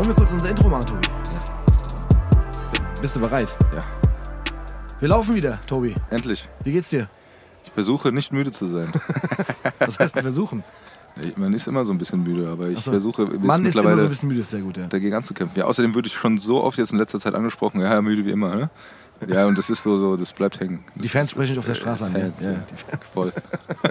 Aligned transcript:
Wollen 0.00 0.08
wir 0.08 0.14
kurz 0.16 0.32
unser 0.32 0.48
Intro 0.48 0.66
machen, 0.70 0.86
Tobi? 0.86 1.08
Bist 3.02 3.16
du 3.16 3.20
bereit? 3.20 3.50
Ja, 3.74 3.80
Wir 4.98 5.08
laufen 5.08 5.34
wieder, 5.34 5.58
Tobi. 5.66 5.94
endlich. 6.08 6.48
Wie 6.64 6.72
geht's 6.72 6.88
dir? 6.88 7.10
Ich 7.66 7.70
versuche 7.70 8.10
nicht 8.10 8.32
müde 8.32 8.50
zu 8.50 8.66
sein. 8.66 8.90
Was 9.78 9.98
heißt 9.98 10.16
denn 10.16 10.22
versuchen? 10.22 10.64
Man 11.36 11.52
ist 11.52 11.68
immer 11.68 11.84
so 11.84 11.92
ein 11.92 11.98
bisschen 11.98 12.22
müde, 12.22 12.48
aber 12.48 12.68
ich 12.68 12.80
so. 12.80 12.92
versuche 12.92 13.26
Mann 13.26 13.36
ist 13.36 13.42
immer 13.42 13.58
mittlerweile 13.58 13.98
so 13.98 14.02
ein 14.04 14.08
bisschen 14.08 14.28
müde, 14.30 14.40
ist 14.40 14.48
sehr 14.50 14.62
gut, 14.62 14.78
ja. 14.78 14.86
dagegen 14.86 15.14
anzukämpfen. 15.14 15.58
Ja, 15.58 15.66
außerdem 15.66 15.94
würde 15.94 16.08
ich 16.08 16.14
schon 16.14 16.38
so 16.38 16.64
oft 16.64 16.78
jetzt 16.78 16.92
in 16.94 16.98
letzter 16.98 17.20
Zeit 17.20 17.34
angesprochen, 17.34 17.82
ja, 17.82 18.00
müde 18.00 18.24
wie 18.24 18.30
immer, 18.30 18.56
ne? 18.56 18.70
Ja, 19.28 19.44
und 19.44 19.58
das 19.58 19.68
ist 19.68 19.82
so, 19.82 19.98
so 19.98 20.16
das 20.16 20.32
bleibt 20.32 20.60
hängen. 20.60 20.82
Die 20.94 21.08
Fans 21.08 21.32
sprechen 21.32 21.50
dich 21.50 21.58
auf 21.58 21.66
der 21.66 21.74
Straße 21.74 22.06
an. 22.06 22.12
Fans, 22.14 22.40
ja. 22.40 22.52
ja. 22.52 22.56
Ja. 22.90 22.98
Voll. 23.12 23.34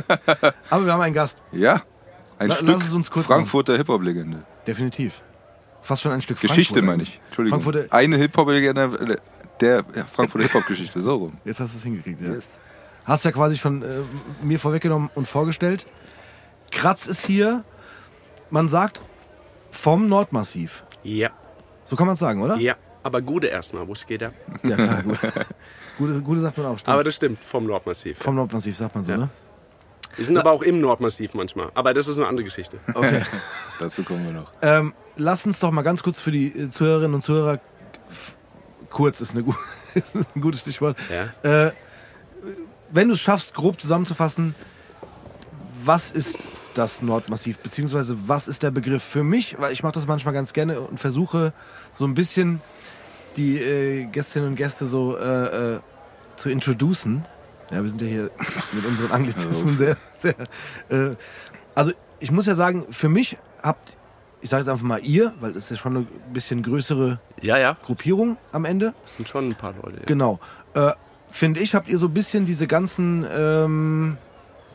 Aber 0.71 0.85
wir 0.87 0.91
haben 0.91 1.01
einen 1.01 1.13
Gast, 1.13 1.43
Ja, 1.51 1.83
ein 2.39 2.49
La- 2.49 2.55
Stück 2.55 2.67
lass 2.69 2.83
es 2.87 2.93
uns 2.93 3.11
kurz 3.11 3.27
Frankfurter 3.27 3.77
Hip-Hop-Legende. 3.77 4.41
definitiv. 4.65 5.21
Fast 5.81 6.01
schon 6.01 6.11
ein 6.11 6.21
Stück 6.21 6.39
Geschichte 6.39 6.73
Frankfurt 6.75 6.85
meine 6.85 7.03
ich. 7.03 7.19
Entschuldigung. 7.27 7.61
Frankfurter- 7.61 7.93
Eine 7.93 8.17
Hip-Hop-Legende 8.17 9.17
der 9.61 9.83
Frankfurter 10.13 10.43
Hip-Hop-Geschichte, 10.47 11.01
so 11.01 11.15
rum. 11.15 11.37
Jetzt 11.45 11.59
hast 11.59 11.73
du 11.73 11.77
es 11.77 11.83
hingekriegt, 11.83 12.21
ja. 12.21 12.33
Hast 13.05 13.25
ja 13.25 13.31
quasi 13.31 13.57
schon 13.57 13.81
äh, 13.81 13.85
mir 14.43 14.59
vorweggenommen 14.59 15.09
und 15.15 15.27
vorgestellt. 15.27 15.85
Kratz 16.71 17.07
ist 17.07 17.25
hier, 17.25 17.63
man 18.51 18.67
sagt, 18.67 19.01
vom 19.71 20.07
Nordmassiv. 20.07 20.83
Ja, 21.03 21.29
So 21.85 21.95
kann 21.95 22.05
man 22.05 22.13
es 22.13 22.19
sagen, 22.19 22.41
oder? 22.41 22.57
ja. 22.57 22.75
Aber 23.01 23.21
Gude 23.21 23.47
erstmal, 23.47 23.87
wo 23.87 23.95
steht 23.95 24.21
er? 24.21 24.33
Ja, 24.61 24.75
klar. 24.75 25.03
Gut. 25.03 25.19
Gute, 25.97 26.21
gute 26.21 26.41
sagt 26.41 26.57
man 26.57 26.67
auch. 26.67 26.77
Stimmt. 26.77 26.93
Aber 26.93 27.03
das 27.05 27.15
stimmt, 27.15 27.41
vom 27.41 27.65
Nordmassiv. 27.65 28.17
vom 28.19 28.35
Nordmassiv 28.35 28.75
sagt 28.75 28.93
man 28.93 29.05
so, 29.05 29.11
Ja. 29.13 29.17
ne? 29.19 29.29
Wir 30.15 30.25
sind 30.25 30.37
aber 30.37 30.51
auch 30.51 30.61
im 30.61 30.81
Nordmassiv 30.81 31.33
manchmal. 31.33 31.69
Aber 31.75 31.93
das 31.93 32.07
ist 32.07 32.17
eine 32.17 32.27
andere 32.27 32.43
Geschichte. 32.43 32.77
Okay. 32.93 33.21
Dazu 33.79 34.03
kommen 34.03 34.25
wir 34.25 34.33
noch. 34.33 34.51
Ähm, 34.61 34.93
lass 35.15 35.45
uns 35.45 35.59
doch 35.59 35.71
mal 35.71 35.81
ganz 35.83 36.03
kurz 36.03 36.19
für 36.19 36.31
die 36.31 36.47
äh, 36.47 36.69
Zuhörerinnen 36.69 37.13
und 37.15 37.21
Zuhörer, 37.21 37.59
kurz 38.89 39.21
ist, 39.21 39.31
eine, 39.31 39.45
ist 39.93 40.15
ein 40.15 40.41
gutes 40.41 40.61
Stichwort, 40.61 40.97
Ja. 41.43 41.67
äh, 41.67 41.71
wenn 42.91 43.07
du 43.07 43.13
es 43.13 43.19
schaffst, 43.21 43.53
grob 43.53 43.79
zusammenzufassen, 43.79 44.55
was 45.83 46.11
ist 46.11 46.39
das 46.73 47.01
Nordmassiv, 47.01 47.59
beziehungsweise 47.59 48.17
was 48.27 48.47
ist 48.47 48.63
der 48.63 48.71
Begriff 48.71 49.03
für 49.03 49.23
mich, 49.23 49.57
weil 49.59 49.71
ich 49.73 49.83
mache 49.83 49.93
das 49.93 50.07
manchmal 50.07 50.33
ganz 50.33 50.53
gerne 50.53 50.81
und 50.81 50.99
versuche 50.99 51.53
so 51.93 52.05
ein 52.05 52.13
bisschen 52.15 52.61
die 53.37 53.57
äh, 53.59 54.05
Gästinnen 54.05 54.49
und 54.49 54.55
Gäste 54.55 54.85
so 54.87 55.15
äh, 55.17 55.75
äh, 55.75 55.79
zu 56.35 56.49
introducen. 56.49 57.25
Ja, 57.71 57.83
wir 57.83 57.89
sind 57.89 58.01
ja 58.01 58.07
hier 58.07 58.31
mit 58.73 58.85
unseren 58.85 59.11
Anglizismen 59.11 59.77
sehr, 59.77 59.95
sehr. 60.17 60.35
Äh, 60.89 61.15
also 61.75 61.91
ich 62.19 62.31
muss 62.31 62.45
ja 62.45 62.55
sagen, 62.55 62.85
für 62.91 63.09
mich 63.09 63.37
habt, 63.61 63.97
ich 64.41 64.49
sage 64.49 64.61
jetzt 64.61 64.69
einfach 64.69 64.85
mal 64.85 64.99
ihr, 65.03 65.33
weil 65.39 65.53
das 65.53 65.65
ist 65.65 65.69
ja 65.71 65.75
schon 65.77 65.95
eine 65.97 66.07
bisschen 66.33 66.63
größere 66.63 67.19
Ja, 67.41 67.57
ja. 67.57 67.77
Gruppierung 67.83 68.37
am 68.51 68.65
Ende. 68.65 68.93
Das 69.05 69.17
sind 69.17 69.29
schon 69.29 69.49
ein 69.49 69.55
paar 69.55 69.73
Leute. 69.81 69.97
Ja. 69.97 70.05
Genau. 70.05 70.39
Äh, 70.73 70.91
Finde 71.31 71.59
ich, 71.59 71.75
habt 71.75 71.87
ihr 71.87 71.99
so 71.99 72.07
ein 72.07 72.13
bisschen 72.13 72.45
diese 72.47 72.65
ganzen, 72.65 73.23
ähm, 73.31 74.17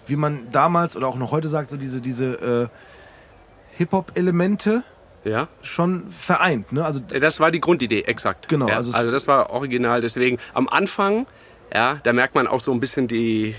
wie 0.07 0.15
man 0.15 0.53
damals 0.53 0.95
oder 0.97 1.09
auch 1.09 1.17
noch 1.17 1.33
heute 1.33 1.49
sagt, 1.49 1.71
so 1.71 1.77
diese, 1.77 2.01
diese 2.01 2.71
äh, 2.71 3.77
Hip-Hop-Elemente 3.77 4.85
ja. 5.25 5.49
schon 5.63 6.11
vereint. 6.13 6.73
Ne? 6.73 6.85
Also 6.85 7.01
Das 7.01 7.41
war 7.41 7.51
die 7.51 7.61
Grundidee, 7.61 8.03
exakt. 8.03 8.49
Genau, 8.49 8.69
Ja, 8.69 8.77
also 8.77 8.93
also, 8.93 9.11
das 9.11 9.27
war 9.27 9.51
original. 9.51 10.01
Deswegen 10.01 10.39
am 10.53 10.69
Anfang, 10.69 11.27
ja, 11.73 12.01
da 12.03 12.13
merkt 12.13 12.35
man 12.35 12.47
auch 12.47 12.61
so 12.61 12.73
ein 12.73 12.81
bisschen 12.81 13.09
die 13.09 13.55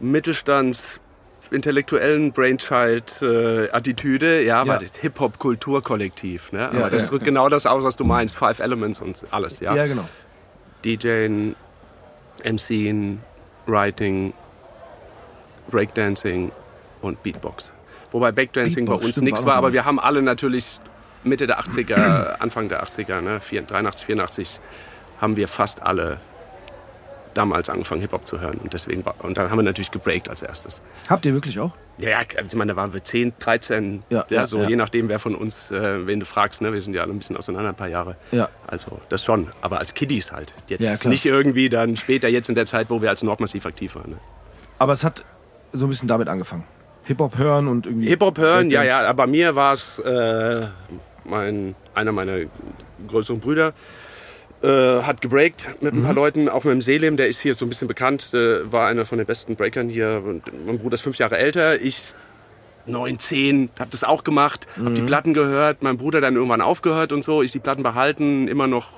Mittelstands 0.00 1.00
intellektuellen 1.50 2.32
Brainchild-Attitüde, 2.32 4.42
ja, 4.42 4.62
Ja. 4.62 4.66
war 4.66 4.78
das 4.78 4.96
Hip-Hop-Kulturkollektiv. 4.96 6.52
Ne? 6.52 6.68
Aber 6.68 6.78
Ja, 6.78 6.90
das 6.90 7.04
ja. 7.04 7.08
drückt 7.08 7.24
genau 7.24 7.48
das 7.48 7.66
aus, 7.66 7.82
was 7.84 7.96
du 7.96 8.04
meinst. 8.04 8.36
Five 8.36 8.60
Elements 8.60 9.00
und 9.00 9.24
alles, 9.30 9.60
ja. 9.60 9.74
ja. 9.74 9.86
genau. 9.86 10.06
DJing, 10.84 11.54
MCing, 12.44 13.20
Writing, 13.66 14.32
Breakdancing 15.70 16.52
und 17.02 17.22
Beatbox. 17.22 17.72
Wobei 18.10 18.32
Breakdancing 18.32 18.86
Beatbox, 18.86 19.00
bei 19.00 19.06
uns 19.06 19.16
nichts 19.18 19.44
war 19.44 19.56
aber 19.56 19.72
wir 19.72 19.84
haben 19.84 20.00
alle 20.00 20.22
natürlich 20.22 20.80
Mitte 21.24 21.46
der 21.46 21.60
80er, 21.60 22.38
Anfang 22.38 22.68
der 22.68 22.82
80er, 22.84 23.20
ne, 23.20 23.40
83, 23.40 24.06
84, 24.06 24.60
haben 25.20 25.36
wir 25.36 25.48
fast 25.48 25.82
alle 25.82 26.20
damals 27.34 27.70
angefangen 27.70 28.00
Hip-Hop 28.00 28.26
zu 28.26 28.40
hören. 28.40 28.58
Und 28.62 28.72
deswegen 28.72 29.04
war, 29.04 29.14
und 29.22 29.36
dann 29.38 29.50
haben 29.50 29.58
wir 29.58 29.62
natürlich 29.62 29.90
gebreakt 29.90 30.28
als 30.28 30.42
erstes. 30.42 30.82
Habt 31.08 31.26
ihr 31.26 31.34
wirklich 31.34 31.58
auch? 31.58 31.72
Ja, 31.98 32.10
ja, 32.10 32.20
ich 32.22 32.54
meine, 32.54 32.72
da 32.72 32.76
waren 32.76 32.92
wir 32.92 33.02
10, 33.02 33.34
13, 33.38 34.04
Ja, 34.08 34.24
ja, 34.30 34.46
so 34.46 34.60
ja. 34.62 34.68
je 34.68 34.76
nachdem, 34.76 35.08
wer 35.08 35.18
von 35.18 35.34
uns, 35.34 35.70
äh, 35.70 36.06
wen 36.06 36.20
du 36.20 36.26
fragst, 36.26 36.60
ne? 36.60 36.72
wir 36.72 36.80
sind 36.80 36.94
ja 36.94 37.02
alle 37.02 37.12
ein 37.12 37.18
bisschen 37.18 37.36
auseinander, 37.36 37.70
ein 37.70 37.74
paar 37.74 37.88
Jahre. 37.88 38.16
Ja. 38.30 38.48
Also 38.66 39.00
das 39.08 39.24
schon, 39.24 39.48
aber 39.60 39.78
als 39.78 39.94
Kiddies 39.94 40.30
halt. 40.30 40.52
Jetzt 40.68 41.04
nicht 41.06 41.26
irgendwie 41.26 41.68
dann 41.68 41.96
später, 41.96 42.28
jetzt 42.28 42.48
in 42.48 42.54
der 42.54 42.66
Zeit, 42.66 42.88
wo 42.90 43.02
wir 43.02 43.10
als 43.10 43.22
Nordmassiv 43.22 43.66
aktiv 43.66 43.96
waren. 43.96 44.12
Ne? 44.12 44.18
Aber 44.78 44.92
es 44.92 45.02
hat 45.02 45.24
so 45.72 45.86
ein 45.86 45.88
bisschen 45.88 46.08
damit 46.08 46.28
angefangen. 46.28 46.64
Hip-Hop 47.04 47.38
hören 47.38 47.68
und 47.68 47.86
irgendwie. 47.86 48.08
Hip-Hop 48.08 48.38
hören, 48.38 48.70
ja, 48.70 48.82
ja, 48.82 49.08
aber 49.08 49.26
mir 49.26 49.56
war 49.56 49.72
es 49.72 49.98
äh, 49.98 50.66
mein, 51.24 51.74
einer 51.94 52.12
meiner 52.12 52.38
größeren 53.08 53.40
Brüder. 53.40 53.72
Äh, 54.60 55.02
hat 55.02 55.20
gebreakt 55.20 55.68
mit 55.80 55.94
Mhm. 55.94 56.00
ein 56.00 56.04
paar 56.04 56.14
Leuten, 56.14 56.48
auch 56.48 56.64
mit 56.64 56.72
dem 56.72 56.82
Selim, 56.82 57.16
der 57.16 57.28
ist 57.28 57.40
hier 57.40 57.54
so 57.54 57.64
ein 57.64 57.68
bisschen 57.68 57.86
bekannt, 57.86 58.34
äh, 58.34 58.70
war 58.72 58.88
einer 58.88 59.06
von 59.06 59.18
den 59.18 59.26
besten 59.26 59.54
Breakern 59.54 59.88
hier. 59.88 60.20
Und 60.24 60.42
mein 60.66 60.78
Bruder 60.80 60.94
ist 60.94 61.02
fünf 61.02 61.16
Jahre 61.16 61.38
älter, 61.38 61.80
ich 61.80 62.14
neun, 62.86 63.18
zehn, 63.20 63.68
hab 63.78 63.90
das 63.90 64.02
auch 64.02 64.24
gemacht, 64.24 64.66
hab 64.76 64.84
Mhm. 64.90 64.94
die 64.96 65.02
Platten 65.02 65.34
gehört, 65.34 65.82
mein 65.82 65.96
Bruder 65.98 66.20
dann 66.20 66.34
irgendwann 66.34 66.60
aufgehört 66.62 67.12
und 67.12 67.22
so, 67.22 67.42
ich 67.42 67.52
die 67.52 67.58
Platten 67.60 67.82
behalten, 67.84 68.48
immer 68.48 68.66
noch 68.66 68.88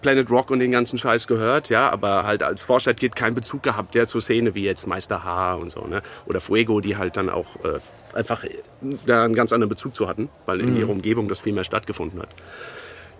Planet 0.00 0.30
Rock 0.30 0.50
und 0.52 0.60
den 0.60 0.70
ganzen 0.72 0.98
Scheiß 0.98 1.26
gehört, 1.26 1.68
ja, 1.68 1.90
aber 1.90 2.22
halt 2.24 2.42
als 2.44 2.62
Vorstadtkid 2.62 3.14
keinen 3.16 3.34
Bezug 3.34 3.62
gehabt, 3.64 3.94
ja, 3.96 4.06
zur 4.06 4.22
Szene 4.22 4.54
wie 4.54 4.62
jetzt 4.64 4.86
Meister 4.86 5.22
H 5.24 5.54
und 5.56 5.70
so, 5.72 5.84
ne, 5.86 6.00
oder 6.26 6.40
Fuego, 6.40 6.80
die 6.80 6.96
halt 6.96 7.16
dann 7.18 7.28
auch 7.28 7.56
äh, 7.64 7.80
einfach 8.16 8.44
da 9.04 9.24
einen 9.24 9.34
ganz 9.34 9.52
anderen 9.52 9.68
Bezug 9.68 9.94
zu 9.96 10.08
hatten, 10.08 10.28
weil 10.46 10.60
in 10.60 10.76
ihrer 10.76 10.88
Umgebung 10.90 11.28
das 11.28 11.40
viel 11.40 11.52
mehr 11.52 11.64
stattgefunden 11.64 12.22
hat. 12.22 12.28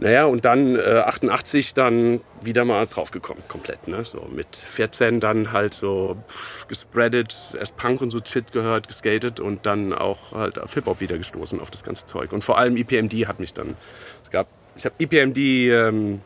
Naja, 0.01 0.25
und 0.25 0.47
dann 0.47 0.77
äh, 0.77 1.03
88 1.05 1.75
dann 1.75 2.23
wieder 2.41 2.65
mal 2.65 2.87
draufgekommen, 2.87 3.43
komplett. 3.49 3.87
Ne? 3.87 4.03
So 4.07 4.27
mit 4.35 4.57
14 4.57 5.21
dann 5.21 5.53
halt 5.53 5.75
so 5.75 6.17
pff, 6.27 6.67
gespreadet, 6.69 7.35
erst 7.59 7.77
Punk 7.77 8.01
und 8.01 8.09
so 8.09 8.19
Shit 8.25 8.51
gehört, 8.53 8.89
geskatet 8.89 9.41
und 9.41 9.67
dann 9.67 9.93
auch 9.93 10.33
halt 10.33 10.59
auf 10.59 10.73
Hip-Hop 10.73 11.01
wieder 11.01 11.19
gestoßen 11.19 11.61
auf 11.61 11.71
das 11.71 11.85
ganze 11.85 12.07
Zeug. 12.07 12.33
Und 12.33 12.43
vor 12.43 12.57
allem 12.57 12.79
EPMD 12.79 13.29
hat 13.29 13.41
mich 13.41 13.53
dann, 13.53 13.77
es 14.25 14.31
gab, 14.31 14.47
ich 14.75 14.87
habe 14.87 14.95
EPMD 14.99 15.37
ähm, 15.37 16.23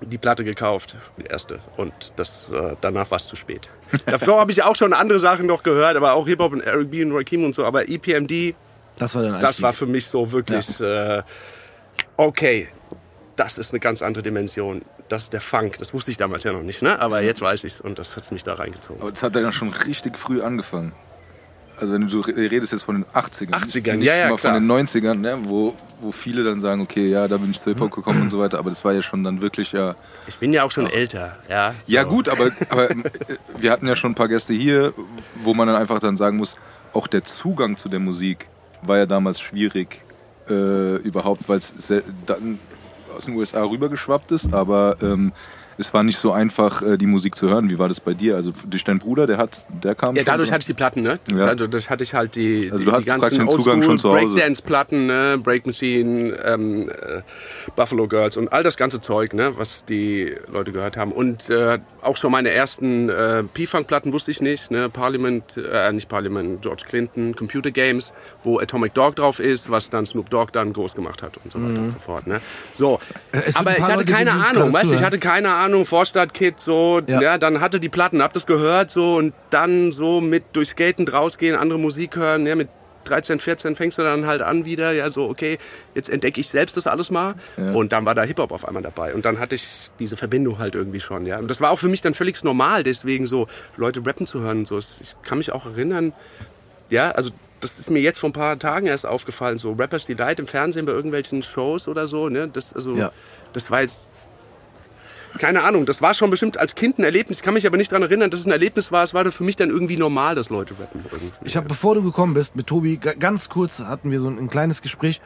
die 0.00 0.16
Platte 0.16 0.42
gekauft, 0.42 0.96
die 1.18 1.26
erste. 1.26 1.60
Und 1.76 1.92
das, 2.16 2.48
äh, 2.50 2.74
danach 2.80 3.10
war 3.10 3.16
es 3.16 3.28
zu 3.28 3.36
spät. 3.36 3.68
Davor 4.06 4.40
habe 4.40 4.50
ich 4.50 4.62
auch 4.62 4.76
schon 4.76 4.94
andere 4.94 5.20
Sachen 5.20 5.44
noch 5.44 5.62
gehört, 5.62 5.98
aber 5.98 6.14
auch 6.14 6.26
Hip-Hop 6.26 6.54
und 6.54 6.62
Eric 6.62 6.90
B. 6.90 7.04
und 7.04 7.12
Rakim 7.12 7.44
und 7.44 7.54
so. 7.54 7.66
Aber 7.66 7.86
EPMD, 7.86 8.54
Das 8.98 9.14
war 9.14 9.22
dann 9.22 9.42
das 9.42 9.60
war 9.60 9.74
für 9.74 9.86
mich 9.86 10.06
so 10.06 10.32
wirklich, 10.32 10.80
äh, 10.80 11.22
okay, 12.16 12.68
das 13.36 13.58
ist 13.58 13.72
eine 13.72 13.80
ganz 13.80 14.02
andere 14.02 14.22
Dimension. 14.22 14.82
Das 15.08 15.24
ist 15.24 15.32
der 15.32 15.40
Funk. 15.40 15.76
Das 15.78 15.92
wusste 15.94 16.10
ich 16.10 16.16
damals 16.16 16.44
ja 16.44 16.52
noch 16.52 16.62
nicht, 16.62 16.82
ne? 16.82 16.98
aber 17.00 17.20
jetzt 17.22 17.40
weiß 17.40 17.64
ich 17.64 17.74
es 17.74 17.80
und 17.80 17.98
das 17.98 18.16
hat 18.16 18.30
mich 18.32 18.44
da 18.44 18.54
reingezogen. 18.54 19.00
Aber 19.02 19.10
das 19.10 19.22
hat 19.22 19.34
dann 19.36 19.52
schon 19.52 19.70
richtig 19.70 20.18
früh 20.18 20.40
angefangen. 20.42 20.92
Also 21.76 21.92
wenn 21.94 22.06
du 22.06 22.20
re- 22.20 22.36
redest 22.36 22.70
jetzt 22.72 22.84
von 22.84 22.94
den 23.02 23.04
80ern. 23.06 23.50
80ern, 23.50 23.94
nicht 23.96 24.06
ja, 24.06 24.14
ja, 24.14 24.28
mal 24.30 24.36
klar. 24.36 24.54
von 24.54 24.62
den 24.68 24.86
90ern, 24.86 25.14
ne, 25.14 25.36
wo, 25.42 25.74
wo 26.00 26.12
viele 26.12 26.44
dann 26.44 26.60
sagen, 26.60 26.80
okay, 26.82 27.08
ja, 27.08 27.26
da 27.26 27.36
bin 27.36 27.50
ich 27.50 27.60
zu 27.60 27.70
Hip-Hop 27.70 27.90
gekommen 27.90 28.22
und 28.22 28.30
so 28.30 28.38
weiter. 28.38 28.60
Aber 28.60 28.70
das 28.70 28.84
war 28.84 28.92
ja 28.92 29.02
schon 29.02 29.24
dann 29.24 29.42
wirklich 29.42 29.72
ja... 29.72 29.96
Ich 30.28 30.38
bin 30.38 30.52
ja 30.52 30.62
auch 30.62 30.70
schon 30.70 30.86
älter. 30.88 31.36
Ja, 31.48 31.74
Ja 31.88 32.02
so. 32.04 32.10
gut, 32.10 32.28
aber, 32.28 32.52
aber 32.70 32.92
äh, 32.92 32.96
wir 33.58 33.72
hatten 33.72 33.88
ja 33.88 33.96
schon 33.96 34.12
ein 34.12 34.14
paar 34.14 34.28
Gäste 34.28 34.54
hier, 34.54 34.94
wo 35.42 35.52
man 35.52 35.66
dann 35.66 35.76
einfach 35.76 35.98
dann 35.98 36.16
sagen 36.16 36.36
muss, 36.36 36.56
auch 36.92 37.08
der 37.08 37.24
Zugang 37.24 37.76
zu 37.76 37.88
der 37.88 37.98
Musik 37.98 38.46
war 38.82 38.98
ja 38.98 39.06
damals 39.06 39.40
schwierig 39.40 40.00
äh, 40.48 40.96
überhaupt, 40.98 41.48
weil 41.48 41.58
es 41.58 41.74
dann 42.26 42.60
aus 43.14 43.24
den 43.24 43.34
USA 43.34 43.62
rübergeschwappt 43.62 44.32
ist, 44.32 44.52
aber 44.52 44.96
ähm, 45.02 45.32
es 45.78 45.92
war 45.94 46.02
nicht 46.02 46.18
so 46.18 46.32
einfach, 46.32 46.82
äh, 46.82 46.96
die 46.96 47.06
Musik 47.06 47.34
zu 47.36 47.48
hören. 47.48 47.70
Wie 47.70 47.78
war 47.78 47.88
das 47.88 48.00
bei 48.00 48.14
dir? 48.14 48.36
Also 48.36 48.52
durch 48.66 48.84
deinen 48.84 48.98
Bruder, 49.00 49.26
der 49.26 49.38
hat, 49.38 49.66
der 49.82 49.94
kam 49.94 50.14
Ja, 50.14 50.20
schon 50.22 50.26
dadurch 50.26 50.48
so- 50.48 50.54
hatte 50.54 50.62
ich 50.62 50.66
die 50.66 50.74
Platten, 50.74 51.02
ne? 51.02 51.18
Ja. 51.34 51.46
Also 51.46 51.66
das 51.66 51.90
hatte 51.90 52.02
ich 52.04 52.14
halt 52.14 52.34
die, 52.36 52.66
Also 52.70 52.78
die, 52.78 52.84
du 52.84 52.92
hast 52.92 53.04
die 53.04 53.06
ganzen 53.08 53.20
praktisch 53.20 53.38
den 53.38 53.50
Zugang 53.50 53.82
schon 53.82 53.98
zu 53.98 54.10
Hause. 54.12 54.34
Breakdance-Platten, 54.34 55.06
ne? 55.06 55.38
Break 55.42 55.66
Machine, 55.66 56.32
ähm, 56.44 56.88
äh, 56.88 57.22
Buffalo 57.76 58.06
Girls 58.08 58.36
und 58.36 58.52
all 58.52 58.62
das 58.62 58.76
ganze 58.76 59.00
Zeug, 59.00 59.34
ne? 59.34 59.52
Was 59.56 59.84
die 59.84 60.34
Leute 60.52 60.72
gehört 60.72 60.96
haben. 60.96 61.12
Und 61.12 61.50
äh, 61.50 61.78
auch 62.02 62.16
schon 62.16 62.30
meine 62.32 62.50
ersten 62.50 63.08
äh, 63.08 63.42
P-Funk-Platten 63.42 64.12
wusste 64.12 64.30
ich 64.30 64.40
nicht, 64.40 64.70
ne? 64.70 64.88
Parliament, 64.88 65.56
äh, 65.56 65.92
nicht 65.92 66.08
Parliament, 66.08 66.62
George 66.62 66.84
Clinton, 66.88 67.34
Computer 67.34 67.70
Games, 67.70 68.12
wo 68.42 68.58
Atomic 68.58 68.94
Dog 68.94 69.16
drauf 69.16 69.40
ist, 69.40 69.70
was 69.70 69.90
dann 69.90 70.06
Snoop 70.06 70.30
Dogg 70.30 70.50
dann 70.52 70.72
groß 70.72 70.94
gemacht 70.94 71.22
hat 71.22 71.38
und 71.42 71.50
so 71.52 71.58
weiter 71.62 71.80
und 71.80 71.90
so 71.90 71.98
fort, 71.98 72.26
ne? 72.26 72.40
So. 72.78 73.00
Mhm. 73.32 73.40
es 73.46 73.56
Aber 73.56 73.72
ich 73.76 73.82
hatte 73.82 73.92
Leute, 73.94 74.04
die 74.04 74.12
keine 74.12 74.32
Ahnung, 74.32 74.72
weißt 74.72 74.90
du, 74.90 74.94
ich 74.94 75.02
hatte 75.02 75.18
keine 75.18 75.50
Ahnung, 75.52 75.63
Vorstadtkid, 75.86 76.60
so, 76.60 77.00
Ja. 77.06 77.20
ja. 77.20 77.38
dann 77.38 77.60
hatte 77.60 77.80
die 77.80 77.88
Platten, 77.88 78.22
hab 78.22 78.32
das 78.32 78.46
gehört, 78.46 78.90
so, 78.90 79.16
und 79.16 79.32
dann 79.50 79.92
so 79.92 80.20
mit 80.20 80.44
durch 80.52 80.68
Skaten 80.70 81.06
rausgehen, 81.08 81.56
andere 81.56 81.78
Musik 81.78 82.16
hören, 82.16 82.46
ja, 82.46 82.54
mit 82.54 82.68
13, 83.04 83.38
14 83.38 83.76
fängst 83.76 83.98
du 83.98 84.02
dann 84.02 84.26
halt 84.26 84.40
an 84.40 84.64
wieder, 84.64 84.92
ja, 84.92 85.10
so, 85.10 85.28
okay, 85.28 85.58
jetzt 85.94 86.08
entdecke 86.08 86.40
ich 86.40 86.48
selbst 86.48 86.74
das 86.76 86.86
alles 86.86 87.10
mal. 87.10 87.34
Und 87.56 87.92
dann 87.92 88.06
war 88.06 88.14
da 88.14 88.22
Hip-Hop 88.22 88.50
auf 88.50 88.66
einmal 88.66 88.82
dabei. 88.82 89.14
Und 89.14 89.26
dann 89.26 89.38
hatte 89.38 89.54
ich 89.56 89.66
diese 89.98 90.16
Verbindung 90.16 90.58
halt 90.58 90.74
irgendwie 90.74 91.00
schon, 91.00 91.26
ja. 91.26 91.38
Und 91.38 91.48
das 91.50 91.60
war 91.60 91.70
auch 91.70 91.78
für 91.78 91.88
mich 91.88 92.00
dann 92.00 92.14
völlig 92.14 92.42
normal, 92.44 92.82
deswegen 92.82 93.26
so 93.26 93.46
Leute 93.76 94.04
rappen 94.06 94.26
zu 94.26 94.40
hören 94.40 94.60
und 94.60 94.68
so. 94.68 94.78
Ich 94.78 95.14
kann 95.22 95.36
mich 95.36 95.52
auch 95.52 95.66
erinnern, 95.66 96.14
ja, 96.88 97.10
also 97.10 97.30
das 97.60 97.78
ist 97.78 97.90
mir 97.90 98.00
jetzt 98.00 98.18
vor 98.20 98.30
ein 98.30 98.34
paar 98.34 98.58
Tagen 98.58 98.86
erst 98.86 99.06
aufgefallen, 99.06 99.58
so 99.58 99.72
Rappers 99.72 100.06
Delight 100.06 100.38
im 100.38 100.46
Fernsehen 100.46 100.86
bei 100.86 100.92
irgendwelchen 100.92 101.42
Shows 101.42 101.88
oder 101.88 102.06
so, 102.08 102.28
ne, 102.30 102.48
das, 102.48 102.72
also, 102.74 102.94
Ja. 102.96 103.12
das 103.52 103.70
war 103.70 103.82
jetzt 103.82 104.10
keine 105.38 105.62
Ahnung, 105.62 105.86
das 105.86 106.00
war 106.02 106.14
schon 106.14 106.30
bestimmt 106.30 106.58
als 106.58 106.74
Kind 106.74 106.98
ein 106.98 107.04
Erlebnis. 107.04 107.38
Ich 107.38 107.42
kann 107.42 107.54
mich 107.54 107.66
aber 107.66 107.76
nicht 107.76 107.90
daran 107.92 108.02
erinnern, 108.02 108.30
dass 108.30 108.40
es 108.40 108.46
ein 108.46 108.52
Erlebnis 108.52 108.92
war. 108.92 109.02
Es 109.02 109.14
war 109.14 109.30
für 109.32 109.44
mich 109.44 109.56
dann 109.56 109.70
irgendwie 109.70 109.96
normal, 109.96 110.34
dass 110.34 110.50
Leute. 110.50 110.74
Irgendwie. 110.94 111.32
Ich 111.44 111.56
habe, 111.56 111.66
bevor 111.68 111.94
du 111.94 112.02
gekommen 112.02 112.34
bist, 112.34 112.54
mit 112.56 112.66
Tobi, 112.66 112.96
ga- 112.98 113.14
ganz 113.14 113.48
kurz 113.48 113.78
hatten 113.80 114.10
wir 114.10 114.20
so 114.20 114.28
ein, 114.28 114.38
ein 114.38 114.48
kleines 114.48 114.80
Gespräch, 114.82 115.20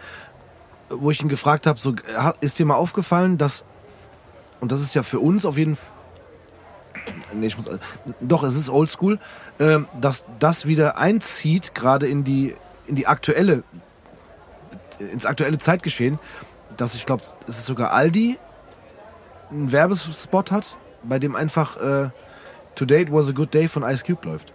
wo 0.88 1.10
ich 1.10 1.20
ihn 1.20 1.28
gefragt 1.28 1.66
habe, 1.66 1.78
so, 1.78 1.94
ha- 2.16 2.34
ist 2.40 2.58
dir 2.58 2.64
mal 2.66 2.75
aufgefallen, 2.76 3.37
dass, 3.38 3.64
und 4.60 4.72
das 4.72 4.81
ist 4.81 4.94
ja 4.94 5.02
für 5.02 5.20
uns 5.20 5.44
auf 5.44 5.58
jeden 5.58 5.76
Fall, 5.76 5.87
nee, 7.34 7.46
ich 7.46 7.56
muss, 7.58 7.69
doch, 8.20 8.43
es 8.43 8.55
ist 8.55 8.69
oldschool, 8.69 9.19
ähm, 9.60 9.87
dass 10.00 10.25
das 10.38 10.66
wieder 10.66 10.96
einzieht, 10.99 11.75
gerade 11.75 12.06
in 12.06 12.25
die, 12.25 12.55
in 12.87 12.94
die 12.96 13.06
aktuelle, 13.06 13.62
ins 14.99 15.26
aktuelle 15.26 15.58
Zeitgeschehen, 15.58 16.19
dass 16.76 16.94
ich 16.94 17.05
glaube, 17.06 17.22
es 17.46 17.58
ist 17.58 17.66
sogar 17.66 17.93
Aldi 17.93 18.38
einen 19.50 19.73
Werbespot 19.73 20.50
hat, 20.50 20.77
bei 21.03 21.19
dem 21.19 21.37
einfach 21.37 21.77
äh, 21.77 22.11
Today 22.75 23.03
it 23.03 23.12
was 23.12 23.29
a 23.29 23.33
good 23.33 23.53
day 23.53 23.69
von 23.69 23.83
Ice 23.83 24.05
Cube 24.05 24.27
läuft. 24.27 24.53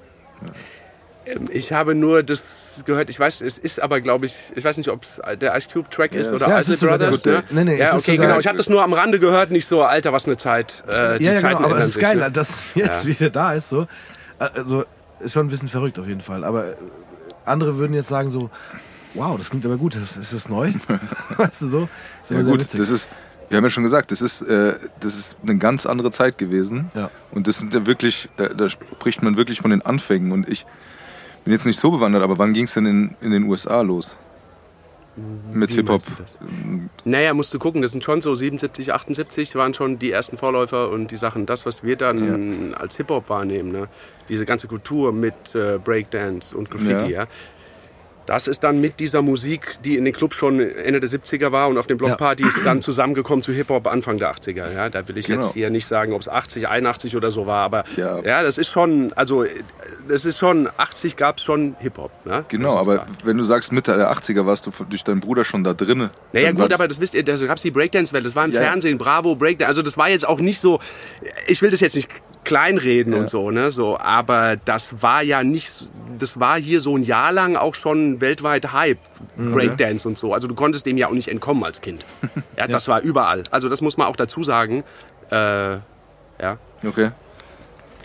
Ähm, 1.26 1.48
Ich 1.52 1.72
habe 1.72 1.96
nur 1.96 2.22
das 2.24 2.84
gehört, 2.86 3.10
ich 3.10 3.20
weiß, 3.20 3.42
es 3.42 3.58
ist 3.58 3.82
aber, 3.82 4.02
glaube 4.02 4.26
ich, 4.26 4.36
ich 4.56 4.64
weiß 4.64 4.78
nicht, 4.78 4.90
ob 4.90 5.04
es 5.04 5.22
der 5.42 5.56
Ice 5.56 5.70
Cube 5.72 5.90
Track 5.90 6.14
ist 6.14 6.32
oder 6.34 6.48
ja, 6.48 6.56
es 6.60 6.64
Isley 6.64 6.74
ist 6.76 6.80
sogar 6.82 6.98
der- 6.98 7.08
Brothers. 7.12 7.26
Ne? 7.26 7.44
nee, 7.52 7.64
nee, 7.64 7.74
es 7.74 7.80
ja, 7.80 7.96
okay, 7.96 8.18
genau. 8.18 8.40
Ich 8.40 8.48
habe 8.48 8.58
das 8.58 8.70
nur 8.70 8.84
am 8.84 8.94
Rande 8.94 9.20
gehört, 9.20 9.52
nicht 9.52 9.66
so, 9.66 9.84
Alter, 9.84 10.12
was 10.14 10.26
eine 10.26 10.38
Zeit. 10.38 10.84
Äh, 10.88 11.18
die 11.20 11.26
ja, 11.26 11.34
ja, 11.34 11.40
Zeiten 11.40 11.58
genau, 11.58 11.70
aber 11.70 11.80
es 11.80 11.88
ist 11.88 11.94
sich, 11.94 12.02
geil, 12.04 12.18
ne? 12.18 12.32
dass 12.32 12.74
jetzt 12.76 13.04
Ja. 13.06 13.10
wieder 13.10 13.30
da 13.30 13.54
ist. 13.54 13.70
So. 13.70 13.88
Also 14.38 14.84
ist 15.20 15.34
schon 15.34 15.46
ein 15.46 15.50
bisschen 15.50 15.70
verrückt 15.70 15.98
auf 16.00 16.08
jeden 16.08 16.22
Fall. 16.22 16.44
Aber 16.44 16.72
äh, 16.72 16.76
andere 17.46 17.78
würden 17.78 17.94
jetzt 17.94 18.10
sagen 18.10 18.30
so, 18.30 18.50
wow, 19.14 19.38
das 19.38 19.50
klingt 19.50 19.66
aber 19.66 19.78
gut, 19.78 19.96
ist, 19.96 20.18
ist 20.18 20.34
das 20.34 20.50
neu? 20.50 20.74
weißt 21.38 21.62
du 21.62 21.68
so? 21.68 21.90
Ist 22.24 22.32
Ja 22.32 22.42
gut, 22.42 22.62
das 22.74 22.90
ist, 22.90 23.08
wir 23.54 23.58
haben 23.58 23.66
ja 23.66 23.70
schon 23.70 23.84
gesagt, 23.84 24.12
das 24.12 24.22
ist, 24.24 24.42
äh, 24.42 24.74
das 25.00 25.14
ist 25.14 25.38
eine 25.44 25.58
ganz 25.60 25.86
andere 25.86 26.10
Zeit 26.10 26.40
gewesen. 26.40 26.90
Ja. 26.96 27.12
Und 27.30 27.46
das 27.48 27.60
sind 27.60 27.72
ja 27.72 27.86
wirklich, 27.86 28.28
da, 28.36 28.48
da 28.48 28.68
spricht 28.68 29.22
man 29.22 29.38
wirklich 29.38 29.62
von 29.62 29.70
den 29.70 29.84
Anfängen. 29.84 30.32
Und 30.32 30.50
ich 30.50 30.66
bin 31.44 31.54
jetzt 31.54 31.68
nicht 31.68 31.80
so 31.80 31.92
bewandert, 31.92 32.24
aber 32.24 32.40
wann 32.40 32.54
ging 32.54 32.66
es 32.66 32.74
denn 32.74 32.88
in, 32.88 33.16
in 33.22 33.30
den 33.30 33.44
USA 33.44 33.82
los? 33.82 34.18
Mit 35.52 35.70
Wie 35.70 35.76
Hip-Hop. 35.76 36.02
das? 36.18 36.40
Naja, 37.04 37.36
musst 37.36 37.54
du 37.54 37.60
gucken, 37.60 37.84
das 37.84 37.92
sind 37.92 38.04
schon 38.04 38.24
so 38.24 38.34
77, 38.34 38.92
78 38.92 39.54
waren 39.54 39.76
schon 39.76 40.00
die 40.00 40.10
ersten 40.10 40.40
Vorläufer 40.40 40.90
und 40.90 41.12
die 41.12 41.18
Sachen, 41.18 41.46
das, 41.46 41.68
was 41.68 41.84
wir 41.84 41.96
dann 41.96 42.74
als 42.74 42.98
Hip-Hop 42.98 43.30
wahrnehmen, 43.30 43.72
ne? 43.72 43.88
diese 44.30 44.48
ganze 44.48 44.68
Kultur 44.68 45.14
mit 45.14 45.54
äh, 45.54 45.78
Breakdance 45.78 46.58
und 46.58 46.72
Graffiti, 46.72 46.90
Ja. 46.90 47.08
ja. 47.08 47.28
Das 48.26 48.48
ist 48.48 48.64
dann 48.64 48.80
mit 48.80 49.00
dieser 49.00 49.22
Musik, 49.22 49.78
die 49.84 49.98
in 49.98 50.06
den 50.06 50.14
Clubs 50.14 50.36
schon 50.36 50.60
Ende 50.60 51.00
der 51.00 51.10
70er 51.10 51.52
war 51.52 51.68
und 51.68 51.78
auf 51.78 51.88
den 51.88 51.98
Blockpartys 51.98 52.62
dann 52.64 52.82
zusammengekommen 52.82 53.44
zu 53.44 53.52
Hip-Hop 53.52 53.86
Anfang 53.88 54.18
der 54.18 54.32
80er. 54.34 54.74
Ja, 54.74 54.90
da 54.90 55.08
will 55.08 55.18
ich 55.18 55.26
Genau. 55.28 55.42
jetzt 55.44 55.54
hier 55.54 55.70
nicht 55.70 55.88
sagen, 55.88 56.14
ob 56.14 56.22
es 56.22 56.30
80, 56.30 56.68
81 56.68 57.16
oder 57.18 57.32
so 57.32 57.46
war, 57.48 57.64
aber 57.66 57.84
Ja. 57.98 58.20
ja, 58.22 58.44
das 58.44 58.58
ist 58.58 58.70
schon, 58.70 59.12
also 59.14 59.46
das 60.08 60.26
ist 60.26 60.38
schon, 60.38 60.70
80 60.78 61.16
gab 61.18 61.38
es 61.38 61.44
schon 61.44 61.76
Hip-Hop. 61.80 62.12
Ne? 62.26 62.46
Genau, 62.48 62.78
aber 62.78 62.96
klar. 63.00 63.08
wenn 63.24 63.38
du 63.38 63.44
sagst 63.44 63.72
Mitte 63.72 63.96
der 63.98 64.12
80er, 64.12 64.46
warst 64.46 64.66
du 64.68 64.72
durch 64.90 65.04
deinen 65.04 65.20
Bruder 65.20 65.44
schon 65.44 65.64
da 65.64 65.74
drinne. 65.74 66.12
Naja 66.32 66.52
gut, 66.54 66.72
aber 66.74 66.88
das 66.88 67.00
wisst 67.00 67.14
ihr, 67.16 67.24
da 67.24 67.36
gab 67.36 67.58
es 67.58 67.64
die 67.64 67.72
Breakdance-Welle, 67.72 68.24
das 68.26 68.36
war 68.36 68.46
im 68.46 68.52
Ja, 68.52 68.62
ja. 68.62 68.68
Fernsehen, 68.70 68.98
Bravo, 68.98 69.36
Breakdance, 69.36 69.68
also 69.68 69.82
das 69.82 69.98
war 69.98 70.10
jetzt 70.10 70.28
auch 70.28 70.40
nicht 70.40 70.60
so, 70.60 70.80
ich 71.48 71.62
will 71.62 71.72
das 71.72 71.80
jetzt 71.82 71.96
nicht 71.96 72.10
kleinreden 72.44 73.14
Ja. 73.14 73.20
und 73.20 73.30
so, 73.30 73.52
ne, 73.52 73.72
so, 73.72 73.98
aber 74.00 74.56
das 74.58 75.02
war 75.02 75.22
ja 75.24 75.44
nicht, 75.44 75.88
das 76.20 76.40
war 76.40 76.60
hier 76.60 76.82
so 76.82 76.96
ein 76.98 77.04
Jahr 77.04 77.32
lang 77.32 77.56
auch 77.56 77.76
schon 77.76 78.22
weltweit 78.22 78.72
Hype, 78.74 79.00
Mhm. 79.36 79.54
Breakdance 79.54 80.08
und 80.08 80.18
so, 80.18 80.34
also 80.34 80.48
du 80.48 80.54
konntest 80.56 80.86
dem 80.86 80.98
ja 80.98 81.08
auch 81.08 81.14
nicht 81.14 81.28
entkommen 81.30 81.64
als 81.64 81.82
Kind. 81.82 82.06
Ja, 82.58 82.68
das 82.68 82.88
war 82.88 83.02
überall, 83.02 83.44
also 83.52 83.70
das 83.70 83.82
muss 83.82 83.98
man 83.98 84.08
auch 84.08 84.16
dazu 84.16 84.44
sagen, 84.44 84.84
äh, 85.32 85.36
ja, 85.76 86.58
Okay, 86.86 87.12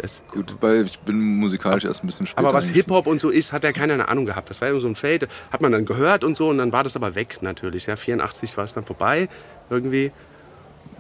das, 0.01 0.23
gut, 0.31 0.55
weil 0.61 0.85
ich 0.85 0.99
bin 1.01 1.19
musikalisch 1.19 1.85
erst 1.85 2.05
ein 2.05 2.07
bisschen 2.07 2.27
später. 2.29 2.47
aber 2.47 2.57
was. 2.57 2.67
Hip-Hop 2.69 3.09
und 3.09 3.21
so 3.21 3.31
ist, 3.31 3.53
hat 3.53 3.65
ja 3.65 3.73
keiner 3.73 3.95
eine 3.95 4.07
Ahnung 4.09 4.27
gehabt. 4.27 4.49
Das 4.49 4.61
war 4.61 4.69
ja 4.69 4.79
so 4.79 4.87
ein 4.87 4.95
Fade, 4.95 5.27
hat 5.51 5.61
man 5.61 5.73
dann 5.73 5.85
gehört 5.87 6.23
und 6.23 6.37
so 6.37 6.49
und 6.51 6.59
dann 6.59 6.71
war 6.73 6.85
das 6.85 6.95
aber 6.95 7.17
weg 7.17 7.39
natürlich. 7.41 7.87
Ja, 7.87 7.97
84 7.97 8.57
war 8.57 8.65
es 8.65 8.73
dann 8.75 8.85
vorbei 8.85 9.29
irgendwie. 9.71 10.13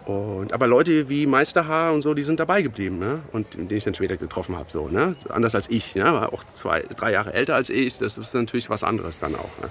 Und, 0.09 0.55
aber 0.55 0.67
Leute 0.67 1.11
wie 1.11 1.27
Meisterhaar 1.27 1.93
und 1.93 2.01
so, 2.01 2.15
die 2.15 2.23
sind 2.23 2.41
dabei 2.41 2.63
geblieben, 2.63 2.99
ne? 2.99 3.21
Und 3.31 3.53
den 3.53 3.71
ich 3.71 3.85
dann 3.85 3.93
später 3.93 4.17
getroffen 4.17 4.57
habe, 4.57 4.71
so, 4.71 4.89
ne? 4.89 5.13
Anders 5.29 5.55
als 5.55 5.69
ich, 5.69 5.95
ne? 5.97 6.05
War 6.05 6.33
auch 6.33 6.45
zwei, 6.55 6.81
drei 6.97 7.13
Jahre 7.13 7.35
älter 7.35 7.55
als 7.55 7.69
ich. 7.69 7.99
Das 7.99 8.17
ist 8.17 8.33
natürlich 8.33 8.71
was 8.71 8.85
anderes 8.85 9.19
dann 9.19 9.35
auch. 9.35 9.51
Ne? 9.61 9.69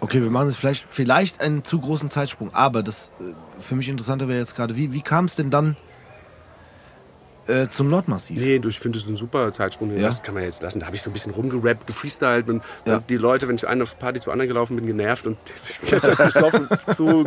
Okay, 0.00 0.20
wir 0.20 0.30
machen 0.30 0.48
jetzt 0.48 0.56
vielleicht, 0.56 0.86
vielleicht 0.90 1.40
einen 1.40 1.62
zu 1.62 1.78
großen 1.78 2.10
Zeitsprung, 2.10 2.52
aber 2.52 2.82
das 2.82 3.12
äh, 3.20 3.32
für 3.60 3.76
mich 3.76 3.88
interessanter 3.88 4.26
wäre 4.26 4.40
jetzt 4.40 4.56
gerade, 4.56 4.76
wie, 4.76 4.92
wie 4.92 5.02
kam 5.02 5.26
es 5.26 5.36
denn 5.36 5.50
dann 5.50 5.76
äh, 7.46 7.68
zum 7.68 7.88
Nordmassiv? 7.90 8.38
Nee, 8.38 8.58
du, 8.58 8.68
ich 8.68 8.78
finde 8.78 8.98
es 8.98 9.06
ein 9.06 9.16
super 9.16 9.52
Zeitsprung. 9.52 9.96
Ja? 9.96 10.02
Das 10.08 10.22
kann 10.22 10.34
man 10.34 10.44
jetzt 10.44 10.62
lassen. 10.62 10.80
Da 10.80 10.86
habe 10.86 10.96
ich 10.96 11.02
so 11.02 11.10
ein 11.10 11.12
bisschen 11.12 11.32
rumgerappt, 11.32 11.86
gefreestylt. 11.86 12.46
Bin, 12.46 12.60
Ja. 12.84 12.96
und 12.96 13.10
Die 13.10 13.16
Leute, 13.16 13.48
wenn 13.48 13.56
ich 13.56 13.66
einen 13.66 13.82
auf 13.82 13.98
Party 13.98 14.20
zu 14.20 14.30
anderen 14.30 14.48
gelaufen 14.48 14.76
bin, 14.76 14.86
genervt 14.86 15.26
und 15.26 15.36
Zeit 15.66 16.16
besoffen 16.18 16.68
zu 16.94 17.24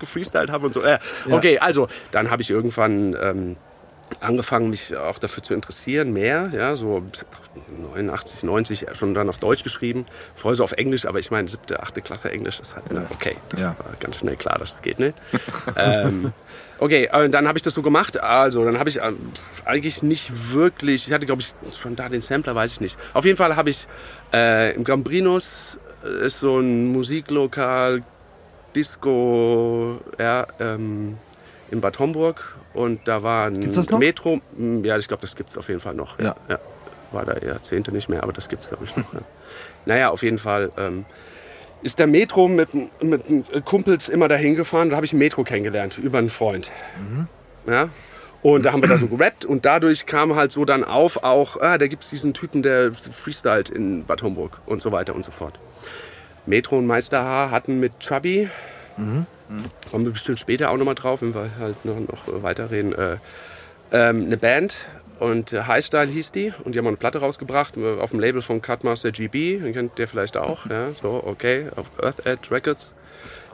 gefreestylt 0.00 0.50
habe 0.50 0.66
und 0.66 0.72
so. 0.74 0.82
Äh, 0.82 0.98
okay, 1.30 1.58
also 1.58 1.88
dann 2.10 2.30
habe 2.30 2.42
ich 2.42 2.50
irgendwann 2.50 3.16
ähm, 3.20 3.56
angefangen, 4.20 4.70
mich 4.70 4.96
auch 4.96 5.18
dafür 5.18 5.42
zu 5.42 5.54
interessieren, 5.54 6.12
mehr. 6.12 6.50
Ja, 6.52 6.76
so 6.76 7.02
89, 7.94 8.42
90 8.42 8.86
schon 8.94 9.14
dann 9.14 9.28
auf 9.28 9.38
Deutsch 9.38 9.62
geschrieben. 9.62 10.06
Vorher 10.34 10.56
so 10.56 10.64
auf 10.64 10.72
Englisch, 10.72 11.06
aber 11.06 11.18
ich 11.18 11.30
meine, 11.30 11.48
siebte, 11.48 11.82
achte 11.82 12.02
Klasse 12.02 12.30
Englisch 12.30 12.60
ist 12.60 12.74
halt, 12.74 12.90
ne, 12.92 13.06
okay, 13.12 13.36
das 13.50 13.60
Ja. 13.60 13.76
war 13.78 13.92
ganz 14.00 14.16
schnell 14.18 14.36
klar, 14.36 14.58
dass 14.58 14.72
das 14.72 14.82
geht 14.82 14.98
nicht. 14.98 15.14
ähm, 15.76 16.32
okay, 16.78 17.08
und 17.12 17.32
dann 17.32 17.46
habe 17.48 17.58
ich 17.58 17.62
das 17.62 17.74
so 17.74 17.82
gemacht. 17.82 18.20
Also, 18.20 18.64
dann 18.64 18.78
habe 18.78 18.88
ich 18.88 18.98
ähm, 19.02 19.18
eigentlich 19.64 20.02
nicht 20.02 20.52
wirklich, 20.52 21.06
ich 21.06 21.12
hatte 21.12 21.26
glaube 21.26 21.42
ich 21.42 21.54
schon 21.76 21.96
da 21.96 22.08
den 22.08 22.22
Sampler, 22.22 22.54
weiß 22.54 22.72
ich 22.72 22.80
nicht. 22.80 22.98
Auf 23.12 23.24
jeden 23.24 23.36
Fall 23.36 23.56
habe 23.56 23.70
ich 23.70 23.86
äh, 24.32 24.74
im 24.74 24.84
Gambrinus 24.84 25.78
äh, 26.04 26.26
ist 26.26 26.40
so 26.40 26.58
ein 26.58 26.88
Musiklokal, 26.92 28.02
Disco, 28.74 30.00
ja, 30.18 30.46
ähm, 30.58 31.16
in 31.74 31.80
Bad 31.82 31.98
Homburg 31.98 32.56
und 32.72 33.06
da 33.06 33.22
war 33.22 33.48
ein 33.48 33.60
Gibt's 33.60 33.76
das 33.76 33.90
noch? 33.90 33.98
Metro. 33.98 34.40
Mm, 34.56 34.82
Ja, 34.84 34.96
ich 34.96 35.08
glaube, 35.08 35.20
das 35.20 35.36
gibt 35.36 35.50
es 35.50 35.58
auf 35.58 35.68
jeden 35.68 35.80
Fall 35.80 35.94
noch. 35.94 36.18
Ja. 36.18 36.34
ja. 36.48 36.58
War 37.12 37.24
da 37.26 37.36
Jahrzehnte 37.46 37.92
nicht 37.92 38.08
mehr, 38.08 38.22
aber 38.22 38.32
das 38.32 38.48
gibt 38.48 38.62
es 38.62 38.68
glaube 38.68 38.84
ich 38.84 38.96
noch. 38.96 39.12
Ja. 39.12 39.20
Naja, 39.86 40.08
auf 40.08 40.22
jeden 40.22 40.38
Fall. 40.38 40.72
Ähm, 40.78 41.04
ist 41.82 41.98
der 41.98 42.06
Metro 42.06 42.48
mit, 42.48 42.70
mit 43.02 43.22
Kumpels 43.66 44.08
immer 44.08 44.26
dahin 44.28 44.54
gefahren. 44.56 44.88
Da 44.88 44.96
habe 44.96 45.04
ich 45.04 45.12
ein 45.12 45.18
Metro 45.18 45.44
kennengelernt 45.44 45.98
über 45.98 46.16
einen 46.18 46.30
Freund. 46.30 46.70
Ja. 47.66 47.90
Und 48.40 48.64
da 48.64 48.72
haben 48.72 48.82
wir 48.82 48.88
da 48.88 48.96
so 48.96 49.06
gerappt 49.06 49.44
und 49.44 49.64
dadurch 49.66 50.06
kam 50.06 50.34
halt 50.36 50.50
so 50.50 50.64
dann 50.64 50.82
auf 50.84 51.22
auch, 51.22 51.60
ah, 51.60 51.76
da 51.78 51.86
gibt 51.86 52.02
es 52.04 52.10
diesen 52.10 52.32
Typen, 52.34 52.62
der 52.62 52.92
freestylt 52.92 53.68
in 53.68 54.04
Bad 54.06 54.22
Homburg 54.22 54.60
und 54.66 54.80
so 54.82 54.92
weiter 54.92 55.14
und 55.14 55.24
so 55.24 55.30
fort. 55.30 55.58
Metro 56.46 56.76
und 56.78 56.86
Meister 56.86 57.22
H 57.22 57.50
hatten 57.50 57.80
mit 57.80 58.00
Chubby, 58.00 58.48
kommen 59.90 60.04
wir 60.04 60.12
bestimmt 60.12 60.38
später 60.38 60.70
auch 60.70 60.76
nochmal 60.76 60.94
drauf, 60.94 61.22
wenn 61.22 61.34
wir 61.34 61.50
halt 61.58 61.84
noch, 61.84 61.98
noch 61.98 62.42
weiterreden, 62.42 62.94
äh, 62.94 63.16
ähm, 63.92 64.26
eine 64.26 64.36
Band 64.36 64.74
und 65.20 65.52
Highstyle 65.52 66.06
hieß 66.06 66.32
die 66.32 66.52
und 66.64 66.74
die 66.74 66.78
haben 66.78 66.86
eine 66.86 66.96
Platte 66.96 67.18
rausgebracht 67.18 67.76
äh, 67.76 68.00
auf 68.00 68.10
dem 68.10 68.20
Label 68.20 68.42
von 68.42 68.62
Cutmaster 68.62 69.12
GB, 69.12 69.58
den 69.58 69.72
kennt 69.72 69.98
ihr 69.98 70.08
vielleicht 70.08 70.36
auch, 70.36 70.66
ja, 70.66 70.92
so, 70.94 71.22
okay, 71.24 71.68
auf 71.76 71.90
Earth 72.02 72.26
Edge 72.26 72.50
Records. 72.50 72.94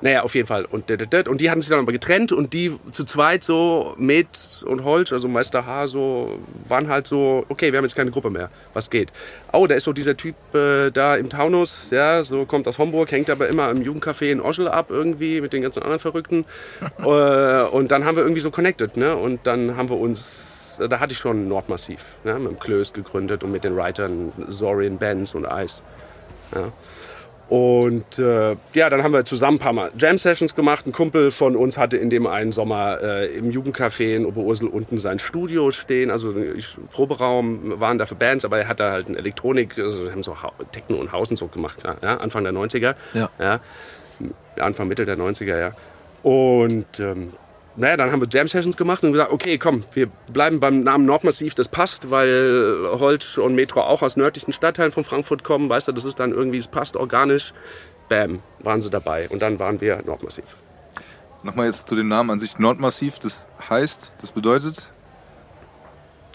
Naja, 0.03 0.23
auf 0.23 0.35
jeden 0.35 0.47
Fall. 0.47 0.65
Und, 0.65 0.91
und 0.91 1.41
die 1.41 1.51
hatten 1.51 1.61
sich 1.61 1.69
dann 1.69 1.81
aber 1.81 1.93
getrennt 1.93 2.33
und 2.33 2.55
die 2.55 2.79
zu 2.91 3.05
zweit 3.05 3.45
so, 3.45 3.95
Med 3.99 4.29
und 4.65 4.83
Holz, 4.85 5.13
also 5.13 5.29
Meister 5.29 5.67
H, 5.67 5.89
so, 5.89 6.39
waren 6.67 6.89
halt 6.89 7.07
so, 7.07 7.45
okay, 7.49 7.73
wir 7.73 7.79
haben 7.79 7.85
jetzt 7.85 7.97
keine 7.97 8.11
Gruppe 8.11 8.31
mehr. 8.31 8.51
Was 8.73 8.89
geht? 8.89 9.13
Oh, 9.53 9.67
da 9.67 9.75
ist 9.75 9.85
so 9.85 9.93
dieser 9.93 10.17
Typ 10.17 10.35
äh, 10.55 10.91
da 10.91 11.17
im 11.17 11.29
Taunus, 11.29 11.91
ja, 11.91 12.25
so 12.25 12.47
kommt 12.47 12.67
aus 12.67 12.79
Homburg, 12.79 13.13
hängt 13.13 13.29
aber 13.29 13.49
immer 13.49 13.71
im 13.71 13.83
Jugendcafé 13.83 14.31
in 14.31 14.41
Oschel 14.41 14.69
ab 14.69 14.87
irgendwie 14.89 15.41
mit 15.41 15.53
den 15.53 15.63
ganzen 15.63 15.83
anderen 15.83 16.01
Verrückten. 16.01 16.47
äh, 16.99 17.03
und 17.03 17.91
dann 17.91 18.05
haben 18.05 18.17
wir 18.17 18.23
irgendwie 18.23 18.41
so 18.41 18.51
connected, 18.51 18.97
ne? 18.97 19.17
Und 19.17 19.47
dann 19.47 19.77
haben 19.77 19.91
wir 19.91 19.99
uns, 19.99 20.81
da 20.89 20.99
hatte 20.99 21.13
ich 21.13 21.19
schon 21.19 21.47
Nordmassiv, 21.47 22.03
ne? 22.25 22.39
mit 22.39 22.53
dem 22.53 22.59
Klöß 22.59 22.95
gegründet 22.95 23.45
und 23.45 23.53
mit 23.53 23.65
den 23.65 23.77
Writern 23.77 24.33
Zorian, 24.49 24.97
Benz 24.97 25.35
und 25.35 25.45
Ice. 25.45 25.83
Ja. 26.55 26.73
Und 27.51 28.21
äh, 28.21 28.55
ja, 28.75 28.89
dann 28.91 29.03
haben 29.03 29.13
wir 29.13 29.25
zusammen 29.25 29.57
ein 29.57 29.61
paar 29.61 29.73
Mal 29.73 29.91
Jam-Sessions 29.99 30.55
gemacht. 30.55 30.87
Ein 30.87 30.93
Kumpel 30.93 31.33
von 31.33 31.57
uns 31.57 31.77
hatte 31.77 31.97
in 31.97 32.09
dem 32.09 32.29
einen 32.29 32.53
Sommer 32.53 33.03
äh, 33.03 33.27
im 33.37 33.51
Jugendcafé 33.51 34.15
in 34.15 34.25
Oberursel 34.25 34.69
unten 34.69 34.99
sein 34.99 35.19
Studio 35.19 35.73
stehen. 35.73 36.13
Also 36.13 36.33
ich, 36.37 36.77
Proberaum 36.93 37.81
waren 37.81 37.99
da 37.99 38.07
für 38.07 38.15
Bands, 38.15 38.45
aber 38.45 38.61
er 38.61 38.69
hat 38.69 38.79
da 38.79 38.93
halt 38.93 39.09
eine 39.09 39.19
Elektronik, 39.19 39.77
also 39.79 40.13
haben 40.13 40.23
so 40.23 40.37
Techno 40.71 40.99
und 40.99 41.13
und 41.13 41.37
so 41.37 41.49
gemacht, 41.49 41.79
ja, 41.85 41.97
ja, 42.01 42.17
Anfang 42.19 42.45
der 42.45 42.53
90er. 42.53 42.95
Ja. 43.15 43.31
Ja, 43.41 43.61
Anfang, 44.61 44.87
Mitte 44.87 45.05
der 45.05 45.19
90er, 45.19 45.59
ja. 45.59 45.73
Und 46.23 47.01
ähm, 47.01 47.33
naja, 47.81 47.97
dann 47.97 48.13
haben 48.13 48.21
wir 48.21 48.29
Jam-Sessions 48.31 48.77
gemacht 48.77 49.03
und 49.03 49.13
gesagt, 49.13 49.33
okay, 49.33 49.57
komm, 49.59 49.85
wir 49.95 50.09
bleiben 50.33 50.61
beim 50.61 50.83
Namen 50.83 51.07
Nordmassiv, 51.07 51.55
das 51.55 51.69
passt, 51.69 52.11
weil 52.11 52.87
Holz 52.93 53.39
und 53.39 53.55
Metro 53.55 53.81
auch 53.81 54.03
aus 54.03 54.17
nördlichen 54.17 54.53
Stadtteilen 54.53 54.93
von 54.93 55.03
Frankfurt 55.05 55.43
kommen, 55.45 55.69
weißt 55.69 55.89
du, 55.89 55.93
das 55.93 56.05
ist 56.05 56.21
dann 56.21 56.33
irgendwie, 56.33 56.59
es 56.59 56.69
passt 56.69 56.97
organisch. 56.97 57.55
Bam, 58.09 58.41
waren 58.59 58.81
sie 58.81 58.91
dabei. 58.91 59.29
Und 59.31 59.41
dann 59.41 59.59
waren 59.59 59.81
wir 59.81 60.03
Nordmassiv. 60.05 60.45
Nochmal 61.43 61.67
jetzt 61.67 61.89
zu 61.89 61.95
dem 61.97 62.09
Namen 62.09 62.31
an 62.31 62.41
sich. 62.41 62.59
Nordmassiv, 62.59 63.19
das 63.19 63.49
heißt, 63.69 64.13
das 64.21 64.33
bedeutet? 64.33 64.91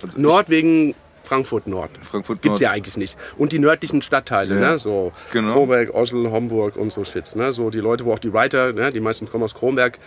Also 0.01 0.19
Nord 0.19 0.49
wegen 0.49 0.95
Frankfurt 1.23 1.67
Nord. 1.67 1.91
Frankfurt 2.09 2.41
Gibt's 2.41 2.59
Nord. 2.59 2.61
ja 2.61 2.71
eigentlich 2.71 2.97
nicht. 2.97 3.17
Und 3.37 3.51
die 3.51 3.59
nördlichen 3.59 4.01
Stadtteile, 4.01 4.55
Ja. 4.55 4.71
ne? 4.71 4.79
So 4.79 5.11
Genau. 5.31 5.53
Kronberg, 5.53 5.93
Oslo, 5.93 6.31
Homburg 6.31 6.75
und 6.77 6.91
so 6.93 7.03
Shit. 7.03 7.35
Ne? 7.35 7.51
So 7.51 7.69
die 7.69 7.79
Leute, 7.79 8.05
wo 8.05 8.13
auch 8.13 8.19
die 8.19 8.31
Writer, 8.33 8.73
ne? 8.73 8.91
die 8.91 8.99
meisten 8.99 9.29
kommen 9.29 9.43
aus 9.43 9.55
Kronberg, 9.55 9.99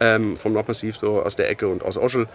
ähm, 0.00 0.36
vom 0.36 0.52
Nordmassiv, 0.52 0.96
so 0.96 1.22
aus 1.22 1.36
der 1.36 1.48
Ecke 1.50 1.68
und 1.68 1.84
aus 1.84 1.96
Oschel. 1.96 2.28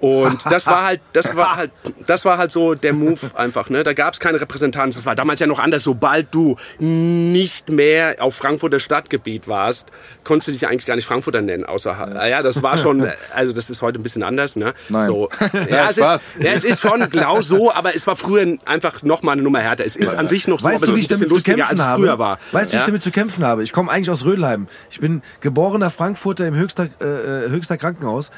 Und 0.00 0.44
das 0.50 0.66
war 0.66 0.84
halt, 0.84 1.00
das 1.12 1.36
war 1.36 1.56
halt, 1.56 1.70
das 2.06 2.24
war 2.24 2.38
halt 2.38 2.50
so 2.50 2.74
der 2.74 2.92
Move 2.92 3.30
einfach. 3.34 3.68
Ne? 3.70 3.84
Da 3.84 3.92
gab 3.92 4.14
es 4.14 4.20
keine 4.20 4.40
Repräsentanz. 4.40 4.94
Das 4.94 5.06
war 5.06 5.14
damals 5.14 5.40
ja 5.40 5.46
noch 5.46 5.58
anders. 5.58 5.82
Sobald 5.82 6.34
du 6.34 6.56
nicht 6.78 7.68
mehr 7.68 8.16
auf 8.20 8.34
Frankfurter 8.34 8.80
Stadtgebiet 8.80 9.46
warst, 9.46 9.90
konntest 10.24 10.48
du 10.48 10.52
dich 10.52 10.66
eigentlich 10.66 10.86
gar 10.86 10.96
nicht 10.96 11.06
Frankfurter 11.06 11.42
nennen. 11.42 11.64
Außer, 11.64 12.26
ja, 12.26 12.42
das 12.42 12.62
war 12.62 12.78
schon, 12.78 13.10
also 13.34 13.52
das 13.52 13.70
ist 13.70 13.82
heute 13.82 13.98
ein 13.98 14.02
bisschen 14.02 14.22
anders. 14.22 14.56
Ne? 14.56 14.74
Nein. 14.88 15.06
So, 15.06 15.28
ja, 15.70 15.90
es 15.90 15.98
ist, 15.98 16.06
ja, 16.40 16.52
es 16.52 16.64
ist 16.64 16.80
schon 16.80 17.08
genau 17.10 17.40
so, 17.40 17.72
aber 17.72 17.94
es 17.94 18.06
war 18.06 18.16
früher 18.16 18.58
einfach 18.64 19.02
noch 19.02 19.22
mal 19.22 19.32
eine 19.32 19.42
Nummer 19.42 19.60
härter. 19.60 19.84
Es 19.84 19.96
ist 19.96 20.14
an 20.14 20.28
sich 20.28 20.48
noch 20.48 20.60
so, 20.60 20.68
Weißt 20.68 20.82
aber 20.82 20.86
du, 20.86 20.92
es 20.94 21.00
ist 21.00 21.04
ich 21.04 21.06
ein 21.06 21.08
bisschen 21.08 21.20
damit 21.20 21.28
zu 21.28 21.34
lustiger, 21.34 21.56
kämpfen 21.56 21.70
als 21.70 21.80
es 21.80 21.86
habe? 21.86 22.02
früher 22.02 22.18
war. 22.18 22.38
Weißt 22.52 22.68
du, 22.68 22.72
wie 22.72 22.76
ja? 22.76 22.82
ich 22.82 22.86
damit 22.86 23.02
zu 23.02 23.10
kämpfen 23.10 23.44
habe? 23.44 23.62
Ich 23.62 23.72
komme 23.72 23.90
eigentlich 23.90 24.10
aus 24.10 24.24
Rödelheim. 24.24 24.68
Ich 24.90 25.00
bin 25.00 25.22
geborener 25.40 25.90
Frankfurter 25.90 26.46
im 26.46 26.54
Höchster, 26.54 26.88
äh, 27.00 27.04
äh, 27.04 27.50
Höchster 27.50 27.76
Krankenhaus. 27.76 28.30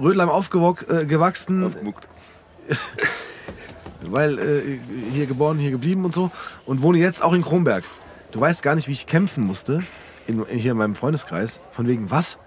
Rödelheim 0.00 0.28
aufgewachsen, 0.28 1.64
Aufgemuckt. 1.64 2.08
weil 4.02 4.38
äh, 4.38 4.62
hier 5.12 5.26
geboren, 5.26 5.58
hier 5.58 5.70
geblieben 5.70 6.04
und 6.04 6.14
so. 6.14 6.30
Und 6.66 6.82
wohne 6.82 6.98
jetzt 6.98 7.22
auch 7.22 7.32
in 7.32 7.42
Kronberg. 7.42 7.84
Du 8.32 8.40
weißt 8.40 8.62
gar 8.62 8.74
nicht, 8.74 8.88
wie 8.88 8.92
ich 8.92 9.06
kämpfen 9.06 9.44
musste, 9.46 9.82
in, 10.26 10.44
hier 10.46 10.72
in 10.72 10.78
meinem 10.78 10.94
Freundeskreis. 10.94 11.60
Von 11.72 11.86
wegen, 11.86 12.10
was? 12.10 12.38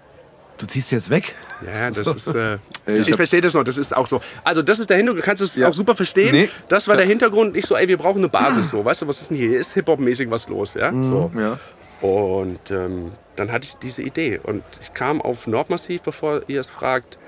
Du 0.58 0.66
ziehst 0.66 0.90
jetzt 0.90 1.08
weg? 1.08 1.36
Ja, 1.64 1.90
das 1.90 2.06
ist. 2.06 2.26
Äh, 2.34 2.58
Ey, 2.84 2.98
ich 3.00 3.08
ich 3.08 3.14
verstehe 3.16 3.40
das 3.40 3.54
noch. 3.54 3.62
Das 3.62 3.78
ist 3.78 3.96
auch 3.96 4.08
so. 4.08 4.20
Also 4.42 4.60
das 4.60 4.80
ist 4.80 4.90
der 4.90 4.96
Hintergrund. 4.96 5.22
Du 5.22 5.26
kannst 5.26 5.42
es 5.42 5.54
Ja. 5.56 5.68
auch 5.68 5.74
super 5.74 5.94
verstehen. 5.94 6.32
Nee. 6.32 6.50
Das 6.68 6.88
war 6.88 6.96
der 6.96 7.06
Hintergrund. 7.06 7.54
Nicht 7.54 7.66
so, 7.68 7.76
ey, 7.76 7.86
wir 7.86 7.96
brauchen 7.96 8.18
eine 8.18 8.28
Basis. 8.28 8.70
So, 8.70 8.84
weißt 8.84 9.02
du, 9.02 9.06
was 9.08 9.20
ist 9.20 9.30
denn 9.30 9.36
hier? 9.36 9.50
Hier 9.50 9.60
ist 9.60 9.74
Hip-Hop-mäßig 9.74 10.28
was 10.30 10.48
los, 10.48 10.74
ja? 10.74 10.92
So. 10.92 11.30
Ja. 11.38 11.60
Und 12.00 12.70
ähm, 12.70 13.12
dann 13.36 13.50
hatte 13.50 13.66
ich 13.66 13.76
diese 13.76 14.02
Idee. 14.02 14.38
Und 14.42 14.62
ich 14.80 14.94
kam 14.94 15.20
auf 15.20 15.46
Nordmassiv, 15.46 16.02
bevor 16.02 16.42
ihr 16.48 16.60
es 16.60 16.70
fragt. 16.70 17.18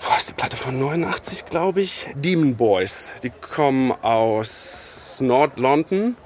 Wo 0.00 0.16
ist 0.16 0.28
die 0.28 0.32
Platte 0.32 0.56
von 0.56 0.78
89, 0.78 1.46
glaube 1.46 1.80
ich? 1.80 2.08
Demon 2.14 2.56
Boys. 2.56 3.10
Die 3.22 3.30
kommen 3.30 3.92
aus 3.92 5.18
Nord-London. 5.20 6.16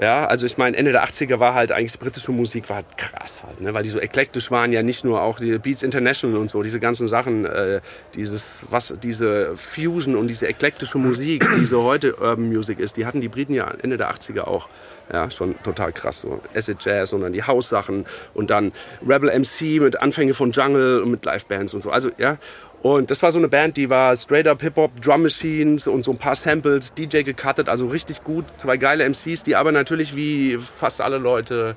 Ja, 0.00 0.24
also 0.24 0.46
ich 0.46 0.56
meine, 0.56 0.76
Ende 0.76 0.92
der 0.92 1.04
80er 1.04 1.40
war 1.40 1.52
halt 1.52 1.72
eigentlich 1.72 1.98
britische 1.98 2.32
Musik 2.32 2.70
war 2.70 2.76
halt 2.76 2.96
krass 2.96 3.42
halt, 3.46 3.60
ne? 3.60 3.74
weil 3.74 3.82
die 3.82 3.90
so 3.90 3.98
eklektisch 3.98 4.50
waren, 4.50 4.72
ja 4.72 4.82
nicht 4.82 5.04
nur 5.04 5.20
auch 5.20 5.38
die 5.38 5.58
Beats 5.58 5.82
International 5.82 6.38
und 6.38 6.48
so, 6.48 6.62
diese 6.62 6.80
ganzen 6.80 7.06
Sachen, 7.06 7.44
äh, 7.44 7.80
dieses, 8.14 8.60
was, 8.70 8.94
diese 9.02 9.56
Fusion 9.56 10.16
und 10.16 10.28
diese 10.28 10.48
eklektische 10.48 10.96
Musik, 10.96 11.46
die 11.58 11.66
so 11.66 11.82
heute 11.82 12.14
Urban 12.14 12.48
Music 12.48 12.78
ist, 12.78 12.96
die 12.96 13.04
hatten 13.04 13.20
die 13.20 13.28
Briten 13.28 13.52
ja 13.52 13.70
Ende 13.82 13.98
der 13.98 14.10
80er 14.10 14.42
auch. 14.42 14.68
Ja, 15.12 15.30
schon 15.30 15.60
total 15.62 15.92
krass. 15.92 16.20
So 16.20 16.40
Acid 16.54 16.78
Jazz 16.80 17.12
und 17.12 17.22
dann 17.22 17.32
die 17.32 17.42
House-Sachen 17.42 18.06
und 18.34 18.50
dann 18.50 18.72
Rebel 19.06 19.30
MC 19.30 19.80
mit 19.80 20.00
Anfänge 20.00 20.34
von 20.34 20.52
Jungle 20.52 21.02
und 21.02 21.10
mit 21.10 21.24
Live-Bands 21.24 21.74
und 21.74 21.80
so. 21.80 21.90
Also, 21.90 22.10
ja. 22.18 22.38
Und 22.82 23.10
das 23.10 23.22
war 23.22 23.30
so 23.30 23.38
eine 23.38 23.48
Band, 23.48 23.76
die 23.76 23.90
war 23.90 24.16
straight 24.16 24.46
up 24.46 24.62
Hip-Hop, 24.62 25.02
Drum 25.02 25.22
Machines 25.22 25.86
und 25.86 26.02
so 26.02 26.12
ein 26.12 26.18
paar 26.18 26.36
Samples, 26.36 26.94
DJ 26.94 27.22
gecuttet, 27.22 27.68
also 27.68 27.88
richtig 27.88 28.24
gut. 28.24 28.46
Zwei 28.56 28.78
geile 28.78 29.04
MCs, 29.06 29.42
die 29.42 29.54
aber 29.54 29.70
natürlich 29.70 30.16
wie 30.16 30.56
fast 30.56 31.02
alle 31.02 31.18
Leute 31.18 31.76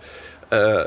äh, 0.49 0.85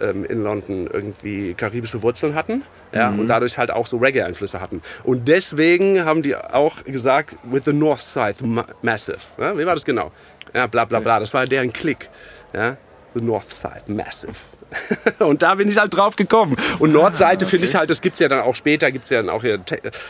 ähm, 0.00 0.24
in 0.24 0.42
London 0.42 0.88
irgendwie 0.92 1.54
karibische 1.54 2.02
Wurzeln 2.02 2.34
hatten. 2.34 2.62
Ja, 2.92 3.08
und 3.08 3.26
dadurch 3.26 3.58
halt 3.58 3.72
auch 3.72 3.88
so 3.88 3.96
Reggae-Einflüsse 3.96 4.60
hatten. 4.60 4.80
Und 5.02 5.26
deswegen 5.26 6.04
haben 6.04 6.22
die 6.22 6.36
auch 6.36 6.84
gesagt, 6.84 7.36
with 7.42 7.62
the 7.64 7.72
North 7.72 8.02
Side 8.02 8.36
ma 8.42 8.64
Massive. 8.82 9.18
Ja, 9.36 9.58
wie 9.58 9.66
war 9.66 9.74
das 9.74 9.84
genau? 9.84 10.12
Ja, 10.54 10.66
bla 10.66 10.84
bla 10.84 11.00
bla. 11.00 11.20
Das 11.20 11.34
war 11.34 11.46
deren 11.46 11.72
Klick. 11.72 12.08
Ja, 12.52 12.76
the 13.14 13.20
North 13.20 13.52
Side 13.52 13.84
Massive. 13.88 14.34
und 15.18 15.42
da 15.42 15.54
bin 15.54 15.68
ich 15.68 15.78
halt 15.78 15.94
drauf 15.94 16.16
gekommen. 16.16 16.56
Und 16.78 16.92
Nordseite 16.92 17.46
finde 17.46 17.66
ich 17.66 17.74
halt, 17.74 17.90
das 17.90 18.00
gibt's 18.00 18.20
ja 18.20 18.28
dann 18.28 18.40
auch 18.40 18.54
später, 18.54 18.90
gibt's 18.90 19.10
ja 19.10 19.20
dann 19.20 19.30
auch 19.30 19.42
hier 19.42 19.60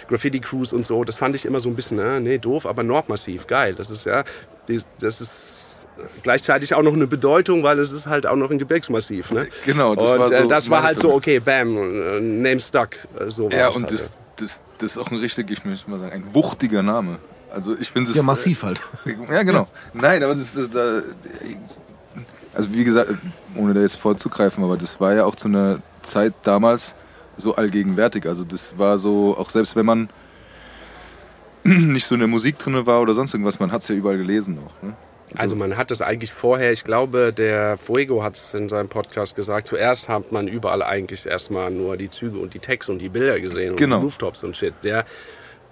Graffiti-Crews 0.08 0.72
und 0.72 0.86
so. 0.86 1.04
Das 1.04 1.16
fand 1.16 1.34
ich 1.34 1.44
immer 1.44 1.60
so 1.60 1.68
ein 1.68 1.76
bisschen, 1.76 1.98
äh, 1.98 2.20
nee, 2.20 2.38
doof, 2.38 2.66
aber 2.66 2.82
Nordmassiv, 2.82 3.46
geil. 3.46 3.74
Das 3.74 3.90
ist 3.90 4.06
ja, 4.06 4.24
das 5.00 5.20
ist 5.20 5.88
gleichzeitig 6.22 6.74
auch 6.74 6.82
noch 6.82 6.94
eine 6.94 7.06
Bedeutung, 7.06 7.62
weil 7.62 7.78
es 7.78 7.92
ist 7.92 8.06
halt 8.06 8.26
auch 8.26 8.36
noch 8.36 8.50
ein 8.50 8.58
Gebirgsmassiv. 8.58 9.30
Ne? 9.30 9.48
Genau, 9.66 9.94
das 9.94 10.10
und 10.10 10.18
war 10.18 10.28
so 10.28 10.34
äh, 10.34 10.48
das 10.48 10.70
war 10.70 10.82
halt 10.82 11.00
so, 11.00 11.12
okay, 11.12 11.40
bam, 11.40 11.76
äh, 11.76 12.20
name 12.20 12.60
stuck. 12.60 12.90
Äh, 13.18 13.30
so 13.30 13.48
Ja, 13.50 13.68
es 13.68 13.76
und 13.76 13.82
halt, 13.82 13.92
das, 13.92 14.14
das, 14.36 14.62
das 14.78 14.92
ist 14.92 14.98
auch 14.98 15.10
ein 15.10 15.18
richtig, 15.18 15.50
ich 15.50 15.64
möchte 15.64 15.90
mal 15.90 16.00
sagen, 16.00 16.12
ein 16.12 16.34
wuchtiger 16.34 16.82
Name. 16.82 17.18
Also 17.54 17.76
ich 17.78 17.90
finde 17.90 18.10
es. 18.10 18.16
Ja, 18.16 18.22
massiv 18.22 18.62
halt. 18.62 18.82
Ja, 19.30 19.42
genau. 19.42 19.68
Nein, 19.92 20.22
aber 20.22 20.34
das, 20.34 20.52
das 20.52 20.70
da, 20.70 21.02
also 22.52 22.72
wie 22.72 22.84
gesagt, 22.84 23.10
ohne 23.56 23.74
da 23.74 23.80
jetzt 23.80 23.96
vorzugreifen, 23.96 24.62
aber 24.64 24.76
das 24.76 25.00
war 25.00 25.14
ja 25.14 25.24
auch 25.24 25.36
zu 25.36 25.48
einer 25.48 25.78
Zeit 26.02 26.34
damals 26.42 26.94
so 27.36 27.56
allgegenwärtig. 27.56 28.26
Also 28.26 28.44
das 28.44 28.78
war 28.78 28.98
so, 28.98 29.36
auch 29.36 29.50
selbst 29.50 29.76
wenn 29.76 29.86
man 29.86 30.08
nicht 31.64 32.06
so 32.06 32.14
in 32.14 32.20
der 32.20 32.28
Musik 32.28 32.58
drin 32.58 32.86
war 32.86 33.00
oder 33.00 33.14
sonst 33.14 33.34
irgendwas, 33.34 33.58
man 33.58 33.72
hat 33.72 33.82
es 33.82 33.88
ja 33.88 33.94
überall 33.94 34.18
gelesen 34.18 34.58
auch. 34.58 34.82
Ne? 34.86 34.94
Also 35.36 35.56
man 35.56 35.76
hat 35.76 35.90
das 35.90 36.00
eigentlich 36.00 36.32
vorher, 36.32 36.72
ich 36.72 36.84
glaube, 36.84 37.32
der 37.32 37.76
Fuego 37.76 38.22
hat 38.22 38.36
es 38.36 38.54
in 38.54 38.68
seinem 38.68 38.88
Podcast 38.88 39.34
gesagt, 39.34 39.66
zuerst 39.66 40.08
hat 40.08 40.30
man 40.30 40.46
überall 40.46 40.82
eigentlich 40.82 41.26
erstmal 41.26 41.70
nur 41.72 41.96
die 41.96 42.08
Züge 42.10 42.38
und 42.38 42.54
die 42.54 42.60
Texte 42.60 42.92
und 42.92 42.98
die 43.00 43.08
Bilder 43.08 43.40
gesehen 43.40 43.72
und 43.72 43.76
Genau. 43.76 43.98
die 43.98 44.04
Rooftops 44.04 44.44
und 44.44 44.56
Shit. 44.56 44.74
Ja. 44.82 45.02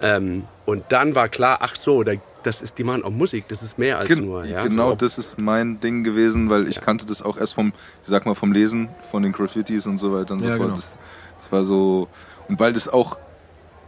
Ähm, 0.03 0.45
und 0.67 0.85
dann 0.91 1.15
war 1.15 1.29
klar, 1.29 1.59
ach 1.61 1.77
so, 1.77 2.03
da, 2.03 2.13
das 2.43 2.61
ist, 2.61 2.79
die 2.79 2.85
machen 2.85 3.05
auch 3.05 3.11
Musik, 3.11 3.47
das 3.49 3.63
ist 3.63 3.79
mehr 3.79 3.99
als 3.99 4.09
Gen 4.09 4.25
nur. 4.27 4.45
Ja, 4.45 4.63
genau 4.63 4.91
so, 4.91 4.97
das 4.97 5.17
ist 5.19 5.41
mein 5.41 5.79
Ding 5.81 6.03
gewesen, 6.03 6.51
weil 6.51 6.67
ich 6.69 6.81
kannte 6.81 7.07
das 7.07 7.23
auch 7.23 7.37
erst 7.39 7.55
vom, 7.55 7.73
ich 8.03 8.09
sag 8.09 8.27
mal, 8.27 8.35
vom 8.35 8.53
Lesen, 8.53 8.89
von 9.11 9.23
den 9.23 9.33
Graffitis 9.33 9.87
und 9.87 9.99
so 9.99 10.13
weiter 10.13 10.35
und 10.35 10.41
so 10.41 10.47
Ja, 10.49 10.57
fort. 10.57 10.67
genau. 10.67 10.77
Das, 10.77 10.99
das 11.39 11.53
war 11.53 11.65
so, 11.65 12.09
und 12.49 12.59
weil 12.59 12.73
das 12.73 12.89
auch 12.89 13.17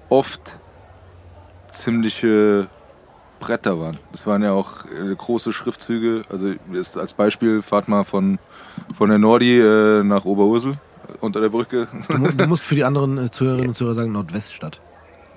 oft 0.08 0.58
ziemliche 1.72 2.68
Bretter 3.40 3.78
waren. 3.80 3.98
Das 4.12 4.26
waren 4.26 4.42
ja 4.42 4.52
auch 4.52 4.84
äh, 4.86 5.14
große 5.14 5.52
Schriftzüge. 5.52 6.22
Also 6.30 6.52
jetzt 6.72 6.96
als 6.96 7.12
Beispiel, 7.14 7.62
fahrt 7.62 7.88
mal 7.88 8.04
von, 8.04 8.38
von 8.94 9.08
der 9.10 9.18
Nordi 9.18 9.58
äh, 9.60 10.02
nach 10.02 10.24
Oberursel 10.24 10.72
äh, 10.72 10.76
unter 11.20 11.40
der 11.40 11.48
Brücke. 11.50 11.88
Du 12.08 12.46
musst 12.46 12.62
für 12.64 12.74
die 12.74 12.84
anderen 12.84 13.18
äh, 13.18 13.30
Zuhörerinnen 13.30 13.68
und 13.68 13.74
Zuhörer 13.74 13.94
sagen 13.96 14.12
Nordweststadt. 14.12 14.80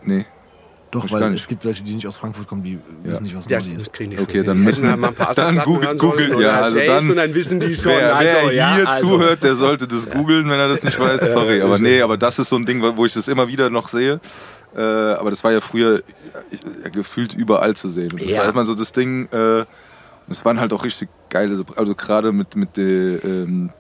nee. 0.04 0.26
Doch, 0.92 1.12
weil 1.12 1.34
es 1.34 1.48
gibt 1.48 1.66
welche, 1.66 1.84
die 1.84 1.94
nicht 1.94 2.08
aus 2.08 2.16
Frankfurt 2.16 2.48
kommen, 2.48 2.64
die 2.64 2.80
wissen 3.04 3.24
nicht, 3.24 3.36
was 3.36 3.46
Ja, 3.50 3.58
Nordi 3.60 3.74
das 3.74 3.84
ist. 3.84 3.94
kriegen 3.94 4.12
die 4.12 4.20
Okay, 4.20 4.42
dann 4.44 4.60
müssen- 4.60 4.88
wir 4.88 4.96
mal 4.96 5.10
ein 5.10 5.16
paar 5.16 5.34
dann 5.36 5.60
Google- 5.64 5.96
Google, 5.98 6.42
ja, 6.42 6.62
also 6.62 6.78
dann- 6.80 7.10
und 7.10 7.16
dann 7.18 7.34
wissen 7.36 7.60
die 7.60 7.76
schon. 7.76 7.92
Wer, 7.92 8.16
also, 8.16 8.38
wer 8.44 8.54
ja, 8.54 8.76
hier 8.76 8.90
also, 8.90 9.06
zuhört, 9.08 9.44
der 9.44 9.56
sollte 9.56 9.88
das 9.88 10.10
googeln, 10.10 10.50
wenn 10.50 10.60
er 10.60 10.70
das 10.70 10.84
nicht 10.84 10.98
weiß. 10.98 11.22
Sorry, 11.34 11.62
aber 11.62 11.78
nee, 11.78 12.02
aber 12.02 12.16
das 12.18 12.40
ist 12.40 12.48
so 12.50 12.56
ein 12.56 12.66
Ding, 12.66 12.82
wo 12.96 13.06
ich 13.06 13.14
das 13.14 13.28
immer 13.28 13.48
wieder 13.50 13.70
noch 13.70 13.90
sehe. 13.90 14.22
Äh, 14.76 14.82
aber 14.82 15.30
das 15.30 15.44
war 15.44 15.52
ja 15.52 15.60
früher 15.60 16.00
äh, 16.84 16.90
gefühlt 16.90 17.34
überall 17.34 17.76
zu 17.76 17.90
sehen. 17.90 18.10
Das 18.18 18.30
Ja. 18.30 18.40
war 18.44 18.50
immer 18.50 18.66
so 18.66 18.74
das 18.76 18.94
Ding. 18.94 19.28
Äh, 19.32 19.66
es 20.30 20.44
waren 20.46 20.60
halt 20.60 20.72
auch 20.74 20.84
richtig 20.86 21.10
geile, 21.30 21.64
also 21.76 21.96
gerade 21.96 22.32
mit 22.32 22.56
mit 22.56 22.78
der, 22.78 23.24
ähm, 23.26 23.72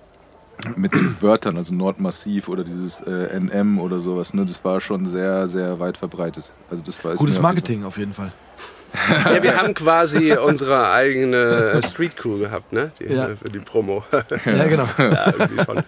mit 0.75 0.93
den 0.93 1.15
Wörtern, 1.21 1.57
also 1.57 1.73
Nordmassiv 1.73 2.49
oder 2.49 2.63
dieses 2.63 3.01
äh, 3.01 3.39
NM 3.39 3.79
oder 3.79 3.99
sowas, 3.99 4.33
ne, 4.33 4.45
das 4.45 4.63
war 4.63 4.81
schon 4.81 5.05
sehr, 5.05 5.47
sehr 5.47 5.79
weit 5.79 5.97
verbreitet. 5.97 6.45
Also 6.69 6.83
das 6.85 7.03
war 7.03 7.15
Gutes 7.15 7.21
mir 7.21 7.25
auf 7.25 7.29
jeden 7.29 7.41
Marketing 7.43 7.83
auf 7.85 7.97
jeden 7.97 8.13
Fall. 8.13 8.31
Ja, 9.25 9.43
wir 9.43 9.57
haben 9.57 9.73
quasi 9.73 10.33
unsere 10.33 10.91
eigene 10.91 11.81
Street 11.85 12.15
Crew 12.15 12.39
gehabt, 12.39 12.71
ne? 12.71 12.91
Die, 12.99 13.13
Ja. 13.13 13.35
Für 13.35 13.49
die 13.49 13.59
Promo. 13.59 14.03
Ja, 14.45 14.65
genau. 14.65 14.87
ja, 14.97 15.33
irgendwie 15.37 15.63
schon. 15.63 15.83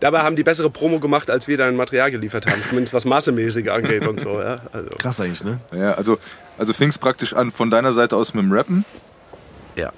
Dabei 0.00 0.22
haben 0.22 0.34
die 0.34 0.42
bessere 0.42 0.70
Promo 0.70 0.98
gemacht, 0.98 1.30
als 1.30 1.46
wir 1.46 1.56
dann 1.58 1.76
Material 1.76 2.10
geliefert 2.10 2.46
haben, 2.46 2.60
zumindest 2.62 2.94
was 2.94 3.04
massemäßig 3.04 3.70
angeht 3.70 4.06
und 4.08 4.18
so. 4.18 4.40
Ja? 4.40 4.60
Also, 4.72 4.88
Krass 4.98 5.20
eigentlich, 5.20 5.44
ne? 5.44 5.60
Ja, 5.72 5.92
also, 5.92 6.18
also 6.58 6.72
fing 6.72 6.88
es 6.88 6.98
praktisch 6.98 7.34
an 7.34 7.52
von 7.52 7.70
deiner 7.70 7.92
Seite 7.92 8.16
aus 8.16 8.34
mit 8.34 8.42
dem 8.42 8.50
Rappen. 8.50 8.84
ja. 9.76 9.92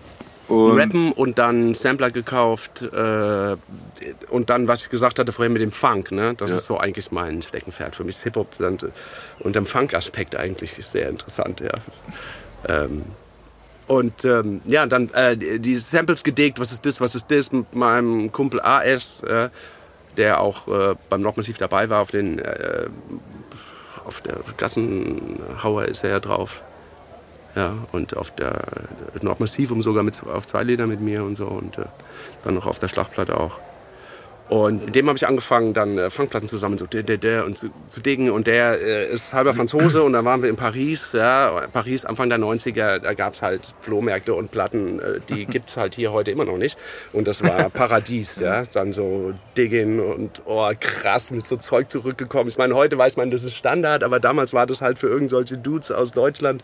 Und 0.49 0.79
Rappen 0.79 1.13
und 1.13 1.39
dann 1.39 1.75
Sampler 1.75 2.11
gekauft 2.11 2.83
äh, 2.83 3.57
und 4.29 4.51
dann, 4.51 4.69
was 4.69 4.83
ich 4.83 4.91
gesagt 4.91 5.19
hatte 5.19 5.33
vorhin 5.33 5.53
mit 5.55 5.63
dem 5.63 5.73
Funk, 5.73 6.13
ne? 6.13 6.35
das 6.37 6.51
Ja. 6.51 6.57
ist 6.57 6.67
so 6.67 6.79
eigentlich 6.79 7.11
mein 7.13 7.41
Steckenpferd. 7.43 7.97
Für 7.97 8.05
mich 8.05 8.17
ist 8.17 8.25
Hip-Hop 8.25 8.61
und, 8.61 8.87
und 9.41 9.57
dem 9.57 9.65
Funk-Aspekt 9.65 10.37
eigentlich 10.37 10.73
sehr 10.87 11.09
interessant. 11.09 11.61
Ja. 11.61 11.73
Ähm, 12.69 13.03
und 13.87 14.25
ähm, 14.25 14.61
ja, 14.67 14.87
dann 14.87 15.13
äh, 15.15 15.37
die 15.37 15.77
Samples 15.79 16.25
gedickt, 16.25 16.59
was 16.59 16.73
ist 16.73 16.85
das, 16.87 17.01
was 17.01 17.15
ist 17.15 17.31
das, 17.31 17.53
mit 17.53 17.75
meinem 17.75 18.33
Kumpel 18.33 18.61
AS, 18.61 19.23
äh, 19.23 19.49
der 20.17 20.41
auch 20.41 20.69
äh, 20.69 20.95
beim 21.09 21.23
Nordmassiv 21.23 21.59
dabei 21.59 21.89
war, 21.91 22.01
auf 22.01 22.11
den 22.11 22.39
äh, 22.39 22.87
auf 24.05 24.21
der 24.21 24.37
Gassenhauer 24.59 25.87
ist 25.87 26.05
er 26.05 26.11
ja 26.11 26.21
drauf. 26.21 26.63
Ja, 27.56 27.75
und 27.92 28.16
auf 28.16 28.32
der 28.32 28.62
Nordmassivum 29.20 29.82
sogar 29.82 30.02
mit, 30.02 30.20
auf 30.26 30.46
zwei 30.46 30.64
Lieder 30.64 30.87
mit 30.87 31.00
mir 31.00 31.23
und 31.23 31.37
so 31.37 31.46
und 31.46 31.78
äh, 31.78 31.84
dann 32.42 32.54
noch 32.54 32.66
auf 32.66 32.80
der 32.80 32.88
Schlachtplatte 32.88 33.38
auch. 33.38 33.58
Und 34.49 34.84
mit 34.84 34.94
dem 34.94 35.08
habe 35.08 35.16
ich 35.16 35.26
angefangen, 35.26 35.73
dann 35.73 35.96
äh, 35.96 36.11
Funkplatten 36.11 36.49
zusammen 36.49 36.76
so 36.76 36.87
der, 36.87 37.02
der, 37.02 37.16
der 37.16 37.46
und 37.46 37.56
zu, 37.56 37.70
zu 37.88 38.00
diggen. 38.00 38.30
Und 38.30 38.46
der 38.46 38.78
äh, 38.78 39.11
ist 39.11 39.32
halber 39.32 39.54
Franzose 39.54 40.02
und 40.02 40.12
dann 40.12 40.26
waren 40.26 40.42
wir 40.42 40.50
in 40.50 40.56
Paris. 40.56 41.12
Ja, 41.12 41.66
Paris 41.73 42.04
Anfang 42.04 42.28
der 42.28 42.38
90er, 42.38 42.99
da 42.99 43.14
gab's 43.14 43.40
halt 43.40 43.75
Flohmärkte 43.80 44.34
und 44.34 44.50
Platten, 44.50 45.00
äh, 45.00 45.20
die 45.30 45.46
gibt's 45.50 45.78
halt 45.78 45.94
hier 45.94 46.12
heute 46.12 46.30
immer 46.30 46.44
noch 46.44 46.58
nicht. 46.58 46.76
Und 47.14 47.26
das 47.26 47.42
war 47.42 47.70
Paradies, 47.70 48.37
ja. 48.37 48.64
Dann 48.66 48.92
so 48.92 49.32
Digging 49.56 50.00
und 50.00 50.42
oh 50.44 50.70
krass, 50.78 51.30
mit 51.30 51.46
so 51.46 51.56
Zeug 51.56 51.90
zurückgekommen. 51.90 52.49
Ich 52.50 52.58
meine, 52.58 52.75
heute 52.75 52.99
weiß 52.99 53.16
man, 53.16 53.30
das 53.30 53.44
ist 53.44 53.54
Standard, 53.54 54.04
aber 54.04 54.20
damals 54.20 54.52
war 54.52 54.66
das 54.66 54.82
halt 54.82 54.99
für 54.99 55.08
irgendwelche 55.08 55.56
Dudes 55.56 55.90
aus 55.90 56.12
Deutschland 56.12 56.62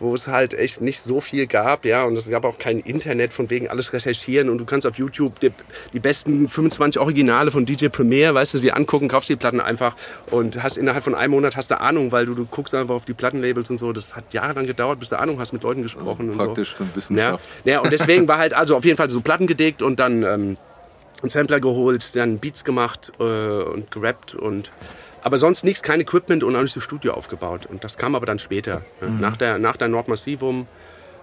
wo 0.00 0.14
es 0.14 0.26
halt 0.26 0.54
echt 0.54 0.80
nicht 0.80 1.00
so 1.00 1.20
viel 1.20 1.46
gab, 1.46 1.84
ja, 1.84 2.04
und 2.04 2.16
es 2.16 2.28
gab 2.28 2.44
auch 2.44 2.58
kein 2.58 2.80
Internet 2.80 3.32
von 3.32 3.50
wegen 3.50 3.68
alles 3.68 3.92
recherchieren 3.92 4.48
und 4.48 4.58
du 4.58 4.64
kannst 4.64 4.86
auf 4.86 4.96
YouTube 4.96 5.38
die, 5.40 5.52
die 5.92 6.00
besten 6.00 6.48
25 6.48 7.00
Originale 7.00 7.50
von 7.50 7.66
DJ 7.66 7.88
Premier, 7.88 8.34
weißt 8.34 8.54
du, 8.54 8.58
sie 8.58 8.72
angucken, 8.72 9.08
kaufst 9.08 9.28
die 9.28 9.36
Platten 9.36 9.60
einfach 9.60 9.94
und 10.30 10.62
hast 10.62 10.78
innerhalb 10.78 11.04
von 11.04 11.14
einem 11.14 11.32
Monat 11.32 11.54
hast 11.54 11.70
du 11.70 11.78
Ahnung, 11.80 12.12
weil 12.12 12.26
du, 12.26 12.34
du 12.34 12.46
guckst 12.46 12.74
einfach 12.74 12.94
auf 12.94 13.04
die 13.04 13.12
Plattenlabels 13.14 13.70
und 13.70 13.76
so, 13.76 13.92
das 13.92 14.16
hat 14.16 14.24
jahrelang 14.32 14.66
gedauert, 14.66 14.98
bis 14.98 15.10
du 15.10 15.18
Ahnung 15.18 15.38
hast, 15.38 15.52
mit 15.52 15.62
Leuten 15.62 15.82
gesprochen 15.82 16.30
und 16.30 16.38
so. 16.38 16.44
praktisch 16.44 16.74
und 16.80 16.88
Ja, 16.88 16.96
Wissenschaft. 16.96 17.48
ja, 17.64 17.80
und 17.80 17.92
deswegen 17.92 18.26
war 18.26 18.38
halt 18.38 18.54
also 18.54 18.76
auf 18.76 18.84
jeden 18.84 18.96
Fall 18.96 19.10
so 19.10 19.20
Platten 19.20 19.46
gedickt 19.46 19.82
und 19.82 20.00
dann 20.00 20.22
ähm, 20.22 20.56
einen 21.22 21.28
Sampler 21.30 21.60
geholt, 21.60 22.16
dann 22.16 22.38
Beats 22.38 22.64
gemacht 22.64 23.12
äh, 23.20 23.22
und 23.22 23.90
gerappt 23.90 24.34
und 24.34 24.70
aber 25.22 25.38
sonst 25.38 25.64
nichts, 25.64 25.82
kein 25.82 26.00
Equipment 26.00 26.42
und 26.42 26.56
auch 26.56 26.62
nicht 26.62 26.72
so 26.72 26.80
Studio 26.80 27.14
aufgebaut. 27.14 27.66
Und 27.66 27.84
das 27.84 27.96
kam 27.96 28.14
aber 28.14 28.26
dann 28.26 28.38
später. 28.38 28.82
ne? 29.00 29.08
Nach 29.20 29.36
der, 29.36 29.58
nach 29.58 29.76
der 29.76 29.88
Nordmassivum 29.88 30.66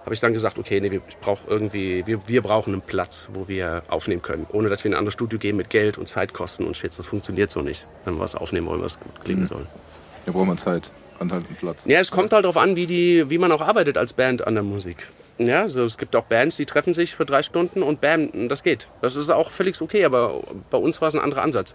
habe 0.04 0.14
ich 0.14 0.20
dann 0.20 0.32
gesagt, 0.32 0.58
okay, 0.58 0.80
nee, 0.80 0.90
wir, 0.90 1.02
ich 1.08 1.18
brauch 1.18 1.40
irgendwie, 1.46 2.06
wir, 2.06 2.26
wir 2.26 2.40
brauchen 2.40 2.72
einen 2.72 2.82
Platz, 2.82 3.28
wo 3.32 3.46
wir 3.48 3.82
aufnehmen 3.88 4.22
können. 4.22 4.46
Ohne 4.52 4.68
dass 4.70 4.84
wir 4.84 4.88
in 4.88 4.94
ein 4.94 4.98
anderes 4.98 5.14
Studio 5.14 5.38
gehen 5.38 5.56
mit 5.56 5.68
Geld 5.70 5.98
und 5.98 6.08
Zeitkosten 6.08 6.66
und 6.66 6.76
Shit. 6.76 6.98
Das 6.98 7.06
funktioniert 7.06 7.50
so 7.50 7.60
nicht, 7.60 7.86
wenn 8.04 8.14
wir 8.14 8.20
was 8.20 8.34
aufnehmen 8.34 8.68
wollen, 8.68 8.80
was 8.80 8.98
gut 8.98 9.20
klingen 9.22 9.46
soll. 9.46 9.66
Da 10.24 10.32
braucht 10.32 10.46
man 10.46 10.58
Zeit, 10.58 10.90
anhalten 11.18 11.54
Platz. 11.56 11.84
Ja, 11.84 12.00
es 12.00 12.10
kommt 12.10 12.32
halt 12.32 12.44
darauf 12.44 12.56
an, 12.56 12.76
wie, 12.76 12.86
die, 12.86 13.28
wie 13.28 13.38
man 13.38 13.52
auch 13.52 13.60
arbeitet 13.60 13.98
als 13.98 14.12
Band 14.12 14.46
an 14.46 14.54
der 14.54 14.62
Musik. 14.62 15.08
Ja, 15.38 15.62
also 15.62 15.84
es 15.84 15.98
gibt 15.98 16.16
auch 16.16 16.24
Bands, 16.24 16.56
die 16.56 16.66
treffen 16.66 16.94
sich 16.94 17.14
für 17.14 17.24
drei 17.24 17.42
Stunden 17.42 17.82
und 17.82 18.00
bam, 18.00 18.48
das 18.48 18.62
geht. 18.62 18.88
Das 19.02 19.14
ist 19.14 19.30
auch 19.30 19.50
völlig 19.50 19.80
okay, 19.80 20.04
aber 20.04 20.42
bei 20.70 20.78
uns 20.78 21.00
war 21.00 21.08
es 21.08 21.14
ein 21.14 21.20
anderer 21.20 21.42
Ansatz. 21.42 21.74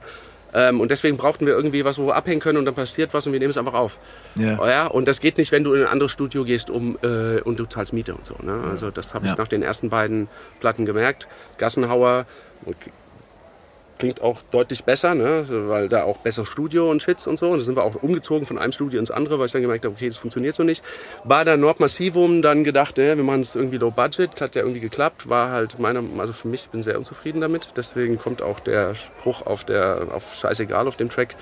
Ähm, 0.54 0.80
und 0.80 0.92
deswegen 0.92 1.18
brauchten 1.18 1.46
wir 1.46 1.54
irgendwie 1.54 1.84
was, 1.86 1.98
wo 1.98 2.08
wir 2.08 2.16
abhängen 2.16 2.40
können 2.40 2.58
und 2.60 2.66
dann 2.66 2.76
passiert 2.76 3.14
was 3.14 3.26
und 3.26 3.34
wir 3.34 3.40
nehmen 3.40 3.50
es 3.52 3.58
einfach 3.58 3.74
auf. 3.74 3.98
Ja. 4.36 4.68
Ja, 4.68 4.88
und 4.88 5.08
das 5.08 5.20
geht 5.20 5.38
nicht, 5.38 5.52
wenn 5.52 5.64
du 5.64 5.74
in 5.74 5.82
ein 5.82 5.88
anderes 5.88 6.12
Studio 6.12 6.44
gehst 6.44 6.70
um, 6.70 6.98
äh, 7.02 7.40
und 7.42 7.58
du 7.60 7.66
zahlst 7.66 7.94
Miete 7.94 8.14
und 8.14 8.26
so. 8.26 8.36
Ne? 8.42 8.64
Also 8.70 8.92
das 8.92 9.14
habe 9.14 9.26
ich 9.26 9.32
Ja. 9.32 9.38
nach 9.38 9.48
den 9.48 9.64
ersten 9.64 9.90
beiden 9.90 10.28
Platten 10.60 10.86
gemerkt. 10.86 11.28
Gassenhauer 11.58 12.26
klingt 13.98 14.22
auch 14.22 14.42
deutlich 14.52 14.84
besser, 14.84 15.16
ne? 15.16 15.46
weil 15.70 15.90
da 15.90 16.04
auch 16.04 16.18
besser 16.18 16.46
Studio 16.46 16.90
und 16.90 17.02
Shits 17.02 17.28
und 17.28 17.38
so. 17.38 17.50
Und 17.50 17.60
da 17.60 17.64
sind 17.64 17.76
wir 17.76 17.84
auch 17.84 17.96
umgezogen 18.02 18.46
von 18.46 18.58
einem 18.58 18.72
Studio 18.72 19.00
ins 19.00 19.12
andere, 19.12 19.40
weil 19.40 19.46
ich 19.46 19.52
dann 19.52 19.62
gemerkt 19.62 19.86
habe, 19.86 19.96
okay, 19.96 20.08
das 20.08 20.18
funktioniert 20.18 20.56
so 20.56 20.64
nicht. 20.64 20.84
War 21.24 21.46
da 21.46 21.58
Nordmassivum 21.58 22.42
dann 22.42 22.64
gedacht, 22.64 22.98
ne, 22.98 23.16
wir 23.16 23.24
machen 23.24 23.42
es 23.42 23.56
irgendwie 23.56 23.78
low 23.78 23.92
budget, 23.92 24.40
hat 24.42 24.56
ja 24.56 24.62
irgendwie 24.62 24.80
geklappt, 24.80 25.30
war 25.30 25.52
halt 25.52 25.80
meiner, 25.80 26.04
also 26.18 26.34
für 26.34 26.48
mich, 26.48 26.64
ich 26.64 26.70
bin 26.70 26.84
sehr 26.84 26.98
unzufrieden 26.98 27.42
damit. 27.42 27.74
Deswegen 27.78 28.18
kommt 28.18 28.42
auch 28.42 28.60
der 28.60 28.96
Spruch 28.96 29.46
auf 29.46 29.64
der, 29.64 30.08
auf 30.12 30.36
Scheißegal 30.36 30.88
auf 30.88 30.98
dem 30.98 31.10
Track. 31.10 31.36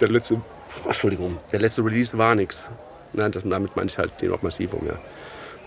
Der 0.00 0.08
letzte, 0.08 0.40
Entschuldigung, 0.84 1.38
der 1.52 1.60
letzte 1.60 1.84
Release 1.84 2.16
war 2.18 2.34
nix. 2.34 2.68
Nein, 3.12 3.32
damit 3.32 3.76
meine 3.76 3.88
ich 3.88 3.96
halt 3.96 4.20
den 4.20 4.28
Nordmassivum, 4.28 4.86
ja. 4.86 4.98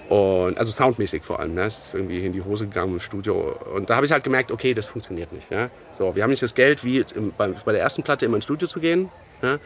Und, 0.10 0.58
also 0.58 0.72
soundmäßig 0.72 1.24
vor 1.24 1.40
allem, 1.40 1.54
ne? 1.54 1.66
Es 1.66 1.78
ist 1.78 1.94
irgendwie 1.94 2.26
in 2.26 2.34
die 2.34 2.42
Hose 2.42 2.66
gegangen 2.66 2.94
im 2.94 3.00
Studio. 3.00 3.56
Und 3.76 3.92
da 3.92 3.96
habe 3.96 4.08
ich 4.08 4.12
halt 4.12 4.24
gemerkt, 4.24 4.52
okay, 4.52 4.74
das 4.74 4.88
funktioniert 4.88 5.32
nicht. 5.32 5.52
Ja? 5.52 5.70
So, 5.94 6.16
wir 6.16 6.24
haben 6.24 6.32
nicht 6.32 6.42
das 6.42 6.56
Geld, 6.56 6.84
wie 6.84 7.06
im, 7.16 7.32
beim, 7.38 7.56
bei 7.64 7.74
der 7.74 7.82
ersten 7.82 8.02
Platte 8.02 8.26
immer 8.26 8.36
ins 8.36 8.46
Studio 8.46 8.68
zu 8.68 8.80
gehen. 8.80 9.10
Ja? 9.44 9.60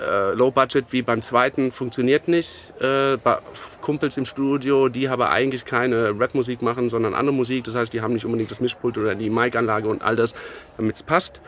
Äh, 0.00 0.34
Low 0.34 0.50
Budget 0.50 0.86
wie 0.90 1.02
beim 1.02 1.22
zweiten 1.22 1.70
funktioniert 1.70 2.26
nicht. 2.26 2.74
Äh, 2.80 3.16
bei 3.22 3.38
Kumpels 3.80 4.16
im 4.16 4.24
Studio, 4.24 4.88
die 4.88 5.08
aber 5.08 5.30
eigentlich 5.30 5.64
keine 5.64 6.12
Rapmusik 6.18 6.60
machen, 6.60 6.88
sondern 6.88 7.14
andere 7.14 7.34
Musik. 7.34 7.62
Das 7.64 7.76
heißt, 7.76 7.92
die 7.92 8.00
haben 8.00 8.14
nicht 8.14 8.24
unbedingt 8.24 8.50
das 8.50 8.60
Mischpult 8.60 8.98
oder 8.98 9.14
die 9.14 9.30
Mic-Anlage 9.30 9.88
und 9.88 10.02
all 10.02 10.16
das, 10.16 10.34
damit 10.76 10.96
es 10.96 11.04
passt. 11.04 11.40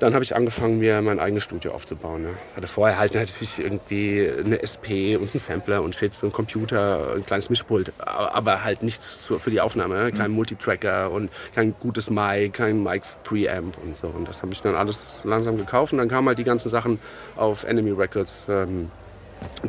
Dann 0.00 0.14
habe 0.14 0.24
ich 0.24 0.34
angefangen, 0.34 0.78
mir 0.78 1.02
mein 1.02 1.20
eigenes 1.20 1.44
Studio 1.44 1.72
aufzubauen. 1.72 2.22
Ne? 2.22 2.30
Hatte 2.56 2.66
vorher 2.66 2.98
halt 2.98 3.14
natürlich 3.14 3.58
irgendwie 3.58 4.28
eine 4.44 4.62
SP 4.64 5.14
und 5.14 5.30
einen 5.30 5.38
Sampler 5.38 5.82
und 5.82 5.94
Shit, 5.94 6.14
so 6.14 6.26
ein 6.26 6.32
Computer, 6.32 7.14
ein 7.14 7.24
kleines 7.24 7.50
Mischpult, 7.50 7.92
aber 7.98 8.64
halt 8.64 8.82
nichts 8.82 9.28
für 9.38 9.50
die 9.50 9.60
Aufnahme. 9.60 10.04
Ne? 10.04 10.12
Kein 10.12 10.30
Multitracker 10.30 11.10
und 11.10 11.30
kein 11.54 11.74
gutes 11.78 12.08
Mic, 12.08 12.54
kein 12.54 12.82
Mic-Preamp 12.82 13.76
und 13.84 13.98
so. 13.98 14.08
Und 14.08 14.26
das 14.26 14.42
habe 14.42 14.52
ich 14.52 14.62
dann 14.62 14.74
alles 14.74 15.20
langsam 15.24 15.58
gekauft. 15.58 15.92
Und 15.92 15.98
dann 15.98 16.08
kamen 16.08 16.28
halt 16.28 16.38
die 16.38 16.44
ganzen 16.44 16.70
Sachen 16.70 16.98
auf 17.36 17.64
Enemy 17.64 17.90
Records. 17.90 18.38
Ähm, 18.48 18.90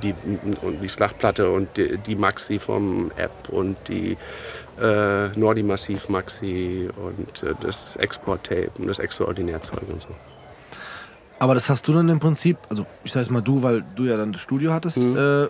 die, 0.01 0.13
und 0.61 0.81
die 0.81 0.89
Schlachtplatte 0.89 1.49
und 1.49 1.77
die, 1.77 1.97
die 1.97 2.15
Maxi 2.15 2.59
vom 2.59 3.11
App 3.15 3.49
und 3.49 3.77
die 3.87 4.17
äh, 4.79 5.27
Nordi 5.37 5.63
Massiv 5.63 6.09
Maxi 6.09 6.89
und 6.95 7.43
äh, 7.43 7.53
das 7.61 7.95
Export-Tape 7.97 8.71
und 8.79 8.87
das 8.87 8.99
Extraordinärzeug 8.99 9.81
und 9.87 10.01
so. 10.01 10.09
Aber 11.39 11.55
das 11.55 11.69
hast 11.69 11.87
du 11.87 11.93
dann 11.93 12.07
im 12.09 12.19
Prinzip, 12.19 12.57
also 12.69 12.85
ich 13.03 13.11
sag 13.11 13.21
jetzt 13.21 13.31
mal 13.31 13.41
du, 13.41 13.63
weil 13.63 13.83
du 13.95 14.03
ja 14.03 14.15
dann 14.17 14.31
das 14.31 14.41
Studio 14.41 14.71
hattest, 14.73 14.97
Mhm. 14.97 15.17
äh, 15.17 15.47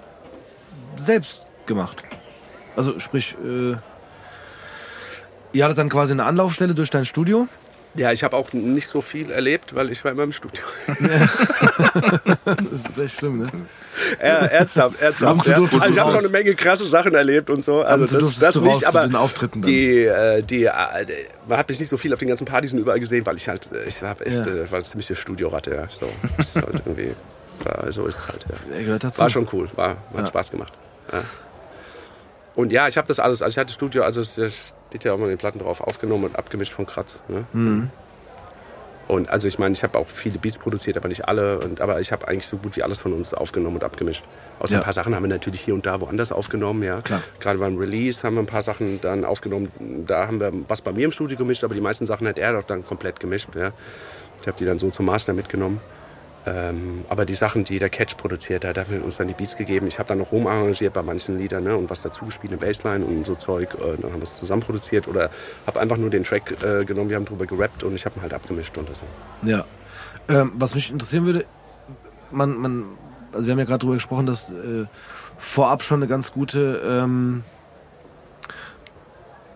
selbst 0.97 1.41
gemacht. 1.65 2.01
Also 2.75 2.99
sprich, 2.99 3.35
äh, 3.43 3.75
ihr 5.53 5.63
hattet 5.65 5.77
dann 5.77 5.89
quasi 5.89 6.13
eine 6.13 6.23
Anlaufstelle 6.23 6.73
durch 6.73 6.89
dein 6.89 7.05
Studio. 7.05 7.47
Ja, 7.95 8.11
ich 8.13 8.23
habe 8.23 8.37
auch 8.37 8.53
nicht 8.53 8.87
so 8.87 9.01
viel 9.01 9.31
erlebt, 9.31 9.75
weil 9.75 9.91
ich 9.91 10.03
war 10.05 10.11
immer 10.11 10.23
im 10.23 10.31
Studio. 10.31 10.63
Das 12.71 12.85
ist 12.89 12.97
echt 12.97 13.15
schlimm, 13.17 13.39
ne? 13.39 13.47
Ja, 14.19 14.37
ernsthaft, 14.45 15.01
ernsthaft. 15.01 15.45
Ja. 15.45 15.55
Also 15.55 15.65
ich 15.65 15.81
habe 15.81 15.93
schon 15.93 15.99
raus. 15.99 16.15
eine 16.15 16.29
Menge 16.29 16.55
krasse 16.55 16.85
Sachen 16.87 17.13
erlebt 17.13 17.49
und 17.49 17.61
so. 17.63 17.81
Also 17.81 18.17
das, 18.19 18.39
das 18.39 18.57
raus 18.57 18.63
nicht, 18.63 18.79
zu 18.81 18.87
aber 18.87 19.01
den 19.01 19.15
Auftritten 19.15 19.61
dann. 19.61 19.69
die, 19.69 20.05
äh, 20.05 20.41
die, 20.41 20.63
äh, 20.65 20.71
man 21.47 21.57
hat 21.57 21.67
mich 21.69 21.79
nicht 21.79 21.89
so 21.89 21.97
viel 21.97 22.13
auf 22.13 22.19
den 22.19 22.29
ganzen 22.29 22.45
Partys 22.45 22.73
und 22.73 22.79
überall 22.79 22.99
gesehen, 22.99 23.25
weil 23.25 23.35
ich 23.35 23.47
halt, 23.49 23.69
äh, 23.73 23.83
ich 23.87 24.01
habe 24.01 24.25
echt, 24.25 24.45
Ja. 24.45 24.71
war 24.71 24.83
ziemlich 24.83 25.07
der 25.07 25.15
Studioratte, 25.15 25.71
ja. 25.75 25.87
So, 25.99 26.09
halt 26.61 26.81
irgendwie, 26.85 27.11
so 27.89 28.05
ist 28.07 28.19
es 28.19 28.27
halt, 28.27 28.45
ja. 29.01 29.17
War 29.17 29.29
schon 29.29 29.47
cool, 29.51 29.69
war, 29.75 29.97
hat. 30.15 30.27
Spaß 30.29 30.51
gemacht. 30.51 30.73
Und 32.55 32.71
ja, 32.71 32.87
ich 32.87 32.97
habe 32.97 33.07
das 33.07 33.19
alles, 33.19 33.41
also 33.41 33.53
ich 33.53 33.57
hatte 33.57 33.73
Studio, 33.73 34.03
also 34.03 34.19
es 34.21 34.37
es 34.37 34.73
steht 34.89 35.03
ja 35.05 35.13
auch 35.13 35.17
mal 35.17 35.25
in 35.25 35.29
den 35.31 35.37
Platten 35.37 35.59
drauf, 35.59 35.79
aufgenommen 35.81 36.25
und 36.25 36.35
abgemischt 36.35 36.73
von 36.73 36.85
Kratz. 36.85 37.19
Ne? 37.29 37.45
Mhm. 37.53 37.89
Und 39.07 39.29
also 39.29 39.47
ich 39.47 39.59
meine, 39.59 39.73
ich 39.73 39.83
habe 39.83 39.97
auch 39.97 40.07
viele 40.07 40.39
Beats 40.39 40.57
produziert, 40.57 40.95
aber 40.95 41.09
nicht 41.09 41.27
alle. 41.27 41.59
Und, 41.59 41.81
aber 41.81 41.99
ich 41.99 42.11
habe 42.13 42.27
eigentlich 42.27 42.47
so 42.47 42.55
gut 42.57 42.77
wie 42.77 42.83
alles 42.83 42.99
von 42.99 43.11
uns 43.13 43.33
aufgenommen 43.33 43.75
und 43.77 43.83
abgemischt. 43.83 44.23
Außer 44.59 44.73
Ja. 44.75 44.79
ein 44.79 44.83
paar 44.85 44.93
Sachen 44.93 45.13
haben 45.15 45.23
wir 45.23 45.27
natürlich 45.27 45.59
hier 45.61 45.73
und 45.73 45.85
da 45.85 45.99
woanders 45.99 46.31
aufgenommen. 46.31 46.83
Ja. 46.83 47.01
Klar. 47.01 47.21
Gerade 47.39 47.59
beim 47.59 47.77
Release 47.77 48.23
haben 48.23 48.35
wir 48.35 48.41
ein 48.41 48.45
paar 48.45 48.63
Sachen 48.63 49.01
dann 49.01 49.25
aufgenommen. 49.25 49.69
Da 50.07 50.27
haben 50.27 50.39
wir 50.39 50.53
was 50.69 50.81
bei 50.81 50.93
mir 50.93 51.05
im 51.05 51.11
Studio 51.11 51.37
gemischt, 51.37 51.63
aber 51.65 51.73
die 51.73 51.81
meisten 51.81 52.05
Sachen 52.05 52.25
hat 52.27 52.37
er 52.39 52.53
doch 52.53 52.63
dann 52.63 52.85
komplett 52.85 53.19
gemischt. 53.19 53.49
Ja. 53.55 53.71
Ich 54.39 54.47
habe 54.47 54.57
die 54.57 54.65
dann 54.65 54.79
so 54.79 54.89
zum 54.91 55.05
Master 55.07 55.33
mitgenommen. 55.33 55.81
Ähm, 56.45 57.05
aber 57.07 57.25
die 57.25 57.35
Sachen, 57.35 57.63
die 57.65 57.77
der 57.77 57.89
Catch 57.89 58.17
produziert 58.17 58.65
hat, 58.65 58.77
hat 58.77 58.89
mir 58.89 59.03
uns 59.03 59.17
dann 59.17 59.27
die 59.27 59.33
Beats 59.33 59.55
gegeben. 59.55 59.85
Ich 59.87 59.99
habe 59.99 60.09
dann 60.09 60.17
noch 60.17 60.31
rumarrangiert 60.31 60.93
bei 60.93 61.03
manchen 61.03 61.37
Liedern 61.37 61.63
ne, 61.63 61.77
und 61.77 61.89
was 61.89 62.01
dazu 62.01 62.25
gespielt, 62.25 62.51
eine 62.51 62.59
Bassline 62.59 63.05
und 63.05 63.27
so 63.27 63.35
Zeug. 63.35 63.75
Äh, 63.75 64.01
dann 64.01 64.11
haben 64.11 64.19
wir 64.19 64.23
es 64.23 64.35
zusammen 64.35 64.63
produziert 64.63 65.07
oder 65.07 65.29
habe 65.67 65.79
einfach 65.79 65.97
nur 65.97 66.09
den 66.09 66.23
Track 66.23 66.55
äh, 66.63 66.83
genommen, 66.83 67.09
wir 67.09 67.17
haben 67.17 67.25
drüber 67.25 67.45
gerappt 67.45 67.83
und 67.83 67.95
ich 67.95 68.05
habe 68.05 68.17
ihn 68.17 68.23
halt 68.23 68.33
abgemischt 68.33 68.75
und 68.77 68.87
so. 68.87 69.49
Ja. 69.49 69.65
Ähm, 70.29 70.53
was 70.55 70.73
mich 70.73 70.91
interessieren 70.91 71.25
würde, 71.25 71.45
man, 72.31 72.57
man, 72.57 72.85
also 73.33 73.45
wir 73.45 73.51
haben 73.51 73.59
ja 73.59 73.65
gerade 73.65 73.79
darüber 73.79 73.95
gesprochen, 73.95 74.25
dass 74.25 74.49
äh, 74.49 74.85
vorab 75.37 75.83
schon 75.83 75.99
eine 75.99 76.07
ganz 76.07 76.31
gute 76.31 76.81
ähm, 76.83 77.43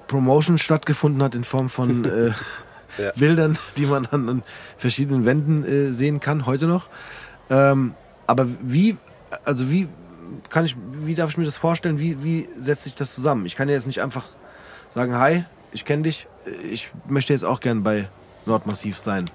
Promotion 0.07 0.59
stattgefunden 0.59 1.23
hat 1.23 1.33
in 1.33 1.43
Form 1.43 1.69
von 1.69 2.05
äh, 2.29 2.31
Ja. 2.97 3.11
Bildern, 3.15 3.57
die 3.77 3.85
man 3.85 4.05
an, 4.07 4.29
an 4.29 4.43
verschiedenen 4.77 5.25
Wänden 5.25 5.65
äh, 5.65 5.91
sehen 5.91 6.19
kann, 6.19 6.45
heute 6.45 6.67
noch. 6.67 6.87
Ähm, 7.49 7.93
aber 8.27 8.47
wie, 8.61 8.97
also 9.43 9.69
wie 9.69 9.87
kann 10.49 10.65
ich, 10.65 10.75
wie 11.03 11.15
darf 11.15 11.29
ich 11.29 11.37
mir 11.37 11.45
das 11.45 11.57
vorstellen? 11.57 11.99
Wie, 11.99 12.23
wie 12.23 12.47
setzt 12.57 12.83
sich 12.83 12.95
das 12.95 13.13
zusammen? 13.13 13.45
Ich 13.45 13.55
kann 13.55 13.67
ja 13.67 13.75
jetzt 13.75 13.87
nicht 13.87 14.01
einfach 14.01 14.25
sagen, 14.93 15.15
hi, 15.17 15.43
ich 15.71 15.85
kenne 15.85 16.03
dich, 16.03 16.27
ich 16.71 16.89
möchte 17.07 17.33
jetzt 17.33 17.45
auch 17.45 17.59
gern 17.59 17.83
bei 17.83 18.07
Nordmassiv 18.45 18.97
sein. 18.97 19.29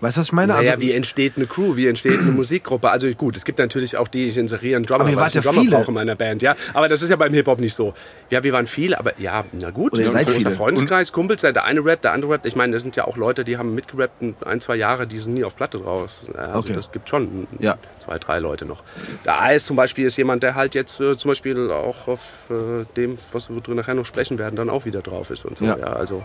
Weißt 0.00 0.16
du, 0.16 0.20
was 0.20 0.26
ich 0.26 0.32
meine? 0.32 0.52
Naja, 0.52 0.72
Also- 0.72 0.82
wie 0.82 0.92
entsteht 0.92 1.32
eine 1.36 1.46
Crew, 1.46 1.74
wie 1.74 1.88
entsteht 1.88 2.20
eine 2.20 2.30
Musikgruppe? 2.30 2.88
Also 2.90 3.08
gut, 3.14 3.36
es 3.36 3.44
gibt 3.44 3.58
natürlich 3.58 3.96
auch 3.96 4.06
die, 4.06 4.28
ich 4.28 4.36
inseriere 4.38 4.76
einen 4.76 4.84
Drummer, 4.86 5.00
Aber 5.00 5.10
ihr 5.10 5.16
wart 5.16 5.34
ja 5.34 5.40
Drummer 5.40 5.60
viele. 5.62 5.76
brauche 5.76 5.88
in 5.88 5.94
meiner 5.94 6.14
Band, 6.14 6.40
ja. 6.40 6.54
Aber 6.72 6.88
das 6.88 7.02
ist 7.02 7.08
ja 7.10 7.16
beim 7.16 7.34
Hip-Hop 7.34 7.58
nicht 7.58 7.74
so. 7.74 7.94
Ja, 8.30 8.44
wir 8.44 8.52
waren 8.52 8.68
viele, 8.68 8.96
aber 8.98 9.18
ja, 9.18 9.44
na 9.52 9.70
gut, 9.70 9.94
Oder 9.94 10.02
ihr 10.02 10.10
seid 10.10 10.30
viele. 10.30 10.52
Freundeskreis, 10.52 11.10
Kumpels, 11.12 11.42
der 11.42 11.64
eine 11.64 11.84
rappt, 11.84 12.04
der 12.04 12.12
andere 12.12 12.32
rappt. 12.32 12.46
Ich 12.46 12.54
meine, 12.54 12.74
das 12.74 12.82
sind 12.82 12.94
ja 12.94 13.06
auch 13.06 13.16
Leute, 13.16 13.44
die 13.44 13.56
haben 13.58 13.74
mitgerappt 13.74 14.22
ein, 14.22 14.36
ein, 14.44 14.60
zwei 14.60 14.76
Jahre, 14.76 15.06
die 15.08 15.18
sind 15.18 15.34
nie 15.34 15.42
auf 15.44 15.56
Platte 15.56 15.78
draus. 15.78 16.10
Also 16.36 16.58
Okay. 16.60 16.74
das 16.76 16.92
gibt 16.92 17.08
schon 17.08 17.48
Ja. 17.58 17.76
zwei, 17.98 18.18
drei 18.18 18.38
Leute 18.38 18.66
noch. 18.66 18.82
Der 19.24 19.40
Eis 19.42 19.64
zum 19.64 19.74
Beispiel 19.74 20.06
ist 20.06 20.16
jemand, 20.16 20.42
der 20.44 20.54
halt 20.54 20.74
jetzt 20.76 21.00
äh, 21.00 21.16
zum 21.16 21.30
Beispiel 21.32 21.70
auch 21.72 22.06
auf 22.06 22.20
äh, 22.50 22.84
dem, 22.96 23.18
was 23.32 23.48
wir 23.50 23.74
nachher 23.74 23.94
noch 23.94 24.06
sprechen 24.06 24.38
werden, 24.38 24.54
dann 24.54 24.70
auch 24.70 24.84
wieder 24.84 25.00
drauf 25.02 25.30
ist 25.30 25.44
und 25.44 25.56
so. 25.58 25.64
Ja. 25.64 25.76
Ja, 25.76 25.86
also 25.94 26.22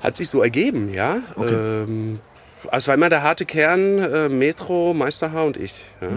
hat 0.00 0.16
sich 0.16 0.28
so 0.28 0.42
ergeben, 0.42 0.92
ja. 0.92 1.18
Ähm, 1.38 2.20
also 2.64 2.76
es 2.84 2.88
war 2.88 2.94
immer 2.94 3.08
der 3.08 3.22
harte 3.22 3.46
Kern, 3.46 3.98
äh, 3.98 4.28
Metro, 4.28 4.92
Meisterhaar 4.94 5.46
und 5.46 5.56
ich. 5.56 5.84
Ja. 6.00 6.08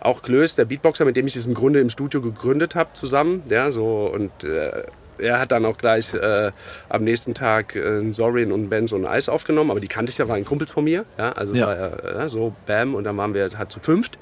Auch 0.00 0.22
Klöß, 0.22 0.54
der 0.54 0.64
Beatboxer, 0.64 1.04
mit 1.04 1.16
dem 1.16 1.26
ich 1.26 1.36
es 1.36 1.46
im 1.46 1.54
Grunde 1.54 1.80
im 1.80 1.90
Studio 1.90 2.20
gegründet 2.22 2.74
habe, 2.74 2.90
zusammen. 2.92 3.42
Ja, 3.48 3.72
so, 3.72 4.10
und 4.12 4.44
äh, 4.44 4.84
er 5.18 5.40
hat 5.40 5.50
dann 5.50 5.64
auch 5.64 5.76
gleich 5.76 6.14
äh, 6.14 6.52
am 6.88 7.02
nächsten 7.02 7.34
Tag 7.34 7.74
äh, 7.74 8.12
Sorin 8.12 8.52
und 8.52 8.68
Benz 8.68 8.92
und 8.92 9.04
ein 9.04 9.10
Eis 9.12 9.28
aufgenommen, 9.28 9.70
aber 9.72 9.80
die 9.80 9.88
kannte 9.88 10.10
ich 10.12 10.18
ja, 10.18 10.28
waren 10.28 10.44
Kumpels 10.44 10.70
von 10.70 10.84
mir. 10.84 11.04
Ja, 11.18 11.32
also 11.32 11.54
Ja. 11.54 11.66
war 11.66 12.14
ja, 12.20 12.28
so, 12.28 12.54
bam, 12.66 12.94
und 12.94 13.02
dann 13.04 13.16
waren 13.16 13.34
wir 13.34 13.48
halt 13.58 13.72
zu 13.72 13.80
fünft. 13.80 14.18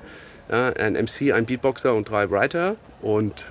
Ja, 0.50 0.68
ein 0.70 0.94
MC, 0.94 1.32
ein 1.34 1.44
Beatboxer 1.44 1.92
und 1.92 2.08
drei 2.08 2.30
Writer. 2.30 2.76
Und 3.02 3.44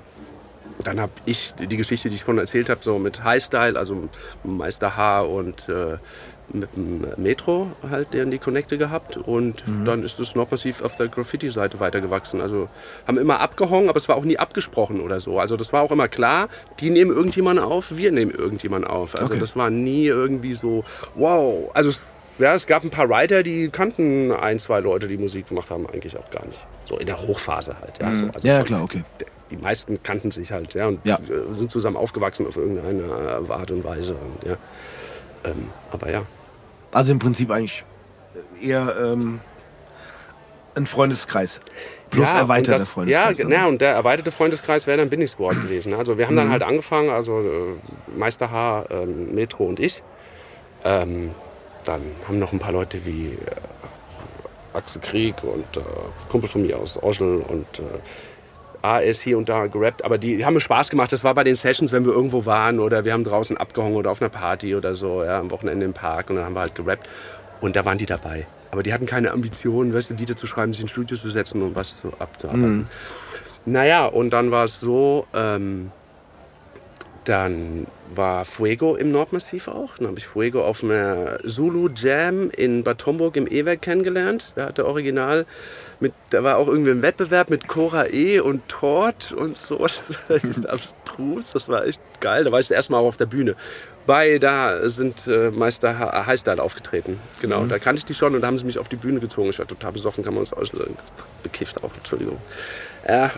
dann 0.84 1.00
habe 1.00 1.14
ich 1.26 1.54
die 1.56 1.78
Geschichte, 1.78 2.10
die 2.10 2.16
ich 2.16 2.24
vorhin 2.24 2.40
erzählt 2.42 2.70
habe, 2.70 2.82
so 2.84 3.00
mit 3.00 3.24
High 3.24 3.44
Style, 3.44 3.78
also 3.80 4.10
Meister 4.44 4.96
H 4.98 5.22
und 5.22 5.70
äh, 5.70 5.98
mit 6.54 6.76
dem 6.76 7.04
Metro 7.18 7.72
halt 7.90 8.14
deren 8.14 8.30
die 8.30 8.38
Connecte 8.38 8.78
gehabt 8.78 9.18
und 9.18 9.64
dann 9.84 10.04
ist 10.04 10.20
es 10.20 10.36
noch 10.36 10.52
massiv 10.52 10.84
auf 10.84 10.96
der 10.96 11.08
Graffiti-Seite 11.08 11.80
weitergewachsen. 11.80 12.40
Also 12.40 12.70
haben 13.08 13.18
immer 13.18 13.40
abgehangen, 13.40 13.90
aber 13.90 13.98
es 13.98 14.08
war 14.10 14.16
auch 14.16 14.26
nie 14.26 14.38
abgesprochen 14.38 15.02
oder 15.02 15.20
so. 15.20 15.40
Also 15.40 15.58
das 15.58 15.74
war 15.74 15.82
auch 15.82 15.92
immer 15.92 16.08
klar, 16.08 16.50
die 16.80 16.92
nehmen 16.92 17.10
irgendjemanden 17.10 17.66
auf, 17.66 17.98
wir 17.98 18.12
nehmen 18.12 18.30
irgendjemanden 18.30 18.88
auf. 18.92 19.16
Also 19.16 19.34
Okay. 19.34 19.40
das 19.40 19.56
war 19.56 19.72
nie 19.72 20.06
irgendwie 20.06 20.54
so, 20.54 20.84
wow. 21.16 21.72
Also 21.74 21.90
es, 21.90 22.04
ja, 22.38 22.54
es 22.54 22.68
gab 22.68 22.84
ein 22.84 22.92
paar 22.92 23.10
Writer, 23.10 23.42
die 23.42 23.70
kannten 23.70 24.32
ein, 24.32 24.60
zwei 24.60 24.82
Leute, 24.82 25.08
die 25.08 25.18
Musik 25.18 25.50
gemacht 25.50 25.72
haben, 25.72 25.88
eigentlich 25.88 26.16
auch 26.16 26.30
gar 26.30 26.46
nicht. 26.46 26.60
So 26.86 26.98
in 27.00 27.08
der 27.08 27.20
Hochphase 27.20 27.76
halt. 27.82 27.98
Ja, 28.00 28.16
so, 28.16 28.28
also 28.32 28.48
Ja, 28.48 28.62
klar, 28.62 28.84
okay. 28.84 29.04
Die 29.52 29.58
meisten 29.58 30.02
kannten 30.04 30.32
sich 30.32 30.52
halt, 30.52 30.74
ja, 30.74 30.88
und 30.88 31.00
Ja. 31.06 31.16
äh, 31.18 31.54
sind 31.54 31.70
zusammen 31.72 31.98
aufgewachsen 31.98 32.48
auf 32.48 32.58
irgendeine 32.58 33.04
äh, 33.48 33.52
Art 33.52 33.72
und 33.72 33.84
Weise. 33.84 34.14
Und, 34.16 34.48
ja. 34.50 34.58
ähm, 35.44 35.68
aber 35.92 36.10
ja. 36.12 36.24
Also 36.92 37.12
im 37.12 37.20
Prinzip 37.20 37.52
eigentlich 37.52 37.84
eher 38.62 38.96
ähm, 39.00 39.40
ein 40.76 40.86
Freundeskreis. 40.88 41.60
Plus 42.10 42.26
ja, 42.28 42.38
erweiterter 42.38 42.78
das, 42.80 42.90
Freundeskreis. 42.90 43.38
Ja, 43.38 43.44
dann. 43.46 43.54
na, 43.54 43.68
und 43.68 43.82
der 43.82 43.94
erweiterte 43.94 44.32
Freundeskreis 44.32 44.88
wäre 44.88 44.98
dann 44.98 45.10
Binny 45.10 45.28
Squad 45.28 45.56
gewesen. 45.62 45.94
Also 45.94 46.18
wir 46.18 46.26
haben 46.28 46.34
Mhm. 46.36 46.40
dann 46.40 46.52
halt 46.52 46.64
angefangen, 46.64 47.10
also 47.10 47.40
äh, 47.42 48.18
Meister 48.18 48.52
H, 48.52 48.86
ähm, 48.90 49.34
Metro 49.36 49.66
und 49.66 49.80
ich. 49.80 50.04
Ähm, 50.84 51.32
dann 51.84 52.02
haben 52.28 52.40
noch 52.40 52.52
ein 52.54 52.60
paar 52.60 52.72
Leute 52.72 53.06
wie 53.06 53.28
äh, 53.28 54.78
Axel 54.78 55.02
Krieg 55.02 55.36
und 55.44 55.78
äh, 55.78 55.82
Kumpel 56.30 56.50
von 56.50 56.62
mir 56.64 56.78
aus 56.78 57.02
Oschel 57.02 57.38
und 57.48 57.80
äh, 57.80 57.84
AS 58.86 59.20
hier 59.20 59.38
und 59.38 59.50
da 59.50 59.68
gerappt, 59.68 60.04
aber 60.06 60.18
die 60.18 60.46
haben 60.46 60.54
mir 60.54 60.62
Spaß 60.62 60.90
gemacht. 60.90 61.12
Das 61.12 61.24
war 61.24 61.34
bei 61.34 61.44
den 61.44 61.56
Sessions, 61.56 61.92
wenn 61.92 62.06
wir 62.06 62.14
irgendwo 62.14 62.46
waren 62.46 62.80
oder 62.80 63.06
wir 63.06 63.14
haben 63.14 63.24
draußen 63.24 63.58
abgehangen 63.58 63.96
oder 63.96 64.12
auf 64.12 64.22
einer 64.22 64.30
Party 64.30 64.76
oder 64.76 64.96
so, 64.96 65.24
ja, 65.24 65.40
am 65.40 65.52
Wochenende 65.52 65.86
im 65.86 65.94
Park 65.94 66.30
und 66.30 66.38
dann 66.38 66.46
haben 66.46 66.54
wir 66.54 66.62
halt 66.62 66.76
gerappt 66.76 67.10
und 67.62 67.76
da 67.76 67.86
waren 67.86 67.98
die 67.98 68.06
dabei. 68.06 68.48
Aber 68.72 68.84
die 68.84 68.94
hatten 68.94 69.06
keine 69.06 69.32
Ambitionen, 69.32 69.94
weißt 69.94 70.10
du, 70.10 70.14
Lieder 70.16 70.36
zu 70.36 70.48
schreiben, 70.48 70.74
sich 70.74 70.82
ins 70.82 70.92
Studio 70.92 71.16
zu 71.18 71.30
setzen 71.30 71.62
und 71.62 71.76
was 71.76 72.02
so 72.02 72.12
abzuarbeiten. 72.20 72.88
Naja, 73.66 74.06
und 74.06 74.32
dann 74.32 74.52
war 74.52 74.66
es 74.66 74.80
so, 74.80 75.26
ähm, 75.34 75.92
dann 77.26 77.88
war 78.14 78.46
Fuego 78.46 78.96
im 78.96 79.12
Nordmassiv 79.12 79.68
auch. 79.68 79.98
Dann 79.98 80.08
habe 80.08 80.20
ich 80.20 80.28
Fuego 80.28 80.64
auf 80.64 80.84
einer 80.84 81.40
Zulu 81.46 81.90
Jam 81.94 82.50
in 82.52 82.84
Bad 82.84 83.06
Homburg 83.06 83.36
im 83.36 83.48
E-Werk 83.48 83.82
kennengelernt. 83.82 84.54
Da 84.56 84.68
hatte 84.68 84.86
Original 84.86 85.46
mit, 86.00 86.14
da 86.30 86.44
war 86.44 86.58
auch 86.58 86.68
irgendwie 86.68 86.92
ein 86.92 87.02
Wettbewerb 87.02 87.50
mit 87.50 87.68
Cora 87.68 88.08
E 88.08 88.40
und 88.40 88.68
Tort 88.70 89.32
und 89.32 89.58
so. 89.58 89.78
Das 89.96 90.30
war 90.30 90.44
echt 90.44 90.70
abstrus. 90.70 91.52
Das 91.54 91.68
war 91.68 91.86
echt 91.86 92.02
geil. 92.22 92.44
Da 92.44 92.52
war 92.52 92.60
ich 92.60 92.68
das 92.68 92.76
erste 92.76 92.92
Mal 92.92 93.00
auch 93.00 93.08
auf 93.08 93.18
der 93.18 93.26
Bühne. 93.26 93.56
Bei 94.06 94.38
da 94.38 94.88
sind 94.88 95.28
äh, 95.28 95.50
Meister 95.50 96.26
Highstyle 96.28 96.62
aufgetreten. 96.62 97.20
Genau, 97.42 97.66
da 97.66 97.80
kannte 97.80 98.00
ich 98.00 98.06
die 98.06 98.14
schon 98.14 98.36
und 98.36 98.42
da 98.42 98.48
haben 98.48 98.58
sie 98.58 98.66
mich 98.66 98.78
auf 98.78 98.88
die 98.88 98.98
Bühne 98.98 99.20
gezogen. 99.20 99.50
Ich 99.50 99.60
war 99.60 99.68
total 99.68 99.94
besoffen, 99.94 100.24
kann 100.24 100.34
man 100.34 100.42
uns 100.42 100.54
auslösen. 100.54 100.96
Bekifft 101.42 101.84
auch, 101.84 101.92
Entschuldigung. 101.98 102.38
Ja, 103.08 103.32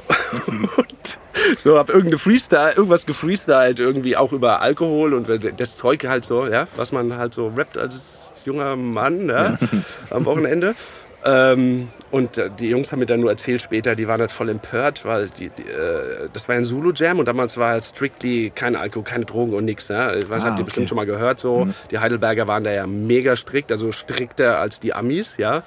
und 0.48 1.20
so 1.58 1.78
hab 1.78 1.90
irgendeine 1.90 2.18
Freestyle, 2.18 2.74
irgendwas 2.74 3.06
gefreestylt, 3.06 3.80
irgendwie 3.80 4.18
auch 4.18 4.32
über 4.32 4.62
Alkohol 4.62 5.14
und 5.14 5.28
das 5.58 5.78
Zeug 5.78 6.06
halt 6.06 6.26
so, 6.26 6.48
ja, 6.48 6.68
was 6.76 6.92
man 6.92 7.18
halt 7.18 7.34
so 7.34 7.50
rappt 7.50 7.78
als 7.78 8.34
junger 8.46 8.76
Mann, 8.76 9.30
ja, 9.30 9.58
am 10.10 10.26
Wochenende. 10.26 10.76
Ähm, 11.30 11.90
und 12.10 12.38
äh, 12.38 12.50
die 12.58 12.70
Jungs 12.70 12.92
haben 12.94 13.00
mir 13.00 13.06
dann 13.06 13.20
nur 13.20 13.30
erzählt 13.30 13.62
später, 13.62 13.96
die 13.96 14.08
waren 14.08 14.22
halt 14.22 14.32
voll 14.32 14.48
empört, 14.48 15.04
weil 15.04 15.28
die, 15.28 15.50
die, 15.50 15.64
äh, 15.64 16.30
das 16.32 16.48
war 16.48 16.56
ja 16.56 16.62
ein 16.62 16.66
Zulu-Jam 16.66 17.20
und 17.20 17.28
damals 17.28 17.58
war 17.58 17.72
halt 17.72 17.84
strictly 17.84 18.50
kein 18.56 18.78
Alkohol, 18.78 19.04
keine 19.04 19.26
Drogen 19.26 19.54
und 19.54 19.66
nix. 19.66 19.90
Ja. 19.90 20.14
Ich 20.16 20.30
weiß, 20.30 20.42
Ah, 20.42 20.46
habt 20.46 20.52
ihr 20.52 20.54
okay. 20.54 20.64
bestimmt 20.64 20.88
schon 20.88 20.96
mal 20.96 21.06
gehört, 21.06 21.40
so. 21.40 21.68
Die 21.92 22.00
Heidelberger 22.00 22.48
waren 22.48 22.64
da 22.64 22.72
ja 22.72 22.88
mega 22.88 23.36
strikt, 23.36 23.72
also 23.72 23.92
strikter 23.92 24.60
als 24.60 24.80
die 24.80 24.94
Amis, 24.94 25.36
ja. 25.36 25.64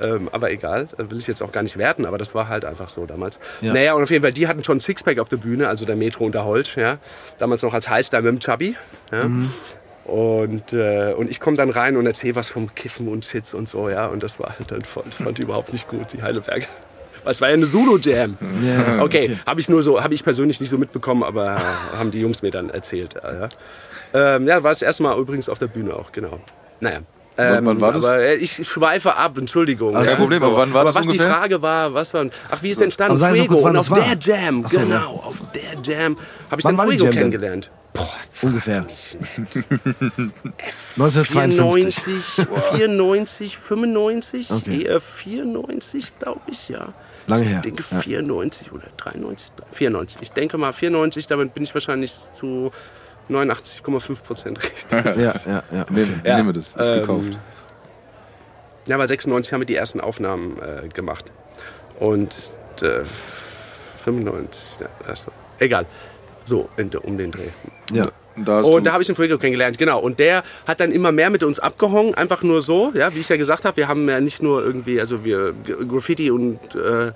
Ähm, 0.00 0.28
aber 0.30 0.52
egal, 0.52 0.88
da 0.96 1.10
will 1.10 1.18
ich 1.18 1.26
jetzt 1.26 1.42
auch 1.42 1.50
gar 1.52 1.62
nicht 1.62 1.76
werten, 1.78 2.04
aber 2.04 2.18
das 2.18 2.34
war 2.34 2.48
halt 2.48 2.64
einfach 2.64 2.88
so 2.90 3.06
damals. 3.06 3.40
Ja. 3.62 3.72
Naja, 3.72 3.94
und 3.94 4.02
auf 4.02 4.10
jeden 4.10 4.22
Fall, 4.22 4.32
die 4.32 4.46
hatten 4.46 4.62
schon 4.62 4.78
Sixpack 4.78 5.18
auf 5.18 5.28
der 5.28 5.38
Bühne, 5.38 5.68
also 5.68 5.86
der 5.86 5.96
Metro 5.96 6.24
und 6.24 6.34
der 6.34 6.44
Holt, 6.44 6.76
ja. 6.76 6.98
Damals 7.38 7.62
noch 7.62 7.72
als 7.74 7.88
Heißler 7.88 8.20
mit 8.22 8.32
dem 8.32 8.40
Chubby, 8.40 8.76
ja. 9.10 9.28
Und, 10.08 10.72
äh, 10.72 11.12
und 11.16 11.28
ich 11.30 11.38
komme 11.38 11.56
dann 11.58 11.68
rein 11.70 11.96
und 11.98 12.06
erzähle 12.06 12.34
was 12.34 12.48
vom 12.48 12.74
Kiffen 12.74 13.08
und 13.08 13.24
Shits 13.26 13.52
und 13.52 13.68
so, 13.68 13.88
ja. 13.90 14.06
Und 14.06 14.22
das 14.22 14.40
war 14.40 14.54
halt 14.58 14.70
dann 14.70 14.80
voll, 14.82 15.02
das 15.06 15.16
fand 15.16 15.36
die 15.38 15.42
überhaupt 15.42 15.72
nicht 15.72 15.86
gut, 15.86 16.12
die 16.14 16.22
Heidelberger. 16.22 16.66
Weil 17.24 17.32
Es 17.32 17.40
war 17.40 17.48
ja 17.48 17.54
eine 17.54 17.66
Solo-Jam. 17.66 18.38
Ja, 18.62 19.02
okay, 19.02 19.36
habe 19.44 19.60
ich 19.60 19.68
nur 19.68 19.82
so, 19.82 20.02
habe 20.02 20.14
ich 20.14 20.24
persönlich 20.24 20.60
nicht 20.60 20.70
so 20.70 20.78
mitbekommen, 20.78 21.22
aber 21.22 21.58
haben 21.98 22.10
die 22.10 22.20
Jungs 22.20 22.40
mir 22.42 22.50
dann 22.50 22.70
erzählt. 22.70 23.14
Ja, 23.22 23.48
ähm, 24.14 24.48
ja 24.48 24.62
war 24.62 24.70
das 24.70 24.82
erste 24.82 25.02
Mal 25.02 25.18
übrigens 25.18 25.48
auf 25.48 25.58
der 25.58 25.66
Bühne 25.66 25.94
auch, 25.94 26.10
genau. 26.12 26.40
Naja. 26.80 27.00
Wann- 27.36 27.66
wann 27.66 27.80
war 27.80 27.92
das? 27.92 28.04
Aber 28.04 28.18
äh, 28.18 28.34
ich 28.34 28.66
schweife 28.66 29.14
ab, 29.14 29.38
Entschuldigung. 29.38 29.94
Also 29.94 30.10
kein 30.10 30.18
Problem, 30.18 30.42
aber 30.42 30.56
wann 30.56 30.72
war 30.72 30.80
aber 30.80 30.88
das 30.88 30.96
was 30.96 31.02
die 31.02 31.10
ungefähr? 31.10 31.30
Frage 31.32 31.62
war, 31.62 31.94
was 31.94 32.12
war, 32.12 32.26
ach, 32.50 32.62
wie 32.62 32.70
ist 32.70 32.80
entstanden? 32.80 33.16
Fuego. 33.18 33.54
und 33.56 33.74
das 33.74 33.90
auf 33.90 33.96
war. 33.96 34.00
der 34.00 34.18
Jam, 34.20 34.64
so, 34.66 34.76
genau, 34.78 35.22
auf 35.24 35.40
der 35.54 35.80
Jam 35.84 36.16
habe 36.50 36.60
ich 36.60 36.64
Wann 36.64 36.76
die 36.76 36.82
Fuego 36.98 37.04
Jam 37.12 37.30
denn? 37.30 37.66
Boah, 37.92 38.10
Ungefähr. 38.42 38.82
mich 38.82 39.16
1952. 40.96 42.46
94, 42.72 43.58
94, 43.58 43.58
95, 43.58 44.50
Okay. 44.52 44.82
eher 44.84 45.00
94, 45.00 46.18
glaube 46.18 46.40
ich, 46.46 46.68
ja. 46.68 46.92
Lange 47.26 47.42
ich 47.44 47.48
her. 47.50 47.60
denke 47.60 47.82
Ja. 47.90 48.00
94 48.00 48.72
oder 48.72 48.86
93, 48.96 49.50
94. 49.72 50.22
Ich 50.22 50.32
denke 50.32 50.58
mal 50.58 50.72
94, 50.72 51.26
damit 51.26 51.54
bin 51.54 51.62
ich 51.64 51.74
wahrscheinlich 51.74 52.12
zu 52.34 52.70
89,5 53.28 54.22
Prozent 54.22 54.62
richtig. 54.62 54.92
Ja, 55.04 55.12
ja, 55.46 55.62
ja. 55.72 55.86
Nehmen, 55.90 56.20
Ja, 56.24 56.36
nehmen 56.36 56.48
wir 56.48 56.52
das, 56.54 56.68
ist 56.68 56.86
ähm, 56.86 57.00
gekauft. 57.00 57.38
Ja, 58.86 58.98
weil 58.98 59.08
96 59.08 59.52
haben 59.52 59.60
wir 59.60 59.66
die 59.66 59.76
ersten 59.76 60.00
Aufnahmen 60.00 60.58
äh, 60.62 60.88
gemacht. 60.88 61.26
Und 61.98 62.52
äh, 62.80 63.02
95, 64.04 64.80
ja, 64.80 64.86
also, 65.06 65.26
egal. 65.58 65.84
So, 66.46 66.70
in, 66.78 66.88
um 66.96 67.18
den 67.18 67.30
Dreh. 67.32 67.48
Ja. 67.92 68.08
Und 68.36 68.46
da 68.46 68.58
hast 68.58 68.66
Und 68.66 68.84
da 68.84 68.92
habe 68.92 69.02
ich 69.02 69.06
den 69.08 69.16
Fuego 69.16 69.36
kennengelernt, 69.38 69.78
genau. 69.78 69.98
Und 69.98 70.18
der 70.20 70.44
hat 70.66 70.78
dann 70.80 70.92
immer 70.92 71.10
mehr 71.10 71.30
mit 71.30 71.42
uns 71.42 71.58
abgehongen, 71.58 72.14
einfach 72.14 72.42
nur 72.42 72.62
so, 72.62 72.92
ja, 72.94 73.14
wie 73.14 73.20
ich 73.20 73.28
ja 73.28 73.36
gesagt 73.36 73.64
habe. 73.64 73.76
Wir 73.76 73.88
haben 73.88 74.08
ja 74.08 74.20
nicht 74.20 74.42
nur 74.42 74.64
irgendwie, 74.64 75.00
also 75.00 75.24
wir 75.24 75.54
Graffiti 75.88 76.30
und 76.30 76.58
äh, 76.76 77.08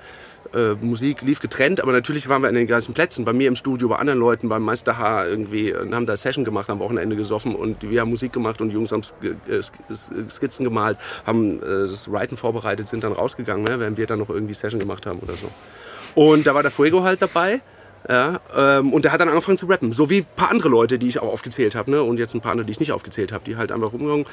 äh, 0.55 0.75
Musik 0.81 1.23
lief 1.23 1.41
getrennt, 1.41 1.81
aber 1.81 1.93
natürlich 1.93 2.29
waren 2.29 2.43
wir 2.43 2.49
an 2.49 2.55
den 2.55 2.67
gleichen 2.67 2.93
Plätzen. 2.93 3.25
Bei 3.25 3.33
mir 3.33 3.49
im 3.49 3.55
Studio, 3.55 3.89
bei 3.89 3.97
anderen 3.97 4.19
Leuten, 4.19 4.49
beim 4.49 4.63
Meister 4.63 4.99
H 4.99 5.27
irgendwie 5.27 5.73
und 5.73 5.95
haben 5.95 6.07
da 6.07 6.17
Session 6.17 6.45
gemacht, 6.45 6.69
am 6.69 6.81
Wochenende 6.81 7.15
gesoffen 7.17 7.55
und 7.55 7.89
wir 7.89 8.01
haben 8.01 8.11
Musik 8.11 8.33
gemacht 8.33 8.61
und 8.61 8.71
die 8.71 8.75
Jungs 8.75 8.91
haben 8.93 9.03
äh, 9.23 9.59
Sk- 9.61 10.31
Skizzen 10.31 10.65
gemalt, 10.65 10.99
haben 11.25 11.63
äh, 11.63 11.87
das 11.89 12.11
Writen 12.11 12.37
vorbereitet, 12.37 12.89
sind 12.89 13.05
dann 13.05 13.13
rausgegangen, 13.13 13.65
ne, 13.65 13.79
während 13.79 13.97
wir 13.97 14.07
dann 14.07 14.19
noch 14.19 14.29
irgendwie 14.29 14.55
Session 14.55 14.81
gemacht 14.81 15.07
haben 15.07 15.21
oder 15.21 15.35
so. 15.35 15.49
Und 16.15 16.47
da 16.47 16.55
war 16.55 16.63
der 16.63 16.73
Fuego 16.73 17.03
halt 17.03 17.23
dabei. 17.23 17.61
Ja, 18.09 18.41
ähm, 18.57 18.93
und 18.93 19.05
der 19.05 19.13
hat 19.13 19.21
dann 19.21 19.29
angefangen 19.29 19.59
zu 19.59 19.67
rappen. 19.67 19.93
So 19.93 20.11
wie 20.11 20.19
ein 20.19 20.27
paar 20.37 20.51
andere 20.51 20.69
Leute, 20.69 20.99
die 20.99 21.09
ich 21.09 21.21
auch 21.21 21.33
aufgezählt 21.33 21.75
habe. 21.75 21.91
Ne? 21.91 22.03
Und 22.03 22.19
jetzt 22.19 22.35
ein 22.35 22.41
paar 22.41 22.53
andere, 22.53 22.67
die 22.67 22.73
ich 22.73 22.81
nicht 22.81 22.93
aufgezählt 22.93 23.33
habe, 23.33 23.45
die 23.45 23.57
halt 23.57 23.71
einfach 23.71 23.93
rumgegangen. 23.93 24.27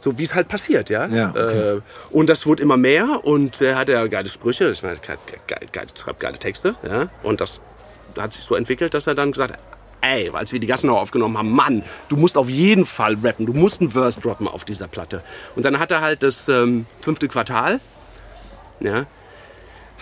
So 0.00 0.16
wie 0.16 0.22
es 0.22 0.34
halt 0.34 0.48
passiert, 0.48 0.88
ja. 0.88 1.06
Ja, 1.08 1.30
okay. 1.30 1.76
äh, 1.76 1.80
und 2.10 2.28
das 2.28 2.46
wurde 2.46 2.62
immer 2.62 2.76
mehr 2.76 3.20
und 3.22 3.60
er 3.60 3.76
hat 3.76 3.90
ja 3.90 4.06
geile 4.06 4.28
Sprüche, 4.28 4.70
ich 4.70 4.82
meine, 4.82 4.96
geil, 4.96 5.18
geil, 5.46 5.60
geil, 5.72 5.86
schreibt 5.94 6.20
geile 6.20 6.38
Texte, 6.38 6.74
ja. 6.82 7.10
Und 7.22 7.42
das 7.42 7.60
hat 8.18 8.32
sich 8.32 8.42
so 8.42 8.54
entwickelt, 8.54 8.94
dass 8.94 9.06
er 9.06 9.14
dann 9.14 9.32
gesagt 9.32 9.52
hat, 9.52 9.60
ey, 10.00 10.30
als 10.30 10.52
wir 10.52 10.60
die 10.60 10.66
Gassenauer 10.66 11.00
aufgenommen 11.00 11.36
haben, 11.36 11.50
Mann, 11.50 11.82
du 12.08 12.16
musst 12.16 12.38
auf 12.38 12.48
jeden 12.48 12.86
Fall 12.86 13.16
rappen, 13.22 13.44
du 13.44 13.52
musst 13.52 13.80
einen 13.82 13.90
Verse 13.90 14.18
droppen 14.18 14.48
auf 14.48 14.64
dieser 14.64 14.88
Platte. 14.88 15.22
Und 15.54 15.64
dann 15.64 15.78
hat 15.78 15.90
er 15.90 16.00
halt 16.00 16.22
das 16.22 16.48
ähm, 16.48 16.86
fünfte 17.00 17.28
Quartal, 17.28 17.80
ja, 18.80 19.04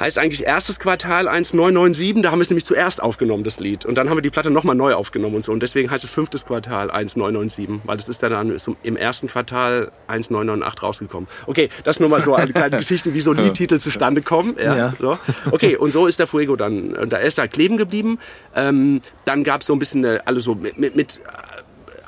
Heißt 0.00 0.18
eigentlich 0.18 0.44
erstes 0.44 0.78
Quartal 0.78 1.26
1997, 1.26 2.22
da 2.22 2.30
haben 2.30 2.38
wir 2.38 2.42
es 2.42 2.50
nämlich 2.50 2.64
zuerst 2.64 3.02
aufgenommen, 3.02 3.42
das 3.42 3.58
Lied. 3.58 3.84
Und 3.84 3.96
dann 3.96 4.08
haben 4.08 4.16
wir 4.16 4.22
die 4.22 4.30
Platte 4.30 4.50
nochmal 4.50 4.76
neu 4.76 4.94
aufgenommen 4.94 5.34
und 5.34 5.44
so. 5.44 5.52
Und 5.52 5.60
deswegen 5.60 5.90
heißt 5.90 6.04
es 6.04 6.10
fünftes 6.10 6.46
Quartal 6.46 6.90
1997, 6.90 7.80
weil 7.84 7.96
das 7.96 8.08
ist 8.08 8.22
dann, 8.22 8.50
ist 8.50 8.70
im 8.82 8.96
ersten 8.96 9.26
Quartal 9.26 9.90
1998 10.06 10.82
rausgekommen. 10.82 11.28
Okay, 11.46 11.68
das 11.82 11.98
nur 11.98 12.08
mal 12.08 12.20
so 12.20 12.34
eine 12.34 12.52
kleine 12.52 12.76
Geschichte, 12.78 13.12
wie 13.14 13.20
so 13.20 13.32
Liedtitel 13.32 13.78
zustande 13.78 14.22
kommen. 14.22 14.56
Ja, 14.58 14.76
Ja. 14.76 14.94
So. 15.00 15.18
Okay, 15.50 15.76
und 15.76 15.92
so 15.92 16.06
ist 16.06 16.20
der 16.20 16.26
Fuego 16.26 16.54
dann, 16.54 16.94
und 16.94 17.12
da 17.12 17.16
ist 17.16 17.38
er 17.38 17.48
kleben 17.48 17.76
geblieben. 17.76 18.18
Ähm, 18.54 19.00
dann 19.24 19.42
gab 19.42 19.62
es 19.62 19.66
so 19.66 19.72
ein 19.72 19.78
bisschen 19.78 20.04
äh, 20.04 20.20
alles 20.24 20.44
so 20.44 20.54
mit, 20.54 20.78
mit, 20.78 20.94
mit 20.94 21.20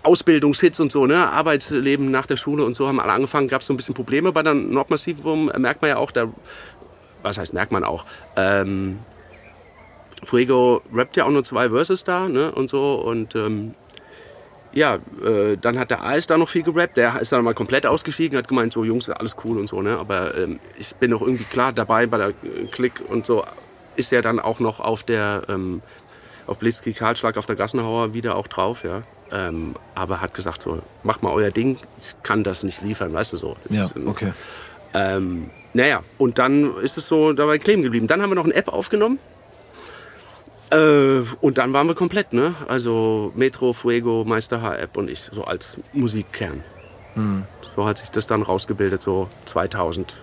Ausbildungshits 0.02 0.80
und 0.80 0.90
so, 0.90 1.06
ne, 1.06 1.30
Arbeitsleben 1.30 2.10
nach 2.10 2.26
der 2.26 2.36
Schule 2.36 2.64
und 2.64 2.74
so 2.74 2.88
haben 2.88 3.00
alle 3.00 3.12
angefangen, 3.12 3.48
gab 3.48 3.60
es 3.60 3.66
so 3.66 3.74
ein 3.74 3.76
bisschen 3.76 3.94
Probleme 3.94 4.32
bei 4.32 4.42
der 4.42 4.54
Nordmassivum, 4.54 5.52
merkt 5.58 5.82
man 5.82 5.90
ja 5.90 5.96
auch, 5.98 6.10
da, 6.10 6.28
was 7.22 7.38
heißt 7.38 7.54
merkt 7.54 7.72
man 7.72 7.84
auch, 7.84 8.04
ähm, 8.36 8.98
Fuego 10.22 10.82
rappt 10.92 11.16
ja 11.16 11.24
auch 11.24 11.30
nur 11.30 11.44
zwei 11.44 11.70
Verses 11.70 12.04
da, 12.04 12.28
ne, 12.28 12.52
und 12.52 12.68
so 12.68 12.94
und 12.94 13.34
ähm, 13.34 13.74
ja, 14.72 14.98
äh, 15.24 15.56
dann 15.56 15.78
hat 15.78 15.90
der 15.90 16.04
Eis 16.04 16.26
da 16.26 16.38
noch 16.38 16.48
viel 16.48 16.62
gerappt, 16.62 16.96
der 16.96 17.20
ist 17.20 17.32
dann 17.32 17.42
mal 17.42 17.54
komplett 17.54 17.86
ausgestiegen, 17.86 18.38
hat 18.38 18.46
gemeint, 18.46 18.72
so 18.72 18.84
Jungs, 18.84 19.10
alles 19.10 19.34
cool 19.44 19.58
und 19.58 19.66
so, 19.68 19.82
ne, 19.82 19.98
aber 19.98 20.36
ähm, 20.36 20.60
ich 20.78 20.94
bin 20.96 21.10
noch 21.10 21.22
irgendwie 21.22 21.44
klar 21.44 21.72
dabei 21.72 22.06
bei 22.06 22.18
der 22.18 22.28
äh, 22.28 22.66
Klick 22.70 23.00
und 23.08 23.26
so, 23.26 23.44
ist 23.96 24.12
er 24.12 24.22
dann 24.22 24.38
auch 24.38 24.60
noch 24.60 24.78
auf 24.80 25.02
der, 25.02 25.42
ähm, 25.48 25.82
auf 26.46 26.58
Blitzkrieg 26.58 26.96
Karlschlag 26.96 27.36
auf 27.36 27.46
der 27.46 27.56
Gassenhauer 27.56 28.14
wieder 28.14 28.36
auch 28.36 28.46
drauf, 28.46 28.84
ja. 28.84 29.02
Ähm, 29.32 29.76
aber 29.94 30.20
hat 30.20 30.34
gesagt 30.34 30.62
so, 30.62 30.80
macht 31.04 31.22
mal 31.22 31.32
euer 31.32 31.50
Ding, 31.50 31.78
ich 31.98 32.16
kann 32.24 32.42
das 32.42 32.62
nicht 32.64 32.82
liefern, 32.82 33.12
weißt 33.12 33.32
du 33.32 33.36
so. 33.36 33.56
Das 33.64 33.76
Ja, 33.76 33.84
ist, 33.86 34.06
okay. 34.06 34.32
ähm, 34.92 35.50
naja, 35.72 36.02
und 36.18 36.38
dann 36.38 36.76
ist 36.78 36.96
es 36.98 37.06
so 37.06 37.32
dabei 37.32 37.58
kleben 37.58 37.82
geblieben. 37.82 38.06
Dann 38.06 38.22
haben 38.22 38.30
wir 38.30 38.34
noch 38.34 38.44
eine 38.44 38.54
App 38.54 38.68
aufgenommen. 38.68 39.18
Äh, 40.70 41.22
und 41.40 41.58
dann 41.58 41.72
waren 41.72 41.86
wir 41.86 41.94
komplett, 41.94 42.32
ne? 42.32 42.54
Also 42.68 43.32
Metro, 43.34 43.72
Fuego, 43.72 44.24
Meister 44.24 44.62
H-App 44.62 44.96
und 44.96 45.10
ich, 45.10 45.28
so 45.32 45.44
als 45.44 45.76
Musikkern. 45.92 46.62
So 47.74 47.86
hat 47.86 47.98
sich 47.98 48.10
das 48.10 48.26
dann 48.26 48.42
rausgebildet, 48.42 49.02
so 49.02 49.28
2000. 49.44 50.22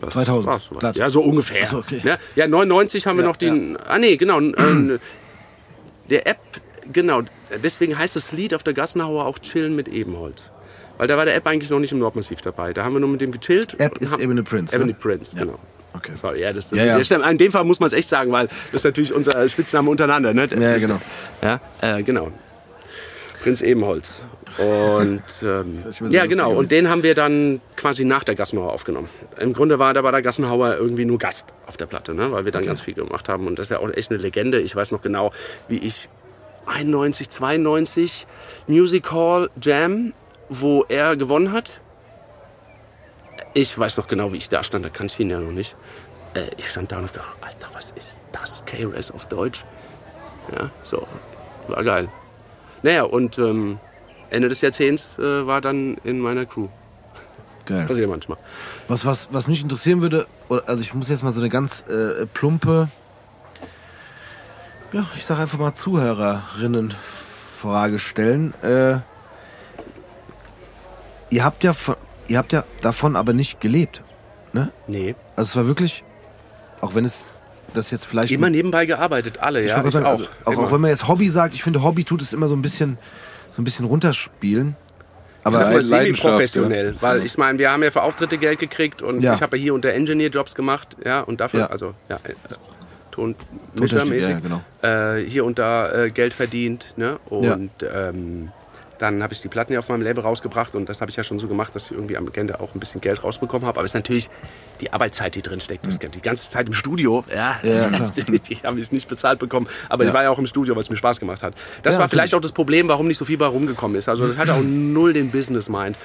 Das 0.00 0.12
2000, 0.12 0.46
war's. 0.46 0.96
Ja, 0.96 1.08
so 1.08 1.20
ungefähr. 1.20 1.66
So, 1.66 1.78
okay. 1.78 2.00
ja, 2.02 2.18
ja, 2.34 2.48
99 2.48 3.06
haben 3.06 3.16
wir 3.16 3.24
Ja, 3.24 3.28
noch 3.28 3.36
den. 3.36 3.76
Ah, 3.76 3.98
nee, 3.98 4.16
genau. 4.16 4.40
äh, 4.40 4.98
der 6.10 6.26
App, 6.26 6.38
genau. 6.92 7.22
Deswegen 7.62 7.96
heißt 7.96 8.16
das 8.16 8.32
Lied 8.32 8.52
auf 8.52 8.62
der 8.62 8.74
Gassenhauer 8.74 9.24
auch 9.24 9.38
Chillen 9.38 9.74
mit 9.76 9.88
Ebenholz. 9.88 10.50
Weil 10.98 11.08
da 11.08 11.16
war 11.16 11.24
der 11.24 11.34
App 11.34 11.46
eigentlich 11.46 11.70
noch 11.70 11.78
nicht 11.80 11.92
im 11.92 11.98
Nordmassiv 11.98 12.40
dabei. 12.40 12.72
Da 12.72 12.84
haben 12.84 12.94
wir 12.94 13.00
nur 13.00 13.08
mit 13.08 13.20
dem 13.20 13.32
gechillt. 13.32 13.78
App 13.78 13.98
ist 13.98 14.18
Ebene 14.18 14.42
Prince, 14.42 14.74
ne? 14.74 14.82
Ebony 14.82 14.94
Prince, 14.94 15.36
genau. 15.36 15.58
Okay. 15.94 16.12
Sorry, 16.14 16.42
ja, 16.42 16.52
das, 16.52 16.70
das, 16.70 16.78
Ja, 16.78 16.84
ja. 16.84 16.98
ja. 16.98 17.30
In 17.30 17.38
dem 17.38 17.52
Fall 17.52 17.64
muss 17.64 17.80
man 17.80 17.86
es 17.86 17.92
echt 17.92 18.08
sagen, 18.08 18.30
weil 18.32 18.46
das 18.46 18.82
ist 18.82 18.84
natürlich 18.84 19.14
unser 19.14 19.48
Spitzname 19.48 19.90
untereinander. 19.90 20.34
Ne? 20.34 20.48
Ja, 20.58 20.78
genau. 20.78 21.00
Ja, 21.42 21.60
äh, 21.80 22.02
genau. 22.02 22.30
Prinz 23.42 23.62
Ebenholz. 23.62 24.22
Und 24.58 25.22
ähm, 25.42 25.84
ja, 26.08 26.26
genau. 26.26 26.52
Und 26.54 26.70
den 26.70 26.88
haben 26.88 27.02
wir 27.02 27.14
dann 27.14 27.60
quasi 27.76 28.04
nach 28.04 28.24
der 28.24 28.34
Gassenhauer 28.34 28.72
aufgenommen. 28.72 29.08
Im 29.38 29.52
Grunde 29.52 29.78
war 29.78 29.94
da 29.94 30.02
bei 30.02 30.10
der 30.10 30.22
Gassenhauer 30.22 30.76
irgendwie 30.76 31.04
nur 31.04 31.18
Gast 31.18 31.48
auf 31.66 31.76
der 31.76 31.86
Platte, 31.86 32.14
ne? 32.14 32.32
weil 32.32 32.44
wir 32.44 32.52
dann 32.52 32.64
ganz 32.64 32.80
viel 32.80 32.94
gemacht 32.94 33.28
haben. 33.28 33.46
Und 33.46 33.58
das 33.58 33.66
ist 33.66 33.70
ja 33.70 33.78
auch 33.78 33.90
echt 33.92 34.10
eine 34.10 34.20
Legende. 34.20 34.60
Ich 34.60 34.74
weiß 34.74 34.92
noch 34.92 35.02
genau, 35.02 35.32
wie 35.68 35.78
ich 35.78 36.08
91, 36.66 37.28
92 37.28 38.26
Music 38.66 39.12
Hall 39.12 39.50
Jam, 39.60 40.12
wo 40.48 40.84
er 40.88 41.16
gewonnen 41.16 41.52
hat. 41.52 41.80
Ich 43.54 43.76
weiß 43.78 43.96
noch 43.96 44.06
genau, 44.06 44.32
wie 44.32 44.38
ich 44.38 44.48
da 44.48 44.64
stand. 44.64 44.84
Da 44.84 44.88
kannte 44.88 45.14
ich 45.14 45.20
ihn 45.20 45.30
ja 45.30 45.40
noch 45.40 45.52
nicht. 45.52 45.76
Äh, 46.34 46.50
ich 46.56 46.68
stand 46.68 46.92
da 46.92 46.98
und 46.98 47.06
dachte, 47.06 47.22
Alter, 47.40 47.68
was 47.72 47.92
ist 47.92 48.20
das? 48.32 48.64
K-Race 48.66 49.10
auf 49.10 49.26
Deutsch. 49.26 49.64
Ja, 50.54 50.70
so. 50.82 51.06
War 51.68 51.82
geil. 51.82 52.08
Naja, 52.82 53.04
und 53.04 53.38
ähm, 53.38 53.78
Ende 54.30 54.48
des 54.48 54.60
Jahrzehnts 54.60 55.18
äh, 55.18 55.46
war 55.46 55.60
dann 55.60 55.96
in 56.04 56.20
meiner 56.20 56.46
Crew. 56.46 56.68
Geil. 57.64 57.86
Passiert 57.86 58.08
manchmal. 58.08 58.38
Was, 58.86 59.04
was, 59.04 59.26
was 59.32 59.48
mich 59.48 59.62
interessieren 59.62 60.00
würde, 60.00 60.28
also 60.48 60.82
ich 60.82 60.94
muss 60.94 61.08
jetzt 61.08 61.24
mal 61.24 61.32
so 61.32 61.40
eine 61.40 61.48
ganz 61.48 61.82
äh, 61.88 62.26
plumpe, 62.26 62.88
ja, 64.92 65.04
ich 65.16 65.24
sag 65.24 65.40
einfach 65.40 65.58
mal 65.58 65.74
Zuhörerinnen-Frage 65.74 67.98
stellen. 67.98 68.54
Äh, 68.62 68.98
ihr 71.36 71.44
habt 71.44 71.62
ja 71.64 71.74
von, 71.74 71.96
ihr 72.28 72.38
habt 72.38 72.52
ja 72.54 72.64
davon 72.80 73.14
aber 73.14 73.34
nicht 73.34 73.60
gelebt, 73.60 74.02
ne? 74.54 74.70
Nee. 74.86 75.14
Also 75.36 75.50
es 75.50 75.56
war 75.56 75.66
wirklich, 75.66 76.02
auch 76.80 76.94
wenn 76.94 77.04
es 77.04 77.26
das 77.74 77.90
jetzt 77.90 78.06
vielleicht 78.06 78.32
Immer 78.32 78.48
nebenbei 78.48 78.86
gearbeitet, 78.86 79.38
alle, 79.40 79.60
ich 79.62 79.68
ja. 79.68 79.80
Ich 79.80 79.86
auch. 79.86 79.92
sagen, 79.92 80.06
also, 80.06 80.24
auch, 80.46 80.52
Immer. 80.52 80.62
auch 80.62 80.72
wenn 80.72 80.80
man 80.80 80.88
jetzt 80.90 81.06
Hobby 81.08 81.28
sagt, 81.28 81.54
ich 81.54 81.62
finde 81.62 81.82
Hobby 81.82 82.04
tut 82.04 82.22
es 82.22 82.32
immer 82.32 82.48
so 82.48 82.56
ein 82.56 82.62
bisschen, 82.62 82.96
so 83.50 83.60
ein 83.60 83.64
bisschen 83.66 83.84
runterspielen. 83.84 84.76
ich 85.40 85.46
Aber 85.46 85.58
sag 85.58 85.66
mal 85.66 85.72
Leidenschaft, 85.82 86.22
semi-professionell, 86.22 86.96
weil 87.02 87.22
ich 87.26 87.36
meine, 87.36 87.58
wir 87.58 87.70
haben 87.70 87.82
ja 87.82 87.90
für 87.90 88.02
Auftritte 88.02 88.38
Geld 88.38 88.58
gekriegt 88.58 89.02
und 89.02 89.20
Ja. 89.20 89.34
ich 89.34 89.42
habe 89.42 89.58
ja 89.58 89.62
hier 89.64 89.74
unter 89.74 89.90
Engineer-Jobs 89.90 90.54
gemacht, 90.54 90.96
ja, 91.04 91.20
und 91.20 91.42
dafür, 91.42 91.60
Ja. 91.60 91.66
also, 91.66 91.92
ja, 92.08 92.16
äh, 92.16 92.32
Tonmischer, 93.10 93.44
Mischermäßig, 93.74 94.30
ja, 94.30 94.40
genau. 94.40 94.62
äh, 94.82 95.20
hier 95.22 95.44
und 95.44 95.58
da 95.58 95.90
äh, 96.04 96.10
Geld 96.10 96.32
verdient, 96.32 96.94
ne, 96.96 97.18
und 97.28 97.70
ähm, 97.82 98.52
dann 98.98 99.22
habe 99.22 99.32
ich 99.34 99.40
die 99.40 99.48
Platten 99.48 99.72
ja 99.72 99.78
auf 99.80 99.88
meinem 99.88 100.02
Label 100.02 100.22
rausgebracht 100.22 100.74
und 100.74 100.88
das 100.88 101.00
habe 101.00 101.10
ich 101.10 101.16
ja 101.16 101.22
schon 101.24 101.38
so 101.38 101.48
gemacht, 101.48 101.74
dass 101.74 101.86
ich 101.86 101.92
irgendwie 101.92 102.16
am 102.16 102.28
Ende 102.32 102.60
auch 102.60 102.74
ein 102.74 102.80
bisschen 102.80 103.00
Geld 103.00 103.22
rausbekommen 103.22 103.66
habe. 103.66 103.78
Aber 103.78 103.84
es 103.84 103.90
ist 103.90 103.94
natürlich 103.94 104.28
die 104.80 104.92
Arbeitszeit, 104.92 105.34
die 105.34 105.42
drin 105.42 105.60
steckt. 105.60 105.86
Das, 105.86 105.98
die 105.98 106.20
ganze 106.22 106.48
Zeit 106.48 106.66
im 106.66 106.72
Studio, 106.72 107.24
ja. 107.28 107.58
Ja, 107.62 107.88
klar. 107.90 108.12
die 108.16 108.56
habe 108.64 108.80
ich 108.80 108.92
nicht 108.92 109.08
bezahlt 109.08 109.38
bekommen. 109.38 109.66
Aber 109.88 110.04
Ja. 110.04 110.10
ich 110.10 110.14
war 110.14 110.22
ja 110.22 110.30
auch 110.30 110.38
im 110.38 110.46
Studio, 110.46 110.74
weil 110.74 110.80
es 110.82 110.90
mir 110.90 110.96
Spaß 110.96 111.20
gemacht 111.20 111.42
hat. 111.42 111.54
Das 111.82 111.94
Ja, 111.96 112.00
war 112.00 112.08
vielleicht 112.08 112.34
auch 112.34 112.40
das 112.40 112.52
Problem, 112.52 112.88
warum 112.88 113.06
nicht 113.06 113.18
so 113.18 113.24
viel 113.24 113.36
bei 113.38 113.46
rumgekommen 113.46 113.96
ist. 113.96 114.08
Also 114.08 114.26
das 114.28 114.38
hatte 114.38 114.54
auch 114.54 114.62
null 114.64 115.12
den 115.12 115.30
Business-Mind. 115.30 115.96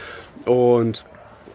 Und 0.45 1.05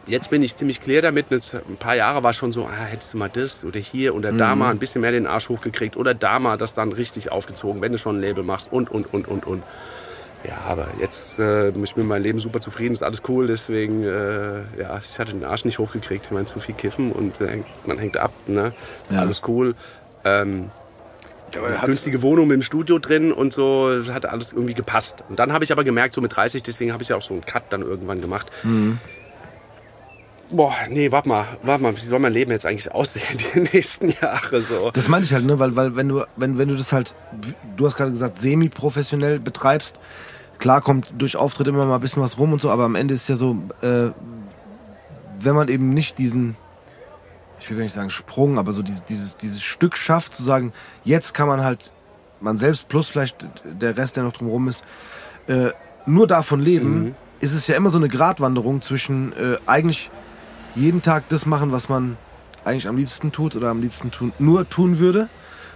jetzt 0.06 0.30
bin 0.30 0.42
ich 0.42 0.56
ziemlich 0.56 0.80
clear 0.80 1.02
damit. 1.02 1.26
Ein 1.32 1.76
paar 1.78 1.96
Jahre 1.96 2.22
war 2.22 2.32
schon 2.32 2.52
so, 2.52 2.66
ah, 2.66 2.84
hättest 2.84 3.14
du 3.14 3.18
mal 3.18 3.28
das 3.28 3.64
oder 3.64 3.80
hier 3.80 4.14
oder 4.14 4.32
da 4.32 4.54
Mhm. 4.54 4.58
mal 4.60 4.70
ein 4.70 4.78
bisschen 4.78 5.00
mehr 5.02 5.12
den 5.12 5.26
Arsch 5.26 5.48
hochgekriegt 5.48 5.96
oder 5.96 6.14
da 6.14 6.38
mal 6.38 6.56
das 6.56 6.74
dann 6.74 6.92
richtig 6.92 7.30
aufgezogen, 7.32 7.82
wenn 7.82 7.92
du 7.92 7.98
schon 7.98 8.16
ein 8.18 8.20
Label 8.22 8.44
machst 8.44 8.72
und, 8.72 8.90
und, 8.90 9.12
und, 9.12 9.28
und, 9.28 9.46
und. 9.46 9.62
Ja, 10.46 10.58
aber 10.66 10.88
jetzt 11.00 11.38
äh, 11.38 11.70
bin 11.72 11.82
ich 11.82 11.96
mit 11.96 12.06
meinem 12.06 12.22
Leben 12.22 12.38
super 12.38 12.60
zufrieden, 12.60 12.94
ist 12.94 13.02
alles 13.02 13.22
cool, 13.28 13.46
deswegen, 13.46 14.04
äh, 14.04 14.60
ja, 14.80 15.00
ich 15.02 15.18
hatte 15.18 15.32
den 15.32 15.44
Arsch 15.44 15.64
nicht 15.64 15.78
hochgekriegt. 15.78 16.26
Ich 16.26 16.30
meine, 16.30 16.46
zu 16.46 16.60
viel 16.60 16.74
kiffen 16.74 17.10
und 17.12 17.40
äh, 17.40 17.62
man 17.86 17.98
hängt 17.98 18.16
ab, 18.16 18.32
ne? 18.46 18.72
Ist 19.08 19.14
Ja. 19.14 19.20
alles 19.20 19.42
cool. 19.48 19.74
Ähm, 20.24 20.70
günstige 21.86 22.22
Wohnung 22.22 22.48
mit 22.48 22.56
dem 22.56 22.62
Studio 22.62 22.98
drin 22.98 23.32
und 23.32 23.52
so, 23.52 23.90
hat 24.12 24.26
alles 24.26 24.52
irgendwie 24.52 24.74
gepasst. 24.74 25.24
Und 25.28 25.38
dann 25.38 25.52
habe 25.52 25.64
ich 25.64 25.72
aber 25.72 25.84
gemerkt, 25.84 26.14
so 26.14 26.20
mit 26.20 26.36
30, 26.36 26.62
deswegen 26.62 26.92
habe 26.92 27.02
ich 27.02 27.08
ja 27.08 27.16
auch 27.16 27.22
so 27.22 27.32
einen 27.34 27.44
Cut 27.46 27.64
dann 27.70 27.82
irgendwann 27.82 28.20
gemacht. 28.20 28.46
Boah, 30.50 30.74
nee, 30.88 31.10
warte 31.10 31.28
mal, 31.28 31.44
warte 31.62 31.82
mal, 31.82 31.96
wie 31.96 32.00
soll 32.00 32.20
mein 32.20 32.32
Leben 32.32 32.52
jetzt 32.52 32.66
eigentlich 32.66 32.92
aussehen 32.92 33.24
die 33.54 33.60
nächsten 33.60 34.10
Jahre 34.10 34.60
so? 34.60 34.90
Das 34.92 35.08
meine 35.08 35.24
ich 35.24 35.32
halt, 35.32 35.44
ne? 35.44 35.58
Weil, 35.58 35.74
weil 35.74 35.96
wenn 35.96 36.08
du, 36.08 36.22
wenn, 36.36 36.56
wenn 36.58 36.68
du 36.68 36.76
das 36.76 36.92
halt, 36.92 37.14
du 37.76 37.84
hast 37.86 37.96
gerade 37.96 38.12
gesagt, 38.12 38.38
semi-professionell 38.38 39.40
betreibst, 39.40 39.98
klar 40.58 40.80
kommt 40.80 41.12
durch 41.18 41.36
Auftritt 41.36 41.68
immer 41.68 41.84
mal 41.86 41.96
ein 41.96 42.00
bisschen 42.00 42.22
was 42.22 42.38
rum 42.38 42.52
und 42.52 42.60
so, 42.60 42.70
aber 42.70 42.84
am 42.84 42.94
Ende 42.94 43.14
ist 43.14 43.28
ja 43.28 43.36
so, 43.36 43.56
äh, 43.82 44.08
wenn 45.38 45.54
man 45.54 45.68
eben 45.68 45.90
nicht 45.90 46.18
diesen, 46.18 46.56
ich 47.60 47.68
will 47.70 47.76
gar 47.76 47.84
nicht 47.84 47.94
sagen 47.94 48.10
Sprung, 48.10 48.58
aber 48.58 48.72
so 48.72 48.82
dieses, 48.82 49.04
dieses, 49.04 49.36
dieses 49.36 49.62
Stück 49.62 49.96
schafft, 49.96 50.34
zu 50.34 50.42
sagen, 50.42 50.72
jetzt 51.04 51.34
kann 51.34 51.48
man 51.48 51.62
halt 51.62 51.92
man 52.40 52.58
selbst 52.58 52.88
plus 52.88 53.08
vielleicht 53.08 53.48
der 53.64 53.96
Rest, 53.96 54.16
der 54.16 54.22
noch 54.24 54.32
drumherum 54.34 54.68
ist, 54.68 54.84
äh, 55.46 55.70
nur 56.04 56.26
davon 56.26 56.60
leben, 56.60 57.00
Mhm. 57.04 57.14
ist 57.40 57.52
es 57.52 57.66
ja 57.66 57.76
immer 57.76 57.90
so 57.90 57.98
eine 57.98 58.08
Gratwanderung 58.08 58.82
zwischen 58.82 59.32
äh, 59.32 59.56
eigentlich 59.66 60.10
jeden 60.74 61.00
Tag 61.02 61.28
das 61.30 61.46
machen, 61.46 61.72
was 61.72 61.88
man 61.88 62.16
eigentlich 62.64 62.88
am 62.88 62.96
liebsten 62.96 63.32
tut 63.32 63.56
oder 63.56 63.70
am 63.70 63.80
liebsten 63.80 64.10
tun, 64.10 64.32
nur 64.38 64.68
tun 64.68 64.98
würde. 64.98 65.28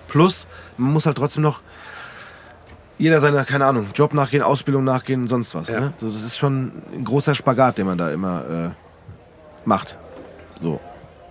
Plus, 0.08 0.46
man 0.76 0.92
muss 0.92 1.06
halt 1.06 1.16
trotzdem 1.16 1.42
noch 1.42 1.62
jeder 3.00 3.20
seiner, 3.20 3.44
keine 3.44 3.64
Ahnung, 3.64 3.86
Job 3.94 4.14
nachgehen, 4.14 4.42
Ausbildung 4.42 4.84
nachgehen, 4.84 5.26
sonst 5.26 5.54
was. 5.54 5.68
Ja. 5.68 5.80
Ne? 5.80 5.92
So, 5.96 6.06
das 6.06 6.22
ist 6.22 6.36
schon 6.38 6.82
ein 6.92 7.04
großer 7.04 7.34
Spagat, 7.34 7.78
den 7.78 7.86
man 7.86 7.98
da 7.98 8.10
immer 8.12 8.44
äh, 8.74 9.68
macht. 9.68 9.96
So. 10.60 10.78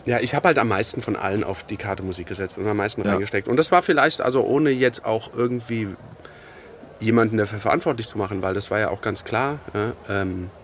Ja, 0.06 0.20
ich 0.20 0.34
habe 0.34 0.48
halt 0.48 0.58
am 0.58 0.70
meisten 0.70 1.02
von 1.02 1.16
allen 1.16 1.44
auf 1.44 1.64
die 1.64 1.78
Karte 1.78 2.02
Musik 2.04 2.28
gesetzt 2.28 2.58
und 2.58 2.68
am 2.68 2.78
meisten 2.78 3.04
Ja. 3.04 3.12
reingesteckt. 3.12 3.48
Und 3.48 3.58
das 3.58 3.72
war 3.72 3.82
vielleicht, 3.84 4.22
also 4.22 4.44
ohne 4.44 4.72
jetzt 4.72 5.06
auch 5.06 5.32
irgendwie 5.36 5.90
jemanden 7.00 7.38
dafür 7.38 7.60
verantwortlich 7.60 8.08
zu 8.08 8.18
machen, 8.18 8.42
weil 8.42 8.54
das 8.54 8.72
war 8.72 8.80
ja 8.80 8.90
auch 8.90 9.02
ganz 9.02 9.24
klar. 9.24 9.60
Ja, 9.74 9.94
ähm, 10.10 10.50
Ja, 10.54 10.59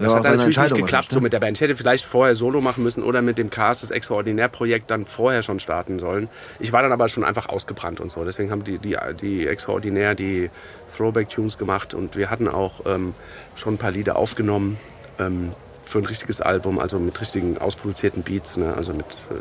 das 0.00 0.12
auch 0.12 0.16
hat 0.16 0.24
dann 0.24 0.36
natürlich 0.36 0.56
nicht 0.56 0.68
geklappt 0.70 0.92
wahrscheinlich, 0.92 1.10
so 1.10 1.18
ne? 1.18 1.22
mit 1.22 1.32
der 1.32 1.40
Band. 1.40 1.56
Ich 1.56 1.60
hätte 1.60 1.76
vielleicht 1.76 2.04
vorher 2.04 2.34
Solo 2.34 2.60
machen 2.60 2.82
müssen 2.82 3.02
oder 3.02 3.22
mit 3.22 3.38
dem 3.38 3.50
Cast 3.50 3.82
das 3.82 3.90
Extraordinär-Projekt 3.90 4.90
dann 4.90 5.06
vorher 5.06 5.42
schon 5.42 5.60
starten 5.60 5.98
sollen. 5.98 6.28
Ich 6.58 6.72
war 6.72 6.82
dann 6.82 6.92
aber 6.92 7.08
schon 7.08 7.24
einfach 7.24 7.48
ausgebrannt 7.48 8.00
und 8.00 8.10
so. 8.10 8.24
Deswegen 8.24 8.50
haben 8.50 8.64
die, 8.64 8.78
die, 8.78 8.96
die 9.20 9.46
Extraordinär 9.46 10.14
die 10.14 10.50
Throwback-Tunes 10.96 11.58
gemacht 11.58 11.94
und 11.94 12.16
wir 12.16 12.30
hatten 12.30 12.48
auch 12.48 12.86
ähm, 12.86 13.14
schon 13.56 13.74
ein 13.74 13.78
paar 13.78 13.92
Lieder 13.92 14.16
aufgenommen 14.16 14.78
ähm, 15.18 15.52
für 15.84 15.98
ein 15.98 16.06
richtiges 16.06 16.40
Album, 16.40 16.78
also 16.78 16.98
mit 16.98 17.20
richtigen 17.20 17.58
ausproduzierten 17.58 18.22
Beats, 18.22 18.56
ne? 18.56 18.74
also 18.74 18.92
mit 18.92 19.06
äh, 19.30 19.34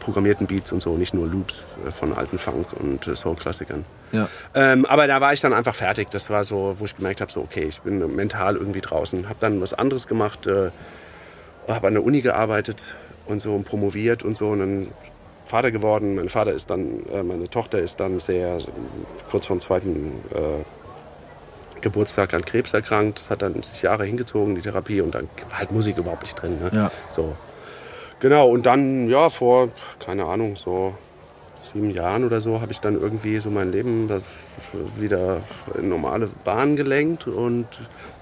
programmierten 0.00 0.46
Beats 0.46 0.72
und 0.72 0.80
so, 0.80 0.96
nicht 0.96 1.14
nur 1.14 1.26
Loops 1.26 1.64
äh, 1.86 1.90
von 1.90 2.12
alten 2.12 2.38
Funk 2.38 2.68
und 2.78 3.06
äh, 3.06 3.16
Soul-Klassikern. 3.16 3.84
Ja. 4.12 4.28
Ähm, 4.54 4.86
aber 4.86 5.06
da 5.06 5.20
war 5.20 5.32
ich 5.32 5.40
dann 5.40 5.52
einfach 5.52 5.74
fertig. 5.74 6.08
Das 6.10 6.30
war 6.30 6.44
so, 6.44 6.76
wo 6.78 6.84
ich 6.84 6.96
gemerkt 6.96 7.20
habe, 7.20 7.30
so 7.30 7.40
okay, 7.40 7.64
ich 7.64 7.80
bin 7.80 8.14
mental 8.14 8.56
irgendwie 8.56 8.80
draußen. 8.80 9.28
Habe 9.28 9.38
dann 9.40 9.60
was 9.60 9.74
anderes 9.74 10.06
gemacht, 10.06 10.46
äh, 10.46 10.70
habe 11.68 11.86
an 11.86 11.94
der 11.94 12.04
Uni 12.04 12.20
gearbeitet 12.20 12.96
und 13.26 13.40
so 13.40 13.54
und 13.54 13.64
promoviert 13.64 14.22
und 14.22 14.36
so 14.36 14.48
und 14.48 14.58
dann 14.60 14.86
Vater 15.44 15.70
geworden. 15.70 16.14
Mein 16.14 16.28
Vater 16.28 16.52
ist 16.52 16.70
dann, 16.70 17.06
äh, 17.12 17.22
meine 17.22 17.48
Tochter 17.48 17.78
ist 17.78 18.00
dann 18.00 18.20
sehr 18.20 18.58
kurz 19.30 19.46
vor 19.46 19.56
dem 19.56 19.60
zweiten 19.60 20.12
äh, 20.34 20.64
Geburtstag 21.80 22.34
an 22.34 22.44
Krebs 22.44 22.74
erkrankt. 22.74 23.20
Das 23.20 23.30
hat 23.30 23.42
dann 23.42 23.62
sich 23.62 23.82
Jahre 23.82 24.04
hingezogen, 24.04 24.54
die 24.54 24.60
Therapie 24.60 25.00
und 25.00 25.14
dann 25.14 25.28
war 25.48 25.58
halt 25.58 25.72
Musik 25.72 25.96
überhaupt 25.96 26.22
nicht 26.22 26.40
drin. 26.40 26.58
Ne? 26.60 26.70
Ja. 26.72 26.90
So. 27.08 27.36
Genau, 28.20 28.48
und 28.48 28.66
dann, 28.66 29.08
ja, 29.08 29.30
vor, 29.30 29.70
keine 30.00 30.24
Ahnung, 30.24 30.56
so 30.56 30.94
sieben 31.72 31.90
Jahren 31.90 32.24
oder 32.24 32.40
so, 32.40 32.60
habe 32.60 32.72
ich 32.72 32.80
dann 32.80 33.00
irgendwie 33.00 33.38
so 33.40 33.50
mein 33.50 33.70
Leben 33.70 34.08
wieder 34.96 35.40
in 35.78 35.88
normale 35.88 36.28
Bahn 36.44 36.76
gelenkt 36.76 37.26
und 37.26 37.66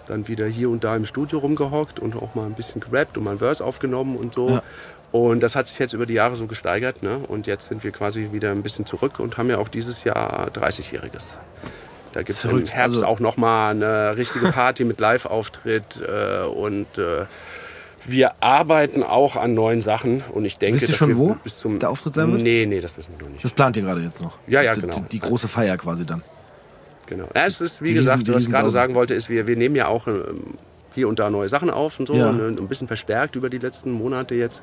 dann 0.07 0.29
wieder 0.29 0.47
hier 0.47 0.71
und 0.71 0.85
da 0.85 0.95
im 0.97 1.05
Studio 1.05 1.39
rumgehockt 1.39 1.99
und 1.99 2.15
auch 2.17 2.35
mal 2.35 2.47
ein 2.47 2.55
bisschen 2.55 2.81
gerappt 2.81 3.17
und 3.17 3.25
mal 3.25 3.33
ein 3.33 3.39
Verse 3.39 3.65
aufgenommen 3.65 4.17
und 4.17 4.35
so. 4.35 4.51
Ja. 4.51 4.63
Und 5.13 5.41
das 5.43 5.57
hat 5.57 5.67
sich 5.67 5.79
jetzt 5.79 5.95
über 5.95 6.07
die 6.07 6.15
Jahre 6.15 6.37
so 6.37 6.47
gesteigert. 6.47 7.03
Ne? 7.03 7.19
Und 7.27 7.47
jetzt 7.47 7.69
sind 7.69 7.83
wir 7.83 7.91
quasi 7.91 8.29
wieder 8.33 8.51
ein 8.51 8.63
bisschen 8.63 8.87
zurück 8.87 9.19
und 9.19 9.39
haben 9.39 9.49
ja 9.49 9.59
auch 9.59 9.69
dieses 9.69 10.05
Jahr 10.05 10.49
30-Jähriges. 10.53 11.39
Da 12.13 12.23
gibt 12.23 12.39
es 12.39 12.45
im. 12.45 12.67
Herbst 12.67 12.97
Also- 12.97 13.07
auch 13.07 13.21
nochmal 13.21 13.71
eine 13.75 14.17
richtige 14.17 14.53
Party 14.53 14.85
mit 14.85 15.01
Live-Auftritt. 15.01 16.01
Äh, 16.07 16.45
und 16.45 16.87
äh, 16.99 17.25
wir 18.09 18.43
arbeiten 18.43 19.03
auch 19.03 19.37
an 19.37 19.55
neuen 19.55 19.81
Sachen. 19.83 20.23
Und 20.33 20.45
ich 20.45 20.59
denke, 20.59 20.81
Wisst 20.81 20.91
ihr 20.91 20.97
schon, 20.97 21.17
wo 21.17 21.35
bis 21.43 21.59
zum 21.59 21.79
der 21.79 21.91
Auftritt 21.91 22.15
sein 22.15 22.31
wird? 22.33 22.43
Nee, 22.43 22.67
nee, 22.67 22.81
das 22.81 22.97
wissen 22.99 23.13
wir 23.19 23.25
noch 23.27 23.33
nicht. 23.33 23.45
Das 23.45 23.53
plant 23.53 23.77
ihr 23.77 23.83
gerade 23.83 24.01
jetzt 24.01 24.21
noch. 24.23 24.39
Ja, 24.47 24.63
ja, 24.63 24.75
Die- 24.75 24.81
genau. 24.83 24.97
Die, 25.01 25.03
die 25.09 25.21
große 25.21 25.49
Feier 25.49 25.77
quasi 25.77 26.05
dann. 26.07 26.23
Genau. 27.07 27.29
Ja, 27.35 27.47
es 27.47 27.61
ist, 27.61 27.83
wie 27.83 27.89
Die 27.89 27.95
gesagt, 27.95 28.19
Riesen- 28.21 28.25
die 28.25 28.35
was 28.35 28.43
ich 28.45 28.51
gerade 28.51 28.71
sagen 28.71 28.95
wollte, 28.95 29.15
ist, 29.15 29.29
wir, 29.29 29.47
wir 29.47 29.57
nehmen 29.57 29.77
ja 29.77 29.87
auch 29.87 30.07
ähm, 30.09 30.55
hier 30.95 31.09
und 31.09 31.19
da 31.19 31.31
neue 31.31 31.49
Sachen 31.49 31.71
auf 31.71 32.01
und 32.01 32.07
so. 32.09 32.15
Ja. 32.15 32.31
Und, 32.31 32.41
äh, 32.41 32.61
ein 32.61 32.69
bisschen 32.69 32.89
verstärkt 32.89 33.37
über 33.37 33.49
die 33.51 33.59
letzten 33.59 33.93
Monate 33.93 34.35
jetzt. 34.35 34.63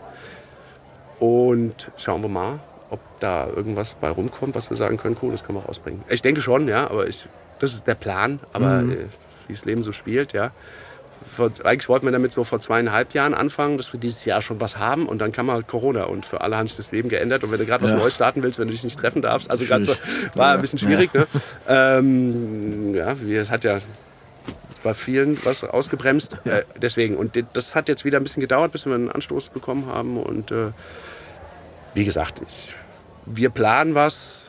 Und 1.19 1.91
schauen 1.97 2.21
wir 2.21 2.29
mal, 2.29 2.59
ob 2.89 2.99
da 3.19 3.47
irgendwas 3.47 3.93
bei 3.95 4.09
rumkommt, 4.09 4.55
was 4.55 4.69
wir 4.69 4.77
sagen 4.77 4.97
können, 4.97 5.15
cool, 5.21 5.31
das 5.31 5.43
können 5.43 5.57
wir 5.57 5.65
rausbringen. 5.65 6.01
Ich 6.09 6.21
denke 6.21 6.41
schon, 6.41 6.67
ja, 6.67 6.89
aber 6.89 7.07
ich, 7.07 7.27
das 7.59 7.73
ist 7.73 7.87
der 7.87 7.95
Plan. 7.95 8.39
Aber 8.51 8.81
Mhm. 8.81 8.91
äh, 8.91 8.95
wie 9.47 9.53
das 9.53 9.65
Leben 9.65 9.83
so 9.83 9.91
spielt, 9.91 10.33
ja. 10.33 10.51
Vor, 11.35 11.51
eigentlich 11.63 11.89
wollten 11.89 12.05
wir 12.05 12.11
damit 12.11 12.33
so 12.33 12.43
vor 12.43 12.59
zweieinhalb 12.59 13.13
Jahren 13.13 13.33
anfangen, 13.33 13.77
dass 13.77 13.93
wir 13.93 13.99
dieses 13.99 14.25
Jahr 14.25 14.41
schon 14.41 14.59
was 14.59 14.77
haben 14.77 15.07
und 15.07 15.19
dann 15.19 15.31
kam 15.31 15.49
halt 15.51 15.67
Corona 15.67 16.05
und 16.05 16.25
für 16.25 16.41
alle 16.41 16.57
hat 16.57 16.67
sich 16.67 16.77
das 16.77 16.91
Leben 16.91 17.09
geändert 17.09 17.43
und 17.43 17.51
wenn 17.51 17.59
du 17.59 17.65
gerade 17.65 17.83
was 17.83 17.91
Ja. 17.91 17.97
Neues 17.97 18.15
starten 18.15 18.43
willst, 18.43 18.59
wenn 18.59 18.67
du 18.67 18.73
dich 18.73 18.83
nicht 18.83 18.99
treffen 18.99 19.21
darfst, 19.21 19.49
also 19.49 19.65
gerade 19.65 19.83
so, 19.83 19.95
war 20.35 20.53
ein 20.53 20.61
bisschen 20.61 20.79
schwierig, 20.79 21.13
ne? 21.13 21.27
Ähm, 21.67 22.93
ja, 22.95 23.13
es 23.13 23.51
hat 23.51 23.63
ja 23.63 23.79
bei 24.83 24.93
vielen 24.93 25.43
was 25.45 25.63
ausgebremst, 25.63 26.37
äh, 26.45 26.63
deswegen 26.81 27.15
und 27.15 27.41
das 27.53 27.75
hat 27.75 27.87
jetzt 27.87 28.05
wieder 28.05 28.17
ein 28.19 28.23
bisschen 28.23 28.41
gedauert, 28.41 28.71
bis 28.71 28.85
wir 28.85 28.93
einen 28.93 29.09
Anstoß 29.09 29.49
bekommen 29.49 29.87
haben 29.87 30.17
und 30.17 30.51
äh, 30.51 30.71
wie 31.93 32.05
gesagt, 32.05 32.41
ich, 32.47 32.73
wir 33.25 33.49
planen 33.49 33.95
was, 33.95 34.43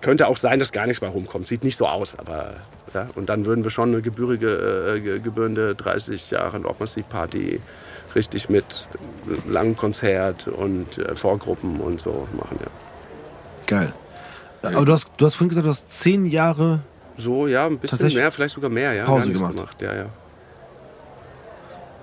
könnte 0.00 0.28
auch 0.28 0.36
sein, 0.36 0.58
dass 0.58 0.70
gar 0.70 0.86
nichts 0.86 1.00
bei 1.00 1.08
rumkommt. 1.08 1.46
Sieht 1.46 1.64
nicht 1.64 1.76
so 1.76 1.88
aus, 1.88 2.16
aber 2.18 2.54
ja. 2.94 3.06
Und 3.14 3.28
dann 3.28 3.44
würden 3.46 3.64
wir 3.64 3.70
schon 3.70 3.90
eine 3.90 4.00
gebührige, 4.02 4.94
äh, 4.96 5.00
ge- 5.00 5.18
gebührende 5.20 5.74
30 5.74 6.30
Jahre 6.30 6.58
Nordmassiv-Party 6.60 7.60
richtig 8.14 8.48
mit 8.48 8.88
langem 9.48 9.76
Konzert 9.76 10.46
und 10.48 10.98
äh, 10.98 11.16
Vorgruppen 11.16 11.80
und 11.80 12.00
so 12.00 12.26
machen. 12.36 12.58
Ja. 12.60 12.70
Geil. 13.66 13.92
Aber 14.62 14.84
du 14.86 14.92
hast, 14.92 15.10
du 15.18 15.26
hast 15.26 15.34
vorhin 15.34 15.48
gesagt, 15.50 15.66
du 15.66 15.70
hast 15.70 15.90
zehn 15.92 16.24
Jahre. 16.26 16.80
So, 17.16 17.46
ja, 17.46 17.66
ein 17.66 17.78
bisschen 17.78 17.98
mehr, 18.16 18.32
vielleicht 18.32 18.54
sogar 18.54 18.70
mehr. 18.70 18.92
Ja, 18.92 19.04
Pause 19.04 19.28
nichts 19.28 19.42
gemacht. 19.56 19.82
Ja, 19.82 19.94
ja. 19.94 20.06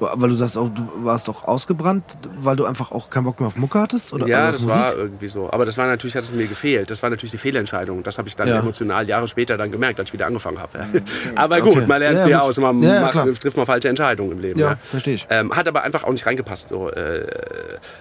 Weil 0.01 0.29
du 0.29 0.35
sagst 0.35 0.57
auch, 0.57 0.67
du 0.67 0.81
warst 1.03 1.29
auch 1.29 1.43
ausgebrannt, 1.43 2.03
weil 2.39 2.55
du 2.55 2.65
einfach 2.65 2.91
auch 2.91 3.11
keinen 3.11 3.25
Bock 3.25 3.39
mehr 3.39 3.45
auf 3.47 3.55
Mucke 3.55 3.79
hattest? 3.79 4.11
Oder 4.13 4.25
ja, 4.27 4.51
das 4.51 4.61
Musik? 4.63 4.75
war 4.75 4.95
irgendwie 4.95 5.27
so. 5.27 5.47
Aber 5.51 5.63
das 5.65 5.77
war 5.77 5.85
natürlich, 5.85 6.15
hat 6.15 6.23
es 6.23 6.31
mir 6.31 6.47
gefehlt. 6.47 6.89
Das 6.89 7.03
war 7.03 7.11
natürlich 7.11 7.29
die 7.31 7.37
Fehlentscheidung. 7.37 8.01
Das 8.01 8.17
habe 8.17 8.27
ich 8.27 8.35
dann 8.35 8.47
Ja. 8.47 8.59
emotional 8.59 9.07
Jahre 9.07 9.27
später 9.27 9.57
dann 9.57 9.71
gemerkt, 9.71 9.99
als 9.99 10.09
ich 10.09 10.13
wieder 10.13 10.25
angefangen 10.25 10.59
habe. 10.59 10.87
Aber 11.35 11.61
gut, 11.61 11.77
Okay. 11.77 11.85
man 11.85 11.99
lernt 11.99 12.17
Ja, 12.17 12.27
ja, 12.27 12.41
aus. 12.41 12.57
Man 12.57 12.81
Ja, 12.81 13.01
macht, 13.01 13.41
trifft 13.41 13.57
mal 13.57 13.65
falsche 13.67 13.89
Entscheidungen 13.89 14.31
im 14.31 14.39
Leben. 14.39 14.59
Ja, 14.59 14.69
Ja, 14.71 14.75
verstehe 14.89 15.13
ich. 15.13 15.27
Ähm, 15.29 15.55
hat 15.55 15.67
aber 15.67 15.83
einfach 15.83 16.03
auch 16.03 16.11
nicht 16.11 16.25
reingepasst. 16.25 16.69
So, 16.69 16.89
äh, 16.89 17.25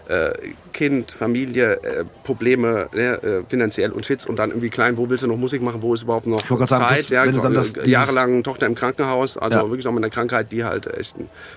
äh, 0.09 0.33
kind, 0.81 1.13
Familie, 1.13 1.75
äh, 1.83 2.05
Probleme, 2.25 2.89
ne, 2.95 3.23
äh, 3.23 3.43
finanziell 3.47 3.93
und 3.93 4.07
Shits 4.07 4.25
und 4.27 4.37
dann 4.37 4.49
irgendwie 4.49 4.71
klein, 4.71 4.97
wo 4.97 5.11
willst 5.11 5.23
du 5.23 5.29
noch 5.29 5.37
Musik 5.37 5.61
machen, 5.61 5.83
wo 5.83 5.93
ist 5.93 6.05
überhaupt 6.05 6.27
noch 6.27 6.39
wollte 6.49 6.55
gerade 6.57 6.67
sagen, 6.69 6.85
Zeit? 6.87 6.99
plus, 7.01 7.09
ja, 7.11 7.27
wenn 7.27 7.35
du 7.35 7.41
dann 7.43 7.53
das- 7.53 7.69
äh, 7.69 7.73
dieses- 7.75 7.89
jahrelang 7.91 8.43
Tochter 8.43 8.65
im 8.65 8.75
Krankenhaus, 8.75 9.37
also 9.37 9.59
Ja. 9.59 9.69
wirklich 9.69 9.87
auch 9.87 9.93
mit 9.93 10.03
einer 10.03 10.11
Krankheit, 10.11 10.51
die 10.53 10.65
halt 10.65 10.87
echt 10.87 11.17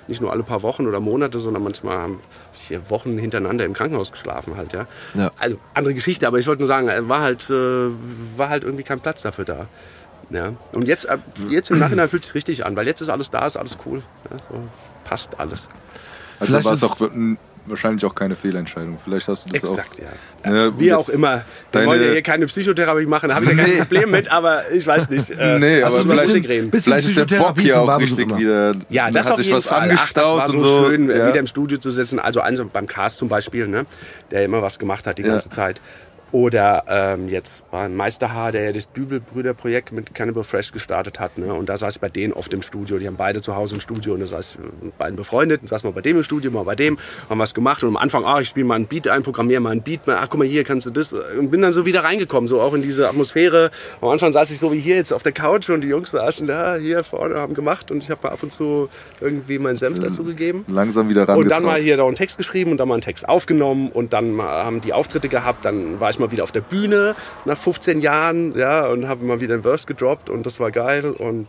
nicht 0.10 0.20
nur 0.20 0.34
alle 0.34 0.44
paar 0.44 0.62
Wochen 0.62 0.88
oder 0.88 1.00
Monate, 1.00 1.40
sondern 1.40 1.64
manchmal 1.64 1.98
haben 2.00 2.20
wir 2.68 2.90
Wochen 2.90 3.18
hintereinander 3.18 3.64
im 3.64 3.72
Krankenhaus 3.74 4.12
geschlafen 4.12 4.58
halt, 4.58 4.74
ja. 4.74 4.88
Ja. 5.14 5.32
Also 5.40 5.56
andere 5.74 5.94
Geschichte, 5.94 6.28
aber 6.28 6.40
ich 6.40 6.48
wollte 6.48 6.60
nur 6.62 6.68
sagen, 6.68 6.90
äh, 6.90 7.08
war 7.08 7.22
halt, 7.22 7.50
äh, 7.50 7.54
war 8.36 8.50
halt 8.50 8.66
irgendwie 8.66 8.84
kein 8.84 9.00
Platz 9.00 9.22
dafür 9.22 9.46
da. 9.46 9.68
Ja. 10.32 10.52
Und 10.74 10.86
jetzt, 10.88 11.08
jetzt 11.50 11.72
im 11.72 11.80
Nachhinein 11.80 12.10
fühlt 12.10 12.24
es 12.24 12.28
sich 12.30 12.36
richtig 12.36 12.66
an, 12.66 12.76
weil 12.76 12.88
jetzt 12.88 13.00
ist 13.00 13.08
alles 13.10 13.32
da, 13.32 13.48
ist 13.48 13.56
alles 13.56 13.78
cool. 13.86 14.02
Ja, 14.30 14.38
so, 14.50 14.56
passt 15.06 15.40
alles. 15.40 15.70
Also 16.40 16.52
Vielleicht 16.52 16.66
war 16.66 16.74
es 16.74 16.84
auch 16.84 16.98
wahrscheinlich 17.66 18.04
auch 18.06 18.14
keine 18.16 18.36
Fehlentscheidung. 18.36 18.98
Vielleicht 19.04 19.28
hast 19.28 19.46
du 19.46 19.54
das 19.54 19.64
Exakt, 19.70 20.00
ja. 20.00 20.06
auch. 20.46 20.50
Ne, 20.50 20.74
Wie 20.78 20.86
jetzt 20.86 20.96
auch 20.96 21.10
immer. 21.10 21.44
Wir 21.72 21.86
wollen 21.86 22.02
ja 22.04 22.12
hier 22.12 22.22
keine 22.22 22.46
Psychotherapie 22.48 23.06
machen, 23.06 23.30
da 23.30 23.36
habe 23.36 23.46
ich 23.46 23.52
ja 23.52 23.58
kein 23.58 23.70
Nee. 23.72 23.78
Problem 23.80 24.12
mit, 24.12 24.30
aber 24.32 24.64
ich 24.72 24.86
weiß 24.86 25.10
nicht. 25.10 25.30
Äh, 25.30 25.60
Nee, 25.60 25.82
aber 25.84 26.00
über 26.02 26.16
vielleicht- 26.16 26.48
reden. 26.50 26.72
Vielleicht 26.78 27.08
ist 27.08 27.18
der 27.32 27.38
Bock 27.38 27.60
hier 27.60 27.82
auch 27.82 27.98
richtig 28.00 28.20
immer. 28.26 28.38
wieder. 28.38 28.76
Ja, 28.90 29.10
das 29.12 29.26
hat 29.26 29.32
auf 29.34 29.38
sich 29.38 29.48
jeden 29.48 29.58
was 29.58 29.68
Fall. 29.68 29.90
Ach, 29.94 30.12
das 30.14 30.26
angestaut 30.28 30.38
war 30.40 30.48
so 30.50 30.58
und 30.58 30.66
so. 30.66 30.88
schön, 30.90 31.10
ja. 31.10 31.28
wieder 31.28 31.40
im 31.40 31.48
Studio 31.48 31.78
zu 31.78 31.92
sitzen. 31.92 32.20
Also 32.20 32.42
also 32.42 32.66
beim 32.72 32.88
Cast 32.88 33.18
zum 33.18 33.30
Beispiel, 33.30 33.68
ne, 33.68 33.86
der 34.32 34.44
immer 34.44 34.62
was 34.62 34.80
gemacht 34.80 35.08
hat 35.08 35.18
die 35.18 35.22
Ja. 35.24 35.30
ganze 35.30 35.50
Zeit. 35.50 35.80
Oder 36.34 36.86
ähm, 36.88 37.30
jetzt 37.30 37.70
beim 37.70 37.96
Meisterhaar, 37.96 38.52
der 38.52 38.64
ja 38.64 38.72
das 38.72 38.92
Dübel-Brüder-Projekt 38.92 39.92
mit 39.92 40.16
Cannibal 40.16 40.44
Fresh 40.44 40.72
gestartet 40.72 41.20
hat. 41.20 41.38
Ne? 41.38 41.54
Und 41.54 41.70
da 41.70 41.78
saß 41.78 41.98
ich 41.98 42.02
bei 42.02 42.10
denen 42.10 42.34
oft 42.34 42.52
im 42.54 42.64
Studio. 42.64 42.98
Die 42.98 43.06
haben 43.06 43.18
beide 43.18 43.40
zu 43.40 43.56
Hause 43.56 43.76
im 43.76 43.82
Studio 43.82 44.16
und 44.16 44.20
da 44.20 44.26
saß 44.26 44.56
ich 44.56 44.84
mit 44.84 44.98
beiden 44.98 45.16
befreundet. 45.16 45.62
Und 45.62 45.68
saß 45.68 45.84
mal 45.84 45.94
bei 45.94 46.02
dem 46.02 46.18
im 46.18 46.24
Studio, 46.24 46.50
mal 46.50 46.64
bei 46.64 46.74
dem, 46.74 46.98
haben 47.30 47.38
was 47.38 47.54
gemacht. 47.54 47.84
Und 47.84 47.90
am 47.90 47.98
Anfang, 47.98 48.26
ah, 48.26 48.40
ich 48.42 48.50
spiele 48.50 48.66
mal 48.66 48.74
einen 48.74 48.88
Beat 48.88 49.08
ein, 49.10 49.22
programmiere 49.22 49.62
mal 49.62 49.70
einen 49.70 49.84
Beat. 49.84 50.02
Ach, 50.08 50.28
guck 50.28 50.40
mal, 50.40 50.48
hier 50.48 50.64
kannst 50.64 50.88
du 50.88 50.90
das. 50.90 51.14
Und 51.14 51.52
bin 51.52 51.62
dann 51.62 51.72
so 51.72 51.86
wieder 51.86 52.04
reingekommen, 52.04 52.48
so 52.48 52.62
auch 52.62 52.74
in 52.74 52.82
diese 52.82 53.08
Atmosphäre. 53.08 53.70
Am 54.02 54.10
Anfang 54.10 54.32
saß 54.32 54.50
ich 54.50 54.58
so 54.58 54.72
wie 54.72 54.80
hier 54.80 54.96
jetzt 54.96 55.14
auf 55.14 55.22
der 55.22 55.34
Couch 55.34 55.70
und 55.70 55.82
die 55.82 55.88
Jungs 55.88 56.10
saßen 56.10 56.48
da 56.48 56.78
hier 56.78 57.04
vorne, 57.04 57.36
haben 57.36 57.54
gemacht. 57.54 57.92
Und 57.92 58.02
ich 58.02 58.10
habe 58.10 58.22
mal 58.24 58.34
ab 58.34 58.42
und 58.42 58.52
zu 58.52 58.90
irgendwie 59.22 59.60
meinen 59.60 59.78
Senf 59.78 60.00
dazu 60.00 60.24
gegeben. 60.24 60.66
Langsam 60.68 61.10
wieder 61.10 61.30
ran. 61.30 61.38
Und 61.38 61.50
dann 61.50 61.62
mal 61.62 61.80
hier 61.80 61.96
da 61.96 62.08
einen 62.08 62.16
Text 62.16 62.38
geschrieben 62.38 62.72
und 62.72 62.78
dann 62.78 62.88
mal 62.88 62.96
einen 62.96 63.02
Text 63.02 63.30
aufgenommen 63.30 63.92
und 63.92 64.14
dann 64.14 64.32
mal 64.32 64.66
haben 64.66 64.82
die 64.82 64.94
Auftritte 64.94 65.30
gehabt. 65.30 65.64
Dann 65.64 66.00
war 66.00 66.10
ich 66.10 66.18
mal 66.18 66.23
wieder 66.32 66.44
auf 66.44 66.52
der 66.52 66.62
Bühne 66.62 67.16
nach 67.46 67.58
15 67.58 68.02
Jahren, 68.02 68.58
ja, 68.58 68.88
und 68.88 69.08
habe 69.08 69.26
mal 69.26 69.42
wieder 69.42 69.56
einen 69.56 69.64
Verse 69.64 69.86
gedroppt 69.86 70.30
und 70.30 70.46
das 70.46 70.60
war 70.60 70.72
geil 70.72 71.12
und 71.12 71.48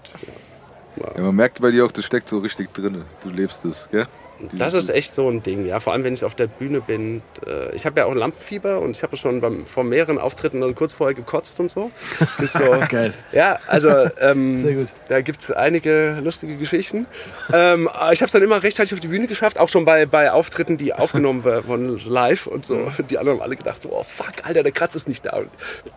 Ja, 0.97 1.23
man 1.23 1.35
merkt 1.35 1.61
bei 1.61 1.71
dir 1.71 1.85
auch, 1.85 1.93
das 1.93 2.05
steckt 2.05 2.29
so 2.29 2.39
richtig 2.39 2.73
drin. 2.73 3.05
Du 3.23 3.31
lebst 3.31 3.65
es, 3.65 3.89
gell? 3.91 4.07
Das 4.53 4.75
ist 4.75 4.89
echt 4.91 5.15
so 5.15 5.29
ein 5.31 5.43
Ding, 5.43 5.65
ja. 5.67 5.81
Vor 5.81 5.93
allem, 5.93 6.05
wenn 6.05 6.13
ich 6.15 6.25
auf 6.25 6.35
der 6.35 6.47
Bühne 6.49 6.81
bin. 6.81 7.23
Äh, 7.47 7.75
Ich 7.75 7.87
habe 7.87 8.01
ja 8.01 8.07
auch 8.07 8.15
Lampenfieber 8.15 8.81
und 8.81 8.97
ich 8.97 9.03
habe 9.03 9.17
schon 9.17 9.41
beim, 9.41 9.65
vor 9.67 9.85
mehreren 9.85 10.19
Auftritten 10.19 10.61
dann 10.61 10.75
kurz 10.75 10.93
vorher 10.93 11.15
gekotzt 11.15 11.61
und 11.61 11.71
so. 11.71 11.91
So 12.53 12.61
Geil. 12.89 13.13
Ja, 13.33 13.59
also 13.67 13.89
ähm, 14.21 14.59
Sehr 14.59 14.75
gut. 14.75 14.89
da 15.09 15.21
gibt 15.23 15.41
es 15.43 15.51
einige 15.51 16.19
lustige 16.23 16.57
Geschichten. 16.57 17.07
ähm, 17.53 17.89
ich 18.13 18.21
habe 18.21 18.27
es 18.27 18.33
dann 18.33 18.43
immer 18.43 18.63
rechtzeitig 18.63 18.93
auf 18.93 19.01
die 19.01 19.09
Bühne 19.09 19.27
geschafft, 19.27 19.59
auch 19.59 19.69
schon 19.69 19.85
bei, 19.85 20.05
bei 20.07 20.31
Auftritten, 20.31 20.77
die 20.77 20.93
aufgenommen 20.93 21.45
wurden 21.45 21.99
live 22.07 22.47
und 22.47 22.65
so. 22.65 22.91
Die 23.11 23.19
anderen 23.19 23.39
haben 23.39 23.45
alle 23.45 23.57
gedacht 23.57 23.83
so, 23.83 23.91
oh 23.93 24.05
fuck, 24.05 24.33
Alter, 24.45 24.63
der 24.63 24.73
Kratz 24.73 24.95
ist 24.95 25.09
nicht 25.09 25.25
da. 25.27 25.37
Und 25.39 25.51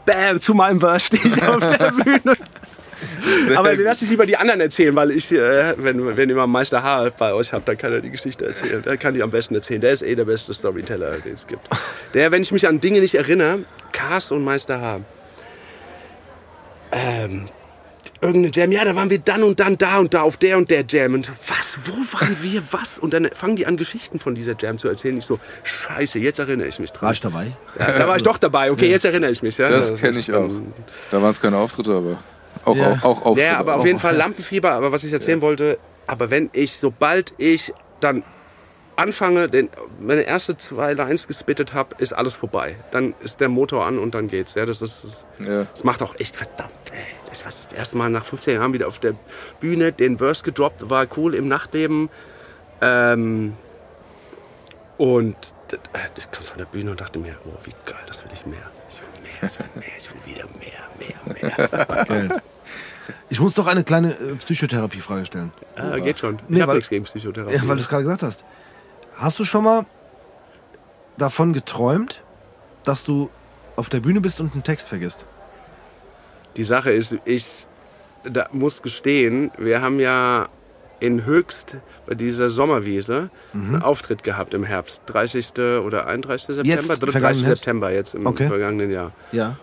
bam, 0.06 0.40
zu 0.40 0.54
meinem 0.54 0.80
Verse 0.80 1.08
stehe 1.08 1.24
ich 1.34 1.44
auf 1.44 1.60
der 1.60 1.92
Bühne. 1.92 2.36
Aber 3.56 3.76
den 3.76 3.84
lasse 3.84 4.06
ich 4.06 4.12
lieber 4.12 4.26
die 4.26 4.38
anderen 4.38 4.62
erzählen, 4.62 4.96
weil 4.96 5.12
ich, 5.12 5.32
äh, 5.32 5.74
wenn, 5.78 6.18
wenn 6.18 6.30
ihr 6.30 6.36
mal 6.36 6.48
Meister 6.48 6.84
H 6.84 7.12
bei 7.18 7.34
euch 7.34 7.54
habt, 7.54 7.68
dann 7.68 7.78
kann 7.78 7.92
er 7.92 8.02
die 8.02 8.12
Geschichte 8.12 8.46
erzählen. 8.46 8.82
Der 8.84 8.98
kann 8.98 9.14
die 9.14 9.24
am 9.24 9.32
besten 9.32 9.56
erzählen. 9.56 9.82
Der 9.82 9.94
ist 9.94 10.02
eh 10.02 10.16
der 10.16 10.26
beste 10.26 10.54
Storyteller, 10.54 11.18
den 11.20 11.36
es 11.36 11.48
gibt. 11.48 11.68
Der, 12.14 12.32
wenn 12.32 12.42
ich 12.42 12.52
mich 12.52 12.68
an 12.68 12.80
Dinge 12.80 13.00
nicht 13.00 13.16
erinnere, 13.16 13.60
Cast 13.92 14.32
und 14.32 14.44
Meister 14.44 14.82
H. 14.82 15.02
Ähm, 16.92 17.50
irgendeine 18.22 18.52
Jam, 18.54 18.72
ja, 18.72 18.86
da 18.86 18.96
waren 18.96 19.10
wir 19.10 19.20
dann 19.20 19.44
und 19.44 19.60
dann 19.60 19.78
da 19.78 20.00
und 20.00 20.14
da 20.14 20.22
auf 20.22 20.38
der 20.38 20.58
und 20.58 20.70
der 20.72 20.86
Jam. 20.88 21.14
Und 21.14 21.32
was, 21.48 21.78
wo 21.86 22.20
waren 22.20 22.38
wir, 22.42 22.62
was? 22.72 22.98
Und 22.98 23.14
dann 23.14 23.30
fangen 23.34 23.56
die 23.56 23.66
an, 23.66 23.78
Geschichten 23.78 24.20
von 24.20 24.36
dieser 24.36 24.56
Jam 24.60 24.78
zu 24.78 24.88
erzählen. 24.88 25.18
Ich 25.18 25.26
so, 25.26 25.40
scheiße, 25.64 26.20
jetzt 26.20 26.40
erinnere 26.40 26.68
ich 26.68 26.80
mich 26.80 26.92
dran. 26.92 27.02
War 27.04 27.12
ich 27.14 27.22
dabei? 27.22 27.52
Ja, 27.78 27.98
da 27.98 28.08
war 28.08 28.18
ich 28.18 28.24
doch 28.24 28.38
dabei, 28.38 28.72
okay, 28.72 28.90
jetzt 28.90 29.06
erinnere 29.06 29.32
ich 29.32 29.42
mich. 29.42 29.58
Ja. 29.58 29.68
Das 29.68 29.96
kenne 29.96 30.20
ich 30.20 30.32
auch. 30.32 30.50
Da 31.12 31.22
waren 31.22 31.32
es 31.32 31.42
keine 31.42 31.58
Auftritte, 31.58 31.92
aber 31.92 32.18
auch, 32.68 32.76
Ja. 32.76 32.92
auch, 32.94 33.04
auch 33.04 33.26
Auftritte. 33.26 33.50
Ja, 33.50 33.58
aber 33.58 33.76
auf 33.76 33.86
jeden 33.86 34.00
Fall 34.00 34.16
Lampenfieber. 34.16 34.72
Aber 34.72 34.92
was 34.92 35.04
ich 35.04 35.12
erzählen 35.14 35.42
wollte, 35.42 35.78
aber 36.06 36.30
wenn 36.30 36.50
ich, 36.54 36.78
sobald 36.78 37.34
ich 37.38 37.74
dann 38.00 38.24
anfange, 38.96 39.48
den, 39.48 39.70
meine 40.00 40.22
erste 40.24 40.58
zwei 40.58 40.94
Lines 40.94 41.28
gespittet 41.28 41.74
habe, 41.74 41.96
ist 42.00 42.14
alles 42.14 42.34
vorbei. 42.36 42.76
Dann 42.92 43.14
ist 43.20 43.42
der 43.42 43.50
Motor 43.50 43.86
an 43.86 44.00
und 44.00 44.16
dann 44.16 44.28
geht's. 44.28 44.56
Ja, 44.56 44.66
das, 44.66 44.82
ist, 44.82 45.06
Ja. 45.40 45.66
das 45.72 45.84
macht 45.84 46.02
auch 46.02 46.16
echt 46.20 46.36
verdammt. 46.36 46.72
Ey. 46.92 46.98
Das 47.30 47.42
war 47.44 47.52
das 47.52 47.74
erste 47.74 47.98
Mal 47.98 48.10
nach 48.10 48.26
15 48.26 48.56
Jahren 48.56 48.74
wieder 48.74 48.88
auf 48.88 49.00
der 49.00 49.14
Bühne, 49.60 49.92
den 49.92 50.18
Verse 50.18 50.44
gedroppt, 50.44 50.90
war 50.90 51.06
cool 51.18 51.36
im 51.36 51.48
Nachtleben. 51.48 52.10
Ähm, 52.82 53.54
und 54.98 55.36
äh, 55.72 55.78
ich 56.16 56.32
kam 56.32 56.44
von 56.44 56.58
der 56.58 56.66
Bühne 56.66 56.92
und 56.92 57.02
dachte 57.02 57.20
mir, 57.20 57.36
oh, 57.46 57.58
wie 57.66 57.74
geil, 57.86 58.00
das 58.08 58.24
will 58.24 58.32
ich 58.34 58.46
mehr. 58.46 58.58
Ich 58.90 59.00
will 59.02 59.08
mehr, 59.22 59.52
ich 59.52 59.60
will 59.60 59.68
mehr, 59.76 59.98
ich 59.98 60.10
will 60.10 60.34
wieder 60.34 60.46
mehr, 60.58 61.52
mehr, 61.52 61.68
mehr. 61.68 62.06
Geil. 62.06 62.42
Ich 63.30 63.40
muss 63.40 63.54
doch 63.54 63.68
eine 63.68 63.84
kleine 63.84 64.12
äh, 64.14 64.36
Psychotherapiefrage 64.40 65.26
stellen. 65.26 65.52
Ah, 65.76 65.98
geht 65.98 66.20
schon. 66.20 66.40
Nee, 66.48 66.56
ich 66.58 66.62
habe 66.62 66.70
weil- 66.70 66.76
nichts 66.78 66.90
gegen 66.90 67.04
Psychotherapie. 67.06 67.56
Ja, 67.56 67.62
weil 67.68 67.76
du 67.76 67.82
es 67.82 67.90
gerade 67.90 68.04
gesagt 68.04 68.24
hast. 68.24 68.44
Hast 69.16 69.40
du 69.40 69.46
schon 69.46 69.64
mal 69.64 69.86
davon 71.18 71.54
geträumt, 71.54 72.24
dass 72.84 73.04
du 73.04 73.30
auf 73.76 73.90
der 73.90 74.00
Bühne 74.00 74.22
bist 74.22 74.40
und 74.40 74.54
einen 74.54 74.64
Text 74.64 74.88
vergisst? 74.88 75.26
Die 76.56 76.64
Sache 76.64 76.92
ist, 76.92 77.16
ich 77.26 77.68
muss 78.52 78.82
gestehen, 78.82 79.52
wir 79.58 79.82
haben 79.82 80.00
ja 80.00 80.50
in 81.00 81.26
Höchst 81.26 81.78
bei 82.08 82.16
dieser 82.16 82.50
Sommerwiese 82.50 83.30
einen 83.54 83.82
Auftritt 83.84 84.24
gehabt 84.24 84.54
im 84.56 84.64
Herbst. 84.64 85.04
30. 85.06 85.54
oder 85.84 86.08
31. 86.08 86.56
September? 86.56 86.66
Jetzt, 86.74 86.88
30. 86.90 87.12
vergangenen 87.12 87.46
Herbst? 87.46 87.64
September 87.64 87.92
jetzt 87.92 88.16
im 88.16 88.26
Okay. 88.26 88.48
vergangenen 88.48 88.90
Jahr. 88.92 89.12
Ja. 89.32 89.58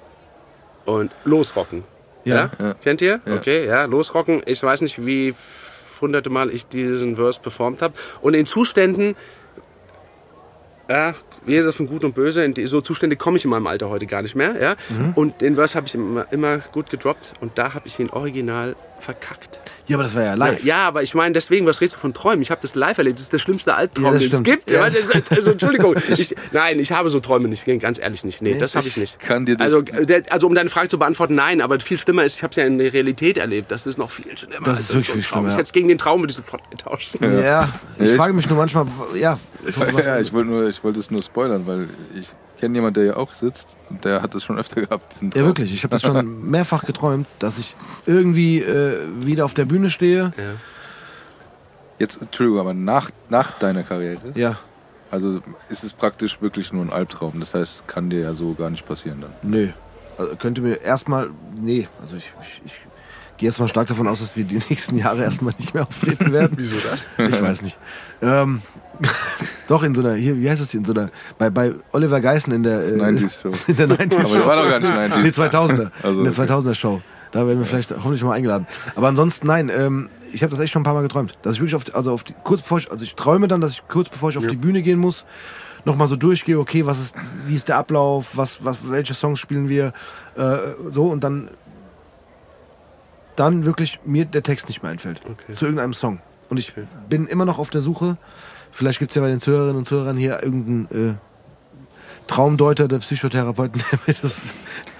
Und 0.84 1.10
losrocken. 1.24 1.82
Ja. 2.24 2.50
Ja. 2.58 2.74
Kennt 2.74 3.00
ihr? 3.02 3.20
Ja. 3.26 3.34
Okay, 3.36 3.66
ja, 3.66 3.84
losrocken. 3.84 4.42
Ich 4.46 4.62
weiß 4.62 4.80
nicht, 4.80 5.04
wie 5.04 5.34
hunderte 6.00 6.30
Mal 6.30 6.50
ich 6.50 6.66
diesen 6.66 7.16
Verse 7.16 7.40
performt 7.40 7.82
habe. 7.82 7.94
Und 8.20 8.34
in 8.34 8.46
Zuständen, 8.46 9.16
ja, 10.88 11.14
Jesus 11.46 11.76
von 11.76 11.86
Gut 11.86 12.04
und 12.04 12.14
Böse, 12.14 12.44
in 12.44 12.54
die, 12.54 12.66
so 12.66 12.80
Zustände 12.80 13.16
komme 13.16 13.36
ich 13.36 13.44
in 13.44 13.50
meinem 13.50 13.66
Alter 13.66 13.88
heute 13.88 14.06
gar 14.06 14.22
nicht 14.22 14.34
mehr. 14.34 14.60
Ja? 14.60 14.76
Mhm. 14.88 15.12
Und 15.14 15.40
den 15.40 15.54
Verse 15.54 15.74
habe 15.76 15.86
ich 15.86 15.94
immer, 15.94 16.26
immer 16.30 16.58
gut 16.58 16.90
gedroppt 16.90 17.32
und 17.40 17.58
da 17.58 17.74
habe 17.74 17.86
ich 17.86 17.98
ihn 17.98 18.10
original 18.10 18.76
verkackt. 19.04 19.58
Ja, 19.86 19.96
aber 19.96 20.04
das 20.04 20.14
war 20.14 20.22
ja 20.22 20.32
live. 20.32 20.64
Ja, 20.64 20.88
aber 20.88 21.02
ich 21.02 21.14
meine, 21.14 21.34
deswegen, 21.34 21.66
was 21.66 21.82
redest 21.82 21.96
du 21.96 22.00
von 22.00 22.14
Träumen? 22.14 22.40
Ich 22.40 22.50
habe 22.50 22.62
das 22.62 22.74
live 22.74 22.96
erlebt. 22.96 23.18
Das 23.18 23.24
ist 23.24 23.32
der 23.34 23.38
schlimmste 23.38 23.74
Albtraum, 23.74 24.04
Ja, 24.14 24.18
den 24.18 24.32
es 24.32 24.42
gibt. 24.42 24.70
Ja. 24.70 24.88
Ja. 24.88 24.92
Also, 25.30 25.50
Entschuldigung. 25.52 25.94
Ich, 26.08 26.34
nein, 26.52 26.78
ich 26.80 26.90
habe 26.90 27.10
so 27.10 27.20
Träume 27.20 27.48
nicht. 27.48 27.66
Ganz 27.80 27.98
ehrlich 27.98 28.24
nicht. 28.24 28.40
Nee, 28.40 28.56
das 28.56 28.74
habe 28.76 28.88
ich 28.88 28.96
nicht. 28.96 29.18
kann 29.20 29.44
dir 29.44 29.56
das- 29.56 29.74
also, 29.74 29.82
der, 29.82 30.22
also, 30.32 30.46
um 30.46 30.54
deine 30.54 30.70
Frage 30.70 30.88
zu 30.88 30.98
beantworten, 30.98 31.34
nein. 31.34 31.60
Aber 31.60 31.78
viel 31.80 31.98
schlimmer 31.98 32.24
ist, 32.24 32.36
ich 32.36 32.42
habe 32.42 32.50
es 32.52 32.56
ja 32.56 32.64
in 32.64 32.78
der 32.78 32.94
Realität 32.94 33.36
erlebt. 33.36 33.70
Das 33.70 33.86
ist 33.86 33.98
noch 33.98 34.10
viel 34.10 34.24
schlimmer. 34.38 34.54
Das 34.60 34.68
als 34.78 34.80
ist 34.80 34.88
wirklich 34.94 35.10
ein 35.10 35.12
viel 35.14 35.22
Traum. 35.22 35.28
schlimmer, 35.40 35.48
Ich 35.48 35.52
ja. 35.54 35.58
jetzt 35.58 35.72
gegen 35.74 35.88
den 35.88 35.98
Traum 35.98 36.22
würde 36.22 36.30
ich 36.30 36.36
sofort 36.36 36.62
eintauschen. 36.70 37.18
Ja, 37.42 37.68
ich 37.98 38.08
Ich- 38.10 38.16
frage 38.16 38.32
mich 38.32 38.48
nur 38.48 38.56
manchmal, 38.56 38.86
ja, 39.14 39.38
Ja, 40.02 40.18
ich 40.18 40.32
wollte 40.32 40.48
nur, 40.48 40.66
ich 40.68 40.82
wollte 40.82 41.00
es 41.00 41.10
nur 41.10 41.22
spoilern, 41.22 41.66
weil 41.66 41.88
ich 42.18 42.28
kenne 42.64 42.74
jemanden, 42.78 42.94
der 42.94 43.04
ja 43.04 43.16
auch 43.16 43.34
sitzt 43.34 43.76
und 43.90 44.04
der 44.04 44.22
hat 44.22 44.34
das 44.34 44.42
schon 44.44 44.58
öfter 44.58 44.80
gehabt. 44.80 45.12
Diesen 45.14 45.28
ja 45.28 45.34
Traum. 45.34 45.46
wirklich, 45.46 45.72
ich 45.72 45.82
habe 45.84 45.90
das 45.92 46.00
schon 46.02 46.50
mehrfach 46.50 46.84
geträumt, 46.84 47.26
dass 47.38 47.58
ich 47.58 47.74
irgendwie 48.06 48.60
äh, 48.62 48.98
wieder 49.20 49.44
auf 49.44 49.52
der 49.54 49.66
Bühne 49.66 49.90
stehe. 49.90 50.32
Jetzt, 51.98 52.18
Entschuldigung, 52.20 52.60
aber 52.60 52.74
nach, 52.74 53.10
nach 53.28 53.52
deiner 53.58 53.82
Karriere, 53.82 54.32
Ja, 54.34 54.56
also 55.10 55.40
ist 55.68 55.84
es 55.84 55.92
praktisch 55.92 56.40
wirklich 56.42 56.72
nur 56.72 56.84
ein 56.84 56.92
Albtraum. 56.92 57.38
Das 57.38 57.54
heißt, 57.54 57.86
kann 57.86 58.10
dir 58.10 58.20
ja 58.20 58.34
so 58.34 58.54
gar 58.54 58.70
nicht 58.70 58.86
passieren 58.86 59.20
dann. 59.20 59.32
nö. 59.42 59.68
Also 60.16 60.36
könnte 60.36 60.60
mir 60.60 60.80
erstmal, 60.80 61.30
nee, 61.60 61.88
also 62.00 62.16
ich, 62.16 62.32
ich, 62.40 62.62
ich 62.66 62.72
gehe 63.36 63.48
jetzt 63.48 63.58
mal 63.58 63.66
stark 63.68 63.88
davon 63.88 64.06
aus, 64.08 64.20
dass 64.20 64.36
wir 64.36 64.44
die 64.44 64.54
nächsten 64.70 64.96
Jahre 64.96 65.22
erstmal 65.22 65.52
nicht 65.58 65.74
mehr 65.74 65.82
auftreten 65.86 66.32
werden. 66.32 66.52
Wieso 66.56 66.76
das? 66.88 67.06
Ich 67.32 67.40
weiß 67.42 67.62
nicht. 67.62 67.78
Ähm, 68.22 68.62
doch 69.68 69.82
in 69.82 69.94
so 69.94 70.00
einer, 70.00 70.14
hier, 70.14 70.36
wie 70.40 70.48
heißt 70.48 70.60
das 70.60 70.70
hier, 70.70 70.80
in 70.80 70.84
so 70.84 70.92
einer, 70.92 71.10
bei, 71.38 71.50
bei 71.50 71.74
Oliver 71.92 72.20
Geissen 72.20 72.52
in 72.52 72.62
der, 72.62 72.80
äh, 72.80 72.92
90s 72.92 73.42
Show. 73.42 73.52
in 73.66 73.76
der 73.76 73.88
90s 73.88 74.14
Aber 74.14 74.24
Show. 74.24 74.34
der 74.36 74.46
war 74.46 74.56
doch 74.56 74.68
gar 74.68 74.80
nicht 74.80 74.92
90s. 74.92 75.22
Nee, 75.22 75.28
2000er. 75.28 75.90
Also, 76.02 76.18
in 76.20 76.32
der 76.32 76.38
okay. 76.38 76.52
2000er 76.52 76.74
Show. 76.74 77.02
Da 77.32 77.46
werden 77.46 77.58
wir 77.58 77.66
vielleicht 77.66 77.90
hoffentlich 77.90 78.22
mal 78.22 78.34
eingeladen. 78.34 78.66
Aber 78.94 79.08
ansonsten, 79.08 79.46
nein, 79.48 79.68
ähm, 79.68 80.08
ich 80.32 80.42
habe 80.42 80.50
das 80.50 80.60
echt 80.60 80.72
schon 80.72 80.82
ein 80.82 80.84
paar 80.84 80.94
Mal 80.94 81.02
geträumt. 81.02 81.32
Dass 81.42 81.54
ich 81.54 81.60
wirklich 81.60 81.74
auf, 81.74 81.84
die, 81.84 81.92
also 81.92 82.12
auf 82.12 82.22
die, 82.22 82.34
kurz 82.44 82.62
bevor 82.62 82.78
ich, 82.78 82.90
also 82.90 83.04
ich 83.04 83.14
träume 83.16 83.48
dann, 83.48 83.60
dass 83.60 83.72
ich 83.72 83.82
kurz 83.88 84.08
bevor 84.08 84.30
ich 84.30 84.38
auf 84.38 84.46
die 84.46 84.56
Bühne 84.56 84.82
gehen 84.82 84.98
muss, 84.98 85.26
nochmal 85.84 86.08
so 86.08 86.16
durchgehe, 86.16 86.58
okay, 86.58 86.86
was 86.86 87.00
ist, 87.00 87.14
wie 87.46 87.54
ist 87.54 87.68
der 87.68 87.76
Ablauf, 87.76 88.36
was, 88.36 88.64
was, 88.64 88.78
welche 88.88 89.14
Songs 89.14 89.40
spielen 89.40 89.68
wir, 89.68 89.92
äh, 90.36 90.56
so 90.88 91.06
und 91.06 91.24
dann, 91.24 91.50
dann 93.36 93.64
wirklich 93.64 94.00
mir 94.04 94.24
der 94.24 94.42
Text 94.42 94.68
nicht 94.68 94.82
mehr 94.82 94.92
einfällt. 94.92 95.20
Okay. 95.24 95.54
Zu 95.54 95.64
irgendeinem 95.64 95.94
Song. 95.94 96.20
Und 96.48 96.58
ich 96.58 96.72
bin 97.08 97.26
immer 97.26 97.44
noch 97.44 97.58
auf 97.58 97.70
der 97.70 97.80
Suche, 97.80 98.16
vielleicht 98.74 98.98
gibt 98.98 99.12
es 99.12 99.14
ja 99.14 99.22
bei 99.22 99.28
den 99.28 99.40
Zuhörerinnen 99.40 99.76
und 99.76 99.86
Zuhörern 99.86 100.16
hier 100.16 100.42
irgendeinen 100.42 101.10
äh, 101.10 101.14
Traumdeuter 102.26 102.88
der 102.88 102.98
Psychotherapeuten, 102.98 103.82
der 103.90 103.98
mir 104.06 104.14
das 104.20 104.54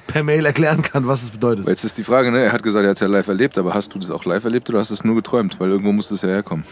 per 0.07 0.23
Mail 0.23 0.47
erklären 0.47 0.83
kann, 0.83 1.07
was 1.07 1.23
es 1.23 1.31
bedeutet. 1.31 1.67
Jetzt 1.67 1.85
ist 1.85 1.99
die 1.99 2.05
Frage, 2.05 2.31
ne? 2.31 2.43
er 2.43 2.53
hat 2.53 2.63
gesagt, 2.63 2.85
er 2.85 2.91
hat 2.91 2.97
es 2.97 3.01
ja 3.01 3.09
live 3.09 3.29
erlebt, 3.29 3.59
aber 3.59 3.75
hast 3.75 3.95
du 3.95 3.99
das 3.99 4.11
auch 4.11 4.25
live 4.25 4.45
erlebt 4.45 4.69
oder 4.71 4.79
hast 4.79 4.91
du 4.91 4.95
es 4.95 5.05
nur 5.05 5.15
geträumt? 5.15 5.59
Weil 5.61 5.71
irgendwo 5.71 5.93
muss 5.93 6.09
das 6.09 6.23
ja 6.23 6.29
herkommen. 6.29 6.65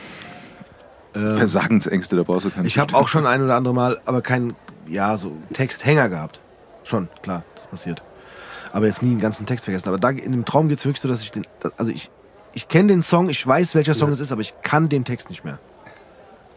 Versagensängste, 1.14 2.16
da 2.16 2.22
brauchst 2.22 2.46
du 2.46 2.50
keine 2.50 2.62
Ähm, 2.62 2.66
Ich 2.66 2.78
habe 2.78 2.94
auch 2.94 3.08
schon 3.08 3.26
ein 3.26 3.42
oder 3.42 3.56
andere 3.56 3.74
Mal, 3.74 4.00
aber 4.06 4.22
keinen, 4.22 4.54
ja, 4.86 5.16
so 5.16 5.36
Texthänger 5.52 6.08
gehabt. 6.08 6.40
Schon, 6.84 7.08
klar, 7.22 7.44
das 7.54 7.66
passiert. 7.66 8.02
Aber 8.72 8.86
jetzt 8.86 9.02
nie 9.02 9.10
einen 9.10 9.20
ganzen 9.20 9.44
Text 9.44 9.64
vergessen. 9.64 9.88
Aber 9.88 9.98
da 9.98 10.08
in 10.08 10.32
dem 10.32 10.44
Traum 10.46 10.68
geht 10.68 10.78
es 10.78 10.84
wirklich 10.84 11.02
so, 11.02 11.08
dass 11.08 11.20
ich 11.20 11.30
den, 11.30 11.46
also 11.76 11.90
ich, 11.90 12.10
ich 12.54 12.68
kenne 12.68 12.88
den 12.88 13.02
Song, 13.02 13.28
ich 13.28 13.46
weiß, 13.46 13.74
welcher 13.74 13.92
Song 13.94 14.10
es 14.10 14.20
ist, 14.20 14.32
aber 14.32 14.40
ich 14.40 14.54
kann 14.62 14.88
den 14.88 15.04
Text 15.04 15.28
nicht 15.28 15.44
mehr. 15.44 15.58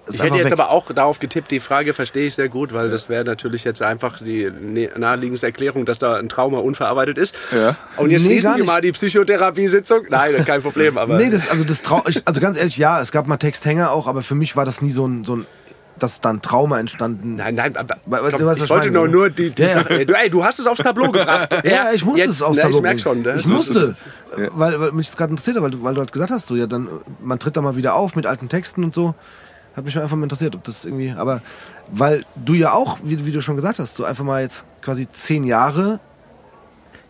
Ist 0.08 0.16
Ich 0.16 0.22
hätte 0.24 0.36
jetzt 0.36 0.45
weg. 0.45 0.53
aber 0.53 0.70
auch 0.70 0.91
darauf 0.91 1.20
getippt, 1.20 1.49
die 1.51 1.60
Frage 1.60 1.93
verstehe 1.93 2.28
ich 2.28 2.36
sehr 2.36 2.47
gut, 2.49 2.74
weil 2.74 2.89
das 2.89 3.10
wäre 3.10 3.24
natürlich 3.24 3.64
jetzt 3.64 3.82
einfach 3.82 4.20
die 4.22 4.49
ne- 4.51 4.91
naheliegendste 4.95 5.47
Erklärung, 5.47 5.86
dass 5.86 5.97
da 5.99 6.16
ein 6.18 6.30
Trauma 6.30 6.60
unverarbeitet 6.60 7.18
ist. 7.18 7.34
Ja. 7.51 7.76
Und 7.97 8.12
jetzt 8.12 8.24
Nee, 8.24 8.39
gar 8.39 8.58
wir 8.58 8.66
mal 8.66 8.82
die 8.82 8.91
Psychotherapiesitzung. 8.91 10.06
Nein, 10.10 10.34
kein 10.45 10.62
Problem, 10.62 10.97
aber. 10.99 11.18
Nee, 11.18 11.30
das, 11.30 11.49
also 11.49 11.64
das 11.64 11.82
Trau 11.82 12.03
ich, 12.08 12.22
also 12.26 12.39
ganz 12.39 12.58
ehrlich, 12.58 12.78
ja, 12.78 13.01
es 13.01 13.12
gab 13.12 13.28
mal 13.28 13.38
Texthänger 13.38 13.91
auch, 13.91 14.08
aber 14.08 14.22
für 14.22 14.36
mich 14.36 14.56
war 14.56 14.66
das 14.66 14.82
nie 14.82 14.91
so 14.91 15.08
ein, 15.08 15.24
so 15.24 15.38
ein 15.38 15.45
dass 15.97 16.20
dann 16.20 16.41
Trauma 16.41 16.78
entstanden. 16.82 17.38
Nein, 17.38 17.56
nein, 17.56 17.78
aber, 17.78 17.95
weil 18.06 18.30
komm, 18.30 18.51
ich 18.51 18.64
ich 18.64 18.70
wollte 18.70 18.91
nur, 18.91 19.08
nur 19.08 19.30
die, 19.30 19.51
die 19.51 19.62
Ja, 19.62 19.80
ja. 19.80 19.97
Ey, 20.22 20.30
du 20.30 20.43
hast 20.43 20.60
es 20.60 20.68
aufs 20.68 20.84
Tableau 20.84 21.10
gebracht. 21.10 21.47
Ja, 21.66 21.93
ich 21.93 22.03
musste 22.03 22.20
jetzt, 22.22 22.32
es 22.34 22.41
aufs 22.41 22.58
ne, 22.58 22.64
Tableau 22.64 22.78
Ich 22.80 22.84
merk 22.84 22.97
bringen. 23.01 23.24
schon. 23.24 23.34
Ne? 23.34 23.36
Ich 23.39 23.45
musste, 23.47 23.95
weil, 24.56 24.78
weil 24.82 24.91
mich 24.91 25.08
das 25.08 25.16
gerade 25.16 25.30
interessiert 25.32 25.56
hat, 25.56 25.64
weil, 25.64 25.72
du- 25.72 25.82
weil 25.84 25.93
du 25.93 26.01
halt 26.01 26.12
gesagt 26.12 26.32
hast, 26.32 26.47
so, 26.47 26.56
ja, 26.58 26.68
dann, 26.68 26.88
äh, 26.88 26.89
man 27.22 27.39
tritt 27.39 27.56
da 27.56 27.62
mal 27.62 27.78
wieder 27.78 27.95
auf 27.95 28.18
mit 28.18 28.26
alten 28.26 28.49
Texten 28.49 28.84
und 28.84 28.93
so. 28.93 29.16
Hat 29.76 29.84
mich 29.84 29.97
einfach 29.97 30.15
mal 30.15 30.23
interessiert, 30.23 30.55
ob 30.55 30.63
das 30.63 30.86
irgendwie, 30.86 31.11
aber 31.11 31.41
weil 31.91 32.23
du 32.36 32.53
ja 32.53 32.71
auch, 32.73 32.97
wie, 33.03 33.26
wie 33.26 33.32
du 33.32 33.41
schon 33.41 33.55
gesagt 33.55 33.80
hast, 33.80 33.95
so 33.95 34.05
einfach 34.05 34.23
mal 34.23 34.41
jetzt 34.41 34.65
quasi 34.82 35.09
zehn 35.09 35.43
Jahre, 35.43 35.99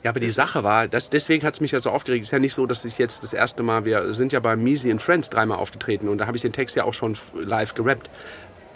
Ja, 0.03 0.11
aber 0.11 0.19
die 0.19 0.29
Sache 0.31 0.63
war, 0.63 0.87
das, 0.87 1.09
deswegen 1.09 1.43
hat 1.47 1.55
es 1.55 1.61
mich 1.61 1.71
ja 1.71 1.79
so 1.79 1.89
aufgeregt. 1.89 2.23
Es 2.23 2.27
ist 2.27 2.31
ja 2.31 2.37
nicht 2.37 2.53
so, 2.53 2.67
dass 2.67 2.85
ich 2.85 2.99
jetzt 2.99 3.23
das 3.23 3.33
erste 3.33 3.63
Mal, 3.63 3.85
wir 3.85 4.13
sind 4.13 4.33
ja 4.33 4.39
bei 4.39 4.55
Measy 4.55 4.91
and 4.91 5.01
Friends 5.01 5.31
dreimal 5.31 5.57
aufgetreten 5.57 6.09
und 6.09 6.19
da 6.19 6.27
habe 6.27 6.37
ich 6.37 6.43
den 6.43 6.53
Text 6.53 6.75
ja 6.75 6.83
auch 6.83 6.93
schon 6.93 7.17
live 7.33 7.73
gerappt. 7.73 8.11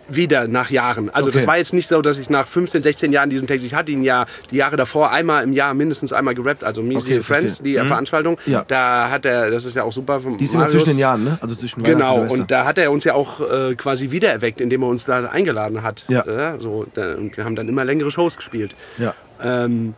Wieder 0.09 0.47
nach 0.47 0.69
Jahren. 0.69 1.09
Also 1.09 1.29
das 1.31 1.41
Okay. 1.43 1.47
war 1.47 1.57
jetzt 1.57 1.73
nicht 1.73 1.87
so, 1.87 2.01
dass 2.01 2.17
ich 2.19 2.29
nach 2.29 2.47
15, 2.47 2.83
16 2.83 3.11
Jahren 3.11 3.29
diesen 3.29 3.47
Text, 3.47 3.65
ich 3.65 3.73
hatte 3.73 3.91
ihn 3.91 4.03
ja 4.03 4.25
die 4.51 4.57
Jahre 4.57 4.75
davor 4.77 5.11
einmal 5.11 5.43
im 5.43 5.53
Jahr 5.53 5.73
mindestens 5.73 6.13
einmal 6.13 6.35
gerappt, 6.35 6.63
also 6.63 6.81
Music 6.81 7.13
Okay, 7.13 7.21
Friends, 7.21 7.55
verstehe. 7.57 7.81
die 7.81 7.87
Veranstaltung. 7.87 8.37
Ja. 8.45 8.63
Da 8.67 9.09
hat 9.09 9.25
er, 9.25 9.49
das 9.51 9.65
ist 9.65 9.75
ja 9.75 9.83
auch 9.83 9.93
super 9.93 10.19
vom 10.19 10.37
Die 10.37 10.45
immer 10.45 10.59
Marius. 10.59 10.71
zwischen 10.71 10.89
den 10.89 10.99
Jahren, 10.99 11.23
ne? 11.23 11.37
Also 11.41 11.55
zwischen 11.55 11.83
Genau, 11.83 12.13
Silvester. 12.15 12.39
und 12.39 12.51
da 12.51 12.65
hat 12.65 12.77
er 12.77 12.91
uns 12.91 13.03
ja 13.03 13.13
auch 13.13 13.39
äh, 13.41 13.75
quasi 13.75 14.11
wiedererweckt, 14.11 14.61
indem 14.61 14.81
er 14.83 14.87
uns 14.89 15.05
da 15.05 15.25
eingeladen 15.25 15.83
hat. 15.83 16.03
Ja. 16.07 16.21
Äh, 16.55 16.59
so, 16.59 16.85
da, 16.93 17.15
und 17.15 17.35
wir 17.37 17.45
haben 17.45 17.55
dann 17.55 17.67
immer 17.69 17.85
längere 17.85 18.11
Shows 18.11 18.35
gespielt. 18.37 18.75
Ja. 18.97 19.13
Ähm, 19.43 19.93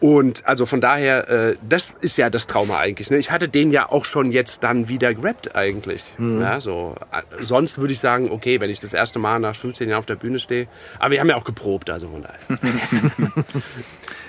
und 0.00 0.46
also 0.46 0.66
von 0.66 0.80
daher, 0.80 1.28
äh, 1.28 1.56
das 1.66 1.94
ist 2.00 2.16
ja 2.18 2.28
das 2.30 2.46
Trauma 2.46 2.78
eigentlich. 2.78 3.10
Ne? 3.10 3.16
Ich 3.16 3.30
hatte 3.30 3.48
den 3.48 3.70
ja 3.70 3.90
auch 3.90 4.04
schon 4.04 4.30
jetzt 4.30 4.62
dann 4.62 4.88
wieder 4.88 5.14
gerappt 5.14 5.54
eigentlich. 5.54 6.04
Mhm. 6.18 6.40
Ja, 6.40 6.60
so. 6.60 6.94
Äh, 7.12 7.42
Sonst 7.42 7.78
würde 7.78 7.92
ich 7.92 8.00
sagen, 8.00 8.30
okay, 8.30 8.60
wenn 8.60 8.70
ich 8.70 8.80
das 8.80 8.92
erste 8.92 9.18
Mal 9.18 9.38
nach 9.40 9.56
15 9.56 9.88
Jahren 9.88 9.98
auf 9.98 10.06
der 10.06 10.16
Bühne 10.16 10.38
stehe. 10.38 10.68
Aber 10.98 11.12
wir 11.12 11.20
haben 11.20 11.28
ja 11.28 11.36
auch 11.36 11.44
geprobt, 11.44 11.90
also 11.90 12.08
von 12.08 12.22
daher. 12.22 12.38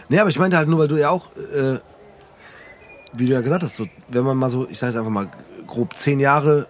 Nee, 0.10 0.20
aber 0.20 0.30
ich 0.30 0.40
meinte 0.40 0.56
halt 0.56 0.70
nur, 0.70 0.80
weil 0.80 0.88
du 0.88 0.96
ja 0.96 1.10
auch, 1.10 1.36
äh, 1.36 1.80
wie 3.12 3.26
du 3.26 3.34
ja 3.34 3.42
gesagt 3.42 3.62
hast, 3.62 3.76
so, 3.76 3.88
wenn 4.08 4.24
man 4.24 4.38
mal 4.38 4.50
so, 4.50 4.66
ich 4.70 4.80
sage 4.80 4.94
jetzt 4.94 4.98
einfach 4.98 5.12
mal 5.12 5.28
grob 5.68 5.98
zehn 5.98 6.22
Jahre 6.22 6.68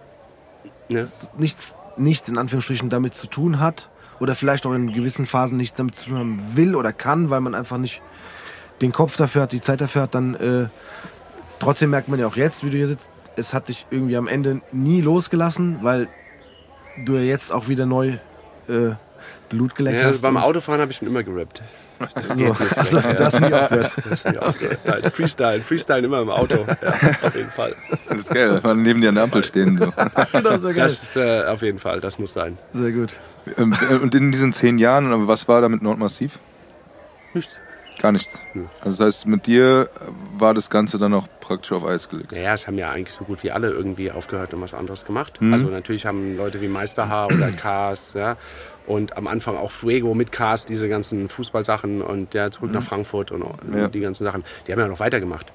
Ne? 0.88 1.06
nichts, 1.36 1.74
nichts 1.96 2.28
in 2.28 2.38
Anführungsstrichen 2.38 2.88
damit 2.88 3.14
zu 3.14 3.26
tun 3.26 3.60
hat 3.60 3.90
oder 4.20 4.34
vielleicht 4.34 4.64
auch 4.66 4.72
in 4.72 4.92
gewissen 4.92 5.26
Phasen 5.26 5.58
nichts 5.58 5.76
damit 5.76 5.94
zu 5.94 6.06
tun 6.06 6.18
haben 6.18 6.42
will 6.54 6.74
oder 6.74 6.92
kann, 6.92 7.30
weil 7.30 7.40
man 7.40 7.54
einfach 7.54 7.78
nicht 7.78 8.00
den 8.80 8.92
Kopf 8.92 9.16
dafür 9.16 9.42
hat, 9.42 9.52
die 9.52 9.60
Zeit 9.60 9.80
dafür 9.80 10.02
hat, 10.02 10.14
dann 10.14 10.34
äh, 10.34 10.68
trotzdem 11.58 11.90
merkt 11.90 12.08
man 12.08 12.18
ja 12.20 12.26
auch 12.26 12.36
jetzt, 12.36 12.64
wie 12.64 12.70
du 12.70 12.76
hier 12.76 12.86
sitzt, 12.86 13.08
es 13.36 13.54
hat 13.54 13.68
dich 13.68 13.86
irgendwie 13.90 14.16
am 14.16 14.28
Ende 14.28 14.60
nie 14.72 15.00
losgelassen, 15.00 15.78
weil 15.82 16.08
du 17.04 17.14
ja 17.14 17.22
jetzt 17.22 17.52
auch 17.52 17.68
wieder 17.68 17.86
neu 17.86 18.14
äh, 18.68 18.90
Blut 19.48 19.74
geleckt 19.74 20.00
Ja, 20.00 20.06
hast. 20.08 20.20
beim 20.20 20.36
Autofahren 20.36 20.80
habe 20.80 20.90
ich 20.90 20.98
schon 20.98 21.08
immer 21.08 21.22
gerappt. 21.22 21.62
Das 22.14 22.30
also, 22.30 22.44
Ja. 22.98 23.12
das 23.14 23.40
nie 23.40 23.52
aufgehört. 23.52 23.92
Okay. 24.24 24.68
Halt, 24.86 25.06
Freestyle, 25.12 25.60
Freestyle 25.60 26.04
immer 26.04 26.20
im 26.22 26.30
Auto. 26.30 26.64
Ja, 26.66 26.98
auf 27.22 27.34
jeden 27.34 27.50
Fall. 27.50 27.74
Das 28.08 28.18
ist 28.20 28.30
geil, 28.32 28.48
dass 28.50 28.62
man 28.62 28.82
neben 28.82 29.00
dir 29.00 29.08
an 29.08 29.16
der 29.16 29.24
Ampel 29.24 29.42
stehen. 29.42 29.76
So. 29.78 29.92
genau, 30.32 30.56
so 30.58 30.68
geil. 30.68 30.76
Das 30.76 31.02
ist 31.02 31.16
äh, 31.16 31.44
auf 31.46 31.62
jeden 31.62 31.78
Fall, 31.80 32.00
das 32.00 32.18
muss 32.18 32.32
sein. 32.34 32.56
Sehr 32.72 32.92
gut. 32.92 33.14
Ähm, 33.56 33.74
äh, 33.90 33.94
Und 33.94 34.14
in 34.14 34.30
diesen 34.30 34.52
zehn 34.52 34.78
Jahren, 34.78 35.12
aber 35.12 35.26
was 35.26 35.48
war 35.48 35.60
da 35.60 35.68
mit 35.68 35.82
Nordmassiv? 35.82 36.38
Nichts. 37.34 37.58
Gar 38.00 38.12
nichts. 38.12 38.40
Also 38.80 38.90
das 38.90 39.00
heißt, 39.00 39.26
mit 39.26 39.46
dir 39.46 39.88
war 40.38 40.54
das 40.54 40.70
Ganze 40.70 40.98
dann 40.98 41.12
auch 41.14 41.26
praktisch 41.40 41.72
auf 41.72 41.84
Eis 41.84 42.08
gelegt. 42.08 42.32
Naja, 42.32 42.54
es 42.54 42.66
haben 42.66 42.78
ja 42.78 42.90
eigentlich 42.90 43.14
so 43.16 43.24
gut 43.24 43.42
wie 43.42 43.50
alle 43.50 43.70
irgendwie 43.70 44.10
aufgehört 44.12 44.54
und 44.54 44.60
was 44.60 44.72
anderes 44.74 45.04
gemacht. 45.04 45.38
Also 45.52 45.66
natürlich 45.66 46.06
haben 46.06 46.36
Leute 46.36 46.60
wie 46.60 46.68
Meisterhaar 46.68 47.26
oder 47.26 47.50
Cars, 47.62 48.14
ja, 48.14 48.36
und 48.86 49.16
am 49.16 49.26
Anfang 49.26 49.56
auch 49.56 49.70
Fuego 49.70 50.14
mit 50.14 50.30
Cars, 50.32 50.64
diese 50.64 50.88
ganzen 50.88 51.28
Fußballsachen 51.28 52.00
und 52.02 52.34
ja, 52.34 52.50
zurück 52.50 52.72
nach 52.72 52.82
Frankfurt 52.82 53.32
und, 53.32 53.44
Ja. 53.74 53.88
die 53.88 54.00
ganzen 54.00 54.24
Sachen. 54.24 54.44
Die 54.66 54.72
haben 54.72 54.80
ja 54.80 54.88
noch 54.88 55.00
weitergemacht. 55.00 55.46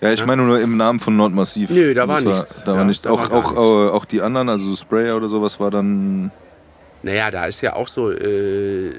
Ja, 0.00 0.10
ich 0.12 0.26
meine 0.26 0.42
nur 0.42 0.60
im 0.60 0.76
Namen 0.76 0.98
von 0.98 1.16
Nordmassiv. 1.16 1.70
Nö, 1.70 1.94
da 1.94 2.08
war 2.08 2.20
Das 2.20 2.24
nichts. 2.34 2.62
Da 2.64 2.72
war 2.72 2.78
Ja, 2.80 2.84
nichts. 2.84 3.02
da 3.02 3.10
Auch, 3.10 3.30
war 3.30 3.32
auch, 3.32 3.50
nichts. 3.52 3.56
äh, 3.58 3.96
auch 3.96 4.04
die 4.04 4.20
anderen, 4.20 4.48
also 4.48 4.64
so 4.68 4.74
Sprayer 4.74 5.16
oder 5.16 5.28
sowas, 5.28 5.60
war 5.60 5.70
dann. 5.70 6.32
Naja, 7.02 7.30
da 7.30 7.46
ist 7.46 7.60
ja 7.62 7.74
auch 7.74 7.88
so 7.88 8.10
äh, 8.10 8.92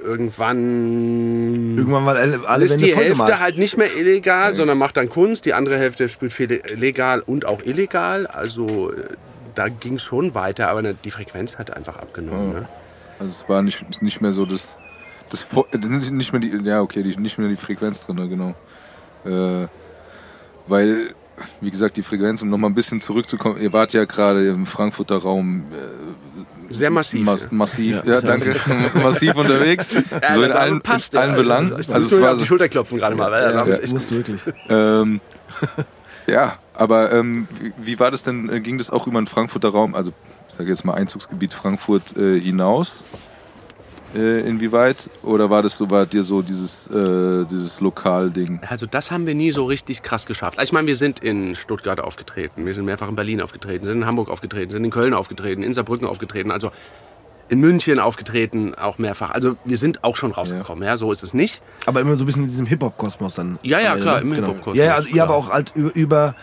irgendwann 0.00 1.78
Irgendwann 1.78 2.04
mal 2.04 2.16
alle, 2.16 2.40
alle 2.46 2.64
ist 2.64 2.72
Wände 2.72 2.86
die. 2.86 2.96
Hälfte 2.96 3.40
halt 3.40 3.58
nicht 3.58 3.76
mehr 3.76 3.94
illegal, 3.96 4.54
sondern 4.54 4.78
macht 4.78 4.96
dann 4.96 5.08
Kunst. 5.08 5.46
Die 5.46 5.54
andere 5.54 5.78
Hälfte 5.78 6.08
spielt 6.08 6.32
viel 6.32 6.62
legal 6.74 7.20
und 7.20 7.44
auch 7.46 7.62
illegal. 7.62 8.26
Also 8.26 8.92
äh, 8.92 9.16
da 9.54 9.68
ging 9.68 9.94
es 9.94 10.02
schon 10.02 10.34
weiter, 10.34 10.68
aber 10.68 10.82
ne, 10.82 10.94
die 11.04 11.10
Frequenz 11.10 11.58
hat 11.58 11.74
einfach 11.76 11.96
abgenommen. 11.96 12.52
Ne? 12.52 12.68
Also 13.18 13.30
es 13.30 13.48
war 13.48 13.62
nicht, 13.62 14.02
nicht 14.02 14.20
mehr 14.20 14.32
so 14.32 14.44
das. 14.46 14.76
das 15.30 15.48
äh, 15.72 15.78
nicht 16.10 16.32
mehr 16.32 16.40
die. 16.40 16.52
Ja, 16.64 16.82
okay, 16.82 17.02
die, 17.02 17.16
nicht 17.16 17.38
mehr 17.38 17.48
die 17.48 17.56
Frequenz 17.56 18.04
drin, 18.04 18.16
genau. 18.28 18.54
Äh, 19.24 19.66
weil, 20.66 21.14
wie 21.60 21.70
gesagt, 21.70 21.96
die 21.96 22.02
Frequenz, 22.02 22.42
um 22.42 22.50
nochmal 22.50 22.70
ein 22.70 22.74
bisschen 22.74 23.00
zurückzukommen, 23.00 23.60
ihr 23.60 23.72
wart 23.72 23.92
ja 23.94 24.04
gerade 24.04 24.48
im 24.48 24.66
Frankfurter 24.66 25.16
Raum 25.16 25.64
äh, 25.72 26.44
Sehr 26.68 26.90
massiv. 26.90 27.24
Mas 27.24 27.50
massiv, 27.50 28.02
Ja, 28.04 28.14
ja, 28.14 28.20
danke, 28.20 28.54
massiv 28.94 29.34
unterwegs. 29.36 29.88
Ja, 29.92 30.34
so 30.34 30.42
in 30.42 30.48
das 30.50 30.58
allen, 30.58 30.80
passt, 30.80 31.14
in 31.14 31.20
allen 31.20 31.30
ja. 31.30 31.36
Belangen. 31.36 31.68
Ich 31.78 31.88
Also 31.88 31.92
muss 31.94 32.12
es 32.12 32.20
war 32.20 32.30
auf 32.32 32.36
die 32.36 32.40
so, 32.40 32.46
Schulter 32.46 32.68
klopfen 32.68 32.98
gerade 32.98 33.16
mal, 33.16 33.30
weil 33.30 33.42
Ja, 33.42 33.52
da 33.52 33.58
haben 33.60 33.68
ja. 33.68 33.74
es 33.74 33.80
echt 33.80 33.92
Musst 33.92 34.14
wirklich. 34.14 34.42
ähm, 34.68 35.20
ja, 36.26 36.56
aber 36.74 37.12
ähm, 37.12 37.48
wie, 37.60 37.72
wie 37.78 37.98
war 38.00 38.10
das 38.10 38.22
denn? 38.22 38.48
Äh, 38.50 38.60
Ging 38.60 38.78
das 38.78 38.90
auch 38.90 39.06
über 39.06 39.20
den 39.20 39.26
Frankfurter 39.26 39.70
Raum, 39.70 39.94
also 39.94 40.12
ich 40.48 40.54
sage 40.54 40.68
jetzt 40.68 40.84
mal 40.84 40.94
Einzugsgebiet 40.94 41.54
Frankfurt 41.54 42.16
äh, 42.16 42.38
hinaus? 42.40 43.02
Äh, 44.14 44.40
inwieweit? 44.48 45.10
Oder 45.22 45.50
war 45.50 45.62
das 45.62 45.76
so, 45.76 45.90
war 45.90 46.06
dir 46.06 46.22
so 46.22 46.40
dieses, 46.42 46.86
äh, 46.88 47.44
dieses 47.44 47.80
Lokalding? 47.80 48.60
Also 48.68 48.86
das 48.86 49.10
haben 49.10 49.26
wir 49.26 49.34
nie 49.34 49.52
so 49.52 49.64
richtig 49.66 50.02
krass 50.02 50.24
geschafft. 50.26 50.58
Also 50.58 50.68
ich 50.70 50.72
meine, 50.72 50.86
wir 50.86 50.96
sind 50.96 51.20
in 51.20 51.54
Stuttgart 51.54 52.00
aufgetreten, 52.00 52.64
wir 52.64 52.74
sind 52.74 52.84
mehrfach 52.86 53.08
in 53.08 53.16
Berlin 53.16 53.40
aufgetreten, 53.42 53.86
sind 53.86 53.98
in 53.98 54.06
Hamburg 54.06 54.30
aufgetreten, 54.30 54.70
sind 54.72 54.84
in 54.84 54.90
Köln 54.90 55.12
aufgetreten, 55.14 55.62
in 55.62 55.74
Saarbrücken 55.74 56.06
aufgetreten, 56.06 56.50
also 56.50 56.70
in 57.50 57.60
München 57.60 57.98
aufgetreten, 57.98 58.74
auch 58.74 58.98
mehrfach. 58.98 59.30
Also 59.30 59.56
wir 59.64 59.78
sind 59.78 60.04
auch 60.04 60.16
schon 60.16 60.32
rausgekommen, 60.32 60.84
ja, 60.84 60.96
so 60.96 61.10
ist 61.12 61.22
es 61.22 61.32
nicht. 61.34 61.62
Aber 61.86 62.00
immer 62.00 62.14
so 62.16 62.24
ein 62.24 62.26
bisschen 62.26 62.42
in 62.44 62.48
diesem 62.50 62.66
Hip-Hop-Kosmos 62.66 63.34
dann. 63.34 63.58
Ja, 63.62 63.78
ja, 63.80 63.92
Ende, 63.92 64.02
klar, 64.02 64.16
ne? 64.16 64.20
im 64.22 64.30
Genau. 64.30 64.46
Hip-Hop-Kosmos, 64.48 64.76
Ja, 64.78 64.84
ja, 64.84 64.94
also 64.96 65.08
ihr 65.08 65.14
klar. 65.14 65.26
aber 65.28 65.36
auch 65.36 65.50
halt 65.50 65.72
über, 65.74 65.94
über, 65.94 66.34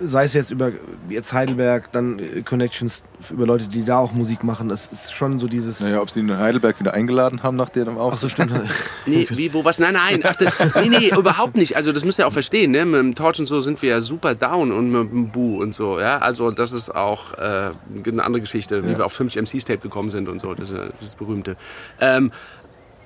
sei 0.00 0.24
es 0.24 0.32
jetzt 0.32 0.50
über 0.50 0.72
jetzt 1.08 1.32
Heidelberg, 1.32 1.92
dann 1.92 2.18
äh, 2.18 2.42
Connections 2.42 3.02
über 3.30 3.46
Leute, 3.46 3.68
die 3.68 3.84
da 3.84 3.98
auch 3.98 4.12
Musik 4.12 4.42
machen. 4.42 4.68
Das 4.68 4.86
ist 4.86 5.12
schon 5.12 5.38
so 5.38 5.46
dieses. 5.46 5.80
Naja, 5.80 6.00
ob 6.00 6.10
sie 6.10 6.20
in 6.20 6.36
Heidelberg 6.36 6.80
wieder 6.80 6.94
eingeladen 6.94 7.42
haben 7.42 7.56
nach 7.56 7.68
dem 7.68 7.98
Ach 7.98 8.16
so, 8.16 8.28
stimmt. 8.28 8.52
Nee, 9.06 9.26
wie, 9.30 9.52
wo, 9.52 9.64
was? 9.64 9.78
Nein, 9.78 9.94
nein, 9.94 10.20
ach, 10.22 10.36
das, 10.36 10.54
nee, 10.76 10.88
nee, 10.88 11.08
überhaupt 11.08 11.56
nicht. 11.56 11.76
Also 11.76 11.92
das 11.92 12.04
müsst 12.04 12.18
ihr 12.18 12.26
auch 12.26 12.32
verstehen, 12.32 12.70
ne? 12.70 12.84
Mit 12.84 13.00
dem 13.00 13.14
Torch 13.14 13.38
und 13.40 13.46
so 13.46 13.60
sind 13.60 13.80
wir 13.82 13.90
ja 13.90 14.00
super 14.00 14.34
down 14.34 14.72
und 14.72 14.90
mit 14.90 15.10
dem 15.10 15.30
Bu 15.30 15.60
und 15.60 15.74
so, 15.74 15.98
ja. 15.98 16.18
Also 16.18 16.50
das 16.50 16.72
ist 16.72 16.94
auch 16.94 17.34
äh, 17.34 17.70
eine 18.06 18.24
andere 18.24 18.40
Geschichte, 18.40 18.84
wie 18.84 18.96
wir 18.96 19.04
auf 19.04 19.12
50 19.12 19.42
MCs 19.42 19.64
Tape 19.64 19.78
gekommen 19.78 20.10
sind 20.10 20.28
und 20.28 20.40
so, 20.40 20.54
das, 20.54 20.70
ist 20.70 20.76
ja 20.76 20.84
das 21.00 21.14
berühmte. 21.14 21.56
Ähm, 22.00 22.32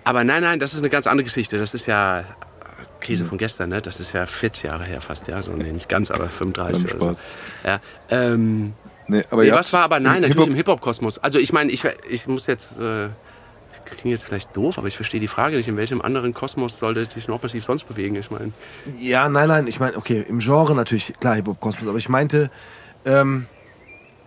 aber 0.05 0.23
nein, 0.25 0.43
nein, 0.43 0.59
das 0.59 0.75
ist 0.75 0.81
eine 0.81 0.91
ganz 0.91 1.07
andere 1.07 1.25
Geschichte. 1.25 1.59
Das 1.59 1.73
ist 1.75 1.87
ja 1.87 2.25
Käse 3.05 3.25
von 3.25 3.39
gestern, 3.39 3.69
ne? 3.71 3.81
Das 3.81 4.01
ist 4.01 4.13
ja 4.13 4.27
40 4.27 4.65
Jahre 4.65 4.85
her 4.85 5.01
fast, 5.01 5.29
ja. 5.29 5.41
So, 5.43 5.53
nee, 5.53 5.71
nicht 5.71 5.89
ganz, 5.89 6.11
aber 6.11 6.29
35 6.29 6.83
Dann 6.87 7.01
oder 7.01 7.15
so. 7.15 7.21
Spaß. 7.23 7.25
Ja, 7.65 7.81
ähm, 8.11 8.73
Nee, 9.07 9.23
aber 9.31 9.43
nee, 9.45 9.53
was 9.53 9.71
war 9.75 9.83
aber 9.83 10.01
nein, 10.01 10.23
im 10.23 10.31
natürlich 10.31 10.49
im 10.49 10.55
Hip-Hop-Kosmos. 10.55 11.19
Also 11.19 11.39
ich 11.39 11.53
meine, 11.53 11.71
ich, 11.71 11.85
ich 12.09 12.27
muss 12.27 12.47
jetzt, 12.47 12.79
äh, 12.79 13.05
ich 13.07 13.85
klinge 13.85 14.15
jetzt 14.15 14.25
vielleicht 14.25 14.57
doof, 14.57 14.79
aber 14.79 14.89
ich 14.89 14.97
verstehe 14.97 15.21
die 15.21 15.29
Frage 15.29 15.59
nicht. 15.59 15.69
In 15.69 15.77
welchem 15.77 16.01
anderen 16.01 16.33
Kosmos 16.33 16.79
sollte 16.79 17.05
sich 17.11 17.29
noch 17.29 17.43
massiv 17.43 17.65
sonst 17.65 17.85
bewegen? 17.85 18.17
Ich 18.17 18.31
meine, 18.31 18.53
Ja, 18.99 19.29
nein, 19.29 19.49
nein, 19.49 19.67
ich 19.67 19.79
meine, 19.79 19.99
okay, 19.99 20.25
im 20.27 20.39
Genre 20.39 20.75
natürlich, 20.75 21.13
klar, 21.21 21.35
Hip-Hop-Kosmos, 21.35 21.87
aber 21.87 21.99
ich 21.99 22.09
meinte, 22.09 22.51
ähm, 23.05 23.45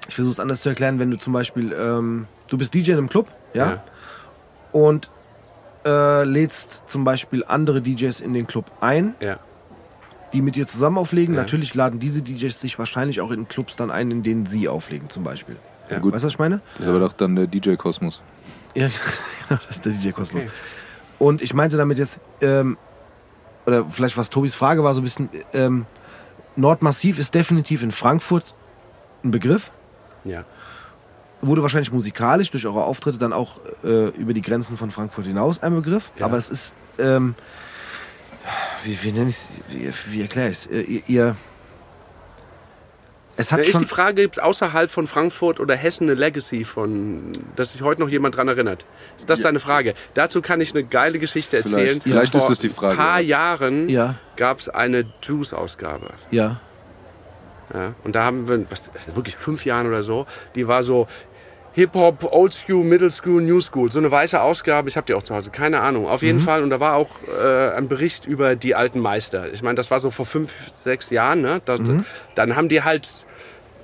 ich 0.07 0.13
versuche 0.13 0.34
es 0.34 0.39
anders 0.39 0.61
zu 0.61 0.69
erklären, 0.69 0.99
wenn 0.99 1.09
du 1.09 1.17
zum 1.17 1.34
Beispiel, 1.34 1.73
ähm, 1.73 2.28
du 2.47 2.59
bist 2.59 2.71
DJ 2.75 2.91
in 2.91 2.97
einem 2.99 3.09
Club, 3.09 3.28
ja, 3.55 3.65
Ja. 3.67 3.84
und 4.73 5.09
äh, 5.86 6.23
lädst 6.23 6.84
zum 6.88 7.03
Beispiel 7.03 7.43
andere 7.45 7.82
DJs 7.82 8.19
in 8.19 8.34
den 8.34 8.47
Club 8.47 8.71
ein, 8.82 9.15
ja. 9.19 9.39
die 10.34 10.41
mit 10.41 10.55
dir 10.55 10.67
zusammen 10.67 10.97
auflegen. 10.97 11.36
Ja. 11.36 11.41
Natürlich 11.41 11.75
laden 11.75 11.99
diese 11.99 12.21
DJs 12.21 12.59
sich 12.59 12.78
wahrscheinlich 12.80 13.21
auch 13.21 13.32
in 13.32 13.47
Clubs 13.47 13.75
dann 13.75 13.91
ein, 13.91 14.11
in 14.11 14.23
denen 14.23 14.45
sie 14.45 14.67
auflegen, 14.67 15.09
zum 15.09 15.23
Beispiel. 15.23 15.57
Ja. 15.89 15.99
Gut. 15.99 16.13
Weißt 16.13 16.23
du, 16.23 16.28
was 16.28 16.34
ich 16.34 16.39
meine? 16.39 16.61
Das 16.75 16.86
ist 16.86 16.89
aber 16.89 16.99
doch 16.99 17.13
dann 17.13 17.36
der 17.36 17.47
DJ-Kosmos. 17.47 18.21
Ja, 18.75 18.89
genau, 19.47 19.61
das 19.67 19.78
ist 19.78 19.86
der 19.86 19.93
DJ-Kosmos. 19.93 20.43
Okay. 20.43 20.51
Und 21.19 21.41
ich 21.41 21.53
meinte 21.53 21.78
damit 21.78 21.97
jetzt, 21.97 22.19
ähm, 22.41 22.78
oder 23.65 23.86
vielleicht 23.89 24.17
was 24.17 24.30
Tobis 24.30 24.55
Frage 24.55 24.84
war, 24.84 24.93
so 24.93 25.01
ein 25.01 25.03
bisschen, 25.03 25.30
ähm, 25.53 25.86
Nordmassiv 26.55 27.19
ist 27.19 27.36
definitiv 27.36 27.84
in 27.84 27.91
Frankfurt 27.91 28.55
ein 29.23 29.32
Begriff. 29.32 29.71
ja. 30.23 30.43
Wurde 31.47 31.61
wahrscheinlich 31.61 31.91
musikalisch 31.91 32.51
durch 32.51 32.65
eure 32.67 32.83
Auftritte 32.83 33.17
dann 33.17 33.33
auch 33.33 33.59
äh, 33.83 34.09
über 34.09 34.33
die 34.33 34.41
Grenzen 34.41 34.75
von 34.77 34.91
Frankfurt 34.91 35.25
hinaus 35.25 35.61
ein 35.63 35.73
Begriff. 35.75 36.11
Ja. 36.17 36.25
Aber 36.25 36.37
es 36.37 36.49
ist, 36.49 36.73
ähm, 36.99 37.35
wie, 38.83 39.01
wie 39.01 39.11
nenne 39.11 39.29
ich 39.29 39.37
es, 39.37 39.47
wie, 40.07 40.13
wie 40.13 40.21
erkläre 40.21 40.49
ich 40.49 40.57
es? 40.59 40.65
Äh, 40.67 40.81
ihr, 40.81 41.01
ihr, 41.07 41.35
es 43.39 43.51
hat 43.51 43.59
Da 43.59 43.63
ist 43.63 43.71
schon, 43.71 43.81
die 43.81 43.87
Frage, 43.87 44.23
gibt 44.23 44.37
es 44.37 44.43
außerhalb 44.43 44.89
von 44.89 45.05
Frankfurt 45.07 45.59
oder 45.59 45.75
Hessen 45.75 46.05
eine 46.09 46.15
Legacy, 46.15 46.65
von, 46.65 47.33
dass 47.55 47.73
sich 47.73 47.81
heute 47.83 48.01
noch 48.01 48.09
jemand 48.09 48.35
dran 48.35 48.47
erinnert? 48.47 48.85
Ist 49.19 49.29
das 49.29 49.41
deine 49.41 49.59
Frage? 49.59 49.93
Dazu 50.15 50.41
kann 50.41 50.59
ich 50.59 50.71
eine 50.73 50.83
geile 50.83 51.19
Geschichte 51.19 51.57
erzählen. 51.57 52.01
Vielleicht- 52.01 52.03
vielleicht 52.03 52.31
Vor 52.33 52.41
ist 52.41 52.49
es 52.49 52.59
die 52.59 52.69
Frage, 52.69 52.95
Vor 52.95 53.03
ein 53.05 53.09
paar 53.11 53.19
ja. 53.21 53.37
Jahren 53.59 53.89
Ja. 53.89 54.15
gab 54.37 54.59
es 54.59 54.69
eine 54.69 55.05
Juice-Ausgabe. 55.21 56.09
ja, 56.31 56.59
Ja, 57.73 57.93
und 58.05 58.15
da 58.15 58.23
haben 58.23 58.47
wir, 58.47 58.65
was, 58.71 58.89
also 58.97 59.15
wirklich 59.15 59.35
fünf 59.35 59.65
Jahren 59.65 59.87
oder 59.87 60.01
so, 60.01 60.25
die 60.55 60.67
war 60.67 60.83
so 60.83 61.07
Hip-Hop, 61.88 62.28
Old 62.34 62.53
School, 62.53 62.84
Middle 62.84 63.11
School, 63.11 63.39
New 63.39 63.61
School. 63.61 63.91
So 63.91 63.99
eine 63.99 64.09
weiße 64.09 64.41
Ausgabe, 64.41 64.89
ich 64.89 64.97
habe 64.97 65.05
die 65.05 65.13
auch 65.13 65.21
zu 65.21 65.36
Hause, 65.36 65.51
keine 65.51 65.80
Ahnung. 65.82 66.07
Auf 66.07 66.21
Mhm. 66.23 66.28
jeden 66.28 66.39
Fall, 66.39 66.63
und 66.63 66.71
da 66.71 66.80
war 66.80 66.95
auch 66.95 67.11
äh, 67.39 67.69
ein 67.75 67.88
Bericht 67.88 68.25
über 68.25 68.55
die 68.55 68.73
alten 68.73 68.99
Meister. 68.99 69.53
Ich 69.53 69.61
meine, 69.61 69.75
das 69.75 69.91
war 69.91 69.99
so 69.99 70.09
vor 70.09 70.25
fünf, 70.25 70.53
sechs 70.84 71.11
Jahren. 71.11 71.41
Ne? 71.41 71.61
Das, 71.65 71.80
Mhm. 71.82 72.03
Dann 72.34 72.55
haben 72.55 72.67
die 72.67 72.82
halt 72.82 73.07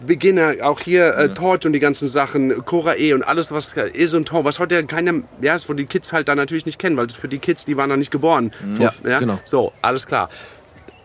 Beginner, 0.05 0.55
auch 0.63 0.79
hier 0.81 1.15
äh, 1.15 1.29
Torch 1.35 1.65
und 1.67 1.73
die 1.73 1.79
ganzen 1.79 2.07
Sachen, 2.07 2.65
Cora 2.65 2.95
E 2.97 3.13
und 3.13 3.21
alles, 3.23 3.51
was 3.51 3.73
ist 3.93 4.13
und 4.15 4.27
Tor, 4.27 4.43
was 4.43 4.57
heute 4.57 4.83
keiner, 4.85 5.21
ja, 5.39 5.55
wo 5.67 5.73
die 5.73 5.85
Kids 5.85 6.11
halt 6.11 6.27
dann 6.27 6.37
natürlich 6.37 6.65
nicht 6.65 6.79
kennen, 6.79 6.97
weil 6.97 7.05
es 7.05 7.13
für 7.15 7.27
die 7.27 7.37
Kids, 7.37 7.63
die 7.63 7.77
waren 7.77 7.89
noch 7.89 7.95
nicht 7.95 8.11
geboren. 8.11 8.51
Ja, 8.79 9.19
genau. 9.19 9.39
So, 9.45 9.71
alles 9.83 10.07
klar. 10.07 10.29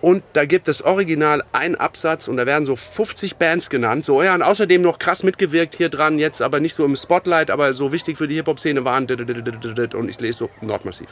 Und 0.01 0.23
da 0.33 0.45
gibt 0.45 0.69
es 0.69 0.83
original 0.83 1.43
einen 1.53 1.75
Absatz 1.75 2.29
und 2.29 2.37
da 2.37 2.47
werden 2.47 2.65
so 2.65 2.77
50 2.77 3.37
Bands 3.37 3.69
genannt. 3.69 4.05
So, 4.05 4.23
ja, 4.23 4.35
und 4.35 4.43
außerdem 4.43 4.81
noch 4.81 4.99
krass 4.99 5.25
mitgewirkt 5.25 5.75
hier 5.75 5.89
dran, 5.89 6.19
jetzt 6.19 6.41
aber 6.41 6.61
nicht 6.61 6.75
so 6.75 6.85
im 6.85 6.95
Spotlight, 6.95 7.51
aber 7.51 7.75
so 7.75 7.91
wichtig 7.91 8.17
für 8.17 8.29
die 8.29 8.37
Hip-Hop-Szene 8.37 8.85
waren. 8.85 9.09
Und 9.09 10.09
ich 10.09 10.21
lese 10.21 10.39
so 10.39 10.51
Nordmassiv. 10.61 11.09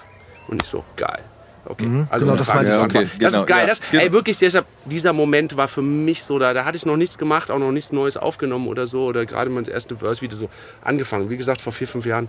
Und 0.47 0.62
ich 0.62 0.68
so, 0.68 0.84
geil. 0.95 1.24
Okay. 1.68 2.07
Also 2.11 2.26
genau, 2.26 2.37
das 2.37 2.47
Frage 2.49 2.68
meinte 2.68 2.72
ich 2.72 2.76
zu 2.76 2.80
auch. 2.80 3.03
Okay. 3.03 3.11
Das 3.18 3.32
genau, 3.32 3.41
ist 3.41 3.47
geil. 3.47 3.61
ja. 3.62 3.66
Das, 3.66 3.80
ey, 3.93 4.12
wirklich, 4.12 4.39
deshalb, 4.39 4.66
dieser 4.84 5.12
Moment 5.12 5.57
war 5.57 5.66
für 5.66 5.82
mich 5.82 6.22
so, 6.22 6.39
da, 6.39 6.55
da 6.55 6.64
hatte 6.64 6.76
ich 6.76 6.87
noch 6.87 6.97
nichts 6.97 7.18
gemacht, 7.18 7.51
auch 7.51 7.59
noch 7.59 7.72
nichts 7.72 7.91
Neues 7.93 8.16
aufgenommen 8.16 8.68
oder 8.68 8.87
so. 8.87 9.07
Oder 9.07 9.26
gerade 9.26 9.51
mein 9.51 9.64
erste 9.64 9.97
Verse 9.97 10.22
wieder 10.22 10.37
so 10.37 10.49
angefangen. 10.82 11.28
Wie 11.28 11.37
gesagt, 11.37 11.61
vor 11.61 11.72
vier, 11.72 11.89
fünf 11.89 12.07
Jahren. 12.07 12.28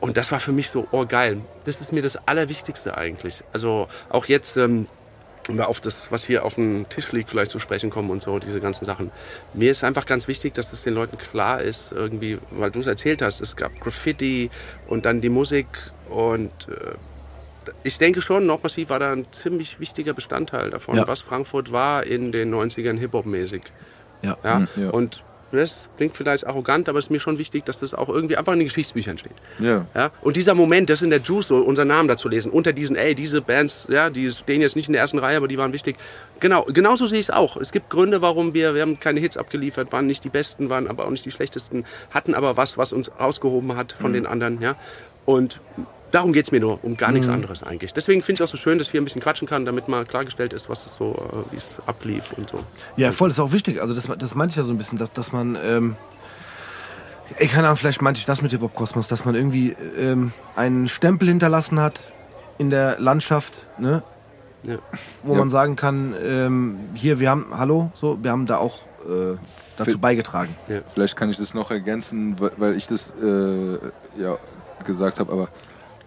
Und 0.00 0.16
das 0.16 0.30
war 0.30 0.40
für 0.40 0.52
mich 0.52 0.70
so, 0.70 0.86
oh 0.92 1.06
geil. 1.06 1.38
Das 1.64 1.80
ist 1.80 1.92
mir 1.92 2.02
das 2.02 2.16
Allerwichtigste 2.28 2.96
eigentlich. 2.96 3.42
Also 3.52 3.88
auch 4.10 4.26
jetzt, 4.26 4.56
ähm, 4.56 4.86
wenn 5.50 5.58
wir 5.58 5.68
auf 5.68 5.80
das, 5.80 6.10
was 6.10 6.24
hier 6.24 6.44
auf 6.44 6.54
dem 6.54 6.88
Tisch 6.88 7.12
liegt, 7.12 7.30
vielleicht 7.30 7.50
zu 7.50 7.58
sprechen 7.58 7.90
kommen 7.90 8.10
und 8.10 8.22
so, 8.22 8.38
diese 8.38 8.60
ganzen 8.60 8.84
Sachen. 8.86 9.10
Mir 9.54 9.70
ist 9.70 9.84
einfach 9.84 10.06
ganz 10.06 10.26
wichtig, 10.28 10.54
dass 10.54 10.72
es 10.72 10.82
den 10.84 10.94
Leuten 10.94 11.18
klar 11.18 11.60
ist, 11.60 11.92
irgendwie, 11.92 12.38
weil 12.50 12.70
du 12.70 12.80
es 12.80 12.86
erzählt 12.86 13.20
hast, 13.22 13.40
es 13.40 13.56
gab 13.56 13.78
Graffiti 13.80 14.50
und 14.88 15.04
dann 15.04 15.20
die 15.20 15.28
Musik 15.28 15.66
und 16.08 16.50
äh, 16.68 16.94
ich 17.82 17.98
denke 17.98 18.20
schon, 18.22 18.46
Nordmassiv 18.46 18.88
war 18.88 18.98
da 18.98 19.12
ein 19.12 19.30
ziemlich 19.32 19.78
wichtiger 19.80 20.14
Bestandteil 20.14 20.70
davon, 20.70 20.96
Ja. 20.96 21.06
was 21.06 21.20
Frankfurt 21.20 21.70
war 21.72 22.04
in 22.04 22.32
den 22.32 22.52
90ern 22.52 22.98
Hip-Hop-mäßig. 22.98 23.62
Ja. 24.22 24.36
Ja? 24.42 24.66
ja. 24.76 24.90
Und 24.90 25.22
das 25.52 25.88
klingt 25.96 26.16
vielleicht 26.16 26.46
arrogant, 26.46 26.88
aber 26.88 26.98
es 26.98 27.06
ist 27.06 27.10
mir 27.10 27.18
schon 27.18 27.38
wichtig, 27.38 27.64
dass 27.64 27.80
das 27.80 27.94
auch 27.94 28.08
irgendwie 28.08 28.36
einfach 28.36 28.52
in 28.52 28.60
den 28.60 28.68
Geschichtsbüchern 28.68 29.18
steht. 29.18 29.32
Ja. 29.58 29.86
Ja? 29.94 30.10
Und 30.22 30.36
dieser 30.36 30.54
Moment, 30.54 30.90
das 30.90 31.02
in 31.02 31.10
der 31.10 31.20
Juice, 31.20 31.48
so 31.48 31.56
unseren 31.56 31.88
Namen 31.88 32.08
dazu 32.08 32.28
lesen, 32.28 32.50
unter 32.52 32.72
diesen, 32.72 32.96
ey, 32.96 33.14
diese 33.14 33.42
Bands, 33.42 33.86
ja, 33.90 34.10
die 34.10 34.30
stehen 34.30 34.60
jetzt 34.60 34.76
nicht 34.76 34.88
in 34.88 34.92
der 34.92 35.02
ersten 35.02 35.18
Reihe, 35.18 35.36
aber 35.36 35.48
die 35.48 35.58
waren 35.58 35.72
wichtig. 35.72 35.96
Genau, 36.38 36.64
genauso 36.64 37.06
sehe 37.06 37.18
ich 37.18 37.26
es 37.26 37.30
auch. 37.30 37.56
Es 37.56 37.72
gibt 37.72 37.90
Gründe, 37.90 38.22
warum 38.22 38.54
wir, 38.54 38.74
wir 38.74 38.82
haben 38.82 39.00
keine 39.00 39.20
Hits 39.20 39.36
abgeliefert, 39.36 39.92
waren 39.92 40.06
nicht 40.06 40.24
die 40.24 40.28
besten, 40.28 40.70
waren 40.70 40.86
aber 40.86 41.04
auch 41.04 41.10
nicht 41.10 41.24
die 41.24 41.30
schlechtesten, 41.30 41.84
hatten 42.10 42.34
aber 42.34 42.56
was, 42.56 42.78
was 42.78 42.92
uns 42.92 43.10
rausgehoben 43.18 43.76
hat 43.76 43.92
von 43.92 44.12
den 44.12 44.26
anderen, 44.26 44.60
ja. 44.60 44.76
Und 45.26 45.60
darum 46.10 46.32
geht 46.32 46.44
es 46.46 46.52
mir 46.52 46.60
nur, 46.60 46.82
um 46.84 46.96
gar 46.96 47.12
nichts 47.12 47.28
anderes 47.28 47.62
eigentlich. 47.62 47.92
Deswegen 47.92 48.22
finde 48.22 48.42
ich 48.42 48.48
auch 48.48 48.50
so 48.50 48.56
schön, 48.56 48.78
dass 48.78 48.90
hier 48.90 49.00
ein 49.00 49.04
bisschen 49.04 49.20
quatschen 49.22 49.46
kann, 49.48 49.64
damit 49.64 49.88
mal 49.88 50.04
klargestellt 50.04 50.52
ist, 50.52 50.68
was 50.68 50.86
es 50.86 50.94
so, 50.94 51.12
äh, 51.48 51.52
wie 51.52 51.56
es 51.56 51.78
ablief 51.86 52.32
und 52.36 52.48
so. 52.50 52.60
Ja, 52.96 53.12
voll, 53.12 53.30
ist 53.30 53.38
auch 53.40 53.52
wichtig. 53.52 53.80
Also 53.80 53.94
das, 53.94 54.08
das 54.18 54.34
meinte 54.34 54.52
ich 54.52 54.56
ja 54.56 54.62
so 54.62 54.72
ein 54.72 54.78
bisschen, 54.78 54.98
dass, 54.98 55.12
dass 55.12 55.32
man, 55.32 55.56
ähm, 55.64 55.96
ich 57.38 57.50
keine 57.52 57.68
Ahnung, 57.68 57.76
vielleicht 57.76 58.02
meinte 58.02 58.18
ich 58.18 58.26
das 58.26 58.42
mit 58.42 58.50
Hip-Hop-Kosmos, 58.50 59.06
dass 59.08 59.24
man 59.24 59.34
irgendwie 59.34 59.76
ähm, 59.98 60.32
einen 60.56 60.88
Stempel 60.88 61.28
hinterlassen 61.28 61.80
hat 61.80 62.12
in 62.58 62.70
der 62.70 62.98
Landschaft, 62.98 63.66
ne? 63.78 64.02
Ja. 64.62 64.76
wo 65.22 65.32
Ja. 65.32 65.38
man 65.38 65.48
sagen 65.48 65.74
kann, 65.76 66.14
ähm, 66.22 66.76
hier, 66.94 67.18
wir 67.18 67.30
haben, 67.30 67.46
hallo, 67.56 67.90
so, 67.94 68.18
wir 68.22 68.30
haben 68.30 68.44
da 68.44 68.58
auch 68.58 68.80
äh, 69.06 69.38
dazu 69.78 69.92
Für- 69.92 69.98
beigetragen. 69.98 70.54
Vielleicht 70.92 71.16
kann 71.16 71.30
ich 71.30 71.38
das 71.38 71.54
noch 71.54 71.70
ergänzen, 71.70 72.38
weil, 72.38 72.52
weil 72.58 72.76
ich 72.76 72.86
das 72.86 73.10
äh, 73.22 73.78
ja 74.20 74.36
gesagt 74.84 75.18
habe, 75.18 75.32
aber 75.32 75.48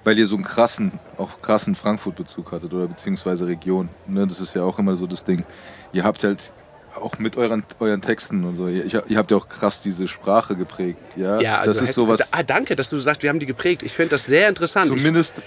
weil 0.03 0.17
ihr 0.17 0.27
so 0.27 0.35
einen 0.35 0.43
krassen, 0.43 0.99
auch 1.17 1.41
krassen 1.41 1.75
Frankfurt-Bezug 1.75 2.51
hattet 2.51 2.73
oder 2.73 2.87
beziehungsweise 2.87 3.47
Region. 3.47 3.89
Ne, 4.07 4.27
das 4.27 4.39
ist 4.39 4.53
ja 4.53 4.63
auch 4.63 4.79
immer 4.79 4.95
so 4.95 5.07
das 5.07 5.23
Ding. 5.23 5.43
Ihr 5.91 6.03
habt 6.03 6.23
halt 6.23 6.51
auch 6.95 7.17
mit 7.17 7.37
euren, 7.37 7.63
euren 7.79 8.01
Texten 8.01 8.43
und 8.45 8.55
so, 8.55 8.67
ihr, 8.67 8.85
ihr 9.07 9.17
habt 9.17 9.31
ja 9.31 9.37
auch 9.37 9.47
krass 9.47 9.81
diese 9.81 10.07
Sprache 10.07 10.55
geprägt. 10.55 10.99
Ja, 11.15 11.41
Ja, 11.41 11.59
also 11.59 11.73
das 11.73 11.89
ist 11.89 11.95
sowas. 11.95 12.31
Ah, 12.31 12.43
danke, 12.43 12.75
dass 12.75 12.89
du 12.89 12.99
sagst, 12.99 13.23
wir 13.23 13.29
haben 13.29 13.39
die 13.39 13.45
geprägt. 13.45 13.83
Ich 13.83 13.93
finde 13.93 14.11
das 14.11 14.25
sehr 14.25 14.47
interessant. 14.49 14.91
Ich 14.91 14.97
Zumindest, 14.97 15.41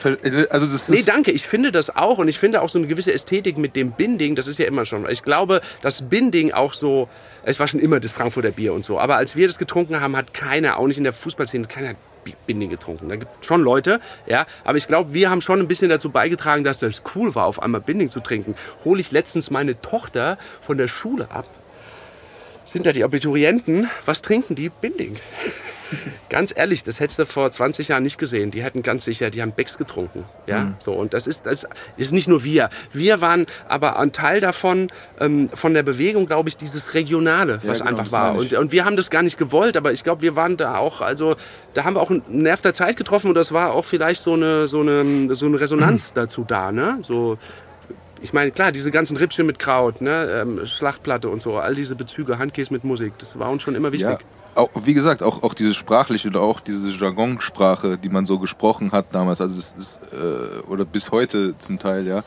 also 0.51 0.67
das 0.67 0.89
Nee, 0.89 0.97
ist, 0.97 1.09
danke. 1.09 1.31
Ich 1.31 1.47
finde 1.47 1.73
das 1.73 1.95
auch 1.95 2.19
und 2.19 2.29
ich 2.29 2.39
finde 2.39 2.63
auch 2.63 2.69
so 2.69 2.79
eine 2.79 2.89
gewisse 2.89 3.13
Ästhetik 3.13 3.59
mit 3.59 3.77
dem 3.77 3.93
Binding, 3.93 4.35
das 4.35 4.47
ist 4.47 4.59
ja 4.59 4.67
immer 4.67 4.85
schon. 4.87 5.09
Ich 5.09 5.23
glaube, 5.23 5.61
das 5.83 6.03
Binding 6.03 6.53
auch 6.53 6.75
so, 6.75 7.09
es 7.47 7.59
war 7.61 7.66
schon 7.68 7.80
immer 7.80 8.01
das 8.01 8.12
Frankfurter 8.12 8.51
Bier 8.51 8.74
und 8.74 8.84
so, 8.84 8.99
aber 9.01 9.16
als 9.16 9.36
wir 9.36 9.47
das 9.47 9.57
getrunken 9.59 10.01
haben, 10.01 10.16
hat 10.16 10.34
keiner, 10.34 10.78
auch 10.78 10.86
nicht 10.86 10.99
in 10.99 11.05
der 11.05 11.12
Fußballszene, 11.12 11.66
keiner 11.66 11.94
Bi- 12.24 12.34
Binding 12.47 12.70
getrunken. 12.70 13.09
Da 13.09 13.16
gibt 13.16 13.30
es 13.40 13.47
schon 13.47 13.62
Leute, 13.62 14.01
ja, 14.26 14.47
aber 14.64 14.76
ich 14.78 14.88
glaube, 14.88 15.14
wir 15.14 15.30
haben 15.30 15.40
schon 15.40 15.61
ein 15.61 15.68
bisschen 15.68 15.88
dazu 15.88 16.11
beigetragen, 16.11 16.64
dass 16.64 16.80
das 16.80 17.03
cool 17.14 17.34
war, 17.36 17.47
auf 17.47 17.62
einmal 17.62 17.80
Binding 17.80 18.09
zu 18.11 18.20
trinken. 18.20 18.57
Hole 18.84 19.01
ich 19.01 19.12
letztens 19.12 19.51
meine 19.51 19.80
Tochter 19.80 20.38
von 20.61 20.76
der 20.76 20.88
Schule 20.88 21.30
ab. 21.30 21.47
Sind 22.64 22.84
da 22.84 22.92
die 22.92 23.05
Abiturienten? 23.05 23.88
Was 24.05 24.22
trinken 24.22 24.57
die? 24.57 24.68
Binding. 24.68 25.16
Ganz 26.28 26.53
ehrlich, 26.57 26.82
das 26.82 27.01
hättest 27.01 27.18
du 27.18 27.26
vor 27.26 27.51
20 27.51 27.89
Jahren 27.89 28.03
nicht 28.03 28.18
gesehen. 28.18 28.51
Die 28.51 28.62
hätten 28.62 28.82
ganz 28.82 29.05
sicher, 29.05 29.30
die 29.30 29.43
haben 29.43 29.53
Becks 29.53 29.78
getrunken. 29.78 30.24
Ja, 30.47 30.74
so. 30.78 30.93
Und 30.93 31.14
das 31.14 31.26
ist, 31.26 31.47
das 31.47 31.66
ist 31.97 32.12
nicht 32.12 32.28
nur 32.28 32.45
wir. 32.45 32.70
Wir 32.93 33.20
waren 33.20 33.47
aber 33.68 33.99
ein 33.99 34.12
Teil 34.12 34.41
davon, 34.41 34.89
ähm, 35.20 35.49
von 35.51 35.74
der 35.74 35.82
Bewegung, 35.82 36.26
glaube 36.26 36.49
ich, 36.49 36.57
dieses 36.57 36.95
Regionale, 36.95 37.61
was 37.62 37.78
genau, 37.78 37.91
einfach 37.91 38.12
war. 38.12 38.34
Und, 38.34 38.53
und 38.53 38.72
wir 38.72 38.84
haben 38.84 38.97
das 38.97 39.11
gar 39.11 39.22
nicht 39.22 39.39
gewollt, 39.39 39.76
aber 39.76 39.93
ich 39.93 40.05
glaube, 40.05 40.22
wir 40.22 40.37
waren 40.37 40.57
da 40.57 40.76
auch, 40.76 41.01
also, 41.01 41.37
da 41.74 41.84
haben 41.84 41.95
wir 41.95 42.01
auch 42.01 42.11
einen 42.11 42.22
Nerv 42.28 42.62
der 42.62 42.74
Zeit 42.74 42.97
getroffen 42.97 43.28
und 43.28 43.34
das 43.34 43.53
war 43.53 43.72
auch 43.72 43.84
vielleicht 43.84 44.22
so 44.22 44.34
eine, 44.34 44.68
so 44.68 44.80
eine, 44.80 45.34
so 45.34 45.47
eine 45.47 45.61
Resonanz 45.61 46.12
dazu 46.14 46.45
da, 46.47 46.72
ne? 46.72 46.99
So, 47.03 47.39
ich 48.20 48.32
meine, 48.32 48.51
klar, 48.51 48.72
diese 48.72 48.91
ganzen 48.91 49.16
Rippchen 49.16 49.47
mit 49.47 49.59
Kraut, 49.59 50.01
ne, 50.01 50.43
ähm, 50.43 50.66
Schlachtplatte 50.66 51.28
und 51.28 51.43
so, 51.43 51.59
all 51.59 51.74
diese 51.74 51.95
Bezüge, 51.95 52.39
Handkäse 52.39 52.72
mit 52.72 52.84
Musik, 52.84 53.12
das 53.18 53.39
war 53.39 53.51
uns 53.51 53.62
schon 53.62 53.74
immer 53.74 53.93
wichtig. 53.93 54.18
Ja, 54.20 54.36
auch, 54.57 54.71
wie 54.85 54.95
gesagt, 54.95 55.23
auch, 55.23 55.43
auch 55.43 55.55
diese 55.55 55.75
sprachliche 55.75 56.29
oder 56.29 56.41
auch 56.41 56.61
diese 56.61 56.91
Jargonsprache, 56.91 57.99
die 57.99 58.09
man 58.09 58.27
so 58.27 58.39
gesprochen 58.39 58.93
hat 58.93 59.07
damals, 59.13 59.41
also 59.41 59.55
das 59.55 59.75
ist, 59.79 60.01
äh, 60.13 60.61
oder 60.69 60.85
bis 60.85 61.11
heute 61.11 61.55
zum 61.59 61.79
Teil, 61.79 62.07
ja, 62.07 62.25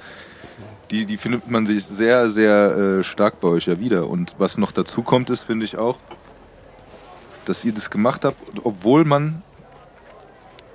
die, 0.91 1.05
die 1.05 1.17
findet 1.17 1.49
man 1.49 1.65
sich 1.65 1.85
sehr, 1.85 2.29
sehr 2.29 2.99
äh, 2.99 3.03
stark 3.03 3.39
bei 3.39 3.47
euch 3.47 3.67
ja 3.67 3.79
wieder. 3.79 4.07
Und 4.07 4.35
was 4.37 4.57
noch 4.57 4.71
dazu 4.71 5.03
kommt, 5.03 5.29
ist, 5.29 5.43
finde 5.43 5.65
ich 5.65 5.77
auch, 5.77 5.97
dass 7.45 7.63
ihr 7.63 7.73
das 7.73 7.89
gemacht 7.89 8.25
habt, 8.25 8.37
obwohl 8.63 9.05
man 9.05 9.41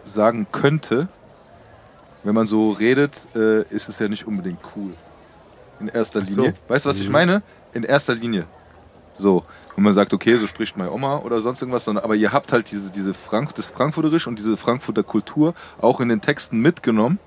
sagen 0.05 0.47
könnte, 0.53 1.09
wenn 2.23 2.35
man 2.35 2.47
so 2.47 2.71
redet, 2.73 3.23
äh, 3.35 3.63
ist 3.69 3.89
es 3.89 3.99
ja 3.99 4.09
nicht 4.09 4.27
unbedingt 4.27 4.61
cool. 4.77 4.93
In 5.81 5.89
erster 5.89 6.25
so. 6.25 6.43
Linie. 6.43 6.55
Weißt 6.69 6.85
du, 6.85 6.89
was 6.89 7.01
ich 7.01 7.11
meine? 7.11 7.43
In 7.73 7.83
erster 7.83 8.15
Linie. 8.15 8.47
So. 9.15 9.45
Und 9.77 9.83
man 9.83 9.93
sagt, 9.93 10.14
okay, 10.14 10.37
so 10.37 10.47
spricht 10.47 10.77
meine 10.77 10.93
Oma 10.93 11.18
oder 11.18 11.41
sonst 11.41 11.61
irgendwas, 11.61 11.85
sondern 11.85 12.05
aber 12.05 12.14
ihr 12.14 12.33
habt 12.33 12.53
halt 12.53 12.70
diese, 12.70 12.91
diese 12.93 13.12
Frank 13.14 13.55
das 13.57 13.66
Frankfurterisch 13.66 14.27
und 14.27 14.39
diese 14.39 14.57
Frankfurter 14.57 15.03
Kultur 15.03 15.55
auch 15.81 16.01
in 16.01 16.09
den 16.09 16.20
Texten 16.20 16.61
mitgenommen 16.61 17.18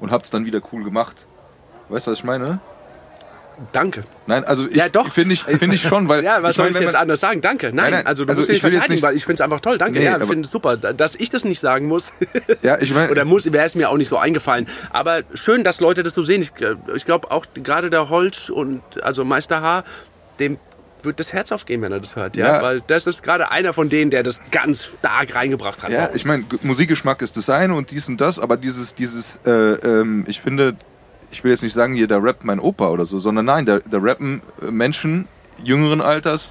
und 0.00 0.10
habt 0.10 0.26
es 0.26 0.30
dann 0.30 0.44
wieder 0.44 0.60
cool 0.72 0.84
gemacht. 0.84 1.24
Weißt 1.88 2.06
du, 2.06 2.10
was 2.10 2.18
ich 2.18 2.24
meine? 2.24 2.60
Danke. 3.72 4.04
Nein, 4.28 4.44
also 4.44 4.68
ich 4.68 4.76
Ja, 4.76 4.88
doch. 4.88 5.10
finde 5.10 5.32
ich, 5.32 5.42
finde 5.42 5.74
ich 5.74 5.82
schon, 5.82 6.06
weil 6.08 6.22
Ja, 6.24 6.42
was 6.44 6.50
ich 6.50 6.56
soll 6.58 6.66
meine, 6.66 6.76
ich 6.76 6.82
jetzt 6.82 6.92
man- 6.92 7.02
anders 7.02 7.18
sagen? 7.20 7.40
Danke. 7.40 7.66
Nein, 7.68 7.76
Nein, 7.76 7.92
nein, 7.92 8.06
also 8.06 8.24
du 8.24 8.28
also 8.30 8.40
musst 8.40 8.50
nicht 8.50 8.58
ich 8.58 8.62
will 8.62 8.70
jetzt 8.70 8.82
verteidigen, 8.82 8.94
nicht- 8.94 9.02
weil 9.02 9.16
ich 9.16 9.24
finde 9.24 9.34
es 9.34 9.40
einfach 9.40 9.60
toll. 9.60 9.78
Danke. 9.78 9.98
Nee, 9.98 10.04
ja, 10.04 10.16
ich 10.20 10.26
finde 10.28 10.42
es 10.44 10.50
super. 10.52 10.76
Dass 10.76 11.16
ich 11.16 11.30
das 11.30 11.44
nicht 11.44 11.58
sagen 11.58 11.88
muss, 11.88 12.12
Ja, 12.62 12.78
ich 12.80 12.94
meine, 12.94 13.10
oder 13.10 13.24
muss, 13.24 13.50
wäre 13.50 13.64
es 13.64 13.74
mir 13.74 13.90
auch 13.90 13.96
nicht 13.96 14.08
so 14.10 14.16
eingefallen. 14.18 14.68
Aber 14.90 15.22
schön, 15.34 15.64
dass 15.64 15.80
Leute 15.80 16.04
das 16.04 16.14
so 16.14 16.22
sehen. 16.22 16.42
Ich, 16.42 16.52
äh, 16.60 16.76
ich 16.94 17.04
glaube 17.04 17.32
auch 17.32 17.46
gerade 17.54 17.90
der 17.90 18.10
Holz 18.10 18.48
und 18.48 18.82
also 19.02 19.24
Meister 19.24 19.60
H, 19.60 19.82
dem 20.38 20.58
wird 21.02 21.20
das 21.20 21.32
Herz 21.32 21.52
aufgehen, 21.52 21.82
wenn 21.82 21.92
er 21.92 22.00
das 22.00 22.16
hört. 22.16 22.36
Ja, 22.36 22.56
Ja. 22.56 22.62
weil 22.62 22.82
das 22.86 23.06
ist 23.06 23.22
gerade 23.22 23.50
einer 23.50 23.72
von 23.72 23.88
denen, 23.88 24.10
der 24.10 24.22
das 24.22 24.40
ganz 24.50 24.84
stark 24.84 25.34
reingebracht 25.34 25.82
hat. 25.82 25.90
Ja, 25.90 26.10
ich 26.14 26.24
meine, 26.24 26.44
Musikgeschmack 26.62 27.22
ist 27.22 27.36
das 27.36 27.48
eine 27.50 27.74
und 27.74 27.90
dies 27.90 28.08
und 28.08 28.20
das, 28.20 28.38
aber 28.38 28.56
dieses, 28.56 28.94
dieses, 28.94 29.38
äh, 29.46 29.50
ähm, 29.50 30.24
ich 30.26 30.40
finde, 30.40 30.76
ich 31.30 31.44
will 31.44 31.50
jetzt 31.52 31.62
nicht 31.62 31.72
sagen, 31.74 31.94
hier, 31.94 32.08
da 32.08 32.18
rappt 32.18 32.44
mein 32.44 32.58
Opa 32.60 32.88
oder 32.88 33.06
so, 33.06 33.18
sondern 33.18 33.44
nein, 33.46 33.66
da, 33.66 33.78
da 33.80 33.98
rappen 33.98 34.42
Menschen 34.70 35.28
jüngeren 35.62 36.00
Alters, 36.00 36.50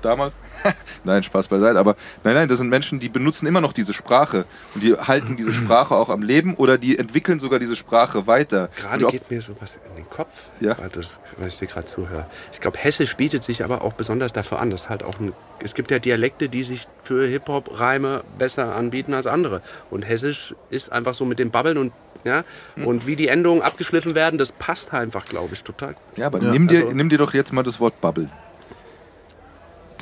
damals, 0.00 0.36
nein, 1.04 1.22
Spaß 1.22 1.48
beiseite, 1.48 1.78
aber 1.78 1.96
nein, 2.24 2.34
nein, 2.34 2.48
das 2.48 2.58
sind 2.58 2.68
Menschen, 2.68 3.00
die 3.00 3.08
benutzen 3.08 3.46
immer 3.46 3.60
noch 3.60 3.72
diese 3.72 3.92
Sprache 3.92 4.44
und 4.74 4.82
die 4.82 4.94
halten 4.94 5.36
diese 5.36 5.52
Sprache 5.52 5.94
auch 5.94 6.08
am 6.08 6.22
Leben 6.22 6.54
oder 6.54 6.78
die 6.78 6.98
entwickeln 6.98 7.40
sogar 7.40 7.58
diese 7.58 7.76
Sprache 7.76 8.26
weiter. 8.26 8.68
Gerade 8.76 9.06
geht 9.06 9.30
mir 9.30 9.42
sowas 9.42 9.78
in 9.88 9.96
den 9.96 10.08
Kopf, 10.10 10.50
Ja. 10.60 10.76
weil, 10.78 10.88
das, 10.90 11.20
weil 11.38 11.48
ich 11.48 11.58
dir 11.58 11.66
gerade 11.66 11.86
zuhöre. 11.86 12.26
Ich 12.52 12.60
glaube, 12.60 12.78
Hessisch 12.78 13.16
bietet 13.16 13.44
sich 13.44 13.64
aber 13.64 13.82
auch 13.82 13.92
besonders 13.94 14.32
dafür 14.32 14.60
an. 14.60 14.70
Das 14.70 14.82
ist 14.82 14.88
halt 14.90 15.02
auch 15.02 15.18
ein, 15.20 15.32
es 15.62 15.74
gibt 15.74 15.90
ja 15.90 15.98
Dialekte, 15.98 16.48
die 16.48 16.62
sich 16.62 16.86
für 17.02 17.26
Hip-Hop-Reime 17.26 18.24
besser 18.38 18.74
anbieten 18.74 19.14
als 19.14 19.26
andere. 19.26 19.62
Und 19.90 20.02
Hessisch 20.02 20.54
ist 20.70 20.92
einfach 20.92 21.14
so 21.14 21.24
mit 21.24 21.38
dem 21.38 21.50
Babbeln 21.50 21.78
und 21.78 21.92
ja, 22.24 22.44
Hm. 22.76 22.86
und 22.86 23.06
wie 23.08 23.16
die 23.16 23.26
Endungen 23.26 23.62
abgeschliffen 23.62 24.14
werden, 24.14 24.38
das 24.38 24.52
passt 24.52 24.92
einfach, 24.94 25.24
glaube 25.24 25.54
ich, 25.54 25.64
total. 25.64 25.96
Ja, 26.16 26.26
aber 26.26 26.40
Ja, 26.40 26.52
nimm, 26.52 26.68
dir, 26.68 26.82
also- 26.82 26.92
nimm 26.92 27.08
dir 27.08 27.18
doch 27.18 27.34
jetzt 27.34 27.52
mal 27.52 27.64
das 27.64 27.80
Wort 27.80 28.00
Bubble. 28.00 28.28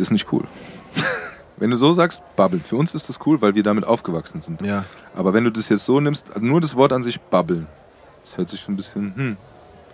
Das 0.00 0.06
ist 0.06 0.12
nicht 0.12 0.32
cool. 0.32 0.44
Wenn 1.58 1.70
du 1.70 1.76
so 1.76 1.92
sagst, 1.92 2.22
Bubble, 2.34 2.60
für 2.60 2.76
uns 2.76 2.94
ist 2.94 3.10
das 3.10 3.18
cool, 3.26 3.42
weil 3.42 3.54
wir 3.54 3.62
damit 3.62 3.84
aufgewachsen 3.84 4.40
sind. 4.40 4.62
Ja. 4.62 4.86
Aber 5.14 5.34
wenn 5.34 5.44
du 5.44 5.50
das 5.50 5.68
jetzt 5.68 5.84
so 5.84 6.00
nimmst, 6.00 6.40
nur 6.40 6.58
das 6.58 6.74
Wort 6.74 6.90
an 6.94 7.02
sich 7.02 7.20
Bubble, 7.20 7.66
das 8.24 8.38
hört 8.38 8.48
sich 8.48 8.62
so 8.62 8.72
ein 8.72 8.76
bisschen, 8.76 9.14
hm, 9.14 9.36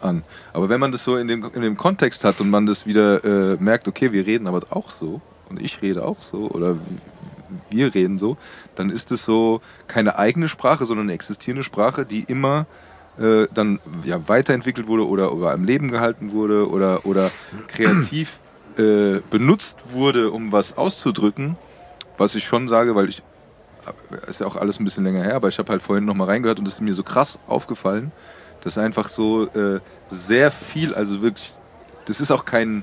an. 0.00 0.22
Aber 0.52 0.68
wenn 0.68 0.78
man 0.78 0.92
das 0.92 1.02
so 1.02 1.16
in 1.16 1.26
dem, 1.26 1.42
in 1.52 1.62
dem 1.62 1.76
Kontext 1.76 2.22
hat 2.22 2.40
und 2.40 2.50
man 2.50 2.66
das 2.66 2.86
wieder 2.86 3.24
äh, 3.24 3.56
merkt, 3.58 3.88
okay, 3.88 4.12
wir 4.12 4.26
reden 4.26 4.46
aber 4.46 4.60
auch 4.70 4.90
so 4.90 5.20
und 5.48 5.60
ich 5.60 5.82
rede 5.82 6.04
auch 6.04 6.20
so 6.20 6.48
oder 6.50 6.76
wir 7.68 7.92
reden 7.96 8.16
so, 8.16 8.36
dann 8.76 8.90
ist 8.90 9.10
es 9.10 9.24
so 9.24 9.60
keine 9.88 10.20
eigene 10.20 10.48
Sprache, 10.48 10.86
sondern 10.86 11.06
eine 11.06 11.14
existierende 11.14 11.64
Sprache, 11.64 12.06
die 12.06 12.20
immer 12.20 12.66
äh, 13.18 13.48
dann 13.52 13.80
ja, 14.04 14.28
weiterentwickelt 14.28 14.86
wurde 14.86 15.04
oder, 15.08 15.32
oder 15.32 15.50
am 15.50 15.64
Leben 15.64 15.90
gehalten 15.90 16.30
wurde 16.30 16.70
oder, 16.70 17.06
oder 17.06 17.32
kreativ 17.66 18.38
äh, 18.78 19.20
benutzt 19.30 19.76
wurde, 19.86 20.30
um 20.30 20.52
was 20.52 20.76
auszudrücken. 20.76 21.56
Was 22.18 22.34
ich 22.34 22.44
schon 22.44 22.68
sage, 22.68 22.94
weil 22.94 23.08
ich 23.08 23.22
ist 24.26 24.40
ja 24.40 24.46
auch 24.46 24.56
alles 24.56 24.80
ein 24.80 24.84
bisschen 24.84 25.04
länger 25.04 25.22
her, 25.22 25.36
aber 25.36 25.48
ich 25.48 25.58
habe 25.58 25.70
halt 25.70 25.82
vorhin 25.82 26.04
noch 26.04 26.14
mal 26.14 26.24
reingehört 26.24 26.58
und 26.58 26.66
es 26.66 26.74
ist 26.74 26.80
mir 26.80 26.92
so 26.92 27.02
krass 27.02 27.38
aufgefallen, 27.46 28.12
dass 28.62 28.78
einfach 28.78 29.08
so 29.08 29.46
äh, 29.48 29.80
sehr 30.08 30.50
viel, 30.50 30.94
also 30.94 31.22
wirklich, 31.22 31.52
das 32.06 32.20
ist 32.20 32.30
auch 32.30 32.44
kein, 32.44 32.82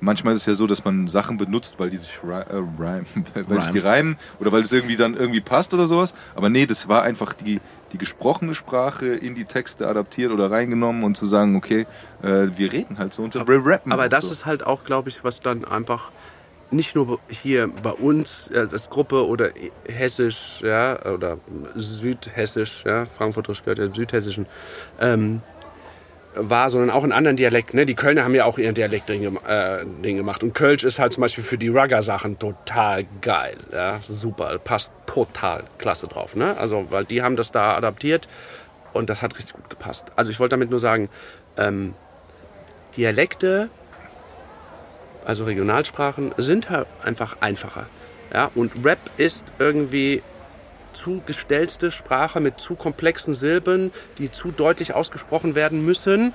manchmal 0.00 0.34
ist 0.34 0.42
es 0.42 0.46
ja 0.46 0.54
so, 0.54 0.66
dass 0.66 0.84
man 0.84 1.08
Sachen 1.08 1.38
benutzt, 1.38 1.76
weil 1.78 1.90
die 1.90 1.96
sich 1.96 2.10
äh, 2.22 2.54
rhymen, 2.56 3.06
weil 3.34 3.62
sich 3.62 3.72
die 3.72 3.78
reimen 3.78 4.16
oder 4.40 4.52
weil 4.52 4.62
es 4.62 4.72
irgendwie 4.72 4.96
dann 4.96 5.14
irgendwie 5.14 5.40
passt 5.40 5.72
oder 5.74 5.86
sowas, 5.86 6.14
aber 6.34 6.50
nee, 6.50 6.66
das 6.66 6.88
war 6.88 7.02
einfach 7.02 7.32
die, 7.32 7.60
die 7.94 7.98
gesprochene 7.98 8.56
Sprache 8.56 9.06
in 9.06 9.36
die 9.36 9.44
Texte 9.44 9.86
adaptiert 9.86 10.32
oder 10.32 10.50
reingenommen 10.50 11.04
und 11.04 11.16
zu 11.16 11.26
sagen, 11.26 11.54
okay, 11.54 11.86
äh, 12.22 12.48
wir 12.56 12.72
reden 12.72 12.98
halt 12.98 13.14
so 13.14 13.22
und 13.22 13.34
wir 13.34 13.46
rappen 13.64 13.92
Aber 13.92 14.06
auch 14.06 14.08
das 14.08 14.26
so. 14.26 14.32
ist 14.32 14.46
halt 14.46 14.66
auch, 14.66 14.82
glaube 14.84 15.10
ich, 15.10 15.22
was 15.22 15.40
dann 15.40 15.64
einfach 15.64 16.10
nicht 16.72 16.96
nur 16.96 17.20
hier 17.28 17.68
bei 17.68 17.92
uns 17.92 18.50
äh, 18.52 18.66
als 18.72 18.90
Gruppe 18.90 19.28
oder 19.28 19.50
hessisch, 19.86 20.60
ja, 20.62 21.00
oder 21.06 21.38
südhessisch, 21.76 22.82
ja, 22.84 23.06
Frankfurterisch 23.06 23.62
gehört 23.62 23.78
ja 23.78 23.84
im 23.84 23.94
südhessischen, 23.94 24.46
ähm, 25.00 25.40
war, 26.34 26.70
sondern 26.70 26.90
auch 26.90 27.04
in 27.04 27.12
anderen 27.12 27.36
Dialekten. 27.36 27.78
Ne? 27.78 27.86
Die 27.86 27.94
Kölner 27.94 28.24
haben 28.24 28.34
ja 28.34 28.44
auch 28.44 28.58
ihren 28.58 28.74
Dialekt 28.74 29.06
gem- 29.06 29.38
äh, 29.46 29.84
Ding 30.04 30.16
gemacht. 30.16 30.42
Und 30.42 30.54
Kölsch 30.54 30.84
ist 30.84 30.98
halt 30.98 31.12
zum 31.12 31.20
Beispiel 31.20 31.44
für 31.44 31.58
die 31.58 31.68
Rugger-Sachen 31.68 32.38
total 32.38 33.04
geil. 33.20 33.56
Ja? 33.72 34.00
Super, 34.02 34.58
passt 34.58 34.92
total 35.06 35.64
klasse 35.78 36.08
drauf. 36.08 36.34
Ne? 36.36 36.56
Also, 36.58 36.86
weil 36.90 37.04
die 37.04 37.22
haben 37.22 37.36
das 37.36 37.52
da 37.52 37.76
adaptiert 37.76 38.28
und 38.92 39.10
das 39.10 39.22
hat 39.22 39.36
richtig 39.36 39.54
gut 39.54 39.70
gepasst. 39.70 40.06
Also 40.16 40.30
ich 40.30 40.40
wollte 40.40 40.54
damit 40.54 40.70
nur 40.70 40.80
sagen, 40.80 41.08
ähm, 41.56 41.94
Dialekte 42.96 43.70
also 45.24 45.44
Regionalsprachen, 45.44 46.34
sind 46.36 46.70
halt 46.70 46.86
einfach 47.02 47.36
einfacher. 47.40 47.86
Ja? 48.32 48.50
Und 48.54 48.72
Rap 48.84 48.98
ist 49.16 49.46
irgendwie 49.58 50.22
zu 50.94 51.22
gestellte 51.26 51.90
Sprache 51.90 52.40
mit 52.40 52.58
zu 52.58 52.74
komplexen 52.74 53.34
Silben, 53.34 53.92
die 54.18 54.30
zu 54.30 54.50
deutlich 54.50 54.94
ausgesprochen 54.94 55.54
werden 55.54 55.84
müssen. 55.84 56.32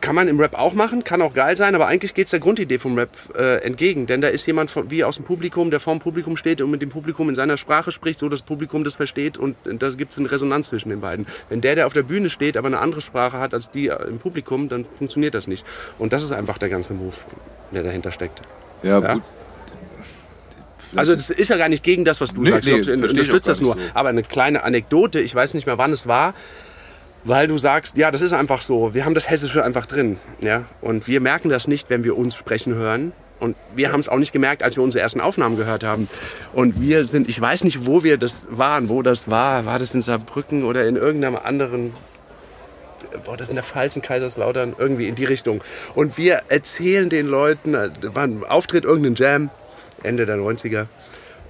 Kann 0.00 0.14
man 0.14 0.28
im 0.28 0.40
Rap 0.40 0.58
auch 0.58 0.72
machen, 0.72 1.04
kann 1.04 1.20
auch 1.20 1.34
geil 1.34 1.58
sein, 1.58 1.74
aber 1.74 1.86
eigentlich 1.86 2.14
geht 2.14 2.24
es 2.24 2.30
der 2.30 2.40
Grundidee 2.40 2.78
vom 2.78 2.96
Rap 2.98 3.10
äh, 3.36 3.62
entgegen. 3.62 4.06
Denn 4.06 4.22
da 4.22 4.28
ist 4.28 4.46
jemand 4.46 4.70
von, 4.70 4.90
wie 4.90 5.04
aus 5.04 5.16
dem 5.16 5.26
Publikum, 5.26 5.70
der 5.70 5.78
vor 5.78 5.94
dem 5.94 6.00
Publikum 6.00 6.38
steht 6.38 6.62
und 6.62 6.70
mit 6.70 6.80
dem 6.80 6.88
Publikum 6.88 7.28
in 7.28 7.34
seiner 7.34 7.58
Sprache 7.58 7.92
spricht, 7.92 8.18
so 8.18 8.30
dass 8.30 8.40
das 8.40 8.46
Publikum 8.46 8.82
das 8.82 8.94
versteht 8.94 9.36
und 9.36 9.56
da 9.64 9.90
gibt 9.90 10.12
es 10.12 10.18
eine 10.18 10.30
Resonanz 10.30 10.68
zwischen 10.68 10.88
den 10.88 11.02
beiden. 11.02 11.26
Wenn 11.50 11.60
der, 11.60 11.74
der 11.74 11.86
auf 11.86 11.92
der 11.92 12.02
Bühne 12.02 12.30
steht, 12.30 12.56
aber 12.56 12.68
eine 12.68 12.78
andere 12.78 13.02
Sprache 13.02 13.38
hat 13.38 13.52
als 13.52 13.70
die 13.70 13.88
im 13.88 14.18
Publikum, 14.18 14.70
dann 14.70 14.86
funktioniert 14.86 15.34
das 15.34 15.46
nicht. 15.46 15.66
Und 15.98 16.14
das 16.14 16.22
ist 16.22 16.32
einfach 16.32 16.56
der 16.56 16.70
ganze 16.70 16.94
Move, 16.94 17.16
der 17.70 17.82
dahinter 17.82 18.10
steckt. 18.10 18.40
ja, 18.82 19.00
ja. 19.00 19.14
gut. 19.14 19.22
Also 20.96 21.14
das 21.14 21.30
ist 21.30 21.48
ja 21.48 21.56
gar 21.56 21.68
nicht 21.68 21.82
gegen 21.82 22.04
das, 22.04 22.20
was 22.20 22.34
du 22.34 22.42
Nee, 22.42 22.50
sagst. 22.50 22.66
nee, 22.66 22.78
ich 22.80 22.88
unterstütze 22.90 23.50
das 23.50 23.60
nur. 23.60 23.74
so. 23.74 23.80
Aber 23.94 24.08
eine 24.08 24.22
kleine 24.22 24.62
Anekdote, 24.64 25.20
ich 25.20 25.34
weiß 25.34 25.54
nicht 25.54 25.66
mehr, 25.66 25.78
wann 25.78 25.92
es 25.92 26.06
war, 26.06 26.34
weil 27.24 27.46
du 27.48 27.58
sagst, 27.58 27.96
ja, 27.96 28.10
das 28.10 28.20
ist 28.22 28.32
einfach 28.32 28.62
so. 28.62 28.94
Wir 28.94 29.04
haben 29.04 29.14
das 29.14 29.28
Hessische 29.30 29.62
einfach 29.64 29.86
drin. 29.86 30.18
Ja? 30.40 30.64
Und 30.80 31.06
wir 31.06 31.20
merken 31.20 31.48
das 31.48 31.68
nicht, 31.68 31.90
wenn 31.90 32.02
wir 32.04 32.16
uns 32.16 32.34
sprechen 32.34 32.74
hören. 32.74 33.12
Und 33.38 33.56
wir 33.74 33.90
haben 33.92 34.00
es 34.00 34.08
auch 34.08 34.18
nicht 34.18 34.32
gemerkt, 34.32 34.62
als 34.62 34.76
wir 34.76 34.82
unsere 34.84 35.02
ersten 35.02 35.20
Aufnahmen 35.20 35.56
gehört 35.56 35.82
haben. 35.84 36.08
Und 36.52 36.80
wir 36.82 37.06
sind, 37.06 37.28
ich 37.28 37.40
weiß 37.40 37.64
nicht, 37.64 37.86
wo 37.86 38.02
wir 38.04 38.18
das 38.18 38.48
waren, 38.50 38.88
wo 38.90 39.00
das 39.02 39.30
war. 39.30 39.64
War 39.64 39.78
das 39.78 39.94
in 39.94 40.02
Saarbrücken 40.02 40.64
oder 40.64 40.86
in 40.86 40.96
irgendeinem 40.96 41.36
anderen 41.36 41.92
boah, 43.24 43.36
das 43.36 43.48
in 43.48 43.54
der 43.56 43.64
Pfalz, 43.64 43.96
in 43.96 44.02
Kaiserslautern, 44.02 44.74
irgendwie 44.78 45.08
in 45.08 45.14
die 45.14 45.24
Richtung. 45.24 45.62
Und 45.94 46.16
wir 46.18 46.42
erzählen 46.48 47.08
den 47.08 47.26
Leuten, 47.26 47.74
äh, 47.74 47.90
war 48.02 48.24
ein 48.24 48.44
Auftritt, 48.44 48.84
irgendein 48.84 49.14
Jam, 49.14 49.50
Ende 50.02 50.26
der 50.26 50.36
90er. 50.36 50.86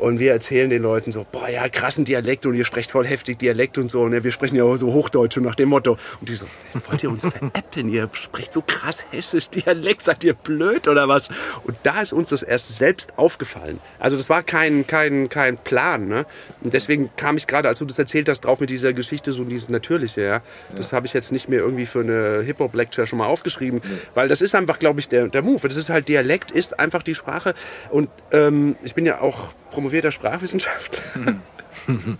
Und 0.00 0.18
wir 0.18 0.32
erzählen 0.32 0.70
den 0.70 0.80
Leuten 0.80 1.12
so, 1.12 1.26
boah, 1.30 1.46
ja, 1.46 1.68
krassen 1.68 2.06
Dialekt 2.06 2.46
und 2.46 2.54
ihr 2.54 2.64
sprecht 2.64 2.90
voll 2.90 3.06
heftig 3.06 3.38
Dialekt 3.38 3.76
und 3.76 3.90
so. 3.90 4.00
Und 4.00 4.14
ja, 4.14 4.24
wir 4.24 4.32
sprechen 4.32 4.56
ja 4.56 4.64
auch 4.64 4.76
so 4.76 4.94
Hochdeutsch 4.94 5.36
und 5.36 5.42
nach 5.42 5.54
dem 5.54 5.68
Motto. 5.68 5.98
Und 6.20 6.28
die 6.28 6.36
so, 6.36 6.46
wollt 6.88 7.02
ihr 7.02 7.10
uns 7.10 7.22
veräppeln? 7.22 7.90
Ihr 7.90 8.08
sprecht 8.14 8.54
so 8.54 8.62
krass 8.66 9.04
hessisch 9.10 9.50
Dialekt, 9.50 10.00
seid 10.00 10.24
ihr 10.24 10.32
blöd 10.32 10.88
oder 10.88 11.06
was? 11.06 11.28
Und 11.64 11.76
da 11.82 12.00
ist 12.00 12.14
uns 12.14 12.30
das 12.30 12.42
erst 12.42 12.74
selbst 12.78 13.12
aufgefallen. 13.18 13.78
Also 13.98 14.16
das 14.16 14.30
war 14.30 14.42
kein, 14.42 14.86
kein, 14.86 15.28
kein 15.28 15.58
Plan. 15.58 16.08
Ne? 16.08 16.24
Und 16.62 16.72
deswegen 16.72 17.10
kam 17.16 17.36
ich 17.36 17.46
gerade, 17.46 17.68
als 17.68 17.80
du 17.80 17.84
das 17.84 17.98
erzählt 17.98 18.30
hast, 18.30 18.40
drauf 18.40 18.58
mit 18.60 18.70
dieser 18.70 18.94
Geschichte, 18.94 19.32
so 19.32 19.44
dieses 19.44 19.68
Natürliche. 19.68 20.22
Ja? 20.22 20.42
Das 20.74 20.94
habe 20.94 21.06
ich 21.06 21.12
jetzt 21.12 21.30
nicht 21.30 21.50
mehr 21.50 21.60
irgendwie 21.60 21.84
für 21.84 22.00
eine 22.00 22.42
Hip-Hop-Lecture 22.42 23.06
schon 23.06 23.18
mal 23.18 23.26
aufgeschrieben. 23.26 23.82
Weil 24.14 24.28
das 24.28 24.40
ist 24.40 24.54
einfach, 24.54 24.78
glaube 24.78 25.00
ich, 25.00 25.08
der, 25.08 25.28
der 25.28 25.42
Move. 25.42 25.68
Das 25.68 25.76
ist 25.76 25.90
halt, 25.90 26.08
Dialekt 26.08 26.50
ist 26.52 26.78
einfach 26.78 27.02
die 27.02 27.14
Sprache. 27.14 27.52
Und 27.90 28.08
ähm, 28.32 28.76
ich 28.82 28.94
bin 28.94 29.04
ja 29.04 29.20
auch 29.20 29.52
promovierter 29.90 30.12
Sprachwissenschaftler. 30.12 31.02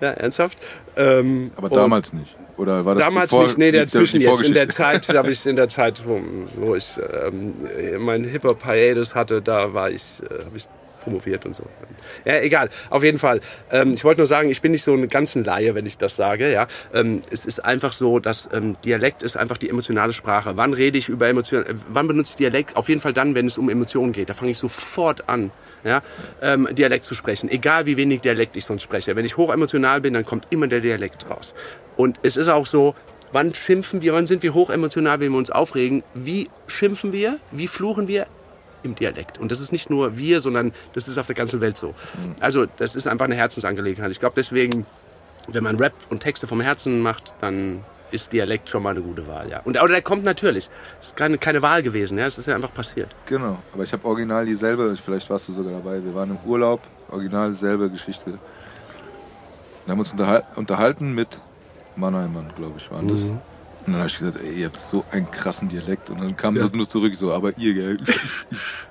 ja, 0.00 0.10
ernsthaft. 0.10 0.58
Ähm, 0.96 1.50
Aber 1.56 1.70
und- 1.70 1.76
damals 1.76 2.12
nicht. 2.12 2.36
Oder 2.56 2.84
war 2.84 2.94
das 2.94 3.04
Damals 3.04 3.32
nicht, 3.32 3.56
nee, 3.56 3.72
dazwischen 3.72 4.20
jetzt. 4.20 4.42
In 4.42 4.52
der? 4.52 4.68
Zeit 4.68 5.08
habe 5.14 5.30
ich 5.30 5.46
in 5.46 5.56
der 5.56 5.70
Zeit, 5.70 6.02
wo, 6.04 6.20
wo 6.56 6.74
ich 6.74 7.00
ähm, 7.26 7.54
mein 8.04 8.22
Hip-Hop 8.24 8.66
Hiatus 8.66 9.14
hatte, 9.14 9.40
da 9.40 9.72
war 9.72 9.90
ich, 9.90 10.02
äh, 10.22 10.44
habe 10.44 10.56
ich 10.58 10.64
promoviert 11.10 11.44
und 11.44 11.54
so. 11.54 11.64
Ja, 12.24 12.38
egal. 12.40 12.70
Auf 12.88 13.02
jeden 13.02 13.18
Fall. 13.18 13.40
Ähm, 13.70 13.94
ich 13.94 14.04
wollte 14.04 14.20
nur 14.20 14.26
sagen, 14.26 14.48
ich 14.48 14.62
bin 14.62 14.72
nicht 14.72 14.84
so 14.84 14.94
ein 14.94 15.08
ganzen 15.08 15.44
Laie, 15.44 15.74
wenn 15.74 15.86
ich 15.86 15.98
das 15.98 16.16
sage. 16.16 16.52
Ja, 16.52 16.68
ähm, 16.94 17.22
es 17.30 17.44
ist 17.44 17.64
einfach 17.64 17.92
so, 17.92 18.20
dass 18.20 18.48
ähm, 18.52 18.76
Dialekt 18.84 19.22
ist 19.22 19.36
einfach 19.36 19.58
die 19.58 19.68
emotionale 19.68 20.12
Sprache. 20.12 20.56
Wann 20.56 20.72
rede 20.72 20.98
ich 20.98 21.08
über 21.08 21.28
Emotionen? 21.28 21.66
Äh, 21.66 21.74
wann 21.88 22.06
benutze 22.06 22.32
ich 22.32 22.36
Dialekt? 22.36 22.76
Auf 22.76 22.88
jeden 22.88 23.00
Fall 23.00 23.12
dann, 23.12 23.34
wenn 23.34 23.46
es 23.46 23.58
um 23.58 23.68
Emotionen 23.68 24.12
geht. 24.12 24.30
Da 24.30 24.34
fange 24.34 24.52
ich 24.52 24.58
sofort 24.58 25.28
an. 25.28 25.50
Ja, 25.82 26.02
ähm, 26.42 26.68
Dialekt 26.72 27.04
zu 27.04 27.14
sprechen, 27.14 27.48
egal 27.48 27.86
wie 27.86 27.96
wenig 27.96 28.20
Dialekt 28.20 28.54
ich 28.54 28.66
sonst 28.66 28.82
spreche. 28.82 29.16
Wenn 29.16 29.24
ich 29.24 29.38
hochemotional 29.38 30.02
bin, 30.02 30.12
dann 30.12 30.26
kommt 30.26 30.46
immer 30.50 30.66
der 30.66 30.80
Dialekt 30.80 31.30
raus. 31.30 31.54
Und 31.96 32.20
es 32.22 32.36
ist 32.36 32.48
auch 32.48 32.66
so, 32.66 32.94
wann 33.32 33.54
schimpfen 33.54 34.02
wir, 34.02 34.12
wann 34.12 34.26
sind 34.26 34.42
wir 34.42 34.52
hochemotional, 34.52 35.20
wenn 35.20 35.32
wir 35.32 35.38
uns 35.38 35.50
aufregen? 35.50 36.02
Wie 36.12 36.50
schimpfen 36.66 37.14
wir? 37.14 37.38
Wie 37.50 37.66
fluchen 37.66 38.08
wir? 38.08 38.26
Im 38.82 38.94
Dialekt. 38.94 39.38
Und 39.38 39.50
das 39.52 39.60
ist 39.60 39.72
nicht 39.72 39.90
nur 39.90 40.16
wir, 40.16 40.40
sondern 40.40 40.72
das 40.94 41.08
ist 41.08 41.18
auf 41.18 41.26
der 41.26 41.36
ganzen 41.36 41.60
Welt 41.60 41.76
so. 41.76 41.94
Also 42.40 42.66
das 42.78 42.96
ist 42.96 43.06
einfach 43.06 43.26
eine 43.26 43.34
Herzensangelegenheit. 43.34 44.10
Ich 44.10 44.20
glaube 44.20 44.34
deswegen, 44.36 44.86
wenn 45.48 45.64
man 45.64 45.76
Rap 45.76 45.92
und 46.08 46.20
Texte 46.20 46.46
vom 46.46 46.60
Herzen 46.60 47.00
macht, 47.00 47.34
dann 47.40 47.84
ist 48.10 48.32
Dialekt 48.32 48.68
schon 48.68 48.82
mal 48.82 48.90
eine 48.90 49.02
gute 49.02 49.26
Wahl, 49.28 49.48
ja. 49.48 49.60
Und 49.64 49.76
aber 49.76 49.88
der 49.88 50.02
kommt 50.02 50.24
natürlich. 50.24 50.68
Das 51.00 51.10
ist 51.10 51.16
keine, 51.16 51.38
keine 51.38 51.62
Wahl 51.62 51.82
gewesen, 51.82 52.18
ja. 52.18 52.24
Das 52.24 52.38
ist 52.38 52.46
ja 52.46 52.54
einfach 52.54 52.72
passiert. 52.72 53.14
Genau, 53.26 53.58
aber 53.72 53.84
ich 53.84 53.92
habe 53.92 54.04
original 54.04 54.46
dieselbe, 54.46 54.96
vielleicht 54.96 55.28
warst 55.30 55.48
du 55.48 55.52
sogar 55.52 55.72
dabei, 55.72 56.02
wir 56.02 56.14
waren 56.14 56.30
im 56.30 56.38
Urlaub, 56.48 56.80
original 57.10 57.48
dieselbe 57.50 57.90
Geschichte. 57.90 58.38
Wir 59.84 59.92
haben 59.92 59.98
uns 59.98 60.12
unterhal 60.12 60.44
unterhalten 60.56 61.14
mit 61.14 61.40
Mannheimern, 61.96 62.52
glaube 62.56 62.74
ich, 62.78 62.90
waren 62.90 63.08
das. 63.08 63.30
Und 63.86 63.94
dann 63.94 64.02
habe 64.02 64.08
ich 64.10 64.18
gesagt, 64.18 64.38
ey, 64.44 64.60
ihr 64.60 64.66
habt 64.66 64.78
so 64.80 65.04
einen 65.10 65.30
krassen 65.30 65.68
Dialekt. 65.68 66.10
Und 66.10 66.20
dann 66.20 66.36
kam 66.36 66.56
so 66.56 66.66
nur 66.72 66.88
zurück, 66.88 67.12
so, 67.16 67.32
aber 67.32 67.56
ihr, 67.58 67.74
gell? 67.74 67.96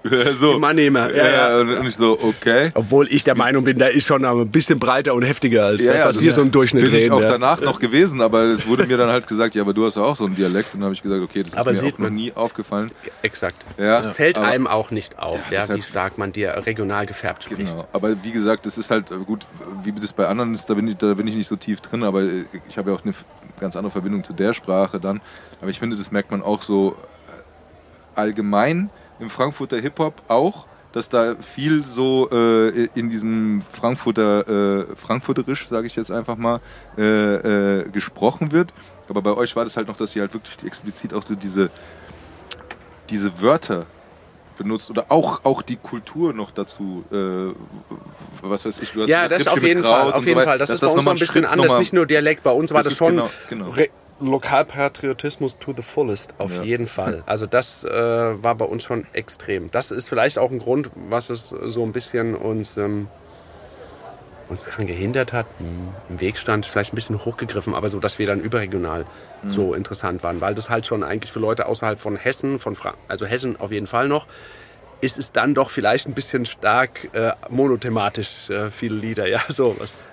so. 0.39 0.59
Mannheimer, 0.59 1.09
ja, 1.13 1.17
Ja, 1.25 1.29
ja. 1.31 1.63
ja. 1.63 1.79
Und 1.79 1.87
ich 1.87 1.95
so, 1.95 2.17
okay. 2.21 2.71
Obwohl 2.73 3.07
ich 3.07 3.23
der 3.23 3.35
Meinung 3.35 3.63
bin, 3.63 3.77
der 3.77 3.91
ist 3.91 4.05
schon 4.07 4.25
ein 4.25 4.49
bisschen 4.49 4.79
breiter 4.79 5.13
und 5.13 5.23
heftiger 5.23 5.65
als 5.65 5.81
Ja, 5.81 5.93
das, 5.93 6.01
ja, 6.01 6.07
was 6.07 6.15
das 6.17 6.25
wir 6.25 6.33
so 6.33 6.41
im 6.41 6.51
Durchschnitt 6.51 6.83
bin 6.85 6.93
ich 6.95 7.03
reden. 7.03 7.13
auch 7.13 7.21
ja. 7.21 7.27
danach 7.29 7.61
noch 7.61 7.79
gewesen, 7.79 8.21
aber 8.21 8.43
es 8.45 8.65
wurde 8.65 8.85
mir 8.87 8.97
dann 8.97 9.09
halt 9.09 9.27
gesagt, 9.27 9.55
ja, 9.55 9.61
aber 9.61 9.73
du 9.73 9.85
hast 9.85 9.95
ja 9.97 10.03
auch 10.03 10.15
so 10.15 10.25
einen 10.25 10.35
Dialekt. 10.35 10.73
Und 10.73 10.79
dann 10.81 10.85
habe 10.85 10.93
ich 10.95 11.01
gesagt, 11.03 11.21
okay, 11.21 11.43
das 11.43 11.53
ist 11.53 11.57
Aber 11.57 11.71
mir 11.71 11.77
sieht 11.77 11.93
auch 11.95 11.99
noch 11.99 12.05
man. 12.05 12.15
nie 12.15 12.31
aufgefallen. 12.33 12.91
Exakt. 13.21 13.57
Ja, 13.77 14.01
Fällt 14.01 14.37
aber- 14.37 14.47
einem 14.47 14.67
auch 14.67 14.91
nicht 14.91 15.19
auf, 15.19 15.39
ja, 15.51 15.67
wie 15.75 15.81
stark 15.81 16.17
man 16.17 16.31
dir 16.31 16.63
regional 16.65 17.05
gefärbt 17.05 17.43
spricht. 17.43 17.71
Genau. 17.73 17.87
Aber 17.93 18.23
wie 18.23 18.31
gesagt, 18.31 18.65
das 18.65 18.77
ist 18.77 18.89
halt 18.91 19.09
gut, 19.25 19.45
wie 19.83 19.91
das 19.91 20.13
bei 20.13 20.27
anderen 20.27 20.53
ist, 20.53 20.69
da 20.69 20.73
bin 20.73 20.87
ich, 20.87 20.97
da 20.97 21.13
bin 21.13 21.27
ich 21.27 21.35
nicht 21.35 21.47
so 21.47 21.55
tief 21.55 21.81
drin, 21.81 22.03
aber 22.03 22.23
ich 22.67 22.77
habe 22.77 22.89
ja 22.91 22.95
auch 22.97 23.03
eine 23.03 23.13
ganz 23.59 23.75
andere 23.75 23.91
Verbindung 23.91 24.23
zu 24.23 24.33
der 24.33 24.53
Sprache 24.53 24.88
dann. 24.97 25.21
Aber 25.61 25.69
ich 25.69 25.77
finde, 25.77 25.95
das 25.97 26.09
merkt 26.11 26.31
man 26.31 26.41
auch 26.41 26.63
so 26.63 26.95
äh, 28.15 28.19
allgemein 28.19 28.89
im 29.19 29.29
Frankfurter 29.29 29.77
Hip-Hop 29.77 30.21
auch, 30.29 30.65
dass 30.93 31.09
da 31.09 31.35
viel 31.35 31.83
so 31.83 32.29
äh, 32.31 32.85
in 32.95 33.11
diesem 33.11 33.61
Frankfurter, 33.73 34.87
äh, 34.89 34.95
Frankfurterisch, 34.95 35.67
sage 35.67 35.85
ich 35.85 35.95
jetzt 35.95 36.09
einfach 36.11 36.35
mal, 36.37 36.61
äh, 36.97 37.81
äh, 37.81 37.89
gesprochen 37.89 38.51
wird. 38.51 38.73
Aber 39.07 39.21
bei 39.21 39.33
euch 39.35 39.55
war 39.55 39.65
das 39.65 39.77
halt 39.77 39.87
noch, 39.87 39.97
dass 39.97 40.15
ihr 40.15 40.23
halt 40.23 40.33
wirklich 40.33 40.57
explizit 40.65 41.13
auch 41.13 41.23
so 41.23 41.35
diese, 41.35 41.69
diese 43.09 43.41
Wörter 43.41 43.85
benutzt 44.57 44.89
oder 44.89 45.05
auch, 45.09 45.41
auch 45.45 45.61
die 45.61 45.77
Kultur 45.77 46.33
noch 46.33 46.51
dazu, 46.51 47.03
äh, 47.11 47.53
was 48.41 48.65
weiß 48.65 48.79
ich, 48.79 48.91
du 48.91 49.01
hast 49.03 49.09
Ja, 49.09 49.27
das 49.27 49.39
Rippchen 49.41 49.53
auf 49.57 49.63
jeden 49.63 49.83
Fall, 49.83 50.11
auf 50.13 50.19
so 50.21 50.25
jeden 50.27 50.37
weiter, 50.37 50.49
Fall. 50.49 50.57
Das 50.57 50.69
dass 50.69 50.75
ist 50.75 50.81
bei 50.81 50.87
uns 50.87 51.05
noch 51.05 51.11
ein 51.11 51.17
bisschen 51.19 51.33
Schritt 51.43 51.45
anders. 51.45 51.77
Nicht 51.79 51.93
nur 51.93 52.05
Dialekt, 52.05 52.43
bei 52.43 52.51
uns 52.51 52.71
war 52.73 52.79
Das 52.83 52.89
das, 52.89 52.97
schon 52.97 53.15
genau- 53.15 53.29
genau. 53.49 53.67
Lokalpatriotismus 54.19 55.57
to 55.59 55.73
the 55.75 55.81
fullest, 55.81 56.33
auf 56.37 56.55
Ja. 56.55 56.63
jeden 56.63 56.87
Fall. 56.87 57.23
Also 57.25 57.45
das 57.45 57.83
äh, 57.83 57.89
war 57.91 58.55
bei 58.55 58.65
uns 58.65 58.83
schon 58.83 59.05
extrem. 59.13 59.71
Das 59.71 59.91
ist 59.91 60.09
vielleicht 60.09 60.37
auch 60.39 60.51
ein 60.51 60.59
Grund, 60.59 60.89
was 61.09 61.29
es 61.29 61.49
so 61.49 61.83
ein 61.83 61.91
bisschen 61.91 62.35
uns, 62.35 62.77
ähm, 62.77 63.07
uns 64.49 64.65
daran 64.65 64.87
gehindert 64.87 65.31
hat, 65.31 65.45
im 66.09 66.19
Weg 66.19 66.37
stand, 66.39 66.65
vielleicht 66.65 66.91
ein 66.91 66.95
bisschen 66.95 67.23
hochgegriffen, 67.23 67.75
aber 67.75 67.89
so, 67.89 67.99
dass 67.99 68.17
wir 68.17 68.25
dann 68.25 68.39
überregional 68.39 69.05
so 69.45 69.73
interessant 69.75 70.21
waren, 70.23 70.41
weil 70.41 70.55
das 70.55 70.69
halt 70.69 70.85
schon 70.87 71.03
eigentlich 71.03 71.31
für 71.31 71.39
Leute 71.39 71.67
außerhalb 71.67 71.99
von 71.99 72.15
Hessen, 72.17 72.57
von 72.59 72.75
Fra 72.75 72.95
also 73.07 73.25
Hessen 73.25 73.57
auf 73.59 73.71
jeden 73.71 73.87
Fall 73.87 74.07
noch, 74.07 74.25
ist 75.01 75.17
es 75.17 75.31
dann 75.31 75.53
doch 75.53 75.69
vielleicht 75.69 76.07
ein 76.07 76.13
bisschen 76.13 76.45
stark 76.45 77.09
äh, 77.13 77.31
monothematisch, 77.49 78.49
äh, 78.49 78.69
viele 78.71 78.95
Lieder, 78.95 79.27
ja, 79.27 79.39
so 79.49 79.75
was. 79.79 80.03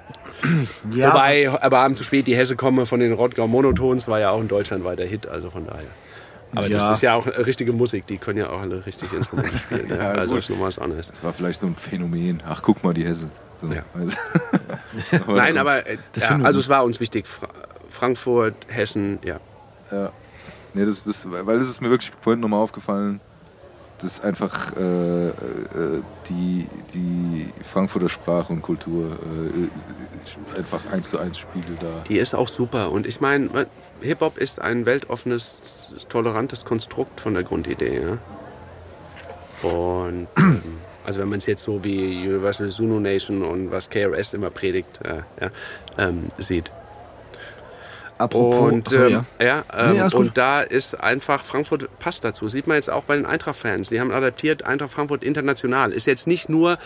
Ja, 0.95 1.11
Wobei, 1.13 1.51
aber 1.63 1.79
Abend 1.79 1.97
zu 1.97 2.05
spät 2.05 2.27
die 2.27 2.37
Hesse 2.37 2.57
komme 2.57 2.85
von 2.87 3.01
den 3.01 3.13
Rottgau 3.13 3.47
Monotons 3.49 4.07
war 4.07 4.21
ja 4.21 4.31
auch 4.31 4.39
ein 4.41 4.49
deutschlandweiter 4.49 5.05
Hit, 5.05 5.27
also 5.27 5.51
von 5.51 5.67
daher. 5.67 5.87
Aber 6.55 6.69
Ja. 6.69 6.79
das 6.79 6.99
ist 6.99 7.03
ja 7.03 7.15
auch 7.15 7.27
richtige 7.27 7.73
Musik, 7.73 8.07
die 8.07 8.19
können 8.19 8.39
ja 8.39 8.51
auch 8.51 8.61
alle 8.61 8.85
richtig 8.87 9.13
Instrumente 9.13 9.57
spielen. 9.59 9.89
ja. 9.91 9.97
Ja, 9.97 10.11
Also 10.13 10.35
gut. 10.35 10.43
ist 10.43 10.51
nochmal 10.51 10.69
was 10.69 10.79
anderes. 10.79 11.09
Das 11.09 11.25
war 11.25 11.33
vielleicht 11.33 11.59
so 11.59 11.67
ein 11.67 11.75
Phänomen. 11.75 12.43
Ach, 12.47 12.63
guck 12.63 12.85
mal, 12.85 12.93
die 12.95 13.05
Hesse. 13.05 13.29
So, 13.61 13.67
Ja. 13.69 13.83
also. 13.95 14.17
Nein, 15.33 15.59
aber 15.59 15.87
äh, 15.87 15.97
Das 16.13 16.25
ja, 16.29 16.39
also 16.43 16.61
es 16.61 16.69
war 16.69 16.85
uns 16.85 17.01
wichtig. 17.01 17.27
Fra 17.29 17.49
Frankfurt, 17.89 18.55
Hessen, 18.69 19.19
ja. 19.25 19.41
Ja. 19.91 20.13
Nee, 20.75 20.85
das, 20.85 21.05
das, 21.05 21.27
weil 21.31 21.59
das 21.59 21.69
ist 21.69 21.81
mir 21.81 21.89
wirklich 21.91 22.11
vorhin 22.11 22.41
nochmal 22.41 22.61
aufgefallen, 22.61 23.21
dass 23.99 24.21
einfach 24.21 24.77
äh, 24.77 25.29
äh, 25.29 25.33
die, 26.29 26.67
die 26.95 27.49
Frankfurter 27.63 28.09
Sprache 28.09 28.53
und 28.53 28.63
Kultur 28.63 29.13
äh, 29.13 30.59
einfach 30.59 30.83
eins 30.93 31.11
zu 31.11 31.19
eins 31.19 31.39
spiegelt 31.39 31.81
da. 31.81 32.05
Die 32.09 32.19
ist 32.19 32.35
auch 32.35 32.49
super. 32.49 32.91
Und 32.91 33.07
ich 33.07 33.21
meine, 33.21 33.67
Hip-Hop 34.01 34.39
ist 34.39 34.61
ein 34.61 34.87
weltoffenes, 34.87 35.57
tolerantes 36.09 36.65
Konstrukt 36.65 37.21
von 37.21 37.35
der 37.35 37.43
Grundidee. 37.43 38.01
Ja? 38.03 39.69
Und 39.69 40.29
ähm, 40.37 40.63
also 41.05 41.21
wenn 41.21 41.29
man 41.29 41.39
es 41.39 41.47
jetzt 41.47 41.63
so 41.63 41.85
wie 41.85 42.29
Universal 42.29 42.69
Zulu 42.69 43.01
Nation 43.01 43.43
und 43.43 43.71
was 43.71 43.89
KRS 43.89 44.35
immer 44.35 44.51
predigt, 44.51 45.01
äh, 45.05 45.23
ja, 45.41 45.51
ähm, 45.99 46.25
sieht. 46.39 46.71
Apropos. 48.19 48.73
Und, 48.73 48.93
ähm, 48.93 49.25
ja. 49.39 49.45
ja. 49.45 49.65
ähm, 49.77 49.97
Nee, 49.97 50.17
und 50.17 50.37
da 50.39 50.63
ist 50.63 50.99
einfach 50.99 51.45
Frankfurt 51.45 51.89
passt 51.99 52.25
dazu. 52.25 52.49
Sieht 52.49 52.67
man 52.67 52.77
jetzt 52.77 52.91
auch 52.91 53.05
bei 53.05 53.17
den 53.17 53.27
Eintracht-Fans. 53.27 53.89
Die 53.89 54.01
haben 54.01 54.11
adaptiert 54.11 54.65
Eintracht 54.65 54.93
Frankfurt 54.93 55.23
international. 55.23 55.93
Ist 55.93 56.07
jetzt 56.07 56.27
nicht 56.27 56.49
nur 56.49 56.79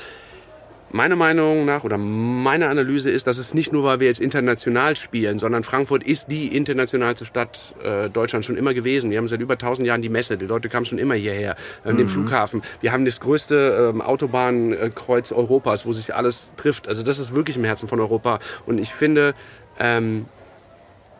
meiner 0.92 1.16
Meinung 1.16 1.64
nach 1.64 1.84
oder 1.84 1.98
meine 1.98 2.68
Analyse 2.68 3.10
ist, 3.10 3.26
dass 3.26 3.38
es 3.38 3.54
nicht 3.54 3.72
nur, 3.72 3.84
weil 3.84 4.00
wir 4.00 4.06
jetzt 4.08 4.20
international 4.20 4.96
spielen, 4.96 5.38
sondern 5.38 5.62
Frankfurt 5.62 6.02
ist 6.02 6.30
die 6.30 6.54
internationalste 6.56 7.24
Stadt 7.24 7.74
äh, 7.82 8.10
Deutschlands 8.10 8.46
schon 8.46 8.56
immer 8.56 8.74
gewesen. 8.74 9.10
Wir 9.10 9.18
haben 9.18 9.28
seit 9.28 9.40
über 9.40 9.54
1000 9.54 9.86
Jahren 9.86 10.02
die 10.02 10.08
Messe. 10.08 10.36
Die 10.36 10.46
Leute 10.46 10.68
kamen 10.68 10.84
schon 10.84 10.98
immer 10.98 11.14
hierher, 11.14 11.56
äh, 11.84 11.94
den 11.94 12.08
Flughafen. 12.08 12.62
Wir 12.80 12.92
haben 12.92 13.04
das 13.04 13.20
größte 13.20 13.92
ähm, 13.94 14.00
Autobahnkreuz 14.00 15.32
Europas, 15.32 15.86
wo 15.86 15.92
sich 15.92 16.14
alles 16.14 16.52
trifft. 16.56 16.88
Also 16.88 17.02
das 17.02 17.18
ist 17.18 17.34
wirklich 17.34 17.56
im 17.56 17.64
Herzen 17.64 17.88
von 17.88 18.00
Europa. 18.00 18.40
Und 18.66 18.78
ich 18.78 18.92
finde, 18.92 19.34
ähm, 19.78 20.26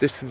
das, 0.01 0.25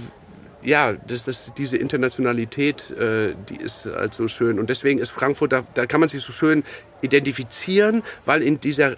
ja, 0.62 0.94
das 0.94 1.28
ist 1.28 1.54
diese 1.58 1.78
Internationalität, 1.78 2.92
äh, 2.92 3.34
die 3.50 3.58
ist 3.58 3.86
halt 3.86 4.14
so 4.14 4.28
schön. 4.28 4.60
Und 4.60 4.70
deswegen 4.70 5.00
ist 5.00 5.12
Frankfurt, 5.12 5.52
da, 5.52 5.64
da 5.74 5.86
kann 5.86 6.00
man 6.00 6.10
sich 6.10 6.22
so 6.22 6.34
schön 6.34 6.64
identifizieren, 7.02 8.04
weil 8.26 8.44
in 8.44 8.60
dieser, 8.60 8.96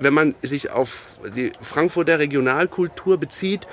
wenn 0.00 0.14
man 0.14 0.34
sich 0.42 0.70
auf 0.70 1.06
die 1.36 1.52
Frankfurter 1.60 2.18
Regionalkultur 2.18 3.18
bezieht, 3.18 3.66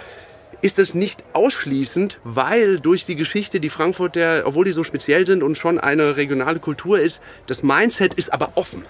ist 0.62 0.78
das 0.78 0.94
nicht 0.94 1.24
ausschließend, 1.34 2.20
weil 2.24 2.80
durch 2.80 3.06
die 3.06 3.16
Geschichte, 3.16 3.60
die 3.60 3.70
Frankfurter, 3.70 4.44
obwohl 4.46 4.66
die 4.66 4.74
so 4.74 4.84
speziell 4.84 5.26
sind 5.26 5.42
und 5.42 5.58
schon 5.58 5.80
eine 5.80 6.18
regionale 6.18 6.60
Kultur 6.60 7.00
ist, 7.00 7.22
das 7.48 7.64
Mindset 7.64 8.14
ist 8.14 8.34
aber 8.34 8.52
offen. 8.56 8.84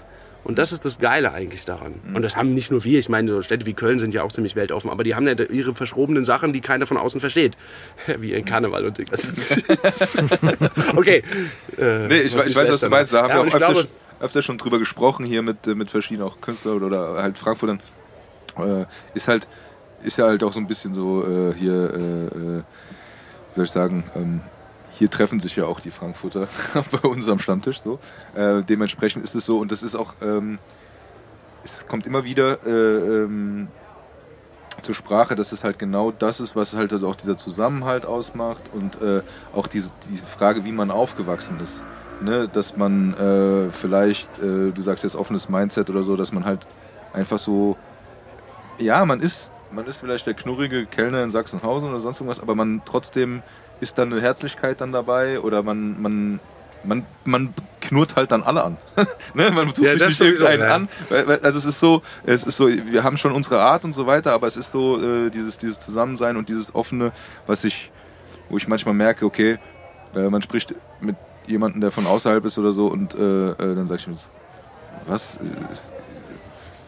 Und 0.44 0.58
das 0.58 0.72
ist 0.72 0.86
das 0.86 1.00
Geile 1.00 1.32
eigentlich 1.34 1.66
daran. 1.66 1.96
Und 2.14 2.22
das 2.22 2.36
haben 2.36 2.54
nicht 2.54 2.72
nur 2.72 2.84
wir. 2.84 2.98
Ich 2.98 3.10
meine, 3.10 3.32
so 3.32 3.42
Städte 3.44 3.66
wie 3.66 3.74
Köln 3.74 4.00
sind 4.00 4.14
ja 4.14 4.24
auch 4.24 4.32
ziemlich 4.32 4.56
weltoffen. 4.56 4.90
Aber 4.90 5.04
die 5.04 5.14
haben 5.14 5.28
ja 5.28 5.34
ihre 5.34 5.76
verschrobenen 5.76 6.26
Sachen, 6.26 6.54
die 6.54 6.62
keiner 6.62 6.88
von 6.88 6.98
außen 6.98 7.20
versteht. 7.20 7.56
Wie 8.20 8.34
ein 8.36 8.46
Karneval 8.46 8.86
und 8.86 8.98
okay. 10.96 11.24
Äh, 11.78 12.08
Nee, 12.08 12.20
ich, 12.22 12.36
ich 12.36 12.56
weiß, 12.56 12.70
was 12.72 12.80
du 12.82 12.90
meinst. 12.90 13.14
Da 13.14 13.24
haben 13.24 13.30
Ja, 13.30 13.36
wir 13.36 13.42
auch 13.42 13.46
öfter, 13.48 13.60
glaube- 13.60 13.76
schon- 13.82 13.88
öfter 14.22 14.42
schon 14.42 14.58
drüber 14.58 14.80
gesprochen 14.80 15.26
hier 15.26 15.42
mit, 15.42 15.68
äh, 15.68 15.76
mit 15.76 15.90
verschiedenen 15.92 16.28
auch 16.28 16.42
Künstlern 16.42 16.84
oder 16.84 17.22
halt 17.22 17.38
Frankfurtern. 17.38 17.82
Äh, 18.58 18.86
ist 19.14 19.28
halt, 19.28 19.48
ist 20.04 20.18
ja 20.18 20.26
halt 20.26 20.44
auch 20.44 20.54
so 20.54 20.60
ein 20.60 20.68
bisschen 20.68 20.94
so 20.94 21.24
äh, 21.24 21.54
hier, 21.56 21.74
äh, 21.74 21.98
äh, 22.28 22.64
wie 23.52 23.56
soll 23.56 23.66
ich 23.66 23.72
sagen, 23.72 24.04
ähm, 24.16 24.42
hier 25.00 25.10
treffen 25.10 25.40
sich 25.40 25.56
ja 25.56 25.66
auch 25.66 25.80
die 25.80 25.92
Frankfurter 25.92 26.50
bei 26.92 27.08
uns 27.08 27.28
am 27.30 27.40
Stammtisch 27.40 27.82
so. 27.82 28.00
Äh, 28.36 28.64
dementsprechend 28.64 29.24
ist 29.24 29.34
es 29.34 29.46
so 29.46 29.58
und 29.58 29.72
das 29.72 29.82
ist 29.82 29.96
auch, 29.96 30.14
ähm, 30.22 30.60
es 31.64 31.88
kommt 31.88 32.06
immer 32.06 32.26
wieder 32.26 32.60
äh, 32.66 33.24
ähm, 33.24 33.70
zur 34.84 34.94
Sprache, 34.94 35.36
dass 35.36 35.54
es 35.54 35.64
halt 35.64 35.80
genau 35.80 36.12
das 36.12 36.42
ist, 36.42 36.56
was 36.56 36.76
halt 36.76 36.92
also 36.92 37.08
auch 37.08 37.16
dieser 37.16 37.38
Zusammenhalt 37.38 38.06
ausmacht 38.06 38.64
und 38.74 39.02
äh, 39.02 39.22
auch 39.54 39.68
diese, 39.68 39.94
diese 40.10 40.26
Frage, 40.26 40.66
wie 40.66 40.74
man 40.74 40.92
aufgewachsen 40.92 41.60
ist. 41.62 41.82
Ne? 42.22 42.50
Dass 42.50 42.76
man 42.76 43.14
äh, 43.14 43.72
vielleicht, 43.72 44.38
äh, 44.40 44.72
du 44.72 44.82
sagst 44.82 45.06
jetzt 45.06 45.16
offenes 45.16 45.48
Mindset 45.48 45.90
oder 45.90 46.04
so, 46.04 46.18
dass 46.18 46.34
man 46.34 46.44
halt 46.44 46.68
einfach 47.14 47.40
so, 47.40 47.78
ja, 48.78 49.06
man 49.06 49.22
ist, 49.22 49.50
man 49.72 49.86
ist 49.86 49.98
vielleicht 49.98 50.28
der 50.28 50.34
knurrige 50.34 50.86
Kellner 50.86 51.24
in 51.24 51.32
Sachsenhausen 51.32 51.90
oder 51.90 52.02
sonst 52.02 52.20
irgendwas, 52.20 52.42
aber 52.42 52.54
man 52.56 52.82
trotzdem 52.84 53.44
ist 53.80 53.98
dann 53.98 54.12
eine 54.12 54.22
Herzlichkeit 54.22 54.82
dann 54.82 54.92
dabei 54.92 55.40
oder 55.40 55.64
man, 55.64 56.02
man, 56.02 56.40
man, 56.84 57.06
man 57.26 57.54
knurrt 57.82 58.16
halt 58.16 58.32
dann 58.32 58.44
alle 58.44 58.64
an. 58.64 58.78
ne? 59.34 59.52
Man 59.52 59.74
tut 59.74 59.86
Ja, 59.86 59.94
sich 59.94 60.04
nicht 60.04 60.22
irgendeinen 60.22 60.62
ja. 60.62 60.76
an. 60.76 60.90
Also 61.42 61.60
es 61.60 61.66
ist 61.66 61.80
so, 61.80 62.02
es 62.26 62.44
ist 62.46 62.58
so, 62.58 62.68
wir 62.68 63.04
haben 63.04 63.18
schon 63.18 63.32
unsere 63.32 63.62
Art 63.62 63.84
und 63.84 63.94
so 63.94 64.06
weiter, 64.06 64.34
aber 64.34 64.48
es 64.48 64.58
ist 64.58 64.72
so 64.72 65.02
äh, 65.02 65.30
dieses, 65.30 65.58
dieses 65.58 65.80
Zusammensein 65.80 66.38
und 66.38 66.50
dieses 66.50 66.74
offene, 66.76 67.12
was 67.48 67.64
ich, 67.64 67.92
wo 68.50 68.58
ich 68.58 68.68
manchmal 68.68 68.94
merke, 68.94 69.26
okay, 69.26 69.60
äh, 70.16 70.30
man 70.30 70.42
spricht 70.42 70.74
mit 71.02 71.16
jemandem, 71.48 71.82
der 71.82 71.92
von 71.92 72.06
außerhalb 72.06 72.46
ist 72.46 72.58
oder 72.58 72.72
so 72.72 72.88
und 72.88 73.16
äh, 73.16 73.50
äh, 73.52 73.56
dann 73.58 73.88
sage 73.88 74.02
ich 74.02 74.08
mir, 74.08 74.18
was 75.08 75.36
äh, 75.36 75.40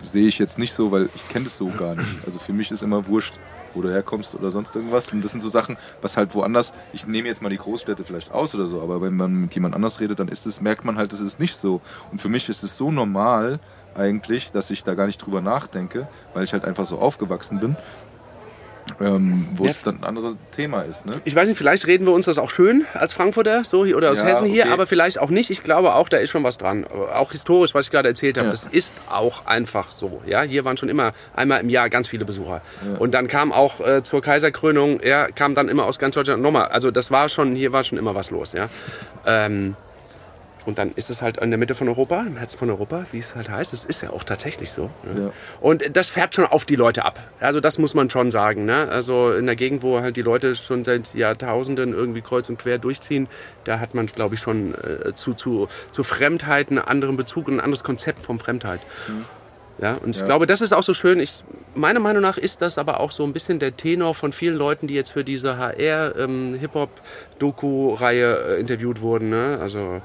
sehe 0.03 0.27
ich 0.27 0.39
jetzt 0.39 0.57
nicht 0.57 0.73
so, 0.73 0.91
weil 0.91 1.09
ich 1.15 1.27
kenne 1.29 1.45
das 1.45 1.57
so 1.57 1.67
gar 1.67 1.95
nicht. 1.95 2.25
Also 2.25 2.39
für 2.39 2.53
mich 2.53 2.71
ist 2.71 2.83
immer 2.83 3.07
wurscht, 3.07 3.35
wo 3.74 3.82
du 3.82 3.89
herkommst 3.89 4.36
oder 4.36 4.51
sonst 4.51 4.76
irgendwas. 4.76 5.11
Und 5.11 5.24
das 5.24 5.32
sind 5.32 5.41
so 5.41 5.49
Sachen, 5.49 5.78
was 6.01 6.17
halt 6.17 6.34
woanders, 6.36 6.74
ich 6.93 7.07
nehme 7.07 7.28
jetzt 7.28 7.41
mal 7.41 7.49
die 7.49 7.57
Großstädte 7.57 8.03
vielleicht 8.03 8.32
aus 8.32 8.55
oder 8.55 8.67
so, 8.67 8.82
aber 8.82 9.01
wenn 9.01 9.15
man 9.15 9.34
mit 9.34 9.53
jemand 9.55 9.76
anders 9.76 9.99
redet, 9.99 10.19
dann 10.19 10.28
ist 10.28 10.45
es, 10.45 10.61
merkt 10.61 10.86
man 10.86 10.97
halt, 10.97 11.13
das 11.13 11.19
ist 11.19 11.39
nicht 11.39 11.55
so. 11.55 11.82
Und 12.11 12.22
für 12.22 12.30
mich 12.30 12.49
ist 12.49 12.63
es 12.63 12.78
so 12.78 12.91
normal 12.91 13.59
eigentlich, 13.95 14.51
dass 14.51 14.69
ich 14.69 14.84
da 14.84 14.93
gar 14.93 15.05
nicht 15.05 15.17
drüber 15.17 15.41
nachdenke, 15.41 16.07
weil 16.34 16.43
ich 16.43 16.53
halt 16.53 16.65
einfach 16.65 16.86
so 16.86 16.97
aufgewachsen 16.97 17.59
bin. 17.59 17.76
Ähm, 18.99 19.47
wo 19.53 19.63
Ja. 19.65 19.71
es 19.71 19.82
dann 19.84 19.97
ein 19.99 20.03
anderes 20.03 20.36
Thema 20.51 20.82
ist. 20.82 21.05
Ne? 21.05 21.13
Ich 21.23 21.36
weiß 21.36 21.47
nicht, 21.47 21.57
vielleicht 21.57 21.88
reden 21.88 22.05
wir 22.05 22.13
uns 22.13 22.25
das 22.25 22.38
auch 22.38 22.49
schön 22.49 22.86
als 22.93 23.13
Frankfurter 23.13 23.63
so 23.63 23.82
oder 23.82 24.11
aus 24.11 24.19
Ja, 24.19 24.25
Hessen 24.25 24.47
hier, 24.47 24.63
okay. 24.65 24.73
aber 24.73 24.86
vielleicht 24.86 25.19
auch 25.19 25.29
nicht. 25.29 25.49
Ich 25.49 25.63
glaube 25.63 25.93
auch, 25.95 26.09
da 26.09 26.17
ist 26.17 26.29
schon 26.29 26.43
was 26.43 26.57
dran. 26.57 26.86
Auch 26.86 27.32
historisch, 27.32 27.73
was 27.73 27.86
ich 27.86 27.91
gerade 27.91 28.09
erzählt 28.09 28.38
habe, 28.38 28.47
Ja. 28.47 28.51
das 28.51 28.65
ist 28.65 28.93
auch 29.09 29.45
einfach 29.45 29.91
so. 29.91 30.21
Ja, 30.27 30.41
hier 30.41 30.65
waren 30.65 30.77
schon 30.77 30.89
immer 30.89 31.13
einmal 31.36 31.61
im 31.61 31.69
Jahr 31.69 31.89
ganz 31.89 32.07
viele 32.07 32.25
Besucher. 32.25 32.61
Und 32.99 33.13
dann 33.13 33.27
kam 33.27 33.51
auch 33.51 33.79
äh, 33.79 34.03
zur 34.03 34.21
Kaiserkrönung, 34.21 35.01
ja, 35.03 35.27
kam 35.27 35.55
dann 35.55 35.69
immer 35.69 35.86
aus 35.86 35.97
ganz 35.97 36.15
Deutschland 36.15 36.41
nochmal. 36.41 36.65
Also 36.67 36.91
das 36.91 37.11
war 37.11 37.29
schon, 37.29 37.55
hier 37.55 37.71
war 37.71 37.84
schon 37.84 37.97
immer 37.97 38.13
was 38.15 38.29
los. 38.32 38.53
Ja. 38.53 38.69
Ähm, 39.25 39.75
und 40.66 40.78
dann 40.78 40.91
ist 40.95 41.09
es 41.09 41.22
halt 41.22 41.38
in 41.38 41.49
der 41.49 41.57
Mitte 41.57 41.76
von 41.76 41.88
Europa, 41.89 42.22
im 42.22 42.38
Herzen 42.38 42.57
von 42.59 42.70
Europa, 42.70 43.05
wie 43.12 43.20
es 43.20 43.36
halt 43.36 43.49
heißt. 43.49 43.74
Das 43.74 43.86
ist 43.86 44.01
ja 44.01 44.12
auch 44.12 44.24
tatsächlich 44.24 44.72
so. 44.72 44.89
Ne? 45.03 45.26
Ja. 45.26 45.32
Und 45.59 45.95
das 45.95 46.09
fährt 46.09 46.36
schon 46.36 46.45
auf 46.45 46.66
die 46.66 46.76
Leute 46.76 47.05
ab. 47.05 47.20
Also 47.39 47.59
das 47.59 47.78
muss 47.78 47.93
man 47.93 48.09
schon 48.09 48.32
sagen. 48.32 48.66
Ne? 48.66 48.88
Also 48.89 49.32
in 49.34 49.45
der 49.45 49.55
Gegend, 49.55 49.84
wo 49.84 50.01
halt 50.01 50.16
die 50.18 50.22
Leute 50.22 50.55
schon 50.55 50.84
seit 50.86 51.14
Jahrtausenden 51.14 51.93
irgendwie 51.93 52.22
kreuz 52.22 52.49
und 52.49 52.59
quer 52.59 52.78
durchziehen, 52.78 53.28
da 53.64 53.80
hat 53.80 53.93
man, 53.93 54.07
glaube 54.07 54.36
ich, 54.36 54.41
schon 54.41 54.74
äh, 54.76 55.14
zu, 55.14 55.34
zu, 55.34 55.68
zu 55.91 56.03
Fremdheit 56.03 56.70
einen 56.70 56.80
anderen 56.80 57.18
Bezug 57.18 57.47
und 57.47 57.55
ein 57.55 57.59
anderes 57.59 57.84
Konzept 57.84 58.24
von 58.24 58.39
Fremdheit. 58.39 58.80
Ja, 59.80 59.95
und 59.95 60.12
ich 60.12 60.18
Ja. 60.20 60.26
glaube, 60.26 60.45
das 60.45 60.62
ist 60.62 60.74
auch 60.74 60.84
so 60.84 60.93
schön. 60.93 61.20
Ich, 61.20 61.43
meiner 61.74 61.99
Meinung 61.99 62.22
nach 62.22 62.38
ist 62.38 62.62
das 62.62 62.78
aber 62.78 62.99
auch 62.99 63.09
so 63.09 63.24
ein 63.24 63.34
bisschen 63.34 63.57
der 63.57 63.76
Tenor 63.76 64.14
von 64.14 64.32
vielen 64.32 64.55
Leuten, 64.55 64.86
die 64.86 64.93
jetzt 64.93 65.12
für 65.12 65.24
diese 65.24 65.57
HR-Hip-Hop-Doku-Reihe 65.57 68.57
äh, 68.57 68.59
interviewt 68.59 69.01
wurden. 69.01 69.30
Ne? 69.30 69.59
Also 69.62 70.01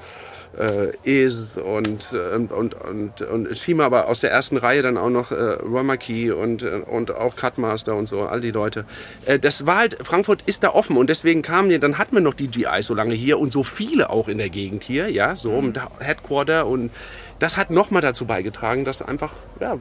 äh, 0.58 0.92
Is 1.02 1.56
und, 1.56 2.12
äh, 2.12 2.34
und, 2.36 2.74
und, 2.74 3.22
und, 3.22 3.58
Shima, 3.58 3.86
aber 3.86 4.08
aus 4.08 4.20
der 4.20 4.30
ersten 4.30 4.56
Reihe 4.56 4.82
dann 4.82 4.96
auch 4.96 5.10
noch 5.10 5.30
äh, 5.30 5.34
Romaki 5.34 6.30
und, 6.30 6.62
äh, 6.62 6.82
und 6.86 7.14
auch 7.14 7.36
Cutmaster 7.36 7.94
und 7.94 8.06
so, 8.06 8.22
all 8.22 8.40
die 8.40 8.50
Leute. 8.50 8.84
Äh, 9.24 9.38
das 9.38 9.66
war 9.66 9.78
halt, 9.78 9.98
Frankfurt 10.02 10.42
ist 10.46 10.62
da 10.62 10.70
offen 10.70 10.96
und 10.96 11.10
deswegen 11.10 11.42
kamen 11.42 11.68
die, 11.68 11.78
dann 11.78 11.98
hatten 11.98 12.14
wir 12.14 12.22
noch 12.22 12.34
die 12.34 12.48
GI 12.48 12.82
so 12.82 12.94
lange 12.94 13.14
hier 13.14 13.38
und 13.38 13.52
so 13.52 13.62
viele 13.62 14.10
auch 14.10 14.28
in 14.28 14.38
der 14.38 14.50
Gegend 14.50 14.82
hier, 14.82 15.10
ja, 15.10 15.36
so 15.36 15.60
Mhm. 15.60 15.68
im 15.68 15.72
Headquarter 16.00 16.66
und 16.66 16.90
das 17.38 17.56
hat 17.56 17.70
nochmal 17.70 18.02
dazu 18.02 18.24
beigetragen, 18.24 18.84
dass 18.84 19.02
einfach, 19.02 19.32
ja, 19.60 19.78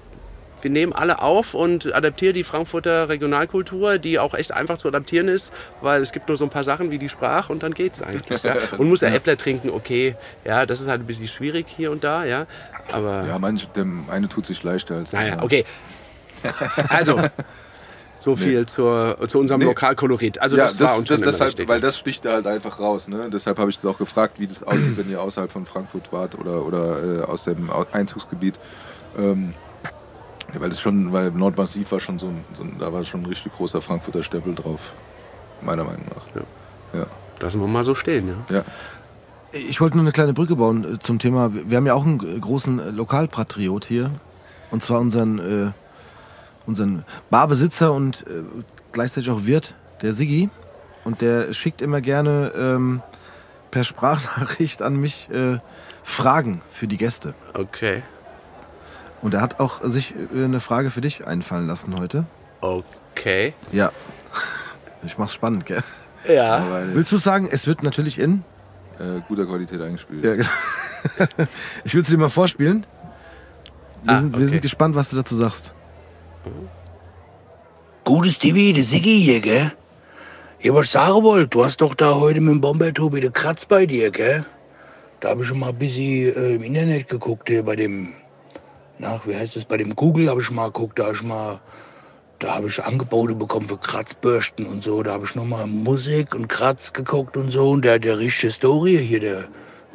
wir 0.65 0.71
nehmen 0.71 0.93
alle 0.93 1.21
auf 1.21 1.53
und 1.53 1.93
adaptieren 1.93 2.33
die 2.33 2.43
Frankfurter 2.43 3.07
Regionalkultur, 3.07 3.99
die 3.99 4.17
auch 4.17 4.33
echt 4.33 4.51
einfach 4.51 4.77
zu 4.79 4.87
adaptieren 4.87 5.27
ist, 5.27 5.53
weil 5.79 6.01
es 6.01 6.11
gibt 6.11 6.27
nur 6.27 6.37
so 6.37 6.43
ein 6.43 6.49
paar 6.49 6.63
Sachen 6.63 6.89
wie 6.89 6.97
die 6.97 7.07
Sprache 7.07 7.53
und 7.53 7.61
dann 7.61 7.75
geht's 7.75 8.01
eigentlich. 8.01 8.41
Ja. 8.41 8.55
Und 8.79 8.89
muss 8.89 9.01
ja 9.01 9.09
Äppler 9.09 9.37
trinken, 9.37 9.69
okay, 9.69 10.15
ja, 10.43 10.65
das 10.65 10.81
ist 10.81 10.87
halt 10.87 11.01
ein 11.01 11.05
bisschen 11.05 11.27
schwierig 11.27 11.67
hier 11.69 11.91
und 11.91 12.03
da, 12.03 12.25
ja. 12.25 12.47
Aber 12.91 13.25
Ja, 13.27 13.37
manch, 13.37 13.67
der 13.75 13.85
eine 14.09 14.27
tut 14.27 14.47
sich 14.47 14.63
leichter 14.63 14.95
als 14.95 15.11
der 15.11 15.19
naja, 15.19 15.33
andere. 15.33 15.45
okay. 15.45 15.65
Also, 16.89 17.19
so 18.19 18.35
viel 18.35 18.65
zur, 18.65 19.17
zu 19.27 19.37
unserem 19.37 19.59
Nee. 19.59 19.65
Lokalkolorit. 19.65 20.41
Also 20.41 20.57
ja, 20.57 20.63
das, 20.63 20.77
das, 20.77 20.89
war 20.89 20.97
uns 20.97 21.09
das, 21.09 21.37
schon 21.37 21.47
wichtig. 21.47 21.67
weil 21.67 21.79
das 21.79 21.99
sticht 21.99 22.25
da 22.25 22.31
halt 22.33 22.47
einfach 22.47 22.79
raus. 22.79 23.07
Ne? 23.07 23.29
Deshalb 23.31 23.59
habe 23.59 23.69
ich 23.69 23.75
das 23.75 23.85
auch 23.85 23.99
gefragt, 23.99 24.39
wie 24.39 24.47
das 24.47 24.63
aussieht, 24.63 24.97
wenn 24.97 25.11
ihr 25.11 25.21
außerhalb 25.21 25.51
von 25.51 25.67
Frankfurt 25.67 26.11
wart 26.11 26.33
oder, 26.39 26.65
oder 26.65 27.21
äh, 27.21 27.23
aus 27.23 27.43
dem 27.43 27.69
Einzugsgebiet. 27.91 28.59
Ähm, 29.15 29.53
ja, 30.55 30.61
weil 30.61 30.69
das 30.69 30.79
schon, 30.79 31.11
weil 31.11 31.31
Nordmassiv 31.31 31.91
war 31.91 31.99
schon 31.99 32.17
so 32.17 32.27
ein, 32.27 32.45
so 32.57 32.63
ein, 32.63 32.77
da 32.79 32.91
war 32.93 33.03
schon 33.03 33.23
ein 33.23 33.25
richtig 33.25 33.51
großer 33.53 33.81
Frankfurter 33.81 34.23
Stempel 34.23 34.55
drauf, 34.55 34.93
meiner 35.61 35.83
Meinung 35.83 36.05
nach. 36.15 36.43
Ja. 36.93 37.05
Lassen 37.41 37.59
wir 37.59 37.67
mal 37.67 37.83
so 37.83 37.93
stehen, 37.93 38.29
ja. 38.49 38.55
Ja. 38.55 38.65
Ich 39.51 39.81
wollte 39.81 39.97
nur 39.97 40.03
eine 40.03 40.13
kleine 40.13 40.33
Brücke 40.33 40.55
bauen 40.55 40.95
äh, 40.95 40.99
zum 40.99 41.19
Thema. 41.19 41.51
Wir 41.53 41.77
haben 41.77 41.85
ja 41.85 41.93
auch 41.93 42.05
einen 42.05 42.19
äh, 42.19 42.39
großen 42.39 42.79
äh, 42.79 42.91
Lokalpatriot 42.91 43.85
hier. 43.85 44.11
Und 44.71 44.81
zwar 44.81 44.99
unseren, 44.99 45.39
äh, 45.39 45.71
unseren 46.65 47.03
Barbesitzer 47.29 47.93
und 47.93 48.25
äh, 48.27 48.43
gleichzeitig 48.93 49.29
auch 49.29 49.45
Wirt, 49.45 49.75
der 50.01 50.13
Siggi. 50.13 50.49
Und 51.03 51.21
der 51.21 51.53
schickt 51.53 51.81
immer 51.81 51.99
gerne 51.99 52.53
ähm, 52.57 53.01
per 53.71 53.83
Sprachnachricht 53.83 54.81
an 54.81 54.95
mich 54.95 55.29
äh, 55.29 55.59
Fragen 56.03 56.61
für 56.69 56.87
die 56.87 56.97
Gäste. 56.97 57.33
Okay. 57.53 58.03
Und 59.25 59.33
er 59.33 59.41
hat 59.41 59.59
auch 59.59 59.81
sich 59.83 60.13
äh, 60.13 60.43
eine 60.43 60.59
Frage 60.59 60.91
für 60.91 61.01
dich 61.01 61.25
einfallen 61.25 61.65
lassen 61.65 61.99
heute. 61.99 62.25
Okay. 62.61 63.53
Ja. 63.71 63.91
Ich 65.03 65.19
mach's 65.19 65.33
spannend, 65.33 65.65
gell? 65.67 65.83
Ja. 66.27 66.65
Willst 66.93 67.11
du 67.11 67.17
sagen, 67.17 67.47
es 67.51 67.67
wird 67.67 67.83
natürlich 67.83 68.17
in? 68.17 68.43
äh, 68.99 69.19
guter 69.27 69.45
Qualität 69.45 69.79
eingespielt. 69.81 70.23
Ja, 70.25 70.33
genau. 70.35 70.49
ich 71.83 71.93
will 71.93 72.01
es 72.01 72.07
dir 72.07 72.17
mal 72.17 72.29
vorspielen. 72.29 72.85
Wir, 74.03 74.13
Ah, 74.13 74.17
sind, 74.17 74.31
wir 74.31 74.37
okay. 74.39 74.47
sind 74.47 74.61
gespannt, 74.63 74.95
was 74.95 75.09
du 75.09 75.15
dazu 75.15 75.35
sagst. 75.35 75.73
Gutes 78.03 78.33
Stevie, 78.35 78.73
der 78.73 78.83
Siggi 78.83 79.19
hier, 79.21 79.41
gell? 79.41 79.71
Ja, 80.61 80.73
was 80.73 80.85
ich 80.85 80.91
sagen 80.91 81.21
wollte, 81.23 81.47
du 81.49 81.63
hast 81.65 81.81
doch 81.81 81.93
da 81.93 82.15
heute 82.15 82.41
mit 82.41 82.51
dem 82.53 82.61
Bombertobi 82.61 83.21
den 83.21 83.33
Kratz 83.33 83.65
bei 83.67 83.85
dir, 83.85 84.09
gell? 84.09 84.43
Da 85.19 85.29
habe 85.29 85.41
ich 85.41 85.47
schon 85.47 85.59
mal 85.59 85.69
ein 85.69 85.77
bisschen 85.77 86.35
äh, 86.35 86.55
im 86.55 86.63
Internet 86.63 87.07
geguckt, 87.09 87.47
hier 87.49 87.63
bei 87.63 87.75
dem, 87.75 88.13
nach, 88.99 89.27
wie 89.27 89.35
heißt 89.35 89.55
das, 89.55 89.65
bei 89.65 89.77
dem 89.77 89.95
Google 89.95 90.29
habe 90.29 90.41
ich 90.41 90.51
mal 90.51 90.67
geguckt, 90.67 90.99
da 90.99 91.05
habe 91.05 91.15
ich 91.15 91.23
mal, 91.23 91.59
da 92.39 92.55
habe 92.55 92.67
ich 92.67 92.83
Angebote 92.83 93.35
bekommen 93.35 93.67
für 93.67 93.77
Kratzbürsten 93.77 94.65
und 94.65 94.83
so, 94.83 95.03
da 95.03 95.13
habe 95.13 95.25
ich 95.25 95.35
noch 95.35 95.45
mal 95.45 95.67
Musik 95.67 96.35
und 96.35 96.47
Kratz 96.47 96.93
geguckt 96.93 97.37
und 97.37 97.51
so 97.51 97.71
und 97.71 97.83
der 97.83 97.95
hat 97.95 98.05
ja 98.05 98.13
richtige 98.13 98.47
Historie 98.47 98.97
hier, 98.97 99.19
der, 99.19 99.45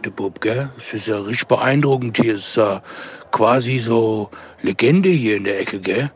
der 0.05 0.11
Bub, 0.11 0.41
gell? 0.41 0.71
Das 0.77 0.93
ist 0.93 1.07
ja 1.07 1.19
richtig 1.19 1.49
beeindruckend 1.49 2.17
hier, 2.17 2.35
das 2.35 2.43
ist 2.43 2.57
ja 2.57 2.83
quasi 3.31 3.79
so 3.79 4.31
Legende 4.63 5.09
hier 5.09 5.37
in 5.37 5.45
der 5.45 5.61
Ecke, 5.61 5.81
gell? 5.81 6.11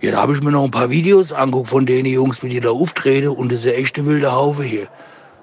Jetzt 0.00 0.16
habe 0.16 0.32
ich 0.32 0.42
mir 0.42 0.52
noch 0.52 0.64
ein 0.64 0.70
paar 0.70 0.90
Videos 0.90 1.32
angeguckt 1.32 1.68
von 1.68 1.86
denen 1.86 2.06
Jungs, 2.06 2.42
mit 2.42 2.52
denen 2.52 2.62
da 2.62 2.70
auftreten 2.70 3.28
und 3.28 3.52
das 3.52 3.60
ist 3.60 3.66
ja 3.66 3.72
echte 3.72 4.06
wilde 4.06 4.30
Haufe 4.32 4.62
hier. 4.62 4.86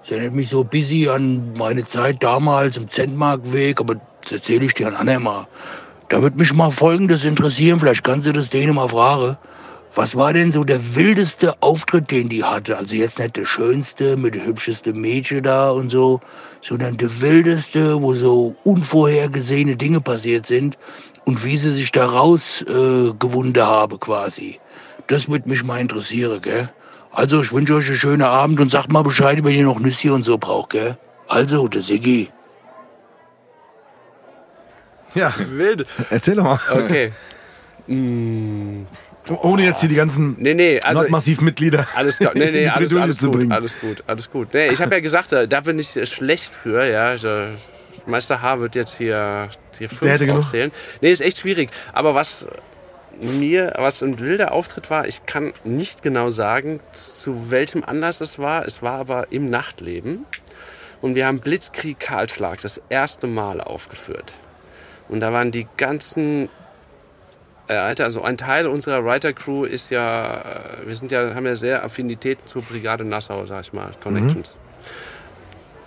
Das 0.01 0.11
erinnert 0.11 0.35
mich 0.35 0.49
so 0.49 0.63
busy 0.63 1.09
an 1.09 1.53
meine 1.57 1.85
Zeit 1.85 2.23
damals 2.23 2.77
im 2.77 2.89
Zentmarktweg, 2.89 3.81
aber 3.81 3.95
das 4.23 4.31
erzähle 4.31 4.65
ich 4.65 4.73
dir 4.73 4.87
an 4.87 4.95
andermal. 4.95 5.47
Da 6.09 6.21
würde 6.21 6.37
mich 6.37 6.53
mal 6.53 6.71
Folgendes 6.71 7.25
interessieren, 7.25 7.79
vielleicht 7.79 8.03
kannst 8.03 8.27
du 8.27 8.31
das 8.31 8.49
denen 8.49 8.75
mal 8.75 8.87
fragen. 8.87 9.37
Was 9.93 10.15
war 10.15 10.31
denn 10.31 10.51
so 10.51 10.63
der 10.63 10.95
wildeste 10.95 11.53
Auftritt, 11.61 12.11
den 12.11 12.29
die 12.29 12.43
hatte? 12.43 12.77
Also 12.77 12.95
jetzt 12.95 13.19
nicht 13.19 13.35
der 13.35 13.45
schönste 13.45 14.15
mit 14.15 14.35
der 14.35 14.45
hübscheste 14.45 14.93
Mädchen 14.93 15.43
da 15.43 15.71
und 15.71 15.89
so, 15.89 16.21
sondern 16.61 16.95
der 16.97 17.21
wildeste, 17.21 18.01
wo 18.01 18.13
so 18.13 18.55
unvorhergesehene 18.63 19.75
Dinge 19.75 19.99
passiert 19.99 20.45
sind 20.45 20.77
und 21.25 21.43
wie 21.43 21.57
sie 21.57 21.71
sich 21.71 21.91
da 21.91 22.05
raus 22.05 22.63
äh, 22.69 23.11
habe 23.59 23.97
quasi. 23.97 24.59
Das 25.07 25.27
würde 25.27 25.49
mich 25.49 25.63
mal 25.63 25.79
interessieren, 25.79 26.41
gell? 26.41 26.69
Also, 27.11 27.41
ich 27.41 27.51
wünsche 27.51 27.75
euch 27.75 27.87
einen 27.87 27.97
schönen 27.97 28.21
Abend 28.21 28.59
und 28.59 28.69
sagt 28.69 28.91
mal 28.91 29.01
Bescheid, 29.01 29.43
wenn 29.43 29.55
ihr 29.55 29.63
noch 29.63 29.79
Nüssi 29.79 30.09
und 30.09 30.23
so 30.23 30.37
braucht, 30.37 30.71
gell? 30.71 30.97
Also, 31.27 31.67
der 31.67 31.81
Siggi. 31.81 32.29
Ja, 35.17 35.33
Wild. 35.49 35.85
erzähl 36.09 36.35
doch 36.35 36.43
mal. 36.43 36.59
Okay. 36.71 37.11
Mm, 37.87 38.83
Ohne 39.41 39.63
jetzt 39.63 39.79
hier 39.79 39.89
die 39.89 39.95
ganzen 39.95 40.35
nee, 40.39 40.53
nee, 40.53 40.79
also 40.81 41.01
Nordmassiv-Mitglieder 41.01 41.87
alles 41.95 42.17
klar. 42.17 42.31
Nee, 42.35 42.51
nee, 42.51 42.57
in 42.59 42.63
die 42.65 42.69
alles, 42.69 42.95
alles 42.95 43.17
zu 43.19 43.27
gut, 43.27 43.37
bringen. 43.37 43.51
alles 43.51 43.79
gut, 43.79 44.03
alles 44.07 44.29
gut. 44.29 44.53
Nee, 44.53 44.67
ich 44.67 44.81
habe 44.81 44.95
ja 44.95 45.01
gesagt, 45.01 45.31
da, 45.31 45.45
da 45.45 45.61
bin 45.61 45.79
ich 45.79 45.95
äh, 45.95 46.05
schlecht 46.05 46.53
für, 46.53 46.85
ja. 46.85 47.15
Der 47.17 47.51
Meister 48.05 48.41
H 48.41 48.59
wird 48.59 48.75
jetzt 48.75 48.97
hier, 48.97 49.49
hier 49.77 49.89
fünf 49.89 50.01
Der 50.01 50.11
hätte 50.13 50.25
genug. 50.25 50.41
aufzählen. 50.41 50.71
Nee, 51.01 51.11
ist 51.11 51.21
echt 51.21 51.39
schwierig. 51.39 51.69
Aber 51.93 52.13
was 52.15 52.47
mir, 53.21 53.73
was 53.77 54.01
ein 54.03 54.19
wilder 54.19 54.51
Auftritt 54.51 54.89
war, 54.89 55.07
ich 55.07 55.25
kann 55.25 55.53
nicht 55.63 56.03
genau 56.03 56.29
sagen, 56.29 56.79
zu 56.93 57.49
welchem 57.51 57.83
Anlass 57.83 58.21
es 58.21 58.37
war. 58.37 58.65
Es 58.65 58.81
war 58.81 58.99
aber 58.99 59.31
im 59.31 59.49
Nachtleben. 59.49 60.25
Und 61.01 61.15
wir 61.15 61.25
haben 61.25 61.39
Blitzkrieg 61.39 61.99
Karlschlag 61.99 62.61
das 62.61 62.81
erste 62.89 63.27
Mal 63.27 63.61
aufgeführt. 63.61 64.33
Und 65.09 65.19
da 65.21 65.31
waren 65.31 65.51
die 65.51 65.67
ganzen 65.77 66.49
äh, 67.67 67.73
Alter, 67.73 68.05
also 68.05 68.21
ein 68.21 68.37
Teil 68.37 68.67
unserer 68.67 69.03
Writer-Crew 69.03 69.65
ist 69.65 69.89
ja, 69.89 70.41
äh, 70.81 70.87
wir 70.87 70.95
sind 70.95 71.11
ja, 71.11 71.33
haben 71.35 71.45
ja 71.45 71.55
sehr 71.55 71.83
Affinitäten 71.83 72.45
zur 72.47 72.61
Brigade 72.61 73.03
Nassau, 73.03 73.45
sag 73.45 73.61
ich 73.61 73.73
mal, 73.73 73.91
Connections. 74.01 74.55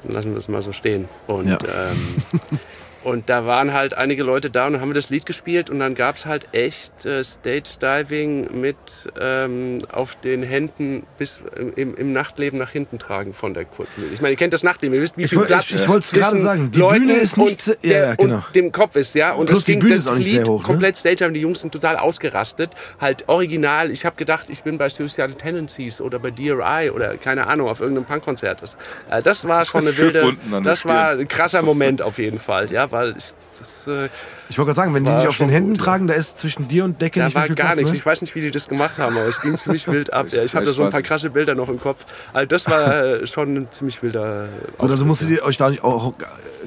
Dann 0.04 0.12
lassen 0.14 0.30
wir 0.30 0.36
das 0.36 0.48
mal 0.48 0.62
so 0.62 0.72
stehen. 0.72 1.08
Und, 1.26 1.48
Ja. 1.48 1.58
ähm, 1.62 2.16
und 3.02 3.28
da 3.30 3.46
waren 3.46 3.72
halt 3.72 3.94
einige 3.94 4.22
Leute 4.22 4.50
da 4.50 4.66
und 4.66 4.74
dann 4.74 4.82
haben 4.82 4.90
wir 4.90 4.94
das 4.94 5.10
Lied 5.10 5.24
gespielt 5.26 5.70
und 5.70 5.78
dann 5.78 5.94
gab 5.94 6.16
es 6.16 6.26
halt 6.26 6.46
echt 6.52 7.06
äh, 7.06 7.22
Stage-Diving 7.24 8.60
mit 8.60 8.76
ähm, 9.20 9.78
auf 9.92 10.16
den 10.16 10.42
Händen 10.42 11.04
bis 11.18 11.40
im, 11.76 11.94
im 11.94 12.12
Nachtleben 12.12 12.58
nach 12.58 12.70
hinten 12.70 12.98
tragen 12.98 13.32
von 13.32 13.54
der 13.54 13.64
Kurzmühle. 13.64 14.10
Ich 14.12 14.20
meine, 14.20 14.32
ihr 14.32 14.36
kennt 14.36 14.52
das 14.52 14.62
Nachtleben, 14.62 14.94
ihr 14.94 15.02
wisst, 15.02 15.16
wie 15.16 15.22
Ich 15.24 15.30
viel 15.30 15.38
woll- 15.38 15.46
Platz 15.46 15.70
ich- 15.70 15.76
ich 15.76 15.88
wollt's 15.88 16.10
gerade 16.12 16.30
zwischen 16.30 16.42
sagen, 16.44 16.70
die 16.72 16.78
Leuten 16.80 17.00
Bühne 17.00 17.14
ist 17.14 17.36
nicht 17.36 17.68
und, 17.68 17.84
der, 17.84 18.00
ja, 18.08 18.14
genau. 18.14 18.34
und 18.36 18.54
dem 18.54 18.72
Kopf 18.72 18.96
ist, 18.96 19.14
ja. 19.14 19.32
Und 19.32 19.46
Plus 19.46 19.60
das 19.60 19.64
ging 19.66 19.80
das 19.88 20.14
Lied 20.16 20.24
sehr 20.24 20.44
hoch, 20.44 20.60
ne? 20.60 20.66
komplett 20.66 20.96
Stage 20.96 21.24
haben 21.24 21.34
die 21.34 21.40
Jungs 21.40 21.60
sind 21.60 21.72
total 21.72 21.96
ausgerastet. 21.96 22.70
Halt 23.00 23.28
original. 23.28 23.90
Ich 23.90 24.04
habe 24.04 24.16
gedacht, 24.16 24.50
ich 24.50 24.62
bin 24.62 24.78
bei 24.78 24.88
Suicidal 24.88 25.32
Tendencies 25.34 26.00
oder 26.00 26.18
bei 26.18 26.30
DRI 26.30 26.90
oder 26.90 27.16
keine 27.16 27.46
Ahnung, 27.46 27.68
auf 27.68 27.80
irgendeinem 27.80 28.04
Punkkonzert. 28.06 28.62
Das, 28.62 28.76
äh, 29.10 29.22
das 29.22 29.46
war 29.48 29.64
schon 29.64 29.82
eine 29.86 29.96
wilde. 29.96 30.36
Das 30.64 30.84
war 30.84 31.10
ein 31.10 31.28
krasser 31.28 31.62
Moment 31.62 32.02
auf 32.02 32.18
jeden 32.18 32.38
Fall, 32.38 32.70
ja, 32.70 32.89
weil 32.90 33.14
ich, 33.16 33.32
das, 33.58 33.86
äh, 33.86 34.08
Ich 34.48 34.58
wollte 34.58 34.66
gerade 34.68 34.74
sagen, 34.76 34.94
wenn 34.94 35.04
die 35.04 35.10
dich 35.10 35.28
auf 35.28 35.36
den 35.38 35.48
Händen 35.48 35.70
gut, 35.70 35.78
ja. 35.80 35.84
tragen, 35.84 36.06
da 36.06 36.14
ist 36.14 36.38
zwischen 36.38 36.68
dir 36.68 36.84
und 36.84 37.00
Decke 37.00 37.20
da 37.20 37.26
nicht 37.26 37.34
war 37.34 37.46
viel 37.46 37.54
gar 37.54 37.66
Platz, 37.68 37.76
nichts. 37.78 37.92
Ne? 37.92 37.98
Ich 37.98 38.06
weiß 38.06 38.20
nicht, 38.20 38.34
wie 38.34 38.40
die 38.40 38.50
das 38.50 38.68
gemacht 38.68 38.98
haben, 38.98 39.16
aber 39.16 39.26
es 39.26 39.40
ging 39.40 39.56
ziemlich 39.58 39.86
wild 39.88 40.12
ab. 40.12 40.26
Ja, 40.32 40.42
ich 40.42 40.54
habe 40.54 40.64
da 40.66 40.72
so 40.72 40.82
ein 40.84 40.90
paar 40.90 41.02
krasse 41.02 41.30
Bilder 41.30 41.54
noch 41.54 41.68
im 41.68 41.80
Kopf. 41.80 42.04
Also 42.32 42.46
das 42.46 42.68
war 42.68 43.04
äh, 43.04 43.26
schon 43.26 43.54
ein 43.56 43.68
ziemlich 43.70 44.02
wilder. 44.02 44.48
Gut, 44.78 44.80
also 44.80 44.92
Auftritt, 44.94 45.06
musstet 45.06 45.28
ihr 45.30 45.42
euch 45.44 45.56
da 45.56 45.70
nicht, 45.70 45.82
auch 45.84 46.14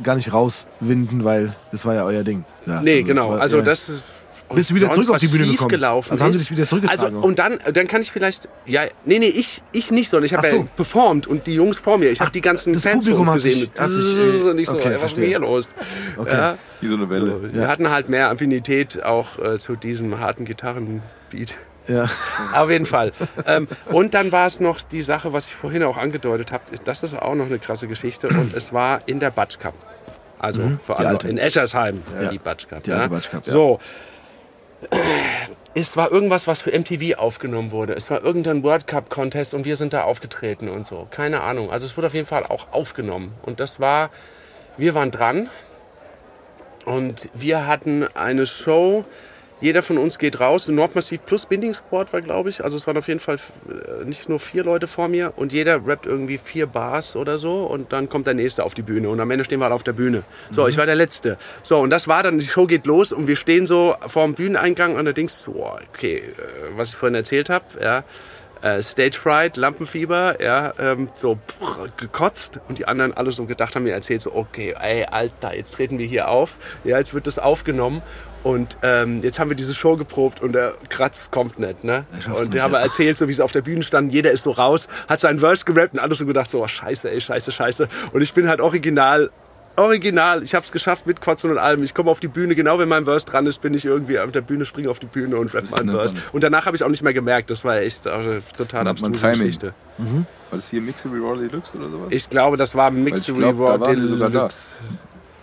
gar 0.01 0.15
nicht 0.15 0.31
rauswinden, 0.33 1.23
weil 1.23 1.53
das 1.71 1.85
war 1.85 1.93
ja 1.95 2.03
euer 2.05 2.23
Ding. 2.23 2.45
Ja, 2.65 2.81
Nee, 2.81 2.99
das 3.01 3.07
genau. 3.09 3.31
war- 3.31 3.41
also 3.41 3.57
ja. 3.57 3.63
das. 3.63 3.91
Bist 4.55 4.69
du 4.69 4.75
wieder 4.75 4.89
zurück 4.91 5.09
auf 5.09 5.17
die 5.17 5.27
Bühne 5.27 5.47
gekommen? 5.47 5.69
Gelaufen 5.69 6.11
Also 6.11 6.23
haben 6.23 6.33
sie 6.33 6.39
ist. 6.39 6.49
dich 6.49 6.57
wieder 6.57 6.67
zurückgetragen 6.67 7.15
Also, 7.15 7.19
und 7.27 7.39
dann, 7.39 7.59
dann 7.73 7.87
kann 7.87 8.01
ich 8.01 8.11
vielleicht, 8.11 8.49
ja, 8.65 8.83
nee, 9.05 9.19
nee, 9.19 9.27
ich, 9.27 9.61
ich 9.71 9.91
nicht, 9.91 10.09
sondern 10.09 10.25
ich 10.25 10.33
habe 10.33 10.47
so. 10.49 10.55
ja 10.57 10.63
performt 10.75 11.27
und 11.27 11.47
die 11.47 11.53
Jungs 11.55 11.77
vor 11.79 11.97
mir. 11.97 12.11
Ich 12.11 12.21
habe 12.21 12.31
die 12.31 12.41
ganzen 12.41 12.73
das 12.73 12.83
Fans 12.83 13.03
Publikum 13.05 13.25
vor 13.25 13.33
gesehen. 13.35 13.59
sich- 13.59 13.69
mit 13.69 13.79
hat 13.79 13.87
sich, 13.89 14.15
Zzzz 14.15 14.45
und 14.45 14.59
ich 14.59 14.67
so, 14.69 14.75
okay, 14.77 14.95
was 14.99 15.11
ist 15.13 15.17
hier 15.19 15.39
los? 15.39 15.75
Okay. 16.17 16.31
Ja, 16.31 16.57
Wie 16.81 16.87
so 16.87 16.95
eine 16.95 17.09
Welle. 17.09 17.53
wir 17.53 17.61
Ja. 17.63 17.67
hatten 17.67 17.89
halt 17.89 18.09
mehr 18.09 18.29
Affinität 18.29 19.03
auch 19.03 19.39
äh, 19.39 19.59
zu 19.59 19.75
diesem 19.75 20.19
harten 20.19 20.45
Gitarrenbeat. 20.45 21.55
Ja. 21.87 22.09
Auf 22.53 22.69
jeden 22.69 22.85
Fall. 22.85 23.11
ähm, 23.45 23.67
und 23.87 24.13
dann 24.13 24.31
war 24.31 24.47
es 24.47 24.59
noch 24.61 24.81
die 24.81 25.01
Sache, 25.01 25.33
was 25.33 25.47
ich 25.47 25.55
vorhin 25.55 25.83
auch 25.83 25.97
angedeutet 25.97 26.51
habe. 26.53 26.63
Das 26.85 27.03
ist 27.03 27.13
auch 27.13 27.35
noch 27.35 27.47
eine 27.47 27.59
krasse 27.59 27.87
Geschichte. 27.87 28.29
Und 28.29 28.53
es 28.55 28.71
war 28.71 29.01
in 29.05 29.19
der 29.19 29.31
Batsch 29.31 29.59
Cup. 29.59 29.73
Also 30.39 30.61
vor 30.85 30.95
Mhm. 30.97 31.01
die 31.01 31.05
allem 31.07 31.17
in 31.31 31.37
Eschersheim, 31.37 32.01
Ja. 32.21 32.29
die 32.29 32.37
Batsch 32.37 32.67
Cup. 32.69 32.83
Die 32.83 32.89
ja. 32.91 32.97
alte 32.97 33.09
Batsch 33.09 33.29
Cup, 33.31 33.45
ja. 33.47 33.53
Es 35.75 35.97
war 35.97 36.11
irgendwas, 36.11 36.45
was 36.45 36.61
für 36.61 36.77
MTV 36.77 37.17
aufgenommen 37.17 37.71
wurde. 37.71 37.93
Es 37.93 38.11
war 38.11 38.23
irgendein 38.23 38.63
World 38.63 38.85
Cup 38.85 39.09
Contest 39.09 39.55
und 39.55 39.65
wir 39.65 39.75
sind 39.75 39.93
da 39.93 40.03
aufgetreten 40.03 40.69
und 40.69 40.85
so. 40.85 41.07
Keine 41.09 41.41
Ahnung. 41.41 41.71
Also 41.71 41.87
es 41.87 41.97
wurde 41.97 42.07
auf 42.07 42.13
jeden 42.13 42.27
Fall 42.27 42.45
auch 42.45 42.71
aufgenommen. 42.71 43.33
Und 43.41 43.59
das 43.59 43.79
war, 43.79 44.11
wir 44.77 44.93
waren 44.93 45.09
dran 45.09 45.49
und 46.85 47.29
wir 47.33 47.65
hatten 47.65 48.05
eine 48.15 48.45
Show, 48.45 49.05
jeder 49.63 49.81
von 49.81 49.97
uns 49.97 50.17
geht 50.17 50.41
raus. 50.41 50.67
Nordmassiv 50.67 51.23
plus 51.25 51.45
Binding 51.45 51.73
Squad 51.73 52.11
war, 52.11 52.21
glaube 52.21 52.49
ich. 52.49 52.65
Also 52.65 52.75
es 52.75 52.85
waren 52.85 52.97
auf 52.97 53.07
jeden 53.07 53.21
Fall 53.21 53.37
äh, 53.37 54.03
nicht 54.03 54.27
nur 54.27 54.41
vier 54.41 54.61
Leute 54.65 54.87
vor 54.87 55.07
mir 55.07 55.31
und 55.37 55.53
jeder 55.53 55.87
rappt 55.87 56.05
irgendwie 56.05 56.37
vier 56.37 56.67
Bars 56.67 57.15
oder 57.15 57.39
so 57.39 57.63
und 57.63 57.93
dann 57.93 58.09
kommt 58.09 58.27
der 58.27 58.33
nächste 58.33 58.65
auf 58.65 58.73
die 58.73 58.81
Bühne 58.81 59.07
und 59.07 59.21
am 59.21 59.31
Ende 59.31 59.45
stehen 59.45 59.59
wir 59.59 59.65
alle 59.65 59.75
auf 59.75 59.83
der 59.83 59.93
Bühne. 59.93 60.23
So, 60.51 60.67
ich 60.67 60.75
war 60.75 60.85
der 60.85 60.95
Letzte. 60.95 61.37
So, 61.63 61.79
und 61.79 61.91
das 61.91 62.09
war 62.09 62.23
dann, 62.23 62.39
die 62.39 62.45
Show 62.45 62.67
geht 62.67 62.85
los 62.85 63.13
und 63.13 63.27
wir 63.27 63.37
stehen 63.37 63.65
so 63.65 63.95
vor 64.05 64.25
dem 64.25 64.33
Bühneneingang 64.33 64.97
und 64.97 65.05
da 65.05 65.13
denkst 65.13 65.33
du, 65.45 65.53
so, 65.53 65.63
oh, 65.63 65.79
okay, 65.93 66.17
äh, 66.17 66.23
was 66.75 66.89
ich 66.89 66.95
vorhin 66.95 67.15
erzählt 67.15 67.49
habe, 67.49 67.63
ja, 67.81 68.03
äh, 68.61 68.81
Stage 68.81 69.17
Fright, 69.17 69.55
Lampenfieber, 69.55 70.41
ja, 70.43 70.73
ähm, 70.77 71.07
so 71.15 71.35
pff, 71.35 71.95
gekotzt 71.95 72.59
und 72.67 72.79
die 72.79 72.85
anderen 72.85 73.13
alle 73.13 73.31
so 73.31 73.45
gedacht 73.45 73.77
haben 73.77 73.83
mir 73.83 73.93
erzählt 73.93 74.19
so, 74.19 74.35
okay, 74.35 74.75
ey, 74.77 75.05
Alter, 75.05 75.55
jetzt 75.55 75.75
treten 75.75 75.99
wir 75.99 76.05
hier 76.05 76.27
auf, 76.27 76.57
ja, 76.83 76.97
jetzt 76.97 77.13
wird 77.13 77.27
das 77.27 77.39
aufgenommen 77.39 78.01
und 78.43 78.77
ähm, 78.81 79.21
jetzt 79.23 79.39
haben 79.39 79.49
wir 79.49 79.55
diese 79.55 79.73
Show 79.73 79.95
geprobt 79.95 80.41
und 80.41 80.53
der 80.53 80.73
Kratz 80.89 81.31
kommt 81.31 81.59
nicht, 81.59 81.83
ne? 81.83 82.05
Und 82.35 82.53
die 82.53 82.61
haben 82.61 82.73
ja. 82.73 82.79
erzählt, 82.79 83.17
so 83.17 83.27
wie 83.27 83.33
sie 83.33 83.43
auf 83.43 83.51
der 83.51 83.61
Bühne 83.61 83.83
standen, 83.83 84.11
jeder 84.11 84.31
ist 84.31 84.43
so 84.43 84.51
raus, 84.51 84.89
hat 85.07 85.19
seinen 85.19 85.39
Verse 85.39 85.63
gerappt 85.65 85.93
und 85.93 85.99
alle 85.99 86.13
so 86.15 86.25
gedacht, 86.25 86.49
so, 86.49 86.61
oh, 86.61 86.67
scheiße, 86.67 87.09
ey, 87.09 87.21
scheiße, 87.21 87.51
scheiße. 87.51 87.87
Und 88.11 88.21
ich 88.21 88.33
bin 88.33 88.47
halt 88.47 88.59
original 88.59 89.31
Original, 89.75 90.43
ich 90.43 90.53
habe 90.53 90.63
es 90.63 90.71
geschafft 90.71 91.07
mit 91.07 91.19
Kotzen 91.19 91.49
und 91.49 91.57
allem. 91.57 91.81
Ich 91.81 91.95
komme 91.95 92.11
auf 92.11 92.19
die 92.19 92.27
Bühne, 92.27 92.53
genau 92.53 92.77
wenn 92.77 92.87
mein 92.87 93.05
Verse 93.05 93.25
dran 93.25 93.47
ist, 93.47 93.59
bin 93.59 93.73
ich 93.73 93.85
irgendwie 93.85 94.19
auf 94.19 94.31
der 94.31 94.41
Bühne, 94.41 94.65
springe 94.65 94.89
auf 94.89 94.99
die 94.99 95.07
Bühne 95.07 95.35
und 95.37 95.51
rap 95.53 95.63
meinen 95.71 95.89
Verse. 95.89 96.15
Und 96.31 96.43
danach 96.43 96.67
habe 96.67 96.75
ich 96.75 96.81
es 96.81 96.85
auch 96.85 96.91
nicht 96.91 97.01
mehr 97.01 97.13
gemerkt. 97.13 97.49
Das 97.49 97.65
war 97.65 97.77
echt 97.77 98.05
äh, 98.05 98.41
total 98.55 98.87
abstruse. 98.87 99.19
Geschichte. 99.19 99.73
War 99.97 100.25
das 100.51 100.69
hier 100.69 100.79
Mixery 100.79 101.17
Raw 101.17 101.39
Deluxe 101.39 101.75
oder 101.75 101.89
sowas? 101.89 102.07
Ich 102.11 102.29
glaube, 102.29 102.57
das 102.57 102.75
war 102.75 102.91
Mixery 102.91 103.39
glaub, 103.39 103.59
Raw. 103.59 103.95
Deluxe. 103.95 104.59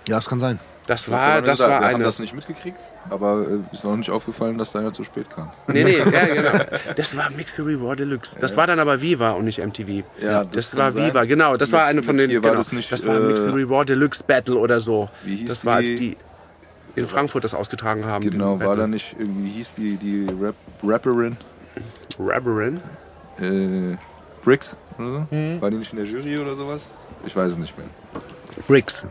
Ja, 0.07 0.17
das 0.17 0.29
kann 0.29 0.39
sein. 0.39 0.61
Das 0.87 1.09
war, 1.11 1.37
da 1.37 1.41
das 1.43 1.59
da. 1.61 1.69
war 1.69 1.81
Wir 1.81 1.87
haben 1.89 1.95
eine. 1.97 2.05
das 2.05 2.19
nicht 2.19 2.35
mitgekriegt, 2.35 2.79
aber 3.11 3.47
äh, 3.49 3.73
ist 3.75 3.85
noch 3.85 3.97
nicht 3.97 4.11
aufgefallen, 4.11 4.59
dass 4.59 4.73
deiner 4.73 4.93
zu 4.93 5.05
spät 5.05 5.31
kam. 5.31 5.51
Nee, 5.69 5.85
nee, 5.85 5.99
ja, 6.13 6.27
genau. 6.27 6.65
Das 6.97 7.17
war 7.17 7.31
Mixery 7.31 7.75
Raw 7.75 7.95
Deluxe. 7.95 8.41
Das 8.41 8.57
war 8.57 8.67
dann 8.67 8.81
aber 8.81 9.01
Viva 9.01 9.31
und 9.33 9.45
nicht 9.45 9.59
MTV. 9.65 10.05
Ja, 10.21 10.43
das, 10.45 10.71
das 10.71 10.77
war 10.77 10.91
sein. 10.91 11.07
Viva, 11.07 11.25
genau. 11.27 11.57
Das 11.57 11.71
Mit- 11.71 11.79
war 11.81 11.87
eine 11.87 12.03
von 12.03 12.17
den. 12.17 12.31
war 12.33 12.41
genau, 12.41 12.55
das 12.55 12.73
nicht, 12.73 12.91
das 12.91 13.07
war 13.07 13.17
äh, 13.17 13.21
Mixery 13.21 13.63
Raw 13.63 13.85
Deluxe 13.85 14.25
Battle 14.27 14.57
oder 14.57 14.81
so. 14.81 15.09
Wie 15.25 15.37
hieß 15.37 15.49
das 15.49 15.65
war, 15.65 15.77
als 15.77 15.87
die- 15.87 16.17
in 16.97 17.07
Frankfurt 17.07 17.45
das 17.45 17.55
ausgetragen 17.55 18.05
haben. 18.05 18.29
Genau, 18.29 18.59
war 18.59 18.75
da 18.75 18.89
nicht 18.89 19.15
irgendwie, 19.19 19.45
wie 19.45 19.51
hieß 19.51 19.73
die, 19.77 19.97
die 19.97 20.27
Rap 20.43 20.57
Rapperin 20.83 21.37
Rabberin? 22.19 22.81
äh, 23.41 23.97
Briggs 24.45 24.77
oder 24.99 25.27
so? 25.31 25.35
Mhm. 25.35 25.61
War 25.61 25.71
die 25.71 25.77
nicht 25.77 25.93
in 25.93 25.99
der 25.99 26.07
Jury 26.07 26.39
oder 26.39 26.57
sowas? 26.57 26.91
Ich 27.25 27.37
weiß 27.37 27.53
es 27.53 27.59
nicht 27.59 27.77
mehr. 27.79 27.87
Briggs. 28.67 29.07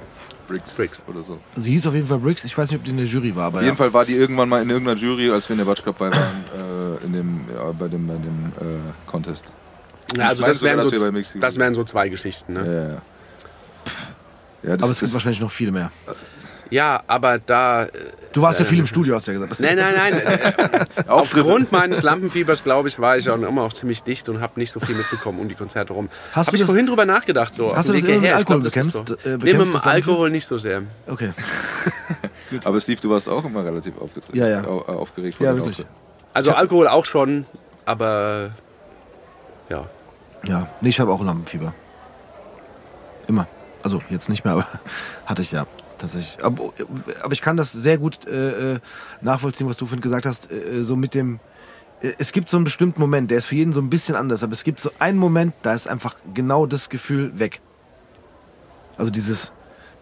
Briggs, 0.49 0.71
Briggs. 0.71 1.03
oder 1.07 1.21
so. 1.23 1.37
Sie 1.55 1.71
hieß 1.71 1.85
auf 1.87 1.93
jeden 1.93 2.07
Fall 2.07 2.17
Briggs. 2.19 2.43
Ich 2.43 2.57
weiß 2.57 2.69
nicht, 2.71 2.79
ob 2.79 2.83
die 2.83 2.91
in 2.91 2.97
der 2.97 3.05
Jury 3.05 3.35
war, 3.35 3.45
aber 3.45 3.57
Auf 3.59 3.61
ja. 3.61 3.67
jeden 3.67 3.77
Fall 3.77 3.93
war 3.93 4.03
die 4.03 4.15
irgendwann 4.15 4.49
mal 4.49 4.61
in 4.61 4.69
irgendeiner 4.69 4.99
Jury, 4.99 5.29
als 5.31 5.47
wir 5.47 5.53
in 5.53 5.59
der 5.59 5.65
Batsch 5.65 5.83
Cup 5.83 5.97
bei 5.97 6.09
waren, 6.11 6.43
äh, 7.01 7.05
in 7.05 7.13
dem, 7.13 7.41
ja, 7.55 7.71
bei 7.71 7.87
dem, 7.87 8.07
bei 8.07 8.13
dem 8.15 8.51
äh, 8.59 8.79
Contest. 9.05 9.53
Ja, 10.17 10.27
also 10.29 10.43
das 10.43 10.61
wären, 10.63 10.81
sogar, 10.81 10.99
so, 11.23 11.39
das 11.39 11.57
wären 11.57 11.75
so 11.75 11.83
zwei 11.83 12.09
Geschichten. 12.09 12.55
Ja, 12.55 12.61
Ne? 12.63 12.73
ja, 12.73 12.89
ja. 12.95 13.01
Ja, 14.61 14.75
das, 14.75 14.83
aber 14.83 14.91
es 14.91 14.99
gibt 14.99 15.13
wahrscheinlich 15.13 15.39
noch 15.39 15.51
viele 15.51 15.71
mehr. 15.71 15.89
Ja, 16.71 17.01
aber 17.07 17.39
da. 17.39 17.85
äh, 17.85 17.89
Du 18.33 18.43
warst 18.43 18.59
ja 18.59 18.65
viel 18.65 18.77
im 18.79 18.85
Studio, 18.85 19.15
hast 19.15 19.25
du 19.27 19.31
ja 19.31 19.39
gesagt. 19.39 19.59
Nein, 19.59 19.75
nein, 19.77 19.93
nein. 19.95 20.13
äh, 20.21 20.85
Aufgrund 21.07 21.71
meines 21.71 22.03
Lampenfiebers, 22.03 22.63
glaube 22.63 22.87
ich, 22.89 22.99
war 22.99 23.17
ich 23.17 23.27
auch 23.29 23.37
immer 23.41 23.63
auch 23.63 23.73
ziemlich 23.73 24.03
dicht 24.03 24.29
und 24.29 24.39
habe 24.39 24.59
nicht 24.59 24.71
so 24.71 24.79
viel 24.79 24.95
mitbekommen 24.95 25.39
um 25.39 25.49
die 25.49 25.55
Konzerte 25.55 25.93
rum. 25.93 26.09
Hast 26.33 26.47
Habe 26.47 26.51
du 26.51 26.55
ich 26.55 26.61
das- 26.61 26.67
vorhin 26.69 26.85
drüber 26.85 27.05
nachgedacht. 27.05 27.55
So, 27.55 27.75
Hast 27.75 27.89
du 27.89 27.93
das 27.93 28.03
mit 28.03 28.21
glaub, 28.21 28.35
Alkohol 28.35 28.65
ist 28.65 28.73
bekämpft, 28.73 28.91
So. 28.93 28.99
äh, 29.01 29.31
Nee, 29.31 29.37
bekämpft 29.37 29.73
mit 29.73 29.83
dem? 29.83 29.89
Alkohol 29.89 30.29
nicht 30.29 30.45
so 30.45 30.57
sehr. 30.59 30.83
Okay. 31.07 31.31
aber 32.65 32.79
Steve, 32.81 33.01
du 33.01 33.09
warst 33.09 33.27
auch 33.27 33.43
immer 33.45 33.65
relativ 33.65 33.97
aufgetreten, 33.99 34.37
Ja, 34.37 34.47
ja. 34.47 34.63
au- 34.63 34.81
äh, 34.87 34.91
aufgeregt. 34.91 35.37
Ja, 35.39 35.55
wirklich. 35.55 35.83
Also 36.33 36.53
Alkohol 36.53 36.87
auch 36.87 37.05
schon, 37.05 37.45
aber 37.85 38.51
ja. 39.69 39.85
Ja, 40.45 40.67
nee, 40.81 40.89
ich 40.89 40.99
habe 40.99 41.11
auch 41.11 41.23
Lampenfieber. 41.23 41.73
Immer. 43.27 43.47
Also 43.81 44.01
jetzt 44.09 44.29
nicht 44.29 44.43
mehr, 44.45 44.53
aber 44.53 44.67
hatte 45.25 45.41
ich 45.41 45.51
ja 45.51 45.65
tatsächlich. 45.99 46.43
Aber, 46.43 46.73
aber 47.21 47.33
ich 47.33 47.41
kann 47.41 47.57
das 47.57 47.71
sehr 47.71 47.97
gut 47.97 48.25
äh, 48.27 48.75
äh, 48.75 48.79
nachvollziehen, 49.21 49.67
was 49.67 49.77
du 49.77 49.85
vorhin 49.85 50.01
gesagt 50.01 50.25
hast. 50.25 50.51
Äh, 50.51 50.83
so 50.83 50.95
mit 50.95 51.13
dem. 51.13 51.39
äh, 52.01 52.13
Es 52.17 52.31
gibt 52.31 52.49
so 52.49 52.57
einen 52.57 52.63
bestimmten 52.63 52.99
Moment, 52.99 53.29
der 53.31 53.37
ist 53.37 53.45
für 53.45 53.55
jeden 53.55 53.73
so 53.73 53.81
ein 53.81 53.89
bisschen 53.89 54.15
anders, 54.15 54.43
aber 54.43 54.53
es 54.53 54.63
gibt 54.63 54.79
so 54.79 54.91
einen 54.99 55.17
Moment, 55.19 55.53
da 55.61 55.73
ist 55.73 55.87
einfach 55.87 56.15
genau 56.33 56.65
das 56.65 56.89
Gefühl 56.89 57.37
weg. 57.39 57.61
Also 58.97 59.11
dieses, 59.11 59.51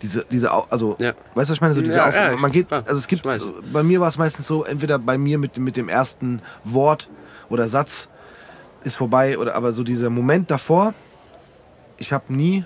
diese, 0.01 0.25
diese, 0.31 0.51
also, 0.51 0.95
Ja. 0.99 1.13
weißt 1.35 1.49
du, 1.49 1.51
was 1.51 1.57
ich 1.57 1.61
meine? 1.61 1.73
So 1.73 1.81
diese 1.81 1.97
Ja, 1.97 2.09
ja, 2.31 2.37
man 2.37 2.51
geht, 2.51 2.71
also 2.71 2.93
es 2.93 3.07
gibt, 3.07 3.25
so, 3.25 3.53
bei 3.71 3.83
mir 3.83 3.99
war 3.99 4.07
es 4.07 4.17
meistens 4.17 4.47
so, 4.47 4.63
entweder 4.63 4.97
bei 4.99 5.17
mir 5.17 5.37
mit, 5.37 5.57
mit 5.57 5.77
dem 5.77 5.89
ersten 5.89 6.41
Wort 6.63 7.09
oder 7.49 7.67
Satz 7.67 8.09
ist 8.83 8.95
vorbei 8.95 9.37
oder 9.37 9.55
aber 9.55 9.73
so 9.73 9.83
dieser 9.83 10.09
Moment 10.09 10.49
davor, 10.49 10.93
ich 11.97 12.13
habe 12.13 12.33
nie 12.33 12.65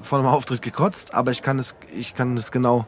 vor 0.00 0.18
einem 0.18 0.28
Auftritt 0.28 0.62
gekotzt, 0.62 1.14
aber 1.14 1.30
ich 1.30 1.42
kann 1.42 1.58
es, 1.58 1.74
ich 1.94 2.14
kann 2.14 2.36
es 2.36 2.50
genau 2.50 2.86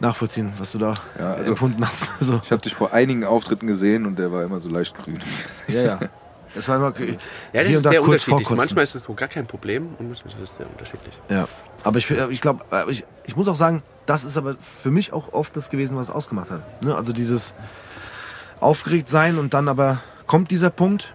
nachvollziehen, 0.00 0.52
was 0.58 0.72
du 0.72 0.78
da 0.78 0.94
Ja, 1.18 1.34
also- 1.34 1.50
empfunden 1.50 1.86
hast. 1.86 2.10
Also, 2.20 2.40
Ich 2.44 2.50
habe 2.50 2.62
dich 2.62 2.74
vor 2.74 2.92
einigen 2.92 3.24
Auftritten 3.24 3.66
gesehen 3.66 4.06
und 4.06 4.18
der 4.18 4.32
war 4.32 4.42
immer 4.42 4.60
so 4.60 4.68
leicht 4.68 4.96
grün. 4.96 5.18
ja, 5.68 5.82
ja. 5.82 6.00
Das 6.54 6.68
war 6.68 6.76
immer 6.76 6.92
Ja, 7.00 7.06
das 7.54 7.66
hier 7.66 7.70
ist 7.70 7.76
und 7.78 7.86
da 7.86 7.90
sehr 7.92 8.00
kurz 8.00 8.28
unterschiedlich. 8.28 8.50
Manchmal 8.58 8.84
ist 8.84 8.94
es 8.94 9.04
so 9.04 9.14
gar 9.14 9.28
kein 9.28 9.46
Problem 9.46 9.94
und 9.98 10.08
manchmal 10.08 10.34
ist 10.34 10.50
es 10.50 10.56
sehr 10.56 10.68
unterschiedlich. 10.68 11.18
Ja, 11.30 11.48
aber 11.82 11.96
ich, 11.96 12.10
ich 12.10 12.42
glaube, 12.42 12.62
ich, 12.88 13.06
ich 13.24 13.36
muss 13.36 13.48
auch 13.48 13.56
sagen, 13.56 13.82
das 14.04 14.24
ist 14.24 14.36
aber 14.36 14.56
für 14.82 14.90
mich 14.90 15.14
auch 15.14 15.32
oft 15.32 15.56
das 15.56 15.70
gewesen, 15.70 15.96
was 15.96 16.10
es 16.10 16.14
ausgemacht 16.14 16.50
hat. 16.50 16.84
Ne? 16.84 16.94
Also 16.94 17.14
dieses 17.14 17.54
aufgeregt 18.60 19.08
sein 19.08 19.38
und 19.38 19.54
dann 19.54 19.66
aber 19.66 20.00
kommt 20.26 20.50
dieser 20.50 20.68
Punkt 20.68 21.14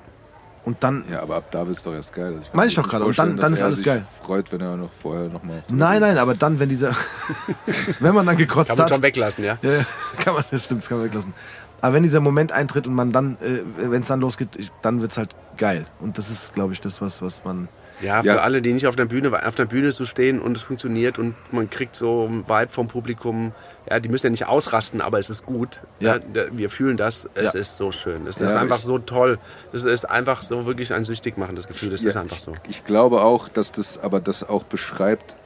und 0.68 0.84
dann 0.84 1.06
Ja, 1.10 1.22
aber 1.22 1.38
ab 1.38 1.46
da 1.52 1.66
wird's 1.66 1.82
doch 1.82 1.94
erst 1.94 2.14
geil. 2.14 2.34
Also 2.36 2.40
kann 2.50 2.50
Meine 2.58 2.68
ich 2.68 2.76
doch 2.76 2.88
gerade. 2.88 3.06
Und 3.06 3.18
dann- 3.18 3.38
dann 3.38 3.54
ist 3.54 3.62
alles 3.62 3.82
geil. 3.84 4.06
freut, 4.26 4.52
wenn 4.52 4.62
er 4.62 4.76
noch 4.78 4.92
vorher 5.02 5.30
nochmal 5.30 5.64
Nein, 5.70 6.02
nein, 6.02 6.18
aber 6.18 6.36
dann, 6.36 6.60
wenn 6.60 6.70
dieser, 6.70 6.92
wenn 8.00 8.14
man 8.14 8.26
dann 8.26 8.38
gekotzt 8.38 8.68
Kann 8.70 8.78
man 8.78 8.86
hat, 8.88 8.94
schon 8.94 9.02
weglassen, 9.04 9.44
ja. 9.44 9.58
ja, 9.62 9.86
kann 10.24 10.34
man, 10.34 10.44
das 10.52 10.66
stimmt, 10.66 10.82
das 10.84 10.90
kann 10.90 10.98
man 11.00 11.08
weglassen. 11.08 11.34
Aber 11.80 11.94
wenn 11.94 12.04
dieser 12.04 12.20
Moment 12.20 12.52
eintritt 12.52 12.88
und 12.88 12.96
man 12.96 13.12
dann, 13.12 13.38
äh, 13.42 13.62
wenn 13.78 14.02
es 14.02 14.08
dann 14.08 14.20
losgeht, 14.20 14.50
ich, 14.58 14.72
dann 14.82 15.00
wird's 15.02 15.18
halt 15.18 15.36
geil. 15.58 15.86
Und 16.00 16.18
das 16.18 16.30
ist, 16.30 16.54
glaube 16.54 16.74
ich, 16.74 16.82
das, 16.82 17.02
was, 17.02 17.22
was 17.22 17.44
man. 17.46 17.68
Ja, 18.02 18.22
für 18.22 18.28
Ja. 18.28 18.38
alle, 18.40 18.62
die 18.62 18.74
nicht 18.74 18.88
auf 18.88 18.96
der 18.96 19.06
Bühne, 19.06 19.32
auf 19.48 19.56
der 19.56 19.66
Bühne 19.66 19.92
so 19.92 20.06
stehen 20.06 20.40
und 20.42 20.56
es 20.58 20.64
funktioniert 20.64 21.18
und 21.18 21.34
man 21.52 21.70
kriegt 21.70 21.96
so 21.96 22.26
einen 22.26 22.48
Vibe 22.48 22.70
vom 22.70 22.88
Publikum. 22.88 23.54
Ja, 23.90 24.00
die 24.02 24.10
müssen 24.10 24.26
ja 24.28 24.30
nicht 24.32 24.46
ausrasten, 24.48 25.00
aber 25.02 25.20
es 25.20 25.30
ist 25.30 25.46
gut. 25.46 25.80
Ja. 26.00 26.16
Ja. 26.16 26.20
da- 26.20 26.46
wir 26.52 26.70
fühlen 26.70 26.98
das. 26.98 27.30
Es 27.36 27.54
Ja. 27.54 27.60
ist 27.60 27.78
so 27.78 27.92
schön. 27.94 28.28
Es 28.28 28.38
Ja, 28.40 28.48
ist 28.48 28.56
einfach 28.56 28.80
ich- 28.80 28.86
so 28.86 28.98
toll. 29.00 29.40
Es 29.72 29.84
ist 29.86 30.06
einfach 30.06 30.44
so 30.44 30.66
wirklich 30.66 30.94
ein 30.94 31.04
süchtig 31.06 31.38
machendes 31.38 31.68
Gefühl. 31.68 31.94
Es 31.94 32.04
ist 32.04 32.18
einfach 32.18 32.40
so. 32.40 32.54
Ich 32.68 32.84
glaube 32.86 33.22
auch, 33.22 33.48
dass 33.48 33.72
das 33.72 33.98
aber 33.98 34.20
das 34.20 34.44
auch 34.48 34.64
beschreibt, 34.64 35.38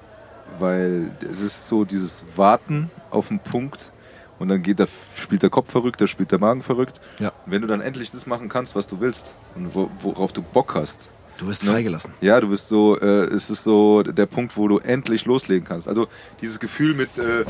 weil 0.59 1.11
es 1.29 1.39
ist 1.39 1.67
so 1.67 1.85
dieses 1.85 2.23
Warten 2.35 2.89
auf 3.09 3.27
den 3.27 3.39
Punkt 3.39 3.91
und 4.39 4.49
dann 4.49 4.61
geht 4.63 4.79
der, 4.79 4.87
spielt 5.15 5.43
der 5.43 5.49
Kopf 5.51 5.71
verrückt, 5.71 6.01
da 6.01 6.07
spielt 6.07 6.31
der 6.31 6.39
Magen 6.39 6.63
verrückt. 6.63 6.99
Ja. 7.19 7.31
Wenn 7.45 7.61
du 7.61 7.67
dann 7.67 7.81
endlich 7.81 8.11
das 8.11 8.25
machen 8.25 8.49
kannst, 8.49 8.75
was 8.75 8.87
du 8.87 8.99
willst 8.99 9.33
und 9.55 9.73
wo, 9.75 9.89
worauf 10.01 10.33
du 10.33 10.41
Bock 10.41 10.73
hast, 10.75 11.09
Du 11.37 11.47
wirst 11.47 11.63
Ne? 11.63 11.71
freigelassen. 11.71 12.13
ja, 12.21 12.39
du 12.39 12.49
bist 12.49 12.69
so, 12.69 12.99
äh, 12.99 13.23
es 13.25 13.49
ist 13.49 13.63
so 13.63 14.03
der 14.03 14.25
Punkt, 14.27 14.57
wo 14.57 14.67
du 14.67 14.77
endlich 14.79 15.25
loslegen 15.25 15.67
kannst. 15.67 15.87
Also 15.87 16.07
dieses 16.41 16.59
Gefühl 16.59 16.93
mit 16.93 17.17
äh, 17.17 17.45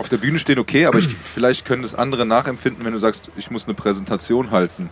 auf 0.00 0.08
der 0.08 0.16
Bühne 0.16 0.38
stehen, 0.38 0.58
okay, 0.58 0.86
aber 0.86 0.98
ich, 0.98 1.08
vielleicht 1.34 1.66
können 1.66 1.82
das 1.82 1.94
andere 1.94 2.24
nachempfinden, 2.24 2.84
wenn 2.84 2.92
du 2.92 2.98
sagst, 2.98 3.30
ich 3.36 3.50
muss 3.50 3.66
eine 3.66 3.74
Präsentation 3.74 4.50
halten 4.50 4.88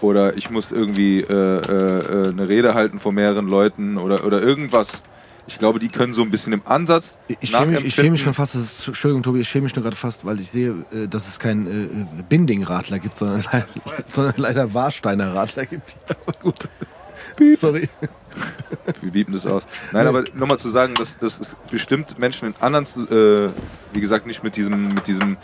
oder 0.00 0.36
ich 0.36 0.48
muss 0.48 0.70
irgendwie 0.70 1.20
äh, 1.20 1.32
äh, 1.32 2.26
äh, 2.26 2.28
eine 2.28 2.48
Rede 2.48 2.74
halten 2.74 3.00
vor 3.00 3.12
mehreren 3.12 3.48
Leuten 3.48 3.98
oder, 3.98 4.24
oder 4.24 4.40
irgendwas. 4.40 5.02
Ich 5.48 5.58
glaube, 5.58 5.80
die 5.80 5.88
können 5.88 6.12
so 6.12 6.22
ein 6.22 6.30
bisschen 6.30 6.52
im 6.52 6.62
Ansatz 6.66 7.18
Ich, 7.40 7.50
schäme 7.50 7.66
mich, 7.66 7.84
ich 7.86 7.94
schäme 7.94 8.10
mich 8.10 8.22
schon 8.22 8.34
fast, 8.34 8.54
das 8.54 8.62
ist, 8.62 8.86
Entschuldigung, 8.86 9.22
Tobi, 9.22 9.40
ich 9.40 9.48
schäme 9.48 9.64
mich 9.64 9.74
nur 9.74 9.82
gerade 9.82 9.96
fast, 9.96 10.24
weil 10.24 10.38
ich 10.38 10.50
sehe, 10.50 10.74
äh, 10.92 11.08
dass 11.08 11.26
es 11.26 11.40
keinen 11.40 11.66
äh, 11.66 12.22
Binding-Radler 12.28 13.00
gibt, 13.00 13.18
sondern, 13.18 13.44
sondern 14.04 14.34
leider 14.36 14.72
Warsteiner 14.72 15.34
Radler 15.34 15.66
gibt. 15.66 15.96
Aber 16.26 16.38
gut. 16.40 16.68
Sorry. 17.56 17.88
Wir 19.00 19.10
bieten 19.10 19.32
das 19.32 19.46
aus. 19.46 19.66
Nein, 19.92 20.06
aber 20.06 20.24
nochmal 20.34 20.58
zu 20.58 20.68
sagen, 20.68 20.94
dass 20.94 21.18
das 21.18 21.38
ist 21.38 21.56
bestimmt 21.70 22.18
Menschen 22.18 22.48
in 22.48 22.54
anderen, 22.60 22.84
äh, 23.08 23.50
wie 23.92 24.00
gesagt, 24.00 24.26
nicht 24.26 24.42
mit 24.44 24.56
diesem, 24.56 24.94
mit 24.94 25.06
diesem 25.06 25.36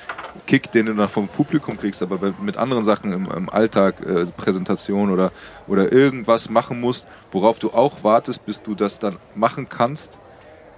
Kick, 0.46 0.70
den 0.72 0.86
du 0.86 0.94
dann 0.94 1.08
vom 1.08 1.28
Publikum 1.28 1.78
kriegst, 1.78 2.02
aber 2.02 2.18
bei, 2.18 2.34
mit 2.40 2.56
anderen 2.56 2.84
Sachen 2.84 3.12
im, 3.12 3.30
im 3.30 3.48
Alltag, 3.48 3.96
äh, 4.06 4.26
Präsentation 4.36 5.10
oder, 5.10 5.32
oder 5.66 5.92
irgendwas 5.92 6.50
machen 6.50 6.80
musst, 6.80 7.06
worauf 7.32 7.58
du 7.58 7.70
auch 7.70 8.04
wartest, 8.04 8.44
bis 8.46 8.62
du 8.62 8.74
das 8.74 8.98
dann 8.98 9.16
machen 9.34 9.68
kannst. 9.68 10.18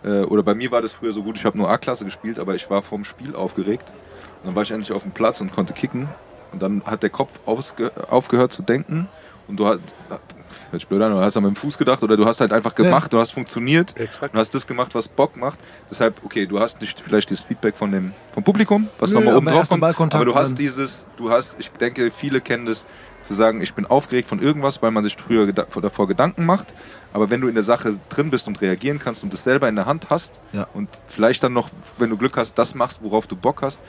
Äh, 0.05 0.23
oder 0.23 0.43
bei 0.43 0.55
mir 0.55 0.71
war 0.71 0.83
das 0.83 0.93
früher 0.93 1.13
so 1.13 1.23
gut, 1.23 1.37
ich 1.37 1.45
habe 1.45 1.59
nur 1.59 1.71
A-Klasse 1.71 2.05
gespielt, 2.05 2.39
aber 2.39 2.55
ich 2.55 2.71
war 2.71 2.83
vom 2.83 3.05
Spiel 3.05 3.35
aufgeregt. 3.35 3.93
Und 4.43 4.49
dann 4.49 4.55
war 4.55 4.63
ich 4.63 4.71
endlich 4.71 4.93
auf 4.93 5.03
dem 5.03 5.13
Platz 5.13 5.41
und 5.41 5.53
konnte 5.53 5.73
kicken. 5.73 6.09
Und 6.53 6.63
dann 6.63 6.83
hat 6.85 7.03
der 7.03 7.11
Kopf 7.11 7.33
aufgehört 7.45 8.53
zu 8.53 8.63
denken 8.63 9.09
und 9.49 9.57
du 9.59 9.67
hat, 9.67 9.81
hört 10.77 10.83
sich 10.83 10.89
blöd 10.89 11.03
an, 11.03 11.13
du 11.13 11.19
hast 11.19 11.37
an 11.37 11.43
mit 11.43 11.55
dem 11.55 11.57
Fuß 11.57 11.79
gedacht 11.79 12.03
oder 12.03 12.17
du 12.17 12.27
hast 12.27 12.41
halt 12.41 12.53
einfach 12.53 12.75
gemacht, 12.75 13.13
du 13.13 13.19
hast 13.19 13.31
funktioniert, 13.31 13.97
Exakt. 13.99 14.35
du 14.35 14.39
hast 14.39 14.55
das 14.55 14.67
gemacht, 14.67 14.95
was 14.95 15.09
Bock 15.09 15.37
macht. 15.37 15.59
Deshalb, 15.91 16.23
okay, 16.25 16.47
du 16.47 16.61
hast 16.61 16.81
nicht 16.81 17.01
vielleicht 17.01 17.31
das 17.31 17.41
Feedback 17.41 17.77
von 17.77 17.91
dem, 17.91 18.13
vom 18.33 18.45
Publikum, 18.45 18.89
was 18.99 19.13
nochmal 19.13 19.37
oben 19.37 19.47
drauf 19.47 19.69
kommt, 19.69 20.15
aber 20.15 20.25
du 20.25 20.35
hast 20.35 20.59
dieses, 20.59 21.07
du 21.17 21.31
hast, 21.31 21.57
ich 21.59 21.71
denke, 21.71 22.11
viele 22.11 22.41
kennen 22.41 22.67
das, 22.67 22.85
zu 23.23 23.35
sagen, 23.35 23.61
ich 23.61 23.75
bin 23.75 23.87
aufgeregt 23.87 24.29
von 24.29 24.41
irgendwas, 24.41 24.83
weil 24.83 24.93
man 24.93 25.03
sich 25.03 25.17
früher 25.17 25.47
geda 25.47 25.67
davor 25.83 26.07
Gedanken 26.07 26.47
macht, 26.47 26.73
aber 27.13 27.29
wenn 27.29 27.41
du 27.41 27.49
in 27.49 27.55
der 27.55 27.65
Sache 27.65 27.99
drin 28.09 28.31
bist 28.31 28.47
und 28.47 28.61
reagieren 28.61 29.01
kannst 29.01 29.25
und 29.25 29.33
das 29.33 29.43
selber 29.43 29.69
in 29.69 29.75
der 29.75 29.87
Hand 29.87 30.11
hast 30.11 30.39
Ja. 30.53 30.69
und 30.75 30.89
vielleicht 31.09 31.43
dann 31.43 31.53
noch, 31.53 31.71
wenn 31.99 32.11
du 32.11 32.17
Glück 32.17 32.37
hast, 32.37 32.55
das 32.57 32.77
machst, 32.77 33.03
worauf 33.03 33.27
du 33.27 33.35
Bock 33.35 33.63
hast, 33.63 33.81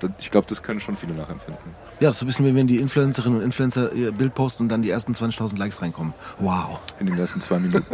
dann, 0.00 0.14
ich 0.18 0.30
glaube, 0.30 0.46
das 0.48 0.62
können 0.62 0.80
schon 0.80 0.96
viele 0.96 1.12
nachempfinden. 1.12 1.74
Ja, 1.98 2.08
das 2.08 2.16
ist 2.16 2.18
so 2.20 2.24
ein 2.24 2.28
bisschen 2.28 2.44
wie 2.46 2.54
wenn 2.54 2.66
die 2.66 2.76
Influencerinnen 2.76 3.38
und 3.38 3.44
Influencer 3.44 3.92
ihr 3.92 4.12
Bild 4.12 4.34
posten 4.34 4.64
und 4.64 4.68
dann 4.68 4.82
die 4.82 4.90
ersten 4.90 5.12
20.000 5.14 5.56
Likes 5.56 5.80
reinkommen. 5.80 6.12
Wow. 6.38 6.80
In 7.00 7.06
den 7.06 7.18
ersten 7.18 7.40
zwei 7.40 7.58
Minuten. 7.58 7.86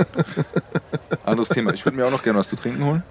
Anderes 1.24 1.50
Thema. 1.50 1.72
Ich 1.72 1.84
würde 1.84 1.96
mir 1.96 2.06
auch 2.06 2.10
noch 2.10 2.22
gerne 2.24 2.38
was 2.40 2.48
zu 2.48 2.56
trinken 2.56 2.84
holen. 2.84 3.02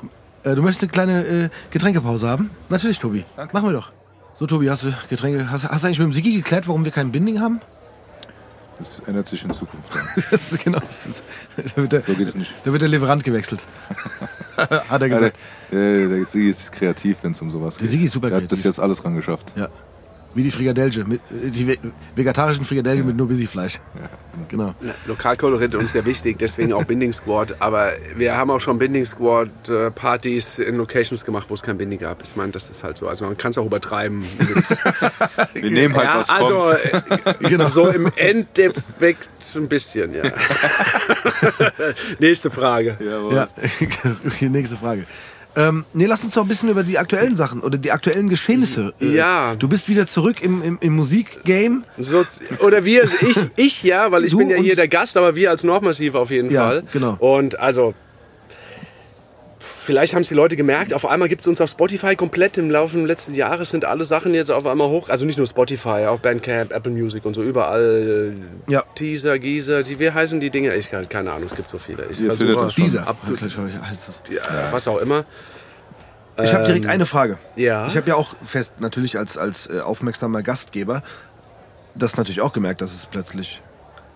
Äh, 0.44 0.56
du 0.56 0.62
möchtest 0.62 0.84
eine 0.84 0.92
kleine 0.92 1.26
äh, 1.26 1.50
Getränkepause 1.70 2.28
haben? 2.28 2.50
Natürlich, 2.68 3.00
Tobi. 3.00 3.24
Danke. 3.38 3.54
Machen 3.56 3.70
wir 3.70 3.74
doch. 3.74 3.92
So, 4.38 4.46
Tobi, 4.48 4.70
hast 4.70 4.84
du 4.84 4.94
Getränke? 5.10 5.50
Hast, 5.50 5.64
hast 5.66 5.84
du 5.84 5.88
eigentlich 5.88 6.00
mit 6.00 6.08
dem 6.08 6.14
Sigi 6.14 6.34
geklärt, 6.34 6.68
warum 6.68 6.84
wir 6.84 6.92
kein 6.92 7.12
Binding 7.12 7.40
haben? 7.40 7.62
Das 8.80 9.00
ändert 9.06 9.28
sich 9.30 9.46
in 9.46 9.52
Zukunft. 9.54 9.88
Das 10.32 10.52
ist 10.52 10.60
genau. 10.64 10.80
Das 10.80 11.06
ist, 11.06 11.24
da, 11.56 11.78
wird 11.84 11.92
der, 11.92 12.02
So 12.02 12.14
geht 12.16 12.28
es 12.28 12.36
nicht. 12.36 12.54
da 12.66 12.72
wird 12.74 12.82
der 12.82 12.90
Lieferant 12.90 13.24
gewechselt. 13.24 13.64
Hat 14.58 14.72
er 14.72 14.84
Ja, 14.90 14.98
der, 14.98 15.10
gesagt. 15.10 15.38
der, 15.72 16.08
der 16.10 16.26
Sigi 16.26 16.50
ist 16.50 16.72
kreativ, 16.72 17.18
wenn 17.22 17.32
es 17.32 17.42
um 17.42 17.50
sowas 17.52 17.76
Der 17.76 17.84
geht. 17.84 17.92
Sigi 17.92 18.06
ist 18.06 18.12
super 18.14 18.28
Der 18.30 18.38
hat 18.38 18.48
bis 18.50 18.60
kreativ. 18.62 18.66
jetzt 18.66 18.80
alles 18.80 19.06
ran 19.06 19.16
geschafft. 19.16 19.54
Ja. 19.56 19.70
Wie 20.34 20.44
die 20.44 20.52
Frikadelge. 20.52 21.03
Mit, 21.06 21.22
äh, 21.32 21.49
die 21.49 21.68
ve 21.68 21.78
vegetarischen 22.16 22.66
Frikadellen 22.66 23.06
mit 23.06 23.18
nur 23.18 23.28
Busy-Fleisch. 23.28 23.80
Genau. 24.48 24.74
Na, 24.80 24.94
Lokalkolorit 25.06 25.74
ist 25.74 25.80
uns 25.80 25.94
ja 25.94 26.06
wichtig, 26.06 26.38
deswegen 26.40 26.72
auch 26.74 26.86
Binding 26.86 27.12
Squad. 27.14 27.56
Aber 27.60 27.91
wir 28.16 28.38
haben 28.38 28.49
auch 28.49 28.62
schon 28.62 28.78
Binding 28.78 29.06
Squad 29.06 29.49
äh, 29.70 29.91
Partys 29.91 30.58
in 30.60 30.78
Locations 30.78 31.26
gemacht, 31.26 31.48
wo 31.49 31.53
es 31.53 31.62
kein 31.62 31.78
Binding 31.78 31.99
gab. 31.99 32.24
Ich 32.24 32.36
meine, 32.36 32.52
das 32.52 32.70
ist 32.70 32.84
halt 32.84 32.98
so. 32.98 33.08
Also 33.08 33.26
man 33.26 33.38
kann 33.38 33.52
es 33.52 33.58
auch 33.58 33.66
übertreiben. 33.66 34.24
Wir 35.53 35.72
nehmen 35.72 35.95
halt, 35.95 36.06
ja, 36.06 36.20
was 36.20 36.30
also 36.30 36.62
kommt. 36.64 37.44
äh, 37.44 37.49
Genau. 37.49 37.68
so 37.68 37.88
im 37.90 38.10
Endeffekt 38.16 39.30
ein 39.56 39.68
bisschen, 39.68 40.14
ja. 40.14 40.24
Nächste 42.20 42.52
Frage. 42.52 42.98
Jawohl. 42.99 43.34
Ja, 43.36 43.48
die 44.40 44.49
nächste 44.49 44.78
Frage. 44.78 45.06
Ähm, 45.56 45.84
nee, 45.94 46.06
lass 46.06 46.23
uns 46.23 46.34
doch 46.34 46.44
ein 46.44 46.48
bisschen 46.48 46.69
über 46.69 46.84
die 46.84 46.98
aktuellen 46.98 47.36
Sachen 47.36 47.61
oder 47.61 47.78
die 47.78 47.91
aktuellen 47.91 48.30
Geschehnisse. 48.30 48.94
Äh, 49.02 49.07
Ja. 49.15 49.56
Du 49.56 49.68
bist 49.68 49.90
wieder 49.90 50.07
zurück 50.07 50.41
im, 50.41 50.61
im, 50.64 50.78
im 50.80 50.95
Musikgame. 50.95 51.84
So, 51.99 52.23
oder 52.65 52.86
wir, 52.86 53.03
ich, 53.03 53.38
ich 53.57 53.84
ja, 53.84 54.11
weil 54.11 54.23
ich 54.26 54.32
Du 54.32 54.38
bin 54.38 54.49
ja 54.49 54.57
hier 54.57 54.76
der 54.76 54.88
Gast, 54.88 55.18
aber 55.18 55.36
wir 55.36 55.49
als 55.49 55.64
Nordmassiv 55.64 56.15
auf 56.15 56.32
jeden 56.32 56.49
Ja, 56.52 56.68
Fall. 56.68 56.84
genau. 56.94 57.15
Und 57.19 57.60
also, 57.60 57.94
vielleicht 59.64 60.14
haben 60.16 60.22
es 60.22 60.28
die 60.28 60.34
Leute 60.34 60.56
gemerkt, 60.56 60.94
auf 60.94 61.06
einmal 61.06 61.30
gibt 61.30 61.42
es 61.42 61.48
uns 61.48 61.62
auf 61.62 61.70
Spotify 61.70 62.16
komplett 62.16 62.58
im 62.58 62.72
Laufe 62.72 62.98
des 62.98 63.08
letzten 63.08 63.36
Jahres 63.36 63.70
sind 63.70 63.86
alle 63.86 64.06
Sachen 64.06 64.34
jetzt 64.34 64.50
auf 64.50 64.66
einmal 64.66 64.90
hoch. 64.90 65.10
Also 65.10 65.26
nicht 65.26 65.38
nur 65.38 65.46
Spotify, 65.48 66.08
auch 66.08 66.20
Bandcamp, 66.20 66.72
Apple 66.72 66.92
Music 66.92 67.24
und 67.26 67.34
so, 67.36 67.44
überall. 67.44 68.34
äh, 68.68 68.72
Ja. 68.72 68.84
Teaser, 68.96 69.38
Geezer, 69.40 69.84
die, 69.84 70.00
wie 70.00 70.12
heißen 70.12 70.40
die 70.40 70.50
Dinge? 70.50 70.76
Ich 70.76 70.90
kann 70.90 71.08
keine 71.08 71.32
Ahnung, 71.32 71.48
es 71.50 71.56
gibt 71.56 71.70
so 71.70 71.78
viele. 71.78 72.06
Ich 72.10 72.18
versuche. 72.18 72.70
Dieser. 72.76 73.08
ab, 73.08 73.18
Ja, 74.30 74.42
was 74.72 74.88
auch 74.88 74.98
immer. 74.98 75.26
Ich 76.42 76.54
habe 76.54 76.64
direkt 76.66 76.88
eine 76.88 77.06
Frage. 77.06 77.38
ja. 77.56 77.86
Ich 77.86 77.96
habe 77.96 78.08
ja 78.10 78.16
auch 78.16 78.36
fest, 78.46 78.74
natürlich 78.80 79.18
als, 79.18 79.38
als 79.38 79.68
äh, 79.68 79.80
aufmerksamer 79.82 80.42
Gastgeber, 80.42 81.04
das 81.94 82.18
natürlich 82.18 82.42
auch 82.42 82.54
gemerkt, 82.54 82.82
dass 82.82 82.94
es 82.94 83.06
plötzlich 83.06 83.62